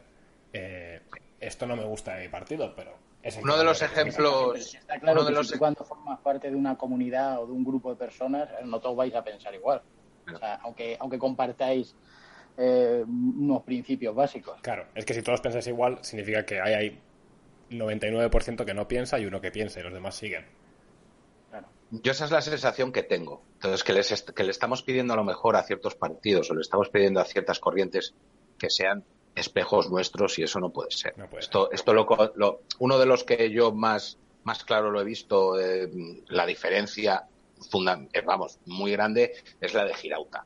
eh, 0.51 1.01
esto 1.39 1.65
no 1.65 1.75
me 1.75 1.85
gusta 1.85 2.15
de 2.15 2.23
mi 2.23 2.29
partido, 2.29 2.73
pero 2.75 2.91
es 3.23 3.37
Uno 3.37 3.57
de 3.57 3.63
los 3.63 3.81
ejemplos. 3.81 4.75
está 4.75 4.99
claro 4.99 5.21
uno 5.21 5.29
de 5.29 5.33
que 5.33 5.37
los 5.37 5.47
si 5.47 5.53
tú 5.53 5.59
cuando 5.59 5.85
formas 5.85 6.19
parte 6.19 6.49
de 6.49 6.55
una 6.55 6.77
comunidad 6.77 7.41
o 7.41 7.47
de 7.47 7.53
un 7.53 7.63
grupo 7.63 7.89
de 7.89 7.95
personas, 7.95 8.49
eh, 8.49 8.65
no 8.65 8.79
todos 8.81 8.97
vais 8.97 9.15
a 9.15 9.23
pensar 9.23 9.55
igual. 9.55 9.81
O 10.33 10.37
sea, 10.37 10.55
aunque, 10.55 10.97
aunque 10.99 11.17
compartáis 11.17 11.95
eh, 12.57 13.03
unos 13.07 13.63
principios 13.63 14.13
básicos. 14.13 14.59
Claro, 14.61 14.87
es 14.93 15.05
que 15.05 15.13
si 15.13 15.21
todos 15.21 15.39
pensáis 15.39 15.67
igual, 15.67 15.99
significa 16.01 16.45
que 16.45 16.59
hay, 16.59 16.73
hay 16.73 17.01
99% 17.69 18.65
que 18.65 18.73
no 18.73 18.89
piensa 18.89 19.19
y 19.19 19.25
uno 19.25 19.39
que 19.39 19.51
piensa 19.51 19.79
y 19.79 19.83
los 19.83 19.93
demás 19.93 20.15
siguen. 20.15 20.45
Yo 21.89 22.11
esa 22.11 22.25
es 22.25 22.31
la 22.31 22.41
sensación 22.41 22.91
que 22.91 23.03
tengo. 23.03 23.43
Entonces, 23.53 23.83
que, 23.83 23.93
les 23.93 24.23
que 24.23 24.43
le 24.43 24.51
estamos 24.51 24.81
pidiendo 24.83 25.13
a 25.13 25.17
lo 25.17 25.23
mejor 25.23 25.55
a 25.55 25.63
ciertos 25.63 25.95
partidos 25.95 26.49
o 26.51 26.53
le 26.55 26.61
estamos 26.61 26.89
pidiendo 26.89 27.19
a 27.21 27.25
ciertas 27.25 27.59
corrientes 27.59 28.13
que 28.57 28.69
sean 28.69 29.05
espejos 29.35 29.89
nuestros 29.89 30.37
y 30.39 30.43
eso 30.43 30.59
no 30.59 30.71
puede 30.71 30.91
ser. 30.91 31.17
No 31.17 31.29
puede 31.29 31.43
esto, 31.43 31.71
esto 31.71 31.93
lo, 31.93 32.07
lo- 32.35 32.61
uno 32.79 32.97
de 32.99 33.05
los 33.05 33.23
que 33.23 33.51
yo 33.51 33.71
más, 33.71 34.17
más 34.43 34.63
claro 34.65 34.91
lo 34.91 34.99
he 34.99 35.05
visto, 35.05 35.59
eh, 35.59 35.89
la 36.27 36.45
diferencia, 36.45 37.27
funda- 37.71 38.05
eh, 38.11 38.21
vamos, 38.21 38.59
muy 38.65 38.91
grande, 38.91 39.31
es 39.61 39.73
la 39.73 39.85
de 39.85 39.93
Girauta. 39.93 40.45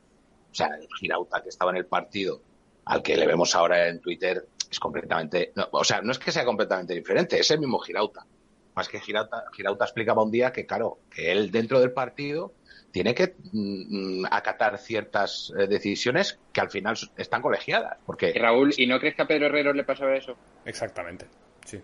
O 0.50 0.54
sea, 0.54 0.66
el 0.78 0.86
Girauta 1.00 1.42
que 1.42 1.48
estaba 1.48 1.70
en 1.72 1.78
el 1.78 1.86
partido, 1.86 2.40
al 2.84 3.02
que 3.02 3.16
le 3.16 3.26
vemos 3.26 3.54
ahora 3.54 3.88
en 3.88 4.00
Twitter, 4.00 4.46
es 4.70 4.78
completamente, 4.78 5.52
no, 5.56 5.68
o 5.72 5.84
sea, 5.84 6.02
no 6.02 6.12
es 6.12 6.18
que 6.18 6.30
sea 6.30 6.44
completamente 6.44 6.94
diferente, 6.94 7.40
es 7.40 7.50
el 7.50 7.58
mismo 7.60 7.78
Girauta. 7.78 8.26
Más 8.74 8.88
que 8.88 9.00
Girauta, 9.00 9.44
Girauta 9.54 9.84
explicaba 9.84 10.22
un 10.22 10.30
día 10.30 10.52
que, 10.52 10.64
claro, 10.66 10.98
que 11.10 11.30
él 11.30 11.50
dentro 11.50 11.78
del 11.80 11.92
partido 11.92 12.54
tiene 12.90 13.14
que 13.14 13.34
mm, 13.52 14.24
acatar 14.30 14.78
ciertas 14.78 15.52
eh, 15.58 15.66
decisiones 15.66 16.38
que 16.52 16.60
al 16.60 16.70
final 16.70 16.96
están 17.16 17.42
colegiadas. 17.42 17.98
Y 18.00 18.04
Porque 18.06 18.32
Raúl, 18.34 18.72
¿y 18.76 18.86
no 18.86 18.98
crees 18.98 19.14
que 19.14 19.22
a 19.22 19.26
Pedro 19.26 19.46
Herrero 19.46 19.72
le 19.72 19.84
pasaba 19.84 20.14
eso? 20.16 20.36
Exactamente, 20.64 21.26
sí. 21.66 21.80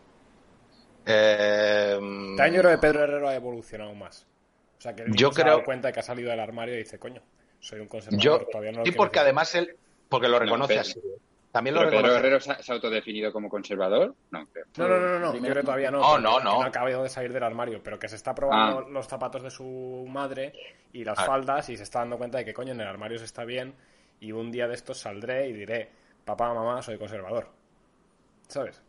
eh, 1.06 1.98
Este 2.31 2.43
año 2.43 2.60
creo 2.60 2.73
que 2.73 2.78
Pedro 2.78 3.05
Herrero 3.05 3.28
ha 3.28 3.35
evolucionado 3.35 3.94
más. 3.94 4.27
O 4.78 4.81
sea, 4.81 4.94
que 4.94 5.02
él 5.02 5.12
Yo 5.15 5.32
se 5.32 5.40
ha 5.40 5.44
creo- 5.44 5.55
dado 5.56 5.65
cuenta 5.65 5.89
de 5.89 5.94
que 5.94 6.01
ha 6.01 6.05
salido 6.05 6.31
del 6.31 6.40
armario 6.40 6.74
y 6.74 6.78
dice, 6.78 6.98
coño, 6.98 7.23
soy 7.60 7.81
un 7.81 7.89
conservador, 7.89 8.23
yo, 8.23 8.47
todavía 8.47 8.73
no 8.73 8.78
lo 8.78 8.82
y 8.82 8.85
quiero 8.90 8.97
porque 8.98 9.19
decir". 9.19 9.24
además 9.24 9.55
él, 9.55 9.77
porque 10.09 10.28
lo 10.28 10.39
reconoce 10.39 10.78
así. 10.78 11.01
También 11.50 11.74
lo 11.74 11.80
¿Pero 11.80 12.02
Pedro. 12.02 12.16
Herrero 12.16 12.40
se 12.40 12.52
ha, 12.52 12.62
se 12.62 12.70
ha 12.70 12.74
autodefinido 12.74 13.32
como 13.32 13.48
conservador? 13.48 14.14
No, 14.30 14.46
creo. 14.52 14.66
No, 14.76 14.86
no, 14.88 14.98
no, 14.98 15.18
no, 15.18 15.34
yo 15.34 15.40
creo 15.40 15.54
que 15.54 15.62
todavía 15.62 15.90
no. 15.90 15.98
No, 15.98 16.04
porque- 16.10 16.22
no, 16.22 16.40
no. 16.40 16.52
no 16.58 16.62
ha 16.62 16.66
acabado 16.66 17.02
de 17.02 17.08
salir 17.08 17.32
del 17.32 17.42
armario, 17.42 17.80
pero 17.82 17.98
que 17.98 18.08
se 18.08 18.16
está 18.16 18.34
probando 18.34 18.80
Ah. 18.80 18.86
los 18.90 19.06
zapatos 19.08 19.42
de 19.42 19.50
su 19.50 20.06
madre 20.08 20.52
y 20.92 21.04
las 21.04 21.18
Ah. 21.18 21.24
faldas 21.24 21.68
y 21.70 21.76
se 21.76 21.82
está 21.84 22.00
dando 22.00 22.18
cuenta 22.18 22.38
de 22.38 22.44
que, 22.44 22.52
coño, 22.52 22.72
en 22.72 22.80
el 22.82 22.86
armario 22.86 23.18
se 23.18 23.24
está 23.24 23.44
bien 23.44 23.74
y 24.20 24.32
un 24.32 24.50
día 24.52 24.68
de 24.68 24.74
estos 24.74 24.98
saldré 24.98 25.48
y 25.48 25.52
diré, 25.54 25.88
papá, 26.24 26.52
mamá, 26.52 26.82
soy 26.82 26.98
conservador. 26.98 27.48
¿Sabes? 28.48 28.82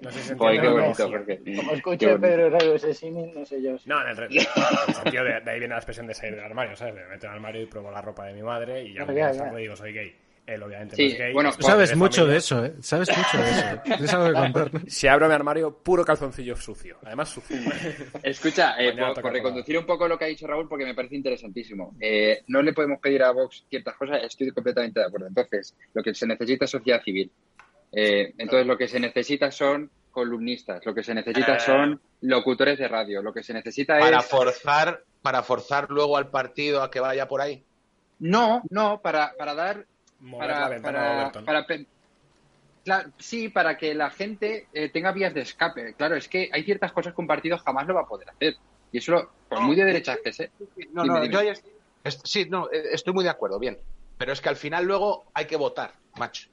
No 0.00 0.10
sé 0.10 0.18
si 0.20 0.28
se 0.28 0.34
Joder, 0.36 0.54
entiende 0.56 0.78
qué 0.96 1.02
bonito, 1.04 1.10
porque... 1.10 1.56
Como 1.56 1.80
bonito. 1.84 2.20
Pedro 2.20 2.46
Herrero 2.46 2.74
ese 2.74 2.94
símil, 2.94 3.32
no 3.34 3.44
sé 3.44 3.60
yo. 3.62 3.76
si- 3.78 3.88
No, 3.88 4.00
en 4.02 4.08
el, 4.08 4.16
re- 4.16 4.26
en 4.26 4.32
el 4.38 4.46
sentido 4.94 5.24
de, 5.24 5.40
de 5.40 5.50
ahí 5.50 5.58
viene 5.58 5.74
la 5.74 5.78
expresión 5.78 6.06
de 6.06 6.14
salir 6.14 6.36
del 6.36 6.44
armario, 6.44 6.74
¿sabes? 6.76 6.94
Me 6.94 7.04
meto 7.06 7.26
en 7.26 7.32
el 7.32 7.36
armario 7.36 7.62
y 7.62 7.66
pruebo 7.66 7.90
la 7.90 8.00
ropa 8.00 8.24
de 8.26 8.32
mi 8.34 8.42
madre 8.42 8.82
y 8.84 8.94
ya 8.94 9.04
me 9.04 9.14
ya, 9.14 9.32
ya. 9.32 9.52
y 9.52 9.56
digo, 9.62 9.76
soy 9.76 9.92
gay. 9.92 10.16
Él 10.46 10.62
obviamente 10.62 10.96
Sí, 10.96 11.02
no 11.04 11.12
es 11.12 11.18
gay. 11.18 11.32
bueno, 11.32 11.52
Tú 11.56 11.62
sabes 11.62 11.94
mucho 11.96 12.22
familia. 12.22 12.32
de 12.32 12.38
eso, 12.38 12.64
¿eh? 12.64 12.74
Sabes 12.80 13.08
mucho 13.16 13.38
de 13.38 13.50
eso. 13.50 13.66
¿eh? 13.66 13.80
Tienes 13.84 14.14
algo 14.14 14.26
que 14.28 14.32
contarnos. 14.34 14.82
Si 14.88 15.06
abro 15.06 15.28
mi 15.28 15.34
armario, 15.34 15.76
puro 15.78 16.04
calzoncillo 16.04 16.56
sucio. 16.56 16.98
Además, 17.04 17.28
sucio. 17.28 17.56
Escucha, 18.22 18.74
eh, 18.78 18.94
por, 19.14 19.32
reconducir 19.32 19.78
un 19.78 19.86
poco 19.86 20.08
lo 20.08 20.18
que 20.18 20.24
ha 20.24 20.28
dicho 20.28 20.46
Raúl, 20.46 20.68
porque 20.68 20.84
me 20.84 20.94
parece 20.94 21.16
interesantísimo. 21.16 21.94
Eh, 22.00 22.42
no 22.48 22.62
le 22.62 22.72
podemos 22.72 22.98
pedir 23.00 23.22
a 23.22 23.30
Vox 23.30 23.64
ciertas 23.68 23.94
cosas, 23.96 24.22
estoy 24.24 24.50
completamente 24.50 25.00
de 25.00 25.06
acuerdo. 25.06 25.28
Entonces, 25.28 25.76
lo 25.94 26.02
que 26.02 26.14
se 26.14 26.26
necesita 26.26 26.64
es 26.64 26.70
sociedad 26.70 27.02
civil. 27.02 27.30
Eh, 27.92 28.34
entonces, 28.38 28.66
lo 28.66 28.76
que 28.76 28.88
se 28.88 28.98
necesita 29.00 29.50
son 29.50 29.90
columnistas, 30.10 30.84
lo 30.84 30.92
que 30.94 31.04
se 31.04 31.14
necesita 31.14 31.56
Eh. 31.56 31.60
son 31.60 32.00
locutores 32.22 32.78
de 32.78 32.88
radio, 32.88 33.22
lo 33.22 33.32
que 33.32 33.42
se 33.44 33.52
necesita 33.54 33.98
Para 33.98 34.18
es... 34.18 34.26
forzar, 34.26 35.04
para 35.22 35.42
forzar 35.44 35.88
luego 35.90 36.16
al 36.16 36.28
partido 36.30 36.82
a 36.82 36.90
que 36.90 36.98
vaya 36.98 37.28
por 37.28 37.40
ahí. 37.40 37.62
No, 38.18 38.62
no, 38.70 39.00
para, 39.00 39.32
para 39.38 39.54
dar 39.54 39.86
Mover 40.20 40.48
para, 40.48 40.60
la 40.60 40.68
ventana 40.68 40.98
de 41.02 41.08
para, 41.08 41.22
Overton. 41.22 41.44
para 41.44 41.66
pe- 41.66 41.86
Claro, 42.82 43.10
sí, 43.18 43.48
para 43.50 43.76
que 43.76 43.94
la 43.94 44.10
gente 44.10 44.68
eh, 44.72 44.88
tenga 44.88 45.12
vías 45.12 45.34
de 45.34 45.42
escape. 45.42 45.94
Claro, 45.94 46.16
es 46.16 46.28
que 46.28 46.48
hay 46.52 46.64
ciertas 46.64 46.92
cosas 46.92 47.14
que 47.14 47.20
un 47.20 47.26
partido 47.26 47.58
jamás 47.58 47.86
lo 47.86 47.94
va 47.94 48.02
a 48.02 48.06
poder 48.06 48.30
hacer. 48.30 48.54
Y 48.90 48.98
eso, 48.98 49.12
lo- 49.12 49.30
por 49.48 49.60
muy 49.60 49.76
de 49.76 49.84
derechas 49.84 50.18
que 50.24 50.32
sea. 50.32 50.48
No, 50.92 51.02
Dime, 51.02 51.28
no, 51.28 51.40
dime. 51.40 51.54
yo 51.54 52.10
sí, 52.24 52.46
no, 52.48 52.70
estoy 52.70 53.12
muy 53.12 53.24
de 53.24 53.30
acuerdo, 53.30 53.58
bien. 53.58 53.78
Pero 54.16 54.32
es 54.32 54.40
que 54.40 54.48
al 54.48 54.56
final 54.56 54.84
luego 54.86 55.30
hay 55.34 55.46
que 55.46 55.56
votar, 55.56 55.94
macho. 56.16 56.48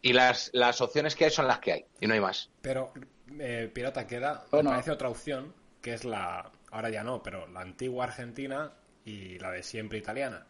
Y 0.00 0.12
las, 0.12 0.50
las 0.52 0.80
opciones 0.80 1.14
que 1.14 1.24
hay 1.26 1.30
son 1.30 1.46
las 1.46 1.58
que 1.60 1.72
hay, 1.72 1.84
y 2.00 2.06
no 2.06 2.14
hay 2.14 2.20
más. 2.20 2.50
Pero, 2.60 2.92
eh, 3.38 3.70
Pirata, 3.72 4.06
queda, 4.06 4.44
Bueno. 4.50 4.70
me 4.70 4.76
parece 4.76 4.90
otra 4.90 5.08
opción, 5.08 5.54
que 5.80 5.94
es 5.94 6.04
la, 6.04 6.50
ahora 6.70 6.90
ya 6.90 7.04
no, 7.04 7.22
pero 7.22 7.46
la 7.48 7.60
antigua 7.60 8.04
argentina 8.04 8.72
y 9.04 9.38
la 9.38 9.50
de 9.52 9.62
siempre 9.62 9.98
italiana, 9.98 10.46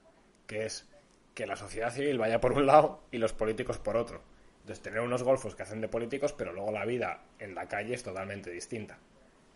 que 0.47 0.65
es 0.67 0.89
que 1.35 1.47
la 1.47 1.57
sociedad 1.57 1.91
civil 1.93 2.19
vaya 2.19 2.41
por 2.41 2.53
un 2.53 2.67
lado 2.67 3.03
y 3.11 3.19
los 3.19 3.33
políticos 3.33 3.79
por 3.79 3.97
otro. 3.97 4.23
Entonces, 4.61 4.83
tener 4.83 5.01
unos 5.01 5.23
golfos 5.23 5.55
que 5.55 5.63
hacen 5.63 5.81
de 5.81 5.89
políticos, 5.89 6.33
pero 6.33 6.53
luego 6.53 6.71
la 6.71 6.85
vida 6.85 7.23
en 7.39 7.55
la 7.55 7.67
calle 7.69 7.95
es 7.95 8.03
totalmente 8.03 8.51
distinta. 8.51 8.99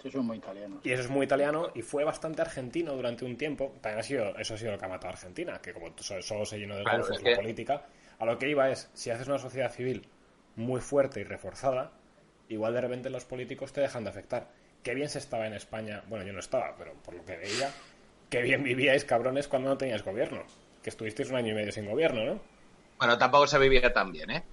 Eso 0.01 0.11
son 0.11 0.27
muy 0.27 0.39
italianos. 0.39 0.81
Y 0.85 0.93
eso 0.93 1.03
es 1.03 1.11
muy 1.11 1.25
italiano 1.27 1.71
y 1.75 1.83
fue 1.83 2.05
bastante 2.05 2.43
argentino 2.43 2.93
durante 2.95 3.25
un 3.25 3.37
tiempo. 3.37 3.73
También 3.81 4.01
ha 4.01 4.03
sido, 4.03 4.37
eso 4.39 4.55
ha 4.55 4.57
sido 4.59 4.73
lo 4.73 4.79
que 4.79 4.85
ha 4.85 4.89
matado 4.89 5.09
a 5.09 5.13
Argentina, 5.13 5.61
que 5.61 5.73
como 5.73 5.93
so- 5.99 6.21
solo 6.23 6.45
se 6.45 6.59
llenó 6.59 6.77
de 6.77 6.83
Claro, 6.83 6.99
golfos 6.99 7.17
es 7.19 7.23
la 7.23 7.31
que- 7.31 7.37
política. 7.37 7.87
A 8.19 8.25
lo 8.27 8.39
que 8.39 8.49
iba 8.49 8.69
es, 8.71 8.91
si 8.95 9.11
haces 9.11 9.27
una 9.29 9.39
sociedad 9.39 9.71
civil 9.73 10.09
muy 10.57 10.81
fuerte 10.81 11.21
y 11.21 11.25
reforzada, 11.25 11.93
igual 12.49 12.75
de 12.75 12.81
repente 12.81 13.11
los 13.11 13.25
políticos 13.25 13.73
te 13.73 13.81
dejan 13.81 14.05
de 14.05 14.11
afectar. 14.11 14.49
Qué 14.83 14.95
bien 14.95 15.09
se 15.09 15.19
estaba 15.19 15.47
en 15.47 15.55
España, 15.55 16.03
bueno, 16.09 16.25
yo 16.25 16.33
no 16.33 16.41
estaba, 16.41 16.75
pero 16.77 16.93
por 16.95 17.15
lo 17.15 17.25
que 17.25 17.37
veía, 17.37 17.71
qué 18.31 18.43
bien 18.43 18.63
vivíais 18.63 19.05
cabrones 19.05 19.49
cuando 19.49 19.69
no 19.71 19.77
teníais 19.79 20.03
gobierno. 20.05 20.43
Que 20.87 20.91
estuvisteis 20.91 21.29
un 21.31 21.35
año 21.37 21.51
y 21.51 21.55
medio 21.57 21.73
sin 21.73 21.85
gobierno, 21.85 22.25
¿no? 22.25 22.41
Bueno, 22.97 23.19
tampoco 23.19 23.49
se 23.49 23.59
vivía 23.59 23.93
tan 23.93 24.13
bien, 24.13 24.31
¿eh? 24.31 24.45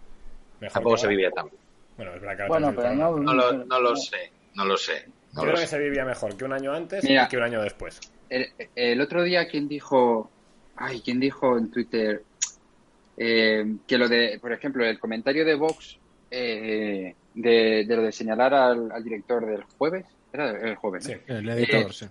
Mejor 0.62 0.74
Tampoco 0.74 0.98
se 0.98 1.08
vivía 1.08 1.30
tan 1.30 1.46
bien. 1.46 1.58
Bueno, 1.96 2.16
es 2.16 2.22
verdad 2.22 2.38
que 2.38 2.48
Bueno, 2.50 2.74
pero 2.76 2.96
no. 2.96 3.18
No 3.20 3.34
lo, 3.36 3.54
no 3.54 3.80
lo 3.80 3.96
sé, 3.96 4.32
no 4.56 4.66
lo 4.66 4.76
sé. 4.76 5.06
Yo 5.36 5.42
creo 5.44 5.54
que 5.54 5.68
se 5.68 5.78
vivía 5.78 6.04
mejor 6.06 6.36
que 6.36 6.44
un 6.44 6.54
año 6.54 6.74
antes 6.74 7.04
Mira. 7.04 7.26
y 7.26 7.28
que 7.28 7.38
un 7.38 7.44
año 7.44 7.62
después. 7.62 8.00
El, 8.32 8.48
el 8.76 9.00
otro 9.00 9.22
día, 9.22 9.48
¿quién 9.48 9.68
dijo? 9.68 10.32
Ay, 10.76 11.02
¿quién 11.06 11.20
dijo 11.20 11.56
en 11.56 11.70
Twitter 11.70 12.24
eh, 13.16 13.64
que 13.88 13.98
lo 14.00 14.08
de, 14.10 14.40
por 14.42 14.54
ejemplo, 14.54 14.84
el 14.84 14.98
comentario 14.98 15.46
de 15.46 15.54
Vox 15.54 16.00
eh, 16.32 17.14
de, 17.36 17.86
de 17.88 17.96
lo 17.96 18.02
de 18.02 18.12
señalar 18.12 18.56
al, 18.56 18.92
al 18.92 19.04
director 19.04 19.46
del 19.46 19.66
jueves? 19.78 20.06
Era 20.34 20.50
el 20.50 20.76
jueves, 20.78 21.08
¿no? 21.08 21.14
Sí. 21.14 21.20
El 21.28 21.48
editor, 21.50 21.82
Eh, 21.82 21.94
sí. 21.94 22.06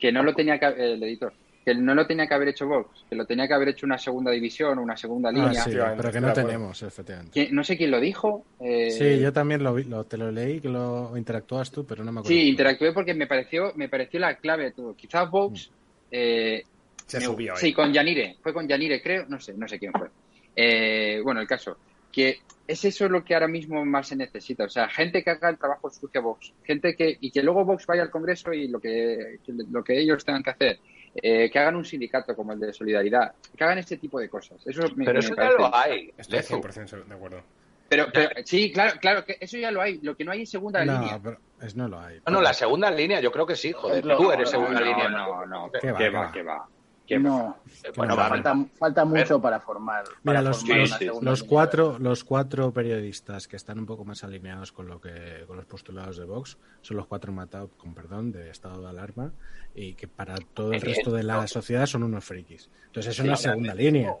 que 0.00 0.10
no 0.10 0.24
lo 0.24 0.34
tenía 0.34 0.58
que 0.58 0.66
el 0.66 1.00
editor 1.04 1.32
que 1.66 1.74
no 1.74 1.96
lo 1.96 2.06
tenía 2.06 2.28
que 2.28 2.34
haber 2.34 2.48
hecho 2.50 2.68
Vox 2.68 3.04
que 3.10 3.16
lo 3.16 3.26
tenía 3.26 3.48
que 3.48 3.54
haber 3.54 3.70
hecho 3.70 3.86
una 3.86 3.98
segunda 3.98 4.30
división 4.30 4.78
una 4.78 4.96
segunda 4.96 5.30
Ah, 5.30 5.32
línea 5.32 5.50
sí, 5.54 5.58
efectivamente, 5.70 5.96
pero 6.00 6.12
que 6.12 6.20
no 6.20 6.32
tenemos, 6.32 6.82
efectivamente. 6.84 7.32
¿Quién- 7.32 7.52
no 7.54 7.64
sé 7.64 7.76
quién 7.76 7.90
lo 7.90 7.98
dijo 8.00 8.46
eh, 8.60 8.90
Sí, 8.92 9.18
yo 9.20 9.32
también 9.32 9.64
lo, 9.64 9.74
vi- 9.74 9.82
lo- 9.84 10.04
te 10.04 10.16
lo 10.16 10.30
leí, 10.30 10.60
que 10.60 10.68
lo 10.68 11.16
interactúas 11.16 11.72
tú, 11.72 11.84
pero 11.84 12.04
no 12.04 12.12
me 12.12 12.20
acuerdo. 12.20 12.36
sí 12.38 12.48
interactué 12.48 12.92
porque 12.92 13.14
me 13.14 13.26
pareció 13.26 13.72
me 13.74 13.88
pareció 13.88 14.20
la 14.20 14.36
clave 14.36 14.64
de 14.66 14.72
todo 14.72 14.94
quizás 14.94 15.28
Vox 15.28 15.72
eh, 16.12 16.62
Se 17.04 17.18
me- 17.18 17.24
subió 17.24 17.54
ahí. 17.54 17.58
sí 17.58 17.72
con 17.72 17.92
Yanire 17.92 18.36
fue 18.40 18.54
con 18.54 18.68
Yanire 18.68 19.02
creo 19.02 19.26
no 19.28 19.40
sé 19.40 19.54
no 19.54 19.66
sé 19.66 19.80
quién 19.80 19.90
fue 19.92 20.08
Eh, 20.54 21.20
bueno 21.24 21.40
el 21.40 21.48
caso 21.48 21.78
que 22.12 22.38
es 22.68 22.84
eso 22.84 23.08
lo 23.08 23.24
que 23.24 23.34
ahora 23.34 23.48
mismo 23.48 23.84
más 23.84 24.06
se 24.08 24.14
necesita 24.16 24.64
o 24.64 24.68
sea 24.68 24.88
gente 24.88 25.22
que 25.24 25.30
haga 25.30 25.50
el 25.50 25.58
trabajo 25.58 25.90
sucio 25.90 26.20
a 26.20 26.22
Vox 26.22 26.52
gente 26.64 26.94
que 26.94 27.16
y 27.20 27.32
que 27.32 27.42
luego 27.42 27.64
Vox 27.64 27.86
vaya 27.86 28.02
al 28.02 28.10
Congreso 28.10 28.52
y 28.52 28.68
lo 28.68 28.78
que 28.78 29.38
lo 29.70 29.82
que 29.82 29.98
ellos 29.98 30.24
tengan 30.24 30.44
que 30.44 30.50
hacer 30.50 30.78
eh, 31.14 31.50
que 31.50 31.58
hagan 31.58 31.76
un 31.76 31.84
sindicato 31.84 32.34
como 32.36 32.52
el 32.52 32.60
de 32.60 32.72
solidaridad 32.72 33.32
que 33.56 33.64
hagan 33.64 33.78
este 33.78 33.96
tipo 33.96 34.18
de 34.20 34.28
cosas 34.28 34.58
eso 34.66 34.82
me, 34.94 35.04
Pero 35.04 35.14
me 35.14 35.18
eso 35.20 35.30
ya 35.30 35.36
parece- 35.36 35.58
lo 35.58 35.74
hay. 35.76 36.12
Estoy 36.16 36.38
Lezu. 36.38 36.54
100% 36.60 37.04
de 37.06 37.14
acuerdo. 37.14 37.42
pero, 37.88 38.06
pero- 38.12 38.30
sí 38.44 38.72
claro 38.72 38.98
claro 39.00 39.24
que 39.24 39.36
eso 39.40 39.56
ya 39.58 39.70
lo 39.70 39.80
hay 39.80 39.98
lo 40.02 40.16
que 40.16 40.24
no 40.24 40.32
hay 40.32 40.42
es 40.42 40.50
segunda 40.50 40.84
No, 40.84 40.92
línea 41.00 41.18
pero 41.22 41.38
es, 41.62 41.74
no 41.76 41.88
lo 41.88 41.98
hay. 42.00 42.20
No, 42.26 42.32
no, 42.34 42.40
la 42.42 42.52
segunda 42.52 42.90
línea, 42.90 43.20
yo 43.20 43.32
creo 43.32 43.46
que 43.46 43.56
sí, 43.56 43.72
joder. 43.72 44.04
No, 44.04 44.16
Tú 44.18 44.30
eres 44.30 44.52
no, 44.52 44.58
segunda 44.58 44.80
no, 44.80 44.86
línea. 44.86 45.08
no, 45.08 45.46
no, 45.46 45.70
¿Qué 45.72 45.78
que 45.80 46.10
va, 46.10 46.20
va, 46.26 46.32
qué 46.32 46.42
va? 46.42 46.68
Que 47.06 47.18
No, 47.18 47.56
Bueno, 47.96 48.14
no, 48.14 48.20
va, 48.20 48.28
falta, 48.28 48.66
falta 48.78 49.04
mucho 49.04 49.40
para 49.40 49.60
formar. 49.60 50.04
Mira, 50.24 50.40
para 50.40 50.42
los, 50.42 50.64
formar 50.64 51.38
cuatro, 51.48 51.96
los 51.98 52.24
cuatro 52.24 52.72
periodistas 52.72 53.46
que 53.46 53.56
están 53.56 53.78
un 53.78 53.86
poco 53.86 54.04
más 54.04 54.24
alineados 54.24 54.72
con 54.72 54.88
lo 54.88 55.00
que 55.00 55.44
con 55.46 55.56
los 55.56 55.66
postulados 55.66 56.16
de 56.16 56.24
Vox 56.24 56.56
son 56.82 56.96
los 56.96 57.06
cuatro 57.06 57.32
matados, 57.32 57.70
con 57.76 57.94
perdón, 57.94 58.32
de 58.32 58.50
estado 58.50 58.82
de 58.82 58.88
alarma 58.88 59.32
y 59.74 59.94
que 59.94 60.08
para 60.08 60.36
todo 60.54 60.72
el 60.72 60.80
resto 60.80 61.12
de 61.12 61.22
la 61.22 61.46
sociedad 61.46 61.86
son 61.86 62.02
unos 62.02 62.24
frikis. 62.24 62.68
Entonces 62.86 63.14
es 63.14 63.24
una 63.24 63.36
segunda 63.36 63.74
línea. 63.74 64.14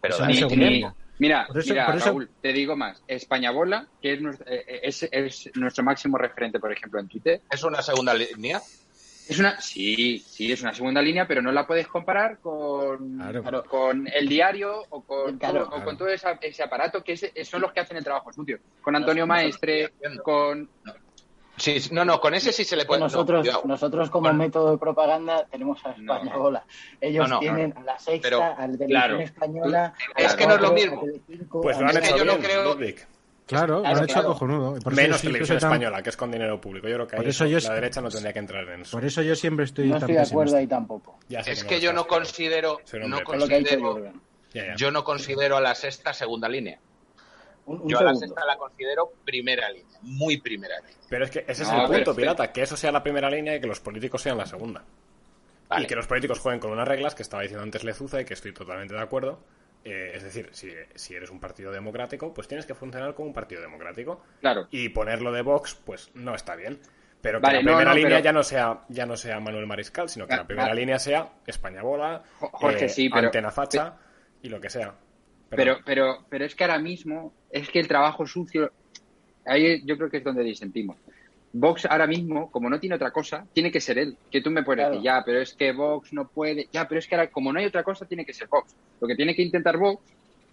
Pero 0.00 0.14
Es 0.14 0.20
una 0.20 0.34
segunda 0.34 0.66
línea. 0.66 0.94
Mira, 1.20 1.46
Por 1.48 1.58
eso- 1.58 1.70
mira 1.70 1.86
por 1.86 1.96
eso- 1.96 2.06
Raúl, 2.06 2.30
te 2.40 2.52
digo 2.52 2.76
más. 2.76 3.02
España 3.08 3.50
Bola, 3.50 3.88
que 4.00 4.12
es 4.14 4.20
nuestro, 4.22 4.46
eh, 4.48 4.80
es, 4.84 5.02
es 5.10 5.50
nuestro 5.56 5.82
máximo 5.82 6.16
referente, 6.16 6.60
por 6.60 6.70
ejemplo, 6.72 7.00
en 7.00 7.08
Twitter, 7.08 7.40
¿es 7.50 7.64
una 7.64 7.82
segunda 7.82 8.14
línea? 8.14 8.60
Es 9.28 9.38
una, 9.38 9.60
sí, 9.60 10.18
sí, 10.18 10.50
es 10.52 10.62
una 10.62 10.72
segunda 10.74 11.02
línea, 11.02 11.26
pero 11.26 11.42
no 11.42 11.52
la 11.52 11.66
puedes 11.66 11.86
comparar 11.88 12.38
con, 12.38 13.18
Claro. 13.18 13.64
con 13.64 14.08
el 14.12 14.28
diario 14.28 14.84
o 14.90 15.02
con, 15.02 15.38
Claro, 15.38 15.58
todo, 15.60 15.66
o 15.66 15.70
claro. 15.70 15.84
con 15.84 15.96
todo 15.98 16.08
esa- 16.08 16.38
ese 16.40 16.62
aparato 16.62 17.02
que 17.04 17.12
es- 17.12 17.32
son 17.48 17.60
los 17.60 17.72
que 17.72 17.80
hacen 17.80 17.96
el 17.96 18.04
trabajo 18.04 18.32
sucio. 18.32 18.58
Con 18.82 18.96
Antonio 18.96 19.26
Maestre, 19.26 19.92
con... 20.22 20.68
Sí, 21.56 21.80
sí, 21.80 21.90
no, 21.92 22.04
no, 22.04 22.20
con 22.20 22.34
ese 22.34 22.52
sí 22.52 22.62
se 22.62 22.76
le 22.76 22.84
puede. 22.84 23.00
no, 23.00 23.06
nosotros, 23.06 23.44
nosotros 23.64 24.10
como 24.10 24.32
método 24.32 24.70
de 24.70 24.78
propaganda 24.78 25.44
tenemos 25.50 25.84
a 25.84 25.92
No. 25.98 26.14
España. 26.22 26.62
Ellos 27.00 27.28
No, 27.28 27.34
no, 27.34 27.40
tienen 27.40 27.74
a 27.76 27.82
la 27.82 27.98
sexta, 27.98 28.28
Pero- 28.28 28.44
a 28.44 28.48
la 28.50 28.54
televisión 28.56 28.86
claro. 28.88 29.18
española. 29.18 29.94
Es 30.16 30.34
que 30.36 30.46
no 30.46 30.54
es 30.54 30.60
lo 30.60 30.72
mismo. 30.72 31.02
Pues 31.60 31.76
a 31.76 31.80
lo 31.80 31.88
han 31.88 31.96
Es 31.96 31.98
que 32.00 32.06
hecho 32.10 32.16
yo 32.18 32.24
no 32.24 32.38
creo- 32.38 32.74
Ludwig. 32.74 33.04
Claro, 33.48 33.76
lo 33.76 33.80
Claro, 33.82 33.96
han 33.98 34.04
hecho 34.04 34.12
claro. 34.14 34.28
cojonudo. 34.28 34.78
Por 34.80 34.94
Menos 34.94 35.20
televisión 35.22 35.58
tan- 35.58 35.72
española, 35.72 36.02
que 36.02 36.10
es 36.10 36.16
con 36.16 36.30
dinero 36.30 36.60
público. 36.60 36.86
Yo 36.86 36.94
creo 36.94 37.06
que 37.08 37.16
Por 37.16 37.24
ahí 37.24 37.30
eso 37.30 37.44
eso- 37.44 37.58
yo- 37.60 37.68
la 37.68 37.74
derecha 37.74 38.00
no 38.00 38.08
tendría 38.10 38.32
que 38.32 38.38
entrar 38.38 38.68
en 38.68 38.82
eso. 38.82 38.96
Por 38.96 39.04
eso 39.04 39.22
yo 39.22 39.34
siempre 39.34 39.64
estoy 39.64 39.86
No 39.88 39.94
tan 39.98 40.02
estoy 40.10 40.14
de 40.16 40.20
acuerdo 40.30 40.56
ahí 40.56 40.66
tampoco. 40.66 41.18
Ya 41.28 41.42
sé 41.42 41.52
Es 41.52 41.64
que 41.64 41.80
yo 41.80 41.92
no 41.92 42.06
considero, 42.06 42.78
no 43.06 43.22
considero, 43.24 43.94
Jürgen. 43.94 44.20
Ya, 44.54 44.66
ya. 44.66 44.74
yo 44.76 44.90
no 44.90 45.02
considero 45.04 45.56
a 45.56 45.60
la 45.60 45.74
sexta 45.74 46.12
segunda 46.12 46.48
línea. 46.48 46.78
Un, 47.66 47.82
un 47.82 47.88
Yo 47.88 47.98
a 47.98 48.02
la 48.04 48.14
sexta 48.14 48.44
la 48.46 48.56
considero 48.56 49.12
primera 49.24 49.68
línea, 49.70 49.98
muy 50.02 50.40
primera 50.40 50.78
línea. 50.80 50.94
Pero 51.08 51.24
es 51.24 51.30
que 51.30 51.44
ese 51.46 51.64
es 51.64 51.68
No, 51.72 51.82
el 51.86 51.90
punto, 51.92 52.14
pirata, 52.16 52.50
que 52.52 52.62
eso 52.62 52.76
sea 52.76 52.92
la 52.92 53.02
primera 53.02 53.28
línea 53.28 53.56
y 53.56 53.60
que 53.60 53.66
los 53.66 53.80
políticos 53.80 54.22
sean 54.22 54.38
la 54.38 54.46
segunda. 54.46 54.82
Vale. 55.68 55.84
Y 55.84 55.86
que 55.86 55.94
los 55.96 56.06
políticos 56.06 56.38
jueguen 56.38 56.60
con 56.60 56.70
unas 56.70 56.88
reglas 56.88 57.14
que 57.14 57.22
estaba 57.22 57.42
diciendo 57.42 57.62
antes 57.62 57.84
Lezuza 57.84 58.20
y 58.22 58.24
que 58.24 58.32
estoy 58.34 58.52
totalmente 58.54 58.94
de 58.94 59.00
acuerdo. 59.00 59.40
Eh, 59.90 60.12
es 60.14 60.22
decir, 60.22 60.48
si, 60.52 60.70
si 60.94 61.14
eres 61.14 61.30
un 61.30 61.40
partido 61.40 61.70
democrático, 61.72 62.34
pues 62.34 62.46
tienes 62.48 62.66
que 62.66 62.74
funcionar 62.74 63.14
como 63.14 63.28
un 63.28 63.34
partido 63.34 63.60
democrático. 63.62 64.22
Claro, 64.40 64.66
Y 64.70 64.88
ponerlo 64.90 65.32
de 65.32 65.42
Vox, 65.42 65.74
pues 65.84 66.10
no 66.14 66.34
está 66.34 66.56
bien. 66.56 66.78
Pero 67.20 67.40
que 67.40 67.46
Vale, 67.46 67.58
la 67.58 67.62
primera 67.64 67.90
no, 67.90 67.96
línea 67.96 68.10
pero- 68.10 68.24
ya 68.24 68.32
no 68.32 68.42
sea 68.42 68.84
ya 68.88 69.04
no 69.06 69.16
sea 69.16 69.40
Manuel 69.40 69.66
Mariscal, 69.66 70.08
sino 70.08 70.26
que 70.26 70.34
Ah, 70.34 70.38
la 70.38 70.46
primera 70.46 70.70
ah. 70.70 70.74
línea 70.74 70.98
sea 70.98 71.28
España 71.46 71.82
Bola, 71.82 72.22
Jo- 72.38 72.50
Jorge, 72.52 72.84
eh, 72.84 72.88
sí, 72.88 73.08
pero- 73.08 73.26
Antena 73.26 73.50
Facha 73.50 73.96
y 74.42 74.48
lo 74.48 74.60
que 74.60 74.70
sea. 74.70 74.94
pero, 75.50 75.78
pero, 75.84 76.24
pero 76.28 76.44
es 76.44 76.54
que 76.54 76.62
ahora 76.64 76.78
mismo 76.78 77.32
es 77.50 77.68
que 77.70 77.80
el 77.80 77.88
trabajo 77.88 78.24
sucio, 78.26 78.70
ahí 79.46 79.82
yo 79.84 79.96
creo 79.96 80.10
que 80.10 80.18
es 80.18 80.24
donde 80.24 80.44
disentimos. 80.44 80.96
Vox 81.52 81.86
ahora 81.86 82.06
mismo, 82.06 82.50
como 82.50 82.68
no 82.68 82.78
tiene 82.78 82.96
otra 82.96 83.10
cosa, 83.10 83.46
tiene 83.52 83.70
que 83.72 83.80
ser 83.80 83.98
él. 83.98 84.16
Que 84.30 84.40
tú 84.42 84.50
me 84.50 84.62
puedes 84.62 84.80
Claro. 84.82 84.90
decir, 84.96 85.04
ya, 85.04 85.22
pero 85.24 85.40
es 85.40 85.54
que 85.54 85.72
Vox 85.72 86.12
no 86.12 86.28
puede, 86.28 86.68
ya, 86.72 86.86
pero 86.86 86.98
es 86.98 87.06
que 87.06 87.14
ahora, 87.14 87.30
como 87.30 87.52
no 87.52 87.58
hay 87.58 87.66
otra 87.66 87.82
cosa, 87.82 88.04
tiene 88.06 88.24
que 88.26 88.34
ser 88.34 88.48
Vox. 88.48 88.74
Lo 89.00 89.08
que 89.08 89.16
tiene 89.16 89.34
que 89.34 89.42
intentar 89.42 89.76
Vox 89.78 90.02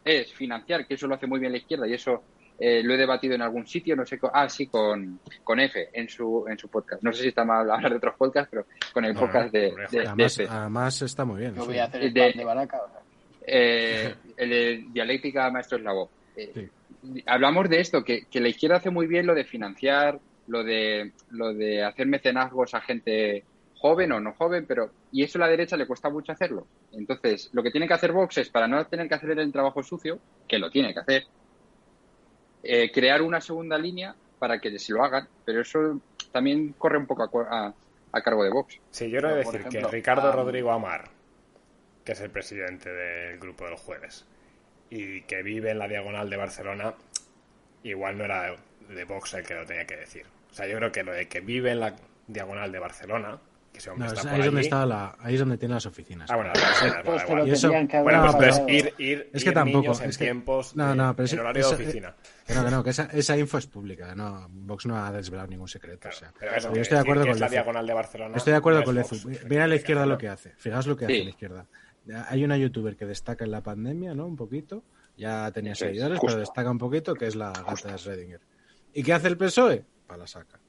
es 0.05 0.31
financiar, 0.33 0.85
que 0.87 0.93
eso 0.93 1.07
lo 1.07 1.15
hace 1.15 1.27
muy 1.27 1.39
bien 1.39 1.51
la 1.51 1.57
izquierda 1.57 1.87
y 1.87 1.93
eso 1.93 2.23
eh, 2.57 2.81
lo 2.83 2.93
he 2.93 2.97
debatido 2.97 3.35
en 3.35 3.41
algún 3.41 3.67
sitio, 3.67 3.95
no 3.97 4.05
sé, 4.05 4.17
con, 4.17 4.31
ah, 4.33 4.47
sí, 4.47 4.67
con, 4.67 5.19
con 5.43 5.59
F 5.59 5.89
en 5.91 6.07
su, 6.07 6.45
en 6.47 6.57
su 6.57 6.69
podcast. 6.69 7.03
No 7.03 7.11
sé 7.11 7.23
si 7.23 7.27
está 7.27 7.43
mal 7.43 7.69
hablar 7.69 7.89
de 7.91 7.97
otros 7.97 8.15
podcasts, 8.17 8.47
pero 8.49 8.65
con 8.93 9.03
el 9.03 9.13
No, 9.13 9.19
podcast 9.19 9.51
de, 9.51 9.59
de, 9.71 9.87
de 9.91 10.07
Además, 10.07 10.39
F. 10.39 10.47
además 10.49 11.01
está 11.01 11.25
muy 11.25 11.41
bien. 11.41 11.53
Sí. 11.55 11.59
voy 11.65 11.77
a 11.79 11.83
hacer 11.85 12.01
el 12.03 12.13
De- 12.13 12.43
Baraca. 12.45 12.77
o 12.77 12.87
sea. 12.89 13.01
eh, 13.47 14.15
el 14.37 14.49
de 14.49 14.85
dialéctica 14.93 15.49
maestro 15.51 15.77
eslavo. 15.77 16.09
Eh, 16.37 16.51
Sí. 16.53 17.21
Hablamos 17.27 17.69
de 17.69 17.81
esto, 17.81 18.03
que, 18.03 18.25
que 18.31 18.39
la 18.39 18.47
izquierda 18.47 18.77
hace 18.77 18.89
muy 18.89 19.05
bien 19.05 19.27
lo 19.27 19.35
de 19.35 19.43
financiar, 19.43 20.19
lo 20.47 20.63
de, 20.63 21.11
lo 21.31 21.53
de 21.53 21.83
hacer 21.83 22.07
mecenazgos 22.07 22.73
a 22.73 22.81
gente 22.81 23.43
joven 23.77 24.11
o 24.13 24.19
no 24.19 24.33
joven, 24.33 24.65
pero 24.65 24.91
y 25.11 25.23
eso 25.23 25.37
a 25.37 25.41
la 25.41 25.47
derecha 25.47 25.77
le 25.77 25.85
cuesta 25.87 26.09
mucho 26.09 26.31
hacerlo. 26.31 26.65
Entonces, 26.93 27.49
lo 27.53 27.61
que 27.63 27.71
tiene 27.71 27.87
que 27.87 27.93
hacer 27.93 28.11
Vox 28.11 28.37
es, 28.37 28.49
para 28.49 28.67
no 28.67 28.85
tener 28.87 29.07
que 29.07 29.15
hacer 29.15 29.37
el 29.37 29.51
trabajo 29.51 29.83
sucio, 29.83 30.19
que 30.47 30.57
lo 30.59 30.69
tiene 30.69 30.93
que 30.93 30.99
hacer, 30.99 31.23
eh, 32.63 32.91
crear 32.91 33.21
una 33.21 33.41
segunda 33.41 33.77
línea 33.77 34.15
para 34.39 34.59
que 34.59 34.77
se 34.79 34.93
lo 34.93 35.03
hagan, 35.03 35.27
pero 35.45 35.61
eso 35.61 36.01
también 36.31 36.73
corre 36.77 36.97
un 36.97 37.05
poco 37.05 37.23
a, 37.23 37.67
a- 37.67 37.73
a 38.11 38.21
cargo 38.21 38.43
de 38.43 38.49
Vox. 38.49 38.79
Sí, 38.91 39.05
yo 39.09 39.19
quiero 39.19 39.35
decir 39.35 39.59
ejemplo, 39.59 39.89
que 39.89 39.95
Ricardo 39.95 40.31
Rodrigo 40.31 40.71
Amar, 40.71 41.09
que 42.05 42.13
es 42.13 42.21
el 42.21 42.29
presidente 42.29 42.89
del 42.91 43.39
grupo 43.39 43.65
del 43.65 43.75
jueves, 43.75 44.25
y 44.89 45.21
que 45.23 45.43
vive 45.43 45.71
en 45.71 45.79
la 45.79 45.87
diagonal 45.87 46.29
de 46.29 46.37
Barcelona, 46.37 46.93
igual 47.83 48.17
no 48.17 48.23
era 48.23 48.55
de 48.89 49.03
Vox 49.03 49.33
el 49.33 49.45
que 49.45 49.53
lo 49.55 49.65
tenía 49.65 49.85
que 49.85 49.97
decir. 49.97 50.25
O 50.55 50.57
sea, 50.57 50.67
yo 50.67 50.77
creo 50.77 50.89
que 50.89 51.03
lo 51.03 51.11
de 51.11 51.27
que 51.27 51.41
vive 51.41 51.71
en 51.73 51.81
la 51.81 51.93
diagonal 52.27 52.71
de 52.71 52.79
Barcelona, 52.79 53.37
que 53.73 53.89
hombre 53.89 54.07
No, 54.07 54.13
está 54.13 54.21
es- 54.29 54.33
ahí, 54.33 54.39
es 54.39 54.45
donde 54.45 54.61
está 54.61 54.85
la, 54.85 55.17
ahí 55.19 55.33
es 55.33 55.39
donde 55.41 55.57
tiene 55.57 55.73
las 55.73 55.85
oficinas. 55.85 56.31
Ah, 56.31 56.37
bueno, 56.37 56.51
las 56.55 56.63
oficinas, 56.81 57.01
Pues 57.03 57.27
vale, 57.27 57.51
eso- 57.51 57.69
Bueno, 58.03 58.33
pues 58.37 58.61
ir, 58.69 58.93
ir, 58.97 59.29
Es 59.33 59.43
que 59.43 59.49
ir 59.49 59.53
tampoco, 59.53 59.81
niños 59.81 59.99
en 59.99 60.09
es 60.11 60.17
que- 60.17 60.23
tiempos 60.23 60.75
no, 60.77 60.87
de- 60.91 60.95
no, 60.95 61.13
pero 61.13 61.23
en 61.23 61.25
ese- 61.25 61.39
horario 61.41 61.59
esa- 61.59 61.75
de 61.75 61.83
oficina. 61.83 62.15
Que 62.47 62.53
no, 62.53 62.63
que 62.63 62.71
no, 62.71 62.83
que 62.85 62.89
esa, 62.91 63.03
esa 63.11 63.37
info 63.37 63.57
es 63.57 63.67
pública. 63.67 64.15
No, 64.15 64.47
Vox 64.49 64.85
no 64.85 64.95
ha 65.03 65.11
desvelado 65.11 65.49
ningún 65.49 65.67
secreto. 65.67 65.99
Claro, 66.07 66.15
o 66.15 66.19
sea. 66.21 66.33
pero 66.39 66.55
eso 66.55 66.73
yo 66.73 66.81
estoy 66.81 66.95
de 66.95 67.01
acuerdo 67.01 67.23
que 67.23 67.27
con 67.31 67.35
es 67.35 67.39
la 67.41 67.45
Lezu. 67.47 67.53
diagonal 67.53 67.85
de 67.87 67.93
Barcelona. 67.93 68.37
Estoy 68.37 68.51
de 68.51 68.57
acuerdo 68.57 68.79
no 68.79 68.85
con 68.85 68.97
es 68.97 69.11
Lezu. 69.11 69.29
Mira 69.49 69.65
a 69.65 69.67
la 69.67 69.75
izquierda 69.75 70.05
lo 70.05 70.17
que 70.17 70.29
hace. 70.29 70.51
Fijaos 70.55 70.87
lo 70.87 70.95
que 70.95 71.05
Sí. 71.07 71.11
hace 71.13 71.23
la 71.25 71.29
izquierda. 71.31 71.65
Hay 72.29 72.45
una 72.45 72.55
youtuber 72.55 72.95
que 72.95 73.05
destaca 73.05 73.43
en 73.43 73.51
la 73.51 73.59
pandemia, 73.61 74.13
¿no? 74.13 74.25
Un 74.25 74.37
poquito. 74.37 74.83
Ya 75.17 75.51
tenía 75.51 75.73
es, 75.73 75.79
seguidores, 75.79 76.19
pero 76.21 76.37
destaca 76.37 76.71
un 76.71 76.77
poquito, 76.77 77.13
que 77.13 77.27
es 77.27 77.35
la 77.35 77.51
gata 77.51 77.89
de 77.89 77.95
Schrödinger. 77.95 78.39
¿Y 78.93 79.03
qué 79.03 79.11
hace 79.11 79.27
el 79.27 79.37
PSOE? 79.37 79.83
Para 80.07 80.19
la 80.19 80.27
saca. 80.27 80.59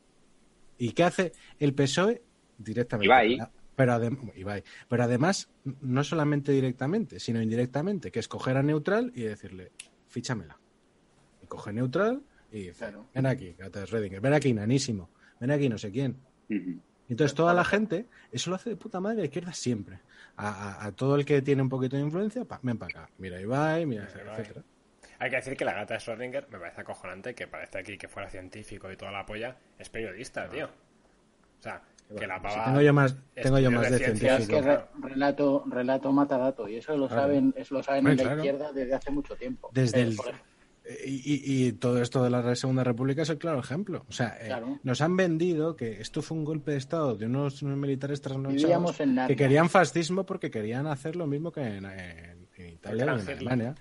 ¿Y 0.78 0.92
qué 0.92 1.04
hace 1.04 1.32
el 1.58 1.74
PSOE? 1.74 2.22
Directamente. 2.58 3.06
Ibai. 3.06 3.38
Pero, 3.74 3.92
adem- 3.92 4.32
Ibai. 4.36 4.64
pero 4.88 5.02
además, 5.04 5.50
no 5.82 6.02
solamente 6.02 6.52
directamente, 6.52 7.20
sino 7.20 7.42
indirectamente, 7.42 8.10
que 8.10 8.18
es 8.20 8.28
coger 8.28 8.56
a 8.56 8.62
Neutral 8.62 9.12
y 9.14 9.22
decirle, 9.22 9.72
fíchamela. 10.08 10.58
Y 11.42 11.46
coge 11.46 11.72
Neutral 11.74 12.22
y 12.50 12.60
dice, 12.68 12.78
Claro. 12.78 13.06
ven 13.14 13.26
aquí, 13.26 13.52
gata 13.58 13.80
de 13.80 13.86
Schrödinger, 13.86 14.20
ven 14.20 14.32
aquí, 14.32 14.54
nanísimo, 14.54 15.10
ven 15.40 15.50
aquí, 15.50 15.68
no 15.68 15.76
sé 15.76 15.90
quién. 15.92 16.16
Entonces 17.08 17.34
toda 17.34 17.52
la 17.52 17.64
gente, 17.64 18.06
eso 18.32 18.48
lo 18.50 18.56
hace 18.56 18.70
de 18.70 18.76
puta 18.76 18.98
madre 19.00 19.18
la 19.18 19.24
izquierda 19.24 19.52
siempre. 19.52 20.00
A, 20.36 20.48
a- 20.48 20.86
a 20.86 20.92
todo 20.92 21.16
el 21.16 21.24
que 21.26 21.42
tiene 21.42 21.60
un 21.60 21.68
poquito 21.68 21.96
de 21.96 22.02
influencia, 22.02 22.44
pa, 22.46 22.58
ven 22.62 22.78
para 22.78 23.00
acá. 23.04 23.10
Mira 23.18 23.38
Ibai, 23.40 23.84
mira, 23.84 24.08
Mira 24.12 24.22
Ibai. 24.22 24.64
Hay 25.18 25.30
que 25.30 25.36
decir 25.36 25.56
que 25.56 25.64
la 25.64 25.74
gata 25.74 25.94
de 25.94 26.01
Schrödinger 26.01 26.47
me 26.51 26.59
parece 26.59 26.80
acojonante 26.82 27.34
que 27.34 27.47
parece 27.47 27.78
aquí 27.78 27.97
que 27.97 28.09
fuera 28.09 28.28
científico 28.28 28.90
y 28.93 28.97
toda 28.97 29.12
la 29.12 29.24
polla. 29.24 29.56
Es 29.78 29.88
periodista, 29.88 30.48
tío. 30.48 30.66
O 30.66 31.62
sea, 31.62 31.80
que 32.16 32.26
la 32.26 32.36
Si 32.36 32.43
pava... 32.43 32.64
tengo 32.66 32.80
yo 32.82 32.93
más, 32.93 33.16
tengo 33.34 33.59
yo 33.59 33.70
más 33.70 33.90
de 33.90 33.98
de 33.98 34.05
ciencias 34.05 34.40
Es 34.43 34.47
que 34.47 34.52
científico. 34.52 34.88
re- 35.02 35.09
relato, 35.09 35.64
relato 35.68 36.12
mata 36.12 36.36
dato 36.38 36.68
y 36.68 36.76
eso 36.76 36.97
lo 36.97 37.09
Claro. 37.09 37.22
saben, 37.22 37.55
eso 37.56 37.74
lo 37.74 37.82
saben 37.82 38.06
en 38.06 38.16
la 38.18 38.34
izquierda 38.36 38.72
desde 38.72 38.94
hace 38.94 39.10
mucho 39.10 39.34
tiempo. 39.36 39.70
Desde 39.72 40.01
Eh, 40.01 40.02
el- 40.02 40.16
por 40.16 40.26
ejemplo, 40.28 40.47
Y, 41.05 41.14
y- 41.34 41.66
y 41.66 41.72
todo 41.72 42.01
esto 42.01 42.22
de 42.22 42.30
la 42.30 42.55
Segunda 42.55 42.84
República 42.84 43.22
es 43.22 43.30
el 43.30 43.38
claro 43.38 43.59
ejemplo. 43.59 44.05
O 44.09 44.12
sea, 44.12 44.38
eh, 44.40 44.47
Claro. 44.47 44.78
nos 44.84 45.01
han 45.01 45.16
vendido 45.16 45.74
que 45.74 46.01
esto 46.01 46.22
fue 46.22 46.36
un 46.36 46.44
golpe 46.44 46.70
de 46.70 46.76
Estado 46.76 47.16
de 47.16 47.26
unos, 47.26 47.60
unos 47.62 47.76
militares 47.76 48.20
trasnochados 48.20 48.97
que 49.26 49.34
querían 49.34 49.68
fascismo 49.68 50.24
porque 50.24 50.48
querían 50.48 50.86
hacer 50.86 51.16
lo 51.16 51.26
mismo 51.26 51.51
que 51.51 51.62
en, 51.62 51.86
en- 51.86 52.47
en 52.56 52.68
Italia 52.68 53.05
y 53.05 53.09
en 53.09 53.18
Hitler. 53.18 53.36
Alemania. 53.38 53.74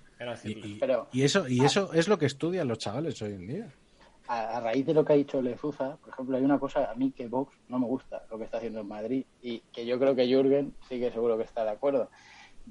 Y, 0.43 0.75
Pero- 0.79 1.07
y 1.11 1.23
eso, 1.23 1.47
y 1.47 1.63
eso 1.63 1.91
es 1.93 2.07
lo 2.07 2.17
que 2.17 2.25
estudian 2.25 2.67
los 2.67 2.77
chavales 2.77 3.21
hoy 3.21 3.33
en 3.33 3.47
día. 3.47 3.67
a, 4.27 4.57
a 4.57 4.59
raíz 4.61 4.85
de 4.85 4.93
lo 4.93 5.03
que 5.05 5.13
ha 5.13 5.15
dicho 5.17 5.41
Lezuza, 5.41 5.97
por 5.97 6.09
ejemplo, 6.13 6.37
hay 6.37 6.43
una 6.43 6.57
cosa 6.57 6.89
a 6.89 6.95
mí 6.95 7.11
que 7.11 7.27
Vox 7.27 7.55
no 7.69 7.77
me 7.79 7.85
gusta, 7.85 8.23
lo 8.31 8.37
que 8.37 8.45
está 8.45 8.57
haciendo 8.57 8.79
en 8.79 8.87
Madrid, 8.87 9.25
y 9.41 9.59
que 9.73 9.85
yo 9.85 9.99
creo 9.99 10.15
que 10.15 10.25
Jürgen 10.27 10.73
sí 10.89 10.99
que 10.99 11.11
seguro 11.11 11.37
que 11.37 11.43
está 11.43 11.63
de 11.63 11.71
acuerdo. 11.71 12.09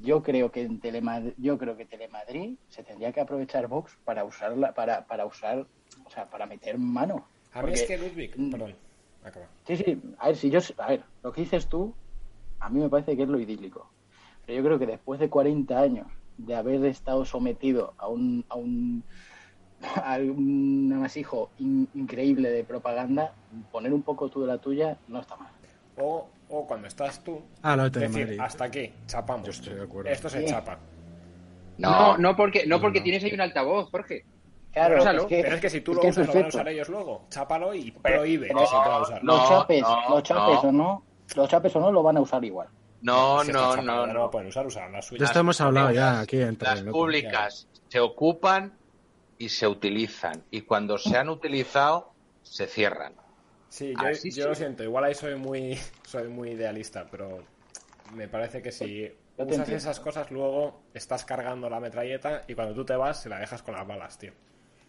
Yo 0.02 0.22
creo 0.24 0.50
que 0.50 0.62
en 0.62 0.80
Telemadrid, 0.80 1.34
yo 1.38 1.56
creo 1.56 1.76
que 1.76 1.84
Telemadrid 1.84 2.56
se 2.68 2.82
tendría 2.82 3.12
que 3.12 3.20
aprovechar 3.20 3.68
Vox 3.68 3.96
para 4.04 4.24
usarla, 4.24 4.72
para, 4.74 5.06
para 5.06 5.24
usar, 5.26 5.66
o 6.04 6.10
sea, 6.10 6.28
para 6.28 6.46
meter 6.46 6.78
mano. 6.78 7.26
A 7.52 7.58
mí 7.62 7.68
Porque- 7.68 7.74
es 7.74 7.82
que 7.84 7.98
Ludwig... 7.98 8.32
Mm. 8.36 8.50
Perdón, 8.50 8.74
acaba. 9.22 9.46
Sí, 9.66 9.76
sí, 9.76 10.02
a 10.18 10.26
ver, 10.28 10.36
si 10.36 10.50
yo, 10.50 10.58
a 10.78 10.88
ver, 10.88 11.04
lo 11.22 11.30
que 11.32 11.42
dices 11.42 11.68
tú, 11.68 11.94
a 12.58 12.68
mí 12.70 12.80
me 12.80 12.88
parece 12.88 13.16
que 13.16 13.22
es 13.22 13.28
lo 13.28 13.38
idílico. 13.38 13.88
Pero 14.44 14.58
yo 14.58 14.64
creo 14.64 14.78
que 14.80 14.86
después 14.86 15.20
de 15.20 15.30
40 15.30 15.78
años 15.78 16.08
de 16.38 16.54
haber 16.54 16.84
estado 16.86 17.24
sometido 17.24 17.94
a 17.98 18.08
un, 18.08 18.44
a 18.48 18.56
un, 18.56 19.02
a 19.96 20.16
un 20.18 20.92
amasijo 20.94 21.50
in- 21.58 21.88
increíble 21.94 22.50
de 22.50 22.64
propaganda, 22.64 23.32
poner 23.72 23.92
un 23.92 24.02
poco 24.02 24.28
tú 24.28 24.40
de 24.42 24.46
la 24.48 24.58
tuya 24.58 24.96
no 25.08 25.20
está 25.20 25.36
mal. 25.36 25.52
O, 25.98 26.26
o 26.48 26.66
cuando 26.66 26.88
estás 26.88 27.22
tú, 27.22 27.40
Ah, 27.62 27.76
lo 27.76 27.88
de 27.88 28.00
decir, 28.08 28.40
hasta 28.40 28.64
aquí, 28.64 28.92
chapamos. 29.06 29.46
Yo 29.46 29.50
estoy 29.52 29.74
de 29.74 29.82
acuerdo. 29.84 30.10
Esto 30.10 30.28
se 30.28 30.40
Sí. 30.40 30.46
chapa. 30.46 30.78
No, 31.78 32.16
no 32.18 32.36
porque, 32.36 32.66
no 32.66 32.80
porque 32.80 33.00
no. 33.00 33.04
tienes 33.04 33.24
ahí 33.24 33.32
un 33.32 33.40
altavoz, 33.40 33.90
Jorge. 33.90 34.24
Claro, 34.72 34.98
Úsalo, 34.98 35.22
es 35.22 35.26
que, 35.28 35.42
Pero 35.42 35.54
es 35.54 35.60
que 35.60 35.70
si 35.70 35.80
tú 35.82 35.94
lo 35.94 36.00
usas, 36.00 36.26
lo 36.26 36.32
van 36.34 36.44
a 36.44 36.48
usar 36.48 36.68
ellos 36.68 36.88
luego. 36.88 37.22
Chápalo 37.30 37.74
y 37.74 37.92
prohíbe 37.92 38.48
pero- 38.48 38.58
que 38.60 38.66
se 38.66 38.72
pueda 38.76 39.02
usar. 39.02 39.22
Los 39.24 39.40
No, 39.40 39.48
chapes, 39.48 39.82
no, 39.82 40.10
los 40.10 40.22
chapes 40.24 40.62
no. 40.64 40.68
o 40.68 40.72
no, 40.72 41.02
los 41.36 41.48
chapes 41.48 41.76
o 41.76 41.80
no 41.80 41.92
lo 41.92 42.02
van 42.02 42.16
a 42.16 42.20
usar 42.20 42.44
igual. 42.44 42.68
No, 43.04 43.44
Si 43.44 43.52
no, 43.52 43.76
no, 43.76 44.06
no 44.06 44.30
pueden 44.30 44.48
usar, 44.48 44.66
usarán 44.66 44.92
las 44.92 45.04
De 45.04 45.08
suyas. 45.10 45.28
esto 45.30 45.40
hemos 45.40 45.60
hablado 45.60 45.90
ya 45.92 46.20
aquí 46.20 46.40
en 46.40 46.56
Las 46.60 46.82
públicas 46.82 47.68
se 47.88 48.00
ocupan 48.00 48.72
y 49.38 49.48
se 49.50 49.66
utilizan. 49.68 50.42
Y 50.50 50.62
cuando 50.62 50.96
se 50.98 51.16
han 51.16 51.28
utilizado, 51.28 52.12
se 52.42 52.66
cierran. 52.66 53.12
Sí, 53.68 53.92
yo, 54.00 54.06
Así 54.06 54.30
yo 54.30 54.44
sí. 54.44 54.48
lo 54.48 54.54
siento, 54.54 54.82
igual 54.84 55.04
ahí 55.04 55.14
soy 55.14 55.34
muy, 55.34 55.78
soy 56.06 56.28
muy 56.28 56.50
idealista, 56.50 57.06
pero 57.10 57.44
me 58.14 58.28
parece 58.28 58.62
que 58.62 58.72
si 58.72 59.10
Yo 59.36 59.46
te 59.46 59.54
usas 59.54 59.68
esas 59.68 60.00
cosas, 60.00 60.30
luego 60.30 60.82
estás 60.94 61.24
cargando 61.24 61.68
la 61.68 61.80
metralleta 61.80 62.42
y 62.46 62.54
cuando 62.54 62.74
tú 62.74 62.84
te 62.84 62.96
vas, 62.96 63.20
se 63.20 63.28
la 63.28 63.38
dejas 63.38 63.62
con 63.62 63.74
las 63.74 63.86
balas, 63.86 64.16
tío. 64.18 64.32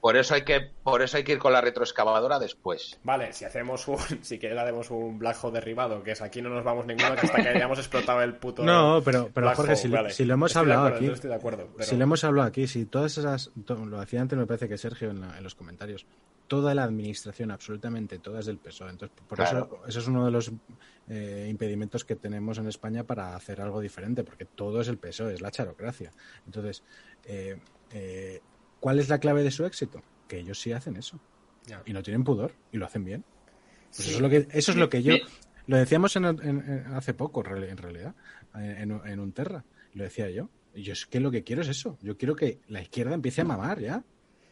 Por 0.06 0.18
eso 0.18 0.36
hay 0.36 0.44
que, 0.44 0.62
por 0.84 1.02
eso 1.02 1.18
hay 1.18 1.24
que 1.24 1.32
ir 1.32 1.40
con 1.40 1.52
la 1.52 1.62
retroexcavadora 1.62 2.38
después. 2.38 3.00
Vale, 3.04 3.34
si 3.34 3.44
hacemos 3.44 3.88
un, 3.88 3.98
si 4.22 4.38
quieres 4.38 4.56
haremos 4.60 4.92
un 4.92 5.18
Black 5.18 5.44
Hole 5.44 5.54
derribado, 5.56 6.04
que 6.04 6.12
es 6.12 6.22
aquí 6.22 6.44
no 6.44 6.50
nos 6.50 6.64
vamos 6.64 6.86
ninguno 6.86 7.16
que 7.16 7.26
hasta 7.26 7.42
que 7.42 7.50
hayamos 7.50 7.80
explotado 7.80 8.22
el 8.22 8.36
puto. 8.36 8.64
No, 8.64 9.02
pero, 9.04 9.32
pero 9.34 9.48
Black 9.48 9.56
Jorge, 9.58 9.72
Hole, 9.72 9.82
si, 9.82 9.88
lo- 9.88 9.96
vale. 9.96 10.10
si 10.12 10.26
lo 10.26 10.36
hemos 10.36 10.52
Estoy 10.52 10.60
de 10.68 10.74
hablado 10.74 10.88
acuerdo, 10.90 11.06
aquí, 11.08 11.14
Estoy 11.16 11.30
de 11.32 11.36
acuerdo. 11.36 11.68
pero- 11.76 11.90
si 11.90 11.98
lo 11.98 12.04
hemos 12.04 12.24
hablado 12.24 12.48
aquí, 12.48 12.68
si 12.68 12.86
todas 12.86 13.18
esas, 13.18 13.50
to- 13.66 13.84
lo 13.84 14.00
hacía 14.00 14.22
antes 14.22 14.38
me 14.38 14.46
parece 14.46 14.70
que 14.70 14.78
Sergio 14.78 15.10
en, 15.10 15.22
la- 15.22 15.38
en 15.40 15.44
los 15.44 15.56
comentarios, 15.56 16.06
toda 16.48 16.76
la 16.76 16.84
administración, 16.84 17.50
absolutamente 17.50 18.20
toda 18.20 18.42
es 18.42 18.46
del 18.46 18.60
PSOE. 18.60 18.92
Entonces, 18.92 19.18
por 19.28 19.40
Claro. 19.40 19.58
eso, 19.58 19.88
eso 19.88 20.00
es 20.02 20.08
uno 20.08 20.24
de 20.24 20.30
los 20.30 20.52
eh, 21.10 21.48
impedimentos 21.50 22.06
que 22.06 22.16
tenemos 22.16 22.60
en 22.60 22.68
España 22.68 23.04
para 23.06 23.36
hacer 23.36 23.60
algo 23.60 23.82
diferente, 23.82 24.24
porque 24.24 24.46
todo 24.46 24.82
es 24.82 24.88
el 24.88 25.00
PSOE, 25.00 25.34
es 25.34 25.42
la 25.42 25.50
charocracia. 25.50 26.12
Entonces, 26.46 26.84
eh, 27.26 27.58
eh, 27.92 28.40
¿cuál 28.86 29.00
es 29.00 29.10
la 29.10 29.18
clave 29.18 29.42
de 29.42 29.50
su 29.50 29.66
éxito? 29.66 30.04
Que 30.28 30.38
ellos 30.38 30.60
sí 30.62 30.72
hacen 30.72 30.96
eso. 30.96 31.20
Y 31.88 31.92
no 31.94 32.04
tienen 32.04 32.24
pudor 32.24 32.54
y 32.72 32.78
lo 32.78 32.86
hacen 32.86 33.04
bien. 33.04 33.24
Pues 33.90 33.96
Sí. 34.04 34.10
eso 34.12 34.18
es 34.18 34.22
lo 34.22 34.30
que 34.30 34.48
eso 34.52 34.72
es 34.74 34.78
lo 34.78 34.90
que 34.92 35.02
yo 35.02 35.16
lo 35.66 35.78
decíamos 35.78 36.16
en, 36.18 36.26
en- 36.26 36.40
en- 36.44 36.86
hace 36.94 37.16
poco 37.16 37.40
en 37.44 37.48
reali- 37.48 37.70
en 37.72 37.78
realidad 37.78 38.14
en, 38.54 38.92
en, 38.92 39.02
en 39.08 39.20
un 39.20 39.32
Terra. 39.32 39.66
Lo 39.96 40.04
decía 40.04 40.30
yo. 40.30 40.52
Y 40.76 40.84
yo 40.84 40.94
es 40.94 41.08
que 41.08 41.20
lo 41.20 41.32
que 41.32 41.44
quiero 41.44 41.64
es 41.64 41.70
eso. 41.70 41.98
Yo 42.04 42.16
quiero 42.16 42.36
que 42.36 42.60
la 42.68 42.80
izquierda 42.84 43.16
empiece 43.16 43.42
a 43.42 43.46
mamar 43.46 43.80
ya 43.80 44.04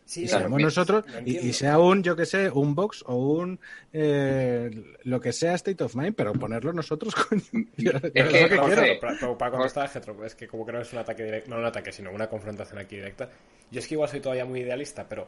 Sí, 0.06 0.26
y 0.26 0.50
me- 0.50 0.62
nosotros 0.64 1.06
y, 1.26 1.54
sea 1.54 1.80
un 1.80 2.04
yo 2.04 2.16
que 2.16 2.26
sé 2.26 2.50
un 2.50 2.76
box 2.76 3.04
o 3.08 3.16
un 3.16 3.60
eh, 3.94 4.70
lo 5.04 5.20
que 5.22 5.32
sea 5.32 5.54
state 5.56 5.82
of 5.84 5.96
mind 5.96 6.14
pero 6.16 6.34
ponerlo 6.34 6.74
nosotros 6.74 7.16
coño 7.30 7.42
Yo- 7.78 7.92
Es 7.92 8.04
es 8.04 8.12
que, 8.14 8.42
lo 8.42 8.50
que 8.50 8.58
Jorge, 8.58 9.00
quiero. 9.00 9.38
Para 9.38 9.52
contestar, 9.52 9.88
Getro, 9.90 10.26
es 10.26 10.36
que 10.36 10.48
como 10.48 10.66
que 10.66 10.74
no 10.74 10.82
es 10.82 10.92
un 10.92 11.00
ataque 11.00 11.24
directo, 11.24 11.50
no 11.52 11.58
un 11.58 11.66
ataque, 11.66 11.92
sino 11.92 12.12
una 12.12 12.28
confrontación 12.28 12.80
aquí 12.80 12.98
directa. 12.98 13.30
Yo 13.72 13.80
es 13.80 13.88
que 13.88 13.94
igual 13.96 14.10
soy 14.10 14.20
todavía 14.20 14.46
muy 14.46 14.60
idealista, 14.60 15.08
pero 15.08 15.28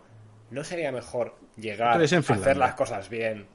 ¿no 0.52 0.64
sería 0.64 0.92
mejor 0.92 1.36
llegar 1.56 2.00
a 2.02 2.04
hacer 2.04 2.58
las 2.58 2.76
cosas 2.76 3.10
bien? 3.10 3.48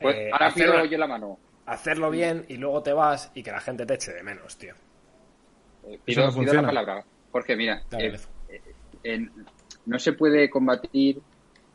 Pues 0.00 0.16
eh, 0.16 0.30
ahora 0.32 0.46
hacerlo- 0.48 0.72
pido 0.74 0.84
yo 0.86 0.98
la 0.98 1.06
mano. 1.06 1.38
hacerlo 1.66 2.10
bien 2.10 2.44
y 2.48 2.56
luego 2.56 2.82
te 2.82 2.92
vas 2.92 3.30
y 3.34 3.42
que 3.44 3.52
la 3.52 3.60
gente 3.60 3.86
te 3.86 3.94
eche 3.94 4.12
de 4.12 4.22
menos, 4.24 4.58
tío. 4.58 4.74
Eh, 5.84 5.94
Eso 5.94 6.00
Pido, 6.04 6.20
no 6.22 6.26
pido 6.30 6.32
funciona. 6.42 6.62
la 6.62 6.68
palabra. 6.68 7.04
Jorge, 7.30 7.56
mira, 7.56 7.82
Dale, 7.90 8.18
en- 9.04 9.30
no 9.86 9.98
se 9.98 10.12
puede 10.12 10.48
combatir 10.50 11.20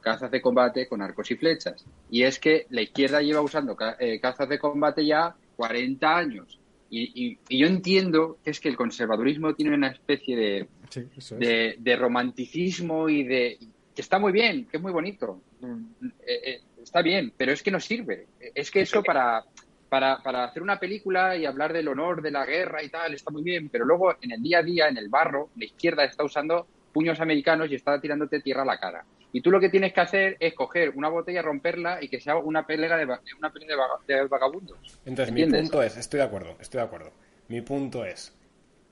cazas 0.01 0.31
de 0.31 0.41
combate 0.41 0.87
con 0.87 1.01
arcos 1.01 1.29
y 1.31 1.35
flechas. 1.35 1.85
Y 2.09 2.23
es 2.23 2.39
que 2.39 2.65
la 2.69 2.81
izquierda 2.81 3.21
lleva 3.21 3.41
usando 3.41 3.75
ca- 3.75 3.97
eh, 3.99 4.19
cazas 4.19 4.47
de 4.49 4.57
combate 4.59 5.05
ya 5.05 5.35
40 5.55 6.17
años. 6.17 6.59
Y, 6.89 7.27
y- 7.33 7.39
y 7.49 7.59
yo 7.59 7.67
entiendo 7.67 8.37
que 8.43 8.49
es 8.51 8.59
que 8.59 8.69
el 8.69 8.77
conservadurismo 8.77 9.53
tiene 9.53 9.75
una 9.75 9.89
especie 9.89 10.35
de, 10.35 10.67
Sí, 10.89 11.05
eso 11.17 11.35
es. 11.35 11.39
de, 11.41 11.75
de 11.77 11.95
romanticismo 11.95 13.09
y 13.09 13.23
de 13.23 13.57
que 13.95 14.01
está 14.01 14.17
muy 14.17 14.31
bien, 14.31 14.65
que 14.67 14.77
es 14.77 14.83
muy 14.83 14.91
bonito, 14.91 15.41
Mm, 15.61 15.91
eh, 16.25 16.41
eh, 16.45 16.61
está 16.81 17.01
bien, 17.01 17.33
pero 17.35 17.51
es 17.51 17.61
que 17.61 17.69
no 17.69 17.81
sirve. 17.81 18.27
Es 18.55 18.71
que 18.71 18.79
eso 18.79 19.03
para, 19.03 19.43
para, 19.89 20.19
para 20.23 20.45
hacer 20.45 20.63
una 20.63 20.79
película 20.79 21.35
y 21.35 21.45
hablar 21.45 21.73
del 21.73 21.89
honor 21.89 22.21
de 22.21 22.31
la 22.31 22.45
guerra 22.45 22.81
y 22.81 22.87
tal 22.87 23.13
está 23.13 23.29
muy 23.29 23.43
bien, 23.43 23.67
pero 23.67 23.83
luego 23.83 24.15
en 24.21 24.31
el 24.31 24.41
día 24.41 24.59
a 24.59 24.63
día, 24.63 24.87
en 24.87 24.97
el 24.97 25.09
barro, 25.09 25.49
la 25.57 25.65
izquierda 25.65 26.05
está 26.05 26.23
usando 26.23 26.65
puños 26.93 27.19
americanos 27.19 27.69
y 27.71 27.75
está 27.75 27.99
tirándote 27.99 28.39
tierra 28.41 28.63
a 28.63 28.65
la 28.65 28.79
cara. 28.79 29.05
Y 29.31 29.41
tú 29.41 29.51
lo 29.51 29.59
que 29.59 29.69
tienes 29.69 29.93
que 29.93 30.01
hacer 30.01 30.37
es 30.39 30.53
coger 30.55 30.89
una 30.95 31.07
botella, 31.07 31.41
romperla 31.43 32.01
y 32.01 32.09
que 32.09 32.19
sea 32.19 32.37
una 32.37 32.65
pelea 32.65 32.97
de, 32.97 33.05
una 33.37 33.51
pelea 33.51 33.67
de, 33.69 33.75
vaga- 33.75 33.99
de 34.07 34.27
vagabundos. 34.27 34.79
Entonces, 35.05 35.33
mi 35.33 35.41
punto 35.61 35.83
es, 35.83 35.97
estoy 35.97 36.17
de 36.19 36.25
acuerdo, 36.25 36.57
estoy 36.59 36.79
de 36.79 36.85
acuerdo. 36.85 37.11
Mi 37.47 37.61
punto 37.61 38.03
es, 38.05 38.35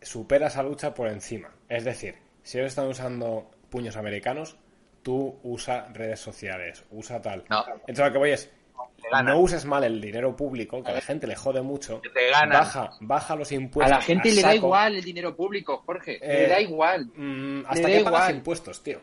supera 0.02 0.48
esa 0.48 0.61
lucha 0.61 0.94
por 0.94 1.07
encima. 1.07 1.49
Es 1.68 1.86
decir, 1.86 2.15
si 2.44 2.60
ellos 2.60 2.69
están 2.69 2.88
usando 2.88 3.49
puños 3.69 3.98
americanos, 3.98 4.57
tú 5.02 5.40
usa 5.44 5.88
redes 5.94 6.19
sociales, 6.19 6.86
usa 6.91 7.19
tal. 7.22 7.44
No. 7.49 7.65
Entonces, 7.88 8.06
lo 8.06 8.11
que 8.11 8.18
voy 8.19 8.30
es. 8.32 8.53
No 9.24 9.40
uses 9.40 9.66
mal 9.66 9.84
el 9.84 10.02
dinero 10.02 10.36
público, 10.36 10.84
que 10.84 10.91
a 10.91 10.95
la 10.95 11.02
gente 11.02 11.28
le 11.28 11.36
jode 11.36 11.62
mucho. 11.62 12.02
Te. 12.02 12.30
Baja, 12.49 12.91
baja 13.02 13.36
los 13.36 13.52
A 13.52 13.56
impuestos. 13.56 13.98
la 13.98 14.02
gente 14.02 14.32
le 14.32 14.41
da 14.41 14.54
igual 14.56 14.95
el 14.95 15.04
dinero 15.04 15.36
público, 15.36 15.84
Jorge, 15.86 16.18
Eh, 16.22 16.44
le 16.44 16.48
da 16.48 16.60
igual. 16.62 17.06
Mm, 17.16 17.60
Le 17.62 17.66
hasta 17.68 17.82
da 17.82 17.88
que 17.98 18.04
pagas 18.04 18.22
igual. 18.22 18.36
impuestos, 18.36 18.84
tío. 18.84 18.99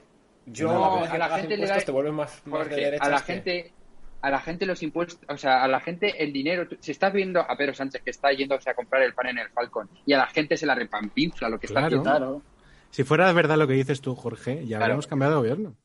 Yo, 0.46 0.68
No, 0.72 0.74
la 0.74 0.88
verdad 0.88 1.04
es 1.04 1.10
que 1.10 1.16
a 1.16 1.18
la 1.18 1.38
gente 1.38 1.56
le 1.56 1.66
da- 1.66 1.78
te 1.78 1.90
vuelves 1.92 2.12
más, 2.12 2.42
más 2.46 2.58
Jorge, 2.60 2.74
de 2.76 2.80
derechas 2.82 3.06
a 3.06 3.10
la 3.10 3.18
que- 3.20 3.24
gente 3.32 3.72
a 4.20 4.30
la 4.30 4.40
gente 4.40 4.64
los 4.64 4.82
impuestos, 4.82 5.18
o 5.28 5.36
sea, 5.36 5.62
a 5.62 5.68
la 5.68 5.80
gente 5.80 6.22
el 6.24 6.32
dinero, 6.32 6.66
si 6.80 6.92
estás 6.92 7.12
viendo 7.12 7.40
a 7.40 7.56
Pedro 7.58 7.74
Sánchez 7.74 8.00
que 8.02 8.10
está 8.10 8.32
yéndose 8.32 8.70
a 8.70 8.74
comprar 8.74 9.02
el 9.02 9.12
pan 9.12 9.26
en 9.28 9.38
el 9.38 9.50
Falcon 9.50 9.86
y 10.06 10.14
a 10.14 10.18
la 10.18 10.26
gente 10.28 10.56
se 10.56 10.64
la 10.64 10.74
repampinfla 10.74 11.50
lo 11.50 11.60
que 11.60 11.66
está 11.66 11.80
Claro. 11.80 11.86
haciendo. 11.98 12.10
Claro. 12.10 12.42
si 12.90 13.04
fuera 13.04 13.30
verdad 13.32 13.56
lo 13.58 13.66
que 13.66 13.74
dices 13.74 14.00
tú 14.00 14.14
Jorge 14.14 14.64
ya 14.66 14.78
habríamos 14.78 15.06
cambiado 15.06 15.34
de 15.34 15.38
gobierno 15.40 15.76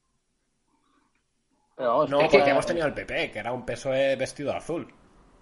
Pero 1.79 1.89
vamos, 1.91 2.09
No, 2.09 2.19
que- 2.19 2.37
porque 2.37 2.49
hemos 2.51 2.65
tenido 2.65 2.85
el 2.87 2.93
PP, 2.93 3.31
que 3.31 3.39
era 3.39 3.53
un 3.53 3.65
PSOE 3.65 4.17
vestido 4.17 4.51
de 4.51 4.57
azul. 4.57 4.93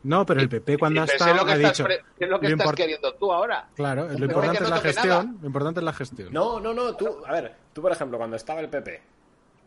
no 0.03 0.23
pero 0.23 0.39
el 0.39 0.47
PP 0.47 0.77
cuando 0.77 0.99
Y 0.99 1.01
ha 1.01 1.05
estado 1.05 1.33
lo 1.33 1.43
que 1.45 1.51
ha 1.51 1.55
estás 1.55 1.71
dicho 1.71 1.83
pre- 1.83 2.03
¿qué 2.17 2.25
es 2.25 2.29
lo 2.29 2.39
que 2.39 2.49
lo 2.49 2.55
estás 2.57 2.75
queriendo 2.75 3.13
tú 3.15 3.33
ahora? 3.33 3.67
claro 3.75 4.07
lo 4.07 4.25
importante 4.25 4.63
es 4.63 4.69
la 4.69 4.77
gestión 4.79 5.37
lo 5.41 5.47
importante 5.47 5.79
es 5.79 5.83
la 5.83 5.93
gestión 5.93 6.31
No, 6.31 6.59
no, 6.59 6.73
no, 6.75 6.95
tú, 6.95 7.23
a 7.25 7.31
ver, 7.33 7.55
tú 7.73 7.81
por 7.81 7.91
ejemplo, 7.91 8.17
cuando 8.19 8.35
estaba 8.37 8.59
el 8.61 8.69
PP, 8.69 9.01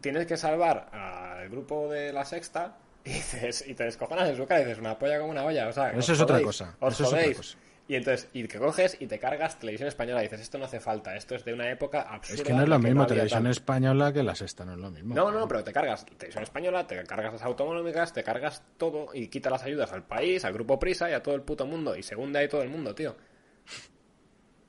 tienes 0.00 0.26
que 0.26 0.36
salvar 0.36 0.88
al 0.92 1.48
grupo 1.50 1.88
de 1.88 2.12
la 2.12 2.24
sexta 2.24 2.76
y, 3.04 3.10
dices, 3.10 3.64
y 3.66 3.74
te 3.74 3.82
descojonas 3.84 4.28
en 4.28 4.36
su 4.36 4.46
cara 4.46 4.60
y 4.60 4.64
dices 4.64 4.78
una 4.78 4.96
polla 4.96 5.18
como 5.18 5.32
una 5.32 5.44
olla, 5.44 5.66
o 5.68 5.72
sea, 5.72 5.90
Eso 5.90 6.12
es 6.12 6.20
otra 6.20 6.34
jodéis, 6.36 6.46
cosa, 6.46 6.76
os 6.78 6.94
eso 6.94 7.02
es 7.02 7.08
otra 7.12 7.34
cosa. 7.34 7.58
Y 7.90 7.96
entonces, 7.96 8.28
y 8.32 8.46
que 8.46 8.58
coges 8.58 8.96
y 9.00 9.08
te 9.08 9.18
cargas 9.18 9.58
televisión 9.58 9.88
española 9.88 10.20
y 10.20 10.26
dices, 10.26 10.42
esto 10.42 10.58
no 10.58 10.64
hace 10.66 10.78
falta, 10.78 11.16
esto 11.16 11.34
es 11.34 11.44
de 11.44 11.52
una 11.52 11.68
época 11.72 12.02
absurda. 12.02 12.40
es 12.40 12.46
que 12.46 12.52
no 12.52 12.62
es 12.62 12.68
lo 12.68 12.74
la 12.74 12.78
mismo 12.78 13.00
no 13.00 13.06
televisión 13.08 13.42
tal". 13.42 13.50
española 13.50 14.12
que 14.12 14.22
la 14.22 14.34
sexta 14.36 14.64
no 14.64 14.74
es 14.74 14.78
lo 14.78 14.92
mismo 14.92 15.12
No, 15.16 15.32
no, 15.32 15.48
pero 15.48 15.64
te 15.64 15.72
cargas 15.72 16.06
televisión 16.06 16.44
española, 16.44 16.86
te 16.86 17.02
cargas 17.02 17.32
las 17.32 17.42
autonómicas, 17.42 18.12
te 18.12 18.22
cargas 18.22 18.62
todo 18.78 19.08
y 19.12 19.26
quita 19.26 19.50
las 19.50 19.64
ayudas 19.64 19.92
al 19.92 20.04
país, 20.04 20.44
al 20.44 20.52
grupo 20.52 20.78
Prisa 20.78 21.10
y 21.10 21.14
a 21.14 21.22
todo 21.22 21.34
el 21.34 21.42
puto 21.42 21.66
mundo. 21.66 21.96
Y 21.96 22.04
según 22.04 22.32
de 22.32 22.38
ahí 22.38 22.48
todo 22.48 22.62
el 22.62 22.68
mundo, 22.70 22.94
tío. 22.94 23.16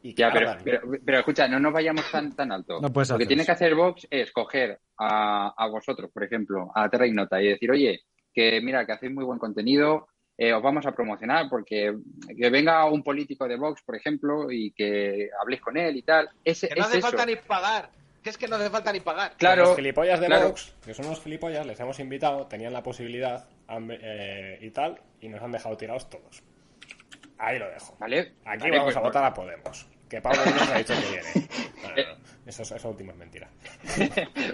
Y 0.03 0.15
que 0.15 0.21
Ya, 0.23 0.31
pero, 0.33 0.57
pero, 0.63 0.81
pero 1.05 1.19
escucha, 1.19 1.47
no 1.47 1.59
nos 1.59 1.73
vayamos 1.73 2.09
tan, 2.11 2.35
tan 2.35 2.51
alto. 2.51 2.79
No 2.81 2.87
Lo 2.87 3.17
que 3.19 3.27
tiene 3.27 3.43
eso. 3.43 3.45
que 3.45 3.51
hacer 3.51 3.75
Vox 3.75 4.07
es 4.09 4.31
coger 4.31 4.79
a, 4.97 5.53
a 5.55 5.67
vosotros, 5.67 6.09
por 6.11 6.23
ejemplo, 6.23 6.71
a 6.73 6.89
Terra 6.89 7.05
Ignota 7.05 7.39
y 7.39 7.49
decir, 7.49 7.69
oye, 7.69 8.01
que 8.33 8.59
mira, 8.61 8.83
que 8.85 8.93
hacéis 8.93 9.13
muy 9.13 9.23
buen 9.25 9.37
contenido, 9.37 10.07
eh, 10.43 10.53
os 10.53 10.63
vamos 10.63 10.85
a 10.87 10.91
promocionar 10.91 11.47
porque 11.49 11.95
que 12.35 12.49
venga 12.49 12.85
un 12.85 13.03
político 13.03 13.47
de 13.47 13.57
Vox, 13.57 13.83
por 13.83 13.95
ejemplo, 13.95 14.51
y 14.51 14.71
que 14.71 15.29
habléis 15.39 15.61
con 15.61 15.77
él 15.77 15.95
y 15.97 16.01
tal. 16.01 16.29
Ese, 16.43 16.67
Que 16.67 16.75
no 16.75 16.81
es 16.81 16.87
hace 16.87 16.97
eso. 16.97 17.07
falta 17.09 17.25
ni 17.27 17.35
pagar. 17.35 17.89
Que 18.23 18.29
es 18.31 18.37
que 18.37 18.47
no 18.47 18.55
hace 18.55 18.69
falta 18.71 18.91
ni 18.91 18.99
pagar. 19.01 19.33
Claro, 19.37 19.63
los 19.65 19.75
gilipollas 19.75 20.19
de 20.19 20.25
claro. 20.27 20.47
Vox, 20.49 20.73
que 20.85 20.93
son 20.95 21.05
unos 21.05 21.21
gilipollas, 21.21 21.65
les 21.67 21.79
hemos 21.79 21.99
invitado, 21.99 22.47
tenían 22.47 22.73
la 22.73 22.81
posibilidad 22.81 23.47
han- 23.67 23.89
eh, 23.91 24.57
y 24.61 24.69
tal, 24.71 24.99
y 25.19 25.29
nos 25.29 25.41
han 25.43 25.51
dejado 25.51 25.77
tirados 25.77 26.09
todos. 26.09 26.41
Ahí 27.37 27.57
lo 27.59 27.69
dejo. 27.69 27.95
¿Vale? 27.99 28.33
Aquí 28.45 28.61
Vale, 28.63 28.77
vamos 28.77 28.83
pues- 28.85 28.97
a 28.97 28.99
votar 29.01 29.23
a 29.25 29.33
Podemos. 29.33 29.87
Que 30.09 30.21
Pablo 30.21 30.41
Iglesias 30.45 30.69
ha 30.71 30.77
dicho 30.77 30.93
que 30.93 31.09
viene. 31.09 31.47
No, 31.81 31.89
no, 31.89 31.95
no. 32.15 32.21
Eso, 32.45 32.61
es- 32.63 32.71
eso 32.71 32.89
último 32.89 33.11
es 33.13 33.17
mentira. 33.17 33.49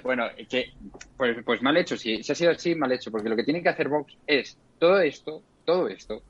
bueno, 0.04 0.28
que, 0.50 0.72
pues, 1.18 1.38
pues 1.46 1.62
mal 1.62 1.76
hecho, 1.78 1.98
si, 1.98 2.24
si 2.24 2.32
ha 2.32 2.36
sido 2.36 2.52
así, 2.52 2.76
mal 2.76 2.92
hecho, 2.92 3.12
porque 3.12 3.30
lo 3.30 3.36
que 3.36 3.44
tiene 3.44 3.62
que 3.64 3.70
hacer 3.70 3.90
Vox 3.90 4.14
es 4.28 4.58
todo 4.80 5.00
esto, 5.02 5.42
todo 5.68 5.90
esto, 5.90 6.22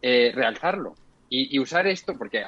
eh, 0.00 0.30
realzarlo 0.32 0.94
y, 1.28 1.54
y 1.54 1.58
usar 1.58 1.86
esto, 1.88 2.14
porque 2.16 2.44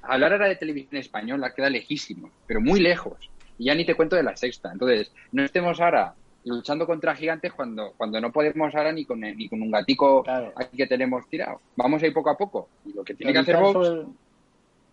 hablar 0.00 0.32
ahora 0.32 0.48
de 0.48 0.56
televisión 0.56 0.96
española 0.98 1.52
queda 1.54 1.68
lejísimo, 1.68 2.30
pero 2.46 2.62
muy 2.62 2.80
lejos, 2.80 3.30
y 3.58 3.66
ya 3.66 3.74
ni 3.74 3.84
te 3.84 3.94
cuento 3.94 4.16
de 4.16 4.22
la 4.22 4.34
sexta. 4.34 4.72
Entonces, 4.72 5.12
no 5.32 5.44
estemos 5.44 5.78
ahora 5.82 6.14
luchando 6.44 6.86
contra 6.86 7.14
gigantes 7.14 7.52
cuando, 7.52 7.92
cuando 7.98 8.20
no 8.22 8.32
podemos 8.32 8.74
ahora 8.74 8.90
ni 8.90 9.04
con, 9.04 9.20
ni 9.20 9.48
con 9.50 9.60
un 9.60 9.70
gatico 9.70 10.22
Claro. 10.24 10.52
aquí 10.56 10.78
que 10.78 10.86
tenemos 10.86 11.28
tirado. 11.28 11.60
Vamos 11.76 12.02
a 12.02 12.06
ir 12.06 12.14
poco 12.14 12.30
a 12.30 12.38
poco. 12.38 12.68
Y 12.86 12.94
lo 12.94 13.04
que 13.04 13.14
tiene 13.14 13.32
que 13.34 13.38
hacer 13.40 13.56
Vox, 13.58 13.72
sobre- 13.86 14.06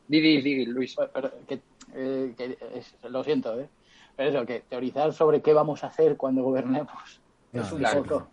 Didi, 0.09 0.41
Didi, 0.41 0.65
Luis. 0.65 0.95
pero 1.13 1.31
que- 1.47 1.61
eh, 1.95 2.34
que 2.38 2.57
es- 2.76 2.93
lo 3.09 3.23
siento, 3.23 3.57
¿eh? 3.59 3.67
Pero 4.17 4.30
eso, 4.31 4.45
que 4.45 4.59
teorizar 4.67 5.13
sobre 5.13 5.41
qué 5.41 5.53
vamos 5.53 5.84
a 5.85 5.88
hacer 5.88 6.17
cuando 6.17 6.43
gobernemos 6.43 7.21
No, 7.53 7.61
es 7.61 7.71
un 7.71 7.80
claro. 7.80 8.03
poco. 8.03 8.27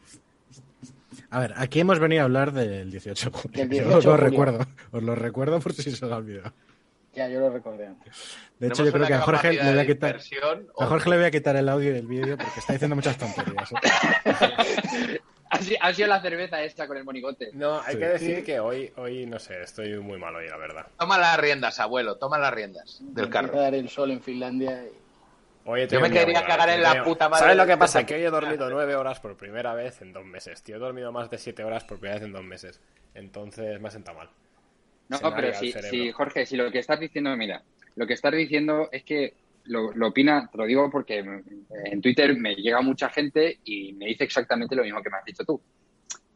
A 1.37 1.41
ver, 1.41 1.53
aquí 1.59 1.81
hemos 1.81 1.99
venido 1.99 2.23
a 2.23 2.25
hablar 2.25 2.51
del 2.53 2.91
18 2.91 3.31
de 3.51 3.59
Yo 3.61 3.67
18 3.69 3.99
os 3.99 4.05
lo 4.07 4.17
recuerdo. 4.17 4.67
Os 4.91 5.03
lo 5.03 5.15
recuerdo 5.15 5.61
por 5.61 5.75
si 5.75 5.83
se 5.95 6.03
os 6.07 6.11
ha 6.11 6.17
olvidado. 6.17 6.55
Ya, 7.13 7.29
yo 7.29 7.41
lo 7.41 7.51
recordé 7.51 7.89
antes. 7.89 8.39
De 8.59 8.69
hecho, 8.69 8.83
yo 8.87 8.91
creo 8.91 9.07
que 9.07 9.13
a 9.13 9.21
Jorge 9.21 9.53
le 9.53 9.71
voy 9.71 9.79
a 9.81 9.87
quitar. 9.87 10.19
A 10.79 10.87
Jorge 10.87 11.11
le 11.11 11.17
voy 11.17 11.25
a 11.27 11.31
quitar 11.31 11.55
el 11.57 11.69
audio 11.69 11.93
del 11.93 12.07
vídeo 12.07 12.39
porque 12.39 12.59
está 12.59 12.73
diciendo 12.73 12.97
muchas 12.97 13.19
tonterías. 13.19 13.71
¿eh? 13.73 15.21
Ha 15.49 15.59
sido, 15.59 15.79
ha 15.81 15.95
sido 15.95 16.09
la 16.09 16.21
cerveza 16.21 16.61
esta 16.63 16.89
con 16.89 16.97
el 16.97 17.05
monigote. 17.05 17.51
No, 17.53 17.81
hay 17.81 17.93
Sí. 17.95 17.99
que 18.01 18.07
decir 18.07 18.45
que 18.45 18.59
hoy, 18.59 18.91
hoy, 18.97 19.27
no 19.27 19.39
sé, 19.39 19.63
estoy 19.63 19.97
muy 20.01 20.19
mal 20.19 20.35
hoy, 20.35 20.49
la 20.49 20.57
verdad. 20.57 20.87
Toma 20.99 21.19
las 21.19 21.39
riendas, 21.39 21.79
abuelo, 21.79 22.17
toma 22.17 22.37
las 22.37 22.53
riendas 22.53 22.99
del 23.01 23.29
carro. 23.31 23.57
a 23.59 23.63
dar 23.63 23.75
el 23.77 23.89
sol 23.89 24.11
en 24.11 24.21
Finlandia 24.21 24.83
y... 24.85 25.06
Yo 25.67 26.01
me 26.01 26.11
quería 26.11 26.47
cagar 26.47 26.69
en 26.71 26.83
la 26.83 26.93
tío. 26.93 27.05
puta 27.05 27.29
madre 27.29 27.43
¿Sabes 27.43 27.57
lo 27.57 27.67
que 27.67 27.77
pasa? 27.77 28.07
Que 28.07 28.15
hoy 28.15 28.23
he 28.23 28.31
dormido 28.31 28.71
nueve 28.71 28.95
horas 28.95 29.19
por 29.19 29.37
primera 29.37 29.75
vez 29.75 30.01
en 30.01 30.13
dos 30.13 30.25
meses, 30.25 30.63
tío. 30.63 30.77
He 30.77 30.79
dormido 30.79 31.11
más 31.11 31.29
de 31.29 31.39
siete 31.39 31.65
horas 31.65 31.83
por 31.85 31.99
primera 31.99 32.21
vez 32.21 32.25
en 32.25 32.33
dos 32.33 32.45
meses. 32.45 32.81
Entonces 33.15 33.81
me 33.81 33.89
ha 33.89 33.91
sentado 33.91 34.19
mal. 34.19 34.31
No, 35.09 35.19
pero 35.35 35.53
sí, 35.55 36.13
Jorge, 36.13 36.47
si 36.47 36.57
lo 36.57 36.71
que 36.71 36.79
estás 36.79 37.01
diciendo, 37.01 37.37
mira, 37.37 37.63
lo 37.97 38.07
que 38.07 38.15
estás 38.15 38.33
diciendo 38.33 38.89
es 38.93 39.03
que 39.03 39.35
lo, 39.65 39.93
lo 39.93 40.09
opina, 40.09 40.49
te 40.51 40.59
lo 40.59 40.67
digo 40.67 40.89
porque 40.91 41.19
en 41.19 42.01
Twitter 42.01 42.37
me 42.37 42.55
llega 42.55 42.81
mucha 42.81 43.09
gente 43.09 43.59
y 43.65 43.93
me 43.93 44.07
dice 44.07 44.25
exactamente 44.25 44.77
lo 44.77 44.85
mismo 44.85 45.03
que 45.03 45.11
me 45.11 45.17
has 45.17 45.25
dicho 45.25 45.45
tú. 45.45 45.61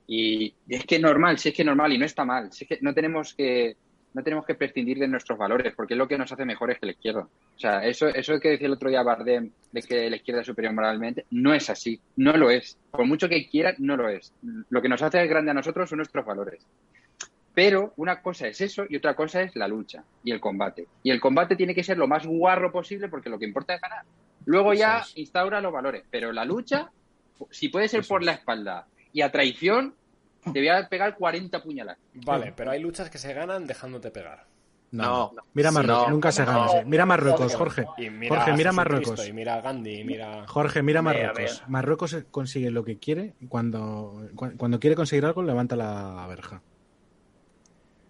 Y 0.08 0.52
es 0.68 0.84
que 0.84 0.96
es 0.96 1.00
normal, 1.00 1.38
si 1.38 1.50
es 1.50 1.54
que 1.54 1.62
es 1.62 1.66
normal 1.66 1.92
y 1.92 1.98
no 1.98 2.04
está 2.04 2.24
mal, 2.24 2.52
si 2.52 2.64
es 2.64 2.68
que 2.68 2.78
no 2.80 2.92
tenemos 2.92 3.34
que 3.34 3.76
no 4.12 4.22
tenemos 4.22 4.44
que 4.44 4.54
prescindir 4.54 4.98
de 4.98 5.08
nuestros 5.08 5.38
valores, 5.38 5.74
porque 5.74 5.94
es 5.94 5.98
lo 5.98 6.08
que 6.08 6.18
nos 6.18 6.32
hace 6.32 6.44
mejores 6.44 6.78
que 6.78 6.86
la 6.86 6.92
izquierda. 6.92 7.20
O 7.22 7.58
sea, 7.58 7.84
eso, 7.84 8.08
eso 8.08 8.40
que 8.40 8.50
decía 8.50 8.66
el 8.66 8.72
otro 8.72 8.90
día 8.90 9.02
Bardem 9.02 9.50
de 9.72 9.82
que 9.82 10.10
la 10.10 10.16
izquierda 10.16 10.40
es 10.40 10.46
superior 10.46 10.74
moralmente, 10.74 11.26
no 11.30 11.54
es 11.54 11.70
así, 11.70 12.00
no 12.16 12.36
lo 12.36 12.50
es. 12.50 12.78
Por 12.90 13.06
mucho 13.06 13.28
que 13.28 13.48
quiera, 13.48 13.74
no 13.78 13.96
lo 13.96 14.08
es. 14.08 14.32
Lo 14.68 14.82
que 14.82 14.88
nos 14.88 15.02
hace 15.02 15.26
grande 15.26 15.52
a 15.52 15.54
nosotros 15.54 15.88
son 15.88 15.98
nuestros 15.98 16.24
valores. 16.24 16.66
Pero 17.54 17.92
una 17.96 18.22
cosa 18.22 18.46
es 18.46 18.60
eso 18.60 18.84
y 18.88 18.96
otra 18.96 19.14
cosa 19.14 19.42
es 19.42 19.56
la 19.56 19.68
lucha 19.68 20.04
y 20.22 20.30
el 20.30 20.40
combate. 20.40 20.86
Y 21.02 21.10
el 21.10 21.20
combate 21.20 21.56
tiene 21.56 21.74
que 21.74 21.82
ser 21.82 21.98
lo 21.98 22.06
más 22.06 22.26
guarro 22.26 22.70
posible 22.72 23.08
porque 23.08 23.28
lo 23.28 23.38
que 23.38 23.46
importa 23.46 23.74
es 23.74 23.80
ganar. 23.80 24.04
Luego 24.44 24.72
ya 24.72 25.00
es. 25.00 25.16
instaura 25.16 25.60
los 25.60 25.72
valores. 25.72 26.04
Pero 26.10 26.32
la 26.32 26.44
lucha, 26.44 26.90
si 27.50 27.68
puede 27.68 27.88
ser 27.88 28.00
Eso 28.00 28.08
por 28.08 28.22
es. 28.22 28.26
la 28.26 28.32
espalda 28.32 28.86
y 29.12 29.22
a 29.22 29.32
traición, 29.32 29.94
te 30.44 30.50
voy 30.60 30.68
a 30.68 30.88
pegar 30.88 31.16
40 31.16 31.62
puñaladas. 31.62 31.98
Vale, 32.14 32.52
pero 32.56 32.70
hay 32.70 32.80
luchas 32.80 33.10
que 33.10 33.18
se 33.18 33.32
ganan 33.34 33.66
dejándote 33.66 34.10
pegar. 34.10 34.46
No. 34.92 35.32
Mira 35.54 35.70
Marruecos, 35.70 36.04
No. 36.08 36.10
nunca 36.10 36.32
se 36.32 36.44
gana. 36.44 36.66
Mira 36.84 37.06
Marruecos, 37.06 37.54
Jorge. 37.54 37.86
Mira 38.10 38.34
Jorge, 38.36 38.52
mira 38.56 38.72
Marruecos. 38.72 39.28
Y 39.28 39.32
mira 39.32 39.60
Gandhi. 39.60 40.04
Jorge, 40.48 40.82
mira 40.82 41.00
Marruecos. 41.00 41.38
mira. 41.38 41.68
Marruecos 41.68 42.16
consigue 42.32 42.70
lo 42.72 42.82
que 42.82 42.98
quiere 42.98 43.34
y 43.40 43.46
cuando, 43.46 44.28
cu- 44.34 44.50
cuando 44.56 44.80
quiere 44.80 44.96
conseguir 44.96 45.24
algo 45.26 45.42
levanta 45.44 45.76
la 45.76 46.26
verja. 46.28 46.60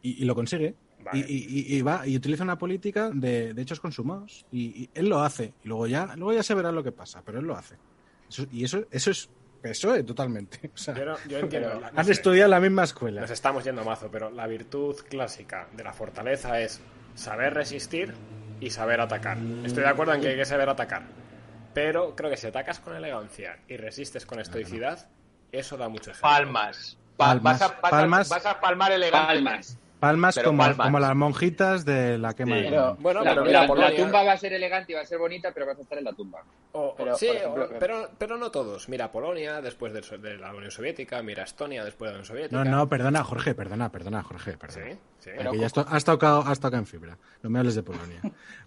Y, 0.03 0.23
y 0.23 0.25
lo 0.25 0.35
consigue. 0.35 0.75
Vale. 1.05 1.19
Y, 1.19 1.23
y- 1.23 1.75
y- 1.75 1.77
y 1.79 1.83
va 1.83 2.07
y 2.07 2.17
utiliza 2.17 2.45
una 2.45 2.57
política 2.59 3.11
de, 3.13 3.53
de 3.55 3.63
hechos 3.63 3.81
consumados. 3.81 4.47
Y, 4.51 4.83
y 4.85 4.91
él 4.95 5.09
lo 5.09 5.21
hace. 5.21 5.53
Y 5.65 5.69
luego 5.69 5.87
ya, 5.87 6.15
luego 6.17 6.33
ya 6.33 6.43
se 6.43 6.55
verá 6.55 6.73
lo 6.73 6.83
que 6.83 6.93
pasa, 6.93 7.23
pero 7.25 7.41
él 7.41 7.45
lo 7.47 7.57
hace. 7.57 7.77
Eso- 8.29 8.47
y 8.51 8.65
eso, 8.65 8.85
eso 8.91 9.11
es 9.11 9.29
PSOE 9.63 10.03
totalmente. 10.05 10.71
O 10.75 10.77
sea, 10.77 10.95
Yo, 10.95 11.05
no- 11.05 11.17
yo 11.29 11.39
entiendo. 11.39 11.81
la- 11.81 11.91
no 11.91 12.01
has 12.01 12.07
sé, 12.07 12.13
estudiado 12.13 12.47
en 12.47 12.51
la 12.51 12.61
misma 12.61 12.85
escuela. 12.85 13.21
Nos 13.21 13.31
estamos 13.31 13.65
yendo 13.65 13.85
mazo, 13.85 14.09
pero 14.11 14.31
la 14.31 14.47
virtud 14.47 14.97
clásica 15.09 15.69
de 15.73 15.85
la 15.85 15.93
fortaleza 15.93 16.61
es 16.61 16.81
saber 17.15 17.55
resistir 17.55 18.15
y 18.61 18.71
saber 18.71 19.01
atacar. 19.01 19.39
Estoy 19.65 19.83
de 19.83 19.89
acuerdo 19.89 20.15
en 20.15 20.21
que 20.21 20.29
hay 20.29 20.37
que 20.37 20.45
saber 20.45 20.69
atacar. 20.69 21.03
Pero 21.75 22.15
creo 22.17 22.31
que 22.31 22.37
si 22.37 22.47
atacas 22.47 22.81
con 22.81 22.97
elegancia 22.97 23.59
y 23.69 23.77
resistes 23.77 24.27
con 24.27 24.41
estoicidad, 24.41 25.09
eso 25.53 25.77
da 25.77 25.89
mucho 25.89 26.11
ejemplo. 26.11 26.29
Palmas. 26.31 26.99
Pa- 27.17 27.27
Palmas. 27.27 27.59
Vas, 27.61 27.63
a, 27.63 27.69
vas 27.69 27.77
a- 27.77 27.91
Palmas. 27.91 28.29
vas 28.29 28.47
a 28.47 28.61
palmar 28.61 28.93
elegante. 28.93 29.27
Palmas. 29.35 29.79
Palmas 30.01 30.35
Pero 30.35 30.49
como, 30.49 30.63
palmas. 30.63 30.87
como 30.87 30.99
las 30.99 31.15
monjitas 31.15 31.85
de 31.85 32.17
la 32.19 32.35
quema 32.35 32.57
Sí. 32.57 32.63
de 32.63 32.69
Pero- 32.71 32.97
Bueno, 33.01 33.21
la, 33.23 33.31
pero 33.31 33.43
la- 33.43 33.47
mira, 33.47 33.61
la 33.61 33.67
Polonia- 33.69 33.97
tumba 34.03 34.23
va 34.25 34.33
a 34.33 34.37
ser 34.39 34.53
elegante 34.55 34.93
y 34.93 34.95
va 34.95 35.03
a 35.03 35.05
ser 35.07 35.19
bonita, 35.19 35.53
pero 35.53 35.67
vas 35.67 35.79
a 35.79 35.83
estar 35.83 35.99
en 35.99 36.05
la 36.05 36.13
tumba. 36.15 36.43
O- 36.73 36.95
Pero, 36.97 37.17
sí, 37.17 37.29
ejemplo, 37.29 37.65
o- 37.67 37.79
pero, 37.79 38.11
pero 38.17 38.37
no 38.39 38.51
todos. 38.51 38.89
Mira 38.89 39.13
Polonia 39.13 39.61
después 39.61 39.93
de, 39.93 40.01
de 40.19 40.39
la 40.39 40.55
Unión 40.55 40.71
Soviética, 40.71 41.23
mira 41.23 41.43
Estonia 41.45 41.85
después 41.85 42.09
de 42.09 42.13
la 42.15 42.19
Unión 42.21 42.27
Soviética. 42.27 42.65
No, 42.65 42.71
no, 42.71 42.89
perdona, 42.89 43.23
Jorge, 43.23 43.55
perdona, 43.55 43.93
perdona, 43.93 44.23
Jorge, 44.23 44.53
Sí, 44.53 44.57
perdona. 44.59 44.95
sí. 45.19 45.31
Pero- 45.37 45.51
Que 45.53 45.59
ya 45.59 45.67
has, 45.67 45.73
to- 45.75 45.87
has 45.89 46.05
tocado, 46.05 46.41
has 46.47 46.59
tocado 46.61 46.79
en 46.81 46.87
fibra. 46.87 47.19
No 47.43 47.51
me 47.51 47.59
hables 47.59 47.75
de 47.75 47.83
Polonia. 47.83 48.21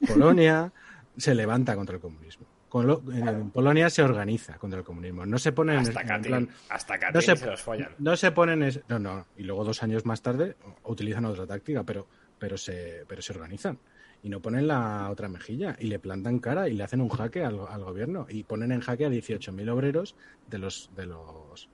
Polonia 0.07 0.71
se 1.17 1.33
levanta 1.35 1.75
contra 1.75 1.95
el 1.95 2.01
comunismo. 2.01 2.45
En 2.81 3.51
Polonia 3.51 3.89
se 3.89 4.01
organiza 4.01 4.57
contra 4.57 4.79
el 4.79 4.85
comunismo. 4.85 5.25
No 5.25 5.37
se 5.37 5.51
pone 5.51 5.73
en, 5.73 5.79
hasta 5.79 6.01
en 6.01 6.07
Katyn, 6.07 6.27
plan. 6.27 6.49
hasta 6.69 6.97
No 7.11 7.21
se, 7.21 7.35
se 7.37 7.45
los 7.45 7.61
follan. 7.61 7.89
no 7.99 8.15
se 8.15 8.31
ponen. 8.31 8.63
es- 8.63 8.79
no, 8.87 8.97
no. 8.99 9.25
Y 9.37 9.43
luego 9.43 9.63
dos 9.63 9.83
años 9.83 10.05
más 10.05 10.21
tarde 10.21 10.55
utilizan 10.83 11.25
otra 11.25 11.45
táctica, 11.45 11.83
pero, 11.83 12.07
pero, 12.39 12.57
se, 12.57 13.03
pero 13.07 13.21
se 13.21 13.33
organizan. 13.33 13.77
Y 14.23 14.29
no 14.29 14.41
ponen 14.41 14.67
la 14.67 15.09
otra 15.11 15.27
mejilla. 15.27 15.75
Y 15.79 15.87
le 15.87 15.99
plantan 15.99 16.39
cara 16.39 16.67
y 16.69 16.73
le 16.73 16.83
hacen 16.83 17.01
un 17.01 17.09
jaque 17.09 17.43
al, 17.43 17.59
al 17.67 17.83
gobierno. 17.83 18.25
Y 18.29 18.43
ponen 18.43 18.71
en 18.71 18.79
jaque 18.81 19.05
a 19.05 19.09
18.000 19.09 19.69
obreros 19.69 20.15
de 20.49 20.57
los. 20.57 20.89
De 20.95 21.05
los 21.05 21.69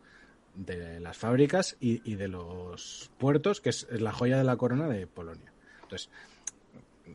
de 0.56 1.00
las 1.00 1.16
fábricas 1.18 1.78
y, 1.80 2.02
y 2.12 2.16
de 2.16 2.28
los 2.28 3.12
puertos, 3.18 3.62
que 3.62 3.70
es, 3.70 3.88
es 3.92 4.02
la 4.02 4.12
joya 4.12 4.38
de 4.38 4.44
la 4.44 4.58
corona 4.58 4.90
de 4.90 5.08
Polonia. 5.08 5.54
Entonces, 5.84 6.10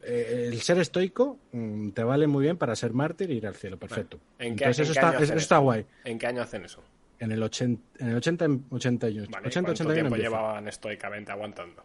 eh, 0.03 0.49
el 0.53 0.61
ser 0.61 0.79
estoico 0.79 1.39
mm, 1.53 1.91
te 1.91 2.03
vale 2.05 2.27
muy 2.27 2.45
bien 2.45 2.57
para 2.57 2.75
ser 2.77 2.93
mártir 2.93 3.31
e 3.31 3.35
ir 3.35 3.47
al 3.47 3.55
cielo, 3.55 3.79
perfecto. 3.79 4.19
¿En 4.39 4.57
qué- 4.57 4.65
Entonces 4.65 4.79
en 4.79 4.83
eso 4.85 4.93
qué 4.93 4.99
está, 4.99 5.09
año 5.09 5.17
eso 5.19 5.25
hacen 5.25 5.39
está 5.39 5.55
eso? 5.57 5.63
guay. 5.63 5.87
¿En 6.05 6.19
qué 6.19 6.27
año 6.27 6.43
hacen 6.43 6.65
eso? 6.65 6.83
En 7.19 7.33
el 7.33 7.43
80, 7.43 7.83
en 8.01 8.09
el 8.09 8.17
80, 8.17 8.45
81, 8.71 9.29
Vale, 9.31 9.47
¿y 9.47 9.49
80, 9.49 9.67
¿Cuánto 9.67 9.71
81 9.73 9.95
tiempo 9.95 10.15
empieza. 10.17 10.29
llevaban 10.31 10.69
estoicamente 10.69 11.33
aguantando? 11.33 11.85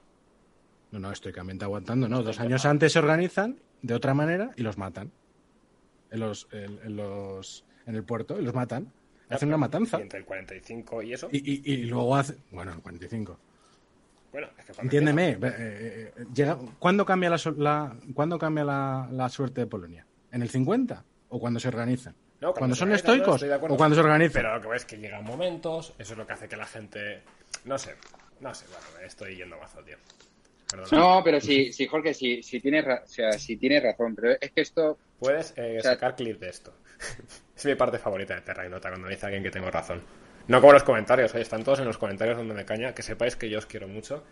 No, 0.92 1.00
no, 1.00 1.12
estoicamente 1.12 1.66
aguantando, 1.66 2.10
no. 2.10 2.24
Dos 2.24 2.40
años 2.40 2.66
antes 2.66 2.92
se 2.94 3.00
organizan 3.00 3.60
de 3.82 3.94
otra 3.94 4.14
manera 4.16 4.52
y 4.58 4.64
los 4.64 4.78
matan. 4.78 5.12
En 6.12 6.20
los, 6.22 6.48
en, 6.52 6.80
en 6.84 6.96
los, 6.96 7.64
en 7.86 7.96
el 7.96 8.04
puerto 8.04 8.40
y 8.40 8.44
los 8.44 8.54
matan. 8.56 8.92
Hacen 9.30 9.50
una 9.50 9.58
matanza. 9.58 10.00
Y 10.00 10.02
entre 10.02 10.18
el 10.20 10.26
45 10.26 11.04
y 11.04 11.14
eso. 11.14 11.30
Y, 11.32 11.38
y, 11.38 11.74
y 11.74 11.78
luego 11.84 12.16
hace, 12.16 12.36
bueno, 12.50 12.74
el 12.74 12.80
45. 12.82 13.38
Bueno, 14.32 14.48
Entiéndeme, 14.82 15.30
empieza- 15.32 15.56
eh, 15.58 16.14
eh, 16.18 16.26
llega, 16.34 16.58
¿cuándo 16.78 17.06
cambia, 17.06 17.30
la, 17.32 17.38
la- 17.58 17.96
¿cuándo 18.14 18.38
cambia 18.38 18.64
la, 18.64 19.08
la 19.12 19.30
suerte 19.30 19.62
de 19.62 19.68
Polonia? 19.68 20.06
¿En 20.32 20.42
el 20.44 20.50
50? 20.50 21.04
¿O 21.30 21.40
cuando 21.40 21.60
se 21.60 21.68
organizan? 21.68 22.16
No, 22.42 22.54
¿Cuando 22.54 22.76
son 22.76 22.92
estoicos 22.94 23.44
o 23.44 23.76
cuando 23.76 23.96
se 23.96 24.02
organizan? 24.02 24.34
Pero 24.42 24.56
lo 24.56 24.62
que 24.62 24.68
ves 24.70 24.82
es 24.84 24.86
que 24.86 24.98
llegan 24.98 25.24
momentos, 25.26 25.94
eso 26.00 26.14
es 26.14 26.18
lo 26.18 26.26
que 26.26 26.34
hace 26.34 26.48
que 26.48 26.56
la 26.56 26.66
gente. 26.66 27.22
No 27.66 27.78
sé, 27.78 27.96
no 28.40 28.54
sé, 28.54 28.66
bueno, 28.68 28.86
me 29.00 29.06
estoy 29.08 29.36
yendo 29.36 29.58
tío. 29.86 29.98
Perdona. 30.70 30.90
No, 30.98 31.22
pero 31.24 31.42
sí, 31.42 31.74
sí 31.74 31.88
Jorge, 31.88 32.14
sí, 32.14 32.42
sí 32.44 32.60
tienes, 32.62 32.86
ra- 32.86 33.02
o 33.04 33.08
sea, 33.08 33.32
sí 33.34 33.58
tienes 33.58 33.82
razón, 33.84 34.16
pero 34.16 34.32
es 34.40 34.52
que 34.52 34.62
esto 34.62 34.98
Puedes 35.20 35.54
eh, 35.58 35.78
O 35.80 35.82
sea- 35.82 35.94
sacar 35.94 36.16
clip 36.16 36.40
de 36.40 36.50
esto. 36.50 36.74
es 37.58 37.66
mi 37.66 37.76
parte 37.76 37.98
favorita 37.98 38.36
de 38.36 38.42
Terra 38.42 38.66
y 38.66 38.70
Nota 38.70 38.90
cuando 38.90 39.08
dice 39.10 39.26
alguien 39.26 39.44
que 39.44 39.52
tengo 39.52 39.70
razón. 39.72 40.02
No 40.50 40.60
como 40.62 40.74
los 40.74 40.84
comentarios, 40.84 41.34
oye, 41.34 41.44
están 41.44 41.64
todos 41.64 41.80
en 41.80 41.86
los 41.86 41.98
comentarios 41.98 42.36
dándome 42.38 42.66
caña. 42.66 42.94
Que 42.94 43.02
sepáis 43.04 43.36
que 43.36 43.50
yo 43.50 43.60
os 43.60 43.66
quiero 43.66 43.88
mucho 43.88 44.24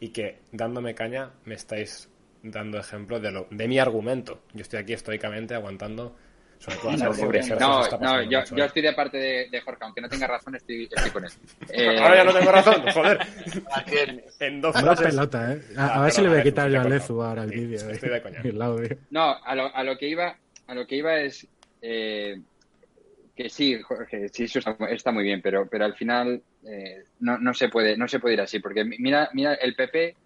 y 0.00 0.08
que 0.08 0.40
dándome 0.52 0.94
caña 0.94 1.30
me 1.44 1.54
estáis 1.54 2.08
dando 2.42 2.78
ejemplo 2.78 3.20
de, 3.20 3.30
lo, 3.30 3.46
de 3.50 3.68
mi 3.68 3.78
argumento. 3.78 4.42
Yo 4.54 4.62
estoy 4.62 4.80
aquí 4.80 4.92
estoicamente 4.94 5.54
aguantando, 5.54 6.16
sobre 6.58 6.76
todo 6.78 6.90
a 6.90 6.96
No, 6.96 7.12
pobre. 7.12 7.40
No, 7.60 7.88
no, 7.98 8.22
yo, 8.22 8.38
mucho, 8.40 8.56
yo 8.56 8.64
eh. 8.64 8.66
estoy 8.66 8.82
de 8.82 8.92
parte 8.94 9.16
de, 9.18 9.48
de 9.50 9.60
Jorge, 9.60 9.84
aunque 9.84 10.00
no 10.00 10.08
tenga 10.08 10.26
razón, 10.26 10.54
estoy, 10.54 10.84
estoy 10.90 11.10
con 11.10 11.24
él. 11.24 11.30
Eh, 11.70 11.98
Ahora 11.98 12.16
ya 12.16 12.24
no 12.24 12.32
tengo 12.32 12.52
razón, 12.52 12.82
joder. 12.94 13.18
En 14.40 14.60
dos 14.60 14.80
frases. 14.80 15.06
pelota, 15.08 15.52
¿eh? 15.52 15.62
A, 15.76 15.86
Ah, 15.86 15.94
a 16.00 16.02
ver 16.04 16.12
si 16.12 16.22
le 16.22 16.28
voy 16.28 16.38
a 16.38 16.42
quitar 16.42 16.70
yo 16.70 16.80
a 16.80 16.84
Lezu 16.84 17.22
ahora 17.22 17.42
el 17.44 17.50
Sí, 17.50 17.56
vídeo. 17.56 17.90
estoy 17.90 18.08
de 18.10 18.22
coña. 18.22 18.40
y 18.44 18.48
el 18.48 18.62
audio. 18.62 18.96
No, 19.10 19.36
a 19.44 19.54
lo, 19.54 19.74
a 19.74 19.82
lo 19.84 19.98
que 19.98 20.08
iba, 20.08 20.36
a 20.66 20.74
lo 20.74 20.86
que 20.86 20.96
iba 20.96 21.20
es 21.20 21.46
eh, 21.82 22.40
que 23.36 23.50
sí, 23.50 23.80
Jorge, 23.82 24.28
sí, 24.30 24.44
eso 24.44 24.58
está, 24.58 24.76
está 24.88 25.12
muy 25.12 25.22
bien, 25.22 25.42
pero, 25.42 25.68
pero 25.68 25.84
al 25.84 25.94
final 25.94 26.42
eh, 26.64 27.04
no, 27.20 27.36
no 27.38 27.52
se 27.52 27.68
puede, 27.68 27.96
no 27.96 28.08
se 28.08 28.18
puede 28.18 28.34
ir 28.34 28.40
así, 28.40 28.60
porque 28.60 28.82
mira, 28.84 29.28
mira 29.34 29.54
el 29.54 29.74
PP, 29.76 30.16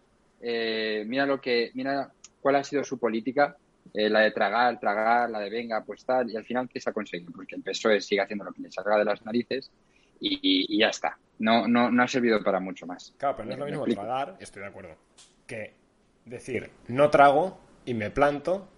eh, 0.41 1.05
mira 1.07 1.27
lo 1.27 1.41
que, 1.41 1.73
mira 1.75 2.13
cuál 2.41 2.57
ha 2.57 2.65
sido 2.65 2.85
su 2.85 2.99
política, 2.99 3.57
eh, 3.93 4.09
la 4.09 4.21
de 4.21 4.31
tragar, 4.31 4.79
tragar, 4.79 5.29
la 5.29 5.41
de 5.41 5.51
venga, 5.51 5.83
pues 5.85 6.05
tal, 6.05 6.31
y 6.31 6.37
al 6.37 6.45
final 6.45 6.69
qué 6.69 6.81
se 6.81 6.89
ha 6.89 6.93
conseguido, 6.93 7.33
porque 7.33 7.57
el 7.57 7.63
PSOE 7.63 8.01
sigue 8.01 8.21
haciendo 8.21 8.45
lo 8.45 8.53
que 8.53 8.63
le 8.63 8.71
salga 8.71 8.97
de 8.97 9.05
las 9.05 9.25
narices 9.25 9.73
y, 10.21 10.79
ya 10.79 10.89
está. 10.89 11.19
No, 11.41 11.67
no, 11.67 11.91
no 11.91 12.03
ha 12.03 12.09
servido 12.09 12.43
para 12.45 12.61
mucho 12.61 12.87
más. 12.87 13.15
Claro, 13.19 13.37
pero 13.37 13.49
no 13.49 13.53
es 13.55 13.59
lo 13.59 13.65
mismo 13.65 13.81
explico. 13.81 14.03
tragar, 14.03 14.37
estoy 14.39 14.63
de 14.63 14.69
acuerdo, 14.69 14.97
que 15.47 15.75
decir, 16.27 16.71
no 16.89 17.11
trago 17.11 17.59
y 17.87 17.95
me 17.95 18.11
planto 18.11 18.69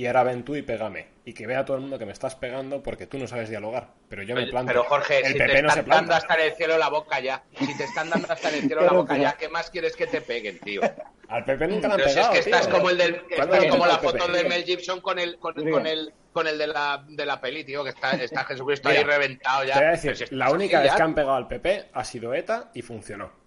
y 0.00 0.06
ahora 0.06 0.22
ven 0.22 0.44
tú 0.44 0.56
y 0.56 0.62
pégame. 0.62 1.08
Y 1.26 1.34
que 1.34 1.46
vea 1.46 1.62
todo 1.62 1.76
el 1.76 1.82
mundo 1.82 1.98
que 1.98 2.06
me 2.06 2.12
estás 2.12 2.34
pegando 2.34 2.82
porque 2.82 3.06
tú 3.06 3.18
no 3.18 3.26
sabes 3.26 3.50
dialogar. 3.50 3.88
Pero 4.08 4.22
yo 4.22 4.34
me 4.34 4.46
planto. 4.46 4.68
Pero 4.72 4.84
Jorge, 4.84 5.18
el 5.18 5.32
si 5.32 5.38
PP 5.38 5.52
te 5.52 5.62
no 5.62 5.68
están 5.68 5.84
se 5.84 5.90
dando 5.90 6.14
hasta 6.14 6.34
en 6.36 6.40
el 6.40 6.52
cielo 6.54 6.78
la 6.78 6.88
boca 6.88 7.20
ya, 7.20 7.44
si 7.58 7.76
te 7.76 7.84
están 7.84 8.08
dando 8.08 8.32
hasta 8.32 8.48
en 8.48 8.54
el 8.54 8.60
cielo 8.66 8.80
la 8.80 8.92
boca 8.92 9.18
ya, 9.18 9.36
¿qué 9.36 9.50
más 9.50 9.68
quieres 9.68 9.94
que 9.96 10.06
te 10.06 10.22
peguen, 10.22 10.58
tío? 10.60 10.80
Al 11.28 11.44
PP 11.44 11.68
nunca 11.68 11.88
le 11.88 11.92
han 11.92 11.98
Pero 11.98 12.08
si 12.08 12.18
es 12.18 12.26
pegado, 12.28 12.32
que 12.32 12.38
estás 12.38 12.66
tío. 12.66 12.76
como 12.76 12.88
el 12.88 12.96
del, 12.96 13.22
¿Cuándo 13.36 13.54
estás 13.56 13.70
como 13.70 13.86
la 13.86 14.00
pegado 14.00 14.18
foto 14.18 14.32
de 14.32 14.44
Mel 14.44 14.64
Gibson 14.64 15.00
con 15.02 15.18
el 15.18 15.38
con, 15.38 15.52
con 15.70 15.86
el 15.86 16.14
con 16.32 16.46
el 16.46 16.56
de 16.56 16.66
la 16.66 17.04
de 17.06 17.26
la 17.26 17.38
peli, 17.38 17.64
tío, 17.64 17.84
que 17.84 17.90
está, 17.90 18.12
está 18.12 18.44
Jesucristo 18.44 18.88
Mira, 18.88 19.00
ahí 19.02 19.06
reventado 19.06 19.64
ya. 19.64 19.74
Te 19.74 19.80
voy 19.80 19.88
a 19.92 19.96
si 19.98 20.08
decir, 20.08 20.24
estás 20.24 20.38
la 20.38 20.50
única 20.50 20.80
vez 20.80 20.92
ya, 20.92 20.96
que 20.96 21.02
han 21.02 21.14
pegado 21.14 21.34
al 21.34 21.46
PP 21.46 21.90
ha 21.92 22.04
sido 22.04 22.32
ETA 22.32 22.70
y 22.72 22.80
funcionó. 22.80 23.39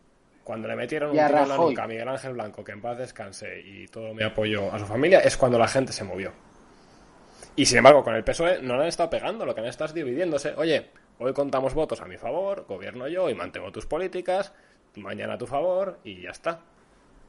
Cuando 0.44 0.68
le 0.68 0.76
metieron 0.76 1.12
un 1.12 1.16
tiro 1.16 1.40
en 1.40 1.50
la 1.50 1.58
nuca 1.58 1.84
a 1.84 1.88
Miguel 1.88 2.08
Ángel 2.08 2.34
Blanco, 2.34 2.64
que 2.64 2.74
en 2.74 2.82
paz 2.82 2.98
descanse 2.98 3.62
y 3.62 3.88
todo 3.88 4.14
mi 4.14 4.24
apoyo 4.24 4.72
a 4.74 4.80
su 4.80 4.86
familia, 4.86 5.20
es 5.20 5.38
cuando 5.38 5.58
la 5.58 5.68
gente 5.68 5.94
se 5.94 6.04
movió. 6.04 6.32
Y 7.56 7.66
sin 7.66 7.78
embargo, 7.78 8.04
con 8.04 8.16
el 8.16 8.24
PSOE 8.24 8.62
no 8.62 8.76
le 8.76 8.84
han 8.84 8.88
estado 8.88 9.10
pegando, 9.10 9.46
lo 9.46 9.54
que 9.56 9.62
han 9.62 9.68
estado 9.68 9.90
es 9.90 9.94
dividiéndose. 9.94 10.54
Oye, 10.58 10.90
Hoy 11.20 11.34
contamos 11.34 11.74
votos 11.74 12.02
a 12.02 12.06
mi 12.06 12.18
favor, 12.18 12.66
gobierno 12.68 13.08
yo 13.08 13.30
y 13.30 13.36
mantengo 13.36 13.72
tus 13.72 13.86
políticas, 13.86 14.52
mañana 14.96 15.34
a 15.34 15.38
tu 15.38 15.46
favor 15.46 16.00
y 16.04 16.22
ya 16.22 16.32
está. 16.32 16.60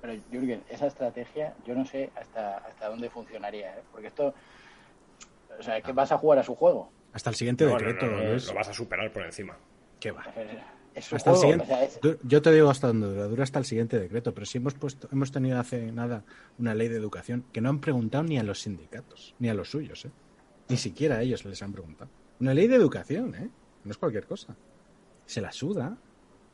Pero, 0.00 0.14
Jürgen, 0.30 0.62
esa 0.68 0.86
estrategia 0.86 1.54
yo 1.66 1.74
no 1.74 1.84
sé 1.84 2.10
hasta, 2.16 2.58
hasta 2.58 2.88
dónde 2.88 3.10
funcionaría, 3.10 3.76
¿eh? 3.76 3.82
porque 3.92 4.08
esto, 4.08 4.34
o 5.58 5.62
sea, 5.62 5.80
que 5.80 5.92
vas 5.92 6.12
a 6.12 6.18
jugar 6.18 6.38
a 6.38 6.42
su 6.42 6.54
juego. 6.54 6.90
Hasta 7.12 7.30
el 7.30 7.36
siguiente 7.36 7.64
No, 7.64 7.72
no, 7.72 7.76
decreto. 7.76 8.06
no, 8.06 8.16
lo 8.16 8.54
vas 8.54 8.68
a 8.68 8.72
superar 8.72 9.10
por 9.12 9.22
encima. 9.22 9.56
¿Qué 10.00 10.10
va? 10.10 10.24
Es 10.94 11.12
Hasta 11.12 11.30
el 11.30 11.36
juego, 11.36 11.40
siguiente, 11.40 11.64
o 11.64 11.66
sea, 11.66 11.84
es- 11.84 12.00
du- 12.00 12.18
Yo 12.22 12.40
te 12.42 12.52
digo 12.52 12.70
hasta 12.70 12.86
donde 12.86 13.08
dura, 13.08 13.26
dura 13.26 13.42
hasta 13.42 13.58
el 13.58 13.64
siguiente 13.64 13.98
decreto, 13.98 14.32
pero 14.32 14.46
si 14.46 14.58
hemos 14.58 14.74
puesto, 14.74 15.08
hemos 15.12 15.32
tenido 15.32 15.58
hace 15.58 15.90
nada 15.90 16.24
una 16.58 16.74
ley 16.74 16.88
de 16.88 16.96
educación 16.96 17.44
que 17.52 17.60
no 17.60 17.68
han 17.68 17.80
preguntado 17.80 18.22
ni 18.24 18.38
a 18.38 18.42
los 18.44 18.60
sindicatos, 18.60 19.34
ni 19.40 19.48
a 19.48 19.54
los 19.54 19.70
suyos, 19.70 20.04
¿eh? 20.04 20.10
Ni 20.68 20.76
siquiera 20.76 21.16
a 21.16 21.22
ellos 21.22 21.44
les 21.44 21.62
han 21.62 21.72
preguntado. 21.72 22.10
Una 22.40 22.54
ley 22.54 22.68
de 22.68 22.76
educación, 22.76 23.34
¿eh? 23.34 23.50
No 23.84 23.90
es 23.90 23.98
cualquier 23.98 24.26
cosa. 24.26 24.56
Se 25.26 25.40
la 25.40 25.50
suda. 25.52 25.96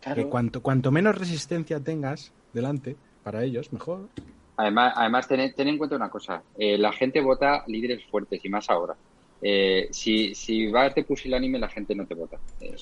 claro, 0.00 0.22
Que 0.24 0.28
cuanto, 0.28 0.62
cuanto 0.62 0.90
menos 0.90 1.16
resistencia 1.18 1.78
tengas 1.80 2.32
delante, 2.52 2.96
para 3.22 3.44
ellos, 3.44 3.72
mejor. 3.72 4.08
Además, 4.56 4.94
además 4.96 5.28
ten, 5.28 5.54
ten 5.54 5.68
en 5.68 5.76
cuenta 5.78 5.96
una 5.96 6.08
cosa. 6.10 6.42
eh, 6.56 6.78
la 6.78 6.92
gente 6.92 7.20
vota 7.20 7.62
líderes 7.66 8.04
fuertes 8.06 8.42
y 8.44 8.48
más 8.48 8.68
ahora. 8.70 8.94
Eh, 9.42 9.88
si, 9.90 10.34
si 10.34 10.70
vas 10.70 10.94
de 10.94 11.04
pusilánime, 11.04 11.58
la 11.58 11.68
gente 11.68 11.94
no 11.94 12.06
te 12.06 12.14
vota. 12.14 12.38
Eh, 12.60 12.74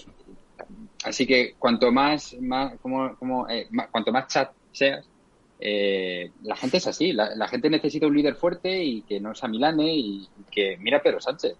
así 1.04 1.26
que 1.26 1.54
cuanto 1.58 1.90
más, 1.92 2.34
más, 2.40 2.74
como, 2.80 3.14
como, 3.16 3.48
eh, 3.48 3.68
cuanto 3.90 4.12
más 4.12 4.28
chat 4.28 4.50
seas, 4.72 5.04
eh, 5.60 6.30
la 6.42 6.56
gente 6.56 6.76
es 6.76 6.86
así. 6.86 7.12
La, 7.12 7.34
la 7.34 7.48
gente 7.48 7.68
necesita 7.70 8.06
un 8.06 8.16
líder 8.16 8.34
fuerte 8.34 8.82
y 8.82 9.02
que 9.02 9.20
no 9.20 9.34
se 9.34 9.46
amilane 9.46 9.92
y, 9.94 10.22
y 10.22 10.44
que 10.50 10.76
mira 10.78 10.98
a 10.98 11.02
Pedro 11.02 11.20
Sánchez. 11.20 11.56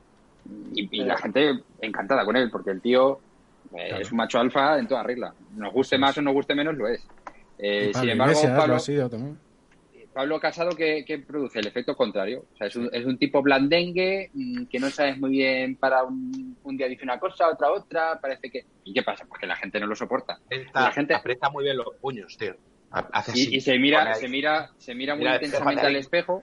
Y, 0.75 0.89
y 1.01 1.05
la 1.05 1.19
gente 1.19 1.61
encantada 1.81 2.25
con 2.25 2.37
él, 2.37 2.51
porque 2.51 2.71
el 2.71 2.81
tío 2.81 3.21
eh, 3.75 3.89
Claro. 3.89 4.03
es 4.03 4.11
un 4.11 4.17
macho 4.17 4.39
alfa 4.39 4.79
en 4.79 4.87
toda 4.89 5.03
regla. 5.03 5.35
Nos 5.57 5.73
guste 5.73 5.99
más 5.99 6.17
o 6.17 6.23
nos 6.23 6.33
guste 6.33 6.55
menos, 6.55 6.75
lo 6.77 6.89
es. 6.89 7.05
Eh, 7.59 7.91
sin 7.93 8.09
embargo, 8.11 8.33
Iglesias 8.33 8.53
lo 8.53 8.59
Pablo, 8.59 8.75
ha 8.77 8.79
sido 8.81 9.11
también. 9.11 9.39
Pablo 10.13 10.41
Casado, 10.41 10.71
¿qué, 10.77 11.05
qué 11.07 11.19
produce? 11.21 11.61
El 11.61 11.67
efecto 11.69 11.95
contrario. 11.97 12.45
O 12.53 12.57
sea, 12.57 12.67
es 12.67 12.77
un, 12.77 12.89
es 12.93 13.05
un 13.07 13.19
tipo 13.19 13.41
blandengue 13.43 14.31
mm, 14.35 14.65
que 14.67 14.79
no 14.81 14.91
sabes 14.91 15.19
muy 15.19 15.31
bien 15.31 15.77
para 15.77 16.03
un, 16.03 16.57
un 16.63 16.77
día 16.77 16.89
dice 16.89 17.05
una 17.05 17.19
cosa, 17.21 17.49
otra 17.49 17.71
otra, 17.71 18.19
parece 18.21 18.51
que... 18.51 18.65
¿Y 18.85 18.93
qué 18.93 19.03
pasa? 19.03 19.25
Pues 19.29 19.41
que 19.41 19.47
la 19.47 19.57
gente 19.57 19.79
no 19.79 19.87
lo 19.87 19.95
soporta. 19.95 20.39
Está- 20.51 20.83
La 20.85 20.93
gente- 20.93 21.15
aprieta 21.15 21.51
muy 21.51 21.65
bien 21.65 21.77
los 21.77 21.87
puños, 22.01 22.37
tío. 22.37 22.57
Hace 22.91 23.31
así. 23.33 23.49
Y, 23.53 23.57
y 23.57 23.61
se 23.61 23.79
mira, 23.79 24.15
se 24.15 24.29
mira, 24.29 24.71
se 24.79 24.95
mira 24.95 25.15
muy 25.15 25.25
Mira, 25.25 25.35
intensamente 25.37 25.87
al 25.87 25.97
espejo, 25.97 26.43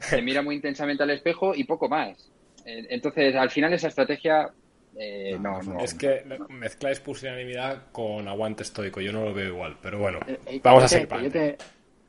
se 0.00 0.22
mira 0.22 0.42
muy 0.42 0.56
intensamente 0.56 1.02
al 1.02 1.10
espejo 1.10 1.54
y 1.54 1.64
poco 1.64 1.88
más. 1.88 2.32
Entonces, 2.64 3.34
al 3.36 3.50
final 3.50 3.72
esa 3.74 3.88
estrategia 3.88 4.50
eh, 4.98 5.36
No, 5.38 5.58
no, 5.58 5.62
no 5.62 5.74
no. 5.74 5.80
Es 5.80 5.94
que 5.94 6.24
mezcláis 6.48 6.98
pusilanimidad 7.00 7.90
con 7.92 8.26
aguante 8.26 8.62
estoico. 8.62 9.00
Yo 9.00 9.12
no 9.12 9.24
lo 9.26 9.34
veo 9.34 9.48
igual, 9.48 9.76
pero 9.82 9.98
bueno, 9.98 10.18
Eh, 10.26 10.38
eh, 10.46 10.60
vamos 10.64 10.84
a 10.84 10.88
seguir 10.88 11.08
yo, 11.22 11.30
te- 11.30 11.58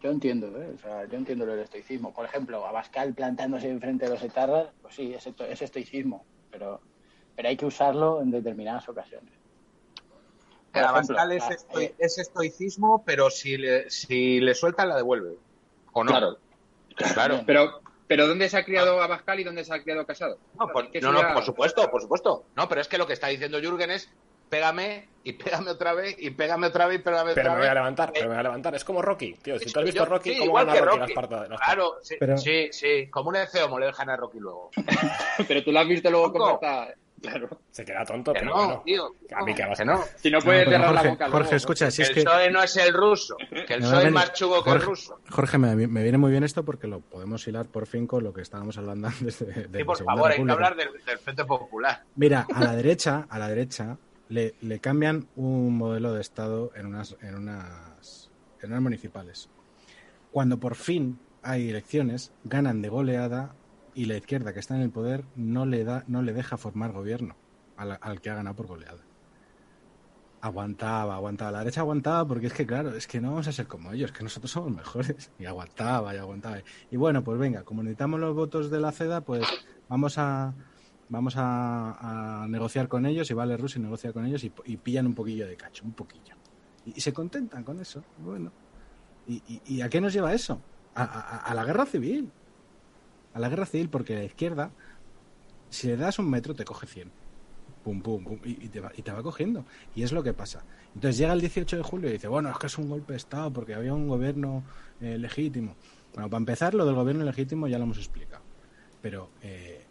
yo 0.02 0.12
entiendo, 0.12 0.48
¿eh? 0.62 0.72
o 0.76 0.78
sea, 0.80 1.06
yo 1.06 1.18
entiendo 1.18 1.46
lo 1.46 1.54
del 1.54 1.64
estoicismo. 1.64 2.14
Por 2.14 2.26
ejemplo, 2.26 2.66
Abascal 2.66 3.14
plantándose 3.14 3.70
enfrente 3.70 4.06
de 4.06 4.12
los 4.12 4.24
etarras, 4.24 4.68
pues 4.82 4.96
sí, 4.96 5.14
es, 5.14 5.26
esto- 5.28 5.46
es 5.46 5.62
estoicismo, 5.62 6.26
pero, 6.52 6.80
pero 7.36 7.50
hay 7.50 7.58
que 7.58 7.66
usarlo 7.66 8.22
en 8.22 8.32
determinadas 8.32 8.88
ocasiones. 8.90 9.34
Por 10.72 10.82
El 10.82 10.90
ejemplo, 10.90 11.18
Abascal 11.20 11.32
es, 11.32 11.44
ah, 11.44 11.50
estoi- 11.50 11.82
eh, 11.84 11.96
es 11.98 12.18
estoicismo, 12.20 13.04
pero 13.06 13.30
si 13.30 13.58
le, 13.58 13.90
si 13.90 14.40
le 14.40 14.54
sueltan, 14.54 14.90
la 14.90 14.96
devuelve. 14.98 15.36
¿O 15.94 16.04
no? 16.04 16.12
Claro. 16.12 16.38
Claro. 17.14 17.42
Pero, 17.46 17.82
pero 18.08 18.28
¿dónde 18.28 18.50
se 18.50 18.58
ha 18.58 18.64
criado 18.66 19.02
Abascal 19.02 19.40
y 19.40 19.44
dónde 19.44 19.64
se 19.64 19.74
ha 19.74 19.82
criado 19.82 20.06
Casado? 20.06 20.38
No, 20.60 20.68
por 21.34 21.44
supuesto, 21.44 21.90
por 21.90 22.02
supuesto. 22.02 22.46
No, 22.56 22.68
pero 22.70 22.82
es 22.82 22.88
que 22.88 22.98
lo 22.98 23.06
que 23.08 23.14
está 23.14 23.28
diciendo 23.28 23.60
Jürgen 23.60 23.92
es 23.92 24.10
pégame 24.50 25.08
y 25.24 25.34
pégame 25.34 25.72
otra 25.72 25.94
vez 25.94 26.16
y 26.20 26.30
pégame 26.32 26.68
otra 26.68 26.88
vez 26.88 27.00
y 27.00 27.04
pégame 27.04 27.34
Pero 27.34 27.42
otra 27.50 27.54
me 27.54 27.60
vez. 27.60 27.68
voy 27.68 27.72
a 27.72 27.74
levantar, 27.74 28.10
Eh, 28.10 28.12
pero 28.16 28.26
me 28.26 28.36
voy 28.36 28.40
a 28.40 28.44
levantar. 28.44 28.76
Es 28.76 28.84
como 28.86 29.02
Rocky, 29.02 29.34
tío. 29.42 29.60
Si 29.60 29.72
tú 29.72 29.80
has 29.80 29.86
visto 29.86 30.04
yo- 30.04 30.10
Rocky, 30.10 30.30
sí, 30.32 30.36
¿cómo 30.38 30.46
igual 30.50 30.66
gana 30.68 30.80
que 30.80 30.86
Rocky, 30.86 30.98
Rocky. 31.00 31.14
las 31.14 31.28
partes? 31.28 31.50
las 31.50 31.60
Claro, 31.62 31.94
sí, 32.02 32.16
Pero- 32.20 32.38
sí, 32.38 32.68
sí. 32.72 33.08
Como 33.10 33.30
un 33.30 33.36
enceomo 33.36 33.78
le 33.80 33.88
dejan 33.88 34.10
a 34.10 34.16
Rocky 34.16 34.40
luego. 34.40 34.70
Pero 35.48 35.64
tú 35.64 35.72
lo 35.72 35.80
has 35.80 35.88
visto 35.88 36.10
luego 36.10 36.32
cómo 36.32 36.54
está. 36.56 36.94
Claro. 37.20 37.50
Se 37.72 37.84
queda 37.84 38.06
tonto, 38.06 38.32
Que 38.32 38.42
pero 38.42 38.52
no, 38.52 38.58
bueno. 38.66 38.82
tío. 38.86 39.12
A 39.36 39.44
mí 39.44 39.56
que 39.56 39.66
vas 39.66 39.80
que 39.80 39.86
no. 39.86 40.04
Si 40.18 40.30
no 40.30 40.38
No, 40.38 40.46
puedes 40.46 40.66
pero 40.66 40.72
cerrar 40.78 40.88
Jorge, 40.90 41.04
la 41.04 41.10
boca 41.10 41.26
Jorge, 41.26 41.40
luego. 41.46 41.56
escucha, 41.58 41.90
si 41.92 41.98
Que 41.98 42.04
es 42.04 42.10
el 42.10 42.16
que... 42.16 42.24
PSOE 42.24 42.52
no 42.52 42.62
es 42.64 42.78
el 42.78 42.94
ruso. 42.94 43.38
Que 43.38 43.74
el 43.74 43.82
Me 43.82 43.88
PSOE 43.88 44.06
es 44.06 44.12
más 44.12 44.34
chugo 44.34 44.64
que 44.64 44.70
el 44.70 44.82
ruso. 44.82 45.20
Jorge, 45.32 45.58
me, 45.58 45.76
me 45.88 46.04
viene 46.04 46.20
muy 46.20 46.30
bien 46.30 46.44
esto 46.44 46.64
porque 46.64 46.86
lo 46.86 47.00
podemos 47.00 47.46
hilar 47.48 47.66
por 47.66 47.88
fin 47.88 48.06
con 48.06 48.24
lo 48.24 48.32
que 48.34 48.42
estábamos 48.42 48.78
hablando 48.78 49.08
antes 49.08 49.40
de, 49.40 49.68
de 49.68 49.80
Sí, 49.80 49.84
por 49.84 49.98
favor, 49.98 50.32
hay 50.32 50.46
que 50.46 50.52
hablar 50.52 50.76
del, 50.76 50.90
del 51.04 51.18
Frente 51.18 51.44
Popular. 51.44 52.04
Mira, 52.18 52.46
a 52.54 52.64
la 52.64 52.76
derecha, 52.76 53.26
a 53.28 53.40
la 53.40 53.48
derecha, 53.48 53.98
le, 54.30 54.56
le 54.62 54.80
cambian 54.80 55.28
un 55.36 55.78
modelo 55.78 56.14
de 56.14 56.22
Estado 56.22 56.72
en 56.76 56.86
unas, 56.86 57.16
en 57.22 57.36
unas, 57.36 58.30
en 58.62 58.72
unas 58.72 58.82
municipales. 58.82 59.50
Cuando 60.32 60.60
por 60.60 60.76
fin 60.76 61.20
hay 61.42 61.70
elecciones, 61.70 62.32
ganan 62.44 62.82
de 62.82 62.90
goleada 62.90 63.56
y 63.94 64.06
la 64.06 64.18
izquierda 64.18 64.54
que 64.54 64.60
está 64.60 64.76
en 64.76 64.82
el 64.82 64.92
poder 64.92 65.24
no 65.36 65.66
le 65.66 65.84
da, 65.84 66.04
no 66.08 66.22
le 66.22 66.34
deja 66.34 66.58
formar 66.58 66.92
gobierno 66.92 67.36
al, 67.78 67.98
al 68.02 68.22
que 68.22 68.30
ha 68.30 68.36
ganado 68.36 68.56
por 68.56 68.68
goleada. 68.68 69.02
Aguantaba, 70.40 71.16
aguantaba. 71.16 71.52
La 71.52 71.60
derecha 71.60 71.82
aguantaba 71.82 72.28
porque 72.28 72.48
es 72.48 72.54
que, 72.54 72.66
claro, 72.68 72.96
es 72.96 73.08
que 73.08 73.20
no 73.20 73.32
vamos 73.32 73.48
a 73.48 73.52
ser 73.52 73.68
como 73.68 73.92
ellos, 73.92 74.12
que 74.12 74.24
nosotros 74.24 74.52
somos 74.52 74.72
mejores. 74.72 75.32
Y 75.40 75.46
aguantaba, 75.46 76.14
y 76.14 76.18
aguantaba. 76.18 76.60
Y 76.92 76.98
bueno, 76.98 77.24
pues 77.24 77.40
venga, 77.40 77.64
como 77.64 77.82
necesitamos 77.82 78.20
los 78.20 78.36
votos 78.36 78.70
de 78.70 78.80
la 78.80 78.92
CEDA, 78.92 79.22
pues 79.22 79.46
vamos 79.90 80.18
a, 80.20 80.54
vamos 81.10 81.36
a, 81.38 82.46
negociar 82.50 82.88
con 82.88 83.06
ellos 83.06 83.30
y 83.32 83.34
vale 83.34 83.58
Rusia 83.58 83.82
negocia 83.82 84.14
con 84.14 84.26
ellos 84.26 84.44
y, 84.44 84.78
pillan 84.78 85.08
un 85.08 85.16
poquillo 85.16 85.48
de 85.48 85.56
cacho, 85.56 85.84
un 85.86 85.94
poquillo. 85.94 86.36
Y, 86.86 87.00
se 87.00 87.14
contentan 87.14 87.64
con 87.64 87.80
eso. 87.80 88.04
Bueno. 88.20 88.52
¿Y, 89.28 89.82
a 89.82 89.90
qué 89.90 90.00
nos 90.00 90.14
lleva 90.14 90.34
eso? 90.34 90.62
A, 90.96 91.52
la 91.54 91.64
guerra 91.66 91.86
civil. 91.86 92.32
A 93.34 93.40
la 93.40 93.50
guerra 93.50 93.66
civil 93.66 93.90
porque 93.90 94.16
la 94.16 94.24
izquierda, 94.24 94.72
si 95.70 95.88
le 95.88 95.98
das 95.98 96.18
un 96.20 96.30
metro, 96.30 96.56
te 96.56 96.64
coge 96.64 96.88
100. 96.88 97.12
Pum, 97.84 98.02
pum, 98.02 98.24
pum, 98.24 98.40
y, 98.44 98.66
y 98.66 98.70
te 98.70 98.82
va, 98.82 98.92
y 98.96 99.02
te 99.02 99.12
va 99.12 99.24
cogiendo. 99.24 99.66
Y 99.96 100.04
es 100.04 100.12
lo 100.12 100.24
que 100.24 100.34
pasa. 100.34 100.64
Entonces 100.94 101.18
llega 101.18 101.34
el 101.34 101.42
18 101.42 101.78
de 101.78 101.84
julio 101.84 102.10
y 102.10 102.14
dice, 102.14 102.28
bueno, 102.28 102.50
es 102.50 102.58
que 102.58 102.68
es 102.68 102.78
un 102.78 102.90
golpe 102.90 103.14
de 103.14 103.18
Estado 103.18 103.52
porque 103.54 103.76
había 103.76 103.94
un 103.94 104.08
gobierno 104.08 104.64
eh, 105.00 105.18
legítimo. 105.18 105.76
Bueno, 106.14 106.30
para 106.30 106.40
empezar, 106.40 106.74
lo 106.74 106.86
del 106.86 106.96
gobierno 106.96 107.24
legítimo 107.24 107.68
ya 107.68 107.78
lo 107.78 107.84
hemos 107.84 107.98
explicado. 107.98 108.44
Pero 109.02 109.30
eh, 109.42 109.87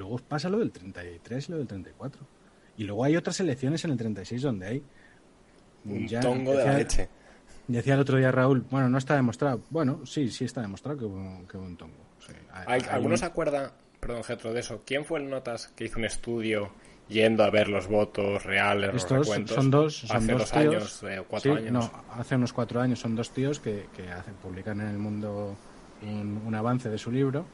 luego 0.00 0.18
pasa 0.18 0.48
lo 0.48 0.58
del 0.58 0.72
33 0.72 1.48
y 1.48 1.52
lo 1.52 1.58
del 1.58 1.66
34. 1.68 2.20
Y 2.78 2.84
luego 2.84 3.04
hay 3.04 3.16
otras 3.16 3.38
elecciones 3.40 3.84
en 3.84 3.90
el 3.92 3.98
36 3.98 4.42
donde 4.42 4.66
hay... 4.66 4.82
Un 5.84 6.06
ya 6.08 6.20
tongo 6.20 6.56
de 6.56 6.64
la 6.64 6.78
leche. 6.78 7.08
Decía 7.68 7.94
el 7.94 8.00
otro 8.00 8.16
día 8.18 8.32
Raúl, 8.32 8.64
bueno, 8.70 8.88
no 8.88 8.98
está 8.98 9.14
demostrado. 9.14 9.60
Bueno, 9.70 10.04
sí, 10.04 10.30
sí 10.30 10.44
está 10.44 10.60
demostrado 10.62 10.98
que 10.98 11.04
hubo, 11.04 11.46
que 11.46 11.56
hubo 11.56 11.66
un 11.66 11.76
tongo. 11.76 11.94
Sí, 12.26 12.32
hay- 12.52 12.64
Hay- 12.66 12.80
hay 12.82 12.88
¿Alguno 12.90 13.14
un- 13.14 13.18
se 13.18 13.24
acuerda, 13.26 13.72
perdón, 14.00 14.24
Getro, 14.24 14.52
de 14.52 14.60
eso? 14.60 14.82
¿Quién 14.84 15.04
fue 15.04 15.20
el 15.20 15.30
Notas 15.30 15.68
que 15.68 15.84
hizo 15.84 15.98
un 15.98 16.04
estudio 16.06 16.70
yendo 17.08 17.44
a 17.44 17.50
ver 17.50 17.68
los 17.68 17.86
votos 17.88 18.44
reales, 18.44 18.92
los 18.92 19.02
Estos 19.02 19.18
recuentos? 19.26 19.54
son 19.54 19.70
dos, 19.70 19.96
son 19.98 20.16
hace 20.16 20.32
dos 20.32 20.40
dos 20.40 20.50
tíos. 20.52 20.74
años, 20.74 21.02
eh, 21.04 21.24
cuatro 21.28 21.52
Sí, 21.52 21.58
años. 21.58 21.72
No, 21.72 21.92
hace 22.18 22.34
unos 22.36 22.52
cuatro 22.52 22.80
años 22.80 22.98
son 22.98 23.14
dos 23.16 23.30
tíos 23.30 23.60
que, 23.60 23.86
que 23.96 24.10
hacen, 24.10 24.34
publican 24.34 24.80
en 24.80 24.88
el 24.88 24.98
mundo 24.98 25.56
un, 26.02 26.42
un 26.46 26.54
avance 26.54 26.88
de 26.88 26.98
su 26.98 27.10
libro 27.10 27.44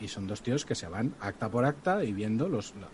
y 0.00 0.08
son 0.08 0.26
dos 0.26 0.42
tíos 0.42 0.64
que 0.64 0.74
se 0.74 0.88
van 0.88 1.14
acta 1.20 1.48
por 1.48 1.64
acta 1.64 2.02
y 2.04 2.12
viendo 2.12 2.48
los, 2.48 2.74
la- 2.76 2.88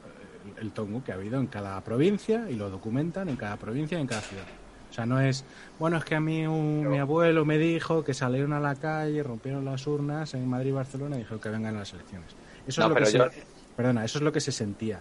el, 0.61 0.73
tongo 0.73 1.03
que 1.05 1.13
ha 1.13 1.15
habido 1.17 1.39
en 1.41 1.47
cada 1.47 1.81
provincia 1.83 2.49
y 2.51 2.55
lo 2.55 2.69
documentan 2.71 3.29
en 3.29 3.37
cada 3.37 3.57
provincia 3.57 3.99
y 3.99 4.01
en 4.01 4.07
cada 4.07 4.21
ciudad. 4.23 4.45
O 4.91 4.95
sea, 4.95 5.07
no 5.07 5.21
es, 5.21 5.45
bueno, 5.79 5.97
es 5.97 6.05
que 6.05 6.15
a 6.17 6.21
mí 6.21 6.47
un- 6.47 6.87
mi 6.89 6.99
abuelo 6.99 7.45
me 7.45 7.59
dijo 7.59 8.05
que 8.05 8.13
salieron 8.15 8.53
a 8.53 8.61
la 8.61 8.75
calle, 8.75 9.23
rompieron 9.23 9.65
las 9.65 9.87
urnas 9.87 10.35
en 10.35 10.47
Madrid 10.49 10.69
y 10.71 10.73
Barcelona 10.73 11.17
y 11.17 11.21
dijeron 11.21 11.41
que 11.41 11.49
vengan 11.49 11.75
las 11.77 11.93
elecciones. 11.95 12.31
Eso 12.67 12.81
No, 12.83 12.87
es 12.87 12.91
lo 12.91 12.95
que 12.97 13.01
pero 13.01 13.11
se- 13.11 13.19
yo- 13.41 13.45
Perdona, 13.77 14.05
eso 14.05 14.19
es 14.19 14.23
lo 14.25 14.33
que 14.33 14.41
se 14.41 14.53
sentía. 14.53 15.01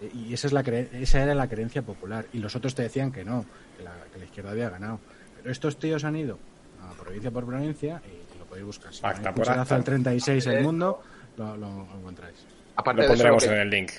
Eh, 0.00 0.10
Y 0.14 0.32
esa, 0.34 0.46
es 0.46 0.52
la 0.52 0.62
cre- 0.62 0.88
esa 0.92 1.22
era 1.22 1.34
la 1.34 1.48
creencia 1.48 1.82
popular. 1.82 2.24
Y 2.32 2.38
los 2.38 2.54
otros 2.54 2.74
te 2.74 2.82
decían 2.82 3.10
que 3.10 3.24
no, 3.24 3.44
que 3.76 3.82
la, 3.82 3.92
que 4.12 4.18
la 4.20 4.24
izquierda 4.26 4.52
había 4.52 4.70
ganado. 4.70 5.00
Pero 5.38 5.50
estos 5.50 5.76
tíos 5.76 6.04
han 6.04 6.14
ido 6.16 6.38
a 6.80 6.92
provincia 7.02 7.30
por 7.32 7.44
provincia 7.44 8.00
y 8.34 8.38
lo 8.38 8.44
podéis 8.44 8.66
buscar. 8.66 8.94
Si 8.94 9.02
ponéis 9.02 9.18
por 9.34 9.48
acta. 9.50 9.74
al 9.74 9.82
36 9.84 10.46
el 10.46 10.62
mundo, 10.62 11.02
lo, 11.36 11.56
lo 11.56 11.86
encontráis. 11.98 12.46
Aparte 12.76 13.02
Lo 13.02 13.08
de 13.08 13.14
eso, 13.14 13.22
pondremos 13.22 13.44
en 13.44 13.54
el 13.54 13.70
link. 13.70 13.90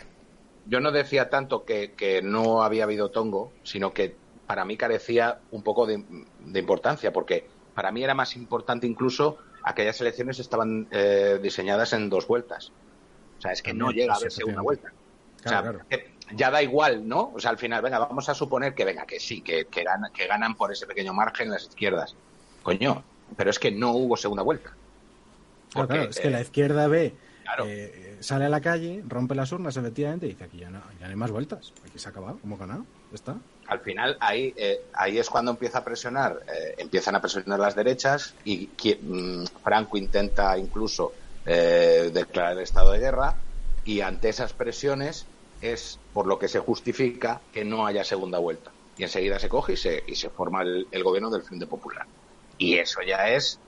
yo 0.66 0.80
no 0.80 0.92
decía 0.92 1.30
tanto 1.30 1.66
que, 1.66 1.94
que 1.94 2.22
no 2.22 2.64
había 2.64 2.84
habido 2.86 3.12
tongo, 3.12 3.52
sino 3.64 3.94
que 3.94 4.16
para 4.48 4.66
mí 4.66 4.78
carecía 4.78 5.40
un 5.52 5.64
poco 5.64 5.86
de, 5.86 6.04
de 6.40 6.60
importancia, 6.60 7.14
porque 7.14 7.48
para 7.74 7.92
mí 7.92 8.04
era 8.04 8.14
más 8.14 8.36
importante 8.36 8.88
incluso 8.88 9.38
aquellas 9.64 10.00
elecciones 10.02 10.40
estaban 10.40 10.88
eh, 10.92 11.40
diseñadas 11.42 11.94
en 11.94 12.10
dos 12.10 12.28
vueltas. 12.28 12.72
O 13.38 13.42
sea, 13.42 13.52
es 13.52 13.62
que 13.62 13.74
no 13.74 13.92
llega 13.92 14.14
a 14.14 14.18
segunda 14.18 14.62
efectivamente. 14.62 14.62
vuelta. 14.64 14.94
O 15.46 15.50
sea, 15.50 15.62
claro. 15.62 15.80
que 15.90 16.14
ya 16.36 16.52
da 16.52 16.62
igual, 16.64 17.08
¿no? 17.08 17.32
O 17.36 17.40
sea, 17.40 17.52
al 17.52 17.58
final, 17.58 17.82
venga, 17.82 18.00
vamos 18.00 18.30
a 18.30 18.34
suponer 18.34 18.74
que 18.74 18.86
venga, 18.86 19.06
que 19.06 19.20
sí, 19.20 19.42
que, 19.42 19.66
que, 19.66 19.84
ganan, 19.84 20.12
que 20.14 20.28
ganan 20.28 20.56
por 20.56 20.72
ese 20.72 20.88
pequeño 20.88 21.14
margen 21.14 21.50
las 21.50 21.64
izquierdas. 21.64 22.16
Coño, 22.64 23.04
pero 23.36 23.50
es 23.50 23.60
que 23.60 23.72
no 23.72 23.92
hubo 23.92 24.16
segunda 24.16 24.44
vuelta. 24.44 24.74
Claro, 25.74 25.88
Porque, 25.88 26.00
claro, 26.00 26.10
es 26.12 26.20
que 26.20 26.30
la 26.30 26.42
izquierda 26.42 26.88
ve 26.88 27.14
Claro. 27.44 27.66
eh, 27.68 28.18
sale 28.22 28.46
a 28.46 28.50
la 28.50 28.62
calle, 28.62 29.04
rompe 29.08 29.36
las 29.36 29.52
urnas 29.52 29.76
efectivamente 29.76 30.26
y 30.28 30.30
dice 30.30 30.46
aquí 30.46 30.60
ya 30.60 30.70
no, 30.70 30.82
ya 31.00 31.08
no 31.08 31.10
hay 31.12 31.16
más 31.16 31.30
vueltas, 31.32 31.74
aquí 31.86 32.00
se 32.00 32.08
ha 32.08 32.12
acabado, 32.12 32.40
hemos 32.44 32.58
ganado, 32.58 32.86
ya 33.12 33.16
está. 33.16 33.36
Al 33.68 33.80
final, 33.82 34.18
ahí, 34.22 34.54
eh, 34.56 34.82
ahí 34.94 35.18
es 35.18 35.30
cuando 35.30 35.52
empieza 35.52 35.80
a 35.80 35.84
presionar, 35.84 36.42
eh, 36.48 36.76
empiezan 36.78 37.16
a 37.16 37.22
presionar 37.22 37.60
las 37.60 37.76
derechas 37.76 38.34
y 38.46 38.70
mm, 39.02 39.46
Franco 39.64 39.98
intenta 39.98 40.58
incluso 40.58 41.14
declarar 41.46 42.54
el 42.54 42.60
estado 42.60 42.94
de 42.94 43.00
guerra 43.00 43.36
y 43.84 44.00
ante 44.00 44.30
esas 44.30 44.54
presiones 44.54 45.26
es 45.62 46.00
por 46.14 46.26
lo 46.28 46.40
que 46.40 46.48
se 46.48 46.60
justifica 46.60 47.42
que 47.54 47.66
no 47.66 47.86
haya 47.86 48.04
segunda 48.06 48.40
vuelta. 48.40 48.72
Y 48.98 49.04
enseguida 49.04 49.40
se 49.40 49.50
coge 49.50 49.74
y 49.74 49.78
se, 49.78 50.04
y 50.08 50.16
se 50.16 50.30
forma 50.30 50.62
el, 50.62 50.88
el 50.92 51.04
gobierno 51.04 51.30
del 51.30 51.42
Frente 51.42 51.66
Popular. 51.68 52.06
Y 52.58 52.76
eso 52.78 53.02
ya 53.02 53.30
es 53.30 53.60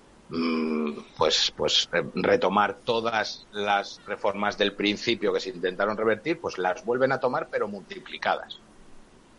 pues, 1.18 1.52
pues 1.56 1.88
eh, 1.94 2.02
retomar 2.16 2.80
todas 2.84 3.48
las 3.52 4.02
reformas 4.06 4.58
del 4.58 4.76
principio 4.76 5.32
que 5.34 5.40
se 5.40 5.50
intentaron 5.50 5.96
revertir, 5.98 6.40
pues 6.40 6.58
las 6.58 6.84
vuelven 6.84 7.12
a 7.12 7.20
tomar 7.20 7.48
pero 7.52 7.68
multiplicadas. 7.68 8.60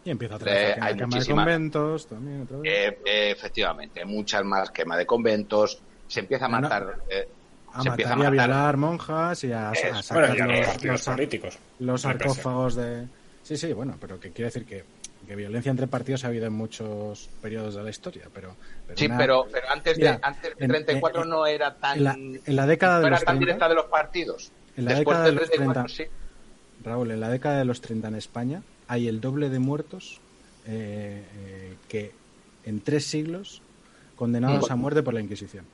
Y 0.04 0.10
empieza 0.10 0.36
otra 0.36 0.52
vez 0.52 0.76
Eh, 0.76 0.80
a 0.80 0.84
hay 0.84 0.94
de 0.94 1.06
muchísima- 1.06 1.42
conventos 1.42 2.06
también 2.06 2.42
otra 2.42 2.58
vez. 2.58 2.72
Eh, 2.72 2.98
eh, 3.04 3.30
efectivamente, 3.32 4.04
muchas 4.04 4.44
más 4.44 4.70
quema 4.70 4.96
de 4.96 5.06
conventos, 5.06 5.82
se 6.06 6.20
empieza 6.20 6.46
a 6.46 6.48
matar. 6.48 6.96
eh, 7.10 7.24
a 7.72 7.82
se 7.82 7.90
matar 7.90 7.90
empieza 7.90 8.10
y 8.10 8.22
a 8.24 8.26
a 8.28 8.30
violar 8.30 8.76
monjas 8.76 9.44
y 9.44 9.52
a, 9.52 9.70
a 9.70 9.74
sacar 9.74 10.28
Bueno, 10.30 10.36
y 10.36 10.40
a 10.40 10.46
los 10.46 10.66
los, 10.66 10.84
los 10.84 11.04
políticos. 11.04 11.58
los 11.78 12.00
sarcófagos 12.00 12.76
de... 12.76 13.08
Sí, 13.42 13.56
sí, 13.56 13.72
bueno, 13.72 13.96
pero 14.00 14.18
que 14.18 14.32
quiere 14.32 14.46
decir 14.46 14.64
que, 14.64 14.86
que 15.26 15.36
violencia 15.36 15.70
entre 15.70 15.86
partidos 15.86 16.24
ha 16.24 16.28
habido 16.28 16.46
en 16.46 16.52
muchos 16.52 17.28
periodos 17.42 17.74
de 17.74 17.82
la 17.82 17.90
historia, 17.90 18.28
pero... 18.32 18.54
pero 18.86 18.98
Sí, 18.98 19.06
una- 19.06 19.18
pero, 19.18 19.46
pero 19.50 19.68
antes, 19.70 19.96
Mira, 19.98 20.12
de, 20.12 20.18
antes 20.22 20.42
del 20.42 20.52
en- 20.64 20.68
34 20.68 21.22
en- 21.22 21.28
no 21.28 21.46
era 21.46 21.74
tan. 21.76 21.98
en 21.98 22.04
la- 22.04 22.14
en 22.14 22.56
la 22.56 22.66
década 22.66 22.96
de 22.98 23.02
no 23.02 23.06
era 23.08 23.16
los 23.16 23.24
tan 23.24 23.34
30, 23.36 23.40
directa 23.44 23.68
de 23.68 23.74
los 23.74 23.86
partidos. 23.86 24.52
en 24.76 24.84
la 24.84 24.90
Después 24.94 25.16
década 25.16 25.24
de 25.26 25.32
los 25.32 25.50
34, 25.50 25.82
30, 25.84 26.04
sí. 26.04 26.10
Raúl, 26.84 27.10
en 27.10 27.20
la 27.20 27.28
década 27.30 27.58
de 27.58 27.64
los 27.64 27.80
30 27.80 28.08
en 28.08 28.14
España 28.14 28.62
hay 28.88 29.08
el 29.08 29.20
doble 29.20 29.48
de 29.50 29.58
muertos 29.58 30.20
eh, 30.66 31.24
eh, 31.36 31.74
que 31.88 32.12
en 32.64 32.80
tres 32.80 33.06
siglos 33.06 33.62
condenados 34.16 34.70
a 34.70 34.76
muerte 34.76 35.02
por 35.02 35.14
la 35.14 35.20
Inquisición. 35.20 35.64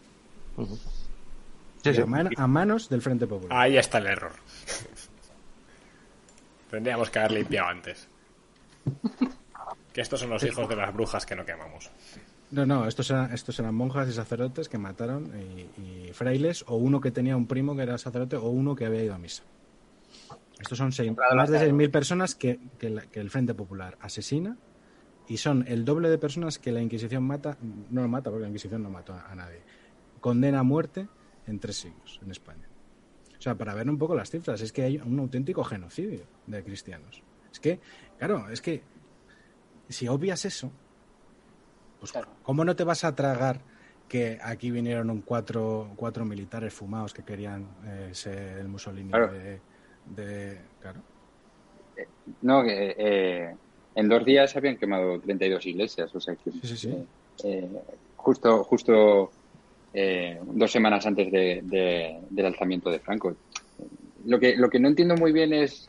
Sí, 1.83 1.91
Y 1.91 1.95
sí. 1.95 2.01
A, 2.03 2.07
man- 2.07 2.31
a 2.37 2.47
manos 2.47 2.89
del 2.89 3.03
Frente 3.03 3.27
Popular. 3.27 3.59
Ahí 3.59 3.77
está 3.77 3.99
el 3.99 4.07
error. 4.07 4.33
Tendríamos 6.71 7.11
que 7.11 7.19
haber 7.19 7.33
limpiado 7.33 7.69
antes. 7.69 8.09
Que 9.93 10.01
estos 10.01 10.21
son 10.21 10.31
los 10.31 10.43
hijos 10.45 10.69
de 10.69 10.77
las 10.77 10.93
brujas 10.93 11.27
que 11.27 11.37
no 11.37 11.45
quemamos. 11.45 11.91
No, 12.51 12.67
no, 12.67 12.87
estos 12.87 13.11
eran, 13.11 13.33
estos 13.33 13.59
eran 13.59 13.75
monjas 13.75 14.09
y 14.09 14.13
sacerdotes 14.13 14.69
que 14.69 14.79
mataron 14.79 15.31
y, 15.79 15.81
y 16.09 16.13
frailes, 16.13 16.65
o 16.67 16.77
uno 16.77 17.01
que 17.01 17.11
tenía 17.11 17.37
un 17.37 17.47
primo 17.47 17.75
que 17.77 17.83
era 17.83 17.97
sacerdote, 17.99 18.37
o 18.37 18.49
uno 18.49 18.75
que 18.75 18.85
había 18.87 19.03
ido 19.05 19.15
a 19.15 19.19
misa. 19.19 19.43
Estos 20.61 20.79
son 20.79 20.93
seis- 20.93 21.13
más 21.35 21.51
de 21.51 21.59
6.000 21.59 21.91
personas 21.91 22.35
que, 22.35 22.61
que 22.79 22.91
la- 22.91 23.03
que 23.07 23.21
el 23.21 23.31
Frente 23.31 23.55
Popular 23.55 23.97
asesina 24.01 24.57
y 25.29 25.39
son 25.39 25.65
el 25.67 25.85
doble 25.85 26.09
de 26.11 26.19
personas 26.19 26.59
que 26.59 26.73
la 26.73 26.81
Inquisición 26.83 27.25
mata, 27.25 27.57
no 27.91 28.07
mata 28.09 28.31
porque 28.31 28.43
la 28.43 28.49
Inquisición 28.49 28.83
no 28.83 28.91
mató 28.91 29.15
a, 29.15 29.31
a 29.31 29.35
nadie, 29.35 29.61
condena 30.21 30.61
a 30.61 30.63
muerte 30.63 31.09
en 31.47 31.59
tres 31.59 31.77
siglos 31.77 32.21
en 32.23 32.31
España. 32.31 32.69
O 33.39 33.43
sea, 33.43 33.57
para 33.57 33.75
ver 33.75 33.89
un 33.91 33.99
poco 33.99 34.15
las 34.15 34.31
cifras, 34.31 34.61
es 34.61 34.73
que 34.73 34.83
hay 34.83 34.99
un 34.99 35.19
auténtico 35.19 35.65
genocidio 35.65 36.25
de 36.47 36.63
cristianos. 36.63 37.23
Es 37.51 37.59
que, 37.59 37.81
claro, 38.19 38.49
es 38.51 38.61
que 38.63 38.83
si 39.89 40.09
obvias 40.09 40.45
eso, 40.45 40.73
pues 41.99 42.13
Claro. 42.13 42.37
¿cómo 42.43 42.65
no 42.65 42.75
te 42.77 42.85
vas 42.85 43.05
a 43.05 43.15
tragar 43.15 43.65
que 44.09 44.39
aquí 44.43 44.71
vinieron 44.71 45.11
un 45.11 45.23
cuatro, 45.23 45.93
cuatro 45.97 46.25
militares 46.25 46.75
fumados 46.75 47.15
que 47.15 47.25
querían 47.25 47.77
eh, 47.87 48.11
ser 48.15 48.59
el 48.59 48.69
Mussolini 48.69 49.11
Claro. 49.11 49.33
de, 49.33 49.63
de- 50.05 50.71
Claro. 50.81 51.03
No, 52.41 52.63
que 52.63 52.95
eh, 52.99 53.57
en 53.95 54.09
dos 54.09 54.25
días 54.25 54.57
habían 54.57 54.77
quemado 54.77 55.21
32 55.21 55.67
iglesias, 55.67 56.15
o 56.15 56.21
sea 56.21 56.35
que 56.37 56.51
Sí, 56.51 56.61
sí, 56.63 56.77
sí. 56.77 56.89
eh, 56.91 57.07
eh, 57.45 57.69
justo 58.17 58.65
justo 58.65 59.33
eh, 59.93 60.39
dos 60.43 60.71
semanas 60.73 61.05
antes 61.07 61.31
de, 61.31 61.61
de- 61.63 62.19
del 62.31 62.47
alzamiento 62.47 62.91
de 62.91 63.01
Franco. 63.01 63.37
Lo 64.25 64.39
que 64.41 64.57
lo 64.57 64.71
que 64.71 64.79
no 64.81 64.89
entiendo 64.89 65.17
muy 65.17 65.33
bien 65.33 65.53
es, 65.53 65.89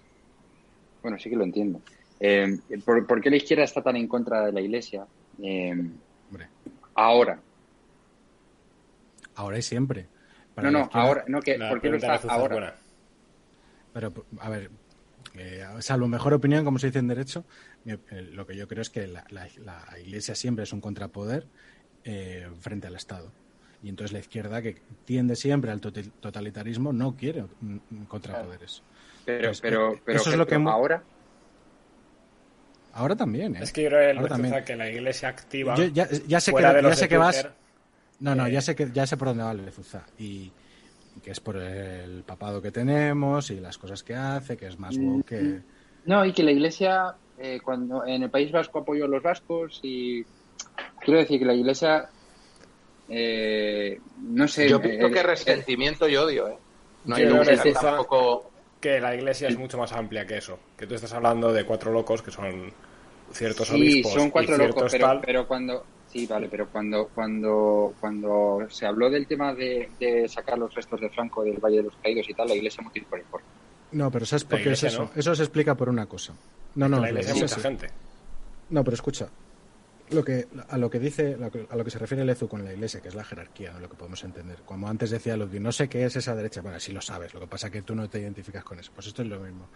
bueno, 1.01 1.17
sí 1.19 1.29
que 1.29 1.35
lo 1.35 1.43
entiendo. 1.43 1.81
Eh, 2.25 2.57
¿por, 2.85 3.05
por 3.05 3.19
qué 3.21 3.29
la 3.29 3.35
izquierda 3.35 3.65
está 3.65 3.83
tan 3.83 3.97
en 3.97 4.07
contra 4.07 4.45
de 4.45 4.53
la 4.53 4.61
iglesia? 4.61 5.05
Eh, 5.43 5.75
ahora. 6.95 7.41
ahora 9.35 9.57
y 9.57 9.61
siempre. 9.61 10.09
Para 10.53 10.71
No, 10.71 10.79
no, 10.79 10.89
ahora. 10.93 11.25
No, 11.27 11.41
que, 11.41 11.59
¿Por 11.59 11.81
qué 11.81 11.89
lo 11.89 11.97
está 11.97 12.15
ahora? 12.29 12.55
buena. 12.55 12.75
Pero, 13.91 14.11
a 14.39 14.49
ver, 14.49 14.71
eh, 15.35 15.65
salvo 15.79 16.07
mejor 16.07 16.33
opinión, 16.33 16.65
como 16.65 16.79
se 16.79 16.87
dice 16.87 16.99
en 16.99 17.07
derecho, 17.07 17.45
eh, 17.85 17.97
lo 18.31 18.45
que 18.47 18.55
yo 18.55 18.67
creo 18.67 18.81
es 18.81 18.89
que 18.89 19.07
la, 19.07 19.23
la- 19.29 19.47
la 19.57 19.99
Iglesia 19.99 20.35
siempre 20.35 20.63
es 20.63 20.73
un 20.73 20.81
contrapoder 20.81 21.49
eh, 22.03 22.47
frente 22.59 22.87
al 22.87 22.95
Estado. 22.95 23.33
Y 23.81 23.89
entonces 23.89 24.13
la 24.13 24.19
izquierda, 24.19 24.61
que 24.61 24.81
tiende 25.03 25.35
siempre 25.35 25.71
al 25.71 25.81
total- 25.81 26.13
totalitarismo, 26.19 26.93
no 26.93 27.15
quiere 27.15 27.43
mm, 27.59 27.77
mm, 27.89 28.05
contrapoderes. 28.05 28.83
Pero, 29.25 29.49
Pues, 29.49 29.61
pero, 29.61 29.99
pero, 30.05 30.19
eso 30.19 30.29
es 30.31 30.37
lo 30.37 30.45
que 30.47 30.55
pero 30.55 30.69
ahora. 30.69 31.05
Ahora 32.93 33.15
también, 33.15 33.55
¿eh? 33.55 33.59
Es 33.63 33.73
que 33.73 33.83
yo 33.83 33.89
creo 33.89 34.65
que 34.65 34.75
la 34.75 34.89
iglesia 34.89 35.29
activa. 35.29 35.75
Yo 35.75 35.85
ya, 35.85 36.07
ya 36.27 36.39
sé 36.39 36.51
que, 36.51 36.51
fuera 36.51 36.73
de 36.73 36.81
ya 36.83 36.89
los 36.89 36.97
sé 36.97 37.05
de 37.05 37.09
que 37.09 37.17
vas. 37.17 37.47
No, 38.19 38.35
no, 38.35 38.47
eh, 38.47 38.51
ya 38.51 38.61
sé 38.61 38.75
que 38.75 38.89
ya 38.91 39.07
sé 39.07 39.17
por 39.17 39.29
dónde 39.29 39.43
va 39.43 39.53
Lezuza 39.53 40.05
y 40.17 40.51
que 41.23 41.31
es 41.31 41.39
por 41.39 41.57
el 41.57 42.23
papado 42.23 42.61
que 42.61 42.71
tenemos 42.71 43.49
y 43.49 43.59
las 43.59 43.77
cosas 43.77 44.03
que 44.03 44.15
hace, 44.15 44.55
que 44.57 44.67
es 44.67 44.79
más 44.79 44.95
woke 44.97 45.25
que 45.25 45.61
No, 46.05 46.23
y 46.25 46.33
que 46.33 46.43
la 46.43 46.51
iglesia, 46.51 47.15
eh, 47.37 47.59
cuando 47.63 48.05
en 48.05 48.23
el 48.23 48.29
País 48.29 48.51
Vasco 48.51 48.79
apoyó 48.79 49.05
a 49.05 49.07
los 49.07 49.21
vascos 49.23 49.79
y 49.83 50.23
quiero 51.01 51.19
decir 51.19 51.39
que 51.39 51.45
la 51.45 51.53
iglesia, 51.53 52.09
eh, 53.09 53.99
no 54.21 54.47
sé. 54.47 54.69
Yo 54.69 54.81
pienso 54.81 55.07
eh, 55.07 55.11
que 55.11 55.19
eh, 55.19 55.23
resentimiento 55.23 56.07
y 56.07 56.15
odio, 56.15 56.47
¿eh? 56.47 56.57
No 57.05 57.15
hay 57.15 57.25
quizá- 57.27 57.73
tampoco. 57.73 58.52
Que 58.83 58.99
la 58.99 59.15
iglesia 59.15 59.47
es 59.47 59.57
mucho 59.57 59.77
más 59.77 59.93
amplia 59.93 60.25
que 60.25 60.37
eso. 60.37 60.59
Que 60.75 60.85
tú 60.85 60.95
estás 60.95 61.13
hablando 61.13 61.53
de 61.53 61.65
cuatro 61.65 61.89
locos 61.93 62.21
que 62.21 62.31
son 62.31 62.69
ciertos 63.31 63.69
sí, 63.69 63.75
obispos 63.75 64.13
son 64.13 64.29
cuatro 64.29 64.55
y 64.55 64.67
locos, 64.67 64.91
pero, 64.91 65.07
tal. 65.07 65.21
pero 65.21 65.47
cuando 65.47 65.85
sí, 66.11 66.27
vale, 66.27 66.49
pero 66.49 66.67
cuando 66.67 67.07
cuando 67.15 67.93
cuando 68.01 68.67
se 68.69 68.85
habló 68.85 69.09
del 69.09 69.25
tema 69.25 69.53
de, 69.53 69.89
de 69.97 70.27
sacar 70.27 70.57
los 70.57 70.75
restos 70.75 70.99
de 70.99 71.09
Franco 71.09 71.45
del 71.45 71.59
Valle 71.59 71.77
de 71.77 71.83
los 71.83 71.95
Caídos 71.95 72.29
y 72.29 72.33
tal, 72.33 72.49
la 72.49 72.55
iglesia 72.55 72.83
multiplicó 72.83 73.15
el 73.15 73.21
porte. 73.23 73.47
No, 73.93 74.11
pero 74.11 74.25
¿sabes 74.25 74.43
por 74.43 74.61
qué 74.61 74.73
es 74.73 74.83
eso? 74.83 75.03
¿no? 75.03 75.11
Eso 75.15 75.33
se 75.33 75.43
explica 75.43 75.75
por 75.75 75.87
una 75.87 76.05
cosa. 76.05 76.33
No, 76.75 76.89
no, 76.89 76.99
la 76.99 77.09
iglesia 77.09 77.33
es 77.33 77.41
mucha 77.41 77.61
gente. 77.61 77.87
No, 78.69 78.83
pero 78.83 78.95
escucha. 78.95 79.29
Lo 80.13 80.23
que, 80.23 80.47
a 80.69 80.77
lo 80.77 80.89
que 80.89 80.99
dice, 80.99 81.37
a 81.69 81.75
lo 81.75 81.83
que 81.83 81.89
se 81.89 81.97
refiere 81.97 82.23
Lezu 82.23 82.47
con 82.47 82.63
la 82.63 82.71
iglesia, 82.71 83.01
que 83.01 83.07
es 83.07 83.15
la 83.15 83.23
jerarquía, 83.23 83.73
¿no? 83.73 83.79
lo 83.79 83.89
que 83.89 83.95
podemos 83.95 84.23
entender. 84.23 84.59
Como 84.63 84.87
antes 84.87 85.09
decía 85.09 85.35
Ludwig, 85.35 85.61
no 85.61 85.71
sé 85.71 85.89
qué 85.89 86.05
es 86.05 86.15
esa 86.15 86.35
derecha. 86.35 86.61
Bueno, 86.61 86.79
sí 86.79 86.91
lo 86.91 87.01
sabes, 87.01 87.33
lo 87.33 87.39
que 87.39 87.47
pasa 87.47 87.67
es 87.67 87.73
que 87.73 87.81
tú 87.81 87.95
no 87.95 88.07
te 88.09 88.19
identificas 88.19 88.63
con 88.63 88.79
eso. 88.79 88.91
Pues 88.93 89.07
esto 89.07 89.23
es 89.23 89.27
lo 89.27 89.39
mismo. 89.39 89.69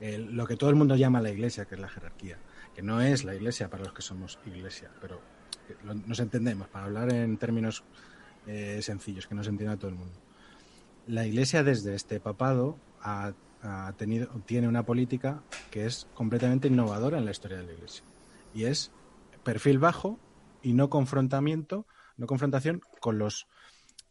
Lo 0.00 0.46
que 0.46 0.56
todo 0.56 0.70
el 0.70 0.76
mundo 0.76 0.96
llama 0.96 1.20
la 1.20 1.30
iglesia, 1.30 1.66
que 1.66 1.76
es 1.76 1.80
la 1.80 1.88
jerarquía, 1.88 2.38
que 2.74 2.82
no 2.82 3.00
es 3.00 3.24
la 3.24 3.34
iglesia 3.34 3.70
para 3.70 3.84
los 3.84 3.92
que 3.92 4.02
somos 4.02 4.38
iglesia, 4.44 4.90
pero 5.00 5.20
nos 5.84 6.20
entendemos, 6.20 6.68
para 6.68 6.86
hablar 6.86 7.12
en 7.12 7.36
términos 7.38 7.84
eh, 8.46 8.80
sencillos, 8.82 9.26
que 9.26 9.34
nos 9.34 9.48
entienda 9.48 9.76
todo 9.76 9.90
el 9.90 9.96
mundo. 9.96 10.14
La 11.06 11.26
iglesia 11.26 11.62
desde 11.62 11.94
este 11.94 12.20
papado 12.20 12.76
ha, 13.00 13.32
ha 13.62 13.92
tenido, 13.96 14.28
tiene 14.46 14.68
una 14.68 14.84
política 14.84 15.42
que 15.70 15.86
es 15.86 16.08
completamente 16.14 16.68
innovadora 16.68 17.18
en 17.18 17.24
la 17.24 17.30
historia 17.30 17.58
de 17.58 17.64
la 17.64 17.72
iglesia. 17.72 18.04
Y 18.54 18.64
es 18.64 18.92
perfil 19.46 19.78
bajo 19.78 20.18
y 20.60 20.74
no 20.74 20.90
confrontamiento, 20.90 21.86
no 22.18 22.26
confrontación 22.26 22.80
con 23.00 23.18
los 23.18 23.46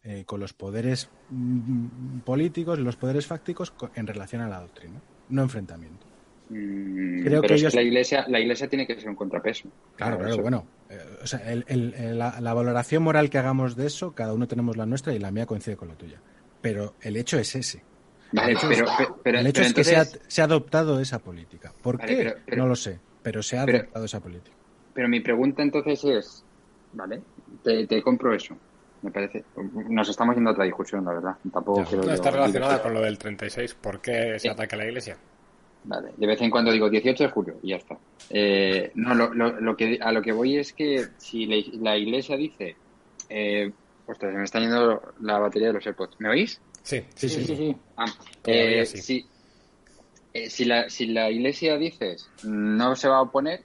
eh, 0.04 0.24
con 0.26 0.40
los 0.40 0.54
poderes 0.54 1.10
mm, 1.30 2.20
políticos 2.20 2.80
y 2.80 2.84
los 2.84 2.96
poderes 2.96 3.26
fácticos 3.28 3.72
co- 3.72 3.90
en 3.96 4.08
relación 4.08 4.42
a 4.42 4.48
la 4.48 4.62
doctrina, 4.62 5.02
no 5.30 5.42
enfrentamiento. 5.42 6.06
Mm, 6.50 7.24
Creo 7.24 7.42
pero 7.42 7.50
que 7.50 7.56
es 7.56 7.62
ellos- 7.62 7.76
la 7.76 7.82
iglesia, 7.82 8.26
la 8.28 8.40
iglesia 8.40 8.68
tiene 8.70 8.86
que 8.88 8.96
ser 9.00 9.10
un 9.10 9.16
contrapeso. 9.16 9.70
Claro, 9.96 10.18
claro, 10.18 10.34
eso- 10.34 10.42
bueno. 10.44 10.68
eh, 10.90 11.00
o 11.24 11.28
sea, 11.28 11.40
el- 11.52 11.66
el- 11.68 12.18
la, 12.20 12.40
la 12.40 12.54
valoración 12.54 13.02
moral 13.02 13.30
que 13.32 13.40
hagamos 13.40 13.76
de 13.76 13.88
eso, 13.88 14.14
cada 14.14 14.34
uno 14.34 14.48
tenemos 14.48 14.78
la 14.78 14.86
nuestra 14.86 15.14
y 15.16 15.20
la 15.20 15.32
mía 15.32 15.48
coincide 15.48 15.76
con 15.76 15.88
la 15.88 15.96
tuya. 15.96 16.22
Pero 16.62 16.96
el 17.02 17.18
hecho 17.18 17.40
es 17.40 17.56
ese. 17.56 17.84
Vale, 18.32 18.52
El 18.52 18.58
hecho 18.58 18.68
pero, 18.70 18.86
es- 18.86 19.08
pero, 19.24 19.40
el 19.40 19.48
hecho 19.48 19.62
es 19.64 19.74
que 19.74 19.84
se 19.84 19.96
ha, 19.96 20.06
se 20.06 20.42
ha 20.42 20.46
adoptado 20.46 21.00
esa 21.00 21.18
política. 21.20 21.74
¿Por 21.82 21.98
Vale, 21.98 22.36
qué? 22.46 22.56
no 22.58 22.68
lo 22.68 22.76
sé, 22.76 23.02
pero 23.24 23.42
se 23.42 23.58
ha 23.58 23.64
adoptado 23.64 24.06
esa 24.06 24.20
política. 24.20 24.56
Pero 24.96 25.08
mi 25.10 25.20
pregunta 25.20 25.62
entonces 25.62 26.04
es, 26.06 26.44
vale, 26.94 27.22
te, 27.64 27.86
te 27.86 28.02
compro 28.02 28.34
eso. 28.34 28.58
Me 29.04 29.12
parece. 29.12 29.44
Nos 29.90 30.10
estamos 30.10 30.34
yendo 30.34 30.50
a 30.50 30.54
otra 30.54 30.66
discusión, 30.66 31.06
la 31.06 31.14
verdad. 31.14 31.36
Tampoco 31.54 31.84
Ya. 31.84 31.86
quiero 31.90 32.04
No 32.06 32.14
está 32.14 32.32
relacionada 32.32 32.82
con 32.82 32.94
lo 32.96 33.02
del 33.02 33.20
36. 33.20 33.76
¿Por 33.76 34.00
qué 34.02 34.40
se 34.40 34.50
ataca 34.50 34.76
a 34.76 34.80
la 34.80 34.86
iglesia? 34.86 35.18
Vale, 35.84 36.10
de 36.18 36.26
vez 36.26 36.42
en 36.42 36.50
cuando 36.50 36.72
digo 36.72 36.90
18 36.90 37.26
de 37.26 37.30
julio 37.30 37.60
y 37.62 37.70
ya 37.70 37.76
está. 37.76 37.96
Eh, 38.32 38.92
no, 38.96 39.14
lo, 39.14 39.32
lo, 39.36 39.60
lo 39.62 39.78
que, 39.78 40.00
a 40.02 40.12
lo 40.12 40.24
que 40.24 40.32
voy 40.32 40.58
es 40.58 40.74
que 40.74 41.06
si 41.20 41.46
la, 41.46 41.58
la 41.92 41.98
iglesia 41.98 42.36
dice, 42.38 42.76
eh, 43.30 43.72
ostras, 44.08 44.32
se 44.32 44.38
me 44.40 44.44
está 44.46 44.60
yendo 44.60 45.14
la 45.22 45.38
batería 45.38 45.68
de 45.68 45.74
los 45.76 45.86
AirPods. 45.86 46.16
¿Me 46.20 46.30
oís? 46.30 46.60
Sí, 46.82 47.04
Sí, 47.14 47.30
Sí, 47.30 47.42
sí, 47.42 47.46
sí, 47.46 47.56
sí. 47.56 47.76
Ah, 47.98 48.06
eh, 48.46 48.86
sí. 48.88 48.98
si, 48.98 49.26
eh, 50.34 50.50
si, 50.50 50.66
la, 50.66 50.90
si 50.90 51.06
la 51.08 51.30
iglesia 51.30 51.78
dices 51.78 52.28
no 52.44 52.96
se 52.96 53.08
va 53.08 53.18
a 53.18 53.22
oponer, 53.22 53.64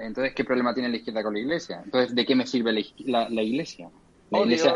entonces 0.00 0.34
¿qué 0.34 0.44
problema 0.44 0.72
tiene 0.74 0.88
la 0.88 0.96
izquierda 0.96 1.22
con 1.22 1.34
la 1.34 1.40
iglesia? 1.40 1.80
Entonces, 1.84 2.14
¿de 2.14 2.24
qué 2.26 2.34
me 2.34 2.46
sirve 2.46 2.72
la, 2.72 2.82
la- 3.06 3.28
la 3.28 3.42
iglesia? 3.42 3.88
La 4.30 4.38
Odio, 4.38 4.46
iglesia. 4.46 4.74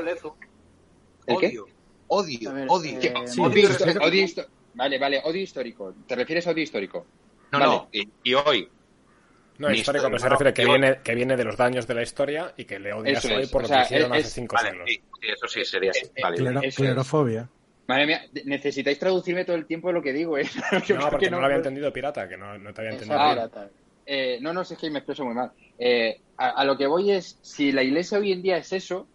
¿El 1.27 1.39
qué? 1.39 1.47
Odio. 1.49 1.67
Odio, 2.07 2.53
ver, 2.55 2.67
odio. 2.69 3.01
¿Qué? 3.01 3.07
Eh, 3.09 3.13
Sí, 3.27 3.41
odio, 3.41 3.69
odio 4.03 4.27
Vale, 4.75 4.99
vale, 4.99 5.21
odio 5.25 5.41
histórico. 5.41 5.95
¿Te 6.07 6.17
refieres 6.17 6.47
a 6.47 6.51
odio 6.51 6.63
histórico? 6.63 7.07
No, 7.53 7.59
Vale. 7.61 7.73
no. 7.73 7.89
Y, 7.93 8.09
y 8.25 8.35
hoy. 8.35 8.69
No, 9.59 9.69
Ni 9.69 9.79
histórico, 9.79 10.07
pero 10.07 10.19
se 10.19 10.29
refiere 10.29 10.53
que 10.53 10.65
no, 10.65 10.71
viene, 10.71 10.99
que 11.05 11.15
viene 11.15 11.37
de 11.37 11.45
los 11.45 11.57
daños 11.57 11.87
de 11.87 11.95
la 11.95 12.03
historia 12.03 12.53
y 12.57 12.65
que 12.65 12.81
le 12.81 12.93
odias 12.93 13.25
Eso 13.25 13.35
hoy 13.37 13.43
es, 13.45 13.51
por 13.51 13.61
o 13.61 13.63
lo 13.63 13.69
sea, 13.69 13.79
que 13.79 13.85
hicieron 13.85 14.15
es- 14.15 14.27
hace 14.27 14.35
cinco 14.35 14.57
Vale, 14.57 14.71
siglos. 14.71 14.89
sí, 14.91 15.03
eso 15.33 15.47
sí 15.49 15.65
sería 15.65 15.91
así. 15.93 16.07
Eh, 16.15 16.23
Vale. 16.23 16.37
Clero- 16.39 16.61
clerofobia. 16.75 17.49
Madre 17.87 18.07
mía, 18.07 18.23
necesitáis 18.47 18.99
traducirme 18.99 19.45
todo 19.45 19.57
el 19.57 19.67
tiempo 19.67 19.93
lo 19.93 20.03
que 20.03 20.13
digo, 20.13 20.37
¿eh? 20.39 20.45
No, 20.99 21.09
porque 21.11 21.31
no 21.31 21.39
lo 21.39 21.45
había 21.47 21.59
entendido 21.59 21.93
pirata, 21.93 22.29
que 22.29 22.37
no, 22.37 22.59
no 22.59 22.75
te 22.75 22.81
había 22.81 22.93
entendido. 22.93 23.21
Ah. 23.21 23.31
pirata. 23.33 23.71
Eh, 24.07 24.39
no, 24.41 24.53
no, 24.53 24.65
sé, 24.65 24.75
es 24.75 24.81
que 24.81 24.91
me 24.91 24.99
expreso 24.99 25.25
muy 25.25 25.35
mal. 25.35 25.53
Eh, 25.79 26.21
a, 26.37 26.65
lo 26.65 26.77
que 26.77 26.87
voy 26.87 27.11
es, 27.11 27.39
si 27.43 27.73
la 27.73 27.83
iglesia 27.83 28.19
hoy 28.19 28.33
en 28.33 28.43
día 28.43 28.57
es 28.57 28.73
eso, 28.73 29.07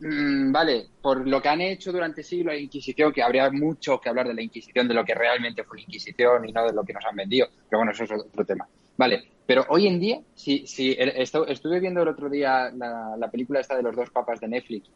mm, 0.00 0.52
vale, 0.52 0.86
por 1.00 1.26
lo 1.26 1.40
que 1.40 1.48
han 1.48 1.60
hecho 1.60 1.92
durante 1.92 2.22
siglos 2.22 2.54
la 2.54 2.60
Inquisición, 2.60 3.12
que 3.12 3.22
habría 3.22 3.50
mucho 3.50 4.00
que 4.00 4.08
hablar 4.08 4.28
de 4.28 4.34
la 4.34 4.42
Inquisición, 4.42 4.86
de 4.86 4.94
lo 4.94 5.04
que 5.04 5.14
realmente 5.14 5.64
fue 5.64 5.78
la 5.78 5.84
Inquisición 5.84 6.48
y 6.48 6.52
no 6.52 6.66
de 6.66 6.72
lo 6.72 6.84
que 6.84 6.92
nos 6.92 7.04
han 7.04 7.16
vendido, 7.16 7.48
pero 7.68 7.80
bueno, 7.80 7.92
eso 7.92 8.04
es 8.04 8.12
otro 8.12 8.44
tema. 8.44 8.68
Vale, 8.96 9.24
pero 9.46 9.64
hoy 9.70 9.86
en 9.86 9.98
día, 9.98 10.20
si, 10.34 10.66
si 10.66 10.94
estuve 10.98 11.80
viendo 11.80 12.02
el 12.02 12.08
otro 12.08 12.28
día 12.28 12.70
la, 12.70 13.16
la 13.18 13.30
película 13.30 13.60
esta 13.60 13.76
de 13.76 13.82
los 13.82 13.96
dos 13.96 14.10
papas 14.10 14.40
de 14.40 14.48
Netflix, 14.48 14.90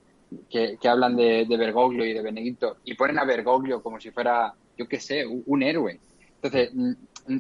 que, 0.51 0.77
que 0.81 0.89
hablan 0.89 1.17
de, 1.17 1.47
de 1.47 1.57
Bergoglio 1.57 2.05
y 2.05 2.13
de 2.13 2.23
Benedicto, 2.23 2.77
y 2.85 2.95
ponen 2.95 3.19
a 3.19 3.25
Bergoglio 3.25 3.83
como 3.83 3.99
si 3.99 4.11
fuera, 4.11 4.53
yo 4.77 4.87
qué 4.87 5.01
sé, 5.01 5.27
un, 5.27 5.43
un 5.47 5.63
héroe. 5.63 5.99
Entonces, 6.37 6.71
mm, 6.75 6.93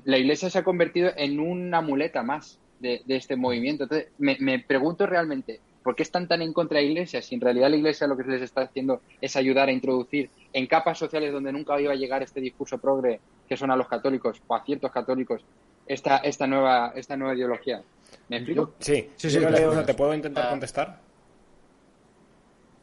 la 0.05 0.19
iglesia 0.19 0.51
se 0.51 0.59
ha 0.59 0.65
convertido 0.65 1.11
en 1.17 1.41
una 1.41 1.81
muleta 1.81 2.23
más 2.23 2.59
de, 2.81 3.03
de 3.05 3.17
este 3.17 3.37
movimiento. 3.37 3.85
Entonces, 3.85 4.09
me, 4.19 4.37
me 4.41 4.59
pregunto 4.59 5.07
realmente, 5.07 5.61
¿por 5.83 5.95
qué 5.95 6.03
están 6.03 6.27
tan 6.29 6.43
en 6.43 6.53
contra 6.53 6.79
de 6.79 6.85
la 6.85 6.91
iglesia? 6.91 7.21
Si 7.23 7.35
en 7.35 7.41
realidad 7.41 7.69
la 7.71 7.77
iglesia 7.77 8.07
lo 8.07 8.17
que 8.17 8.25
les 8.25 8.43
está 8.43 8.63
haciendo 8.63 9.01
es 9.21 9.37
ayudar 9.37 9.69
a 9.69 9.73
introducir 9.73 10.31
en 10.53 10.67
capas 10.67 10.99
sociales 10.99 11.33
donde 11.33 11.53
nunca 11.53 11.81
iba 11.81 11.93
a 11.93 11.97
llegar 11.97 12.23
este 12.23 12.41
discurso 12.41 12.79
progre, 12.79 13.21
que 13.49 13.57
son 13.57 13.71
a 13.71 13.77
los 13.77 13.89
católicos 13.89 14.41
o 14.47 14.55
a 14.55 14.65
ciertos 14.65 14.91
católicos, 14.91 15.43
esta, 15.87 16.19
esta, 16.19 16.47
nueva, 16.47 16.93
esta 16.97 17.17
nueva 17.17 17.35
ideología. 17.35 17.83
¿Me 18.29 18.37
explico? 18.39 18.73
Sí, 18.79 19.11
Sí, 19.17 19.29
sí, 19.31 19.39
claro. 19.39 19.85
¿te 19.85 19.95
puedo 19.95 20.15
intentar 20.15 20.47
Ah. 20.47 20.51
contestar? 20.51 21.01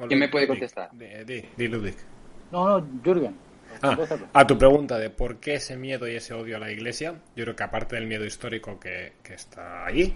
¿Quién 0.08 0.20
me 0.20 0.30
puede 0.30 0.48
contestar? 0.48 0.90
Di, 0.94 1.06
di, 1.26 1.44
di, 1.56 1.68
Ludwig. 1.68 1.96
No, 2.52 2.80
no, 2.80 2.88
Jürgen. 3.04 3.36
Ah, 3.82 3.98
a 4.34 4.48
tu 4.48 4.58
pregunta 4.58 4.98
de 4.98 5.10
por 5.10 5.40
qué 5.40 5.56
ese 5.56 5.78
miedo 5.78 6.08
y 6.08 6.16
ese 6.16 6.34
odio 6.34 6.58
a 6.58 6.60
la 6.60 6.72
iglesia, 6.72 7.16
yo 7.36 7.44
creo 7.44 7.56
que 7.56 7.64
aparte 7.64 7.96
del 7.96 8.08
miedo 8.08 8.26
histórico 8.26 8.80
que, 8.80 9.14
que 9.24 9.34
está 9.34 9.86
allí, 9.86 10.16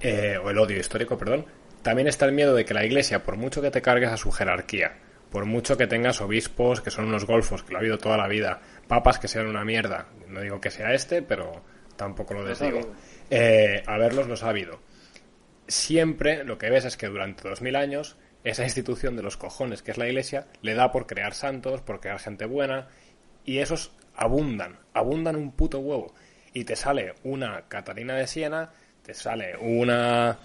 eh, 0.00 0.36
o 0.42 0.50
el 0.50 0.58
odio 0.58 0.78
histórico, 0.78 1.16
perdón, 1.16 1.46
también 1.82 2.08
está 2.08 2.26
el 2.26 2.32
miedo 2.32 2.54
de 2.54 2.64
que 2.64 2.74
la 2.74 2.84
iglesia, 2.84 3.22
por 3.22 3.36
mucho 3.36 3.62
que 3.62 3.70
te 3.70 3.80
cargues 3.80 4.10
a 4.10 4.16
su 4.16 4.30
jerarquía, 4.30 4.96
por 5.30 5.44
mucho 5.44 5.76
que 5.76 5.86
tengas 5.86 6.20
obispos 6.20 6.80
que 6.80 6.90
son 6.90 7.06
unos 7.06 7.26
golfos, 7.26 7.62
que 7.62 7.72
lo 7.72 7.78
ha 7.78 7.80
habido 7.80 7.98
toda 7.98 8.16
la 8.16 8.28
vida, 8.28 8.60
papas 8.88 9.18
que 9.18 9.28
sean 9.28 9.46
una 9.46 9.64
mierda, 9.64 10.08
no 10.28 10.40
digo 10.40 10.60
que 10.60 10.70
sea 10.70 10.92
este, 10.92 11.22
pero 11.22 11.62
tampoco 11.96 12.34
lo 12.34 12.44
desdigo, 12.44 12.80
eh, 13.30 13.82
a 13.86 13.98
verlos 13.98 14.28
los 14.28 14.42
ha 14.42 14.50
habido. 14.50 14.80
Siempre 15.68 16.44
lo 16.44 16.58
que 16.58 16.70
ves 16.70 16.84
es 16.84 16.96
que 16.96 17.08
durante 17.08 17.48
dos 17.48 17.62
mil 17.62 17.76
años 17.76 18.16
esa 18.50 18.64
institución 18.64 19.16
de 19.16 19.22
los 19.22 19.36
cojones 19.36 19.82
que 19.82 19.90
es 19.90 19.98
la 19.98 20.06
iglesia 20.06 20.46
le 20.62 20.74
da 20.74 20.92
por 20.92 21.06
crear 21.06 21.34
santos, 21.34 21.80
por 21.82 22.00
crear 22.00 22.18
gente 22.20 22.46
buena 22.46 22.88
y 23.44 23.58
esos 23.58 23.92
abundan, 24.14 24.78
abundan 24.94 25.36
un 25.36 25.52
puto 25.52 25.80
huevo. 25.80 26.14
Y 26.52 26.64
te 26.64 26.76
sale 26.76 27.14
una 27.24 27.62
Catalina 27.68 28.14
de 28.14 28.26
Siena, 28.26 28.70
te 29.02 29.14
sale 29.14 29.56
una 29.58 30.38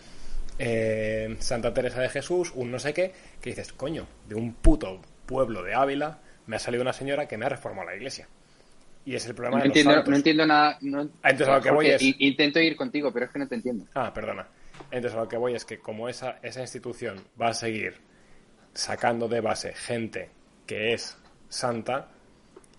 eh, 0.59 1.35
Santa 1.39 1.73
Teresa 1.73 2.01
de 2.01 2.09
Jesús, 2.09 2.51
un 2.55 2.71
no 2.71 2.79
sé 2.79 2.93
qué, 2.93 3.13
que 3.39 3.51
dices, 3.51 3.71
coño, 3.73 4.07
de 4.27 4.35
un 4.35 4.53
puto 4.53 5.01
pueblo 5.25 5.63
de 5.63 5.73
Ávila 5.73 6.19
me 6.47 6.55
ha 6.57 6.59
salido 6.59 6.81
una 6.81 6.93
señora 6.93 7.27
que 7.27 7.37
me 7.37 7.45
ha 7.45 7.49
reformado 7.49 7.87
la 7.89 7.95
iglesia. 7.95 8.27
Y 9.05 9.15
es 9.15 9.25
el 9.25 9.33
problema 9.33 9.57
No 9.57 9.63
de 9.63 9.69
los 9.69 9.77
entiendo, 9.77 9.93
santos. 9.93 10.09
no 10.11 10.15
entiendo 10.17 10.45
nada. 10.45 10.77
no- 10.81 11.01
entonces 11.23 11.47
a 11.47 11.55
lo 11.55 11.61
que 11.61 11.71
voy 11.71 11.85
Jorge, 11.91 11.95
es- 11.95 12.01
i- 12.03 12.15
Intento 12.27 12.59
ir 12.59 12.75
contigo, 12.75 13.11
pero 13.13 13.25
es 13.25 13.31
que 13.31 13.39
no 13.39 13.47
te 13.47 13.55
entiendo. 13.55 13.85
Ah, 13.95 14.13
perdona. 14.13 14.45
Entonces 14.89 15.17
a 15.17 15.21
lo 15.21 15.27
que 15.27 15.37
voy 15.37 15.55
es 15.55 15.65
que 15.65 15.79
como 15.79 16.09
esa, 16.09 16.39
esa 16.41 16.61
institución 16.61 17.23
va 17.39 17.49
a 17.49 17.53
seguir 17.53 18.01
sacando 18.73 19.27
de 19.27 19.41
base 19.41 19.73
gente 19.73 20.29
que 20.65 20.93
es 20.93 21.17
santa 21.49 22.09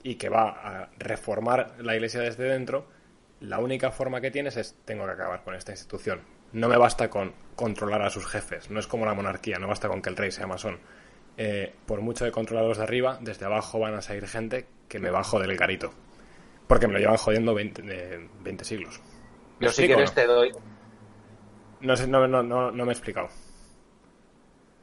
y 0.02 0.16
que 0.16 0.28
va 0.28 0.48
a 0.48 0.90
reformar 0.98 1.74
la 1.78 1.94
iglesia 1.94 2.20
desde 2.20 2.44
dentro, 2.44 2.86
la 3.40 3.58
única 3.58 3.90
forma 3.90 4.20
que 4.20 4.30
tienes 4.30 4.56
es 4.56 4.76
tengo 4.84 5.04
que 5.04 5.12
acabar 5.12 5.42
con 5.42 5.54
esta 5.54 5.72
institución. 5.72 6.20
No 6.52 6.68
me 6.68 6.76
basta 6.76 7.08
con 7.08 7.32
controlar 7.56 8.02
a 8.02 8.10
sus 8.10 8.26
jefes, 8.26 8.70
no 8.70 8.80
es 8.80 8.86
como 8.86 9.06
la 9.06 9.14
monarquía, 9.14 9.58
no 9.58 9.68
basta 9.68 9.88
con 9.88 10.02
que 10.02 10.10
el 10.10 10.16
rey 10.16 10.30
sea 10.30 10.46
masón. 10.46 10.78
Eh, 11.36 11.72
por 11.86 12.00
mucho 12.02 12.24
de 12.24 12.30
controlarlos 12.30 12.78
de 12.78 12.84
arriba, 12.84 13.18
desde 13.20 13.46
abajo 13.46 13.78
van 13.78 13.94
a 13.94 14.02
salir 14.02 14.26
gente 14.26 14.66
que 14.88 14.98
me 14.98 15.10
bajo 15.10 15.38
del 15.40 15.56
garito. 15.56 15.92
Porque 16.66 16.86
me 16.86 16.94
lo 16.94 16.98
llevan 16.98 17.16
jodiendo 17.16 17.54
20, 17.54 17.82
de 17.82 18.28
20 18.42 18.64
siglos. 18.64 19.00
¿Me 19.58 19.66
Yo 19.66 19.72
si 19.72 19.86
quieres 19.86 20.10
no? 20.10 20.14
te 20.14 20.26
doy. 20.26 20.52
No, 21.82 21.96
sé, 21.96 22.06
no, 22.06 22.26
no, 22.26 22.42
no, 22.42 22.70
no 22.70 22.84
me 22.84 22.90
he 22.90 22.94
explicado. 22.94 23.28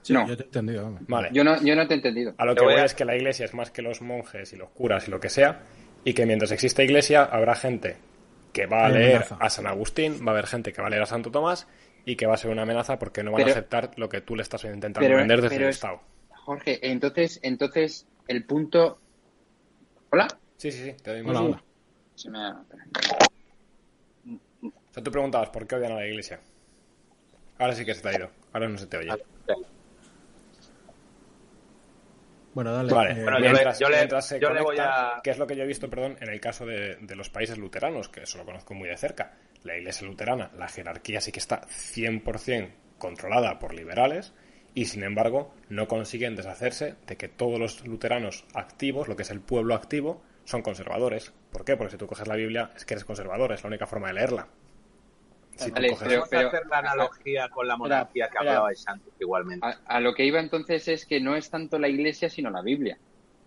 Sí, 0.02 0.14
No. 0.14 0.28
yo 0.28 0.36
te 0.38 0.44
he 0.44 0.45
entendido. 0.45 0.98
Vale. 1.08 1.30
Yo 1.34 1.44
no, 1.44 1.61
yo 1.61 1.76
no 1.76 1.88
te 1.88 1.94
he 1.94 1.98
entendido. 1.98 2.34
A 2.38 2.45
lo 2.45 2.53
Te 2.53 2.60
que 2.60 2.66
voy 2.66 2.74
voy 2.74 2.82
a- 2.82 2.86
es 2.86 2.94
que 2.95 3.06
la 3.06 3.16
iglesia 3.16 3.45
es 3.45 3.53
más 3.53 3.69
que 3.72 3.82
los 3.82 4.02
monjes 4.02 4.53
y 4.53 4.56
los 4.56 4.69
curas 4.69 5.08
y 5.08 5.11
lo 5.11 5.19
que 5.19 5.30
sea, 5.30 5.64
y 6.03 6.14
que 6.14 6.26
mientras 6.26 6.52
exista 6.52 6.84
iglesia 6.84 7.24
habrá 7.26 7.56
gente 7.56 7.98
que 8.53 8.66
va 8.66 8.84
a 8.84 8.88
Hay 8.88 8.94
leer 8.94 9.10
amenaza. 9.18 9.38
a 9.40 9.50
San 9.50 9.68
Agustín, 9.68 10.22
va 10.26 10.32
a 10.32 10.34
haber 10.34 10.48
gente 10.48 10.72
que 10.74 10.82
va 10.82 10.88
a 10.88 10.90
leer 10.90 11.03
a 11.03 11.06
Santo 11.06 11.30
Tomás 11.32 11.68
y 12.06 12.16
que 12.16 12.26
va 12.26 12.34
a 12.34 12.38
ser 12.38 12.50
una 12.50 12.64
amenaza 12.64 12.98
porque 12.98 13.24
no 13.24 13.32
van 13.32 13.40
Pero- 13.44 13.50
a 13.50 13.52
aceptar 13.52 13.92
lo 13.98 14.10
que 14.10 14.22
tú 14.22 14.36
le 14.36 14.42
estás 14.44 14.64
intentando 14.64 15.00
pero- 15.02 15.18
vender 15.18 15.42
desde 15.42 15.56
pero 15.56 15.66
el 15.66 15.69
es- 15.69 15.76
Estado. 15.76 16.02
Jorge, 16.45 16.80
entonces, 16.90 17.40
entonces, 17.44 18.08
el 18.28 18.45
punto. 18.45 19.00
¿Hola? 20.11 20.28
Sí, 20.58 20.72
sí, 20.72 20.84
sí, 20.86 20.94
te 21.03 21.11
doy 21.22 21.30
hola. 21.30 21.61
Se 22.16 22.30
me 22.32 22.40
ha- 22.40 22.64
O 24.64 24.72
sea, 24.94 25.03
tú 25.03 25.11
preguntabas 25.11 25.50
por 25.50 25.68
qué 25.68 25.76
odian 25.76 25.92
a 25.92 25.95
la 25.95 26.08
iglesia. 26.08 26.40
Ahora 27.60 27.74
sí 27.76 27.86
que 27.86 27.94
se 27.94 28.02
te 28.02 28.10
ha 28.10 28.14
ido. 28.18 28.32
Ahora 28.54 28.68
no 28.70 28.78
se 28.78 28.88
te 28.88 28.98
oye. 28.98 29.10
Bueno, 32.54 32.74
dale. 32.74 32.92
Vale, 32.94 33.12
eh, 33.12 33.24
Bueno, 33.24 33.38
yo 33.38 33.44
le- 33.46 33.52
mientras, 33.52 33.80
le- 34.32 34.40
yo 34.40 34.50
le 34.50 34.60
conecta, 34.64 34.64
voy 34.64 34.78
a- 34.80 35.22
que 35.24 35.30
es 35.30 35.38
lo 35.38 35.46
que 35.48 35.56
yo 35.56 35.64
he 35.64 35.68
visto, 35.68 35.90
perdón, 35.90 36.18
en 36.20 36.30
el 36.30 36.42
caso 36.42 36.66
de, 36.66 36.96
de 36.96 37.16
los 37.16 37.30
países 37.30 37.58
luteranos, 37.58 38.10
que 38.10 38.24
eso 38.24 38.38
lo 38.40 38.46
conozco 38.46 38.74
muy 38.74 38.90
de 38.90 38.98
cerca. 38.98 39.34
La 39.64 39.78
iglesia 39.78 40.08
luterana, 40.08 40.50
la 40.58 40.68
jerarquía 40.68 41.22
sí 41.22 41.32
que 41.32 41.40
está 41.40 41.62
100% 41.68 42.72
controlada 42.98 43.60
por 43.60 43.74
liberales 43.76 44.34
y, 44.74 44.86
sin 44.86 45.04
embargo, 45.04 45.54
no 45.70 45.88
consiguen 45.88 46.36
deshacerse 46.36 46.96
de 47.06 47.18
que 47.18 47.28
todos 47.30 47.60
los 47.60 47.86
luteranos 47.86 48.46
activos, 48.54 49.08
lo 49.08 49.16
que 49.16 49.24
es 49.24 49.30
el 49.32 49.42
pueblo 49.42 49.76
activo, 49.76 50.22
son 50.44 50.62
conservadores. 50.64 51.32
¿Por 51.52 51.64
qué? 51.64 51.78
Porque 51.78 51.92
si 51.92 51.98
tú 51.98 52.08
coges 52.08 52.28
la 52.28 52.36
Biblia 52.36 52.72
es 52.76 52.84
que 52.84 52.96
eres 52.96 53.06
conservador, 53.06 53.52
es 53.54 53.62
la 53.64 53.68
única 53.68 53.86
forma 53.86 54.08
de 54.08 54.14
leerla. 54.16 54.48
Si 55.60 55.72
Vale, 55.72 55.90
coges- 55.92 56.08
pero- 56.30 56.46
a 56.46 56.48
hacer 56.48 56.66
la 56.68 56.78
analogía 56.80 57.50
con 57.50 57.68
la 57.68 57.78
monarquía 57.78 58.26
que 58.26 58.34
espera. 58.38 58.52
hablaba 58.52 58.70
de 58.70 58.76
Santos 58.76 59.14
igualmente. 59.20 59.66
A, 59.66 59.78
a 59.86 60.00
lo 60.00 60.14
que 60.14 60.26
iba 60.26 60.40
entonces 60.40 60.88
es 60.88 61.06
que 61.06 61.20
no 61.20 61.36
es 61.36 61.50
tanto 61.50 61.78
la 61.80 61.88
iglesia, 61.88 62.30
sino 62.30 62.50
la 62.50 62.62
Biblia. 62.62 62.98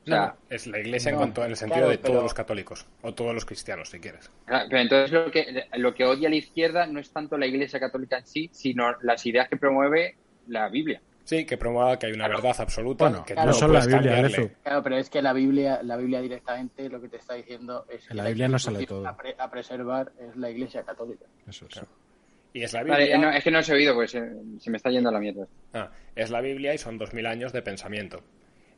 O 0.05 0.11
No, 0.11 0.17
sea, 0.17 0.27
no, 0.27 0.37
es 0.57 0.67
la 0.67 0.79
iglesia 0.81 1.11
en 1.11 1.15
no, 1.15 1.21
cuanto 1.21 1.45
en 1.45 1.51
el 1.51 1.57
sentido 1.57 1.77
claro, 1.83 1.91
de 1.91 1.99
todos 1.99 2.11
pero- 2.11 2.23
los 2.23 2.35
católicos 2.35 2.87
o 3.03 3.15
todos 3.15 3.35
los 3.35 3.45
cristianos, 3.45 3.89
si 3.89 4.01
quieres. 4.01 4.31
claro, 4.47 4.67
pero 4.69 4.83
entonces 4.83 5.13
lo 5.13 5.31
que, 5.31 5.65
lo 5.77 5.95
que 5.95 6.05
odia 6.05 6.29
la 6.29 6.37
izquierda 6.37 6.87
no 6.87 6.99
es 6.99 7.11
tanto 7.13 7.39
la 7.39 7.47
iglesia 7.47 7.79
católica 7.79 8.19
en 8.19 8.27
sí, 8.27 8.51
sino 8.53 8.97
las 9.03 9.25
ideas 9.27 9.49
que 9.49 9.57
promueve 9.57 10.17
la 10.49 10.69
Biblia. 10.69 11.01
Sí, 11.25 11.47
que 11.47 11.57
promueva 11.57 11.97
que 12.01 12.07
hay 12.07 12.13
una 12.15 12.27
verdad 12.27 12.57
absoluta. 12.59 13.09
Bueno, 13.09 13.25
que 13.25 13.37
no 13.37 13.43
tú 13.43 13.47
no 13.47 13.53
solo 13.53 13.75
la 13.75 13.87
Biblia. 13.87 14.23
Lezu. 14.23 14.51
Claro, 14.65 14.83
pero 14.83 14.97
es 14.97 15.09
que 15.09 15.23
la 15.23 15.33
Biblia, 15.33 15.81
la 15.85 15.97
Biblia 15.97 16.21
directamente 16.21 16.89
lo 16.89 17.01
que 17.01 17.09
te 17.09 17.19
está 17.19 17.35
diciendo 17.35 17.87
es 17.89 18.03
En 18.03 18.09
que 18.09 18.15
la 18.15 18.25
Biblia 18.25 18.49
no 18.49 18.59
sale 18.59 18.85
todo. 18.85 19.07
A, 19.07 19.17
pre- 19.17 19.37
a 19.39 19.49
preservar 19.49 20.11
es 20.19 20.35
la 20.37 20.51
Iglesia 20.51 20.83
Católica. 20.83 21.25
Eso 21.49 21.67
es. 21.71 21.81
Y 22.53 22.63
es 22.63 22.73
la 22.73 22.83
Biblia. 22.83 22.99
Vale, 22.99 23.19
no, 23.19 23.31
es 23.31 23.43
que 23.43 23.51
no 23.51 23.59
os 23.61 23.69
he 23.69 23.75
oído, 23.75 23.95
pues 23.95 24.11
se, 24.11 24.21
se 24.59 24.71
me 24.71 24.77
está 24.77 24.91
yendo 24.91 25.09
a 25.09 25.13
la 25.13 25.21
mierda. 25.21 25.47
Ah, 25.73 25.91
es 26.15 26.31
la 26.31 26.41
Biblia 26.41 26.75
y 26.75 26.79
son 26.79 26.99
dos 26.99 27.15
mil 27.15 27.27
años 27.27 27.53
de 27.53 27.63
pensamiento. 27.63 28.19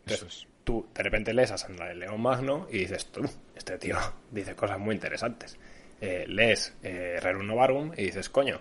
Eso 0.06 0.14
Entonces, 0.14 0.42
es. 0.42 0.48
tú 0.64 0.86
de 0.94 1.02
repente 1.02 1.34
lees 1.34 1.50
a 1.50 1.58
San 1.58 1.76
León 1.98 2.20
Magno 2.20 2.68
y 2.70 2.78
dices, 2.78 3.06
tú, 3.06 3.22
este 3.56 3.78
tío 3.78 3.96
dice 4.30 4.54
cosas 4.54 4.78
muy 4.78 4.94
interesantes. 4.94 5.58
Eh, 6.00 6.24
lees 6.28 6.74
eh, 6.82 7.18
Rerum 7.20 7.46
Novarum 7.46 7.92
y 7.96 8.04
dices, 8.04 8.28
coño. 8.28 8.60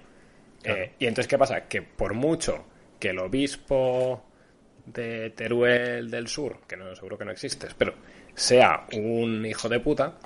Eh, 0.64 0.94
y 0.98 1.08
entonces, 1.08 1.28
¿qué 1.28 1.38
pasa? 1.38 1.68
Que 1.68 1.82
por 1.82 2.14
mucho 2.14 2.66
que 3.00 3.10
el 3.10 3.20
obispo 3.20 4.24
de 4.86 5.30
Teruel 5.32 6.10
del 6.10 6.28
Sur, 6.28 6.60
que 6.68 6.78
no 6.78 6.96
seguro 6.96 7.18
que 7.18 7.26
no 7.26 7.32
existes, 7.32 7.74
pero 7.74 7.94
sea 8.34 8.88
un 8.94 9.46
hijo 9.46 9.68
de 9.68 9.80
puta, 9.80 10.18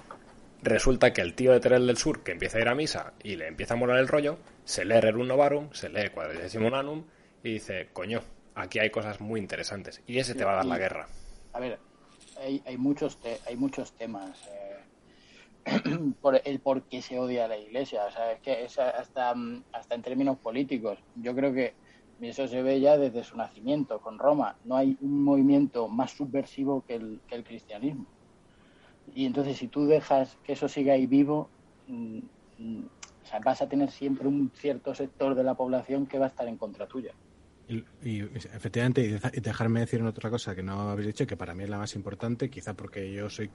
resulta 0.61 1.13
que 1.13 1.21
el 1.21 1.33
tío 1.33 1.51
de 1.51 1.59
Teruel 1.59 1.87
del 1.87 1.97
Sur, 1.97 2.23
que 2.23 2.31
empieza 2.31 2.57
a 2.57 2.61
ir 2.61 2.67
a 2.67 2.75
misa 2.75 3.13
y 3.23 3.35
le 3.35 3.47
empieza 3.47 3.73
a 3.73 3.77
molar 3.77 3.99
el 3.99 4.07
rollo, 4.07 4.37
se 4.63 4.85
lee 4.85 4.99
Rerum 4.99 5.27
Novarum, 5.27 5.71
se 5.73 5.89
lee 5.89 6.09
Quadragesimo 6.09 6.75
Anum 6.75 7.05
y 7.43 7.53
dice, 7.53 7.89
coño, 7.93 8.21
aquí 8.55 8.79
hay 8.79 8.89
cosas 8.89 9.21
muy 9.21 9.39
interesantes. 9.39 10.01
Y 10.07 10.19
ese 10.19 10.35
te 10.35 10.43
va 10.43 10.53
a 10.53 10.55
dar 10.57 10.65
la 10.65 10.77
guerra. 10.77 11.07
a 11.53 11.59
ver, 11.59 11.79
hay, 12.39 12.61
hay 12.65 12.77
muchos 12.77 13.17
hay 13.45 13.55
muchos 13.55 13.93
temas. 13.93 14.47
Eh, 14.47 14.67
por 16.21 16.39
el 16.43 16.59
por 16.59 16.83
qué 16.83 17.01
se 17.01 17.19
odia 17.19 17.45
a 17.45 17.47
la 17.47 17.57
iglesia. 17.57 18.05
O 18.05 18.11
sea, 18.11 18.31
es 18.31 18.39
que 18.41 18.63
es 18.63 18.77
hasta, 18.79 19.33
hasta 19.71 19.95
en 19.95 20.01
términos 20.01 20.37
políticos. 20.37 20.99
Yo 21.15 21.35
creo 21.35 21.53
que 21.53 21.73
eso 22.21 22.47
se 22.47 22.61
ve 22.61 22.79
ya 22.79 22.97
desde 22.97 23.23
su 23.23 23.37
nacimiento 23.37 23.99
con 23.99 24.17
Roma. 24.17 24.55
No 24.63 24.75
hay 24.75 24.97
un 25.01 25.23
movimiento 25.23 25.87
más 25.87 26.11
subversivo 26.11 26.83
que 26.85 26.95
el, 26.95 27.19
que 27.27 27.35
el 27.35 27.43
cristianismo. 27.43 28.05
Y 29.15 29.25
entonces, 29.25 29.57
si 29.57 29.67
tú 29.67 29.85
dejas 29.85 30.37
que 30.43 30.53
eso 30.53 30.67
siga 30.67 30.93
ahí 30.93 31.07
vivo, 31.07 31.49
mm, 31.87 32.19
mm, 32.57 32.83
vas 33.43 33.61
a 33.61 33.67
tener 33.67 33.91
siempre 33.91 34.27
un 34.27 34.51
cierto 34.55 34.93
sector 34.93 35.35
de 35.35 35.43
la 35.43 35.55
población 35.55 36.05
que 36.05 36.19
va 36.19 36.25
a 36.25 36.29
estar 36.29 36.47
en 36.47 36.57
contra 36.57 36.87
tuya. 36.87 37.13
Y, 38.01 38.21
efectivamente, 38.21 39.19
y 39.33 39.41
dejarme 39.41 39.81
decir 39.81 40.01
otra 40.01 40.29
cosa 40.29 40.55
que 40.55 40.63
no 40.63 40.89
habéis 40.89 41.07
dicho, 41.07 41.27
que 41.27 41.35
para 41.35 41.53
mí 41.53 41.63
es 41.63 41.69
la 41.69 41.77
más 41.77 41.95
importante, 41.95 42.49
quizá 42.49 42.73
porque 42.73 43.11
yo 43.11 43.29
soy 43.29 43.49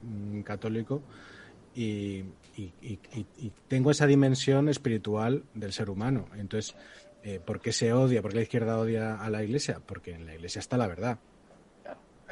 católico 0.44 1.02
y, 1.74 2.24
tengo 3.68 3.90
esa 3.90 4.06
dimensión 4.06 4.68
espiritual 4.68 5.44
del 5.54 5.72
ser 5.72 5.88
humano. 5.88 6.26
Entonces, 6.36 6.76
eh, 7.22 7.40
¿por 7.44 7.60
qué 7.60 7.72
se 7.72 7.92
odia? 7.92 8.20
¿Por 8.20 8.32
qué 8.32 8.36
la 8.36 8.42
izquierda 8.42 8.78
odia 8.78 9.14
a 9.14 9.30
la 9.30 9.42
iglesia? 9.42 9.80
Porque 9.84 10.12
en 10.12 10.26
la 10.26 10.34
iglesia 10.34 10.58
está 10.58 10.76
la 10.76 10.86
verdad. 10.86 11.18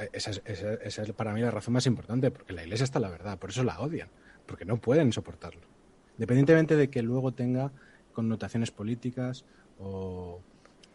Eh, 0.00 0.10
esa 0.12 0.30
es, 0.30 0.42
esa 0.44 1.02
es 1.02 1.12
para 1.12 1.32
mí 1.32 1.40
la 1.40 1.50
razón 1.50 1.74
más 1.74 1.86
importante, 1.86 2.30
porque 2.30 2.52
la 2.52 2.62
iglesia 2.62 2.84
está 2.84 3.00
la 3.00 3.10
verdad, 3.10 3.38
por 3.38 3.50
eso 3.50 3.62
la 3.62 3.80
odian, 3.80 4.08
porque 4.46 4.64
no 4.64 4.76
pueden 4.78 5.12
soportarlo. 5.12 5.62
Independientemente 6.14 6.76
de 6.76 6.90
que 6.90 7.02
luego 7.02 7.32
tenga 7.32 7.72
connotaciones 8.12 8.70
políticas 8.70 9.44
o 9.78 10.40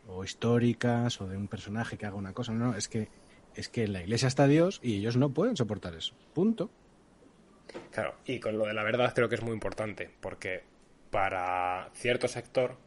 o 0.07 0.23
históricas 0.23 1.19
o 1.21 1.27
de 1.27 1.37
un 1.37 1.47
personaje 1.47 1.97
que 1.97 2.05
haga 2.05 2.15
una 2.15 2.33
cosa. 2.33 2.53
No, 2.53 2.75
es 2.75 2.87
que 2.87 3.09
es 3.55 3.69
que 3.69 3.85
en 3.85 3.93
la 3.93 4.01
iglesia 4.01 4.27
está 4.27 4.47
Dios 4.47 4.79
y 4.83 4.97
ellos 4.97 5.17
no 5.17 5.29
pueden 5.29 5.55
soportar 5.55 5.95
eso. 5.95 6.13
Punto. 6.33 6.69
Claro, 7.91 8.15
y 8.25 8.39
con 8.39 8.57
lo 8.57 8.65
de 8.65 8.73
la 8.73 8.83
verdad 8.83 9.13
creo 9.13 9.29
que 9.29 9.35
es 9.35 9.41
muy 9.41 9.53
importante, 9.53 10.11
porque 10.19 10.63
para 11.09 11.89
cierto 11.93 12.27
sector 12.27 12.77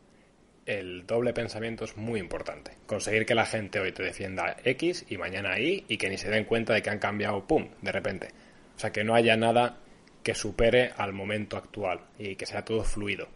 el 0.68 1.06
doble 1.06 1.32
pensamiento 1.32 1.84
es 1.86 1.96
muy 1.96 2.20
importante. 2.20 2.76
Conseguir 2.86 3.24
que 3.24 3.34
la 3.34 3.46
gente 3.46 3.80
hoy 3.80 3.92
te 3.92 4.02
defienda 4.02 4.54
X 4.62 5.06
y 5.08 5.16
mañana 5.16 5.58
Y 5.58 5.86
y 5.88 5.96
que 5.96 6.10
ni 6.10 6.18
se 6.18 6.28
den 6.28 6.44
cuenta 6.44 6.74
de 6.74 6.82
que 6.82 6.90
han 6.90 6.98
cambiado, 6.98 7.46
¡pum!, 7.46 7.70
de 7.80 7.90
repente. 7.90 8.28
O 8.76 8.78
sea, 8.78 8.92
que 8.92 9.02
no 9.02 9.14
haya 9.14 9.34
nada 9.38 9.78
que 10.22 10.34
supere 10.34 10.92
al 10.98 11.14
momento 11.14 11.56
actual 11.56 12.00
y 12.18 12.36
que 12.36 12.44
sea 12.44 12.66
todo 12.66 12.84
fluido. 12.84 13.28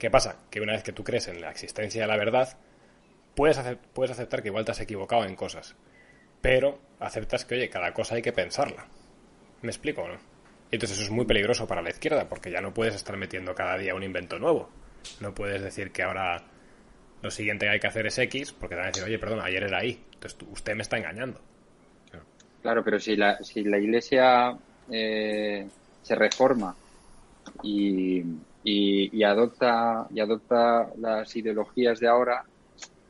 ¿Qué 0.00 0.10
pasa? 0.10 0.40
Que 0.50 0.60
una 0.60 0.72
vez 0.72 0.82
que 0.82 0.92
tú 0.92 1.04
crees 1.04 1.28
en 1.28 1.40
la 1.40 1.52
existencia 1.52 2.02
de 2.02 2.08
la 2.08 2.16
verdad, 2.16 2.58
puedes, 3.36 3.60
puedes 3.92 4.10
aceptar 4.10 4.42
que 4.42 4.48
igual 4.48 4.64
te 4.64 4.72
has 4.72 4.80
equivocado 4.80 5.24
en 5.24 5.36
cosas, 5.36 5.76
pero 6.40 6.80
aceptas 6.98 7.44
que, 7.44 7.54
oye, 7.54 7.70
cada 7.70 7.94
cosa 7.94 8.16
hay 8.16 8.22
que 8.22 8.32
pensarla. 8.32 8.88
¿Me 9.62 9.70
explico 9.70 10.08
no? 10.08 10.18
Entonces 10.72 10.98
eso 10.98 11.06
es 11.06 11.12
muy 11.12 11.24
peligroso 11.24 11.68
para 11.68 11.82
la 11.82 11.90
izquierda, 11.90 12.28
porque 12.28 12.50
ya 12.50 12.60
no 12.60 12.74
puedes 12.74 12.96
estar 12.96 13.16
metiendo 13.16 13.54
cada 13.54 13.78
día 13.78 13.94
un 13.94 14.02
invento 14.02 14.40
nuevo. 14.40 14.70
No 15.20 15.34
puedes 15.34 15.62
decir 15.62 15.90
que 15.90 16.02
ahora 16.02 16.42
lo 17.22 17.30
siguiente 17.30 17.66
que 17.66 17.70
hay 17.70 17.80
que 17.80 17.86
hacer 17.86 18.06
es 18.06 18.18
X, 18.18 18.52
porque 18.52 18.74
te 18.74 18.80
van 18.80 18.88
a 18.88 18.90
decir, 18.90 19.04
oye, 19.04 19.18
perdón, 19.18 19.40
ayer 19.40 19.64
era 19.64 19.84
Y. 19.84 20.00
Entonces 20.14 20.38
usted 20.50 20.74
me 20.74 20.82
está 20.82 20.98
engañando. 20.98 21.40
Claro, 22.62 22.82
pero 22.84 22.98
si 22.98 23.16
la, 23.16 23.42
si 23.42 23.62
la 23.64 23.78
iglesia 23.78 24.56
eh, 24.90 25.66
se 26.02 26.14
reforma 26.14 26.74
y, 27.62 28.22
y, 28.64 29.22
adopta, 29.22 30.06
y 30.12 30.20
adopta 30.20 30.90
las 30.98 31.34
ideologías 31.36 32.00
de 32.00 32.08
ahora, 32.08 32.44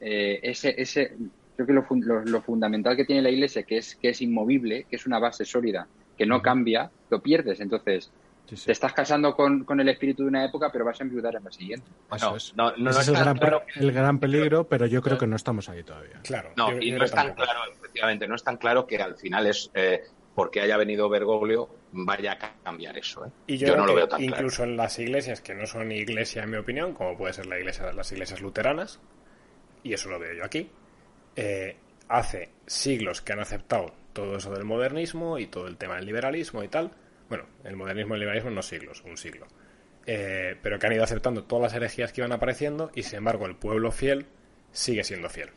eh, 0.00 0.38
ese, 0.42 0.74
ese, 0.80 1.16
creo 1.56 1.66
que 1.66 1.72
lo, 1.72 2.24
lo, 2.24 2.42
fundamental 2.42 2.96
que 2.96 3.04
tiene 3.04 3.22
la 3.22 3.30
iglesia, 3.30 3.62
que 3.62 3.78
es, 3.78 3.96
que 3.96 4.10
es 4.10 4.20
inmovible, 4.20 4.84
que 4.88 4.96
es 4.96 5.06
una 5.06 5.18
base 5.18 5.44
sólida, 5.44 5.88
que 6.16 6.26
no 6.26 6.42
cambia, 6.42 6.90
lo 7.10 7.20
pierdes. 7.20 7.60
Entonces, 7.60 8.10
te 8.56 8.72
estás 8.72 8.92
casando 8.92 9.34
con, 9.34 9.64
con, 9.64 9.80
el 9.80 9.88
espíritu 9.88 10.22
de 10.22 10.28
una 10.28 10.44
época, 10.44 10.70
pero 10.72 10.84
vas 10.84 11.00
a 11.00 11.04
enviudar 11.04 11.36
en 11.36 11.44
la 11.44 11.50
siguiente. 11.50 11.86
Eso 12.14 12.36
es. 12.36 12.54
No, 12.56 12.74
no, 12.76 12.90
es 12.90 13.08
el 13.08 13.14
gran, 13.14 13.38
el 13.76 13.92
gran, 13.92 14.18
peligro, 14.18 14.64
pero 14.68 14.86
yo 14.86 15.02
creo 15.02 15.18
que 15.18 15.26
no 15.26 15.36
estamos 15.36 15.68
ahí 15.68 15.82
todavía. 15.82 16.20
Claro. 16.22 16.50
No, 16.56 16.80
y 16.80 16.90
no 16.92 17.04
es 17.04 17.12
tan 17.12 17.34
claro, 17.34 17.60
efectivamente, 17.72 18.26
no 18.26 18.34
es 18.34 18.44
tan 18.44 18.56
claro 18.56 18.86
que 18.86 18.96
al 18.96 19.16
final 19.16 19.46
es 19.46 19.70
eh, 19.74 20.02
porque 20.34 20.60
haya 20.60 20.76
venido 20.76 21.08
Bergoglio 21.08 21.68
vaya 21.90 22.32
a 22.32 22.62
cambiar 22.62 22.96
eso. 22.96 23.26
¿eh? 23.26 23.30
Y 23.48 23.56
yo, 23.56 23.76
no 23.76 23.84
lo 23.84 23.94
veo 23.94 24.06
tan 24.06 24.22
incluso 24.22 24.62
en 24.62 24.76
las 24.76 24.96
iglesias 25.00 25.40
que 25.40 25.52
no 25.52 25.66
son 25.66 25.90
iglesia, 25.90 26.44
en 26.44 26.50
mi 26.50 26.56
opinión, 26.56 26.94
como 26.94 27.16
puede 27.16 27.32
ser 27.32 27.46
la 27.46 27.58
iglesia, 27.58 27.92
las 27.92 28.12
iglesias 28.12 28.40
luteranas, 28.40 29.00
y 29.82 29.94
eso 29.94 30.08
lo 30.08 30.18
veo 30.20 30.34
yo 30.34 30.44
aquí, 30.44 30.70
eh, 31.34 31.76
hace 32.08 32.50
siglos 32.66 33.20
que 33.20 33.32
han 33.32 33.40
aceptado 33.40 33.92
todo 34.12 34.36
eso 34.36 34.52
del 34.52 34.64
modernismo 34.64 35.40
y 35.40 35.46
todo 35.46 35.66
el 35.66 35.76
tema 35.76 35.96
del 35.96 36.06
liberalismo 36.06 36.62
y 36.62 36.68
tal. 36.68 36.92
Bueno, 37.28 37.46
el 37.64 37.76
modernismo 37.76 38.14
y 38.14 38.16
el 38.16 38.20
liberalismo 38.20 38.50
no 38.50 38.62
siglos, 38.62 39.02
un 39.04 39.16
siglo. 39.16 39.46
Eh, 40.06 40.56
pero 40.62 40.78
que 40.78 40.86
han 40.86 40.94
ido 40.94 41.04
aceptando 41.04 41.44
todas 41.44 41.64
las 41.64 41.74
herejías 41.74 42.12
que 42.12 42.22
iban 42.22 42.32
apareciendo 42.32 42.90
y 42.94 43.02
sin 43.02 43.18
embargo 43.18 43.44
el 43.44 43.56
pueblo 43.56 43.92
fiel 43.92 44.26
sigue 44.72 45.04
siendo 45.04 45.28
fiel. 45.28 45.50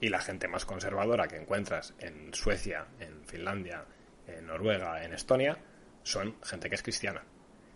Y 0.00 0.08
la 0.08 0.20
gente 0.20 0.48
más 0.48 0.64
conservadora 0.64 1.28
que 1.28 1.36
encuentras 1.36 1.94
en 2.00 2.34
Suecia, 2.34 2.86
en 2.98 3.24
Finlandia, 3.24 3.84
en 4.26 4.46
Noruega, 4.46 5.04
en 5.04 5.12
Estonia, 5.12 5.56
son 6.02 6.34
gente 6.42 6.68
que 6.68 6.74
es 6.74 6.82
cristiana. 6.82 7.22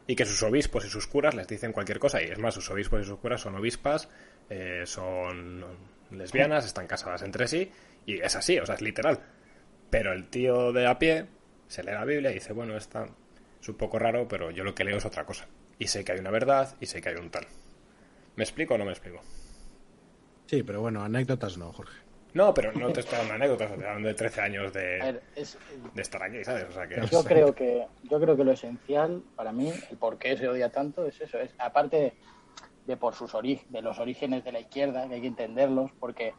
Y 0.09 0.17
que 0.17 0.25
sus 0.25 0.43
obispos 0.43 0.85
y 0.85 0.89
sus 0.89 1.07
curas 1.07 1.35
les 1.37 1.47
dicen 1.47 1.73
cualquier 1.73 2.01
cosa. 2.01 2.21
Y 2.21 2.27
es 2.27 2.39
más, 2.39 2.55
sus 2.55 2.69
obispos 2.71 3.03
y 3.03 3.05
sus 3.05 3.19
curas 3.19 3.41
son 3.41 3.55
obispas 3.55 4.09
eh, 4.49 4.83
son 4.85 5.65
lesbianas, 6.11 6.67
están 6.67 6.87
casadas 6.87 7.23
entre 7.23 7.47
sí, 7.47 7.71
y 8.05 8.21
es 8.21 8.35
así, 8.37 8.59
o 8.59 8.67
sea, 8.67 8.75
es 8.75 8.83
literal. 8.83 9.21
Pero 9.91 10.13
el 10.13 10.29
tío 10.29 10.73
de 10.73 10.87
a 10.87 10.99
pie 10.99 11.27
se 11.69 11.83
lee 11.83 11.93
la 11.93 12.05
Biblia 12.05 12.31
y 12.31 12.35
dice, 12.35 12.53
bueno, 12.53 12.77
está 12.77 13.09
es 13.61 13.69
un 13.69 13.77
poco 13.77 13.99
raro, 13.99 14.27
pero 14.29 14.51
yo 14.51 14.65
lo 14.65 14.75
que 14.75 14.85
leo 14.85 14.97
es 14.97 15.05
otra 15.05 15.25
cosa. 15.25 15.47
Y 15.79 15.89
sé 15.89 16.05
que 16.05 16.13
hay 16.13 16.19
una 16.19 16.31
verdad 16.31 16.75
y 16.81 16.87
sé 16.87 17.01
que 17.01 17.11
hay 17.11 17.17
un 17.17 17.31
tal. 17.31 17.47
¿Me 18.37 18.45
explico 18.45 18.75
o 18.75 18.79
no 18.79 18.85
me 18.85 18.93
explico? 18.93 19.21
Sí, 20.47 20.63
pero 20.63 20.81
bueno, 20.81 21.03
anécdotas 21.03 21.59
no, 21.59 21.73
Jorge. 21.73 22.07
No, 22.35 22.53
pero 22.53 22.71
no 22.73 22.93
te 22.93 23.01
estoy 23.01 23.19
dando 23.19 23.35
anécdotas, 23.35 23.73
te 23.73 24.03
de 24.03 24.15
13 24.15 24.41
años 24.43 24.73
de, 24.73 25.21
de 25.95 26.03
estar 26.03 26.23
aquí, 26.23 26.45
¿sabes? 26.45 26.67
yo, 27.11 27.25
creo 27.25 27.55
que, 27.55 27.87
yo 28.03 28.21
creo 28.21 28.37
que 28.37 28.45
lo 28.45 28.53
esencial 28.53 29.23
para 29.35 29.53
mí, 29.53 29.73
el 29.91 29.97
por 29.97 30.19
qué 30.19 30.37
se 30.37 30.47
odia 30.47 30.71
tanto, 30.71 31.07
es 31.07 31.19
eso. 31.19 31.39
es 31.39 31.55
Aparte 31.59 32.15
de 32.87 32.97
por 32.99 33.15
sus 33.15 33.33
de 33.33 33.83
los 33.83 33.99
orígenes 33.99 34.45
de 34.45 34.53
la 34.53 34.61
izquierda, 34.61 35.09
que 35.09 35.15
hay 35.15 35.21
que 35.23 35.27
entenderlos, 35.29 35.91
porque 35.99 36.35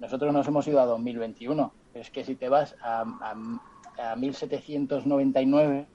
nosotros 0.00 0.32
nos 0.32 0.48
hemos 0.48 0.66
ido 0.66 0.80
a 0.80 0.86
2021. 0.86 1.72
es 1.94 2.10
que 2.10 2.24
si 2.24 2.34
te 2.34 2.48
vas 2.48 2.74
a, 2.80 3.02
a, 3.02 4.16
1799, 4.16 5.86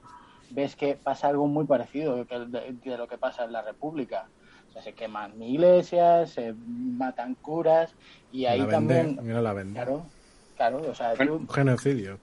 ves 0.50 0.76
que 0.76 0.94
pasa 0.94 1.28
algo 1.28 1.46
muy 1.46 1.66
parecido 1.66 2.24
de, 2.24 2.96
lo 2.96 3.08
que 3.08 3.18
pasa 3.18 3.44
en 3.44 3.52
la 3.52 3.62
República. 3.62 4.26
O 4.68 4.72
sea, 4.72 4.82
se 4.82 4.92
queman 4.92 5.40
iglesias, 5.42 6.30
se 6.30 6.54
matan 6.66 7.34
curas 7.34 7.94
y 8.32 8.44
ahí 8.46 8.66
también... 8.66 9.18
Mira 9.22 9.40
la 9.40 9.52
venda. 9.52 9.84
Claro, 9.84 10.06
claro, 10.56 10.82
o 10.90 10.94
sea, 10.94 11.14
tú, 11.14 11.46
genocidio. 11.48 12.18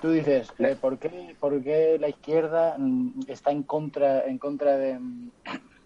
Tú 0.00 0.10
dices, 0.12 0.52
eh, 0.58 0.76
¿por, 0.80 0.98
qué, 0.98 1.34
¿por 1.40 1.60
qué 1.62 1.98
la 1.98 2.08
izquierda 2.08 2.76
mm, 2.78 3.22
está 3.26 3.50
en 3.50 3.64
contra, 3.64 4.26
en 4.26 4.38
contra 4.38 4.76
de, 4.76 5.00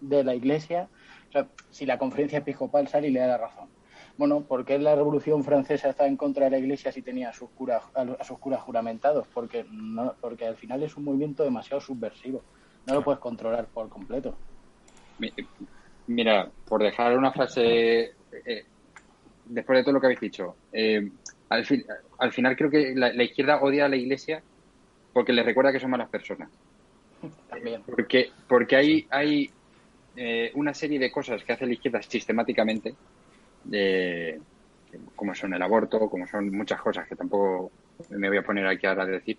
de 0.01 0.23
la 0.23 0.35
Iglesia, 0.35 0.87
o 1.29 1.31
sea, 1.31 1.47
si 1.71 1.85
la 1.85 1.97
conferencia 1.97 2.39
episcopal 2.39 2.87
sale 2.87 3.07
y 3.07 3.11
le 3.11 3.21
da 3.21 3.27
la 3.27 3.37
razón. 3.37 3.67
Bueno, 4.17 4.41
¿por 4.41 4.63
qué 4.63 4.77
la 4.77 4.95
Revolución 4.95 5.43
Francesa 5.43 5.89
está 5.89 6.05
en 6.05 6.17
contra 6.17 6.45
de 6.45 6.51
la 6.51 6.59
Iglesia 6.59 6.91
si 6.91 7.01
tenía 7.01 7.29
a 7.29 7.33
sus 7.33 7.49
curas, 7.49 7.83
a 7.95 8.23
sus 8.23 8.37
curas 8.37 8.61
juramentados? 8.61 9.27
Porque, 9.33 9.65
no, 9.71 10.13
porque 10.21 10.45
al 10.45 10.55
final 10.55 10.83
es 10.83 10.95
un 10.95 11.05
movimiento 11.05 11.43
demasiado 11.43 11.81
subversivo. 11.81 12.43
No 12.85 12.93
lo 12.95 13.03
puedes 13.03 13.19
controlar 13.19 13.65
por 13.67 13.89
completo. 13.89 14.35
Mira, 16.07 16.49
por 16.67 16.83
dejar 16.83 17.17
una 17.17 17.31
frase, 17.31 18.13
eh, 18.45 18.65
después 19.45 19.77
de 19.79 19.83
todo 19.83 19.93
lo 19.93 20.01
que 20.01 20.07
habéis 20.07 20.19
dicho, 20.19 20.55
eh, 20.71 21.09
al, 21.49 21.65
al, 22.19 22.31
final 22.31 22.55
creo 22.55 22.69
que 22.69 22.93
la, 22.95 23.13
la, 23.13 23.23
izquierda 23.23 23.61
odia 23.61 23.85
a 23.85 23.89
la 23.89 23.95
Iglesia 23.95 24.43
porque 25.13 25.31
le 25.31 25.43
recuerda 25.43 25.71
que 25.71 25.79
son 25.79 25.91
malas 25.91 26.09
personas. 26.09 26.49
También. 27.49 27.83
Porque, 27.83 28.31
porque 28.47 28.75
hay, 28.75 29.07
hay 29.09 29.49
eh, 30.15 30.51
una 30.55 30.73
serie 30.73 30.99
de 30.99 31.11
cosas 31.11 31.43
que 31.43 31.53
hace 31.53 31.65
la 31.65 31.73
izquierda 31.73 32.01
sistemáticamente, 32.01 32.95
como 35.15 35.33
son 35.35 35.53
el 35.53 35.61
aborto, 35.61 36.09
como 36.09 36.27
son 36.27 36.51
muchas 36.51 36.81
cosas 36.81 37.07
que 37.07 37.15
tampoco 37.15 37.71
me 38.09 38.29
voy 38.29 38.37
a 38.37 38.43
poner 38.43 38.67
aquí 38.67 38.85
ahora 38.85 39.03
a 39.03 39.07
decir, 39.07 39.37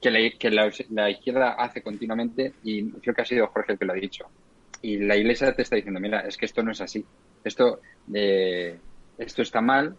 que, 0.00 0.10
la, 0.10 0.30
que 0.30 0.50
la, 0.90 1.10
izquierda 1.10 1.52
hace 1.52 1.82
continuamente 1.82 2.54
y 2.62 2.90
creo 2.90 3.14
que 3.14 3.22
ha 3.22 3.26
sido 3.26 3.48
Jorge 3.48 3.72
el 3.72 3.78
que 3.78 3.84
lo 3.84 3.92
ha 3.92 3.96
dicho. 3.96 4.26
Y 4.80 4.98
la 4.98 5.16
iglesia 5.16 5.52
te 5.54 5.62
está 5.62 5.76
diciendo, 5.76 6.00
mira, 6.00 6.20
es 6.20 6.36
que 6.36 6.46
esto 6.46 6.62
no 6.62 6.70
es 6.70 6.80
así. 6.80 7.04
Esto, 7.42 7.80
eh, 8.14 8.78
esto 9.18 9.42
está 9.42 9.60
mal 9.60 9.96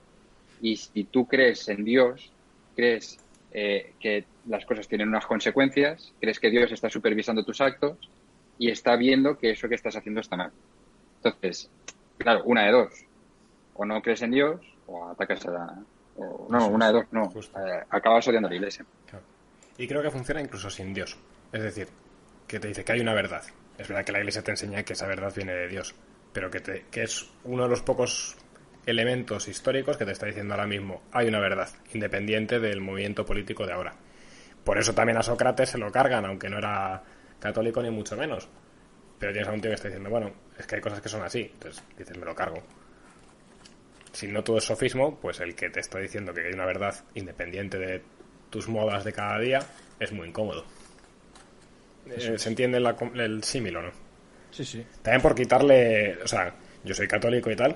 y 0.61 0.77
si 0.77 1.03
tú 1.05 1.27
crees 1.27 1.67
en 1.69 1.83
Dios, 1.83 2.31
crees 2.75 3.19
eh, 3.51 3.93
que 3.99 4.25
las 4.47 4.65
cosas 4.65 4.87
tienen 4.87 5.09
unas 5.09 5.25
consecuencias, 5.25 6.13
crees 6.19 6.39
que 6.39 6.49
Dios 6.49 6.71
está 6.71 6.89
supervisando 6.89 7.43
tus 7.43 7.61
actos 7.61 7.97
y 8.57 8.69
está 8.69 8.95
viendo 8.95 9.37
que 9.37 9.51
eso 9.51 9.67
que 9.67 9.75
estás 9.75 9.95
haciendo 9.95 10.21
está 10.21 10.37
mal. 10.37 10.51
Entonces, 11.17 11.69
claro, 12.17 12.43
una 12.45 12.65
de 12.65 12.71
dos. 12.71 13.05
O 13.81 13.85
no 13.85 14.01
crees 14.01 14.21
en 14.23 14.31
Dios 14.31 14.59
o 14.87 15.09
atacas 15.09 15.45
a 15.47 15.73
O, 16.17 16.47
no, 16.49 16.67
una 16.67 16.87
de 16.87 16.93
dos, 16.93 17.05
no. 17.11 17.31
Eh, 17.33 17.83
acabas 17.89 18.27
odiando 18.27 18.47
a 18.47 18.51
la 18.51 18.55
iglesia. 18.57 18.83
Claro. 19.09 19.23
Y 19.77 19.87
creo 19.87 20.01
que 20.01 20.11
funciona 20.11 20.41
incluso 20.41 20.69
sin 20.69 20.93
Dios. 20.93 21.17
Es 21.53 21.63
decir, 21.63 21.87
que 22.45 22.59
te 22.59 22.67
dice 22.67 22.83
que 22.83 22.91
hay 22.91 22.99
una 22.99 23.13
verdad. 23.13 23.41
Es 23.77 23.87
verdad 23.87 24.03
que 24.03 24.11
la 24.11 24.19
iglesia 24.19 24.43
te 24.43 24.51
enseña 24.51 24.83
que 24.83 24.91
esa 24.93 25.07
verdad 25.07 25.31
viene 25.33 25.53
de 25.53 25.69
Dios, 25.69 25.95
pero 26.33 26.51
que, 26.51 26.59
te- 26.59 26.85
que 26.91 27.03
es 27.03 27.29
uno 27.45 27.63
de 27.63 27.69
los 27.69 27.81
pocos 27.81 28.35
elementos 28.85 29.47
históricos 29.47 29.95
que 29.95 30.03
te 30.05 30.11
está 30.11 30.25
diciendo 30.25 30.53
ahora 30.55 30.67
mismo 30.67 31.03
hay 31.13 31.27
una 31.27 31.39
verdad, 31.39 31.69
independiente 31.93 32.59
del 32.59 32.81
movimiento 32.81 33.25
político 33.25 33.65
de 33.65 33.71
ahora. 33.73 33.93
Por 34.65 34.77
eso 34.77 34.93
también 34.93 35.17
a 35.17 35.23
Sócrates 35.23 35.69
se 35.69 35.77
lo 35.77 35.89
cargan, 35.91 36.25
aunque 36.25 36.49
no 36.49 36.57
era 36.57 37.01
católico 37.39 37.81
ni 37.81 37.89
mucho 37.91 38.17
menos. 38.17 38.49
Pero 39.17 39.31
tienes 39.31 39.47
a 39.49 39.53
un 39.53 39.61
tío 39.61 39.71
que 39.71 39.75
está 39.75 39.87
diciendo, 39.87 40.09
bueno, 40.09 40.31
es 40.57 40.67
que 40.67 40.75
hay 40.75 40.81
cosas 40.81 40.99
que 40.99 41.07
son 41.09 41.23
así. 41.23 41.49
Entonces 41.53 41.81
dices, 41.97 42.17
me 42.17 42.25
lo 42.25 42.35
cargo. 42.35 42.61
Si 44.11 44.27
no 44.27 44.43
todo 44.43 44.57
es 44.57 44.63
sofismo, 44.63 45.19
pues 45.19 45.39
el 45.39 45.55
que 45.55 45.69
te 45.69 45.79
está 45.79 45.99
diciendo 45.99 46.33
que 46.33 46.47
hay 46.47 46.53
una 46.53 46.65
verdad 46.65 46.95
independiente 47.15 47.77
de 47.77 48.01
tus 48.49 48.67
modas 48.67 49.03
de 49.03 49.13
cada 49.13 49.39
día 49.39 49.59
es 49.99 50.11
muy 50.11 50.27
incómodo. 50.29 50.65
Eh, 52.09 52.37
¿Se 52.39 52.49
entiende 52.49 52.79
la 52.79 52.95
el 53.15 53.43
símil 53.43 53.77
o 53.77 53.81
no? 53.83 53.91
Sí, 54.51 54.65
sí. 54.65 54.83
También 55.03 55.21
por 55.21 55.35
quitarle, 55.35 56.17
o 56.23 56.27
sea, 56.27 56.55
yo 56.83 56.95
soy 56.95 57.07
católico 57.07 57.51
y 57.51 57.55
tal, 57.55 57.75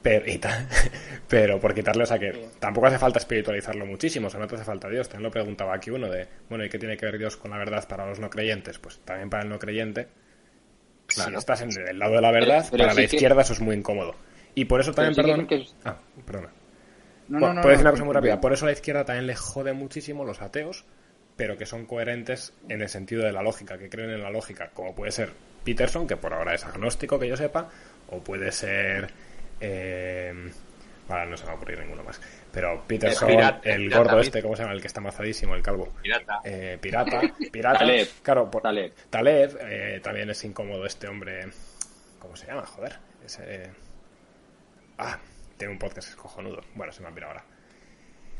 pero, 0.00 0.26
y 0.30 0.38
tal, 0.38 0.66
pero 1.28 1.60
por 1.60 1.74
quitarle, 1.74 2.04
o 2.04 2.06
sea, 2.06 2.18
que 2.18 2.48
tampoco 2.58 2.86
hace 2.86 2.98
falta 2.98 3.18
espiritualizarlo 3.18 3.84
muchísimo, 3.84 4.28
o 4.28 4.30
sea, 4.30 4.40
no 4.40 4.46
te 4.46 4.54
hace 4.54 4.64
falta 4.64 4.88
Dios. 4.88 5.08
También 5.08 5.24
lo 5.24 5.30
preguntaba 5.30 5.74
aquí 5.74 5.90
uno 5.90 6.08
de, 6.08 6.26
bueno, 6.48 6.64
¿y 6.64 6.70
qué 6.70 6.78
tiene 6.78 6.96
que 6.96 7.04
ver 7.06 7.18
Dios 7.18 7.36
con 7.36 7.50
la 7.50 7.58
verdad 7.58 7.86
para 7.86 8.06
los 8.06 8.18
no 8.20 8.30
creyentes? 8.30 8.78
Pues 8.78 8.98
también 9.04 9.28
para 9.28 9.42
el 9.42 9.50
no 9.50 9.58
creyente, 9.58 10.08
si 11.08 11.16
Claro. 11.20 11.38
estás 11.38 11.60
en 11.60 11.70
el 11.86 11.98
lado 11.98 12.14
de 12.14 12.22
la 12.22 12.30
verdad, 12.32 12.60
Pero- 12.60 12.70
pero 12.70 12.82
para 12.84 12.94
sí 12.94 13.02
la 13.02 13.08
que- 13.08 13.16
izquierda 13.16 13.42
eso 13.42 13.52
es 13.52 13.60
muy 13.60 13.76
incómodo. 13.76 14.14
Y 14.54 14.64
por 14.66 14.80
eso 14.80 14.92
también, 14.92 15.14
perdón... 15.14 15.46
que 15.46 15.56
es- 15.56 15.74
Ah, 15.84 15.96
perdona. 16.26 16.50
No, 17.28 17.38
Pu- 17.38 17.40
no, 17.40 17.54
no. 17.54 17.62
Puedo 17.62 17.70
decir 17.70 17.84
no, 17.84 17.90
una 17.90 17.90
cosa 17.92 18.04
muy 18.04 18.12
no, 18.14 18.20
rápida. 18.20 18.40
Por 18.40 18.52
eso 18.52 18.64
a 18.64 18.68
la 18.68 18.72
izquierda 18.72 19.04
también 19.04 19.26
le 19.26 19.34
jode 19.34 19.72
muchísimo 19.72 20.24
los 20.24 20.42
ateos, 20.42 20.84
pero 21.36 21.56
que 21.56 21.66
son 21.66 21.86
coherentes 21.86 22.52
en 22.68 22.82
el 22.82 22.88
sentido 22.88 23.24
de 23.24 23.32
la 23.32 23.42
lógica, 23.42 23.78
que 23.78 23.88
creen 23.88 24.10
en 24.10 24.22
la 24.22 24.30
lógica, 24.30 24.70
como 24.74 24.94
puede 24.94 25.10
ser 25.12 25.30
Peterson, 25.64 26.06
que 26.06 26.16
por 26.16 26.32
ahora 26.34 26.54
es 26.54 26.64
agnóstico, 26.64 27.18
que 27.18 27.26
yo 27.28 27.36
sepa, 27.36 27.68
o 28.10 28.18
puede 28.22 28.52
ser. 28.52 29.10
Eh, 29.60 30.32
ahora 31.08 31.24
no 31.26 31.36
se 31.36 31.44
me 31.44 31.48
va 31.48 31.52
a 31.54 31.56
ocurrir 31.56 31.78
ninguno 31.80 32.04
más. 32.04 32.20
Pero 32.52 32.84
Peterson, 32.86 33.30
Eh, 33.30 33.34
pirata, 33.34 33.60
el 33.70 33.82
pirata, 33.88 34.02
gordo 34.04 34.20
este, 34.20 34.42
¿cómo 34.42 34.54
se 34.56 34.62
llama? 34.62 34.74
El 34.74 34.80
que 34.80 34.86
está 34.86 35.00
mazadísimo, 35.00 35.54
el 35.54 35.62
calvo. 35.62 35.92
Pirata. 36.02 36.40
Eh, 36.44 36.78
pirata, 36.80 37.20
pirata. 37.50 37.78
Taleb. 37.80 38.08
Claro, 38.22 38.50
por, 38.50 38.62
Taleb. 38.62 38.92
Taleb, 39.10 39.58
eh, 39.62 40.00
también 40.02 40.30
es 40.30 40.44
incómodo 40.44 40.84
este 40.86 41.08
hombre. 41.08 41.48
¿Cómo 42.18 42.36
se 42.36 42.46
llama? 42.46 42.64
Joder. 42.66 42.96
Ese, 43.24 43.70
ah, 44.98 45.18
tiene 45.56 45.72
un 45.72 45.78
podcast 45.78 46.14
cojonudo. 46.14 46.60
Bueno, 46.74 46.92
se 46.92 47.02
me 47.02 47.08
ha 47.08 47.12
pirado 47.12 47.32
ahora. 47.32 47.44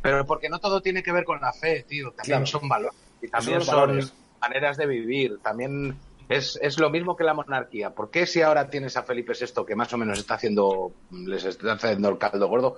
Pero 0.02 0.26
porque 0.26 0.48
no 0.48 0.58
todo 0.58 0.82
tiene 0.82 1.02
que 1.02 1.12
ver 1.12 1.24
con 1.24 1.40
la 1.40 1.52
fe, 1.52 1.84
tío. 1.88 2.10
También 2.12 2.44
Claro. 2.44 2.46
son 2.46 2.68
valores. 2.68 2.96
Y 3.22 3.28
también 3.28 3.60
son 3.62 3.76
valores. 3.76 4.12
maneras 4.40 4.76
de 4.76 4.86
vivir. 4.86 5.38
También 5.42 5.96
es, 6.28 6.58
es 6.60 6.78
lo 6.78 6.90
mismo 6.90 7.16
que 7.16 7.24
la 7.24 7.32
monarquía. 7.34 7.90
¿Por 7.90 8.10
qué 8.10 8.26
si 8.26 8.42
ahora 8.42 8.68
tienes 8.68 8.96
a 8.96 9.02
Felipe 9.02 9.32
VI 9.38 9.64
que 9.66 9.74
más 9.76 9.92
o 9.94 9.96
menos 9.98 10.18
está 10.18 10.34
haciendo, 10.34 10.92
les 11.10 11.44
está 11.44 11.72
haciendo 11.72 12.08
el 12.10 12.18
caldo 12.18 12.48
gordo? 12.48 12.76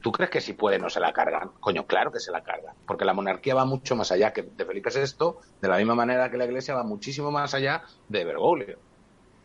¿Tú 0.00 0.12
crees 0.12 0.30
que 0.30 0.40
si 0.40 0.52
puede 0.54 0.78
no 0.78 0.88
se 0.88 1.00
la 1.00 1.12
cargan? 1.12 1.50
Coño, 1.60 1.86
claro 1.86 2.12
que 2.12 2.20
se 2.20 2.30
la 2.30 2.42
cargan. 2.42 2.74
Porque 2.86 3.04
la 3.04 3.12
monarquía 3.12 3.54
va 3.56 3.64
mucho 3.64 3.96
más 3.96 4.12
allá 4.12 4.32
que 4.32 4.42
de 4.44 4.64
Felipe 4.64 4.90
VI, 4.94 5.32
de 5.60 5.68
la 5.68 5.76
misma 5.76 5.94
manera 5.96 6.30
que 6.30 6.36
la 6.38 6.44
iglesia 6.46 6.74
va 6.74 6.84
muchísimo 6.84 7.30
más 7.32 7.52
allá 7.52 7.82
de 8.08 8.24
Bergoglio. 8.24 8.78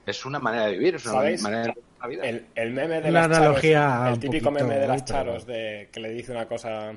Es 0.05 0.23
una 0.25 0.37
manera 0.39 0.67
de 0.67 0.73
vivir, 0.73 0.95
es 0.95 1.05
una 1.05 1.13
¿Sabéis? 1.15 1.41
manera 1.41 1.63
de 1.63 1.69
vivir 1.69 1.83
la 2.05 2.09
vida. 2.09 2.23
El, 2.29 2.45
el 2.55 2.71
meme 2.71 3.01
de 3.01 3.09
Una 3.09 3.27
las 3.27 3.37
analogía 3.37 3.79
charos, 3.79 4.13
el 4.13 4.19
típico 4.19 4.49
poquito 4.49 4.67
meme 4.67 4.79
de 4.79 4.87
las 4.87 5.05
charos 5.05 5.45
de 5.47 5.89
que 5.91 5.99
le 5.99 6.09
dice 6.09 6.31
una 6.31 6.47
cosa 6.47 6.93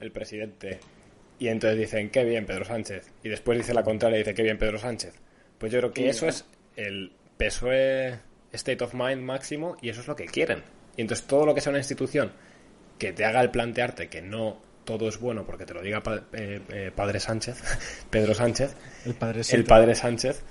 el 0.00 0.12
presidente 0.12 0.78
y 1.38 1.48
entonces 1.48 1.78
dicen 1.78 2.10
qué 2.10 2.24
bien 2.24 2.44
Pedro 2.46 2.64
Sánchez 2.64 3.10
y 3.22 3.28
después 3.28 3.58
dice 3.58 3.72
la 3.74 3.82
contraria 3.82 4.16
y 4.16 4.18
dice 4.20 4.34
qué 4.34 4.42
bien 4.42 4.58
Pedro 4.58 4.78
Sánchez. 4.78 5.14
Pues 5.58 5.72
yo 5.72 5.78
creo 5.78 5.92
que 5.92 6.08
eso 6.08 6.26
es 6.28 6.44
el 6.76 7.12
PSOE 7.36 8.18
state 8.52 8.82
of 8.84 8.94
mind 8.94 9.22
máximo 9.22 9.76
y 9.80 9.88
eso 9.88 10.00
es 10.00 10.08
lo 10.08 10.16
que 10.16 10.26
quieren. 10.26 10.62
Y 10.96 11.00
entonces 11.02 11.26
todo 11.26 11.46
lo 11.46 11.54
que 11.54 11.60
sea 11.60 11.70
una 11.70 11.78
institución 11.78 12.32
que 12.98 13.12
te 13.12 13.24
haga 13.24 13.40
el 13.40 13.50
plantearte 13.50 14.08
que 14.08 14.20
no 14.22 14.60
todo 14.84 15.08
es 15.08 15.18
bueno 15.18 15.44
porque 15.46 15.64
te 15.64 15.74
lo 15.74 15.80
diga 15.82 16.02
pa- 16.02 16.24
eh, 16.32 16.60
eh, 16.68 16.90
Padre 16.94 17.18
Sánchez, 17.20 17.62
Pedro 18.10 18.34
Sánchez, 18.34 18.74
El 19.06 19.14
padre 19.14 19.42
el 19.50 19.64
padre 19.64 19.94
Sánchez, 19.94 20.42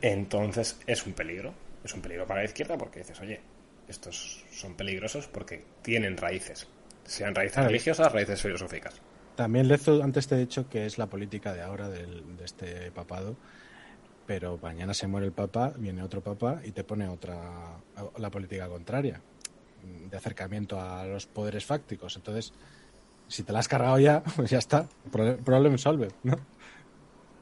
entonces 0.00 0.78
es 0.86 1.06
un 1.06 1.12
peligro. 1.12 1.54
Es 1.84 1.94
un 1.94 2.00
peligro 2.00 2.26
para 2.26 2.40
la 2.40 2.46
izquierda 2.46 2.78
porque 2.78 3.00
dices, 3.00 3.20
oye, 3.20 3.40
estos 3.88 4.44
son 4.50 4.74
peligrosos 4.74 5.28
porque 5.28 5.64
tienen 5.82 6.16
raíces. 6.16 6.66
Sean 7.04 7.34
raíces 7.34 7.62
religiosas, 7.64 8.10
raíces 8.12 8.40
filosóficas. 8.40 8.94
También 9.36 9.68
Lezo, 9.68 10.02
antes 10.02 10.26
te 10.26 10.36
he 10.36 10.38
dicho 10.38 10.68
que 10.68 10.86
es 10.86 10.96
la 10.96 11.06
política 11.06 11.52
de 11.52 11.60
ahora 11.60 11.88
del- 11.90 12.36
de 12.36 12.44
este 12.44 12.90
papado, 12.92 13.36
pero 14.26 14.58
mañana 14.62 14.94
se 14.94 15.06
muere 15.06 15.26
el 15.26 15.32
papa, 15.32 15.74
viene 15.76 16.02
otro 16.02 16.22
papa 16.22 16.60
y 16.64 16.70
te 16.70 16.84
pone 16.84 17.06
otra 17.08 17.36
la 18.16 18.30
política 18.30 18.68
contraria 18.68 19.20
de 20.10 20.16
acercamiento 20.16 20.80
a 20.80 21.04
los 21.04 21.26
poderes 21.26 21.66
fácticos. 21.66 22.16
Entonces, 22.16 22.54
si 23.28 23.42
te 23.42 23.52
la 23.52 23.58
has 23.58 23.68
cargado 23.68 23.98
ya, 23.98 24.22
pues 24.36 24.48
ya 24.50 24.58
está, 24.58 24.86
Pro- 25.12 25.36
problem 25.38 25.76
solved, 25.76 26.12
¿no? 26.22 26.36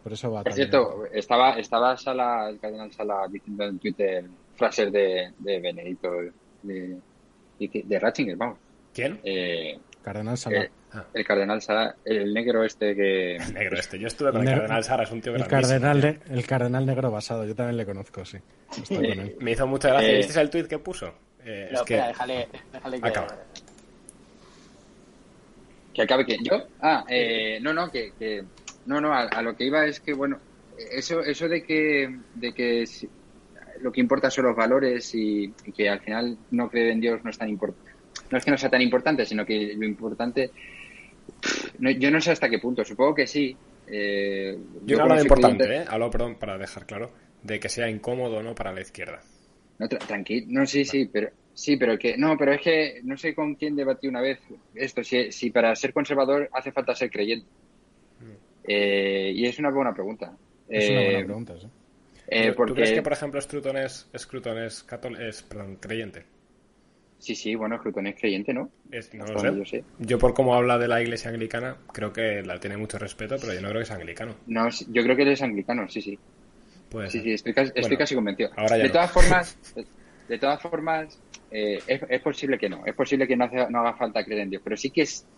Por 0.02 0.12
eso 0.12 0.31
va 0.32 0.42
Por 0.42 0.52
cierto, 0.52 1.05
estaba, 1.12 1.58
estaba 1.58 1.97
Sala, 1.97 2.48
el 2.50 2.58
cardenal 2.58 2.92
Sala 2.92 3.26
diciendo 3.31 3.64
en 3.64 3.78
Twitter 3.78 4.24
frases 4.56 4.90
de, 4.92 5.32
de 5.39 5.60
Benedito, 5.60 6.10
de, 6.62 6.97
de, 7.58 7.82
de 7.84 7.98
Ratzinger, 8.00 8.36
vamos. 8.36 8.58
¿Quién? 8.92 9.20
Eh, 9.22 9.78
Cardenal 10.02 10.36
Sala. 10.36 10.62
eh, 10.64 10.70
el 11.14 11.24
cardenal 11.24 11.62
Sala, 11.62 11.94
el 12.05 12.34
negro 12.34 12.64
este 12.64 12.94
que... 12.97 13.36
El 13.36 13.55
negro 13.55 13.76
este. 13.78 13.98
Yo 13.98 14.08
estuve 14.08 14.32
con 14.32 14.40
el 14.40 14.47
Negro- 14.47 14.62
cardenal 14.62 14.84
Sara, 14.84 15.02
es 15.05 15.10
un 15.12 15.20
tío 15.22 15.34
el 15.36 15.47
cardenal, 15.47 16.00
ne- 16.00 16.18
el 16.28 16.44
cardenal 16.47 16.84
negro 16.84 17.10
basado, 17.10 17.44
yo 17.47 17.55
también 17.55 17.76
le 17.76 17.86
conozco, 17.86 18.24
sí. 18.24 18.39
Estoy 18.76 18.97
con 18.97 19.05
él. 19.06 19.36
Me 19.40 19.52
hizo 19.52 19.66
mucha 19.68 19.89
gracia. 19.90 20.10
Eh, 20.10 20.16
¿Visteis 20.16 20.36
el 20.39 20.50
tweet 20.50 20.64
que 20.66 20.78
puso? 20.81 21.14
Eh, 21.44 21.68
No, 21.72 21.78
es 21.81 21.84
que... 21.84 21.94
espera, 21.94 22.08
déjale, 22.08 22.48
déjale 22.72 23.00
que... 23.00 23.08
Acaba. 23.08 23.36
Que 25.94 26.02
acabe 26.02 26.24
que 26.26 26.36
yo. 26.42 26.56
Ah, 26.81 27.05
eh, 27.08 27.58
no, 27.60 27.72
no, 27.72 27.90
que, 27.90 28.12
que 28.18 28.42
no, 28.85 29.01
no, 29.01 29.12
a, 29.12 29.23
a 29.25 29.43
lo 29.43 29.55
que 29.57 29.65
iba 29.67 29.86
es 29.86 30.01
que 30.01 30.12
bueno, 30.12 30.41
eso, 30.77 31.20
eso 31.23 31.49
de 31.49 31.62
que, 31.62 32.09
de 32.33 32.52
que 32.55 32.86
si- 32.86 33.11
lo 33.81 33.91
que 33.93 34.01
importa 34.01 34.31
son 34.31 34.47
los 34.47 34.57
valores 34.57 35.15
y, 35.15 35.44
y 35.65 35.73
que 35.73 35.89
al 35.89 36.01
final 36.01 36.39
no 36.51 36.69
creer 36.69 36.93
en 36.93 37.01
Dios 37.01 37.20
no 37.25 37.31
es 37.31 37.39
tan 37.39 37.49
importante. 37.49 37.91
No 38.31 38.39
es 38.39 38.44
que 38.44 38.51
no 38.51 38.59
sea 38.59 38.70
tan 38.70 38.83
importante, 38.83 39.25
sino 39.27 39.44
que 39.44 39.75
lo 39.77 39.86
importante, 39.86 40.52
no, 41.78 41.91
yo 41.91 42.11
no 42.11 42.20
sé 42.20 42.31
hasta 42.33 42.49
qué 42.49 42.59
punto. 42.59 42.85
Supongo 42.85 43.15
que 43.15 43.27
sí. 43.27 43.57
Eh, 43.86 44.57
Yo 44.85 44.97
no 44.99 45.02
hablo 45.05 45.17
de 45.17 45.23
importante, 45.23 45.65
creyente- 45.65 45.83
¿eh? 45.83 45.85
Hablo, 45.89 46.11
perdón, 46.11 46.39
para 46.39 46.59
dejar 46.59 46.86
claro, 46.86 47.12
de 47.43 47.59
que 47.61 47.69
sea 47.69 47.89
incómodo 47.91 48.36
o 48.39 48.43
no 48.43 48.55
para 48.55 48.73
la 48.73 48.81
izquierda. 48.81 49.20
No, 49.78 49.89
tra- 49.89 49.99
tranquilo. 50.07 50.47
No, 50.51 50.67
sí, 50.67 50.85
sí, 50.85 51.07
pero 51.12 51.31
sí, 51.52 51.77
pero 51.77 51.99
que 51.99 52.17
no, 52.17 52.36
pero 52.36 52.52
es 52.52 52.61
que 52.61 53.01
no 53.05 53.17
sé 53.17 53.35
con 53.35 53.55
quién 53.57 53.75
debatí 53.75 54.07
una 54.07 54.20
vez 54.20 54.41
esto. 54.75 55.02
Si, 55.02 55.33
si 55.33 55.51
para 55.51 55.75
ser 55.75 55.93
conservador 55.93 56.49
hace 56.52 56.73
falta 56.73 56.94
ser 56.94 57.11
creyente. 57.11 57.49
Eh, 58.65 59.32
y 59.34 59.47
es 59.47 59.58
una 59.58 59.70
buena 59.70 59.94
pregunta. 59.94 60.36
Es 60.73 60.91
una 60.91 61.00
Eh, 61.00 61.02
buena 61.02 61.24
pregunta, 61.24 61.55
sí. 61.58 61.70
eh, 62.26 62.52
¿Tú 62.66 62.74
porque 62.74 62.74
crees 62.74 62.92
que, 62.92 63.02
por 63.02 63.12
ejemplo, 63.15 63.41
Scruton 63.41 63.76
es, 63.78 64.08
Scruton 64.18 64.58
es, 64.58 64.86
catol- 64.86 65.20
es 65.20 65.42
perdón, 65.42 65.76
creyente? 65.76 66.26
sí, 67.18 67.34
sí, 67.34 67.55
bueno, 67.55 67.78
Scruton 67.78 68.07
es 68.08 68.16
creyente, 68.20 68.52
¿no? 68.55 68.73
Es- 68.92 69.12
no 69.15 69.26
lo 69.26 69.36
sé. 69.39 69.57
yo 69.57 69.65
sé. 69.65 69.86
Yo 69.99 70.20
por 70.20 70.34
cómo 70.34 70.55
habla 70.55 70.78
de 70.78 70.86
la 70.86 71.02
iglesia 71.02 71.31
anglicana, 71.31 71.78
creo 71.92 72.12
que 72.12 72.44
la 72.44 72.60
tiene 72.60 72.76
mucho 72.76 72.97
respeto, 73.00 73.41
pero 73.41 73.52
yo 73.52 73.60
no 73.60 73.70
creo 73.70 73.81
que 73.81 73.86
sea 73.86 73.97
anglicano. 73.97 74.36
No, 74.44 74.68
yo 74.89 75.02
creo 75.05 75.16
que 75.16 75.23
él 75.23 75.28
es 75.32 75.42
anglicano, 75.42 75.89
sí, 75.89 76.02
sí. 76.02 76.20
Puede 76.89 77.08
Sí, 77.08 77.20
sí, 77.23 77.32
estoy 77.32 77.55
casi, 77.55 77.73
estoy 77.76 77.97
Bueno, 77.97 77.99
casi 77.99 78.15
convencido. 78.15 78.50
ahora 78.57 78.78
ya 78.78 78.86
de 78.86 78.91
no. 78.91 78.99
todas 78.99 79.12
formas, 79.12 79.58
de, 79.74 79.89
de 80.28 80.39
todas 80.39 80.62
formas, 80.62 81.23
eh, 81.50 81.84
es, 81.86 82.02
es 82.08 82.23
posible 82.23 82.58
que 82.58 82.68
no. 82.70 82.84
Es 82.86 82.94
posible 82.97 83.28
que 83.28 83.36
no, 83.36 83.47
hace- 83.47 83.70
no 83.70 83.81
haga 83.81 83.97
falta 83.97 84.24
creer 84.24 84.42
en 84.42 84.50
Dios, 84.50 84.62
pero 84.65 84.76
sí 84.76 84.92
que 84.92 85.02
es, 85.02 85.28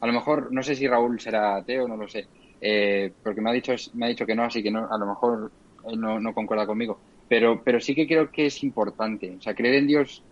a 0.00 0.06
lo 0.06 0.12
mejor, 0.14 0.52
no 0.52 0.62
sé 0.62 0.74
si 0.76 0.88
Raúl 0.88 1.20
será 1.20 1.56
ateo, 1.58 1.88
no 1.88 1.96
lo 1.96 2.08
sé, 2.08 2.30
eh, 2.60 3.14
porque 3.22 3.40
me 3.40 3.50
ha 3.50 3.52
dicho, 3.52 3.74
me 3.94 4.06
ha 4.06 4.08
dicho 4.08 4.26
que 4.26 4.34
no, 4.34 4.44
así 4.44 4.62
que 4.62 4.70
no, 4.70 4.88
a 4.90 4.98
lo 4.98 5.06
mejor 5.06 5.52
él 5.84 6.00
no, 6.00 6.20
no 6.20 6.34
concuerda 6.34 6.66
conmigo. 6.66 7.02
Pero, 7.28 7.62
pero 7.64 7.80
sí 7.80 7.94
que 7.94 8.06
creo 8.06 8.30
que 8.30 8.46
es 8.46 8.62
importante. 8.62 9.36
O 9.36 9.40
sea, 9.40 9.54
creer 9.54 9.76
en 9.76 9.86
Dios 9.86 10.24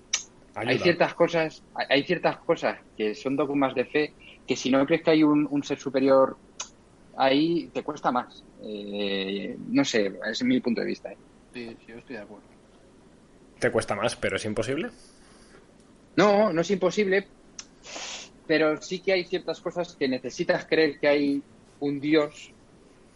hay 0.55 0.79
ciertas 0.79 1.15
cosas, 1.15 1.65
hay- 1.75 1.87
hay 1.91 2.03
ciertas 2.05 2.39
cosas 2.39 2.79
que 2.97 3.15
son 3.15 3.37
dogmas 3.37 3.75
de 3.75 3.85
fe 3.87 4.15
que 4.47 4.57
si 4.57 4.71
no 4.71 4.85
crees 4.87 5.03
que 5.03 5.11
hay 5.11 5.23
un, 5.23 5.47
un 5.51 5.63
ser 5.63 5.79
superior 5.79 6.39
ahí 7.17 7.71
te 7.71 7.83
cuesta 7.83 8.11
más. 8.13 8.45
Eh, 8.63 9.57
no 9.69 9.85
sé, 9.85 10.07
ese 10.07 10.19
es 10.31 10.45
mi 10.45 10.61
punto 10.61 10.81
de 10.81 10.87
vista. 10.87 11.13
¿eh? 11.13 11.19
Sí, 11.53 11.69
sí, 11.81 11.93
yo 11.93 11.99
estoy 11.99 12.17
de 12.17 12.23
acuerdo. 12.23 12.47
Te 13.59 13.71
cuesta 13.71 13.95
más, 13.95 14.17
pero 14.17 14.37
es 14.37 14.45
imposible. 14.45 14.91
No, 16.17 16.53
no 16.53 16.61
es 16.61 16.71
imposible, 16.71 17.29
pero 18.47 18.77
sí 18.81 19.01
que 19.03 19.13
hay 19.13 19.25
ciertas 19.25 19.61
cosas 19.61 19.97
que 19.99 20.09
necesitas 20.09 20.67
creer 20.67 20.99
que 21.01 21.09
hay 21.09 21.43
un 21.81 22.01
Dios 22.01 22.53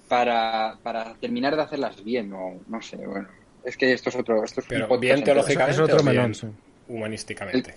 para, 0.08 0.78
para 0.82 1.14
terminar 1.14 1.56
de 1.56 1.62
hacerlas 1.62 2.02
bien, 2.02 2.32
o 2.32 2.60
no 2.68 2.82
sé, 2.82 2.96
bueno. 2.96 3.28
Es 3.64 3.76
que 3.76 3.92
esto 3.92 4.08
es 4.08 4.16
otro, 4.16 4.44
esto 4.44 4.60
es 4.60 4.66
un 4.66 4.68
Pero 4.70 4.98
bien 4.98 5.22
teológicamente 5.22 5.72
Es 5.72 5.80
otro 5.80 6.00
o 6.00 6.10
bien 6.10 6.32
humanísticamente. 6.88 7.74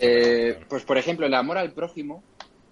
Eh, 0.00 0.58
pues 0.68 0.84
por 0.84 0.98
ejemplo, 0.98 1.26
el 1.26 1.34
amor 1.34 1.58
al 1.58 1.72
prójimo, 1.72 2.22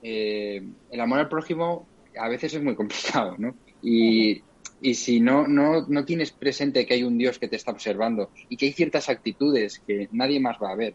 eh, 0.03 0.63
el 0.91 1.01
amor 1.01 1.21
al 1.21 1.29
prójimo 1.29 1.87
a 2.19 2.29
veces 2.29 2.55
es 2.55 2.63
muy 2.63 2.75
complicado, 2.75 3.35
¿no? 3.39 3.55
Y, 3.83 4.43
y 4.81 4.95
si 4.95 5.21
no, 5.21 5.47
no, 5.47 5.87
no 5.87 6.05
tienes 6.05 6.33
presente 6.33 6.87
que 6.87 6.95
hay 6.95 7.03
un 7.03 7.19
Dios 7.19 7.39
que 7.39 7.49
te 7.49 7.57
está 7.57 7.71
observando 7.71 8.31
y 8.49 8.57
que 8.57 8.67
hay 8.67 8.73
ciertas 8.73 9.09
actitudes 9.09 9.81
que 9.87 10.09
nadie 10.13 10.41
más 10.41 10.57
va 10.63 10.73
a 10.73 10.77
ver, 10.77 10.95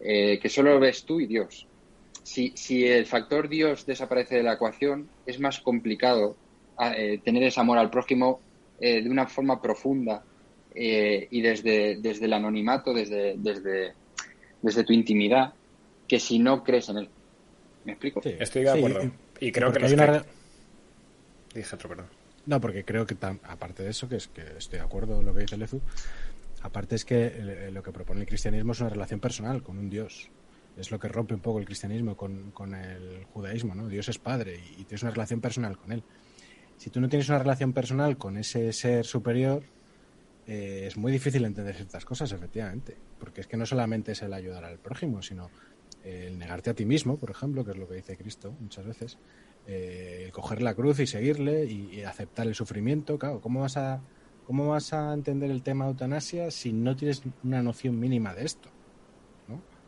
eh, 0.00 0.38
que 0.40 0.48
solo 0.48 0.78
ves 0.78 1.04
tú 1.04 1.20
y 1.20 1.26
Dios. 1.26 1.66
Si, 2.22 2.52
si 2.56 2.86
el 2.86 3.06
factor 3.06 3.48
Dios 3.48 3.84
desaparece 3.86 4.36
de 4.36 4.42
la 4.42 4.54
ecuación, 4.54 5.08
es 5.26 5.40
más 5.40 5.60
complicado 5.60 6.36
ah, 6.78 6.94
eh, 6.96 7.20
tener 7.24 7.42
ese 7.42 7.60
amor 7.60 7.78
al 7.78 7.90
prójimo 7.90 8.40
eh, 8.80 9.02
de 9.02 9.10
una 9.10 9.26
forma 9.26 9.60
profunda 9.60 10.22
eh, 10.74 11.26
y 11.30 11.40
desde, 11.40 11.96
desde 12.00 12.26
el 12.26 12.32
anonimato, 12.32 12.92
desde, 12.94 13.34
desde, 13.36 13.92
desde 14.62 14.84
tu 14.84 14.92
intimidad, 14.92 15.52
que 16.08 16.18
si 16.20 16.38
no 16.38 16.62
crees 16.62 16.88
en 16.88 16.98
él. 16.98 17.08
¿Me 17.84 17.92
explico? 17.92 18.22
Sí. 18.22 18.34
Estoy 18.38 18.62
de 18.62 18.70
acuerdo. 18.70 19.02
y- 19.40 19.46
y 19.48 19.52
creo 19.52 19.72
que 19.72 19.80
los 19.80 19.88
hay 19.90 19.94
una 19.94 20.22
que- 20.22 20.28
Dije 21.58 21.74
otro, 21.74 21.88
perdón. 21.88 22.06
No, 22.46 22.60
porque 22.60 22.84
creo 22.84 23.06
que, 23.06 23.16
aparte 23.44 23.82
de 23.82 23.90
eso, 23.90 24.08
que 24.08 24.16
es 24.16 24.28
que 24.28 24.42
estoy 24.58 24.78
de 24.78 24.84
acuerdo 24.84 25.16
con 25.16 25.26
lo 25.26 25.34
que 25.34 25.40
dice 25.42 25.56
Lezu, 25.56 25.80
aparte 26.62 26.94
es 26.96 27.04
que 27.04 27.26
eh, 27.26 27.70
lo 27.72 27.82
que 27.82 27.92
propone 27.92 28.20
el 28.20 28.26
cristianismo 28.26 28.72
es 28.72 28.80
una 28.80 28.90
relación 28.90 29.20
personal 29.20 29.62
con 29.62 29.78
un 29.78 29.90
Dios. 29.90 30.28
Es 30.76 30.90
lo 30.90 30.98
que 30.98 31.08
rompe 31.08 31.34
un 31.34 31.40
poco 31.40 31.58
el 31.58 31.66
cristianismo 31.66 32.16
con, 32.16 32.50
con 32.52 32.74
el 32.74 33.24
judaísmo, 33.32 33.74
¿no? 33.74 33.88
Dios 33.88 34.08
es 34.08 34.18
padre 34.18 34.60
y, 34.78 34.84
tienes 34.84 35.02
una 35.02 35.12
relación 35.12 35.40
personal 35.40 35.76
con 35.76 35.92
él. 35.92 36.02
Si 36.78 36.90
tú 36.90 37.00
no 37.00 37.08
tienes 37.08 37.28
una 37.28 37.38
relación 37.38 37.72
personal 37.72 38.16
con 38.16 38.38
ese 38.38 38.72
ser 38.72 39.04
superior, 39.04 39.62
eh, 40.46 40.84
es 40.86 40.96
muy 40.96 41.12
difícil 41.12 41.44
entender 41.44 41.74
ciertas 41.74 42.04
cosas, 42.04 42.32
efectivamente. 42.32 42.96
Porque 43.20 43.42
es 43.42 43.46
que 43.46 43.56
no 43.56 43.66
solamente 43.66 44.12
es 44.12 44.22
el 44.22 44.32
ayudar 44.32 44.64
al 44.64 44.78
prójimo, 44.78 45.22
sino 45.22 45.50
el 46.04 46.38
negarte 46.38 46.70
a 46.70 46.74
ti 46.74 46.84
mismo, 46.84 47.16
por 47.16 47.30
ejemplo, 47.30 47.64
que 47.64 47.72
es 47.72 47.76
lo 47.76 47.86
que 47.86 47.94
dice 47.94 48.16
Cristo 48.16 48.52
muchas 48.58 48.84
veces, 48.84 49.18
eh, 49.68 50.22
el 50.24 50.32
coger 50.32 50.62
la 50.62 50.74
cruz 50.74 50.98
y 50.98 51.06
seguirle 51.06 51.66
y, 51.66 51.90
y 51.92 52.02
aceptar 52.02 52.46
el 52.46 52.54
sufrimiento. 52.54 53.18
Claro, 53.18 53.40
¿cómo 53.40 53.60
vas 53.60 53.76
a 53.76 54.00
cómo 54.46 54.68
vas 54.68 54.92
a 54.92 55.12
entender 55.14 55.50
el 55.50 55.62
tema 55.62 55.84
de 55.84 55.92
eutanasia 55.92 56.50
si 56.50 56.72
no 56.72 56.96
tienes 56.96 57.22
una 57.44 57.62
noción 57.62 58.00
mínima 58.00 58.34
de 58.34 58.44
esto? 58.44 58.70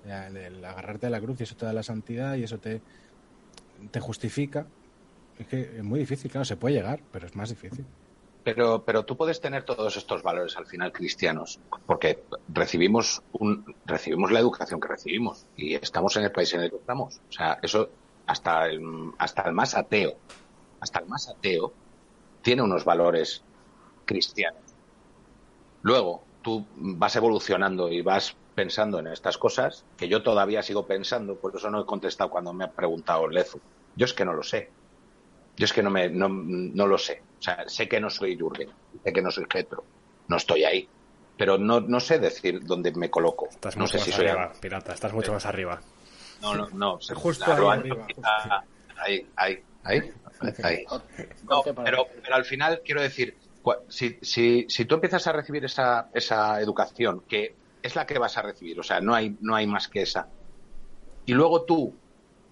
El 0.07 0.65
agarrarte 0.65 1.07
a 1.07 1.11
la 1.11 1.21
cruz 1.21 1.41
y 1.41 1.45
eso 1.45 1.57
te 1.57 1.67
da 1.67 1.73
la 1.73 1.83
santidad 1.83 2.37
y 2.37 2.45
eso 2.45 2.59
te, 2.59 2.81
te 3.91 4.01
justifica. 4.01 4.67
Es 5.39 5.47
que 5.47 5.61
es 5.79 5.83
muy 5.83 5.99
difícil, 5.99 6.31
claro, 6.31 6.45
se 6.45 6.57
puede 6.57 6.75
llegar, 6.75 7.01
pero 7.11 7.27
es 7.27 7.35
más 7.35 7.49
difícil. 7.49 7.85
Pero, 8.45 8.85
pero 8.85 9.05
tú 9.05 9.17
puedes 9.17 9.41
tener 9.41 9.65
todos 9.65 9.97
estos 9.97 10.23
valores 10.23 10.57
al 10.57 10.67
final 10.67 10.93
cristianos, 10.93 11.59
porque 11.87 12.23
recibimos 12.49 13.23
un, 13.33 13.75
recibimos 13.87 14.31
la 14.31 14.41
educación 14.41 14.81
que 14.81 14.89
recibimos 14.89 15.47
y 15.57 15.75
estamos 15.75 16.15
en 16.17 16.25
el 16.25 16.33
país 16.33 16.53
en 16.53 16.61
el 16.61 16.71
que 16.71 16.77
estamos. 16.77 17.21
O 17.31 17.33
sea, 17.33 17.59
eso 17.63 17.89
hasta 18.27 18.67
el, 18.67 19.13
hasta 19.19 19.43
el 19.43 19.55
más 19.55 19.75
ateo, 19.75 20.17
hasta 20.81 21.01
el 21.01 21.07
más 21.07 21.29
ateo 21.29 21.73
tiene 22.43 22.63
unos 22.63 22.85
valores 22.85 23.43
cristianos. 24.05 24.61
Luego, 25.83 26.23
tú 26.43 26.67
vas 26.77 27.17
evolucionando 27.17 27.91
y 27.91 28.03
vas 28.03 28.37
pensando 28.55 28.99
en 28.99 29.09
estas 29.09 29.39
cosas 29.39 29.87
que 29.97 30.09
yo 30.09 30.23
todavía 30.23 30.63
sigo 30.63 30.87
pensando, 30.87 31.39
por 31.41 31.55
eso 31.57 31.71
no 31.71 31.83
he 31.83 31.87
contestado 31.87 32.31
cuando 32.31 32.53
me 32.53 32.65
ha 32.65 32.73
preguntado 32.73 33.29
Lezu. 33.29 33.61
Yo 33.95 34.07
es 34.07 34.15
que 34.15 34.25
no 34.25 34.33
lo 34.33 34.43
sé. 34.43 34.75
Yo 35.57 35.65
es 35.67 35.73
que 35.73 35.83
no, 35.83 35.91
me, 35.91 36.09
no, 36.11 36.29
no 36.31 36.87
lo 36.87 36.99
sé. 36.99 37.25
O 37.39 37.43
sea, 37.45 37.65
sé 37.69 37.89
que 37.89 38.01
no 38.01 38.11
soy 38.11 38.37
Jürgen, 38.37 38.71
sé 39.05 39.13
que 39.13 39.23
no 39.23 39.31
soy 39.31 39.45
Getro, 39.51 39.87
no 40.29 40.37
estoy 40.37 40.65
ahí. 40.65 40.91
Pero 41.37 41.59
no, 41.59 41.81
no 41.81 42.01
sé 42.01 42.19
decir 42.19 42.61
dónde 42.65 42.93
me 42.93 43.11
coloco. 43.11 43.49
Estás 43.51 43.77
no 43.77 43.83
mucho 43.83 43.93
sé 43.93 43.99
más 43.99 44.07
si 44.07 44.13
soy 44.13 44.27
arriba, 44.29 44.53
pirata. 44.61 44.93
Estás 44.93 45.13
mucho 45.13 45.33
más 45.33 45.47
arriba. 45.47 45.83
No, 46.41 46.55
no, 46.55 46.69
no. 46.71 47.01
se- 47.01 47.15
Justo 47.15 47.45
claro, 47.45 47.71
ahí 47.71 47.79
ahí, 47.79 47.81
arriba, 47.81 48.07
ah, 48.23 48.65
ahí, 49.05 49.33
ahí, 49.37 49.59
ahí, 49.83 50.01
ahí. 50.63 50.85
No, 51.43 51.63
pero, 51.85 52.07
pero 52.23 52.37
al 52.37 52.45
final 52.45 52.81
quiero 52.85 53.03
decir, 53.03 53.37
cua- 53.63 53.81
si, 53.89 54.19
si, 54.23 54.67
si 54.69 54.85
tú 54.85 54.95
empiezas 54.95 55.27
a 55.27 55.33
recibir 55.33 55.65
esa, 55.65 56.09
esa 56.15 56.61
educación, 56.61 57.25
que 57.29 57.59
es 57.85 57.95
la 57.97 58.07
que 58.07 58.19
vas 58.19 58.37
a 58.39 58.43
recibir, 58.43 58.79
o 58.81 58.83
sea, 58.83 59.01
no 59.01 59.15
hay, 59.15 59.37
no 59.41 59.55
hay 59.55 59.67
más 59.67 59.89
que 59.89 60.03
esa, 60.03 60.31
y 61.25 61.35
luego 61.35 61.65
tú 61.67 62.01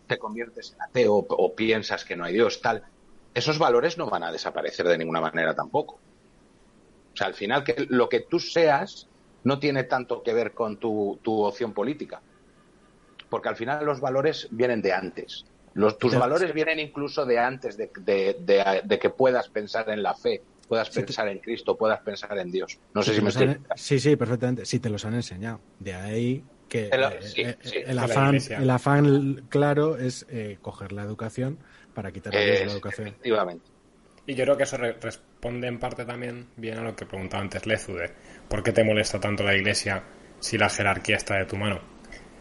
te 0.06 0.18
conviertes 0.18 0.72
en 0.72 0.82
ateo 0.82 1.14
o, 1.16 1.26
o 1.28 1.54
piensas 1.54 2.04
que 2.04 2.16
no 2.16 2.24
hay 2.24 2.34
Dios, 2.34 2.60
tal, 2.62 2.82
esos 3.34 3.58
valores 3.58 3.98
no 3.98 4.08
van 4.10 4.24
a 4.24 4.32
desaparecer 4.32 4.86
de 4.88 4.98
ninguna 4.98 5.20
manera 5.20 5.54
tampoco. 5.54 5.96
O 5.96 6.04
sea, 7.14 7.26
al 7.26 7.34
final 7.34 7.64
que 7.64 7.86
lo 7.88 8.08
que 8.08 8.20
tú 8.28 8.38
seas 8.38 9.10
no 9.44 9.58
tiene 9.58 9.84
tanto 9.84 10.22
que 10.22 10.34
ver 10.34 10.54
con 10.54 10.78
tu, 10.78 11.20
tu 11.22 11.42
opción 11.42 11.74
política. 11.74 12.22
Porque 13.28 13.48
al 13.48 13.56
final 13.56 13.84
los 13.84 14.00
valores 14.00 14.48
vienen 14.50 14.82
de 14.82 14.92
antes. 14.92 15.44
Los, 15.74 15.96
tus 15.98 16.14
valores 16.14 16.52
vienen 16.52 16.78
incluso 16.78 17.24
de 17.24 17.38
antes 17.38 17.76
de, 17.76 17.90
de- 18.00 18.36
de- 18.40 18.82
de 18.84 18.98
que 18.98 19.10
puedas 19.10 19.48
pensar 19.50 19.88
en 19.90 20.02
la 20.02 20.14
fe, 20.14 20.44
puedas 20.68 20.90
te- 20.90 21.02
pensar 21.02 21.28
en 21.28 21.38
Cristo, 21.38 21.76
puedas 21.76 22.00
pensar 22.00 22.36
en 22.38 22.50
Dios. 22.50 22.78
No 22.94 23.02
Si 23.02 23.10
sé 23.10 23.14
te 23.14 23.16
si 23.18 23.22
me 23.22 23.28
estoy... 23.30 23.46
han- 23.48 23.66
Sí, 23.76 23.98
sí, 24.00 24.16
perfectamente. 24.16 24.64
Sí, 24.64 24.80
te 24.80 24.90
los 24.90 25.04
han 25.04 25.14
enseñado. 25.14 25.60
De 25.78 25.94
ahí 25.94 26.44
que 26.68 26.88
Te 26.88 26.96
eh, 26.96 27.22
sí, 27.22 27.42
eh, 27.42 27.56
sí, 27.62 27.76
el, 27.86 27.98
afán, 27.98 28.36
el 28.36 28.70
afán 28.70 29.46
claro 29.48 29.96
es 29.96 30.26
eh, 30.30 30.58
coger 30.62 30.92
la 30.92 31.02
educación 31.02 31.58
para 31.94 32.12
quitar 32.12 32.34
a 32.34 32.40
Dios 32.40 32.58
de 32.60 32.66
la 32.66 32.72
educación. 32.72 33.08
efectivamente. 33.08 33.70
Y 34.26 34.34
yo 34.34 34.44
creo 34.44 34.56
que 34.56 34.62
eso 34.62 34.76
re- 34.76 34.92
responde 35.00 35.66
en 35.66 35.78
parte 35.78 36.04
también 36.04 36.48
bien 36.56 36.78
a 36.78 36.82
lo 36.82 36.94
que 36.94 37.06
preguntaba 37.06 37.42
antes 37.42 37.66
Lezu 37.66 37.94
de 37.94 38.10
¿por 38.48 38.62
qué 38.62 38.72
te 38.72 38.84
molesta 38.84 39.18
tanto 39.20 39.42
la 39.42 39.54
iglesia 39.54 40.04
si 40.40 40.56
la 40.58 40.68
jerarquía 40.68 41.16
está 41.16 41.36
de 41.36 41.46
tu 41.46 41.56
mano? 41.56 41.80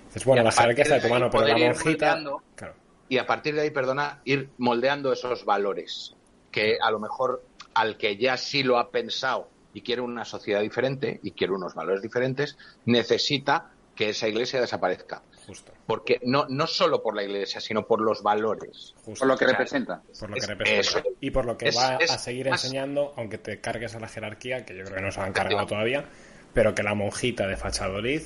Dices, 0.08 0.26
bueno, 0.26 0.44
la 0.44 0.52
jerarquía 0.52 0.84
está 0.84 0.96
de 0.96 1.02
tu 1.02 1.10
mano, 1.10 1.30
pero 1.32 1.48
la 1.48 1.58
monjita... 1.58 2.22
Claro. 2.56 2.76
y 3.08 3.18
a 3.18 3.26
partir 3.26 3.56
de 3.56 3.62
ahí, 3.62 3.72
perdona, 3.72 4.22
ir 4.26 4.54
moldeando 4.58 5.12
esos 5.12 5.44
valores 5.46 6.16
que 6.52 6.78
a 6.82 6.92
lo 6.92 7.00
mejor 7.00 7.42
al 7.74 7.98
que 7.98 8.18
ya 8.18 8.38
sí 8.38 8.64
lo 8.64 8.78
ha 8.78 8.92
pensado 8.92 9.50
y 9.74 9.82
quiere 9.82 10.02
una 10.02 10.26
sociedad 10.26 10.62
diferente 10.62 11.20
y 11.24 11.32
quiere 11.32 11.54
unos 11.54 11.74
valores 11.76 12.02
diferentes, 12.02 12.58
necesita 12.86 13.72
que 13.96 14.10
esa 14.10 14.28
iglesia 14.28 14.60
desaparezca. 14.62 15.22
Justo, 15.48 15.74
Porque 15.88 16.20
no, 16.24 16.46
no 16.50 16.68
solo 16.68 17.02
por 17.02 17.16
la 17.16 17.24
iglesia, 17.24 17.60
sino 17.60 17.86
por 17.88 18.02
los 18.02 18.22
valores. 18.24 18.94
justo. 19.04 19.20
Por 19.20 19.28
lo 19.28 19.38
que 19.38 19.46
O 19.46 19.48
sea, 19.50 19.58
representa. 19.58 20.02
Por 20.20 20.30
lo 20.30 20.36
que 20.36 20.40
es- 20.42 20.48
representa. 20.48 21.00
eso. 21.00 21.04
Y 21.20 21.32
por 21.32 21.46
lo 21.46 21.58
que 21.58 21.70
Es- 21.70 21.78
va 21.78 21.96
es 21.96 22.12
a 22.12 22.18
seguir 22.18 22.48
enseñando, 22.48 23.14
aunque 23.18 23.38
te 23.38 23.60
cargues 23.60 23.96
a 23.96 24.00
la 24.00 24.08
jerarquía, 24.08 24.66
que 24.66 24.76
yo 24.78 24.84
creo 24.84 24.98
que 24.98 25.02
no 25.02 25.12
se 25.12 25.20
han 25.22 25.34
cargado 25.34 25.66
todavía, 25.66 26.06
pero 26.54 26.76
que 26.76 26.84
la 26.84 26.94
monjita 26.94 27.48
de 27.48 27.58
Fachadolid 27.58 28.22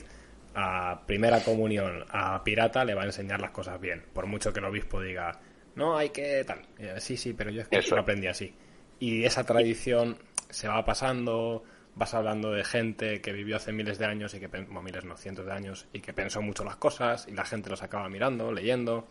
a 0.55 1.03
primera 1.05 1.41
comunión 1.43 2.05
a 2.09 2.43
pirata 2.43 2.85
le 2.85 2.93
va 2.95 3.03
a 3.03 3.05
enseñar 3.05 3.41
las 3.41 3.51
cosas 3.51 3.79
bien. 3.79 4.03
Por 4.13 4.25
mucho 4.27 4.53
que 4.53 4.59
el 4.59 4.65
obispo 4.65 5.01
diga, 5.01 5.39
no, 5.75 5.97
hay 5.97 6.09
que 6.09 6.43
tal. 6.45 6.61
Sí, 6.99 7.17
sí, 7.17 7.33
pero 7.33 7.49
yo 7.51 7.61
es 7.61 7.67
que 7.67 7.77
Eso. 7.79 7.95
lo 7.95 8.01
aprendí 8.01 8.27
así. 8.27 8.55
Y 8.99 9.25
esa 9.25 9.43
tradición 9.45 10.17
se 10.49 10.67
va 10.67 10.85
pasando, 10.85 11.63
vas 11.95 12.13
hablando 12.13 12.51
de 12.51 12.63
gente 12.63 13.21
que 13.21 13.33
vivió 13.33 13.57
hace 13.57 13.71
miles 13.71 13.97
de 13.99 14.05
años 14.05 14.33
y 14.33 14.39
que, 14.39 14.47
bueno, 14.47 14.81
miles 14.81 15.05
no, 15.05 15.17
cientos 15.17 15.45
de 15.45 15.51
años, 15.51 15.85
y 15.93 15.99
que 15.99 16.13
pensó 16.13 16.41
mucho 16.41 16.63
las 16.63 16.77
cosas, 16.77 17.27
y 17.27 17.31
la 17.31 17.45
gente 17.45 17.69
los 17.69 17.83
acaba 17.83 18.09
mirando, 18.09 18.51
leyendo, 18.51 19.07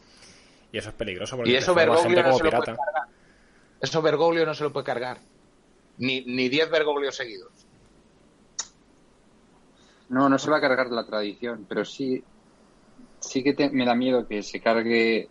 y 0.73 0.79
eso 0.79 0.89
es 0.89 0.95
peligroso 0.95 1.37
porque 1.37 1.53
Y 1.53 1.57
eso 1.57 1.75
Bergoglio 1.75 2.03
gente 2.03 2.23
no 2.23 2.23
como 2.25 2.39
se 2.39 2.45
lo 2.45 2.51
puede 2.51 2.77
cargar. 2.77 3.05
Eso 3.81 4.03
Bergoglio 4.03 4.47
no 4.47 4.55
se 4.55 4.65
lo 4.65 4.73
puede 4.73 4.87
cargar. 4.87 5.19
Ni, 5.99 6.25
ni 6.25 6.49
10 6.49 6.71
Bergoglios 6.71 7.17
seguidos. 7.17 7.53
No, 10.09 10.29
no 10.29 10.39
se 10.39 10.51
va 10.51 10.59
a 10.59 10.61
cargar 10.61 10.89
la 10.89 11.05
tradición, 11.07 11.67
pero 11.69 11.85
sí, 11.85 12.23
sí 13.21 13.43
que 13.43 13.55
te- 13.55 13.71
me 13.71 13.85
da 13.87 13.95
miedo 13.95 14.27
que 14.27 14.43
se 14.43 14.61
cargue 14.61 15.29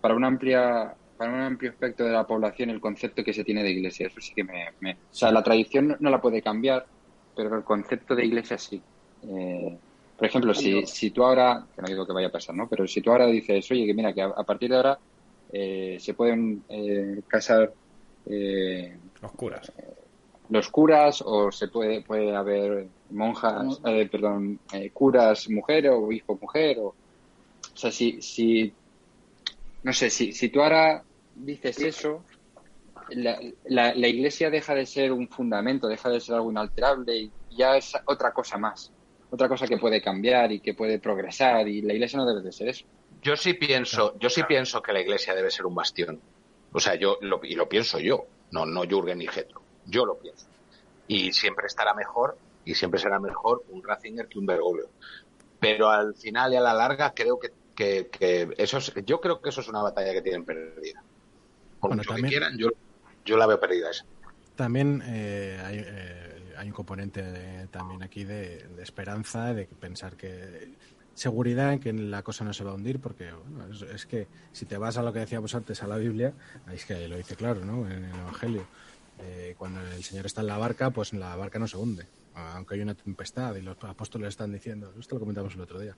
para 0.00 0.14
una 0.14 0.28
amplia, 0.28 0.94
para 1.20 1.34
un 1.34 1.40
amplio 1.42 1.70
espectro 1.72 2.06
de 2.06 2.12
la 2.12 2.26
población 2.26 2.70
el 2.70 2.80
concepto 2.80 3.22
que 3.24 3.34
se 3.34 3.44
tiene 3.44 3.62
de 3.62 3.70
iglesia. 3.72 4.06
Eso 4.06 4.20
sí 4.20 4.32
que 4.34 4.44
me, 4.44 4.64
me- 4.80 4.94
o 4.94 4.98
sea, 5.10 5.30
la 5.32 5.42
tradición 5.42 5.88
no, 5.88 5.96
no 6.00 6.10
la 6.10 6.20
puede 6.20 6.42
cambiar, 6.42 6.86
pero 7.34 7.56
el 7.58 7.64
concepto 7.64 8.14
de 8.14 8.24
iglesia 8.26 8.58
sí. 8.58 8.86
Eh, 9.22 9.80
por 10.16 10.26
ejemplo, 10.28 10.54
si, 10.54 10.86
si 10.86 11.10
tú 11.12 11.22
ahora, 11.24 11.66
que 11.74 11.82
no 11.82 11.88
digo 11.88 12.06
que 12.06 12.12
vaya 12.14 12.28
a 12.28 12.32
pasar, 12.32 12.54
¿no? 12.56 12.68
Pero 12.68 12.86
si 12.86 13.02
tú 13.02 13.10
ahora 13.10 13.26
dices, 13.26 13.70
oye, 13.70 13.86
que 13.86 13.94
mira, 13.94 14.14
que 14.14 14.22
a, 14.22 14.26
a 14.28 14.44
partir 14.44 14.70
de 14.70 14.76
ahora 14.76 15.00
eh, 15.48 15.98
se 16.00 16.14
pueden 16.14 16.64
eh, 16.68 17.22
casar 17.28 17.74
eh, 18.26 18.98
Los 19.20 19.32
curas. 19.32 19.72
los 20.48 20.68
curas 20.70 21.22
o 21.24 21.52
se 21.52 21.68
puede 21.68 22.02
puede 22.02 22.34
haber 22.34 22.90
monjas 23.10 23.80
eh, 23.84 24.08
perdón 24.10 24.60
eh, 24.72 24.90
curas 24.92 25.48
mujer 25.50 25.88
o 25.88 26.04
obispo 26.04 26.38
mujer 26.40 26.78
o 26.80 26.86
o 26.88 26.96
sea 27.76 27.90
si 27.92 28.20
si 28.22 28.76
no 29.82 29.92
sé 29.92 30.10
si 30.10 30.32
si 30.32 30.48
tú 30.50 30.60
ahora 30.62 31.04
dices 31.44 31.80
eso 31.80 32.24
la, 33.10 33.38
la, 33.64 33.94
la 33.94 34.08
iglesia 34.08 34.50
deja 34.50 34.74
de 34.74 34.86
ser 34.86 35.12
un 35.12 35.28
fundamento 35.28 35.88
deja 35.88 36.08
de 36.08 36.20
ser 36.20 36.36
algo 36.36 36.50
inalterable 36.50 37.16
y 37.16 37.32
ya 37.50 37.76
es 37.76 37.92
otra 38.06 38.32
cosa 38.32 38.58
más 38.58 38.92
otra 39.30 39.48
cosa 39.48 39.66
que 39.66 39.78
puede 39.78 40.02
cambiar 40.02 40.52
y 40.52 40.60
que 40.60 40.74
puede 40.74 40.98
progresar 40.98 41.66
y 41.68 41.82
la 41.82 41.92
iglesia 41.94 42.18
no 42.18 42.26
debe 42.26 42.42
de 42.42 42.52
ser 42.52 42.68
eso 42.68 42.84
Yo 43.22 43.36
sí 43.36 43.54
pienso, 43.54 44.18
yo 44.18 44.28
sí 44.28 44.42
pienso 44.44 44.82
que 44.82 44.92
la 44.92 45.00
iglesia 45.00 45.34
debe 45.34 45.50
ser 45.50 45.66
un 45.66 45.74
bastión. 45.74 46.20
O 46.72 46.80
sea, 46.80 46.94
yo 46.94 47.18
lo, 47.20 47.40
y 47.42 47.54
lo 47.54 47.68
pienso 47.68 47.98
yo, 47.98 48.26
no, 48.50 48.64
no 48.64 48.82
Jürgen 48.82 49.18
ni 49.18 49.26
Getro. 49.26 49.60
Yo 49.86 50.04
lo 50.06 50.18
pienso. 50.18 50.46
Y 51.06 51.32
siempre 51.32 51.66
estará 51.66 51.94
mejor, 51.94 52.38
y 52.64 52.74
siempre 52.74 53.00
será 53.00 53.18
mejor 53.18 53.64
un 53.70 53.82
Ratzinger 53.82 54.28
que 54.28 54.38
un 54.38 54.46
Bergoglio. 54.46 54.88
pero 55.58 55.90
al 55.90 56.14
final 56.14 56.52
y 56.52 56.56
a 56.56 56.60
la 56.60 56.72
larga 56.72 57.12
creo 57.14 57.38
que, 57.38 57.52
que, 57.74 58.48
eso 58.56 58.78
es, 58.78 58.92
yo 59.04 59.20
creo 59.20 59.40
que 59.40 59.50
eso 59.50 59.60
es 59.60 59.68
una 59.68 59.82
batalla 59.82 60.12
que 60.12 60.22
tienen 60.22 60.44
perdida. 60.44 61.02
Por 61.80 61.96
mucho 61.96 62.14
que 62.14 62.22
quieran, 62.22 62.56
yo, 62.58 62.68
yo 63.24 63.36
la 63.36 63.46
veo 63.46 63.58
perdida 63.58 63.90
esa. 63.90 64.04
También 64.56 65.02
eh, 65.06 65.60
hay, 65.64 65.78
eh, 65.78 66.54
hay, 66.58 66.68
un 66.68 66.74
componente 66.74 67.66
también 67.70 68.02
aquí 68.02 68.24
de, 68.24 68.66
esperanza, 68.82 69.54
de 69.54 69.64
pensar 69.66 70.16
que 70.16 70.74
seguridad 71.14 71.72
en 71.72 71.80
que 71.80 71.92
la 71.92 72.22
cosa 72.22 72.44
no 72.44 72.52
se 72.52 72.64
va 72.64 72.72
a 72.72 72.74
hundir, 72.74 73.00
porque 73.00 73.30
bueno, 73.32 73.72
es, 73.72 74.06
que 74.06 74.26
si 74.52 74.66
te 74.66 74.76
vas 74.76 74.96
a 74.96 75.02
lo 75.02 75.12
que 75.12 75.20
decíamos 75.20 75.54
antes, 75.54 75.82
a 75.82 75.86
la 75.86 75.96
Biblia, 75.96 76.34
ahí 76.66 76.76
es 76.76 76.84
que 76.84 77.08
lo 77.08 77.16
dice 77.16 77.36
claro, 77.36 77.64
¿no? 77.64 77.86
En 77.90 78.04
el 78.04 78.14
Evangelio. 78.14 78.66
Eh, 79.22 79.54
cuando 79.58 79.80
el 79.80 80.02
Señor 80.02 80.26
está 80.26 80.40
en 80.40 80.46
la 80.46 80.56
barca, 80.56 80.90
pues 80.90 81.12
la 81.12 81.36
barca 81.36 81.58
no 81.58 81.66
se 81.66 81.76
hunde, 81.76 82.06
aunque 82.34 82.74
hay 82.74 82.80
una 82.80 82.94
tempestad 82.94 83.54
y 83.56 83.62
los 83.62 83.76
apóstoles 83.84 84.28
están 84.28 84.52
diciendo, 84.52 84.94
esto 84.98 85.16
lo 85.16 85.20
comentamos 85.20 85.54
el 85.54 85.60
otro 85.60 85.78
día. 85.78 85.94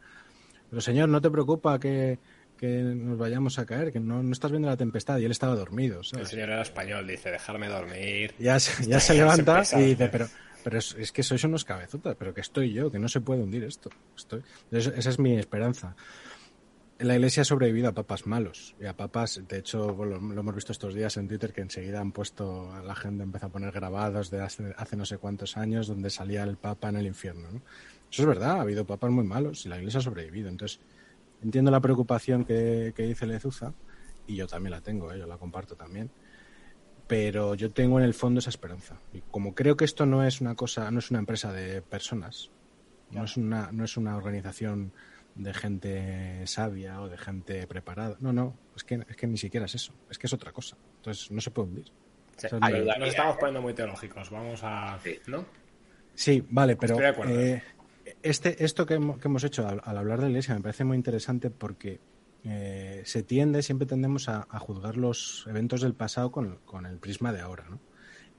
Pero 0.69 0.81
Señor, 0.81 1.09
no 1.09 1.21
te 1.21 1.31
preocupa 1.31 1.79
que, 1.79 2.19
nos 2.69 3.19
vayamos 3.19 3.59
a 3.59 3.67
caer, 3.67 3.93
que 3.93 4.01
no, 4.01 4.23
no, 4.23 4.33
estás 4.33 4.51
viendo 4.51 4.69
la 4.69 4.77
tempestad 4.77 5.19
y 5.19 5.25
él 5.25 5.31
estaba 5.31 5.55
dormido. 5.55 6.01
El 6.17 6.27
Señor 6.27 6.51
era 6.51 6.63
español, 6.63 7.07
dice, 7.07 7.31
dejarme 7.31 7.69
dormir. 7.69 8.35
Ya, 8.39 8.59
ya 8.87 9.01
se 9.01 9.15
levanta 9.15 9.63
y 9.73 9.83
dice, 9.83 10.09
pero, 10.09 10.29
pero 10.63 10.79
es, 10.79 11.13
que 11.13 11.23
sois 11.23 11.43
unos 11.45 11.65
cabezotas, 11.65 12.17
pero 12.19 12.33
que 12.35 12.41
estoy 12.41 12.73
yo, 12.73 12.91
que 12.91 12.99
no 12.99 13.09
se 13.09 13.21
puede 13.21 13.43
hundir 13.43 13.65
esto. 13.65 13.91
Estoy... 14.17 14.43
esa 14.71 15.11
es 15.11 15.19
mi 15.19 15.39
esperanza 15.39 15.97
la 17.05 17.17
Iglesia 17.17 17.43
ha 17.43 17.45
sobrevivido 17.45 17.89
a 17.89 17.93
papas 17.93 18.27
malos 18.27 18.75
y 18.81 18.87
a 18.87 18.97
papas, 18.97 19.43
de 19.49 19.59
hecho, 19.59 19.93
lo, 20.05 20.17
hemos 20.17 20.55
visto 20.55 20.73
estos 20.73 20.95
días 20.95 21.17
en 21.17 21.29
Twitter 21.29 21.53
que 21.53 21.61
enseguida 21.61 22.01
han 22.01 22.13
puesto, 22.13 22.71
la 22.85 22.95
gente 22.95 23.25
empezó 23.25 23.47
a 23.47 23.49
poner 23.49 23.73
grabados 23.73 24.31
de 24.31 24.41
hace, 24.41 24.97
no 24.97 25.05
sé 25.05 25.19
cuántos 25.19 25.57
años 25.57 25.89
donde 25.89 26.11
salía 26.11 26.45
el 26.45 26.57
papa 26.57 26.89
en 26.91 26.97
el 26.97 27.07
infierno. 27.07 27.49
Eso 28.11 28.23
es 28.23 28.27
verdad, 28.27 28.59
ha 28.59 28.61
habido 28.61 28.87
papas 28.87 29.11
muy 29.11 29.25
malos 29.25 29.67
y 29.67 29.69
la 29.69 29.79
Iglesia 29.79 29.99
ha 29.99 30.03
sobrevivido. 30.03 30.49
Entonces, 30.49 30.81
entiendo 31.43 31.71
la 31.71 31.81
preocupación 31.81 32.45
que, 32.45 32.93
dice 32.97 33.27
Lezuza 33.27 33.73
y 34.27 34.37
yo 34.37 34.47
también 34.47 34.73
la 34.73 34.81
tengo, 34.81 35.13
¿eh? 35.13 35.19
yo 35.19 35.27
la 35.27 35.39
comparto 35.39 35.77
también. 35.77 36.11
Pero 37.07 37.55
yo 37.55 37.71
tengo 37.71 37.99
en 37.99 38.05
el 38.05 38.15
fondo 38.15 38.39
esa 38.39 38.51
esperanza. 38.51 39.01
Y 39.13 39.21
como 39.21 39.55
creo 39.55 39.77
que 39.77 39.85
esto 39.85 40.07
no 40.07 40.25
es 40.25 40.41
una 40.41 40.55
cosa, 40.55 40.91
no 40.91 41.01
es 41.01 41.11
una 41.11 41.19
empresa 41.19 41.53
de 41.53 41.83
personas, 41.83 42.51
no 43.11 43.25
es 43.25 43.37
una, 43.37 43.71
no 43.73 43.85
es 43.85 43.97
una 43.97 44.17
organización 44.17 44.93
de 45.35 45.55
gente 45.55 46.47
sabia 46.47 47.01
o 47.01 47.09
de 47.09 47.19
gente 47.19 47.67
preparada. 47.67 48.17
No, 48.21 48.33
no, 48.33 48.57
es 48.77 48.85
que, 48.85 49.05
es 49.07 49.17
que 49.17 49.27
ni 49.27 49.37
siquiera 49.37 49.67
es 49.67 49.75
eso, 49.75 49.95
es 50.11 50.19
que 50.19 50.27
es 50.27 50.33
otra 50.33 50.53
cosa. 50.53 50.77
Entonces 50.97 51.31
no 51.31 51.41
se 51.41 51.51
puede 51.51 51.69
hundir. 51.69 51.93
nos 52.99 53.09
estamos 53.09 53.37
poniendo 53.37 53.61
muy 53.61 53.75
teológicos, 53.75 54.31
vamos 54.31 54.61
a... 54.63 54.99
¿no? 55.27 55.45
Sí, 56.15 56.45
vale, 56.51 56.77
pero 56.77 56.99
eh, 57.27 57.63
este, 58.23 58.65
esto 58.65 58.87
que, 58.87 58.95
hemos 58.95 59.45
hecho 59.45 59.67
al, 59.67 59.81
hablar 59.85 60.19
de 60.19 60.25
la 60.25 60.31
iglesia 60.31 60.55
me 60.55 60.61
parece 60.61 60.85
muy 60.85 60.97
interesante 60.97 61.51
porque 61.51 62.01
eh, 62.45 63.03
se 63.05 63.23
tiende, 63.23 63.63
siempre 63.63 63.87
tendemos 63.87 64.29
a, 64.29 64.43
juzgar 64.59 64.97
los 64.97 65.47
eventos 65.49 65.81
del 65.81 65.95
pasado 65.95 66.33
con, 66.33 66.59
con 66.65 66.87
el 66.87 66.99
prisma 66.99 67.33
de 67.33 67.41
ahora, 67.41 67.65
¿no? 67.69 67.81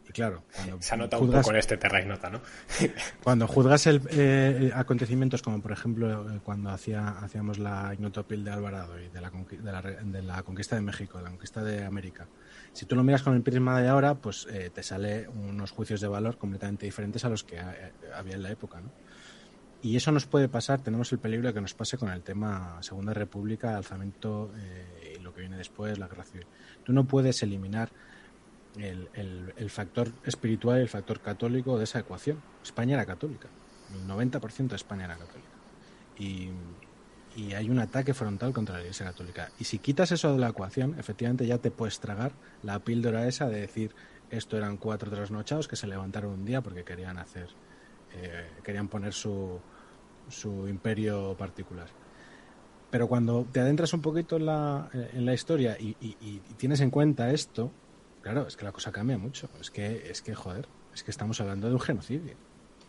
Y 0.07 0.11
claro, 0.11 0.43
cuando 0.53 0.81
se 0.81 0.97
nota 0.97 1.17
un 1.17 1.31
poco 1.31 1.51
en 1.51 1.57
este 1.57 1.77
Terra 1.77 2.03
Nota, 2.03 2.29
¿no? 2.29 2.41
cuando 3.23 3.47
juzgas 3.47 3.87
el, 3.87 4.01
eh, 4.11 4.69
acontecimientos 4.73 5.41
como, 5.41 5.61
por 5.61 5.71
ejemplo, 5.71 6.29
eh, 6.29 6.41
cuando 6.43 6.71
hacía, 6.71 7.07
hacíamos 7.07 7.57
la 7.57 7.93
Ignotopil 7.93 8.43
de 8.43 8.51
Alvarado 8.51 8.99
y 8.99 9.07
de 9.07 9.21
la, 9.21 9.31
de, 9.31 10.21
la, 10.21 10.43
conquista 10.43 10.75
de 10.75 10.81
México, 10.81 11.21
la 11.21 11.29
conquista 11.29 11.63
de 11.63 11.85
América, 11.85 12.27
si 12.73 12.85
tú 12.85 12.95
lo 12.95 13.03
miras 13.03 13.23
con 13.23 13.33
el 13.35 13.43
prisma 13.43 13.79
de 13.81 13.87
ahora, 13.87 14.15
pues 14.15 14.47
eh, 14.51 14.71
te 14.73 14.83
sale 14.83 15.29
unos 15.29 15.71
juicios 15.71 16.01
de 16.01 16.07
valor 16.07 16.37
completamente 16.37 16.85
diferentes 16.85 17.23
a 17.23 17.29
los 17.29 17.43
que 17.43 17.59
había 18.13 18.35
en 18.35 18.43
la 18.43 18.51
época, 18.51 18.81
¿no? 18.81 18.91
Y 19.83 19.97
eso 19.97 20.13
nos 20.13 20.25
puede 20.25 20.47
pasar, 20.47 20.81
tenemos 20.81 21.11
el 21.11 21.19
peligro 21.19 21.49
de 21.49 21.53
que 21.53 21.59
nos 21.59 21.73
pase 21.73 21.97
con 21.97 22.09
el 22.09 22.23
tema 22.23 22.81
Segunda 22.81 23.13
República, 23.13 23.75
alzamiento 23.75 24.49
y 25.13 25.19
lo 25.19 25.33
que 25.33 25.41
viene 25.41 25.57
después, 25.57 25.99
la 25.99 26.07
guerra 26.07 26.23
civil. 26.23 26.47
Tú 26.85 26.93
no 26.93 27.03
puedes 27.03 27.43
eliminar 27.43 27.91
el, 28.77 29.69
factor 29.69 30.09
espiritual 30.23 30.79
y 30.79 30.83
el 30.83 30.89
factor 30.89 31.19
católico 31.19 31.77
de 31.77 31.83
esa 31.83 31.99
ecuación. 31.99 32.41
España 32.63 32.93
era 32.93 33.05
católica, 33.05 33.49
el 33.93 34.07
90% 34.07 34.69
de 34.69 34.75
España 34.77 35.03
era 35.03 35.17
católica. 35.17 35.49
Y, 36.17 36.49
hay 37.55 37.67
un 37.67 37.79
ataque 37.79 38.13
frontal 38.13 38.53
contra 38.53 38.75
la 38.75 38.81
Iglesia 38.81 39.07
Católica. 39.07 39.49
Y 39.57 39.63
si 39.63 39.79
quitas 39.79 40.11
eso 40.11 40.31
de 40.31 40.37
la 40.37 40.49
ecuación, 40.49 40.95
efectivamente 40.99 41.47
ya 41.47 41.57
te 41.57 41.71
puedes 41.71 41.99
tragar 41.99 42.31
la 42.61 42.77
píldora 42.77 43.27
esa 43.27 43.49
de 43.49 43.59
decir 43.59 43.95
esto 44.29 44.55
eran 44.55 44.77
cuatro 44.77 45.09
trasnochados 45.09 45.67
que 45.67 45.75
se 45.75 45.87
levantaron 45.87 46.31
un 46.31 46.45
día 46.45 46.61
porque 46.61 46.83
querían 46.83 47.17
hacer, 47.17 47.49
eh, 48.15 48.49
querían 48.63 48.87
poner 48.87 49.13
su, 49.13 49.59
su 50.29 50.67
imperio 50.67 51.35
particular. 51.37 51.87
Pero 52.89 53.07
cuando 53.07 53.47
te 53.51 53.59
adentras 53.59 53.93
un 53.93 54.01
poquito 54.01 54.37
en 54.37 54.45
la, 54.45 54.89
en 54.93 55.25
la 55.25 55.33
historia 55.33 55.75
y, 55.79 55.95
y 55.99 56.39
tienes 56.57 56.79
en 56.81 56.91
cuenta 56.91 57.31
esto, 57.31 57.71
Claro, 58.23 58.47
es 58.47 58.55
que 58.55 58.63
la 58.63 58.71
cosa 58.71 58.91
cambia 58.91 59.17
mucho. 59.17 59.49
Es 59.59 59.69
que, 59.69 60.09
es 60.09 60.21
que, 60.21 60.33
joder, 60.33 60.67
es 60.93 61.03
que 61.03 61.11
estamos 61.11 61.39
hablando 61.41 61.67
de 61.67 61.73
un 61.73 61.81
genocidio 61.81 62.35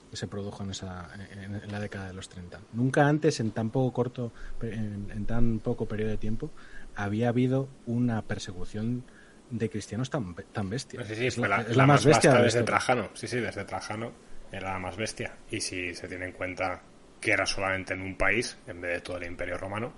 que 0.08 0.16
se 0.16 0.28
produjo 0.28 0.62
en, 0.62 0.70
esa, 0.70 1.08
en, 1.42 1.60
la 1.72 1.80
década 1.80 2.06
de 2.06 2.14
los 2.14 2.28
30. 2.28 2.60
Nunca 2.72 3.08
antes, 3.08 3.40
en 3.40 3.50
tan 3.50 3.70
poco 3.70 3.92
corto, 3.92 4.32
en, 4.62 5.26
tan 5.26 5.58
poco 5.58 5.86
periodo 5.86 6.10
de 6.10 6.18
tiempo, 6.18 6.52
había 6.94 7.30
habido 7.30 7.68
una 7.84 8.22
persecución 8.22 9.02
de 9.50 9.68
cristianos 9.68 10.08
tan, 10.08 10.36
tan 10.52 10.70
bestia. 10.70 11.04
Sí, 11.04 11.16
sí, 11.16 11.26
es, 11.26 11.36
la, 11.36 11.84
más, 11.84 12.04
bestia 12.04 12.32
desde 12.34 12.62
Trajano. 12.62 13.10
Sí, 13.14 13.26
sí, 13.26 13.40
desde 13.40 13.64
Trajano 13.64 14.12
era 14.56 14.72
la 14.72 14.78
más 14.78 14.96
bestia. 14.96 15.36
Y 15.50 15.60
si 15.60 15.94
se 15.94 16.08
tiene 16.08 16.26
en 16.26 16.32
cuenta 16.32 16.80
que 17.20 17.32
era 17.32 17.46
solamente 17.46 17.94
en 17.94 18.02
un 18.02 18.16
país, 18.16 18.56
en 18.66 18.80
vez 18.80 18.94
de 18.94 19.00
todo 19.00 19.16
el 19.16 19.24
imperio 19.24 19.56
romano, 19.56 19.92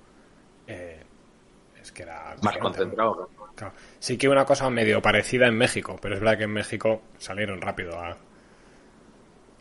eh, 0.67 1.03
es 1.81 1.93
que 1.93 2.03
era... 2.03 2.37
Más 2.43 2.57
concentrado. 2.59 3.31
Sí 3.99 4.17
que 4.17 4.29
una 4.29 4.45
cosa 4.45 4.69
medio 4.71 5.01
parecida 5.03 5.47
en 5.47 5.57
México, 5.57 5.99
pero 6.01 6.15
es 6.15 6.21
verdad 6.21 6.39
que 6.39 6.45
en 6.45 6.53
México 6.53 7.03
salieron 7.19 7.61
rápido 7.61 7.99
a, 7.99 8.17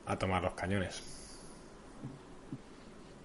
a 0.05 0.17
tomar 0.17 0.43
los 0.43 0.53
cañones. 0.53 1.03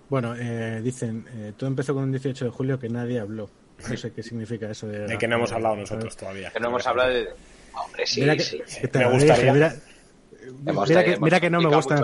Bueno, 0.08 0.34
eh, 0.36 0.80
dicen, 0.82 1.24
eh, 1.34 1.52
todo 1.56 1.68
empezó 1.68 1.94
con 1.94 2.04
un 2.04 2.10
18 2.10 2.46
de 2.46 2.50
julio 2.50 2.78
que 2.78 2.88
nadie 2.88 3.20
habló. 3.20 3.48
No 3.88 3.96
sé 3.96 4.12
qué 4.12 4.22
significa 4.22 4.70
eso 4.70 4.86
de... 4.86 5.06
De 5.06 5.16
que 5.16 5.28
no 5.28 5.36
hemos 5.36 5.52
hablado 5.52 5.76
nosotros 5.76 6.16
todavía. 6.16 6.50
Que 6.50 6.60
no 6.60 6.68
hemos 6.68 6.86
hablado 6.86 7.10
de... 7.10 7.28
Hombre, 7.72 8.06
sí, 8.06 8.20
mira 8.20 8.36
que, 8.36 8.42
sí. 8.42 8.60
me 8.92 9.10
gustaría... 9.10 9.74
mira, 11.20 11.40
que, 11.40 11.50
no 11.50 11.60
me 11.60 11.74
gusta. 11.74 12.00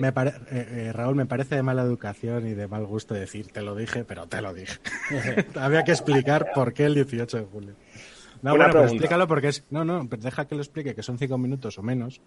Me, 0.00 0.12
eh, 0.50 0.90
Raúl, 0.92 1.14
me 1.14 1.26
parece 1.26 1.56
de 1.56 1.62
mala 1.62 1.82
educación 1.82 2.46
y 2.46 2.54
de 2.54 2.68
mal 2.68 2.86
gusto 2.86 3.14
decir 3.14 3.48
te 3.48 3.62
lo 3.62 3.74
dije, 3.74 4.04
pero 4.04 4.26
te 4.26 4.40
lo 4.40 4.52
dije. 4.54 4.78
Había 5.54 5.84
que 5.84 5.92
explicar 5.92 6.52
por 6.54 6.72
qué 6.72 6.86
el 6.86 6.94
18 6.94 7.36
de 7.36 7.44
julio. 7.44 7.74
No, 8.42 8.56
bueno, 8.56 8.72
pero 8.72 8.84
explícalo 8.84 9.28
porque 9.28 9.48
es. 9.48 9.64
No, 9.70 9.84
no, 9.84 10.08
pero 10.08 10.22
deja 10.22 10.46
que 10.46 10.54
lo 10.54 10.62
explique, 10.62 10.94
que 10.94 11.02
son 11.02 11.18
cinco 11.18 11.38
minutos 11.38 11.78
o 11.78 11.82
menos. 11.82 12.20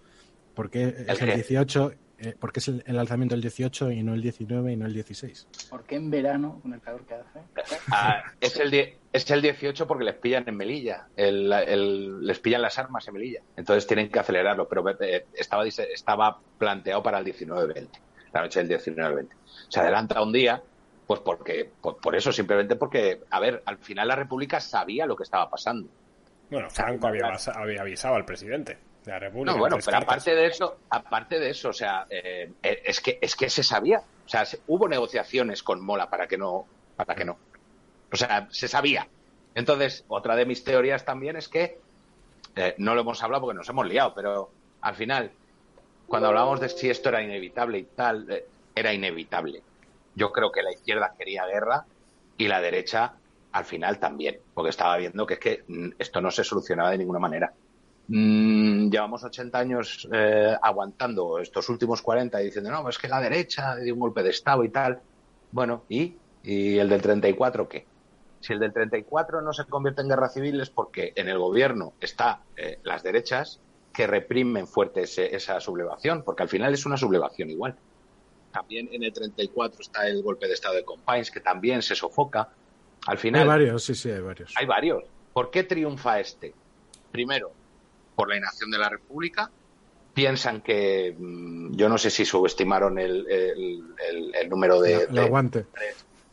Porque 0.56 1.06
es 1.08 1.22
el 1.22 1.34
18, 1.34 1.94
eh, 2.20 2.36
porque 2.40 2.60
es 2.60 2.68
el, 2.70 2.98
alzamiento 2.98 3.36
del 3.36 3.42
18 3.42 3.92
y 3.92 4.02
no 4.02 4.14
el 4.14 4.22
19 4.22 4.72
y 4.72 4.76
no 4.78 4.86
el 4.86 4.94
16. 4.94 5.48
¿Por 5.70 5.84
qué 5.84 5.96
en 5.96 6.10
verano, 6.10 6.60
con 6.62 6.74
el 6.74 6.82
calor 6.82 7.06
que 7.06 7.16
hace? 7.16 7.40
Ah, 7.92 8.24
es, 8.40 8.58
el 8.58 8.74
es 9.12 9.32
el 9.32 9.42
18 9.42 9.86
porque 9.86 10.06
les 10.06 10.16
pillan 10.16 10.48
en 10.48 10.56
Melilla. 10.56 11.08
les 11.18 12.40
pillan 12.40 12.62
las 12.62 12.80
armas 12.80 13.08
en 13.08 13.14
Melilla. 13.14 13.42
Entonces 13.58 13.86
tienen 13.86 14.10
que 14.10 14.20
acelerarlo. 14.20 14.68
Pero 14.68 14.90
eh, 15.02 15.26
estaba, 15.34 15.68
estaba 15.68 16.40
planteado 16.58 17.04
para 17.04 17.20
el 17.20 17.26
19-20. 17.26 17.88
La 18.34 18.42
noche 18.42 18.64
del 18.64 18.80
19-20. 18.80 19.28
Se 19.68 19.80
adelanta 19.80 20.22
un 20.22 20.32
día 20.32 20.62
pues 21.08 21.20
porque, 21.20 21.70
por, 21.82 22.16
eso, 22.16 22.32
simplemente 22.32 22.76
porque, 22.76 23.22
a 23.30 23.40
ver, 23.40 23.62
al 23.66 23.78
final 23.78 24.08
la 24.08 24.16
República 24.16 24.60
sabía 24.60 25.06
lo 25.06 25.16
que 25.16 25.24
estaba 25.24 25.50
pasando. 25.50 25.88
Bueno, 26.50 26.70
Franco 26.70 27.08
había, 27.08 27.32
había 27.54 27.82
avisado 27.82 28.16
al 28.16 28.26
presidente 28.26 28.74
de 28.74 28.80
la 29.12 29.20
República. 29.20 29.54
No, 29.54 29.60
bueno, 29.60 29.78
pero 29.84 29.98
aparte 29.98 30.36
de 30.36 30.48
eso, 30.48 30.80
aparte 30.90 31.40
de 31.40 31.50
eso, 31.50 31.70
o 31.70 31.74
sea, 31.74 32.06
eh, 32.10 32.52
eh, 32.62 32.82
es 32.86 33.02
que 33.02 33.20
es 33.22 33.36
que 33.36 33.50
se 33.50 33.64
sabía, 33.64 34.00
o 34.00 34.30
sea, 34.30 34.46
hubo 34.68 34.88
negociaciones 34.88 35.64
con 35.64 35.84
Mola 35.84 36.10
para 36.10 36.28
que 36.28 36.38
no, 36.38 36.66
para 36.96 37.16
que 37.16 37.26
no, 37.26 37.38
o 38.12 38.16
sea, 38.16 38.48
se 38.52 38.68
sabía. 38.68 39.08
Entonces, 39.54 40.04
otra 40.08 40.36
de 40.36 40.46
mis 40.46 40.64
teorías 40.64 41.06
también 41.06 41.36
es 41.36 41.48
que 41.48 41.80
eh, 42.56 42.76
no 42.78 42.96
lo 42.96 43.02
hemos 43.02 43.22
hablado 43.24 43.44
porque 43.44 43.58
nos 43.58 43.70
hemos 43.70 43.88
liado, 43.88 44.14
pero 44.14 44.50
al 44.82 44.96
final, 44.96 45.32
cuando 46.08 46.28
hablábamos 46.28 46.60
de 46.60 46.70
si 46.70 46.90
esto 46.90 47.10
era 47.10 47.22
inevitable 47.22 47.80
y 47.80 47.84
tal, 47.84 48.44
era 48.76 48.94
inevitable. 48.94 49.62
Yo 50.16 50.32
creo 50.32 50.52
que 50.52 50.64
la 50.64 50.72
izquierda 50.72 51.14
quería 51.18 51.46
guerra 51.46 51.86
y 52.38 52.48
la 52.48 52.62
derecha 52.62 53.14
al 53.56 53.64
final 53.64 54.00
también, 54.00 54.40
porque 54.54 54.70
estaba 54.70 54.98
viendo 54.98 55.26
que 55.26 55.36
es 55.36 55.40
que 55.40 55.64
mm, 55.68 55.92
esto 55.98 56.20
no 56.20 56.30
se 56.30 56.44
solucionaba 56.44 56.92
de 56.92 56.98
ninguna 56.98 57.20
manera. 57.20 57.54
Mm, 58.08 58.90
llevamos 58.90 59.24
80 59.24 59.58
años 59.58 60.08
eh, 60.12 60.56
aguantando 60.62 61.40
estos 61.40 61.70
últimos 61.70 62.02
40 62.02 62.42
y 62.42 62.46
diciendo, 62.46 62.72
no, 62.72 62.88
es 62.88 62.98
que 62.98 63.08
la 63.08 63.20
derecha 63.20 63.76
dio 63.78 63.94
un 63.94 64.00
golpe 64.00 64.22
de 64.22 64.30
Estado 64.30 64.64
y 64.64 64.70
tal. 64.70 65.00
Bueno, 65.52 65.84
¿y? 65.90 66.16
¿Y 66.44 66.78
el 66.78 66.90
del 66.90 67.02
34 67.02 67.68
qué? 67.68 67.86
Si 68.42 68.54
el 68.54 68.60
del 68.60 68.74
34 68.74 69.42
no 69.42 69.54
se 69.54 69.66
convierte 69.66 70.02
en 70.02 70.10
guerra 70.10 70.30
civil 70.30 70.62
es 70.62 70.70
porque 70.70 71.14
en 71.16 71.30
el 71.30 71.40
gobierno 71.40 71.94
está 72.00 72.42
eh, 72.56 72.80
las 72.84 73.02
derechas 73.02 73.60
que 73.92 74.06
reprimen 74.06 74.68
fuerte 74.68 75.02
esa 75.04 75.60
sublevación, 75.60 76.22
porque 76.24 76.44
al 76.44 76.50
final 76.50 76.74
es 76.74 76.86
una 76.86 76.98
sublevación 76.98 77.50
igual. 77.50 77.76
también 78.52 78.88
en 78.92 79.04
el 79.04 79.12
34 79.12 79.82
está 79.82 80.08
el 80.08 80.22
golpe 80.22 80.48
de 80.48 80.54
estado 80.54 80.76
de 80.76 80.86
Compiègne, 80.86 81.32
que 81.32 81.40
también 81.40 81.82
se 81.82 81.96
sofoca. 81.96 82.50
Al 83.08 83.18
final. 83.18 83.42
Hay 83.42 83.48
varios, 83.48 83.84
sí, 83.84 83.96
sí, 83.96 84.12
hay 84.12 84.22
varios. 84.22 84.54
Hay 84.58 84.66
varios. 84.66 85.04
¿Por 85.34 85.50
qué 85.50 85.64
triunfa 85.64 86.20
este? 86.20 86.54
Primero, 87.12 87.52
por 88.16 88.30
la 88.30 88.38
inacción 88.38 88.72
de 88.72 88.78
la 88.78 88.90
República. 88.90 89.50
Piensan 90.14 90.62
que. 90.62 91.14
mm, 91.18 91.76
Yo 91.76 91.90
no 91.90 91.98
sé 91.98 92.10
si 92.10 92.24
subestimaron 92.26 92.98
el, 93.00 93.26
el- 93.30 93.84
el- 94.10 94.36
el 94.36 94.50
número 94.50 94.80
de. 94.82 95.04
El 95.04 95.14
de- 95.14 95.22
aguante. 95.22 95.66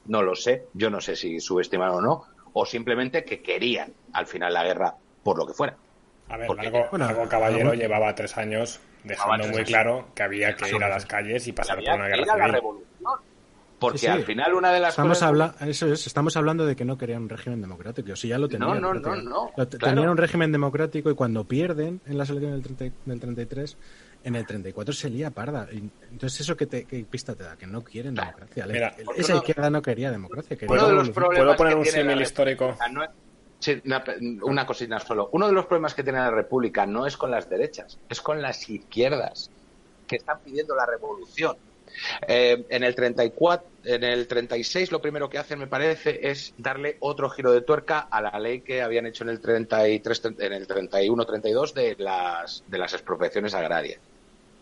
no 0.07 0.23
lo 0.23 0.35
sé. 0.37 0.67
Yo 0.75 0.89
no 0.91 1.01
sé 1.01 1.17
si 1.17 1.41
subestimaron 1.41 1.97
o 1.97 2.01
no. 2.01 2.25
O 2.55 2.65
simplemente 2.67 3.25
que 3.25 3.41
querían 3.43 3.93
al 4.13 4.27
final 4.27 4.53
la 4.55 4.63
guerra 4.65 4.95
por 5.25 5.37
lo 5.39 5.47
que 5.47 5.53
fuera. 5.55 5.77
A 6.29 6.37
ver, 6.37 6.47
Porque- 6.47 6.63
Largo, 6.65 6.87
bueno, 6.91 7.07
Largo 7.07 7.29
Caballero 7.29 7.75
llevaba 7.75 8.15
tres 8.15 8.37
años 8.39 8.81
dejando 9.05 9.37
tres 9.39 9.49
muy 9.49 9.57
años. 9.59 9.69
claro 9.69 10.07
que 10.15 10.23
había 10.23 10.55
que 10.57 10.69
ir 10.69 10.83
a 10.85 10.89
las 10.89 11.07
calles 11.07 11.47
y 11.49 11.53
pasar 11.53 11.79
por 11.83 11.95
una 11.95 12.07
guerra 12.09 12.25
civil. 12.61 12.63
Porque 13.83 13.99
Sí, 13.99 14.07
sí. 14.07 14.13
al 14.13 14.25
final 14.25 14.55
una 14.55 14.73
de 14.73 14.81
las 14.81 14.91
Estamos, 14.91 15.19
cosas. 15.19 15.29
habla 15.29 15.55
eso 15.61 15.93
es, 15.93 16.07
estamos 16.07 16.37
hablando 16.37 16.65
de 16.65 16.75
que 16.75 16.85
no 16.87 16.97
querían 16.97 17.23
un 17.25 17.29
régimen 17.29 17.61
democrático. 17.61 18.17
Si 18.17 18.29
ya 18.29 18.39
lo 18.39 18.49
tenían. 18.49 18.81
no, 18.81 18.95
no, 18.95 19.17
no, 19.17 19.51
Lo 19.57 19.69
te- 19.69 19.77
claro. 19.77 19.95
Tenían 19.95 20.11
un 20.11 20.17
régimen 20.17 20.51
democrático 20.53 21.11
y 21.11 21.15
cuando 21.15 21.45
pierden 21.45 22.01
en 22.07 22.17
las 22.17 22.31
elecciones 22.31 22.63
del, 22.63 22.77
30 22.77 22.97
del 23.05 23.21
33, 23.21 23.77
en 24.25 24.37
el 24.37 24.47
34 24.47 24.95
se 24.95 25.11
lía 25.11 25.31
parda. 25.31 25.67
Y 25.73 25.91
Entonces, 26.13 26.41
¿eso 26.41 26.57
qué, 26.57 26.67
te, 26.67 26.85
qué 26.85 27.05
pista 27.05 27.35
te 27.35 27.43
da? 27.45 27.57
Que 27.57 27.67
no 27.67 27.83
quieren 27.83 28.15
Claro. 28.15 28.31
democracia. 28.37 28.67
La- 28.67 28.73
Mira, 28.73 28.89
esa 29.17 29.33
uno- 29.35 29.39
izquierda 29.43 29.69
no 29.71 29.83
quería 29.83 30.11
democracia. 30.11 30.57
Quería 30.57 30.73
Uno 30.73 30.87
de 30.89 30.95
los 30.95 31.09
revolución. 31.09 31.15
problemas 31.15 31.45
¿Puedo 31.45 31.57
poner 31.57 31.75
un 31.77 31.85
la 31.85 31.91
símil 31.91 32.23
histórico? 32.23 32.65
República 32.69 32.89
no 32.93 33.03
es- 33.05 33.11
sí, 33.59 33.83
una, 33.85 34.05
una 34.43 34.67
cosita 34.67 34.99
solo. 35.01 35.29
Uno 35.33 35.47
de 35.49 35.53
los 35.53 35.67
problemas 35.67 35.95
que 35.95 36.03
tiene 36.05 36.19
la 36.21 36.31
República 36.31 36.87
no 36.87 37.07
es 37.07 37.17
con 37.17 37.31
las 37.33 37.51
derechas, 37.51 37.99
es 38.09 38.21
con 38.21 38.41
las 38.41 38.69
izquierdas 38.71 39.51
que 40.07 40.17
están 40.17 40.39
pidiendo 40.45 40.75
la 40.77 40.87
revolución. 40.87 41.57
Eh, 42.27 42.67
en 42.71 42.85
el 42.85 42.95
34, 42.95 43.69
en 43.85 44.05
el 44.05 44.27
36 44.27 44.93
lo 44.93 45.01
primero 45.01 45.29
que 45.29 45.39
hacen, 45.39 45.59
me 45.59 45.67
parece, 45.67 46.31
es 46.31 46.55
darle 46.57 46.97
otro 47.01 47.31
giro 47.31 47.53
de 47.53 47.63
tuerca 47.63 48.01
a 48.01 48.21
la 48.23 48.39
ley 48.39 48.63
que 48.63 48.83
habían 48.83 49.07
hecho 49.07 49.25
en 49.25 49.31
el 49.31 49.41
33, 49.41 50.23
en 50.39 50.53
el 50.53 50.67
31-32 50.67 51.73
de 51.75 51.97
las 51.99 52.63
de 52.67 52.79
las 52.79 52.93
expropiaciones 52.93 53.55
agrarias. 53.55 54.01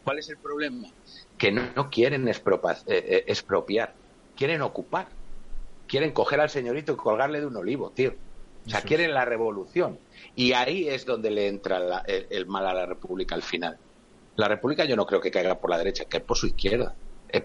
¿Cuál 0.02 0.18
es 0.18 0.28
el 0.30 0.38
problema? 0.38 0.88
Que 1.36 1.52
no, 1.52 1.62
no 1.76 1.90
quieren 1.90 2.26
expropa- 2.26 2.82
eh, 2.86 3.04
eh, 3.06 3.24
expropiar, 3.26 3.94
quieren 4.34 4.62
ocupar. 4.62 5.08
Quieren 5.86 6.12
coger 6.12 6.40
al 6.40 6.50
señorito 6.50 6.92
y 6.92 6.96
colgarle 6.96 7.40
de 7.40 7.46
un 7.46 7.56
olivo, 7.56 7.90
tío. 7.90 8.14
O 8.64 8.70
sea, 8.70 8.78
es. 8.78 8.84
quieren 8.84 9.12
la 9.12 9.24
revolución. 9.24 9.98
Y 10.36 10.52
ahí 10.52 10.88
es 10.88 11.04
donde 11.04 11.32
le 11.32 11.48
entra 11.48 11.80
la- 11.80 12.04
el, 12.06 12.28
el 12.30 12.46
mal 12.46 12.64
a 12.66 12.72
la 12.74 12.86
República 12.86 13.34
al 13.34 13.42
final. 13.42 13.76
La 14.36 14.46
República 14.46 14.84
yo 14.84 14.94
no 14.94 15.04
creo 15.04 15.20
que 15.20 15.32
caiga 15.32 15.58
por 15.60 15.68
la 15.68 15.78
derecha, 15.78 16.04
que 16.04 16.20
por 16.20 16.36
su 16.36 16.46
izquierda. 16.46 16.96
Eh, 17.32 17.44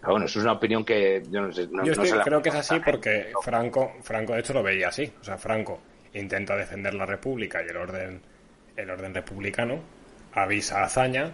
pero 0.00 0.12
bueno, 0.12 0.26
eso 0.26 0.38
es 0.38 0.44
una 0.44 0.52
opinión 0.54 0.84
que 0.84 1.22
yo 1.30 1.40
no 1.42 1.52
sé. 1.52 1.66
no- 1.70 1.78
Yo 1.84 1.86
no 1.86 1.90
estoy- 1.92 2.08
se 2.08 2.16
la- 2.16 2.24
creo 2.24 2.42
que 2.42 2.48
es 2.48 2.54
así 2.56 2.80
porque 2.80 3.32
Franco, 3.42 3.92
Franco 4.02 4.32
de 4.34 4.40
hecho 4.40 4.52
lo 4.52 4.62
veía 4.62 4.88
así. 4.88 5.12
O 5.20 5.24
sea, 5.24 5.38
Franco 5.38 5.80
intenta 6.14 6.56
defender 6.56 6.94
la 6.94 7.06
República 7.06 7.62
y 7.64 7.68
el 7.68 7.76
orden, 7.76 8.20
el 8.76 8.90
orden 8.90 9.14
republicano, 9.14 9.80
avisa 10.32 10.80
a 10.80 10.84
Azaña, 10.84 11.32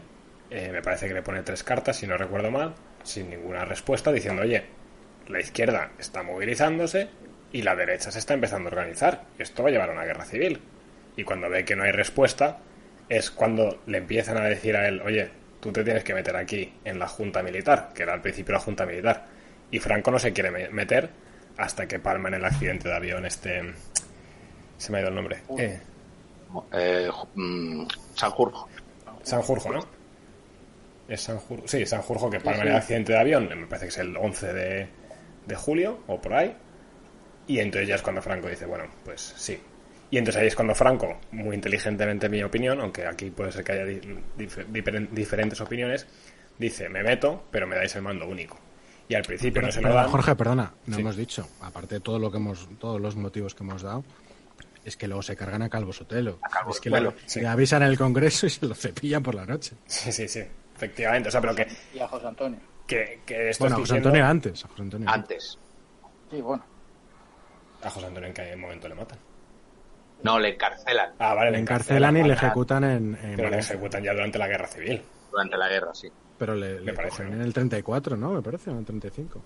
eh, 0.51 0.71
me 0.73 0.83
parece 0.83 1.09
que 1.09 1.15
le 1.15 1.23
pone 1.23 1.43
tres 1.43 1.63
cartas, 1.65 1.97
si 1.97 2.07
no 2.07 2.17
recuerdo 2.17 2.51
mal, 2.51 2.75
sin 3.03 3.31
ninguna 3.31 3.65
respuesta, 3.65 4.13
diciendo, 4.13 4.43
oye, 4.43 4.65
la 5.29 5.41
izquierda 5.41 5.93
está 5.99 6.23
movilizándose 6.23 7.09
y 7.53 7.63
la 7.63 7.75
derecha 7.77 8.11
se 8.11 8.19
está 8.19 8.35
empezando 8.35 8.69
a 8.69 8.73
organizar. 8.73 9.25
Y 9.39 9.43
esto 9.43 9.63
va 9.63 9.69
a 9.71 9.73
llevar 9.73 9.91
a 9.91 9.93
una 9.93 10.05
guerra 10.05 10.25
civil. 10.25 10.61
Y 11.17 11.25
cuando 11.25 11.49
ve 11.51 11.65
que 11.65 11.75
no 11.77 11.83
hay 11.85 11.93
respuesta, 11.93 12.59
es 13.09 13.31
cuando 13.31 13.81
le 13.87 13.99
empiezan 13.99 14.37
a 14.37 14.45
decir 14.45 14.77
a 14.77 14.87
él, 14.89 15.01
oye, 15.03 15.31
tú 15.61 15.73
te 15.73 15.85
tienes 15.85 16.05
que 16.05 16.15
meter 16.15 16.37
aquí 16.37 16.73
en 16.85 16.99
la 16.99 17.09
Junta 17.09 17.43
Militar, 17.43 17.91
que 17.95 18.03
era 18.03 18.13
al 18.15 18.21
principio 18.23 18.53
la 18.55 18.61
Junta 18.61 18.87
Militar. 18.87 19.27
Y 19.71 19.79
Franco 19.79 20.11
no 20.11 20.19
se 20.19 20.33
quiere 20.33 20.51
me- 20.51 20.69
meter 20.71 21.09
hasta 21.57 21.87
que 21.89 21.99
palma 21.99 22.29
en 22.29 22.35
el 22.35 22.45
accidente 22.45 22.89
de 22.89 22.95
avión 22.95 23.27
este... 23.27 23.63
Se 24.77 24.93
me 24.93 24.99
ha 24.99 25.01
ido 25.01 25.09
el 25.11 25.15
nombre. 25.17 25.39
Eh, 25.59 25.81
Eh, 26.73 27.11
mm, 27.35 27.87
Sanjurjo. 28.15 28.69
Sanjurjo, 29.23 29.73
¿no? 29.73 29.81
Es 31.09 31.23
Sanjurjo. 31.23 31.67
Sí, 31.67 31.85
Sanjurjo 31.85 32.31
que 32.31 32.41
palma 32.41 32.63
en 32.63 32.69
el 32.69 32.77
accidente 32.77 33.13
de 33.13 33.19
avión. 33.19 33.49
Me 33.49 33.67
parece 33.67 33.87
que 33.87 33.91
es 33.91 33.99
el 33.99 34.17
11 34.17 34.53
de, 34.53 34.89
de 35.47 35.55
julio 35.57 36.01
o 36.07 36.21
por 36.21 36.35
ahí. 36.35 36.57
Y 37.49 37.59
entonces 37.61 37.89
ya 37.89 37.97
es 37.97 38.03
cuando 38.03 38.23
Franco 38.23 38.49
dice, 38.49 38.67
bueno, 38.67 38.85
pues 39.05 39.21
sí. 39.37 39.59
Y 40.11 40.17
entonces 40.19 40.41
ahí 40.41 40.49
es 40.49 40.55
cuando 40.55 40.75
Franco, 40.75 41.19
muy 41.33 41.55
inteligentemente 41.55 42.27
en 42.27 42.33
mi 42.33 42.43
opinión, 42.43 42.81
aunque 42.81 43.07
aquí 43.07 43.31
puede 43.31 43.53
ser 43.53 43.63
que 43.65 43.73
haya 43.73 43.85
di- 43.85 44.01
dif- 44.39 44.67
diferen- 44.67 45.09
diferentes 45.11 45.61
opiniones, 45.61 46.07
dice, 46.59 46.89
me 46.89 47.03
meto, 47.03 47.45
pero 47.51 47.67
me 47.67 47.77
dais 47.77 47.95
el 47.97 48.03
mando 48.03 48.27
único. 48.27 48.59
Y 49.09 49.15
al 49.15 49.23
principio 49.23 49.61
no 49.63 49.71
se 49.73 49.81
lo 49.83 49.93
dan. 49.93 50.09
Jorge, 50.09 50.35
perdona, 50.35 50.73
no 50.87 50.95
Sí. 50.95 51.01
hemos 51.03 51.17
dicho, 51.17 51.47
aparte 51.61 51.97
de 51.97 52.01
todo 52.01 52.19
lo 52.19 52.31
que 52.31 52.39
hemos, 52.39 52.69
todos 52.79 53.01
los 53.01 53.17
motivos 53.17 53.55
que 53.55 53.63
hemos 53.65 53.83
dado, 53.83 54.05
es 54.85 54.97
que 54.97 55.07
luego 55.07 55.23
se 55.23 55.37
cargan 55.37 55.61
a 55.63 55.69
Calvo 55.69 55.93
Sotelo. 55.93 56.39
Calvo 56.41 56.71
es 56.71 56.81
que 56.81 56.89
Sotelo, 56.89 57.11
le, 57.11 57.17
sí. 57.29 57.41
le 57.41 57.47
avisan 57.47 57.83
en 57.83 57.89
el 57.89 57.99
Congreso 57.99 58.47
y 58.47 58.51
se 58.51 58.65
lo 58.67 58.75
cepillan 58.75 59.23
por 59.23 59.35
la 59.35 59.45
noche. 59.45 59.77
Sí, 59.87 60.11
sí, 60.13 60.27
sí. 60.29 60.43
Efectivamente. 60.75 61.29
O 61.29 61.33
sea, 61.33 61.41
pero 61.43 61.55
que, 61.55 61.67
Y 61.95 61.99
a 61.99 62.09
José 62.09 62.27
Antonio. 62.29 62.59
que, 62.87 63.21
que 63.27 63.51
esto 63.51 63.65
Bueno, 63.65 63.77
a 63.77 63.79
José 63.81 63.95
diciendo- 63.95 64.09
Antonio 64.09 64.27
antes. 64.27 64.65
A 64.65 64.69
José 64.69 64.83
Antonio 64.83 65.11
Antes. 65.11 65.59
Sí, 66.31 66.41
bueno. 66.41 66.65
A 67.83 67.91
José 67.91 68.07
Antonio 68.07 68.29
en 68.29 68.35
qué 68.35 68.57
momento 68.57 68.89
le 68.89 68.95
matan. 68.95 69.19
No, 70.23 70.39
le 70.39 70.55
encarcelan 70.55 71.13
Ah, 71.19 71.35
vale, 71.35 71.53
Le 71.53 71.59
encarcelan 71.61 72.17
y 72.17 72.23
le 72.25 72.35
ejecutan 72.35 72.85
en, 72.85 73.19
en 73.23 73.37
Pero 73.37 73.51
le 73.51 73.59
ejecutan 73.59 74.03
ya 74.03 74.13
durante 74.13 74.39
la 74.39 74.49
guerra 74.49 74.67
civil. 74.67 75.03
durante 75.31 75.57
la 75.57 75.69
guerra, 75.69 75.95
sí. 75.95 76.09
Pero 76.39 76.55
le, 76.55 76.81
le 76.81 76.93
parece, 76.93 77.23
en 77.25 77.41
el 77.41 77.53
34, 77.53 78.17
¿no? 78.17 78.33
Me 78.33 78.43
parece, 78.43 78.71
en 78.71 78.79
el 78.79 78.85
35. 78.85 79.43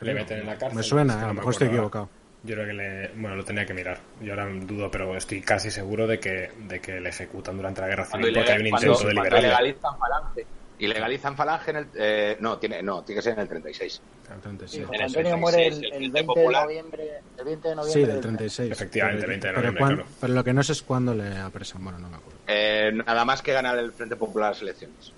Le 0.00 0.14
meten 0.14 0.40
en 0.40 0.46
la 0.46 0.56
cárcel. 0.56 0.76
Me 0.76 0.82
suena, 0.82 1.12
es 1.12 1.18
que 1.18 1.24
a 1.24 1.28
lo 1.28 1.34
me 1.34 1.38
mejor 1.40 1.52
estoy 1.52 1.68
equivocado. 1.68 2.08
Yo 2.44 2.54
creo 2.56 2.66
que 2.66 2.72
le. 2.72 3.08
Bueno, 3.14 3.36
lo 3.36 3.44
tenía 3.44 3.64
que 3.64 3.72
mirar. 3.72 3.98
Yo 4.20 4.32
ahora 4.32 4.48
dudo, 4.52 4.90
pero 4.90 5.16
estoy 5.16 5.40
casi 5.42 5.70
seguro 5.70 6.08
de 6.08 6.18
que, 6.18 6.50
de 6.66 6.80
que 6.80 6.98
le 7.00 7.08
ejecutan 7.10 7.56
durante 7.56 7.80
la 7.82 7.86
guerra 7.86 8.06
Cuando, 8.10 8.26
civil 8.26 8.38
porque 8.40 8.52
hay 8.52 8.60
un 8.60 8.66
intento 8.66 8.92
cuando- 8.94 8.98
de 9.08 9.14
cuando 9.14 9.22
liberarle. 9.22 9.48
legalizan 9.48 9.98
falange. 9.98 10.46
Y 10.82 10.88
legalizan 10.88 11.36
falange 11.36 11.70
en 11.70 11.76
el. 11.76 11.86
eh, 11.94 12.36
no, 12.40 12.58
tiene, 12.58 12.82
no, 12.82 13.02
tiene 13.04 13.20
que 13.20 13.22
ser 13.22 13.34
en 13.34 13.38
el 13.38 13.48
36. 13.48 14.00
El 14.34 14.40
36. 14.40 14.70
Sí, 14.88 14.94
el 14.94 15.02
Antonio 15.02 15.36
36, 15.36 15.40
muere 15.40 15.66
el, 15.68 15.74
el 15.74 15.84
el 15.84 16.10
Frente 16.10 16.22
20 16.34 16.40
de 16.40 16.52
noviembre. 16.52 17.10
El 17.38 17.44
20 17.44 17.68
de 17.68 17.74
noviembre. 17.76 17.92
Sí, 17.92 18.00
del 18.00 18.12
del 18.14 18.20
36. 18.20 18.72
Efectivamente, 18.72 19.20
Pero- 19.20 19.28
20 19.30 19.46
de 19.46 19.52
pero, 19.52 19.62
noviembre, 19.62 19.80
cuán- 19.80 19.94
claro. 19.94 20.10
pero 20.20 20.32
lo 20.32 20.42
que 20.44 20.52
no 20.52 20.62
sé 20.64 20.72
es 20.72 20.82
cuándo 20.82 21.14
le 21.14 21.36
apresan. 21.38 21.84
Bueno, 21.84 22.00
no 22.00 22.08
me 22.08 22.16
acuerdo. 22.16 22.38
Eh, 22.48 22.90
nada 23.06 23.24
más 23.24 23.42
que 23.42 23.52
ganar 23.52 23.78
el 23.78 23.92
Frente 23.92 24.16
Popular 24.16 24.50
las 24.50 24.62
elecciones. 24.62 25.12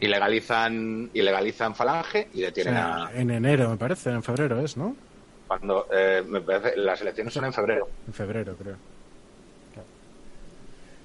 Y 0.00 0.08
legalizan, 0.08 1.08
y 1.14 1.22
legalizan 1.22 1.76
falange 1.76 2.26
y 2.34 2.42
O 2.42 2.46
detienen 2.46 2.74
sea, 2.74 3.04
a. 3.06 3.12
en 3.14 3.30
enero, 3.30 3.70
me 3.70 3.76
parece, 3.76 4.10
en 4.10 4.24
febrero 4.24 4.58
es, 4.58 4.76
¿no? 4.76 4.96
Cuando, 5.46 5.86
eh, 5.92 6.24
me 6.26 6.40
parece, 6.40 6.76
las 6.76 7.00
elecciones 7.00 7.32
son 7.32 7.44
en 7.44 7.52
febrero. 7.52 7.88
En 8.08 8.12
febrero, 8.12 8.56
creo. 8.56 8.74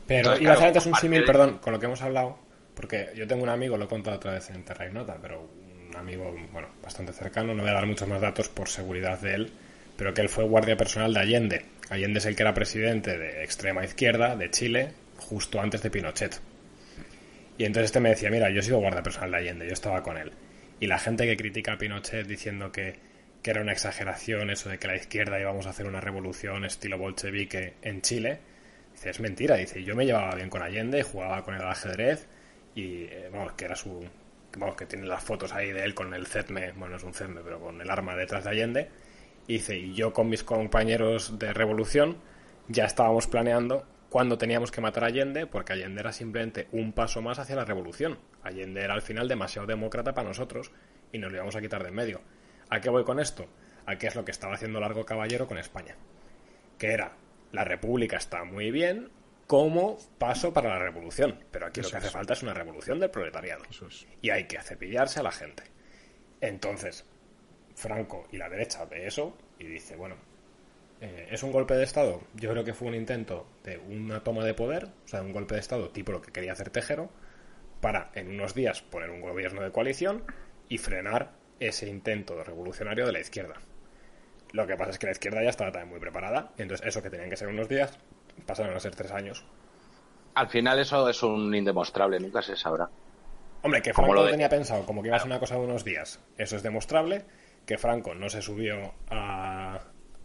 Pero 0.08 0.20
Entonces, 0.20 0.40
a 0.40 0.44
claro, 0.44 0.58
hacer 0.58 0.68
antes 0.70 0.86
un 0.88 0.96
símil, 0.96 1.20
de- 1.22 1.26
perdón, 1.28 1.58
con 1.60 1.74
lo 1.74 1.80
que 1.80 1.86
hemos 1.86 2.02
hablado, 2.02 2.38
porque 2.76 3.10
yo 3.16 3.26
tengo 3.26 3.44
un 3.44 3.50
amigo, 3.50 3.78
lo 3.78 3.86
he 3.86 3.88
contado 3.88 4.18
otra 4.18 4.34
vez 4.34 4.50
en 4.50 4.64
Terra 4.64 4.86
Ignota, 4.86 5.18
pero 5.22 5.50
un 5.90 5.96
amigo, 5.96 6.36
bueno, 6.52 6.68
bastante 6.84 7.14
cercano, 7.14 7.54
no 7.54 7.64
voy 7.64 7.72
a 7.72 7.76
dar 7.76 7.86
muchos 7.86 8.08
más 8.08 8.22
datos 8.22 8.50
por 8.50 8.68
seguridad 8.68 9.20
de 9.20 9.34
él, 9.34 9.52
pero 9.98 10.14
que 10.14 10.22
él 10.22 10.30
fue 10.30 10.44
guardia 10.44 10.76
personal 10.76 11.14
de 11.14 11.20
Allende. 11.22 11.66
Allende 11.90 12.20
es 12.20 12.26
el 12.26 12.36
que 12.36 12.44
era 12.44 12.54
presidente 12.54 13.18
de 13.18 13.44
extrema 13.44 13.84
izquierda 13.86 14.36
de 14.36 14.52
Chile 14.52 14.92
justo 15.18 15.62
antes 15.62 15.82
de 15.82 15.90
Pinochet. 15.90 16.40
Y 17.58 17.64
entonces 17.64 17.86
este 17.86 18.02
me 18.02 18.10
decía, 18.10 18.30
mira, 18.30 18.50
yo 18.50 18.60
he 18.60 18.64
sido 18.64 18.80
guardia 18.80 19.02
personal 19.02 19.32
de 19.32 19.38
Allende, 19.38 19.68
yo 19.68 19.74
estaba 19.74 20.04
con 20.04 20.18
él. 20.18 20.34
Y 20.82 20.88
la 20.88 21.00
gente 21.00 21.26
que 21.26 21.38
critica 21.38 21.74
a 21.74 21.78
Pinochet 21.78 22.28
diciendo 22.28 22.72
que, 22.74 22.96
que 23.42 23.52
era 23.52 23.62
una 23.62 23.72
exageración 23.72 24.50
eso 24.50 24.68
de 24.70 24.78
que 24.78 24.88
la 24.88 24.98
izquierda 24.98 25.40
íbamos 25.40 25.66
a 25.66 25.70
hacer 25.70 25.88
una 25.88 26.02
revolución 26.02 26.66
estilo 26.66 26.98
bolchevique 26.98 27.76
en 27.82 28.02
Chile, 28.02 28.40
dice, 28.92 29.12
es 29.12 29.22
mentira, 29.22 29.56
dice, 29.56 29.82
yo 29.84 29.96
me 29.96 30.06
llevaba 30.06 30.36
bien 30.36 30.50
con 30.50 30.62
Allende, 30.62 31.04
jugaba 31.04 31.46
con 31.46 31.56
al 31.56 31.70
ajedrez 31.70 32.28
y, 32.76 33.06
eh, 33.06 33.30
vamos, 33.32 33.54
que 33.54 33.66
era 33.66 33.76
su... 33.76 34.06
Vamos, 34.58 34.76
que 34.76 34.86
tiene 34.86 35.06
las 35.06 35.24
fotos 35.24 35.52
ahí 35.54 35.72
de 35.72 35.84
él 35.84 35.94
con 35.94 36.14
el 36.14 36.28
CEDME, 36.28 36.72
bueno, 36.74 36.92
no 36.92 36.96
es 36.98 37.04
un 37.04 37.14
CEDME, 37.14 37.42
pero 37.42 37.60
con 37.60 37.82
el 37.82 37.90
arma 37.90 38.16
detrás 38.16 38.44
de 38.44 38.52
Allende. 38.52 38.90
Y 39.48 39.54
dice, 39.54 39.78
y 39.78 39.94
yo 39.94 40.14
con 40.14 40.30
mis 40.30 40.44
compañeros 40.44 41.38
de 41.38 41.52
revolución 41.54 42.18
ya 42.68 42.86
estábamos 42.86 43.28
planeando 43.28 43.86
cuándo 44.10 44.38
teníamos 44.38 44.72
que 44.72 44.80
matar 44.80 45.04
a 45.04 45.08
Allende, 45.08 45.46
porque 45.46 45.74
Allende 45.74 46.00
era 46.00 46.14
simplemente 46.14 46.68
un 46.72 46.94
paso 46.94 47.22
más 47.22 47.38
hacia 47.38 47.56
la 47.58 47.66
revolución. 47.66 48.18
Allende 48.44 48.82
era 48.82 48.94
al 48.94 49.02
final 49.02 49.28
demasiado 49.28 49.68
demócrata 49.68 50.14
para 50.14 50.30
nosotros 50.30 50.72
y 51.12 51.18
nos 51.18 51.32
lo 51.32 51.38
íbamos 51.38 51.56
a 51.58 51.62
quitar 51.62 51.84
de 51.84 51.90
en 51.90 51.96
medio. 51.96 52.22
¿A 52.70 52.80
qué 52.80 52.90
voy 52.90 53.04
con 53.04 53.20
esto? 53.20 53.46
A 53.86 53.98
qué 53.98 54.08
es 54.08 54.16
lo 54.16 54.24
que 54.24 54.32
estaba 54.32 54.54
haciendo 54.54 54.80
Largo 54.80 55.06
Caballero 55.06 55.48
con 55.48 55.58
España. 55.58 55.96
Que 56.78 56.94
era, 56.94 57.14
la 57.52 57.66
república 57.66 58.18
está 58.18 58.46
muy 58.46 58.72
bien 58.72 59.10
como 59.48 59.98
paso 60.18 60.54
para 60.54 60.70
la 60.70 60.80
revolución, 60.80 61.40
pero 61.52 61.68
aquí 61.68 61.82
lo 61.82 61.90
que 61.90 61.98
hace 61.98 62.08
es. 62.08 62.14
falta 62.14 62.34
es 62.34 62.44
una 62.44 62.54
revolución 62.54 63.00
del 63.00 63.12
proletariado. 63.12 63.64
Eso 63.70 63.88
es. 63.88 64.08
Y 64.22 64.30
hay 64.30 64.46
que 64.46 64.60
cepillarse 64.62 65.20
a 65.20 65.24
la 65.24 65.32
gente. 65.32 65.64
Entonces, 66.42 67.06
Franco 67.76 68.28
y 68.32 68.38
la 68.38 68.50
derecha 68.50 68.86
ve 68.86 69.06
eso 69.06 69.38
y 69.60 69.66
dice, 69.66 69.96
bueno, 69.96 70.16
eh, 71.02 71.28
¿es 71.32 71.44
un 71.44 71.52
golpe 71.52 71.76
de 71.76 71.84
Estado? 71.84 72.22
Yo 72.34 72.52
creo 72.52 72.64
que 72.64 72.74
fue 72.74 72.88
un 72.88 72.96
intento 72.96 73.48
de 73.64 73.78
una 73.78 74.24
toma 74.24 74.44
de 74.44 74.54
poder, 74.54 74.86
o 75.06 75.08
sea, 75.08 75.22
un 75.22 75.34
golpe 75.34 75.56
de 75.56 75.62
Estado 75.62 75.90
tipo 75.90 76.12
lo 76.12 76.22
que 76.22 76.32
quería 76.32 76.54
hacer 76.54 76.70
Tejero, 76.70 77.10
para 77.82 78.12
en 78.16 78.30
unos 78.30 78.56
días 78.56 78.82
poner 78.82 79.10
un 79.10 79.22
gobierno 79.22 79.62
de 79.62 79.72
coalición 79.72 80.24
y 80.70 80.78
frenar 80.78 81.34
ese 81.60 81.88
intento 81.88 82.44
revolucionario 82.44 83.06
de 83.06 83.12
la 83.12 83.20
izquierda. 83.20 83.56
Lo 84.54 84.66
que 84.66 84.76
pasa 84.76 84.92
es 84.92 85.00
que 85.00 85.08
la 85.08 85.12
izquierda 85.12 85.44
ya 85.44 85.50
estaba 85.50 85.72
también 85.72 85.90
muy 85.90 86.00
preparada, 86.00 86.54
entonces 86.58 86.88
eso 86.88 87.04
que 87.04 87.10
tenían 87.10 87.30
que 87.30 87.38
ser 87.38 87.50
unos 87.50 87.68
días 87.68 88.00
pasaron 88.46 88.76
a 88.76 88.80
ser 88.80 88.96
tres 88.96 89.12
años. 89.12 89.46
Al 90.36 90.48
final 90.50 90.80
eso 90.80 91.08
es 91.10 91.22
un 91.24 91.54
indemostrable, 91.56 92.20
nunca 92.20 92.42
se 92.42 92.56
sabrá. 92.56 92.90
Hombre, 93.64 93.82
que 93.82 93.94
Franco 93.94 94.14
lo 94.14 94.24
de- 94.26 94.32
tenía 94.32 94.50
pensado 94.50 94.86
como 94.86 95.02
que 95.02 95.08
iba 95.08 95.18
a 95.18 95.20
ser 95.20 95.28
una 95.28 95.40
cosa 95.40 95.56
de 95.56 95.62
unos 95.62 95.84
días, 95.84 96.20
eso 96.38 96.56
es 96.56 96.64
demostrable. 96.64 97.26
Que 97.66 97.78
Franco 97.80 98.14
no 98.14 98.30
se 98.30 98.42
subió 98.44 98.94
a, 99.10 99.80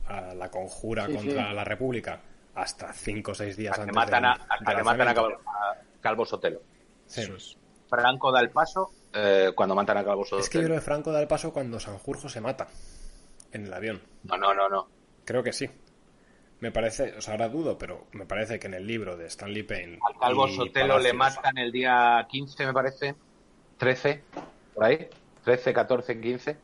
a 0.06 0.34
la 0.34 0.50
conjura 0.50 1.06
Sí, 1.06 1.14
contra 1.14 1.48
sí. 1.48 1.54
la 1.54 1.64
República 1.64 2.20
hasta 2.54 2.92
cinco 2.92 3.30
o 3.30 3.34
seis 3.34 3.56
días 3.56 3.72
Hasta 3.72 3.84
que 3.84 3.88
antes 3.90 3.96
matan 3.96 4.24
a, 4.26 4.34
que 4.76 4.82
matan 4.82 5.08
a. 5.08 5.14
Calvo, 5.14 5.28
a 5.46 5.76
Calvo 6.02 6.26
Sotelo. 6.26 6.60
Sí. 7.06 7.22
Eso 7.22 7.36
es. 7.36 7.56
Franco 7.88 8.30
da 8.30 8.40
el 8.40 8.50
paso 8.50 8.90
eh, 9.14 9.52
cuando 9.54 9.74
matan 9.74 9.96
a 9.96 10.04
Calvo 10.04 10.24
Sotelo. 10.24 10.42
Es 10.42 10.50
que 10.50 10.58
yo 10.58 10.64
creo 10.64 10.76
que 10.76 10.82
Franco 10.82 11.12
da 11.12 11.20
el 11.22 11.28
paso 11.28 11.50
cuando 11.52 11.80
Sanjurjo 11.80 12.28
se 12.28 12.42
mata 12.42 12.68
en 13.52 13.64
el 13.64 13.72
avión. 13.72 14.02
No, 14.24 14.36
no, 14.36 14.52
no, 14.52 14.68
no. 14.68 14.88
Creo 15.24 15.42
que 15.42 15.52
sí. 15.54 15.70
Me 16.60 16.70
parece, 16.70 17.14
o 17.16 17.20
sea, 17.22 17.32
ahora 17.34 17.48
dudo, 17.48 17.78
pero 17.78 18.06
me 18.12 18.26
parece 18.26 18.58
que 18.58 18.66
en 18.66 18.74
el 18.74 18.86
libro 18.86 19.16
de 19.16 19.26
Stanley 19.26 19.62
Payne. 19.62 19.98
Al 20.06 20.18
Calvo 20.20 20.46
Sotelo 20.48 20.98
le 20.98 21.14
Palacios- 21.14 21.16
matan 21.36 21.58
el 21.58 21.72
día 21.72 22.26
15, 22.28 22.66
me 22.66 22.72
parece. 22.74 23.14
13, 23.78 24.22
por 24.74 24.84
ahí. 24.84 25.08
13, 25.44 25.72
14, 25.72 26.20
15. 26.20 26.58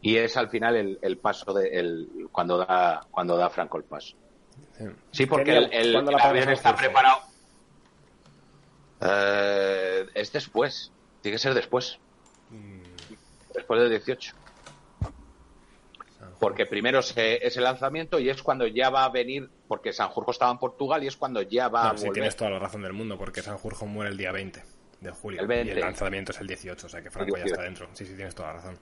Y 0.00 0.16
es 0.16 0.36
al 0.38 0.48
final 0.48 0.76
el, 0.76 0.98
el 1.02 1.18
paso 1.18 1.52
de 1.52 1.68
el, 1.78 2.28
cuando 2.32 2.58
da 2.58 3.06
cuando 3.10 3.36
da 3.36 3.50
Franco 3.50 3.76
el 3.78 3.84
paso. 3.84 4.16
Sí, 4.78 4.84
Sí, 5.12 5.26
porque 5.26 5.44
¿Qué 5.52 5.56
el, 5.58 5.72
el- 5.72 6.14
avión 6.20 6.48
está 6.50 6.74
preparado. 6.74 7.18
Eh, 9.00 10.06
es 10.14 10.32
después. 10.32 10.92
Tiene 11.20 11.34
que 11.34 11.38
ser 11.38 11.54
después. 11.54 11.98
Mm. 12.50 12.82
Después 13.54 13.80
del 13.80 13.90
18. 13.90 14.34
Porque 16.40 16.66
primero 16.66 17.00
se- 17.02 17.46
es 17.46 17.56
el 17.56 17.64
lanzamiento 17.64 18.18
y 18.18 18.28
es 18.28 18.42
cuando 18.42 18.66
ya 18.66 18.90
va 18.90 19.04
a 19.04 19.08
venir, 19.10 19.48
porque 19.68 19.92
Sanjurjo 19.92 20.30
estaba 20.32 20.50
en 20.52 20.58
Portugal 20.58 21.02
y 21.04 21.06
es 21.06 21.16
cuando 21.16 21.42
ya 21.42 21.68
va 21.68 21.84
No, 21.84 21.88
a 21.90 21.96
sí, 21.96 22.04
volver. 22.04 22.12
tienes 22.14 22.36
toda 22.36 22.50
la 22.50 22.58
razón 22.58 22.82
del 22.82 22.92
mundo, 22.92 23.16
porque 23.18 23.42
Sanjurjo 23.42 23.86
muere 23.86 24.10
el 24.10 24.16
día 24.16 24.32
20 24.32 24.62
de 25.00 25.10
julio. 25.10 25.40
El 25.40 25.46
20. 25.46 25.68
Y 25.68 25.74
el 25.76 25.80
lanzamiento 25.80 26.32
es 26.32 26.40
el 26.40 26.46
18, 26.46 26.86
o 26.86 26.88
sea 26.90 27.02
que 27.02 27.10
Franco 27.10 27.36
ya 27.36 27.44
18. 27.44 27.54
está 27.54 27.62
dentro. 27.64 27.88
Sí, 27.92 28.04
sí, 28.06 28.14
tienes 28.16 28.34
toda 28.34 28.48
la 28.48 28.54
razón. 28.54 28.78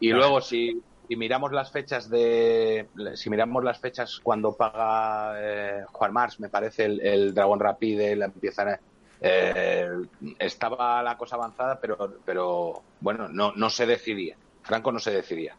Y 0.00 0.08
Claro. 0.08 0.22
luego 0.22 0.40
si, 0.40 0.80
si 1.08 1.16
miramos 1.16 1.52
las 1.52 1.70
fechas 1.70 2.08
de 2.10 2.88
si 3.14 3.30
miramos 3.30 3.62
las 3.64 3.78
fechas 3.80 4.20
cuando 4.22 4.56
paga 4.56 5.34
eh, 5.38 5.84
Juan 5.92 6.12
Mars, 6.12 6.40
me 6.40 6.48
parece 6.48 6.84
el, 6.84 7.00
el 7.00 7.34
Dragón 7.34 7.60
Rapide, 7.60 8.14
la 8.16 8.26
empiezan 8.26 8.68
a- 8.68 8.80
eh, 9.20 9.88
estaba 10.38 11.02
la 11.02 11.16
cosa 11.16 11.36
avanzada, 11.36 11.80
pero 11.80 12.18
pero 12.24 12.82
bueno, 13.00 13.28
no 13.28 13.52
no 13.56 13.68
se 13.70 13.86
decidía. 13.86 14.36
Franco 14.62 14.92
no 14.92 14.98
se 14.98 15.10
decidía. 15.10 15.56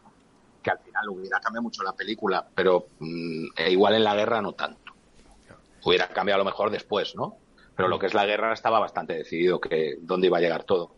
Que 0.62 0.70
al 0.70 0.78
final 0.78 1.08
hubiera 1.08 1.40
cambiado 1.40 1.62
mucho 1.62 1.82
la 1.82 1.92
película, 1.92 2.46
pero 2.54 2.88
mm, 2.98 3.46
e 3.56 3.70
igual 3.70 3.94
en 3.94 4.04
la 4.04 4.14
guerra 4.14 4.42
no 4.42 4.52
tanto. 4.52 4.92
Hubiera 5.84 6.08
cambiado 6.08 6.42
a 6.42 6.44
lo 6.44 6.50
mejor 6.50 6.70
después, 6.70 7.14
¿no? 7.14 7.36
Pero 7.74 7.88
lo 7.88 7.98
que 7.98 8.06
es 8.06 8.14
la 8.14 8.26
guerra 8.26 8.52
estaba 8.52 8.78
bastante 8.78 9.14
decidido 9.14 9.60
que 9.60 9.96
dónde 10.02 10.26
iba 10.26 10.38
a 10.38 10.40
llegar 10.40 10.64
todo. 10.64 10.94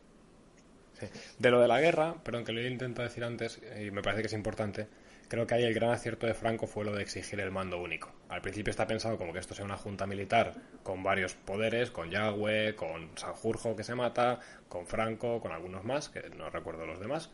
De 1.38 1.50
lo 1.50 1.60
de 1.60 1.68
la 1.68 1.80
guerra, 1.80 2.14
perdón, 2.22 2.44
que 2.44 2.52
lo 2.52 2.60
he 2.60 2.68
intentado 2.68 3.06
decir 3.06 3.24
antes, 3.24 3.60
y 3.80 3.90
me 3.90 4.02
parece 4.02 4.22
que 4.22 4.26
es 4.28 4.32
importante, 4.32 4.88
creo 5.28 5.46
que 5.46 5.54
ahí 5.54 5.64
el 5.64 5.74
gran 5.74 5.90
acierto 5.90 6.26
de 6.26 6.34
Franco 6.34 6.66
fue 6.66 6.84
lo 6.84 6.92
de 6.92 7.02
exigir 7.02 7.40
el 7.40 7.50
mando 7.50 7.80
único. 7.80 8.12
Al 8.28 8.42
principio 8.42 8.70
está 8.70 8.86
pensado 8.86 9.16
como 9.18 9.32
que 9.32 9.38
esto 9.38 9.54
sea 9.54 9.64
una 9.64 9.76
junta 9.76 10.06
militar 10.06 10.54
con 10.82 11.02
varios 11.02 11.34
poderes, 11.34 11.90
con 11.90 12.10
Yagüe, 12.10 12.74
con 12.76 13.16
Sanjurjo 13.16 13.74
que 13.74 13.84
se 13.84 13.94
mata, 13.94 14.40
con 14.68 14.86
Franco, 14.86 15.40
con 15.40 15.52
algunos 15.52 15.84
más, 15.84 16.08
que 16.08 16.28
no 16.36 16.50
recuerdo 16.50 16.86
los 16.86 17.00
demás. 17.00 17.30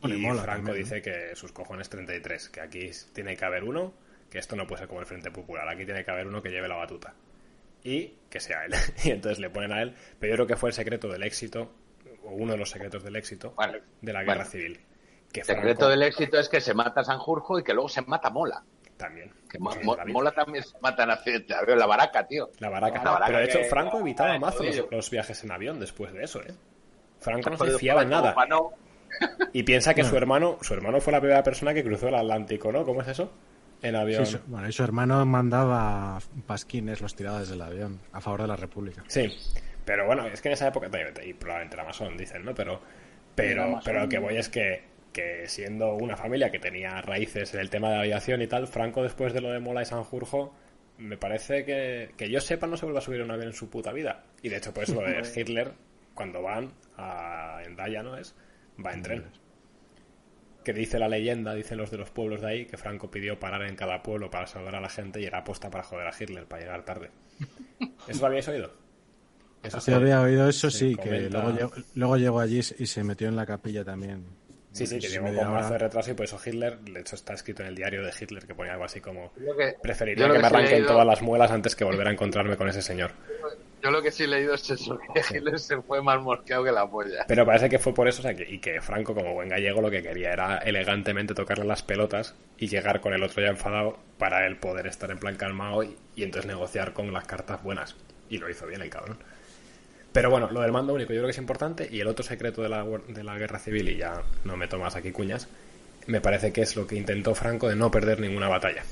Bueno, 0.00 0.16
y 0.16 0.18
Y 0.18 0.22
mola 0.26 0.42
Franco 0.42 0.66
también, 0.68 0.88
¿no? 0.88 0.94
dice 0.96 1.02
que 1.02 1.34
sus 1.36 1.52
cojones 1.52 1.88
33, 1.88 2.48
que 2.50 2.60
aquí 2.60 2.90
tiene 3.12 3.36
que 3.36 3.44
haber 3.44 3.64
uno, 3.64 3.94
que 4.30 4.38
esto 4.38 4.56
no 4.56 4.66
puede 4.66 4.80
ser 4.80 4.88
como 4.88 5.00
el 5.00 5.06
Frente 5.06 5.30
Popular, 5.30 5.68
aquí 5.68 5.84
tiene 5.84 6.04
que 6.04 6.10
haber 6.10 6.26
uno 6.26 6.42
que 6.42 6.50
lleve 6.50 6.68
la 6.68 6.76
batuta. 6.76 7.14
Y 7.84 8.14
que 8.28 8.40
sea 8.40 8.64
él. 8.64 8.72
Y 9.04 9.10
entonces 9.10 9.38
le 9.38 9.50
ponen 9.50 9.72
a 9.72 9.82
él, 9.82 9.94
pero 10.18 10.32
yo 10.32 10.36
creo 10.36 10.46
que 10.48 10.56
fue 10.56 10.70
el 10.70 10.74
secreto 10.74 11.08
del 11.08 11.22
éxito, 11.22 11.72
o 12.24 12.30
uno 12.30 12.52
de 12.52 12.58
los 12.58 12.70
secretos 12.70 13.02
del 13.04 13.14
éxito 13.16 13.52
Bueno, 13.56 13.78
de 14.00 14.12
la 14.12 14.20
guerra 14.22 14.34
bueno. 14.36 14.50
civil. 14.50 14.80
Que 15.32 15.40
El 15.40 15.46
secreto 15.46 15.80
Franco 15.80 15.90
del 15.90 16.02
éxito 16.02 16.38
es 16.38 16.48
que 16.48 16.60
se 16.60 16.74
mata 16.74 17.04
Sanjurjo 17.04 17.58
y 17.58 17.64
que 17.64 17.72
luego 17.74 17.88
se 17.88 18.02
mata 18.02 18.30
Mola. 18.30 18.62
también. 18.96 19.30
Que 19.50 19.58
Mo- 19.58 19.74
Mo-. 19.82 19.96
Mola 20.06 20.32
también 20.32 20.64
se 20.64 20.78
mata 20.80 21.04
en 21.04 21.10
accidente. 21.10 21.54
A 21.54 21.62
ver, 21.62 21.76
la 21.76 21.86
baraca, 21.86 22.26
tío. 22.26 22.50
La 22.58 22.68
baraca. 22.70 23.02
La 23.04 23.10
baraca 23.12 23.26
pero 23.26 23.38
de 23.38 23.44
hecho, 23.44 23.58
Franco 23.68 24.00
evitaba 24.00 24.38
más 24.38 24.56
los, 24.90 25.10
viajes 25.10 25.44
en 25.44 25.52
avión 25.52 25.78
después 25.78 26.12
de 26.12 26.24
eso, 26.24 26.40
¿eh? 26.42 26.54
Franco 27.20 27.50
no 27.50 27.56
se 27.58 27.78
fiaba 27.78 28.02
en 28.02 28.08
nada. 28.10 28.34
Pano. 28.34 28.72
Y 29.52 29.62
piensa 29.62 29.94
que 29.94 30.04
su 30.04 30.16
hermano, 30.16 30.58
su 30.60 30.74
hermano 30.74 31.00
fue 31.00 31.12
la 31.12 31.20
primera 31.20 31.42
persona 31.42 31.72
que 31.72 31.82
cruzó 31.82 32.08
el 32.08 32.14
Atlántico, 32.14 32.70
¿no? 32.72 32.84
¿Cómo 32.84 33.02
es 33.02 33.08
eso? 33.08 33.32
En 33.82 33.96
avión. 33.96 34.26
Sí, 34.26 34.32
su, 34.32 34.38
bueno, 34.46 34.68
y 34.68 34.72
su 34.72 34.82
hermano 34.82 35.24
mandaba 35.24 36.18
pasquines, 36.46 37.00
los 37.00 37.14
tiraba 37.14 37.40
desde 37.40 37.54
el 37.54 37.62
avión, 37.62 38.00
a 38.12 38.20
favor 38.20 38.42
de 38.42 38.48
la 38.48 38.56
República. 38.56 39.04
Sí, 39.06 39.32
pero 39.84 40.06
bueno, 40.06 40.26
es 40.26 40.40
que 40.40 40.48
en 40.48 40.54
esa 40.54 40.68
época 40.68 40.88
y 41.24 41.32
probablemente 41.34 41.76
era 41.76 41.84
masón, 41.84 42.16
dicen, 42.16 42.44
¿no? 42.44 42.54
Pero, 42.54 42.80
pero, 43.34 43.80
pero 43.84 44.00
lo 44.00 44.08
que 44.08 44.18
voy 44.18 44.36
es 44.36 44.48
que, 44.48 44.82
que 45.12 45.48
siendo 45.48 45.94
una 45.94 46.16
familia 46.16 46.50
que 46.50 46.58
tenía 46.58 47.00
raíces 47.02 47.54
en 47.54 47.60
el 47.60 47.70
tema 47.70 47.88
de 47.88 47.94
la 47.94 48.00
aviación 48.00 48.42
y 48.42 48.46
tal, 48.46 48.66
Franco 48.66 49.02
después 49.02 49.32
de 49.32 49.40
lo 49.40 49.50
de 49.50 49.60
Mola 49.60 49.82
y 49.82 49.86
Sanjurjo, 49.86 50.54
me 50.98 51.16
parece 51.16 51.64
que, 51.64 52.10
que 52.16 52.30
yo 52.30 52.40
sepa 52.40 52.66
no 52.66 52.76
se 52.76 52.86
vuelve 52.86 52.98
a 52.98 53.02
subir 53.02 53.20
a 53.20 53.24
un 53.24 53.30
avión 53.30 53.48
en 53.48 53.54
su 53.54 53.70
puta 53.70 53.92
vida. 53.92 54.24
Y 54.42 54.48
de 54.48 54.56
hecho 54.56 54.74
por 54.74 54.84
eso 54.84 55.00
lo 55.00 55.08
de 55.08 55.22
Hitler, 55.34 55.72
cuando 56.14 56.42
van 56.42 56.72
a 56.96 57.60
Endaya, 57.64 58.02
¿no 58.02 58.16
es? 58.16 58.34
Va 58.84 58.92
en 58.92 59.02
tren. 59.02 59.24
Que 60.64 60.72
dice 60.72 60.98
la 60.98 61.08
leyenda, 61.08 61.54
dicen 61.54 61.78
los 61.78 61.90
de 61.92 61.96
los 61.98 62.10
pueblos 62.10 62.40
de 62.40 62.48
ahí, 62.48 62.66
que 62.66 62.76
Franco 62.76 63.08
pidió 63.10 63.38
parar 63.38 63.62
en 63.62 63.76
cada 63.76 64.02
pueblo 64.02 64.30
para 64.30 64.46
saludar 64.48 64.74
a 64.76 64.80
la 64.80 64.88
gente 64.88 65.20
y 65.20 65.24
era 65.24 65.38
aposta 65.38 65.70
para 65.70 65.84
joder 65.84 66.08
a 66.08 66.12
Hitler, 66.18 66.44
para 66.46 66.62
llegar 66.62 66.84
tarde. 66.84 67.10
¿Eso 68.08 68.20
lo 68.22 68.26
habíais 68.26 68.48
oído? 68.48 68.72
Eso 69.62 69.80
Sí, 69.80 69.92
había 69.92 70.20
oído 70.20 70.48
eso, 70.48 70.70
se 70.70 70.78
sí, 70.78 70.96
que 70.96 71.28
luego 71.30 71.50
llegó, 71.50 71.72
luego 71.94 72.16
llegó 72.16 72.40
allí 72.40 72.58
y 72.58 72.86
se 72.86 73.02
metió 73.04 73.28
en 73.28 73.36
la 73.36 73.46
capilla 73.46 73.84
también. 73.84 74.24
Sí, 74.72 74.86
sí, 74.86 74.98
que 74.98 75.08
llegó 75.08 75.34
con 75.34 75.52
mazo 75.52 75.72
de 75.72 75.78
retraso 75.78 76.10
y 76.10 76.14
por 76.14 76.24
eso 76.26 76.38
Hitler, 76.44 76.78
de 76.80 77.00
hecho 77.00 77.14
está 77.16 77.32
escrito 77.32 77.62
en 77.62 77.68
el 77.68 77.74
diario 77.74 78.04
de 78.04 78.12
Hitler 78.20 78.46
que 78.46 78.54
ponía 78.54 78.72
algo 78.74 78.84
así 78.84 79.00
como 79.00 79.32
que- 79.34 79.74
preferiría 79.82 80.28
que 80.30 80.38
me 80.38 80.46
arranquen 80.46 80.72
leído- 80.72 80.88
todas 80.88 81.06
las 81.06 81.22
muelas 81.22 81.50
antes 81.50 81.74
que 81.74 81.84
volver 81.84 82.06
a 82.08 82.12
encontrarme 82.12 82.56
con 82.56 82.68
ese 82.68 82.82
señor. 82.82 83.12
Yo 83.82 83.90
lo 83.90 84.02
que 84.02 84.10
sí 84.10 84.24
he 84.24 84.26
leído 84.26 84.54
es 84.54 84.68
eso, 84.70 84.98
que 85.14 85.36
Hitler 85.36 85.58
se 85.58 85.80
fue 85.82 86.02
más 86.02 86.20
mosqueado 86.20 86.64
que 86.64 86.72
la 86.72 86.90
polla. 86.90 87.24
Pero 87.28 87.46
parece 87.46 87.68
que 87.68 87.78
fue 87.78 87.94
por 87.94 88.08
eso, 88.08 88.20
o 88.20 88.22
sea, 88.22 88.34
que, 88.34 88.48
y 88.48 88.58
que 88.58 88.80
Franco, 88.80 89.14
como 89.14 89.34
buen 89.34 89.48
gallego, 89.48 89.80
lo 89.80 89.90
que 89.90 90.02
quería 90.02 90.32
era 90.32 90.58
elegantemente 90.58 91.34
tocarle 91.34 91.64
las 91.64 91.82
pelotas 91.82 92.34
y 92.58 92.68
llegar 92.68 93.00
con 93.00 93.12
el 93.12 93.22
otro 93.22 93.42
ya 93.42 93.50
enfadado 93.50 93.98
para 94.18 94.46
él 94.46 94.56
poder 94.56 94.86
estar 94.86 95.10
en 95.10 95.18
plan 95.18 95.36
calmado 95.36 95.82
y, 95.82 95.96
y 96.14 96.24
entonces 96.24 96.46
negociar 96.46 96.92
con 96.92 97.12
las 97.12 97.26
cartas 97.26 97.62
buenas. 97.62 97.96
Y 98.28 98.38
lo 98.38 98.50
hizo 98.50 98.66
bien 98.66 98.82
el 98.82 98.90
cabrón. 98.90 99.18
Pero 100.16 100.30
bueno, 100.30 100.48
lo 100.50 100.62
del 100.62 100.72
mando 100.72 100.94
único 100.94 101.12
yo 101.12 101.18
creo 101.18 101.26
que 101.26 101.32
es 101.32 101.38
importante 101.38 101.86
y 101.90 102.00
el 102.00 102.06
otro 102.06 102.24
secreto 102.24 102.62
de 102.62 102.70
la, 102.70 102.82
de 102.84 103.22
la 103.22 103.36
guerra 103.36 103.58
civil, 103.58 103.90
y 103.90 103.98
ya 103.98 104.22
no 104.44 104.56
meto 104.56 104.78
más 104.78 104.96
aquí 104.96 105.12
cuñas, 105.12 105.46
me 106.06 106.22
parece 106.22 106.52
que 106.54 106.62
es 106.62 106.74
lo 106.74 106.86
que 106.86 106.96
intentó 106.96 107.34
Franco 107.34 107.68
de 107.68 107.76
no 107.76 107.90
perder 107.90 108.20
ninguna 108.20 108.48
batalla. 108.48 108.82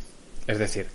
Es 0.46 0.58
decir, 0.58 0.86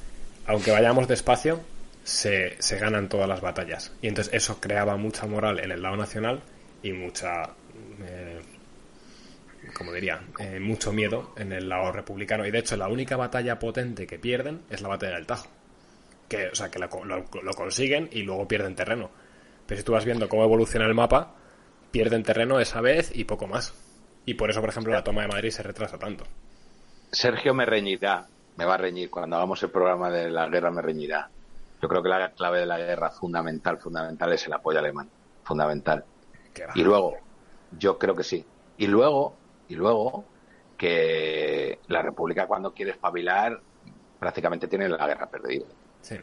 aunque 0.46 0.70
vayamos 0.70 1.08
despacio, 1.08 1.62
se, 2.10 2.78
ganan 2.80 3.08
todas 3.10 3.28
las 3.30 3.42
batallas. 3.42 3.94
Y 4.02 4.08
entonces 4.08 4.34
eso 4.34 4.60
creaba 4.60 4.98
mucha 4.98 5.26
moral 5.28 5.60
en 5.60 5.72
el 5.72 5.82
lado 5.82 5.96
nacional 5.98 6.42
y 6.82 6.92
mucha, 6.94 7.44
eh, 8.04 8.42
como 9.76 9.92
diría, 9.94 10.22
eh, 10.40 10.60
mucho 10.60 10.92
miedo 10.92 11.34
en 11.38 11.52
el 11.52 11.70
lado 11.70 11.92
republicano. 11.92 12.46
Y 12.46 12.52
de 12.52 12.60
hecho 12.60 12.76
la 12.78 12.88
única 12.88 13.16
batalla 13.16 13.60
potente 13.60 14.08
que 14.08 14.18
pierden 14.20 14.62
es 14.70 14.82
la 14.82 14.90
batalla 14.90 15.16
del 15.16 15.26
Tajo. 15.28 15.48
Que, 16.28 16.48
o 16.48 16.56
sea, 16.56 16.70
que 16.70 16.80
lo- 16.80 16.88
lo 17.44 17.54
consiguen 17.54 18.10
y 18.12 18.24
luego 18.24 18.48
pierden 18.48 18.76
terreno. 18.76 19.10
Pero 19.66 19.80
si 19.80 19.86
tú 19.86 19.92
vas 19.94 20.06
viendo 20.06 20.30
cómo 20.30 20.44
evoluciona 20.44 20.86
el 20.86 20.94
mapa, 20.96 21.36
pierden 21.92 22.24
terreno 22.24 22.60
esa 22.60 22.82
vez 22.82 23.12
y 23.16 23.24
poco 23.26 23.48
más. 23.48 23.74
Y 24.26 24.34
por 24.36 24.50
eso, 24.50 24.62
por 24.62 24.70
ejemplo, 24.70 24.94
la 24.94 25.04
toma 25.04 25.22
de 25.24 25.28
Madrid 25.28 25.50
se 25.50 25.64
retrasa 25.64 25.98
tanto. 25.98 26.26
Sergio 27.12 27.54
me 27.54 27.66
reñirá, 27.66 28.28
me 28.58 28.66
va 28.66 28.76
a 28.76 28.78
reñir. 28.78 29.10
Cuando 29.10 29.36
hagamos 29.36 29.62
el 29.64 29.72
programa 29.72 30.10
de 30.12 30.30
la 30.30 30.48
guerra 30.48 30.70
me 30.72 30.82
reñirá. 30.82 31.30
Yo 31.82 31.88
creo 31.88 32.04
que 32.04 32.10
la 32.10 32.32
clave 32.32 32.60
de 32.60 32.66
la 32.66 32.78
guerra 32.78 33.10
fundamental, 33.10 33.78
fundamental 33.78 34.34
es 34.34 34.46
el 34.46 34.54
apoyo 34.54 34.80
alemán. 34.80 35.10
Fundamental. 35.44 36.04
Y 36.76 36.84
luego, 36.84 37.16
yo 37.78 37.98
creo 37.98 38.16
que 38.16 38.24
sí. 38.24 38.46
Y 38.78 38.88
luego, 38.88 39.36
y 39.70 39.76
luego, 39.76 40.26
que 40.78 41.80
la 41.88 42.02
República 42.02 42.48
cuando 42.48 42.74
quiere 42.74 42.92
espabilar 42.92 43.60
prácticamente 44.20 44.68
tiene 44.68 44.90
la 44.90 45.06
guerra 45.08 45.28
perdida. 45.30 45.66
Sí. 46.02 46.16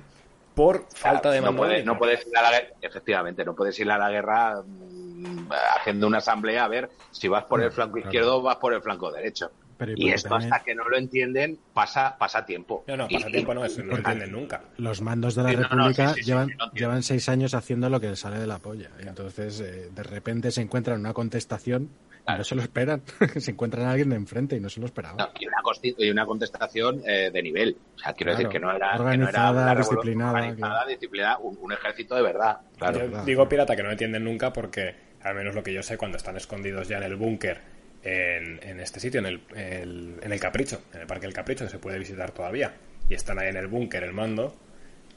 Por 0.55 0.87
falta 0.95 1.31
de 1.31 1.41
no, 1.41 1.47
mando 1.47 1.59
puede- 1.63 1.75
único. 1.77 1.93
no 1.93 1.99
puedes 1.99 2.27
ir 2.27 2.37
a 2.37 2.43
la 2.43 2.51
guerra, 2.51 2.69
efectivamente, 2.81 3.45
no 3.45 3.55
puedes 3.55 3.79
ir 3.79 3.91
a 3.91 3.99
la 3.99 4.11
guerra 4.11 4.63
mm, 4.65 5.49
haciendo 5.79 6.07
una 6.07 6.19
asamblea 6.19 6.65
a 6.65 6.69
ver 6.69 6.91
si 7.11 7.29
vas 7.29 7.45
por 7.45 7.63
el 7.63 7.71
flanco 7.71 7.95
claro. 7.95 8.09
izquierdo 8.09 8.37
o 8.39 8.43
vas 8.43 8.57
por 8.57 8.73
el 8.73 8.81
flanco 8.83 9.11
derecho. 9.13 9.51
Pero 9.79 9.93
Y 9.97 10.11
esto 10.11 10.29
también 10.31 10.53
hasta 10.53 10.65
que 10.65 10.75
no 10.75 10.89
lo 10.89 10.97
entienden 10.97 11.59
pasa, 11.75 12.17
pasa 12.19 12.45
tiempo. 12.47 12.85
No, 12.87 12.97
no, 12.97 13.07
Y- 13.11 13.15
pasatiempo 13.15 13.55
no 13.55 13.65
es, 13.65 13.77
no 13.79 13.85
lo 13.85 13.97
entienden 13.99 14.33
nunca. 14.33 14.63
Los 14.79 15.03
mandos 15.03 15.35
de 15.35 15.43
la 15.43 15.51
Sí, 15.51 15.57
no, 15.57 15.63
no, 15.63 15.69
República 15.69 16.09
sí, 16.09 16.15
sí, 16.15 16.21
sí, 16.23 16.27
llevan, 16.27 16.49
llevan 16.75 17.03
seis 17.03 17.29
años 17.29 17.55
haciendo 17.55 17.91
lo 17.91 18.01
que 18.01 18.09
les 18.09 18.19
sale 18.19 18.39
de 18.39 18.47
la 18.47 18.59
polla. 18.59 18.91
Y 19.05 19.07
entonces, 19.07 19.61
eh, 19.61 19.91
de 19.95 20.03
repente 20.03 20.51
se 20.51 20.63
encuentran 20.63 21.01
una 21.01 21.13
contestación 21.13 21.91
y 22.29 22.33
no 22.39 22.43
se 22.45 22.55
lo 22.55 22.63
esperan. 22.63 23.03
se 23.37 23.51
encuentran 23.51 23.87
a 23.87 23.91
alguien 23.91 24.09
de 24.11 24.17
enfrente 24.17 24.57
y 24.57 24.61
no 24.61 24.69
se 24.71 24.81
lo 24.81 24.87
esperaban. 24.87 25.19
No, 25.19 25.29
y, 25.39 25.47
una 25.47 25.59
costi- 25.63 25.95
y 25.99 26.11
una 26.11 26.25
contestación 26.27 27.03
eh, 27.07 27.31
de 27.31 27.43
nivel. 27.43 27.77
O 27.97 27.99
sea, 27.99 28.15
quiero 28.15 28.33
Claro, 28.33 28.39
decir 28.39 28.49
que 28.49 28.59
no 28.59 28.71
era, 28.75 28.93
que 28.93 28.99
no 28.99 29.11
era 29.11 29.51
organizada, 29.51 29.75
disciplinada, 29.75 30.33
organizada, 30.33 30.73
claro. 30.73 30.89
disciplinada, 30.89 31.39
un, 31.39 31.59
un 31.61 31.73
ejército 31.73 32.15
de 32.15 32.23
verdad. 32.23 32.59
Claro. 32.79 32.99
Yo 33.01 33.11
claro. 33.11 33.25
digo 33.27 33.49
pirata 33.49 33.77
que 33.77 33.83
no 33.83 33.91
entienden 33.91 34.25
nunca 34.25 34.53
porque, 34.53 34.95
al 35.23 35.35
menos 35.35 35.55
lo 35.55 35.63
que 35.63 35.73
yo 35.73 35.83
sé, 35.83 35.97
cuando 35.99 36.17
están 36.17 36.37
escondidos 36.37 36.89
ya 36.89 36.97
en 36.97 37.05
el 37.05 37.17
búnker, 37.17 37.76
en, 38.07 38.61
en 38.63 38.81
este 38.81 39.01
sitio, 39.01 39.21
en 39.21 39.27
el, 39.27 39.41
el- 39.57 40.21
en 40.23 40.33
el 40.33 40.41
Capricho, 40.41 40.81
en 40.95 41.01
el 41.01 41.07
Parque 41.07 41.27
del 41.27 41.35
Capricho, 41.35 41.65
que 41.65 41.71
se 41.71 41.79
puede 41.79 41.99
visitar 41.99 42.31
todavía, 42.31 42.75
y 43.09 43.15
están 43.15 43.39
ahí 43.39 43.49
en 43.49 43.57
el 43.57 43.67
búnker, 43.67 44.05
el 44.05 44.13
mando, 44.13 44.55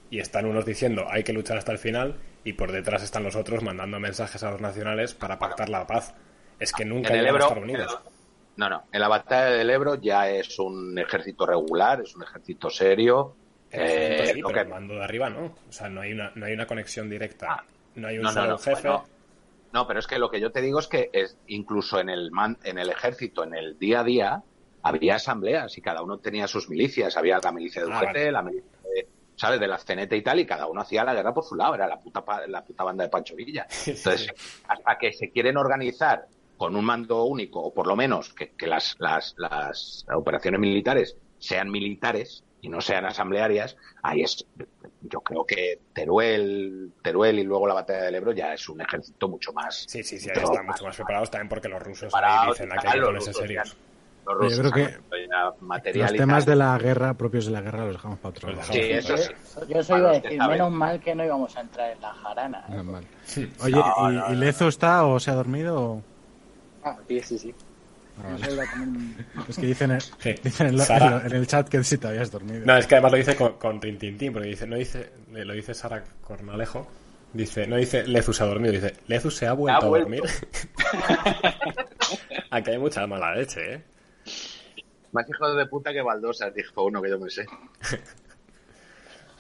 y 0.10 0.20
están 0.20 0.46
unos 0.46 0.66
diciendo 0.66 1.06
hay 1.10 1.24
que 1.24 1.34
luchar 1.34 1.58
hasta 1.58 1.72
el 1.72 1.78
final, 1.78 2.16
y 2.44 2.54
por 2.54 2.72
detrás 2.72 3.04
están 3.04 3.24
los 3.24 3.36
otros 3.36 3.62
mandando 3.64 4.00
mensajes 4.00 4.42
a 4.44 4.52
los 4.52 4.62
nacionales 4.62 5.14
para 5.14 5.38
pactar 5.38 5.70
la 5.70 5.86
paz. 5.86 6.14
Es 6.60 6.72
que 6.74 6.84
nunca 6.86 7.10
en 7.10 7.20
el 7.20 7.26
llegan 7.26 7.42
a 7.42 7.46
estar 7.46 7.60
unidos. 7.64 8.00
no, 8.58 8.70
no, 8.70 8.84
en 8.92 9.00
la 9.00 9.08
batalla 9.08 9.52
del 9.52 9.70
Ebro 9.70 9.96
ya 9.96 10.30
es 10.30 10.58
un 10.60 10.98
ejército 10.98 11.46
regular, 11.46 12.02
es 12.02 12.16
un 12.16 12.24
ejército 12.24 12.70
serio. 12.70 13.36
eh, 13.72 14.32
Sí, 14.34 14.40
lo 14.42 14.48
pero 14.48 14.60
que- 14.62 14.64
el 14.64 14.70
mando 14.70 14.96
de 14.96 15.04
arriba 15.04 15.30
no. 15.30 15.46
O 15.70 15.72
sea, 15.72 15.90
no 15.90 16.02
hay 16.02 16.12
una, 16.14 16.32
no 16.34 16.46
hay 16.48 16.54
una 16.54 16.66
conexión 16.66 17.08
directa. 17.10 17.48
Ah, 17.52 17.64
No 17.96 18.08
hay 18.08 18.18
un 18.18 18.24
no, 18.24 18.30
no, 18.30 18.34
solo 18.34 18.48
no, 18.50 18.58
jefe. 18.58 18.82
bueno, 18.88 19.06
no, 19.74 19.86
pero 19.88 20.00
es 20.00 20.08
que 20.08 20.20
lo 20.20 20.30
que 20.30 20.40
yo 20.40 20.52
te 20.52 20.62
digo 20.62 20.80
es 20.80 20.88
que 20.88 21.10
es, 21.14 21.38
incluso 21.48 22.00
en 22.00 22.10
el, 22.10 22.32
man- 22.32 22.58
en 22.64 22.78
el 22.80 22.90
ejército, 22.90 23.44
en 23.44 23.54
el 23.54 23.78
día 23.78 24.02
a 24.02 24.04
día, 24.04 24.44
había 24.82 25.16
asambleas 25.16 25.78
y 25.78 25.82
cada 25.82 26.02
uno 26.02 26.18
tenía 26.20 26.48
sus 26.48 26.70
milicias. 26.70 27.18
Había 27.18 27.40
la 27.44 27.52
milicia 27.52 27.84
de 27.86 27.92
Ah, 27.92 28.02
vale. 28.04 28.32
la 28.32 28.42
milicia 28.42 28.70
de, 28.96 29.08
¿sabes? 29.36 29.60
de 29.60 29.68
la 29.68 29.78
CNT 29.78 30.14
y 30.14 30.22
tal, 30.22 30.40
y 30.40 30.46
cada 30.46 30.68
uno 30.68 30.82
hacía 30.82 31.04
la 31.04 31.14
guerra 31.14 31.34
por 31.34 31.44
su 31.44 31.56
lado. 31.56 31.76
Era 31.76 31.88
la 31.88 32.00
puta, 32.00 32.24
la 32.48 32.64
puta 32.64 32.84
banda 32.84 33.04
de 33.04 33.10
Pancho 33.10 33.36
Villa. 33.36 33.68
Entonces, 33.86 34.28
hasta 34.68 34.98
que 34.98 35.12
se 35.14 35.30
quieren 35.32 35.58
organizar 35.58 36.26
con 36.58 36.76
un 36.76 36.84
mando 36.86 37.24
único, 37.26 37.62
o 37.62 37.74
por 37.74 37.88
lo 37.88 37.96
menos 37.96 38.34
que, 38.34 38.50
que 38.52 38.68
las, 38.68 38.96
las, 39.00 39.34
las 39.38 40.06
operaciones 40.14 40.60
militares 40.60 41.16
sean 41.38 41.70
militares 41.70 42.44
y 42.62 42.70
no 42.70 42.82
sean 42.82 43.06
asamblearias, 43.06 43.76
ahí 44.04 44.22
es, 44.24 44.46
yo 45.02 45.22
creo 45.22 45.46
que 45.46 45.80
Teruel, 45.94 46.94
Teruel 47.02 47.40
y 47.40 47.44
luego 47.44 47.68
la 47.68 47.74
batalla 47.74 48.04
del 48.04 48.16
Ebro 48.16 48.32
ya 48.34 48.54
es 48.54 48.68
un 48.70 48.82
ejército 48.82 49.30
mucho 49.30 49.54
más. 49.54 49.86
Sí, 49.88 50.04
sí, 50.04 50.20
sí, 50.20 50.30
ahí 50.30 50.36
mucho 50.38 50.52
están 50.52 50.66
mucho 50.66 50.84
más 50.86 50.96
preparados 50.96 51.32
también 51.32 51.50
porque 51.50 51.70
los 51.70 51.82
rusos 51.82 52.14
ahí 52.14 52.48
dicen 52.50 52.70
y 52.76 52.92
que 52.92 52.98
los 52.98 53.14
rusos 53.16 53.38
serios. 53.38 53.78
Los 54.26 54.36
Yo 54.36 54.64
rusos 54.64 54.72
creo 54.72 54.88
que 54.88 54.98
material 55.62 56.04
Los 56.08 56.14
y 56.14 56.18
temas 56.18 56.46
de 56.46 56.56
la 56.56 56.78
guerra, 56.78 57.14
propios 57.16 57.46
de 57.46 57.52
la 57.52 57.62
guerra, 57.62 57.86
los 57.86 57.94
dejamos 57.94 58.20
para 58.20 58.30
otro 58.30 58.52
lado. 58.52 58.74
Sí, 58.74 58.80
eso 58.80 59.18
sí. 59.18 59.34
Yo 59.68 59.80
eso 59.80 59.98
iba 59.98 60.12
a 60.12 60.14
decir, 60.20 60.40
menos 60.40 60.72
mal 60.72 61.00
que 61.00 61.16
no 61.16 61.26
íbamos 61.26 61.56
a 61.56 61.62
entrar 61.62 61.92
en 61.92 62.02
la 62.02 62.14
jarana. 62.14 62.60
¿eh? 62.68 62.72
Menos 62.72 62.86
mal. 62.86 63.08
Oye, 63.64 63.72
No, 63.74 63.80
¿y, 63.82 64.02
no, 64.02 64.10
y 64.10 64.14
no. 64.14 64.36
Lezo 64.36 64.68
está 64.68 65.06
o 65.06 65.20
se 65.20 65.32
ha 65.32 65.36
dormido? 65.36 65.82
o- 65.82 66.04
Ah, 66.84 66.98
sí, 67.08 67.22
sí, 67.22 67.38
sí. 67.38 67.56
Ah, 68.22 68.36
vale. 68.40 68.64
Es 69.48 69.56
que 69.58 69.66
dicen, 69.68 69.98
dicen 70.44 70.68
en, 70.68 70.78
lo- 70.78 70.84
Sara. 70.84 71.06
en 71.06 71.12
lo- 71.12 71.26
en 71.28 71.34
el 71.36 71.48
chat 71.48 71.70
que 71.70 71.84
si 71.84 71.98
te 71.98 72.08
habías 72.08 72.32
dormido. 72.32 72.66
No, 72.66 72.78
es 72.78 72.86
que 72.88 72.96
además 72.96 73.12
lo 73.14 73.18
dice 73.18 73.36
con, 73.36 73.54
con 73.58 73.82
Rintintín, 73.82 74.34
porque 74.34 74.50
dice, 74.50 74.68
no 74.68 74.76
dice, 74.76 75.12
lo 75.32 75.54
dice 75.54 75.74
Sara 75.74 76.04
Cornalejo, 76.22 76.88
dice, 77.34 77.66
no 77.68 77.78
dice 77.78 78.06
Lezu 78.08 78.34
se 78.34 78.44
ha 78.44 78.48
dormido, 78.48 78.74
dice 78.74 78.94
Lezu 79.08 79.32
se 79.32 79.48
ha 79.48 79.54
vuelto 79.54 79.86
a 79.86 79.90
vuelto. 79.90 80.10
dormir. 80.10 80.24
Aquí 82.52 82.72
hay 82.72 82.78
mucha 82.78 83.06
mala 83.08 83.36
leche, 83.36 83.74
¿eh? 83.76 83.84
Más 85.12 85.28
hijos 85.30 85.56
de 85.58 85.66
puta 85.68 85.92
que 85.94 86.02
baldosas, 86.02 86.54
dijo 86.54 86.84
uno 86.86 87.02
que 87.02 87.10
yo 87.10 87.20
me 87.20 87.30
sé. 87.30 87.46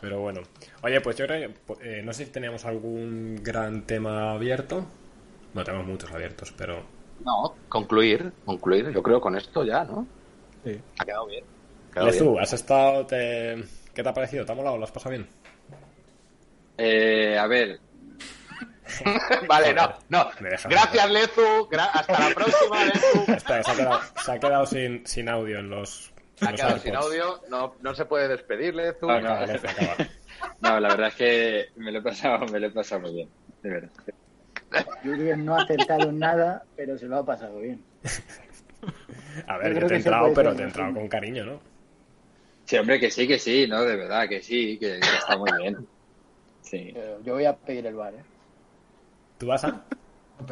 Pero 0.01 0.21
bueno. 0.21 0.41
Oye, 0.81 1.01
pues 1.01 1.17
yo 1.17 1.27
creo 1.27 1.51
que, 1.51 1.99
eh, 1.99 2.01
no 2.01 2.13
sé 2.13 2.25
si 2.25 2.31
teníamos 2.31 2.63
algún 2.65 3.39
gran 3.43 3.85
tema 3.85 4.31
abierto. 4.31 4.87
No, 5.53 5.63
tenemos 5.63 5.85
muchos 5.87 6.11
abiertos, 6.11 6.53
pero 6.55 6.85
No, 7.25 7.55
concluir, 7.67 8.31
concluir. 8.45 8.91
Yo 8.91 9.03
creo 9.03 9.19
con 9.21 9.35
esto 9.35 9.63
ya, 9.63 9.83
¿no? 9.83 10.07
Sí. 10.63 10.79
Ha 10.99 11.05
quedado 11.05 11.25
bien. 11.27 11.43
Ha 11.43 11.93
quedado 11.93 12.11
bien. 12.11 12.19
Lezu, 12.19 12.39
¿has 12.39 12.53
estado, 12.53 13.05
te... 13.05 13.63
¿qué 13.93 14.03
te 14.03 14.09
ha 14.09 14.13
parecido? 14.13 14.45
¿Te 14.45 14.51
ha 14.51 14.55
molado? 14.55 14.77
¿Lo 14.77 14.83
has 14.85 14.91
pasado 14.91 15.11
bien? 15.11 15.27
Eh, 16.77 17.37
a 17.37 17.45
ver, 17.47 17.79
Vale, 19.47 19.73
no, 19.73 19.93
no. 20.09 20.29
Gracias, 20.39 21.11
Lezu. 21.11 21.41
Gra- 21.69 21.91
hasta 21.93 22.29
la 22.29 22.33
próxima, 22.33 22.85
Lezu. 22.85 23.23
Espera, 23.31 23.63
se 23.63 23.71
ha 23.71 23.75
quedado, 23.75 23.99
se 24.23 24.31
ha 24.31 24.39
quedado 24.39 24.65
sin, 24.65 25.05
sin 25.05 25.29
audio 25.29 25.59
en 25.59 25.69
los, 25.69 26.11
en 26.41 26.47
Ha 26.47 26.51
los 26.51 26.59
quedado 26.59 26.79
sin 26.79 26.95
audio. 26.95 27.41
No, 27.49 27.75
no 27.81 27.93
se 27.93 28.05
puede 28.05 28.27
despedir, 28.27 28.73
Lezu. 28.75 29.07
No, 29.07 29.19
no. 29.21 29.35
No, 30.61 30.79
la 30.79 30.89
verdad 30.89 31.07
es 31.09 31.15
que 31.15 31.65
me 31.75 31.91
lo 31.91 31.99
he 31.99 32.01
pasado, 32.01 32.45
me 32.45 32.59
lo 32.61 32.67
he 32.67 32.71
pasado 32.71 33.01
muy 33.01 33.13
bien, 33.13 33.29
de 33.61 33.69
verdad. 33.69 33.89
Jürgen 35.03 35.45
no 35.45 35.55
ha 35.55 35.63
acertado 35.63 36.11
nada, 36.11 36.63
pero 36.75 36.97
se 36.97 37.05
lo 37.05 37.17
ha 37.17 37.25
pasado 37.25 37.59
bien. 37.59 37.83
A 39.47 39.57
ver, 39.57 39.79
Yo 39.79 39.87
te 39.87 39.93
he 39.95 39.97
entrado, 39.97 40.33
pero 40.33 40.55
te 40.55 40.61
he 40.61 40.65
entrado 40.65 40.93
con 40.93 41.07
cariño, 41.07 41.45
¿no? 41.45 41.59
Sí, 42.65 42.77
hombre, 42.77 42.99
que 42.99 43.09
sí, 43.09 43.27
que 43.27 43.39
sí, 43.39 43.65
¿no? 43.67 43.81
De 43.81 43.95
verdad, 43.95 44.27
que 44.29 44.41
sí, 44.41 44.77
que, 44.77 44.99
que 44.99 45.17
está 45.17 45.37
muy 45.37 45.49
bien. 45.59 45.87
Sí. 46.61 46.93
Eh, 46.95 47.17
Yo 47.23 47.33
voy 47.33 47.45
a 47.45 47.55
pedir 47.55 47.87
el 47.87 47.95
bar, 47.95 48.13
¿eh? 48.13 48.23
¿Tú 49.37 49.47
vas 49.47 49.63
a...? 49.63 49.83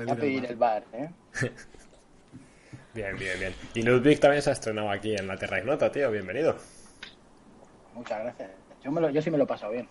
A 0.08 0.16
pedir 0.16 0.46
el 0.46 0.56
bar, 0.56 0.84
¿eh? 0.94 1.10
Bien, 2.94 3.16
bien, 3.16 3.40
bien. 3.40 3.54
Y 3.76 3.84
Ludwig 3.84 4.20
también 4.20 4.42
se 4.42 4.50
ha 4.50 4.54
estrenado 4.54 4.90
aquí 4.90 5.14
en 5.14 5.28
la 5.28 5.38
Terra 5.38 5.60
Ignota, 5.60 5.92
tío. 5.92 6.10
Bienvenido. 6.10 6.58
Muchas 7.94 8.24
gracias. 8.24 8.50
Yo, 8.84 8.92
me 8.92 9.00
lo, 9.00 9.12
yo 9.12 9.22
sí 9.22 9.30
me 9.30 9.38
lo 9.38 9.44
he 9.44 9.48
pasado 9.48 9.72
bien. 9.74 9.88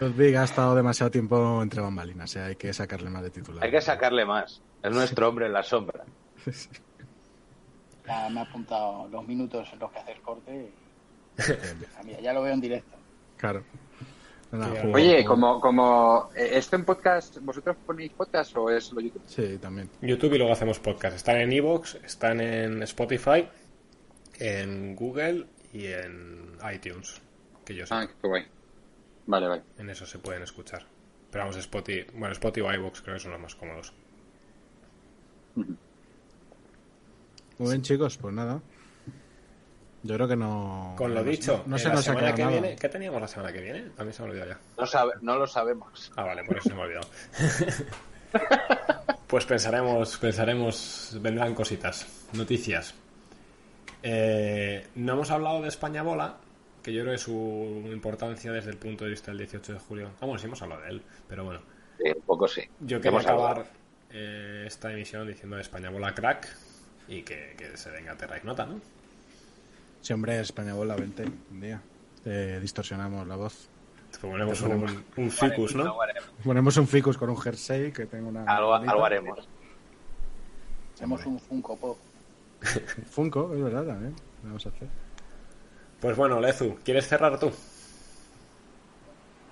Ludwig 0.00 0.36
ha 0.36 0.44
estado 0.44 0.74
demasiado 0.74 1.10
tiempo 1.10 1.62
entre 1.62 1.80
bambalinas, 1.80 2.34
¿eh? 2.36 2.42
hay 2.42 2.56
que 2.56 2.72
sacarle 2.72 3.10
más 3.10 3.22
de 3.22 3.30
titular. 3.30 3.64
Hay 3.64 3.70
que 3.70 3.80
sacarle 3.80 4.24
más. 4.24 4.60
Es 4.82 4.92
nuestro 4.92 5.28
hombre 5.28 5.46
en 5.46 5.52
la 5.52 5.62
sombra. 5.62 6.04
Ya 8.06 8.28
me 8.28 8.40
ha 8.40 8.42
apuntado 8.42 9.08
los 9.08 9.26
minutos 9.26 9.66
en 9.72 9.78
los 9.78 9.90
que 9.90 9.98
haces 9.98 10.20
corte. 10.20 10.52
y- 10.54 12.04
mira, 12.06 12.20
ya 12.20 12.32
lo 12.34 12.42
veo 12.42 12.52
en 12.52 12.60
directo. 12.60 12.96
Claro. 13.38 13.64
Sí, 14.52 14.58
Oye, 14.92 15.24
como, 15.24 15.58
como 15.58 16.28
eh, 16.36 16.50
esto 16.52 16.76
en 16.76 16.84
podcast, 16.84 17.38
¿vosotros 17.40 17.76
ponéis 17.86 18.12
podcast 18.12 18.54
o 18.58 18.68
es 18.70 18.84
solo 18.84 19.00
YouTube? 19.00 19.22
Sí, 19.26 19.56
también. 19.58 19.88
YouTube 20.02 20.34
y 20.34 20.38
luego 20.38 20.52
hacemos 20.52 20.78
podcast. 20.80 21.16
Están 21.16 21.38
en 21.38 21.52
Evox, 21.52 21.94
están 22.04 22.40
en 22.42 22.82
Spotify, 22.82 23.48
en 24.38 24.94
Google 24.94 25.46
y 25.72 25.86
en 25.86 26.58
iTunes. 26.72 27.22
Que 27.64 27.74
yo 27.74 27.86
sé. 27.86 27.94
Ah, 27.94 28.06
qué 28.06 28.28
guay. 28.28 28.44
Vale, 29.26 29.48
vale. 29.48 29.62
En 29.78 29.90
eso 29.90 30.04
se 30.06 30.18
pueden 30.18 30.42
escuchar. 30.42 30.84
Pero 31.30 31.44
vamos, 31.44 31.56
Spotify, 31.56 32.06
bueno, 32.14 32.32
Spotify 32.32 32.66
o 32.66 32.72
iVoox 32.74 33.00
creo 33.02 33.14
que 33.14 33.20
son 33.20 33.32
los 33.32 33.40
más 33.40 33.54
cómodos. 33.54 33.92
Muy 37.58 37.68
bien, 37.70 37.82
chicos, 37.82 38.16
pues 38.18 38.34
nada. 38.34 38.60
Yo 40.02 40.14
creo 40.16 40.28
que 40.28 40.36
no. 40.36 40.94
Con 40.98 41.14
lo 41.14 41.22
no- 41.22 41.30
dicho, 41.30 41.62
no, 41.66 41.78
se 41.78 41.88
la 41.88 41.94
nos 41.94 42.00
ha 42.00 42.12
semana 42.12 42.20
quedado 42.34 42.36
que 42.36 42.42
nada. 42.44 42.60
viene, 42.60 42.76
¿qué 42.76 42.88
teníamos 42.88 43.20
la 43.20 43.28
semana 43.28 43.52
que 43.52 43.60
viene? 43.60 43.90
A 43.96 44.04
mí 44.04 44.12
se 44.12 44.22
me 44.22 44.28
ha 44.28 44.30
olvidado 44.30 44.50
ya. 44.50 44.58
No, 44.78 44.86
sabe, 44.86 45.12
no 45.22 45.36
lo 45.38 45.46
sabemos. 45.46 46.12
Ah, 46.16 46.24
vale, 46.24 46.44
por 46.44 46.58
eso 46.58 46.68
se 46.68 46.74
me 46.74 46.80
ha 46.82 46.84
olvidado. 46.84 47.08
pues 49.26 49.46
pensaremos, 49.46 50.18
pensaremos, 50.18 51.16
vendrán 51.22 51.54
cositas, 51.54 52.06
noticias. 52.34 52.94
Eh, 54.02 54.88
no 54.96 55.14
hemos 55.14 55.30
hablado 55.30 55.62
de 55.62 55.68
España 55.68 56.02
Bola, 56.02 56.36
que 56.84 56.92
yo 56.92 57.02
creo 57.02 57.14
que 57.14 57.18
su 57.18 57.82
importancia 57.90 58.52
desde 58.52 58.70
el 58.70 58.76
punto 58.76 59.04
de 59.04 59.10
vista 59.10 59.30
del 59.30 59.38
18 59.38 59.72
de 59.72 59.78
julio. 59.78 60.10
Vamos, 60.20 60.40
sí 60.40 60.46
hemos 60.46 60.60
hablado 60.62 60.82
de 60.82 60.90
él, 60.90 61.02
pero 61.26 61.44
bueno. 61.44 61.60
Sí, 61.98 62.12
un 62.14 62.22
poco 62.22 62.46
sí. 62.46 62.60
Yo 62.80 63.00
quería 63.00 63.18
acabar 63.20 63.64
eh, 64.10 64.64
esta 64.66 64.92
emisión 64.92 65.26
diciendo 65.26 65.58
España 65.58 65.90
Bola 65.90 66.14
crack 66.14 66.46
y 67.08 67.22
que, 67.22 67.54
que 67.56 67.76
se 67.76 67.90
venga 67.90 68.16
Terra 68.16 68.36
Ignota, 68.36 68.66
¿no? 68.66 68.80
Sí, 70.04 70.12
hombre, 70.12 70.38
España 70.38 70.74
bola, 70.74 70.96
vente 70.96 71.24
un 71.50 71.60
día. 71.62 71.80
Te 72.22 72.60
distorsionamos 72.60 73.26
la 73.26 73.36
voz. 73.36 73.70
Ponemos 74.20 74.60
un, 74.60 75.04
un 75.16 75.30
ficus, 75.30 75.74
¿no? 75.74 75.96
Ponemos 76.44 76.76
un 76.76 76.86
ficus 76.86 77.16
con 77.16 77.30
un 77.30 77.38
jersey 77.38 77.90
que 77.90 78.04
tengo 78.04 78.28
una. 78.28 78.44
Algo, 78.44 78.74
haremos. 79.02 79.48
Hacemos 80.94 81.24
un 81.24 81.40
Funko 81.40 81.76
Pop. 81.78 81.98
Funko, 83.10 83.54
es 83.54 83.62
verdad 83.62 83.86
también. 83.86 84.14
Lo 84.42 84.48
Vamos 84.48 84.66
a 84.66 84.68
hacer. 84.68 84.88
Pues 86.00 86.16
bueno, 86.16 86.40
Lezu, 86.40 86.76
¿quieres 86.84 87.06
cerrar 87.08 87.38
tú? 87.38 87.50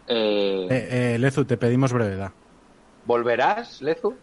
Eh, 0.08 0.66
Eh, 0.70 1.14
eh, 1.14 1.18
Lezu, 1.18 1.44
te 1.44 1.56
pedimos 1.56 1.92
brevedad. 1.92 2.30
¿Volverás, 3.04 3.80
Lezu? 3.82 4.14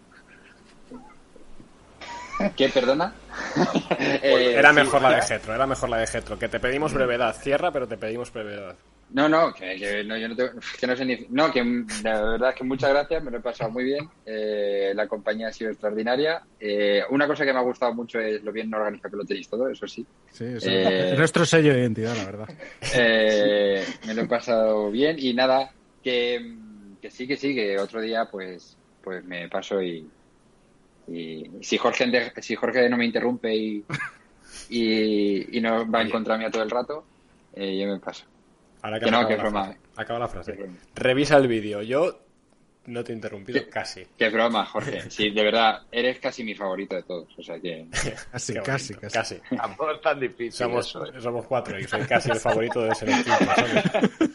¿Qué, 2.56 2.70
perdona? 2.70 3.14
Eh, 4.00 4.54
Era 4.58 4.70
sí, 4.70 4.76
mejor 4.76 5.02
la 5.02 5.16
de 5.16 5.22
Getro, 5.22 5.54
era 5.54 5.68
mejor 5.68 5.90
la 5.90 5.98
de 5.98 6.08
Getro. 6.08 6.40
Que 6.40 6.48
te 6.48 6.60
pedimos 6.60 6.94
brevedad. 6.94 7.36
Cierra, 7.36 7.72
pero 7.72 7.88
te 7.88 7.98
pedimos 7.98 8.32
brevedad. 8.32 8.76
No, 9.12 9.28
no, 9.28 9.52
que, 9.54 9.76
que 9.78 10.04
no, 10.04 10.16
yo 10.18 10.28
no, 10.28 10.36
tengo- 10.36 10.52
que 10.80 10.86
no 10.88 10.96
sé 10.96 11.04
ni... 11.06 11.26
No, 11.30 11.52
que 11.52 11.64
la 12.04 12.22
verdad 12.22 12.50
es 12.50 12.56
que 12.56 12.64
muchas 12.64 12.92
gracias, 12.92 13.24
me 13.24 13.32
lo 13.32 13.38
he 13.38 13.42
pasado 13.42 13.72
muy 13.72 13.84
bien. 13.84 14.08
Eh, 14.26 14.92
la 14.96 15.08
compañía 15.08 15.48
ha 15.48 15.52
sido 15.52 15.72
extraordinaria. 15.72 16.42
Eh, 16.60 17.02
una 17.10 17.26
cosa 17.26 17.44
que 17.46 17.52
me 17.54 17.60
ha 17.60 17.64
gustado 17.64 17.94
mucho 17.94 18.20
es 18.20 18.44
lo 18.44 18.52
bien 18.52 18.72
organizado 18.74 19.10
que 19.12 19.18
lo 19.18 19.26
tenéis 19.26 19.50
todo, 19.50 19.68
eso 19.70 19.88
sí. 19.88 20.06
Sí, 20.32 20.46
eso 20.46 20.70
Eh, 20.70 21.12
es 21.14 21.18
nuestro 21.18 21.44
sello 21.46 21.74
de 21.74 21.80
identidad, 21.80 22.16
la 22.16 22.26
verdad. 22.26 22.48
Eh, 22.94 23.84
me 24.06 24.14
lo 24.14 24.22
he 24.22 24.28
pasado 24.28 24.92
bien 24.92 25.16
y 25.20 25.34
nada, 25.34 25.72
que, 26.04 26.56
que 27.02 27.10
sí, 27.10 27.28
que 27.28 27.36
sí, 27.38 27.56
que 27.56 27.80
otro 27.80 28.02
día 28.02 28.26
pues, 28.30 28.78
pues 29.02 29.24
me 29.26 29.48
paso 29.50 29.82
y, 29.82 30.08
y 31.08 31.50
si 31.62 31.78
Jorge 31.80 32.32
si 32.42 32.56
Jorge 32.56 32.88
no 32.90 32.98
me 32.98 33.06
interrumpe 33.06 33.56
y, 33.56 33.84
y, 34.70 35.58
y 35.58 35.62
no 35.62 35.90
va 35.90 36.00
a 36.00 36.04
encontrarme 36.04 36.46
a 36.46 36.52
todo 36.52 36.62
el 36.64 36.70
rato, 36.70 37.06
eh, 37.56 37.78
yo 37.80 37.88
me 37.88 38.00
paso. 38.00 38.26
Ahora 38.82 39.00
Que 39.00 39.12
no, 39.12 39.18
acaba 39.18 39.28
que 39.28 39.34
la 39.34 39.38
es 39.38 39.42
broma. 39.44 39.64
frase. 39.66 39.80
Acaba 39.98 40.20
la 40.20 40.28
frase. 40.28 40.54
Que. 40.56 40.70
Revisa 40.96 41.38
el 41.38 41.48
vídeo. 41.48 41.82
Yo 41.82 42.20
no 42.86 43.04
te 43.04 43.12
he 43.12 43.16
interrumpido 43.16 43.60
¿Qué? 43.64 43.70
casi. 43.70 44.08
Qué 44.18 44.30
broma, 44.30 44.66
Jorge. 44.66 45.10
Sí, 45.12 45.30
de 45.32 45.44
verdad, 45.44 45.82
eres 45.92 46.20
casi 46.20 46.44
mi 46.44 46.56
favorito 46.56 46.96
de 46.96 47.04
todos. 47.04 47.28
O 47.38 47.44
sea 47.44 47.60
que. 47.60 47.86
Casi, 48.32 48.54
casi, 48.56 48.94
casi. 48.96 49.14
casi. 49.14 49.36
Tampoco 49.56 49.92
es 49.92 50.02
tan 50.02 50.20
difícil. 50.20 50.52
Somos, 50.54 50.88
eso, 50.88 51.06
¿eh? 51.06 51.22
somos 51.22 51.46
cuatro 51.46 51.80
y 51.80 51.84
soy 51.84 52.02
casi 52.04 52.32
el 52.32 52.40
favorito 52.40 52.82
de 52.82 52.90
quinto, 52.92 53.32
¿sabes? 53.56 53.84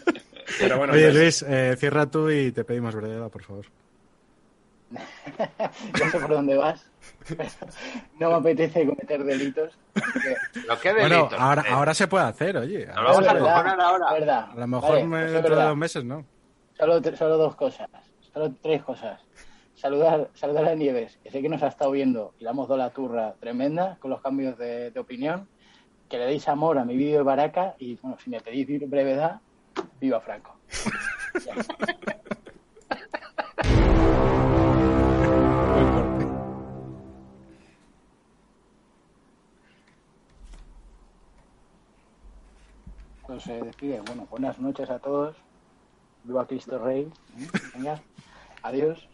Pero 0.58 0.78
bueno, 0.78 0.92
Oye, 0.92 1.08
entonces, 1.08 1.42
Luis, 1.42 1.44
eh, 1.48 1.74
cierra 1.78 2.06
tú 2.06 2.30
y 2.30 2.52
te 2.52 2.64
pedimos 2.64 2.94
verdad, 2.94 3.28
por 3.30 3.42
favor. 3.42 3.64
Ya 5.98 6.10
sé 6.10 6.18
por 6.20 6.30
dónde 6.30 6.56
vas. 6.56 6.84
no 8.18 8.30
me 8.30 8.34
apetece 8.36 8.86
cometer 8.86 9.24
delitos. 9.24 9.78
Bueno, 10.98 11.28
ahora, 11.38 11.64
ahora 11.70 11.94
se 11.94 12.08
puede 12.08 12.24
hacer, 12.24 12.56
oye. 12.56 12.86
Vamos 12.86 13.18
a 13.18 13.20
puede. 13.20 13.34
verdad, 13.34 13.54
cojonar 13.56 13.80
ahora. 13.80 14.12
verdad. 14.12 14.48
A 14.50 14.54
lo 14.56 14.66
mejor 14.66 14.90
Vale, 14.90 15.04
me- 15.06 15.24
es 15.26 15.32
dentro 15.32 15.56
de 15.56 15.62
dos 15.62 15.76
meses 15.76 16.04
no. 16.04 16.24
Solo, 16.78 17.00
solo 17.16 17.36
dos 17.36 17.54
cosas, 17.56 17.88
solo 18.32 18.52
tres 18.62 18.82
cosas. 18.82 19.20
Saludar, 19.74 20.30
saludar 20.34 20.66
a 20.66 20.74
Nieves, 20.74 21.18
que 21.22 21.30
sé 21.30 21.42
que 21.42 21.48
nos 21.48 21.62
ha 21.62 21.68
estado 21.68 21.90
viendo 21.90 22.34
y 22.38 22.44
le 22.44 22.50
hemos 22.50 22.68
dado 22.68 22.78
la 22.78 22.90
turra 22.90 23.34
tremenda 23.40 23.96
con 24.00 24.10
los 24.10 24.20
cambios 24.20 24.56
de, 24.58 24.90
de 24.90 25.00
opinión. 25.00 25.48
Que 26.08 26.18
le 26.18 26.26
deis 26.26 26.46
amor 26.48 26.78
a 26.78 26.84
mi 26.84 26.96
vídeo 26.96 27.18
de 27.18 27.22
Baraca 27.24 27.74
y, 27.78 27.96
bueno, 27.96 28.16
si 28.22 28.30
me 28.30 28.40
pedís 28.40 28.88
brevedad, 28.88 29.40
viva 30.00 30.20
Franco. 30.20 30.56
se 43.44 43.60
despide. 43.60 44.00
Bueno, 44.00 44.26
buenas 44.30 44.58
noches 44.58 44.88
a 44.90 44.98
todos. 44.98 45.36
Viva 46.24 46.46
Cristo 46.46 46.78
Rey. 46.78 47.10
¿eh? 47.38 48.00
Adiós. 48.62 49.08